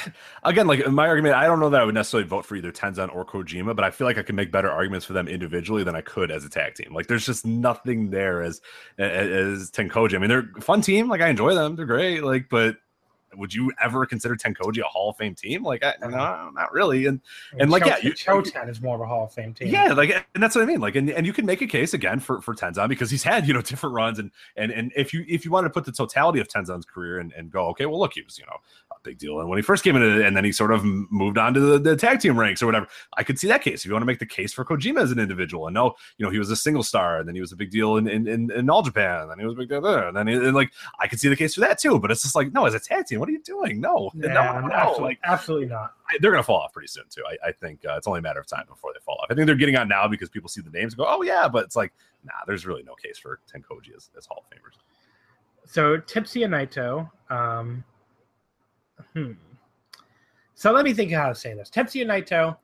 again 0.43 0.67
like 0.67 0.87
my 0.89 1.09
argument. 1.09 1.37
I 1.37 1.47
don't 1.47 1.59
know 1.59 1.71
that 1.71 1.81
I 1.81 1.85
would 1.85 1.95
necessarily 1.95 2.29
vote 2.29 2.45
for 2.45 2.55
either 2.55 2.71
Tenzan 2.71 3.15
or 3.15 3.25
Kojima, 3.25 3.75
but 3.75 3.83
I 3.83 3.91
feel 3.91 4.07
like 4.07 4.19
I 4.19 4.23
can 4.23 4.37
make 4.37 4.53
better 4.53 4.71
arguments 4.71 5.07
for 5.07 5.15
them 5.15 5.27
individually 5.27 5.85
than 5.85 5.97
I 5.97 6.03
could 6.03 6.31
as 6.31 6.45
a 6.45 6.51
tag 6.51 6.75
team. 6.75 6.93
Like, 6.93 7.07
there's 7.07 7.25
just 7.25 7.47
nothing 7.47 8.11
there 8.11 8.43
as 8.43 8.61
as, 8.99 9.31
as 9.31 9.71
Tenkoji. 9.71 10.17
I 10.17 10.19
mean, 10.19 10.29
they're 10.29 10.51
a 10.55 10.61
fun 10.61 10.83
team. 10.83 11.09
Like, 11.09 11.23
I 11.23 11.29
enjoy 11.29 11.55
them. 11.55 11.77
They're 11.77 11.87
great. 11.87 12.25
Like, 12.25 12.51
but 12.51 12.77
would 13.37 13.53
you 13.55 13.73
ever 13.83 14.07
consider 14.07 14.37
Tenkoji 14.37 14.81
a 14.81 14.85
Hall 14.85 15.11
of 15.11 15.17
Fame 15.17 15.35
team? 15.35 15.63
Like, 15.63 15.85
I, 15.85 15.95
no, 16.01 16.51
not 16.55 16.73
really. 16.73 17.07
And 17.07 17.21
And, 17.59 17.71
like, 17.71 17.85
yeah, 17.85 17.99
you- 18.03 18.13
Choten 18.13 18.69
is 18.69 18.81
more 18.81 18.95
of 18.95 19.01
a 19.01 19.07
Hall 19.07 19.25
of 19.25 19.33
Fame 19.33 19.55
team. 19.55 19.69
yeah, 19.69 19.93
like, 19.93 20.11
and 20.35 20.43
that's 20.43 20.55
what 20.55 20.63
I 20.63 20.67
mean. 20.67 20.81
Like, 20.81 20.97
and, 20.97 21.11
and 21.11 21.27
you 21.27 21.33
can 21.33 21.47
make 21.47 21.61
a 21.63 21.67
case 21.67 21.95
again 21.95 22.21
for 22.21 22.41
for 22.41 22.55
Tenzan 22.55 22.89
because 22.89 23.11
he's 23.11 23.23
had 23.23 23.47
you 23.47 23.55
know 23.55 23.63
different 23.71 23.95
runs, 23.95 24.19
and 24.19 24.31
and 24.57 24.73
and 24.73 24.93
if 24.97 25.13
you 25.13 25.25
if 25.29 25.45
you 25.45 25.51
want 25.51 25.65
to 25.67 25.71
put 25.71 25.85
the 25.85 25.93
totality 25.93 26.41
of 26.41 26.49
Tenzan's 26.49 26.85
career 26.85 27.19
and, 27.19 27.33
and 27.33 27.51
go, 27.51 27.67
okay, 27.69 27.87
well, 27.87 27.99
look, 27.99 28.15
he 28.15 28.23
was 28.23 28.39
you 28.39 28.45
know 28.47 28.57
a 28.91 28.95
big 29.03 29.19
deal, 29.19 29.41
and 29.41 29.49
when 29.49 29.59
he 29.59 29.63
first 29.63 29.85
came 29.85 29.97
in, 29.97 30.03
and 30.03 30.37
then 30.37 30.45
he 30.45 30.53
sort 30.53 30.73
of 30.73 30.85
moved 30.85 31.39
on 31.39 31.55
to 31.55 31.61
the, 31.61 31.79
the 31.79 31.97
tag 31.97 32.21
team 32.21 32.39
ranks 32.39 32.63
or 32.63 32.67
whatever. 32.67 32.87
I 33.17 33.23
could 33.23 33.39
see 33.39 33.49
that 33.49 33.63
case 33.63 33.81
if 33.81 33.87
you 33.87 33.93
want 33.93 34.03
to 34.03 34.07
make 34.07 34.19
the 34.19 34.27
case 34.27 34.53
for 34.53 34.65
Kojima 34.65 35.01
as 35.03 35.11
an 35.13 35.19
individual, 35.19 35.67
and 35.67 35.75
no, 35.75 35.95
you 36.19 36.25
know, 36.25 36.31
he 36.31 36.39
was 36.39 36.51
a 36.51 36.57
single 36.57 36.83
star, 36.83 37.19
and 37.19 37.29
then 37.29 37.35
he 37.35 37.41
was 37.41 37.53
a 37.53 37.57
big 37.57 37.71
deal 37.71 37.97
in 37.97 38.07
in, 38.09 38.27
in, 38.27 38.51
in 38.51 38.71
all 38.71 38.83
Japan, 38.83 39.23
and 39.23 39.31
then 39.31 39.39
he 39.39 39.45
was 39.45 39.55
a 39.55 39.59
big 39.59 39.69
deal 39.69 39.81
there, 39.81 40.09
and 40.09 40.17
then 40.17 40.27
he, 40.27 40.35
and 40.35 40.55
like 40.55 40.73
I 41.01 41.09
could 41.09 41.21
see 41.21 41.29
the 41.29 41.37
case 41.37 41.55
for 41.55 41.61
that 41.61 41.79
too. 41.79 41.99
But 41.99 42.11
it's 42.11 42.23
just 42.23 42.35
like, 42.35 42.53
no, 42.53 42.67
as 42.67 42.75
a 42.75 42.81
tag 42.81 43.07
team, 43.07 43.21
what 43.27 43.31
are 43.31 43.33
you 43.33 43.43
doing? 43.43 43.81
No, 43.81 44.11
Yeah, 44.15 44.29
no, 44.29 44.61
no, 44.69 44.73
absolutely, 44.75 45.05
like 45.05 45.19
absolutely 45.25 45.67
not. 45.69 45.93
I- 46.11 46.19
they're 46.21 46.31
going 46.31 46.43
to 46.43 46.47
fall 46.47 46.61
off 46.61 46.73
pretty 46.73 46.89
soon 46.89 47.05
too. 47.11 47.23
I, 47.29 47.49
I 47.49 47.53
think 47.53 47.85
uh, 47.85 47.97
it's 47.97 48.07
only 48.07 48.19
a 48.21 48.23
matter 48.23 48.41
of 48.41 48.47
time 48.47 48.65
before 48.69 48.93
they 48.95 49.01
fall 49.05 49.19
off. 49.23 49.27
I 49.31 49.35
think 49.35 49.47
they're 49.47 49.57
getting 49.57 49.77
on 49.77 49.89
now 49.89 50.07
because 50.09 50.29
people 50.29 50.49
see 50.49 50.61
the 50.61 50.71
names 50.71 50.93
and 50.95 50.99
go, 50.99 51.05
"Oh 51.09 51.23
yeah," 51.23 51.49
but 51.49 51.65
it's 51.65 51.77
like, 51.77 51.93
nah, 52.25 52.33
there's 52.47 52.65
really 52.67 52.83
no 52.85 52.95
case 52.95 53.19
for 53.19 53.41
Tenkoji 53.53 53.95
as, 53.97 54.11
as 54.17 54.27
Hall 54.27 54.45
of 54.51 54.57
Famers. 54.57 54.77
so 55.67 55.99
Tetsuya 55.99 56.47
Naito. 56.49 57.11
Um, 57.35 57.85
hmm. 59.13 59.33
So 60.55 60.73
let 60.73 60.85
me 60.85 60.95
think 60.95 61.13
of 61.13 61.19
how 61.19 61.29
to 61.29 61.35
say 61.35 61.55
this. 61.55 61.69
Tetsuya 61.71 62.07
Naito. 62.07 62.57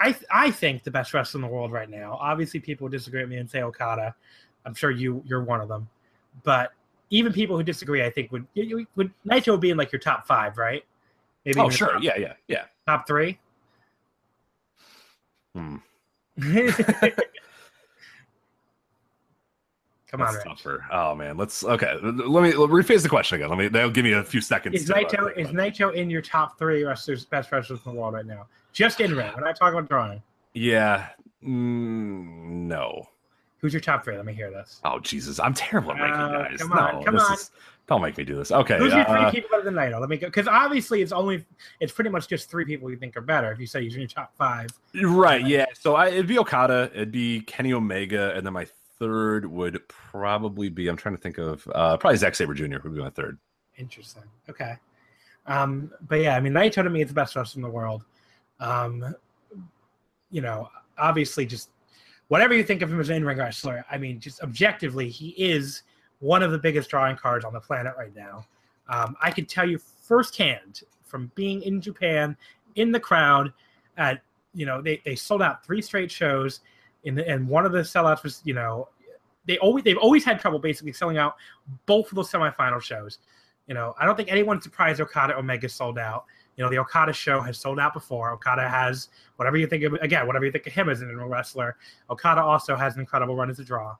I 0.00 0.12
th- 0.12 0.24
I 0.32 0.50
think 0.50 0.82
the 0.82 0.90
best 0.90 1.14
wrestler 1.14 1.38
in 1.38 1.42
the 1.42 1.46
world 1.52 1.70
right 1.70 1.88
now. 1.88 2.18
Obviously, 2.20 2.58
people 2.58 2.88
disagree 2.88 3.20
with 3.20 3.30
me 3.30 3.36
and 3.36 3.48
say 3.48 3.62
Okada. 3.62 4.14
I'm 4.64 4.74
sure 4.74 4.90
you 4.90 5.22
you're 5.26 5.44
one 5.44 5.60
of 5.60 5.68
them, 5.68 5.88
but 6.42 6.72
even 7.12 7.32
people 7.32 7.56
who 7.56 7.62
disagree, 7.62 8.02
I 8.02 8.10
think 8.10 8.32
would 8.32 8.46
would 8.96 9.12
would 9.46 9.60
be 9.60 9.70
in 9.70 9.76
like 9.76 9.92
your 9.92 10.00
top 10.00 10.26
five, 10.26 10.56
right? 10.56 10.82
Maybe 11.44 11.60
Oh, 11.60 11.68
sure. 11.68 11.92
top, 11.92 12.02
Yeah, 12.02 12.16
yeah, 12.18 12.32
yeah. 12.48 12.64
top 12.86 13.06
three. 13.06 13.38
Hmm. 15.54 15.76
Come 20.10 20.20
on, 20.20 20.32
That's 20.34 20.44
Rich. 20.44 20.44
tougher. 20.44 20.84
Oh 20.90 21.14
man, 21.14 21.36
let's 21.36 21.64
okay. 21.64 21.94
Let 22.02 22.42
me 22.42 22.52
let 22.52 22.70
rephrase 22.70 23.02
the 23.02 23.08
question 23.08 23.36
again. 23.36 23.48
Let 23.50 23.58
me. 23.58 23.68
That'll 23.68 23.90
give 23.90 24.04
me 24.04 24.12
a 24.12 24.22
few 24.22 24.40
seconds. 24.42 24.74
Is 24.74 24.90
uh, 24.90 24.94
is 25.36 25.50
about 25.50 25.94
it. 25.94 25.94
In 25.94 26.10
your 26.10 26.20
top 26.22 26.58
three 26.58 26.84
wrestlers, 26.84 27.24
best 27.24 27.50
wrestlers 27.52 27.80
in 27.86 27.92
the 27.94 27.98
world 27.98 28.14
right 28.14 28.26
now? 28.26 28.46
Just 28.72 29.00
in 29.00 29.14
ring. 29.14 29.30
We're 29.34 29.44
not 29.44 29.56
talking 29.56 29.78
about 29.78 29.88
drawing. 29.88 30.22
Yeah. 30.54 31.08
Mm, 31.42 32.66
no. 32.66 33.08
Who's 33.62 33.72
your 33.72 33.80
top 33.80 34.04
three? 34.04 34.16
Let 34.16 34.26
me 34.26 34.32
hear 34.34 34.50
this. 34.50 34.80
Oh 34.84 34.98
Jesus, 34.98 35.38
I'm 35.40 35.54
terrible 35.54 35.92
at 35.92 36.00
ranking 36.00 36.20
Uh, 36.20 36.42
guys. 36.48 36.58
come 36.58 36.68
no, 36.70 36.76
on, 36.80 37.04
come 37.04 37.14
this 37.14 37.24
on. 37.24 37.34
Is, 37.34 37.50
don't 37.88 38.02
make 38.02 38.16
me 38.18 38.24
do 38.24 38.34
this. 38.36 38.50
Okay. 38.52 38.76
Who's 38.78 38.92
your 38.92 39.04
three 39.04 39.14
uh, 39.16 39.30
people 39.30 39.50
better 39.50 39.64
than 39.64 39.74
Naito? 39.74 40.00
Let 40.00 40.08
me 40.08 40.16
go 40.16 40.26
because 40.26 40.48
obviously 40.48 41.00
it's 41.02 41.12
only 41.12 41.44
it's 41.80 41.92
pretty 41.92 42.10
much 42.10 42.26
just 42.28 42.50
three 42.50 42.64
people 42.64 42.90
you 42.90 42.96
think 42.96 43.16
are 43.16 43.20
better. 43.22 43.50
If 43.52 43.58
you 43.60 43.66
say 43.66 43.82
he's 43.82 43.94
in 43.94 44.00
your 44.00 44.08
top 44.08 44.34
five, 44.36 44.68
Right. 45.02 45.46
Yeah. 45.46 45.66
So 45.78 45.94
I, 45.94 46.08
it'd 46.08 46.26
be 46.26 46.38
Okada. 46.38 46.90
It'd 46.94 47.12
be 47.12 47.40
Kenny 47.42 47.72
Omega, 47.72 48.32
and 48.34 48.44
then 48.44 48.52
my 48.52 48.66
third 48.98 49.46
would 49.46 49.80
probably 49.88 50.68
be. 50.68 50.88
I'm 50.88 50.96
trying 50.96 51.16
to 51.16 51.20
think 51.20 51.38
of 51.38 51.66
uh, 51.74 51.96
probably 51.98 52.16
Zack 52.18 52.34
Saber 52.34 52.54
Jr. 52.54 52.78
would 52.82 52.94
be 52.94 53.00
my 53.00 53.10
third. 53.10 53.38
interesting. 53.76 54.22
Okay, 54.48 54.74
um, 55.46 55.90
but 56.08 56.20
yeah, 56.20 56.36
I 56.36 56.40
mean 56.40 56.52
Naito 56.52 56.82
to 56.82 56.90
me 56.90 57.02
is 57.02 57.08
the 57.08 57.14
best 57.14 57.36
wrestler 57.36 57.58
in 57.58 57.62
the 57.62 57.70
world. 57.70 58.04
Um, 58.60 59.14
you 60.30 60.40
know, 60.40 60.68
obviously, 60.98 61.46
just 61.46 61.70
whatever 62.32 62.54
you 62.54 62.64
think 62.64 62.80
of 62.80 62.90
him 62.90 62.98
as 62.98 63.10
an 63.10 63.16
in-ring 63.16 63.36
wrestler, 63.36 63.84
I 63.90 63.98
mean, 63.98 64.18
just 64.18 64.42
objectively, 64.42 65.10
he 65.10 65.34
is 65.36 65.82
one 66.20 66.42
of 66.42 66.50
the 66.50 66.56
biggest 66.56 66.88
drawing 66.88 67.14
cards 67.14 67.44
on 67.44 67.52
the 67.52 67.60
planet 67.60 67.92
right 67.98 68.16
now. 68.16 68.46
Um, 68.88 69.14
I 69.20 69.30
can 69.30 69.44
tell 69.44 69.68
you 69.68 69.76
firsthand 69.76 70.80
from 71.04 71.30
being 71.34 71.60
in 71.60 71.78
Japan, 71.78 72.34
in 72.76 72.90
the 72.90 72.98
crowd, 72.98 73.52
at 73.98 74.22
you 74.54 74.64
know, 74.64 74.80
they, 74.80 75.02
they 75.04 75.14
sold 75.14 75.42
out 75.42 75.62
three 75.62 75.82
straight 75.82 76.10
shows, 76.10 76.60
in 77.04 77.14
the, 77.16 77.28
and 77.28 77.46
one 77.46 77.66
of 77.66 77.72
the 77.72 77.80
sellouts 77.80 78.22
was 78.22 78.40
you 78.46 78.54
know, 78.54 78.88
they 79.44 79.58
always 79.58 79.84
they've 79.84 79.98
always 79.98 80.24
had 80.24 80.40
trouble 80.40 80.58
basically 80.58 80.94
selling 80.94 81.18
out 81.18 81.34
both 81.84 82.10
of 82.10 82.14
those 82.16 82.30
semifinal 82.30 82.80
shows. 82.80 83.18
You 83.66 83.74
know, 83.74 83.94
I 84.00 84.06
don't 84.06 84.16
think 84.16 84.32
anyone's 84.32 84.62
surprised 84.62 85.02
Okada 85.02 85.36
Omega 85.36 85.68
sold 85.68 85.98
out. 85.98 86.24
You 86.56 86.64
know, 86.64 86.70
the 86.70 86.78
Okada 86.78 87.12
show 87.12 87.40
has 87.40 87.58
sold 87.58 87.78
out 87.78 87.94
before. 87.94 88.30
Okada 88.32 88.68
has 88.68 89.08
whatever 89.36 89.56
you 89.56 89.66
think 89.66 89.84
of 89.84 89.94
again, 89.94 90.26
whatever 90.26 90.44
you 90.44 90.52
think 90.52 90.66
of 90.66 90.72
him 90.72 90.88
as 90.88 91.00
an 91.00 91.10
in 91.10 91.16
wrestler. 91.16 91.76
Okada 92.10 92.42
also 92.42 92.76
has 92.76 92.94
an 92.94 93.00
incredible 93.00 93.34
run 93.34 93.50
as 93.50 93.58
a 93.58 93.64
draw. 93.64 93.96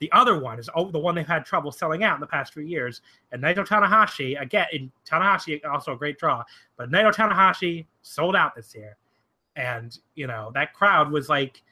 The 0.00 0.10
other 0.12 0.38
one 0.38 0.58
is 0.58 0.68
oh, 0.74 0.90
the 0.90 0.98
one 0.98 1.14
they've 1.14 1.26
had 1.26 1.44
trouble 1.44 1.70
selling 1.70 2.02
out 2.02 2.14
in 2.14 2.20
the 2.20 2.26
past 2.26 2.52
few 2.52 2.62
years. 2.62 3.00
And 3.32 3.42
Naito 3.42 3.66
Tanahashi, 3.66 4.40
again, 4.40 4.66
in 4.72 4.92
Tanahashi 5.08 5.64
also 5.64 5.92
a 5.92 5.96
great 5.96 6.18
draw, 6.18 6.42
but 6.76 6.90
Naito 6.90 7.14
Tanahashi 7.14 7.86
sold 8.02 8.34
out 8.34 8.54
this 8.54 8.74
year. 8.74 8.96
And, 9.56 9.96
you 10.14 10.26
know, 10.26 10.50
that 10.54 10.74
crowd 10.74 11.12
was 11.12 11.28
like 11.28 11.62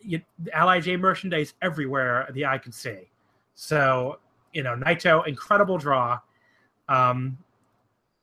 you, 0.00 0.22
LIJ 0.54 0.98
merchandise 0.98 1.54
everywhere 1.62 2.28
the 2.32 2.46
eye 2.46 2.58
could 2.58 2.74
see. 2.74 3.10
So, 3.54 4.18
you 4.52 4.62
know, 4.62 4.74
Naito, 4.74 5.26
incredible 5.26 5.78
draw. 5.78 6.18
Um, 6.88 7.36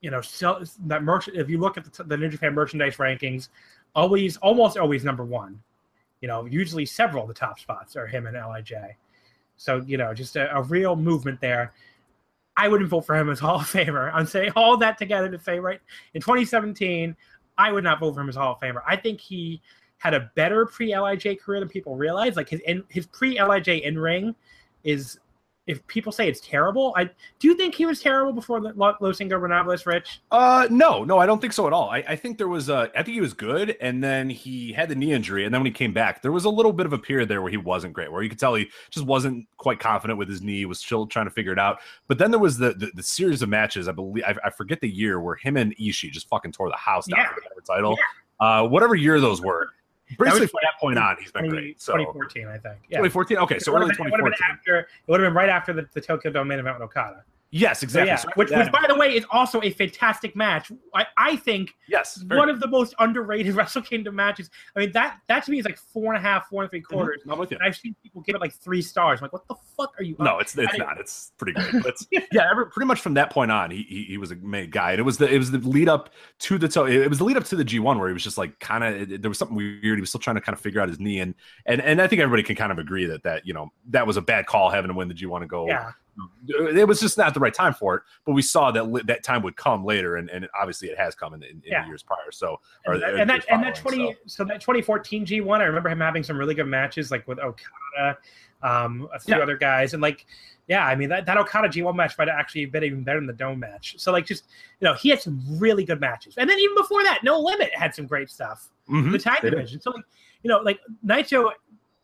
you 0.04 0.12
know, 0.12 0.22
sell, 0.22 0.62
that 0.86 1.02
merch. 1.02 1.30
If 1.30 1.50
you 1.50 1.58
look 1.58 1.78
at 1.78 1.92
the, 1.92 2.04
the 2.04 2.18
New 2.18 2.30
Japan 2.30 2.54
merchandise 2.54 2.98
rankings, 2.98 3.48
always, 3.96 4.38
almost 4.38 4.78
always 4.78 5.04
number 5.04 5.24
one. 5.24 5.60
You 6.22 6.28
know, 6.28 6.46
usually 6.46 6.86
several 6.86 7.24
of 7.24 7.30
the 7.30 7.34
top 7.34 7.58
spots 7.60 7.96
are 7.96 8.06
him 8.06 8.28
and 8.28 8.38
LIJ. 8.38 8.74
So 9.56 9.78
you 9.88 9.98
know, 9.98 10.14
just 10.14 10.36
a, 10.36 10.54
a 10.56 10.62
real 10.62 10.96
movement 10.96 11.40
there. 11.40 11.74
I 12.56 12.68
wouldn't 12.68 12.90
vote 12.90 13.06
for 13.06 13.16
him 13.16 13.30
as 13.30 13.40
Hall 13.40 13.56
of 13.56 13.72
Famer. 13.72 14.12
I'm 14.14 14.28
saying 14.28 14.52
all 14.56 14.78
that 14.78 14.98
together 14.98 15.30
to 15.30 15.40
say 15.40 15.58
right 15.60 15.80
in 16.14 16.22
2017, 16.22 17.16
I 17.58 17.72
would 17.72 17.84
not 17.84 18.00
vote 18.00 18.14
for 18.14 18.22
him 18.22 18.30
as 18.30 18.36
Hall 18.36 18.54
of 18.54 18.60
Famer. 18.60 18.82
I 18.86 18.96
think 18.98 19.22
he 19.22 19.62
had 20.00 20.14
a 20.14 20.32
better 20.36 20.66
pre 20.66 20.96
LIJ 20.98 21.40
career 21.40 21.62
than 21.62 21.70
people 21.70 21.96
realize. 21.96 22.36
Like 22.36 22.50
his 22.50 22.60
in, 22.62 22.84
his 22.90 23.06
pre 23.06 23.40
LIJ 23.40 23.84
in 23.84 23.98
ring 23.98 24.36
is 24.84 25.20
if 25.66 25.86
people 25.88 26.12
say 26.12 26.28
it's 26.28 26.42
terrible, 26.42 26.94
I 26.98 27.06
do 27.40 27.48
you 27.48 27.56
think 27.56 27.74
he 27.74 27.86
was 27.86 28.02
terrible 28.02 28.34
before 28.34 28.60
the 28.60 28.74
Lo- 28.76 28.96
Los 29.00 29.20
Ingobernables, 29.20 29.86
Rich? 29.86 30.22
Uh, 30.32 30.68
no, 30.70 31.04
no, 31.06 31.20
I 31.20 31.26
don't 31.26 31.40
think 31.40 31.54
so 31.54 31.68
at 31.68 31.74
all. 31.74 31.90
I, 31.90 32.04
I 32.08 32.16
think 32.18 32.38
there 32.38 32.50
was 32.50 32.70
uh, 32.70 32.88
I 32.96 33.04
think 33.04 33.16
he 33.16 33.22
was 33.22 33.34
good, 33.34 33.78
and 33.80 34.04
then 34.04 34.30
he 34.30 34.74
had 34.74 34.90
the 34.90 34.96
knee 34.96 35.14
injury, 35.14 35.46
and 35.46 35.54
then 35.54 35.62
when 35.62 35.66
he 35.68 35.72
came 35.72 35.94
back, 35.94 36.22
there 36.22 36.34
was 36.34 36.46
a 36.46 36.50
little 36.50 36.74
bit 36.74 36.86
of 36.86 36.92
a 36.94 36.98
period 36.98 37.30
there 37.30 37.42
where 37.42 37.52
he 37.52 37.58
wasn't 37.58 37.94
great, 37.94 38.12
where 38.12 38.22
you 38.24 38.30
could 38.30 38.40
tell 38.40 38.56
he 38.56 38.70
just 38.90 39.06
wasn't 39.06 39.48
quite 39.58 39.80
confident 39.80 40.20
with 40.20 40.28
his 40.28 40.42
knee, 40.42 40.66
was 40.66 40.80
still 40.80 41.08
trying 41.08 41.28
to 41.28 41.32
figure 41.32 41.54
it 41.54 41.60
out. 41.60 41.80
But 42.08 42.18
then 42.18 42.30
there 42.32 42.40
was 42.42 42.58
the 42.58 42.74
the, 42.74 42.92
the 42.96 43.04
series 43.04 43.42
of 43.42 43.50
matches, 43.50 43.88
I 43.88 43.94
believe, 43.94 44.24
I, 44.26 44.36
I 44.46 44.50
forget 44.50 44.82
the 44.82 44.90
year 44.90 45.22
where 45.22 45.36
him 45.36 45.56
and 45.56 45.74
Ishii 45.78 46.12
just 46.12 46.28
fucking 46.28 46.52
tore 46.52 46.70
the 46.70 46.76
house 46.76 47.08
down 47.08 47.20
Yeah. 47.20 47.30
for 47.30 47.42
the 47.56 47.62
title 47.62 47.96
title. 47.96 47.98
Uh, 48.40 48.68
whatever 48.68 48.96
year 48.96 49.22
those 49.22 49.42
were. 49.42 49.70
Basically, 50.18 50.48
from 50.48 50.60
that 50.64 50.80
point 50.80 50.98
on, 50.98 51.18
he's 51.20 51.32
been 51.32 51.46
20 51.46 51.58
great. 51.58 51.82
So 51.82 51.94
2014, 51.94 52.48
I 52.48 52.58
think. 52.58 52.80
Yeah. 52.90 52.98
2014. 53.00 53.38
Okay, 53.38 53.60
so 53.60 53.76
early 53.76 53.90
have 53.90 53.98
been, 53.98 54.08
it 54.08 54.12
would 54.12 54.20
have 54.20 54.34
2014. 54.34 54.38
been 54.40 54.58
after. 54.58 54.80
It 54.80 55.12
would 55.12 55.20
have 55.20 55.30
been 55.30 55.36
right 55.36 55.50
after 55.50 55.74
the, 55.74 55.88
the 55.94 56.02
Tokyo 56.02 56.32
Dome 56.32 56.48
main 56.48 56.60
event 56.60 56.80
with 56.80 56.84
Okada. 56.84 57.24
Yes, 57.56 57.82
So, 57.82 57.86
exactly. 57.86 58.08
yeah, 58.10 58.16
So 58.16 58.30
which, 58.34 58.50
which, 58.50 58.72
by 58.72 58.84
the 58.88 58.96
way, 58.96 59.16
is 59.16 59.26
also 59.30 59.62
a 59.62 59.70
fantastic 59.70 60.36
match. 60.36 60.72
I, 60.96 61.06
I 61.18 61.36
think 61.36 61.70
yes, 61.88 62.16
very 62.18 62.40
one 62.40 62.50
of 62.50 62.60
the 62.60 62.68
most 62.68 62.96
underrated 62.98 63.54
Wrestle 63.56 63.84
Kingdom 63.84 64.16
matches. 64.16 64.50
I 64.76 64.80
mean, 64.80 64.92
that 64.94 65.20
that 65.28 65.44
to 65.46 65.52
me 65.52 65.60
is 65.60 65.66
like 65.66 65.78
four 65.78 66.16
and 66.16 66.18
a 66.18 66.28
half, 66.28 66.48
four 66.50 66.64
and 66.64 66.72
three 66.72 66.82
quarters. 66.82 67.22
Mhm, 67.28 67.32
I'm 67.34 67.38
with 67.38 67.52
you. 67.52 67.58
And 67.58 67.66
I've 67.68 67.76
seen 67.76 67.96
people 68.02 68.22
give 68.24 68.34
it 68.36 68.42
like 68.42 68.54
three 68.54 68.82
stars. 68.82 69.20
I'm 69.20 69.26
like, 69.26 69.34
what 69.34 69.48
the 69.48 69.56
fuck 69.78 69.94
are 70.00 70.04
you? 70.04 70.16
No, 70.18 70.40
it's 70.40 70.58
it's 70.58 70.74
I- 70.74 70.78
not. 70.78 71.00
It's 71.00 71.32
pretty 71.38 71.54
good. 71.54 71.84
But 71.84 71.96
yeah, 72.32 72.48
every, 72.50 72.66
pretty 72.72 72.88
much 72.88 73.02
from 73.02 73.14
that 73.14 73.30
point 73.30 73.52
on, 73.52 73.70
he, 73.70 73.84
he 73.84 74.04
he 74.06 74.18
was 74.18 74.32
a 74.32 74.36
made 74.38 74.72
guy, 74.72 74.90
and 74.92 75.00
it 75.00 75.04
was 75.04 75.20
the 75.20 75.32
it 75.32 75.38
was 75.38 75.52
the 75.52 75.60
lead 75.60 75.88
up 75.90 76.10
to 76.40 76.58
the 76.58 76.66
it 76.86 77.08
was 77.08 77.20
the 77.20 77.24
lead 77.24 77.38
up 77.38 77.44
to 77.44 77.56
the 77.56 77.64
G 77.64 77.78
one 77.78 78.00
where 78.00 78.08
he 78.08 78.14
was 78.14 78.24
just 78.24 78.38
like 78.40 78.60
kind 78.60 78.84
of 78.84 79.22
there 79.22 79.30
was 79.30 79.38
something 79.38 79.56
weird. 79.56 79.98
He 79.98 80.02
was 80.02 80.10
still 80.10 80.20
trying 80.20 80.38
to 80.38 80.42
kind 80.42 80.56
of 80.56 80.60
figure 80.60 80.82
out 80.82 80.90
his 80.90 81.00
knee, 81.00 81.20
and 81.20 81.36
and 81.68 81.82
and 81.82 82.02
I 82.02 82.08
think 82.08 82.20
everybody 82.20 82.42
can 82.42 82.56
kind 82.56 82.72
of 82.72 82.80
agree 82.80 83.06
that 83.06 83.22
that 83.24 83.46
you 83.46 83.54
know 83.54 83.72
that 83.90 84.08
was 84.08 84.18
a 84.18 84.22
bad 84.22 84.48
call 84.48 84.72
having 84.72 84.90
to 84.90 84.96
win 84.96 85.08
the 85.08 85.14
G 85.14 85.28
one 85.28 85.44
and 85.44 85.50
go. 85.50 85.68
Yeah, 85.68 85.92
It 86.48 86.88
was 86.88 87.00
just 87.00 87.18
not 87.18 87.34
the 87.34 87.40
right 87.40 87.54
time 87.54 87.74
for 87.74 87.96
it, 87.96 88.04
but 88.26 88.34
we 88.34 88.42
saw 88.42 88.70
that 88.72 88.84
li- 88.92 89.02
that 89.08 89.24
time 89.24 89.42
would 89.44 89.56
come 89.56 89.84
later, 89.84 90.18
and, 90.18 90.30
and 90.30 90.48
obviously 90.60 90.90
it 90.90 90.98
has 90.98 91.16
come 91.16 91.34
in, 91.34 91.42
in, 91.44 91.50
in 91.50 91.62
Yeah. 91.66 91.82
the 91.84 91.88
years 91.88 92.04
prior. 92.04 92.32
So, 92.32 92.60
and, 92.86 93.02
that, 93.02 93.16
and 93.16 93.30
that 93.30 93.46
and 93.50 93.64
that 93.64 93.76
twenty 93.76 94.16
so. 94.28 94.44
that 94.46 94.62
2014 94.62 95.26
G1, 95.26 95.60
I 95.60 95.64
remember 95.64 95.90
him 95.90 96.00
having 96.00 96.24
some 96.24 96.38
really 96.38 96.54
good 96.56 96.68
matches, 96.68 97.10
like 97.12 97.28
with 97.28 97.40
Okada, 97.40 98.18
um, 98.62 99.08
a 99.14 99.20
few 99.20 99.36
Yeah. 99.36 99.42
other 99.44 99.58
guys, 99.58 99.94
and 99.94 100.02
like. 100.02 100.26
Yeah, 100.70 100.86
I 100.88 100.96
mean 100.96 101.10
that, 101.10 101.26
that 101.26 101.36
Okada 101.36 101.68
G1 101.68 101.94
match 101.94 102.18
might 102.18 102.30
have 102.30 102.40
actually 102.40 102.66
been 102.68 102.86
even 102.86 103.04
better 103.04 103.20
than 103.20 103.28
the 103.28 103.34
Dome 103.34 103.60
match. 103.60 103.96
So 103.98 104.14
like 104.14 104.26
just 104.26 104.46
you 104.80 104.86
know, 104.86 104.94
he 104.94 105.10
had 105.10 105.20
some 105.22 105.42
really 105.60 105.84
good 105.84 106.00
matches. 106.00 106.36
And 106.38 106.50
then 106.50 106.58
even 106.58 106.74
before 106.78 107.04
that, 107.04 107.20
No 107.22 107.38
Limit 107.38 107.76
had 107.76 107.94
some 107.94 108.08
great 108.08 108.30
stuff. 108.30 108.70
Mhm. 108.90 109.12
the 109.12 109.20
tag 109.20 109.42
They 109.42 109.50
did. 109.50 109.58
division. 109.58 109.82
So 109.82 109.92
like, 109.92 110.06
you 110.42 110.48
know, 110.48 110.60
like 110.60 110.80
Naito, 111.06 111.52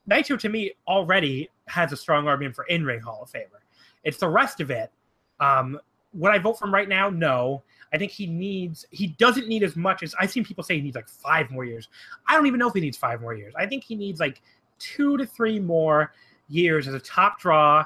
Naito 0.10 0.38
to 0.38 0.50
me 0.50 0.74
already 0.90 1.50
has 1.68 1.94
a 1.94 1.96
strong 1.98 2.28
argument 2.28 2.54
for 2.54 2.66
in 2.66 2.84
ring 2.84 3.00
Hall 3.00 3.22
of 3.24 3.32
Famer. 3.32 3.59
It's 4.04 4.18
the 4.18 4.30
rest 4.30 4.62
of 4.62 4.72
it. 4.72 4.92
Um, 5.40 5.80
would 6.14 6.32
I 6.32 6.38
vote 6.38 6.60
for 6.60 6.66
him 6.66 6.74
right 6.74 6.90
now? 6.90 7.10
No. 7.10 7.64
I 7.94 7.98
think 7.98 8.12
he 8.12 8.28
needs. 8.28 8.86
He 8.92 9.08
doesn't 9.08 9.48
need 9.48 9.64
as 9.64 9.76
much 9.76 10.04
as 10.04 10.14
I've 10.20 10.32
seen 10.32 10.44
people 10.46 10.64
say 10.64 10.76
he 10.76 10.82
needs 10.82 10.96
like 10.96 11.10
five 11.10 11.50
more 11.50 11.66
years. 11.66 11.90
I 12.28 12.36
don't 12.36 12.46
even 12.46 12.60
know 12.60 12.68
if 12.68 12.74
he 12.74 12.82
needs 12.82 12.98
five 12.98 13.22
more 13.22 13.34
years. 13.34 13.54
I 13.58 13.66
think 13.66 13.84
he 13.84 13.96
needs 13.96 14.20
like 14.20 14.42
two 14.78 15.18
to 15.18 15.26
three 15.26 15.60
more 15.60 16.14
years 16.50 16.88
as 16.88 16.94
a 16.94 17.00
top 17.00 17.40
draw, 17.40 17.86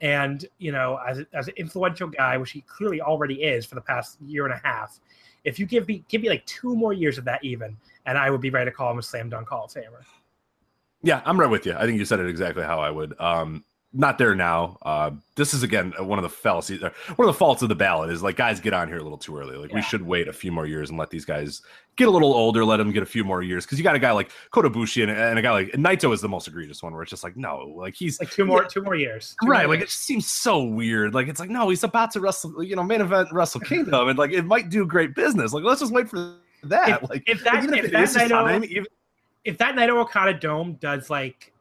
and 0.00 0.44
you 0.58 0.72
know, 0.72 0.98
as 1.06 1.24
as 1.32 1.48
an 1.48 1.54
influential 1.56 2.08
guy, 2.08 2.36
which 2.36 2.50
he 2.50 2.62
clearly 2.62 3.00
already 3.00 3.42
is 3.42 3.64
for 3.64 3.76
the 3.76 3.80
past 3.80 4.20
year 4.22 4.44
and 4.44 4.54
a 4.54 4.60
half. 4.66 4.98
If 5.44 5.58
you 5.58 5.66
give 5.66 5.86
me 5.86 6.04
give 6.08 6.22
me 6.22 6.28
like 6.28 6.44
two 6.46 6.74
more 6.74 6.92
years 6.92 7.18
of 7.18 7.24
that, 7.26 7.44
even, 7.44 7.76
and 8.06 8.18
I 8.18 8.30
would 8.30 8.40
be 8.40 8.50
ready 8.50 8.70
to 8.70 8.76
call 8.76 8.90
him 8.90 8.98
a 8.98 9.02
slam 9.02 9.28
dunk 9.28 9.48
Hall 9.48 9.66
of 9.66 9.72
Famer. 9.72 10.02
Yeah, 11.02 11.20
I'm 11.26 11.38
right 11.38 11.50
with 11.50 11.66
you. 11.66 11.74
I 11.76 11.84
think 11.84 11.98
you 11.98 12.04
said 12.06 12.18
it 12.18 12.28
exactly 12.28 12.64
how 12.64 12.80
I 12.80 12.90
would. 12.90 13.14
Um, 13.20 13.64
not 13.96 14.18
there 14.18 14.34
now. 14.34 14.76
Uh, 14.82 15.12
this 15.36 15.54
is 15.54 15.62
again 15.62 15.92
one 15.98 16.18
of 16.18 16.22
the 16.24 16.28
fallacies, 16.28 16.82
uh, 16.82 16.90
one 17.16 17.28
of 17.28 17.32
the 17.34 17.38
faults 17.38 17.62
of 17.62 17.68
the 17.68 17.74
ballot 17.74 18.10
is 18.10 18.22
like 18.22 18.36
guys 18.36 18.58
get 18.60 18.74
on 18.74 18.88
here 18.88 18.98
a 18.98 19.02
little 19.02 19.16
too 19.18 19.36
early. 19.38 19.56
Like 19.56 19.72
we 19.72 19.80
should 19.82 20.02
wait 20.02 20.26
a 20.28 20.32
few 20.32 20.50
more 20.52 20.66
years 20.66 20.90
and 20.90 20.98
let 20.98 21.10
these 21.10 21.24
guys 21.24 21.62
get 21.96 22.08
a 22.08 22.10
little 22.10 22.34
older. 22.34 22.64
Let 22.64 22.78
them 22.78 22.90
get 22.90 23.02
a 23.04 23.06
few 23.06 23.22
more 23.24 23.40
years 23.42 23.64
because 23.64 23.78
you 23.78 23.84
got 23.84 23.94
a 23.94 24.00
guy 24.00 24.10
like 24.10 24.30
Kota 24.50 24.68
Ibushi 24.68 25.02
and, 25.02 25.12
and 25.12 25.38
a 25.38 25.42
guy 25.42 25.52
like 25.52 25.68
Naito 25.72 26.12
is 26.12 26.20
the 26.20 26.28
most 26.28 26.48
egregious 26.48 26.82
one 26.82 26.92
where 26.92 27.02
it's 27.02 27.10
just 27.10 27.22
like 27.24 27.36
no, 27.36 27.72
like 27.76 27.94
he's 27.94 28.18
Like 28.18 28.30
two 28.30 28.44
more, 28.44 28.64
two 28.64 28.82
more 28.82 28.96
years. 28.96 29.36
Two 29.42 29.48
right. 29.48 29.64
more 29.66 29.68
Like 29.68 29.76
it 29.78 29.80
years. 29.82 29.90
just 29.90 30.02
seems 30.04 30.26
so 30.28 30.62
weird. 30.64 31.14
Like 31.14 31.28
it's 31.28 31.38
like 31.40 31.50
no, 31.50 31.68
he's 31.68 31.84
about 31.84 32.10
to 32.12 32.20
wrestle, 32.20 32.62
you 32.64 32.74
know, 32.74 32.82
main 32.82 33.00
event 33.00 33.28
Wrestle 33.32 33.60
Kingdom, 33.70 34.08
and 34.08 34.18
like 34.18 34.32
it 34.32 34.44
might 34.44 34.70
do 34.70 34.84
great 34.86 35.14
business. 35.14 35.52
Like 35.52 35.62
let's 35.64 35.80
just 35.80 35.92
wait 35.92 36.08
for 36.08 36.34
that. 36.64 37.02
If- 37.02 37.10
like 37.10 37.22
if 37.26 37.44
that- 37.44 37.64
if 37.64 37.84
it 37.84 37.92
that 37.92 38.02
is 38.02 38.14
his 38.14 38.22
Naito- 38.24 38.28
time, 38.30 38.64
even 38.64 38.86
if 39.44 39.56
that 39.58 39.76
Naito 39.76 39.98
Okada 40.00 40.34
Dome 40.34 40.74
does 40.80 41.10
like, 41.10 41.52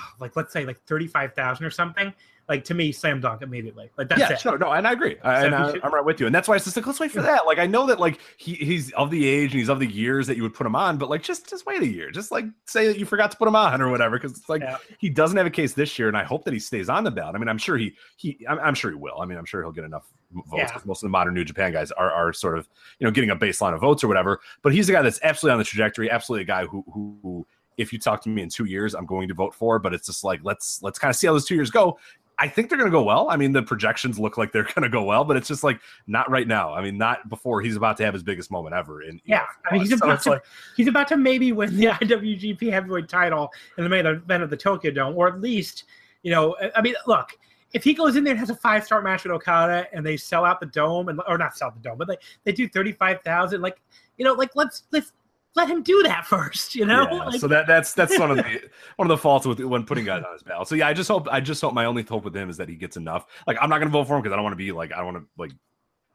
like 0.20 0.36
let's 0.36 0.52
say 0.52 0.64
like 0.64 0.82
thirty 0.84 1.06
five 1.06 1.34
thousand 1.34 1.66
or 1.66 1.70
something, 1.70 2.12
like 2.48 2.64
to 2.64 2.74
me, 2.74 2.92
slam 2.92 3.20
dunk 3.20 3.42
immediately. 3.42 3.90
Like 3.96 4.08
that's 4.08 4.20
yeah, 4.20 4.32
it. 4.32 4.40
sure, 4.40 4.58
no, 4.58 4.72
and 4.72 4.86
I 4.86 4.92
agree, 4.92 5.16
I, 5.22 5.40
so 5.40 5.46
and 5.46 5.54
I, 5.54 5.72
should... 5.72 5.82
I'm 5.82 5.94
right 5.94 6.04
with 6.04 6.20
you, 6.20 6.26
and 6.26 6.34
that's 6.34 6.48
why 6.48 6.56
it's 6.56 6.64
just 6.64 6.76
like 6.76 6.86
let's 6.86 6.98
wait 6.98 7.10
for 7.10 7.22
that. 7.22 7.46
Like 7.46 7.58
I 7.58 7.66
know 7.66 7.86
that 7.86 8.00
like 8.00 8.18
he 8.36 8.54
he's 8.54 8.92
of 8.92 9.10
the 9.10 9.26
age 9.26 9.52
and 9.52 9.60
he's 9.60 9.70
of 9.70 9.78
the 9.78 9.86
years 9.86 10.26
that 10.26 10.36
you 10.36 10.42
would 10.42 10.54
put 10.54 10.66
him 10.66 10.74
on, 10.74 10.98
but 10.98 11.08
like 11.08 11.22
just 11.22 11.48
just 11.48 11.66
wait 11.66 11.82
a 11.82 11.86
year, 11.86 12.10
just 12.10 12.32
like 12.32 12.44
say 12.66 12.88
that 12.88 12.98
you 12.98 13.06
forgot 13.06 13.30
to 13.30 13.36
put 13.36 13.46
him 13.46 13.56
on 13.56 13.80
or 13.80 13.90
whatever, 13.90 14.18
because 14.18 14.36
it's 14.36 14.48
like 14.48 14.62
Yeah. 14.62 14.76
he 14.98 15.08
doesn't 15.08 15.36
have 15.36 15.46
a 15.46 15.50
case 15.50 15.72
this 15.72 15.98
year, 15.98 16.08
and 16.08 16.16
I 16.16 16.24
hope 16.24 16.44
that 16.44 16.52
he 16.52 16.60
stays 16.60 16.88
on 16.88 17.04
the 17.04 17.10
ballot. 17.10 17.36
I 17.36 17.38
mean, 17.38 17.48
I'm 17.48 17.58
sure 17.58 17.78
he 17.78 17.94
he 18.16 18.44
I'm, 18.48 18.58
I'm 18.58 18.74
sure 18.74 18.90
he 18.90 18.96
will. 18.96 19.20
I 19.20 19.24
mean, 19.24 19.38
I'm 19.38 19.46
sure 19.46 19.62
he'll 19.62 19.72
get 19.72 19.84
enough 19.84 20.04
votes 20.32 20.72
Yeah. 20.74 20.80
most 20.84 21.02
of 21.02 21.06
the 21.06 21.10
modern 21.10 21.34
New 21.34 21.44
Japan 21.44 21.72
guys 21.72 21.90
are 21.92 22.10
are 22.10 22.32
sort 22.32 22.58
of 22.58 22.68
you 22.98 23.06
know 23.06 23.10
getting 23.10 23.30
a 23.30 23.36
baseline 23.36 23.74
of 23.74 23.80
votes 23.80 24.02
or 24.02 24.08
whatever. 24.08 24.40
But 24.62 24.74
he's 24.74 24.88
a 24.88 24.92
guy 24.92 25.02
that's 25.02 25.20
absolutely 25.22 25.52
on 25.52 25.58
the 25.58 25.64
trajectory, 25.64 26.10
absolutely 26.10 26.42
a 26.42 26.46
guy 26.46 26.66
who 26.66 26.84
who. 26.92 27.46
If 27.76 27.92
you 27.92 27.98
talk 27.98 28.22
to 28.22 28.28
me 28.28 28.42
in 28.42 28.48
two 28.48 28.64
years, 28.64 28.94
I'm 28.94 29.06
going 29.06 29.28
to 29.28 29.34
vote 29.34 29.54
for. 29.54 29.78
But 29.78 29.94
it's 29.94 30.06
just 30.06 30.24
like 30.24 30.40
let's 30.42 30.82
let's 30.82 30.98
kind 30.98 31.10
of 31.10 31.16
see 31.16 31.26
how 31.26 31.32
those 31.32 31.44
two 31.46 31.54
years 31.54 31.70
go. 31.70 31.98
I 32.38 32.48
think 32.48 32.68
they're 32.70 32.78
going 32.78 32.90
to 32.90 32.96
go 32.96 33.02
well. 33.04 33.28
I 33.30 33.36
mean, 33.36 33.52
the 33.52 33.62
projections 33.62 34.18
look 34.18 34.36
like 34.38 34.52
they're 34.52 34.64
going 34.74 34.82
to 34.82 34.88
go 34.88 35.02
well, 35.04 35.22
but 35.24 35.36
it's 35.36 35.46
just 35.48 35.62
like 35.62 35.80
not 36.06 36.28
right 36.30 36.48
now. 36.48 36.72
I 36.72 36.82
mean, 36.82 36.98
not 36.98 37.28
before 37.28 37.60
he's 37.60 37.76
about 37.76 37.96
to 37.98 38.04
have 38.04 38.14
his 38.14 38.22
biggest 38.22 38.50
moment 38.50 38.74
ever. 38.74 39.02
You 39.02 39.20
Yeah, 39.24 39.44
I 39.70 39.74
mean 39.74 39.82
he's 39.82 39.90
so 39.98 40.04
about 40.04 40.22
to 40.22 40.30
like- 40.30 40.44
he's 40.76 40.88
about 40.88 41.08
to 41.08 41.16
maybe 41.16 41.52
win 41.52 41.76
the 41.76 41.86
IWGP 41.86 42.70
Heavyweight 42.70 43.08
Title 43.08 43.50
in 43.78 43.84
the 43.84 43.90
main 43.90 44.06
event 44.06 44.42
of 44.42 44.50
the 44.50 44.56
Tokyo 44.56 44.90
Dome, 44.90 45.16
or 45.16 45.28
at 45.28 45.40
least 45.40 45.84
you 46.22 46.30
know. 46.30 46.56
I- 46.60 46.72
I 46.76 46.82
mean, 46.82 46.94
look, 47.06 47.38
if 47.74 47.84
he 47.84 47.94
goes 47.94 48.16
in 48.16 48.24
there 48.24 48.32
and 48.32 48.40
has 48.40 48.50
a 48.50 48.56
five 48.56 48.84
star 48.84 49.02
match 49.02 49.24
with 49.24 49.32
Okada 49.32 49.86
and 49.92 50.04
they 50.04 50.16
sell 50.16 50.44
out 50.44 50.58
the 50.60 50.66
dome 50.66 51.08
and 51.08 51.20
or 51.28 51.38
not 51.38 51.56
sell 51.56 51.68
out 51.68 51.74
the 51.74 51.88
dome, 51.88 51.98
but 51.98 52.08
they 52.08 52.16
they 52.44 52.52
do 52.52 52.68
thirty 52.68 52.92
five 52.92 53.20
thousand, 53.22 53.60
like 53.60 53.80
you 54.18 54.24
know, 54.24 54.32
like 54.32 54.50
let's 54.56 54.84
let's 54.90 55.12
let 55.54 55.68
him 55.68 55.82
do 55.82 56.02
that 56.04 56.26
first, 56.26 56.74
you 56.74 56.86
know. 56.86 57.06
Yeah, 57.10 57.24
Like, 57.24 57.40
so 57.40 57.48
that 57.48 57.66
that's 57.66 57.92
that's 57.92 58.18
one 58.18 58.30
of 58.30 58.38
the 58.38 58.42
one 58.96 59.10
of 59.10 59.16
the 59.16 59.18
faults 59.18 59.46
with 59.46 59.60
when 59.60 59.84
putting 59.84 60.04
guys 60.04 60.22
on 60.24 60.32
his 60.32 60.42
ballot. 60.42 60.68
So 60.68 60.74
yeah, 60.74 60.88
I 60.88 60.94
just 60.94 61.08
hope 61.08 61.28
I 61.30 61.40
just 61.40 61.60
hope 61.60 61.74
my 61.74 61.84
only 61.84 62.02
hope 62.02 62.24
with 62.24 62.36
him 62.36 62.48
is 62.48 62.56
that 62.56 62.68
he 62.68 62.76
gets 62.76 62.96
enough. 62.96 63.26
Like 63.46 63.58
I'm 63.60 63.68
not 63.68 63.78
going 63.78 63.88
to 63.88 63.92
vote 63.92 64.06
for 64.06 64.16
him 64.16 64.22
because 64.22 64.32
I 64.32 64.36
don't 64.36 64.44
want 64.44 64.54
to 64.54 64.64
be 64.64 64.72
like 64.72 64.92
I 64.92 64.96
don't 64.96 65.12
want 65.12 65.18
to 65.18 65.24
like 65.36 65.52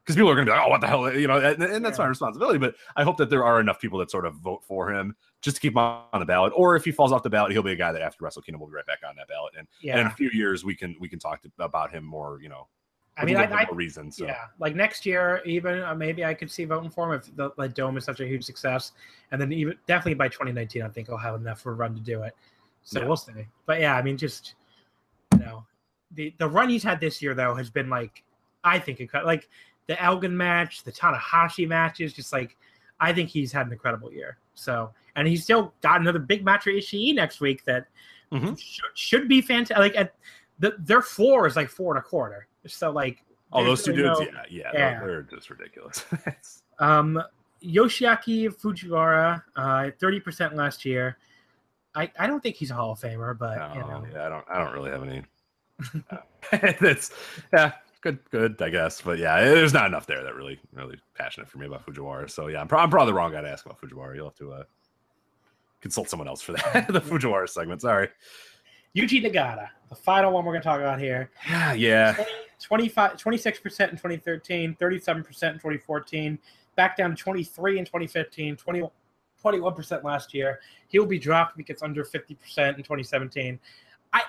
because 0.08 0.16
people 0.16 0.30
are 0.30 0.34
going 0.34 0.46
to 0.46 0.50
be 0.50 0.56
like, 0.56 0.66
oh, 0.66 0.70
what 0.70 0.80
the 0.80 0.86
hell, 0.86 1.12
you 1.12 1.28
know, 1.28 1.36
and, 1.36 1.62
and 1.62 1.84
that's 1.84 1.98
my 1.98 2.06
responsibility. 2.06 2.58
But 2.58 2.76
I 2.96 3.04
hope 3.04 3.18
that 3.18 3.28
there 3.28 3.44
are 3.44 3.60
enough 3.60 3.78
people 3.78 3.98
that 3.98 4.10
sort 4.10 4.24
of 4.24 4.36
vote 4.36 4.62
for 4.66 4.90
him 4.90 5.14
just 5.42 5.56
to 5.56 5.60
keep 5.60 5.72
him 5.72 5.78
on 5.78 6.08
the 6.18 6.24
ballot. 6.24 6.54
Or 6.56 6.76
if 6.76 6.84
he 6.86 6.92
falls 6.92 7.12
off 7.12 7.22
the 7.22 7.28
ballot, 7.28 7.52
he'll 7.52 7.62
be 7.62 7.72
a 7.72 7.76
guy 7.76 7.92
that 7.92 8.00
after 8.00 8.24
Wrestle 8.24 8.40
Kingdom 8.40 8.60
will 8.60 8.68
be 8.68 8.72
right 8.72 8.86
back 8.86 9.00
on 9.06 9.14
that 9.16 9.28
ballot. 9.28 9.52
And, 9.58 9.68
and 9.82 10.00
in 10.00 10.06
a 10.06 10.10
few 10.10 10.30
years, 10.32 10.64
we 10.64 10.74
can 10.74 10.96
we 10.98 11.10
can 11.10 11.18
talk 11.18 11.42
to, 11.42 11.50
about 11.58 11.92
him 11.92 12.04
more. 12.04 12.38
You 12.40 12.48
know, 12.48 12.68
I 13.18 13.24
mean, 13.24 13.36
I, 13.36 13.44
I 13.44 13.66
reason. 13.72 14.10
So 14.10 14.24
Yeah, 14.26 14.44
like 14.58 14.76
next 14.76 15.04
year, 15.04 15.42
even 15.44 15.82
uh, 15.82 15.94
maybe 15.94 16.24
I 16.24 16.34
could 16.34 16.50
see 16.50 16.64
voting 16.64 16.90
for 16.90 17.12
him 17.12 17.20
if 17.20 17.34
the 17.36 17.50
like, 17.56 17.74
dome 17.74 17.96
is 17.96 18.04
such 18.04 18.20
a 18.20 18.26
huge 18.26 18.44
success, 18.44 18.92
and 19.32 19.40
then 19.40 19.52
even 19.52 19.74
definitely 19.86 20.14
by 20.14 20.28
2019, 20.28 20.82
I 20.82 20.88
think 20.88 21.10
I'll 21.10 21.16
have 21.16 21.34
enough 21.34 21.60
for 21.60 21.72
a 21.72 21.74
run 21.74 21.94
to 21.94 22.00
do 22.00 22.22
it. 22.22 22.34
So 22.84 23.00
Yeah. 23.00 23.06
we'll 23.06 23.16
see. 23.16 23.32
But 23.66 23.80
yeah, 23.80 23.96
I 23.96 24.02
mean, 24.02 24.16
just 24.16 24.54
you 25.34 25.40
know, 25.40 25.64
the 26.12 26.34
the 26.38 26.48
run 26.48 26.68
he's 26.68 26.82
had 26.82 27.00
this 27.00 27.20
year 27.20 27.34
though 27.34 27.54
has 27.54 27.70
been 27.70 27.90
like, 27.90 28.22
I 28.64 28.78
think 28.78 29.00
incredible. 29.00 29.28
Like 29.28 29.48
the 29.86 30.00
Elgin 30.02 30.36
match, 30.36 30.84
the 30.84 30.92
Tanahashi 30.92 31.66
matches, 31.66 32.12
just 32.12 32.32
like 32.32 32.56
I 33.00 33.12
think 33.12 33.28
he's 33.30 33.52
had 33.52 33.66
an 33.66 33.72
incredible 33.72 34.12
year. 34.12 34.38
So 34.54 34.92
and 35.16 35.26
he's 35.26 35.42
still 35.42 35.74
got 35.82 36.00
another 36.00 36.18
big 36.20 36.44
match 36.44 36.64
for 36.64 36.70
Ishii 36.70 37.14
next 37.14 37.40
week 37.40 37.64
that 37.64 37.86
Mhm. 38.32 38.58
should, 38.58 38.84
should 38.94 39.28
be 39.28 39.40
fantastic. 39.40 39.78
Like 39.78 39.96
at 39.96 40.14
the, 40.58 40.76
their 40.78 41.00
floor 41.02 41.46
is 41.46 41.56
like 41.56 41.68
four 41.68 41.94
and 41.96 42.04
a 42.04 42.06
quarter. 42.06 42.46
So 42.74 42.90
like. 42.90 43.24
oh, 43.52 43.64
there's 43.64 43.84
those 43.84 43.86
two 43.86 44.02
really 44.02 44.24
dudes, 44.24 44.32
no- 44.34 44.40
yeah, 44.50 44.70
yeah, 44.72 44.78
yeah. 44.78 45.00
They're, 45.00 45.22
just 45.22 45.50
ridiculous. 45.50 46.04
Um, 46.80 47.20
Yoshiaki 47.60 48.48
Fujiwara, 48.54 49.42
uh, 49.56 49.90
thirty 49.98 50.20
percent 50.20 50.54
last 50.54 50.84
year. 50.84 51.18
I, 51.94 52.08
I 52.16 52.28
don't 52.28 52.40
think 52.40 52.54
he's 52.54 52.70
a 52.70 52.74
Hall 52.74 52.92
of 52.92 53.00
Famer, 53.00 53.36
but 53.36 53.74
you 53.74 53.80
know, 53.80 54.06
yeah, 54.12 54.26
I 54.26 54.28
don't. 54.28 54.44
I 54.48 54.58
don't 54.62 54.72
really 54.72 54.90
have 54.90 55.02
any. 55.02 55.22
That's 56.80 57.10
yeah, 57.52 57.72
good, 58.00 58.18
good, 58.30 58.62
I 58.62 58.70
guess. 58.70 59.00
But 59.00 59.18
yeah, 59.18 59.40
there's 59.42 59.74
not 59.74 59.86
enough 59.86 60.06
there 60.06 60.22
that 60.22 60.34
really, 60.34 60.60
really 60.72 60.98
passionate 61.16 61.48
for 61.48 61.58
me 61.58 61.66
about 61.66 61.84
Fujiwara. 61.84 62.30
So 62.30 62.46
yeah, 62.46 62.60
I'm, 62.60 62.68
pro- 62.68 62.78
I'm 62.78 62.90
probably 62.90 63.10
the 63.10 63.14
wrong 63.14 63.32
guy 63.32 63.40
to 63.40 63.50
ask 63.50 63.66
about 63.66 63.80
Fujiwara. 63.80 64.14
You'll 64.14 64.26
have 64.26 64.36
to 64.36 64.52
uh, 64.52 64.62
consult 65.80 66.08
someone 66.08 66.28
else 66.28 66.40
for 66.40 66.52
that. 66.52 66.86
the 66.88 67.00
Fujiwara 67.00 67.48
segment. 67.48 67.80
Sorry. 67.80 68.08
Yuji 68.96 69.24
Nagata, 69.24 69.68
the 69.88 69.94
final 69.94 70.32
one 70.32 70.44
we're 70.44 70.52
going 70.52 70.62
to 70.62 70.68
talk 70.68 70.80
about 70.80 70.98
here. 71.00 71.30
Yeah, 71.48 71.72
yeah. 71.72 72.24
25, 72.62 73.12
26% 73.16 73.48
in 73.56 73.90
2013, 73.90 74.76
37% 74.80 75.16
in 75.16 75.22
2014, 75.24 76.38
back 76.76 76.96
down 76.96 77.10
to 77.10 77.16
23 77.16 77.78
in 77.78 77.84
2015, 77.84 78.56
20, 78.56 78.82
21% 79.44 80.04
last 80.04 80.34
year. 80.34 80.60
He'll 80.88 81.06
be 81.06 81.18
dropped 81.18 81.52
if 81.52 81.56
he 81.58 81.62
gets 81.62 81.82
under 81.82 82.04
50% 82.04 82.30
in 82.30 82.76
2017. 82.76 83.58
I 84.12 84.22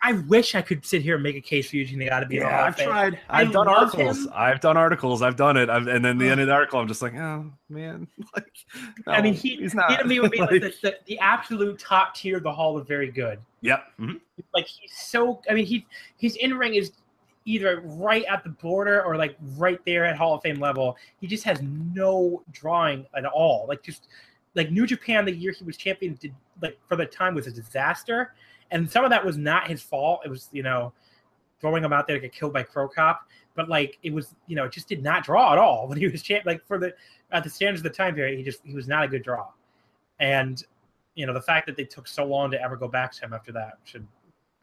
I 0.00 0.12
wish 0.12 0.54
I 0.54 0.62
could 0.62 0.84
sit 0.86 1.02
here 1.02 1.14
and 1.14 1.22
make 1.24 1.34
a 1.34 1.40
case 1.40 1.70
for 1.70 1.76
Yuji 1.76 1.96
Nagata 1.96 2.20
to 2.20 2.26
be 2.26 2.36
Yeah, 2.36 2.64
I've 2.64 2.76
tried. 2.76 3.18
I 3.28 3.40
I've 3.40 3.50
done 3.52 3.66
articles. 3.66 4.26
him. 4.26 4.32
I've 4.32 4.60
done 4.60 4.76
articles. 4.76 5.22
I've 5.22 5.34
done 5.34 5.56
it. 5.56 5.68
I've, 5.68 5.88
and 5.88 6.04
then 6.04 6.18
the 6.18 6.28
end 6.28 6.40
of 6.40 6.46
the 6.46 6.52
article, 6.52 6.78
I'm 6.78 6.86
just 6.86 7.02
like, 7.02 7.14
oh 7.14 7.50
man, 7.68 8.06
like, 8.36 8.52
I 9.08 9.20
mean, 9.20 9.34
he, 9.34 9.56
he's 9.56 9.72
he 9.72 9.96
to 9.96 10.04
me 10.04 10.20
would 10.20 10.30
be 10.30 10.38
like, 10.40 10.50
Like, 10.52 10.60
the, 10.62 10.74
the, 10.82 10.96
the 11.06 11.18
absolute 11.18 11.78
top 11.80 12.14
tier 12.14 12.36
of 12.36 12.44
the 12.44 12.52
Hall 12.52 12.78
of 12.78 12.86
Very 12.86 13.10
Good. 13.10 13.40
yep. 13.60 13.86
mhm. 13.98 14.20
like 14.54 14.66
he's 14.66 14.92
so 14.94 15.40
I 15.50 15.54
mean 15.54 15.66
he 15.66 15.84
his 16.16 16.36
in 16.36 16.56
ring 16.56 16.74
is 16.74 16.92
either 17.48 17.80
right 17.82 18.24
at 18.26 18.44
the 18.44 18.50
border 18.50 19.02
or 19.02 19.16
like 19.16 19.34
right 19.56 19.80
there 19.86 20.04
at 20.04 20.16
Hall 20.16 20.34
of 20.34 20.42
Fame 20.42 20.60
level. 20.60 20.96
He 21.18 21.26
just 21.26 21.44
has 21.44 21.62
no 21.62 22.42
drawing 22.52 23.06
at 23.16 23.24
all. 23.24 23.64
Like 23.66 23.82
just 23.82 24.08
like 24.54 24.70
New 24.70 24.86
Japan 24.86 25.24
the 25.24 25.34
year 25.34 25.52
he 25.52 25.64
was 25.64 25.76
champion 25.76 26.14
did 26.20 26.34
like 26.60 26.78
for 26.86 26.96
the 26.96 27.06
time 27.06 27.34
was 27.34 27.46
a 27.46 27.50
disaster. 27.50 28.34
And 28.70 28.90
some 28.90 29.02
of 29.02 29.10
that 29.10 29.24
was 29.24 29.38
not 29.38 29.66
his 29.66 29.80
fault. 29.80 30.20
It 30.26 30.28
was, 30.28 30.50
you 30.52 30.62
know, 30.62 30.92
throwing 31.58 31.82
him 31.82 31.92
out 31.92 32.06
there 32.06 32.16
to 32.16 32.20
get 32.20 32.32
killed 32.32 32.52
by 32.52 32.62
Cro 32.62 32.86
Cop. 32.86 33.22
But 33.54 33.70
like 33.70 33.98
it 34.02 34.12
was, 34.12 34.34
you 34.46 34.54
know, 34.54 34.64
it 34.64 34.72
just 34.72 34.86
did 34.86 35.02
not 35.02 35.24
draw 35.24 35.52
at 35.52 35.58
all 35.58 35.88
when 35.88 35.96
he 35.96 36.06
was 36.06 36.22
champ 36.22 36.44
like 36.44 36.64
for 36.66 36.78
the 36.78 36.94
at 37.32 37.44
the 37.44 37.50
standards 37.50 37.80
of 37.80 37.90
the 37.90 37.96
time 37.96 38.14
period, 38.14 38.36
he 38.36 38.44
just 38.44 38.60
he 38.62 38.74
was 38.74 38.86
not 38.86 39.04
a 39.04 39.08
good 39.08 39.22
draw. 39.22 39.46
And 40.20 40.62
you 41.14 41.26
know, 41.26 41.32
the 41.32 41.42
fact 41.42 41.66
that 41.66 41.76
they 41.76 41.84
took 41.84 42.06
so 42.06 42.24
long 42.24 42.50
to 42.50 42.62
ever 42.62 42.76
go 42.76 42.88
back 42.88 43.10
to 43.12 43.24
him 43.24 43.32
after 43.32 43.52
that 43.52 43.78
should 43.84 44.06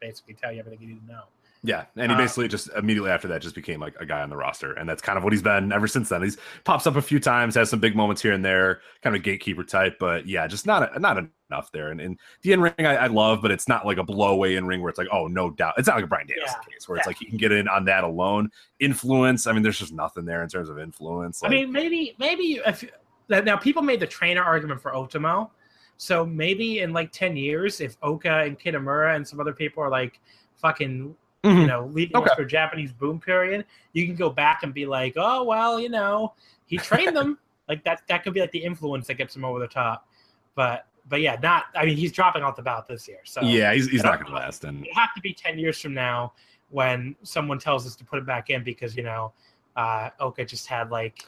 basically 0.00 0.34
tell 0.34 0.52
you 0.52 0.60
everything 0.60 0.80
you 0.80 0.94
need 0.94 1.06
to 1.06 1.12
know. 1.12 1.24
Yeah, 1.66 1.86
and 1.96 2.12
he 2.12 2.14
Uh, 2.14 2.18
basically 2.18 2.46
just 2.46 2.70
immediately 2.76 3.10
after 3.10 3.26
that 3.26 3.42
just 3.42 3.56
became 3.56 3.80
like 3.80 3.96
a 3.98 4.06
guy 4.06 4.22
on 4.22 4.30
the 4.30 4.36
roster, 4.36 4.72
and 4.74 4.88
that's 4.88 5.02
kind 5.02 5.18
of 5.18 5.24
what 5.24 5.32
he's 5.32 5.42
been 5.42 5.72
ever 5.72 5.88
since 5.88 6.08
then. 6.08 6.22
He's 6.22 6.38
pops 6.62 6.86
up 6.86 6.94
a 6.94 7.02
few 7.02 7.18
times, 7.18 7.56
has 7.56 7.68
some 7.70 7.80
big 7.80 7.96
moments 7.96 8.22
here 8.22 8.32
and 8.32 8.44
there, 8.44 8.82
kind 9.02 9.16
of 9.16 9.20
a 9.20 9.22
gatekeeper 9.24 9.64
type, 9.64 9.96
but 9.98 10.28
yeah, 10.28 10.46
just 10.46 10.64
not 10.64 11.00
not 11.00 11.18
enough 11.50 11.72
there. 11.72 11.90
And, 11.90 12.00
and 12.00 12.20
the 12.42 12.52
in 12.52 12.60
ring 12.60 12.72
I, 12.78 12.94
I 12.94 13.06
love, 13.08 13.42
but 13.42 13.50
it's 13.50 13.66
not 13.66 13.84
like 13.84 13.98
a 13.98 14.04
blowaway 14.04 14.56
in 14.56 14.64
ring 14.64 14.80
where 14.80 14.90
it's 14.90 14.98
like, 14.98 15.08
oh 15.10 15.26
no 15.26 15.50
doubt, 15.50 15.74
it's 15.76 15.88
not 15.88 15.96
like 15.96 16.04
a 16.04 16.06
Bryan 16.06 16.28
Danielson 16.28 16.60
case 16.70 16.88
where 16.88 16.98
it's 16.98 17.06
like 17.08 17.16
he 17.18 17.24
can 17.26 17.36
get 17.36 17.50
in 17.50 17.66
on 17.66 17.84
that 17.86 18.04
alone. 18.04 18.48
Influence, 18.78 19.48
I 19.48 19.52
mean, 19.52 19.64
there's 19.64 19.80
just 19.80 19.92
nothing 19.92 20.24
there 20.24 20.44
in 20.44 20.48
terms 20.48 20.68
of 20.68 20.78
influence. 20.78 21.42
I 21.42 21.48
mean, 21.48 21.72
maybe 21.72 22.14
maybe 22.20 22.60
if 22.64 22.84
now 23.28 23.56
people 23.56 23.82
made 23.82 23.98
the 23.98 24.06
trainer 24.06 24.44
argument 24.44 24.80
for 24.80 24.92
Otomo, 24.92 25.50
so 25.96 26.24
maybe 26.24 26.78
in 26.78 26.92
like 26.92 27.10
ten 27.10 27.36
years, 27.36 27.80
if 27.80 27.96
Oka 28.04 28.44
and 28.44 28.56
Kitamura 28.56 29.16
and 29.16 29.26
some 29.26 29.40
other 29.40 29.52
people 29.52 29.82
are 29.82 29.90
like 29.90 30.20
fucking 30.54 31.16
you 31.46 31.52
Mhm. 31.52 31.66
know 31.66 31.86
leaving 31.92 32.16
Okay. 32.16 32.30
us 32.30 32.34
for 32.36 32.44
Japanese 32.44 32.92
boom 32.92 33.20
period, 33.20 33.64
you 33.92 34.06
can 34.06 34.14
go 34.16 34.30
back 34.30 34.62
and 34.62 34.72
be 34.74 34.86
like, 34.86 35.14
oh 35.16 35.44
well, 35.44 35.80
you 35.80 35.88
know, 35.88 36.34
he 36.66 36.76
trained 36.78 37.16
them. 37.16 37.38
like 37.68 37.82
that 37.84 38.02
that 38.08 38.22
could 38.22 38.34
be 38.34 38.40
like 38.40 38.52
the 38.52 38.62
influence 38.62 39.06
that 39.08 39.14
gets 39.14 39.34
him 39.34 39.44
over 39.44 39.58
the 39.58 39.68
top. 39.68 40.08
But 40.54 40.86
but 41.08 41.20
yeah, 41.20 41.36
not. 41.42 41.66
I 41.74 41.84
mean, 41.86 41.96
he's 41.96 42.12
dropping 42.12 42.42
off 42.42 42.56
the 42.56 42.62
ballot 42.62 42.86
this 42.88 43.06
year. 43.06 43.20
So 43.24 43.40
yeah, 43.42 43.72
he's, 43.72 43.88
he's 43.88 44.02
not 44.02 44.14
going 44.18 44.26
to 44.26 44.36
last. 44.36 44.64
And 44.64 44.84
it 44.84 44.92
have 44.94 45.14
to 45.14 45.20
be 45.20 45.32
10 45.32 45.58
years 45.58 45.80
from 45.80 45.94
now 45.94 46.32
when 46.70 47.14
someone 47.22 47.58
tells 47.58 47.86
us 47.86 47.94
to 47.96 48.04
put 48.04 48.18
it 48.18 48.26
back 48.26 48.50
in 48.50 48.64
because 48.64 48.96
you 48.96 49.02
know 49.04 49.32
uh 49.76 50.10
oka 50.18 50.44
just 50.44 50.66
had 50.66 50.90
like 50.90 51.24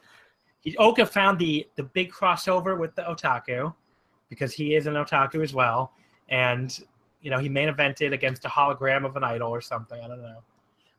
he 0.61 0.77
oka 0.79 1.07
found 1.07 1.39
the 1.39 1.67
the 1.77 1.83
big 1.85 2.11
crossover 2.11 2.77
with 2.79 2.95
the 2.97 3.03
otaku 3.03 3.73
because 4.29 4.53
he 4.53 4.75
is 4.75 4.87
an 4.87 4.95
otaku 4.95 5.43
as 5.43 5.55
well 5.55 5.93
and 6.29 6.81
you 7.21 7.31
know 7.31 7.39
he 7.39 7.49
main 7.49 7.69
evented 7.69 8.13
against 8.13 8.45
a 8.45 8.49
hologram 8.49 9.05
of 9.05 9.17
an 9.17 9.25
idol 9.25 9.49
or 9.51 9.61
something 9.61 10.01
i 10.03 10.09
don't 10.09 10.23
know 10.23 10.43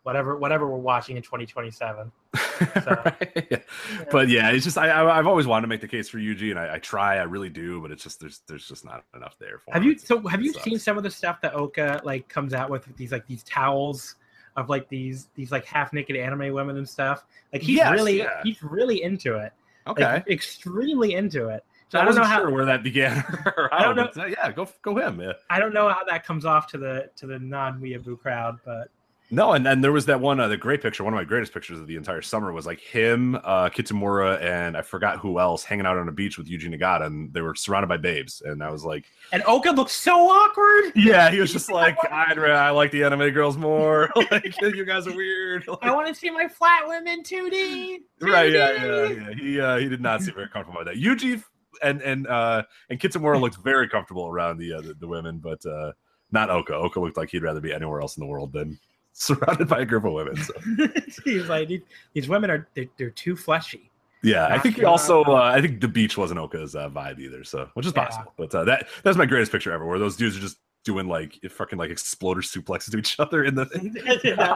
whatever 0.03 0.37
whatever 0.37 0.67
we're 0.67 0.77
watching 0.77 1.17
in 1.17 1.23
2027 1.23 2.11
Right. 2.61 3.63
But 4.11 4.27
yeah, 4.27 4.49
it's 4.51 4.65
just 4.65 4.77
I, 4.77 4.89
I 4.89 5.17
I've 5.17 5.27
always 5.27 5.47
wanted 5.47 5.61
to 5.61 5.67
make 5.67 5.79
the 5.81 5.87
case 5.87 6.09
for 6.09 6.17
Yuji, 6.17 6.51
and 6.51 6.59
I, 6.59 6.75
I 6.75 6.79
try, 6.79 7.17
I 7.17 7.23
really 7.23 7.49
do, 7.49 7.81
but 7.81 7.89
it's 7.89 8.03
just 8.03 8.19
there's 8.19 8.41
there's 8.47 8.67
just 8.67 8.83
not 8.83 9.05
enough 9.15 9.37
there 9.39 9.59
for 9.59 9.71
have 9.73 9.81
him. 9.81 9.89
you 9.91 9.97
so 9.97 10.19
have 10.27 10.41
you 10.41 10.51
sucks. 10.51 10.65
seen 10.65 10.77
some 10.79 10.97
of 10.97 11.03
the 11.03 11.09
stuff 11.09 11.39
that 11.41 11.53
oka 11.55 12.01
like 12.03 12.27
comes 12.27 12.53
out 12.53 12.69
with 12.69 12.85
these 12.97 13.11
like 13.13 13.25
these 13.27 13.43
towels 13.43 14.15
of 14.57 14.67
like 14.69 14.89
these 14.89 15.29
these 15.35 15.51
like 15.53 15.63
half 15.65 15.93
naked 15.93 16.17
anime 16.17 16.53
women 16.53 16.75
and 16.77 16.87
stuff 16.87 17.23
like 17.53 17.61
he's 17.61 17.77
Yes, 17.77 17.93
really 17.93 18.17
yeah. 18.19 18.41
he's 18.43 18.61
really 18.61 19.03
into 19.03 19.37
it 19.37 19.53
Okay, 19.87 20.03
like, 20.03 20.27
extremely 20.29 21.13
into 21.13 21.47
it. 21.47 21.63
So 21.89 21.97
I, 21.97 22.03
I 22.03 22.05
don't 22.05 22.15
know 22.15 22.21
wasn't 22.21 22.33
how 22.33 22.39
sure 22.41 22.51
where 22.51 22.65
that 22.65 22.83
began. 22.83 23.17
I 23.71 23.83
don't 23.83 23.97
how, 24.15 24.23
uh, 24.23 24.25
yeah, 24.27 24.51
go 24.51 24.67
go 24.83 24.95
him. 24.95 25.19
Yeah. 25.19 25.33
I 25.49 25.59
don't 25.59 25.73
know 25.73 25.89
how 25.89 26.03
that 26.05 26.23
comes 26.23 26.45
off 26.45 26.67
to 26.67 26.77
the 26.77 27.09
to 27.17 27.25
the 27.25 27.39
non 27.39 27.81
weeaboo 27.81 28.19
crowd, 28.19 28.59
but 28.63 28.89
No, 29.31 29.53
and 29.53 29.67
and 29.67 29.83
there 29.83 29.91
was 29.91 30.05
that 30.05 30.21
one, 30.21 30.39
uh, 30.39 30.47
the 30.47 30.55
great 30.55 30.83
picture. 30.83 31.03
One 31.03 31.13
of 31.13 31.17
my 31.17 31.23
greatest 31.23 31.51
pictures 31.51 31.79
of 31.79 31.87
the 31.87 31.95
entire 31.95 32.21
summer 32.21 32.51
was 32.51 32.67
like 32.67 32.79
him, 32.79 33.35
uh, 33.43 33.69
Kitamura, 33.69 34.39
and 34.39 34.77
I 34.77 34.83
forgot 34.83 35.17
who 35.17 35.39
else 35.39 35.63
hanging 35.63 35.87
out 35.87 35.97
on 35.97 36.07
a 36.07 36.11
beach 36.11 36.37
with 36.37 36.47
Yuji 36.47 36.71
Nagata, 36.71 37.07
and 37.07 37.33
they 37.33 37.41
were 37.41 37.55
surrounded 37.55 37.87
by 37.87 37.97
babes. 37.97 38.43
And 38.45 38.63
I 38.63 38.69
was 38.69 38.85
like, 38.85 39.05
And 39.31 39.41
Oka 39.47 39.71
looks 39.71 39.93
so 39.93 40.29
awkward. 40.29 40.91
yeah, 40.95 41.31
he 41.31 41.39
was 41.39 41.51
just 41.51 41.71
like, 41.71 41.97
I, 42.11 42.33
I 42.35 42.69
like 42.69 42.91
the 42.91 43.03
anime 43.03 43.31
girls 43.31 43.57
more. 43.57 44.11
like 44.31 44.53
you 44.61 44.85
guys 44.85 45.07
are 45.07 45.15
weird. 45.15 45.67
Like, 45.67 45.79
I 45.81 45.91
want 45.91 46.07
to 46.07 46.13
see 46.13 46.29
my 46.29 46.47
flat 46.47 46.87
women 46.87 47.23
2D. 47.23 47.97
right? 48.21 48.51
Yeah, 48.51 48.85
yeah, 48.85 49.03
yeah. 49.07 49.33
He 49.33 49.59
uh, 49.59 49.77
he 49.77 49.89
did 49.89 50.01
not 50.01 50.21
seem 50.21 50.35
very 50.35 50.49
comfortable 50.49 50.83
with 50.83 50.87
that. 50.87 50.95
Yuji 50.95 51.43
and 51.81 52.01
and 52.01 52.27
uh, 52.27 52.63
and 52.89 52.99
Kitamura 52.99 53.39
looked 53.39 53.57
very 53.63 53.87
comfortable 53.87 54.27
around 54.27 54.57
the 54.57 54.73
uh, 54.73 54.81
the, 54.81 54.93
the 54.93 55.07
women, 55.07 55.37
but 55.39 55.65
uh, 55.65 55.91
not 56.31 56.49
Oka. 56.49 56.73
Oka 56.73 56.99
looked 56.99 57.17
like 57.17 57.29
he'd 57.31 57.43
rather 57.43 57.59
be 57.61 57.73
anywhere 57.73 58.01
else 58.01 58.17
in 58.17 58.21
the 58.21 58.27
world 58.27 58.53
than 58.53 58.77
surrounded 59.13 59.67
by 59.67 59.79
a 59.81 59.85
group 59.85 60.05
of 60.05 60.13
women. 60.13 60.37
So. 60.37 60.53
He's 61.25 61.47
like, 61.49 61.69
these, 62.13 62.29
women 62.29 62.49
are 62.49 62.67
they're, 62.75 62.85
they're 62.97 63.09
too 63.09 63.35
fleshy. 63.35 63.89
Yeah, 64.21 64.47
I 64.47 64.59
think 64.59 64.75
he 64.75 64.83
also. 64.83 65.23
Uh, 65.23 65.35
I 65.35 65.61
think 65.61 65.79
the 65.79 65.87
beach 65.87 66.17
wasn't 66.17 66.39
Oka's 66.39 66.75
uh, 66.75 66.89
vibe 66.89 67.19
either, 67.19 67.43
so 67.43 67.69
which 67.73 67.85
is 67.85 67.93
Yeah. 67.95 68.05
possible. 68.05 68.33
But 68.37 68.53
uh, 68.53 68.63
that 68.65 68.87
that's 69.03 69.17
my 69.17 69.25
greatest 69.25 69.51
picture 69.51 69.71
ever, 69.71 69.85
where 69.85 69.97
those 69.99 70.17
dudes 70.17 70.35
are 70.37 70.41
just 70.41 70.57
doing 70.83 71.07
like 71.07 71.39
fucking 71.49 71.77
like 71.77 71.89
exploder 71.89 72.41
suplexes 72.41 72.91
to 72.91 72.97
each 72.97 73.17
other 73.19 73.43
in 73.45 73.55
the. 73.55 73.65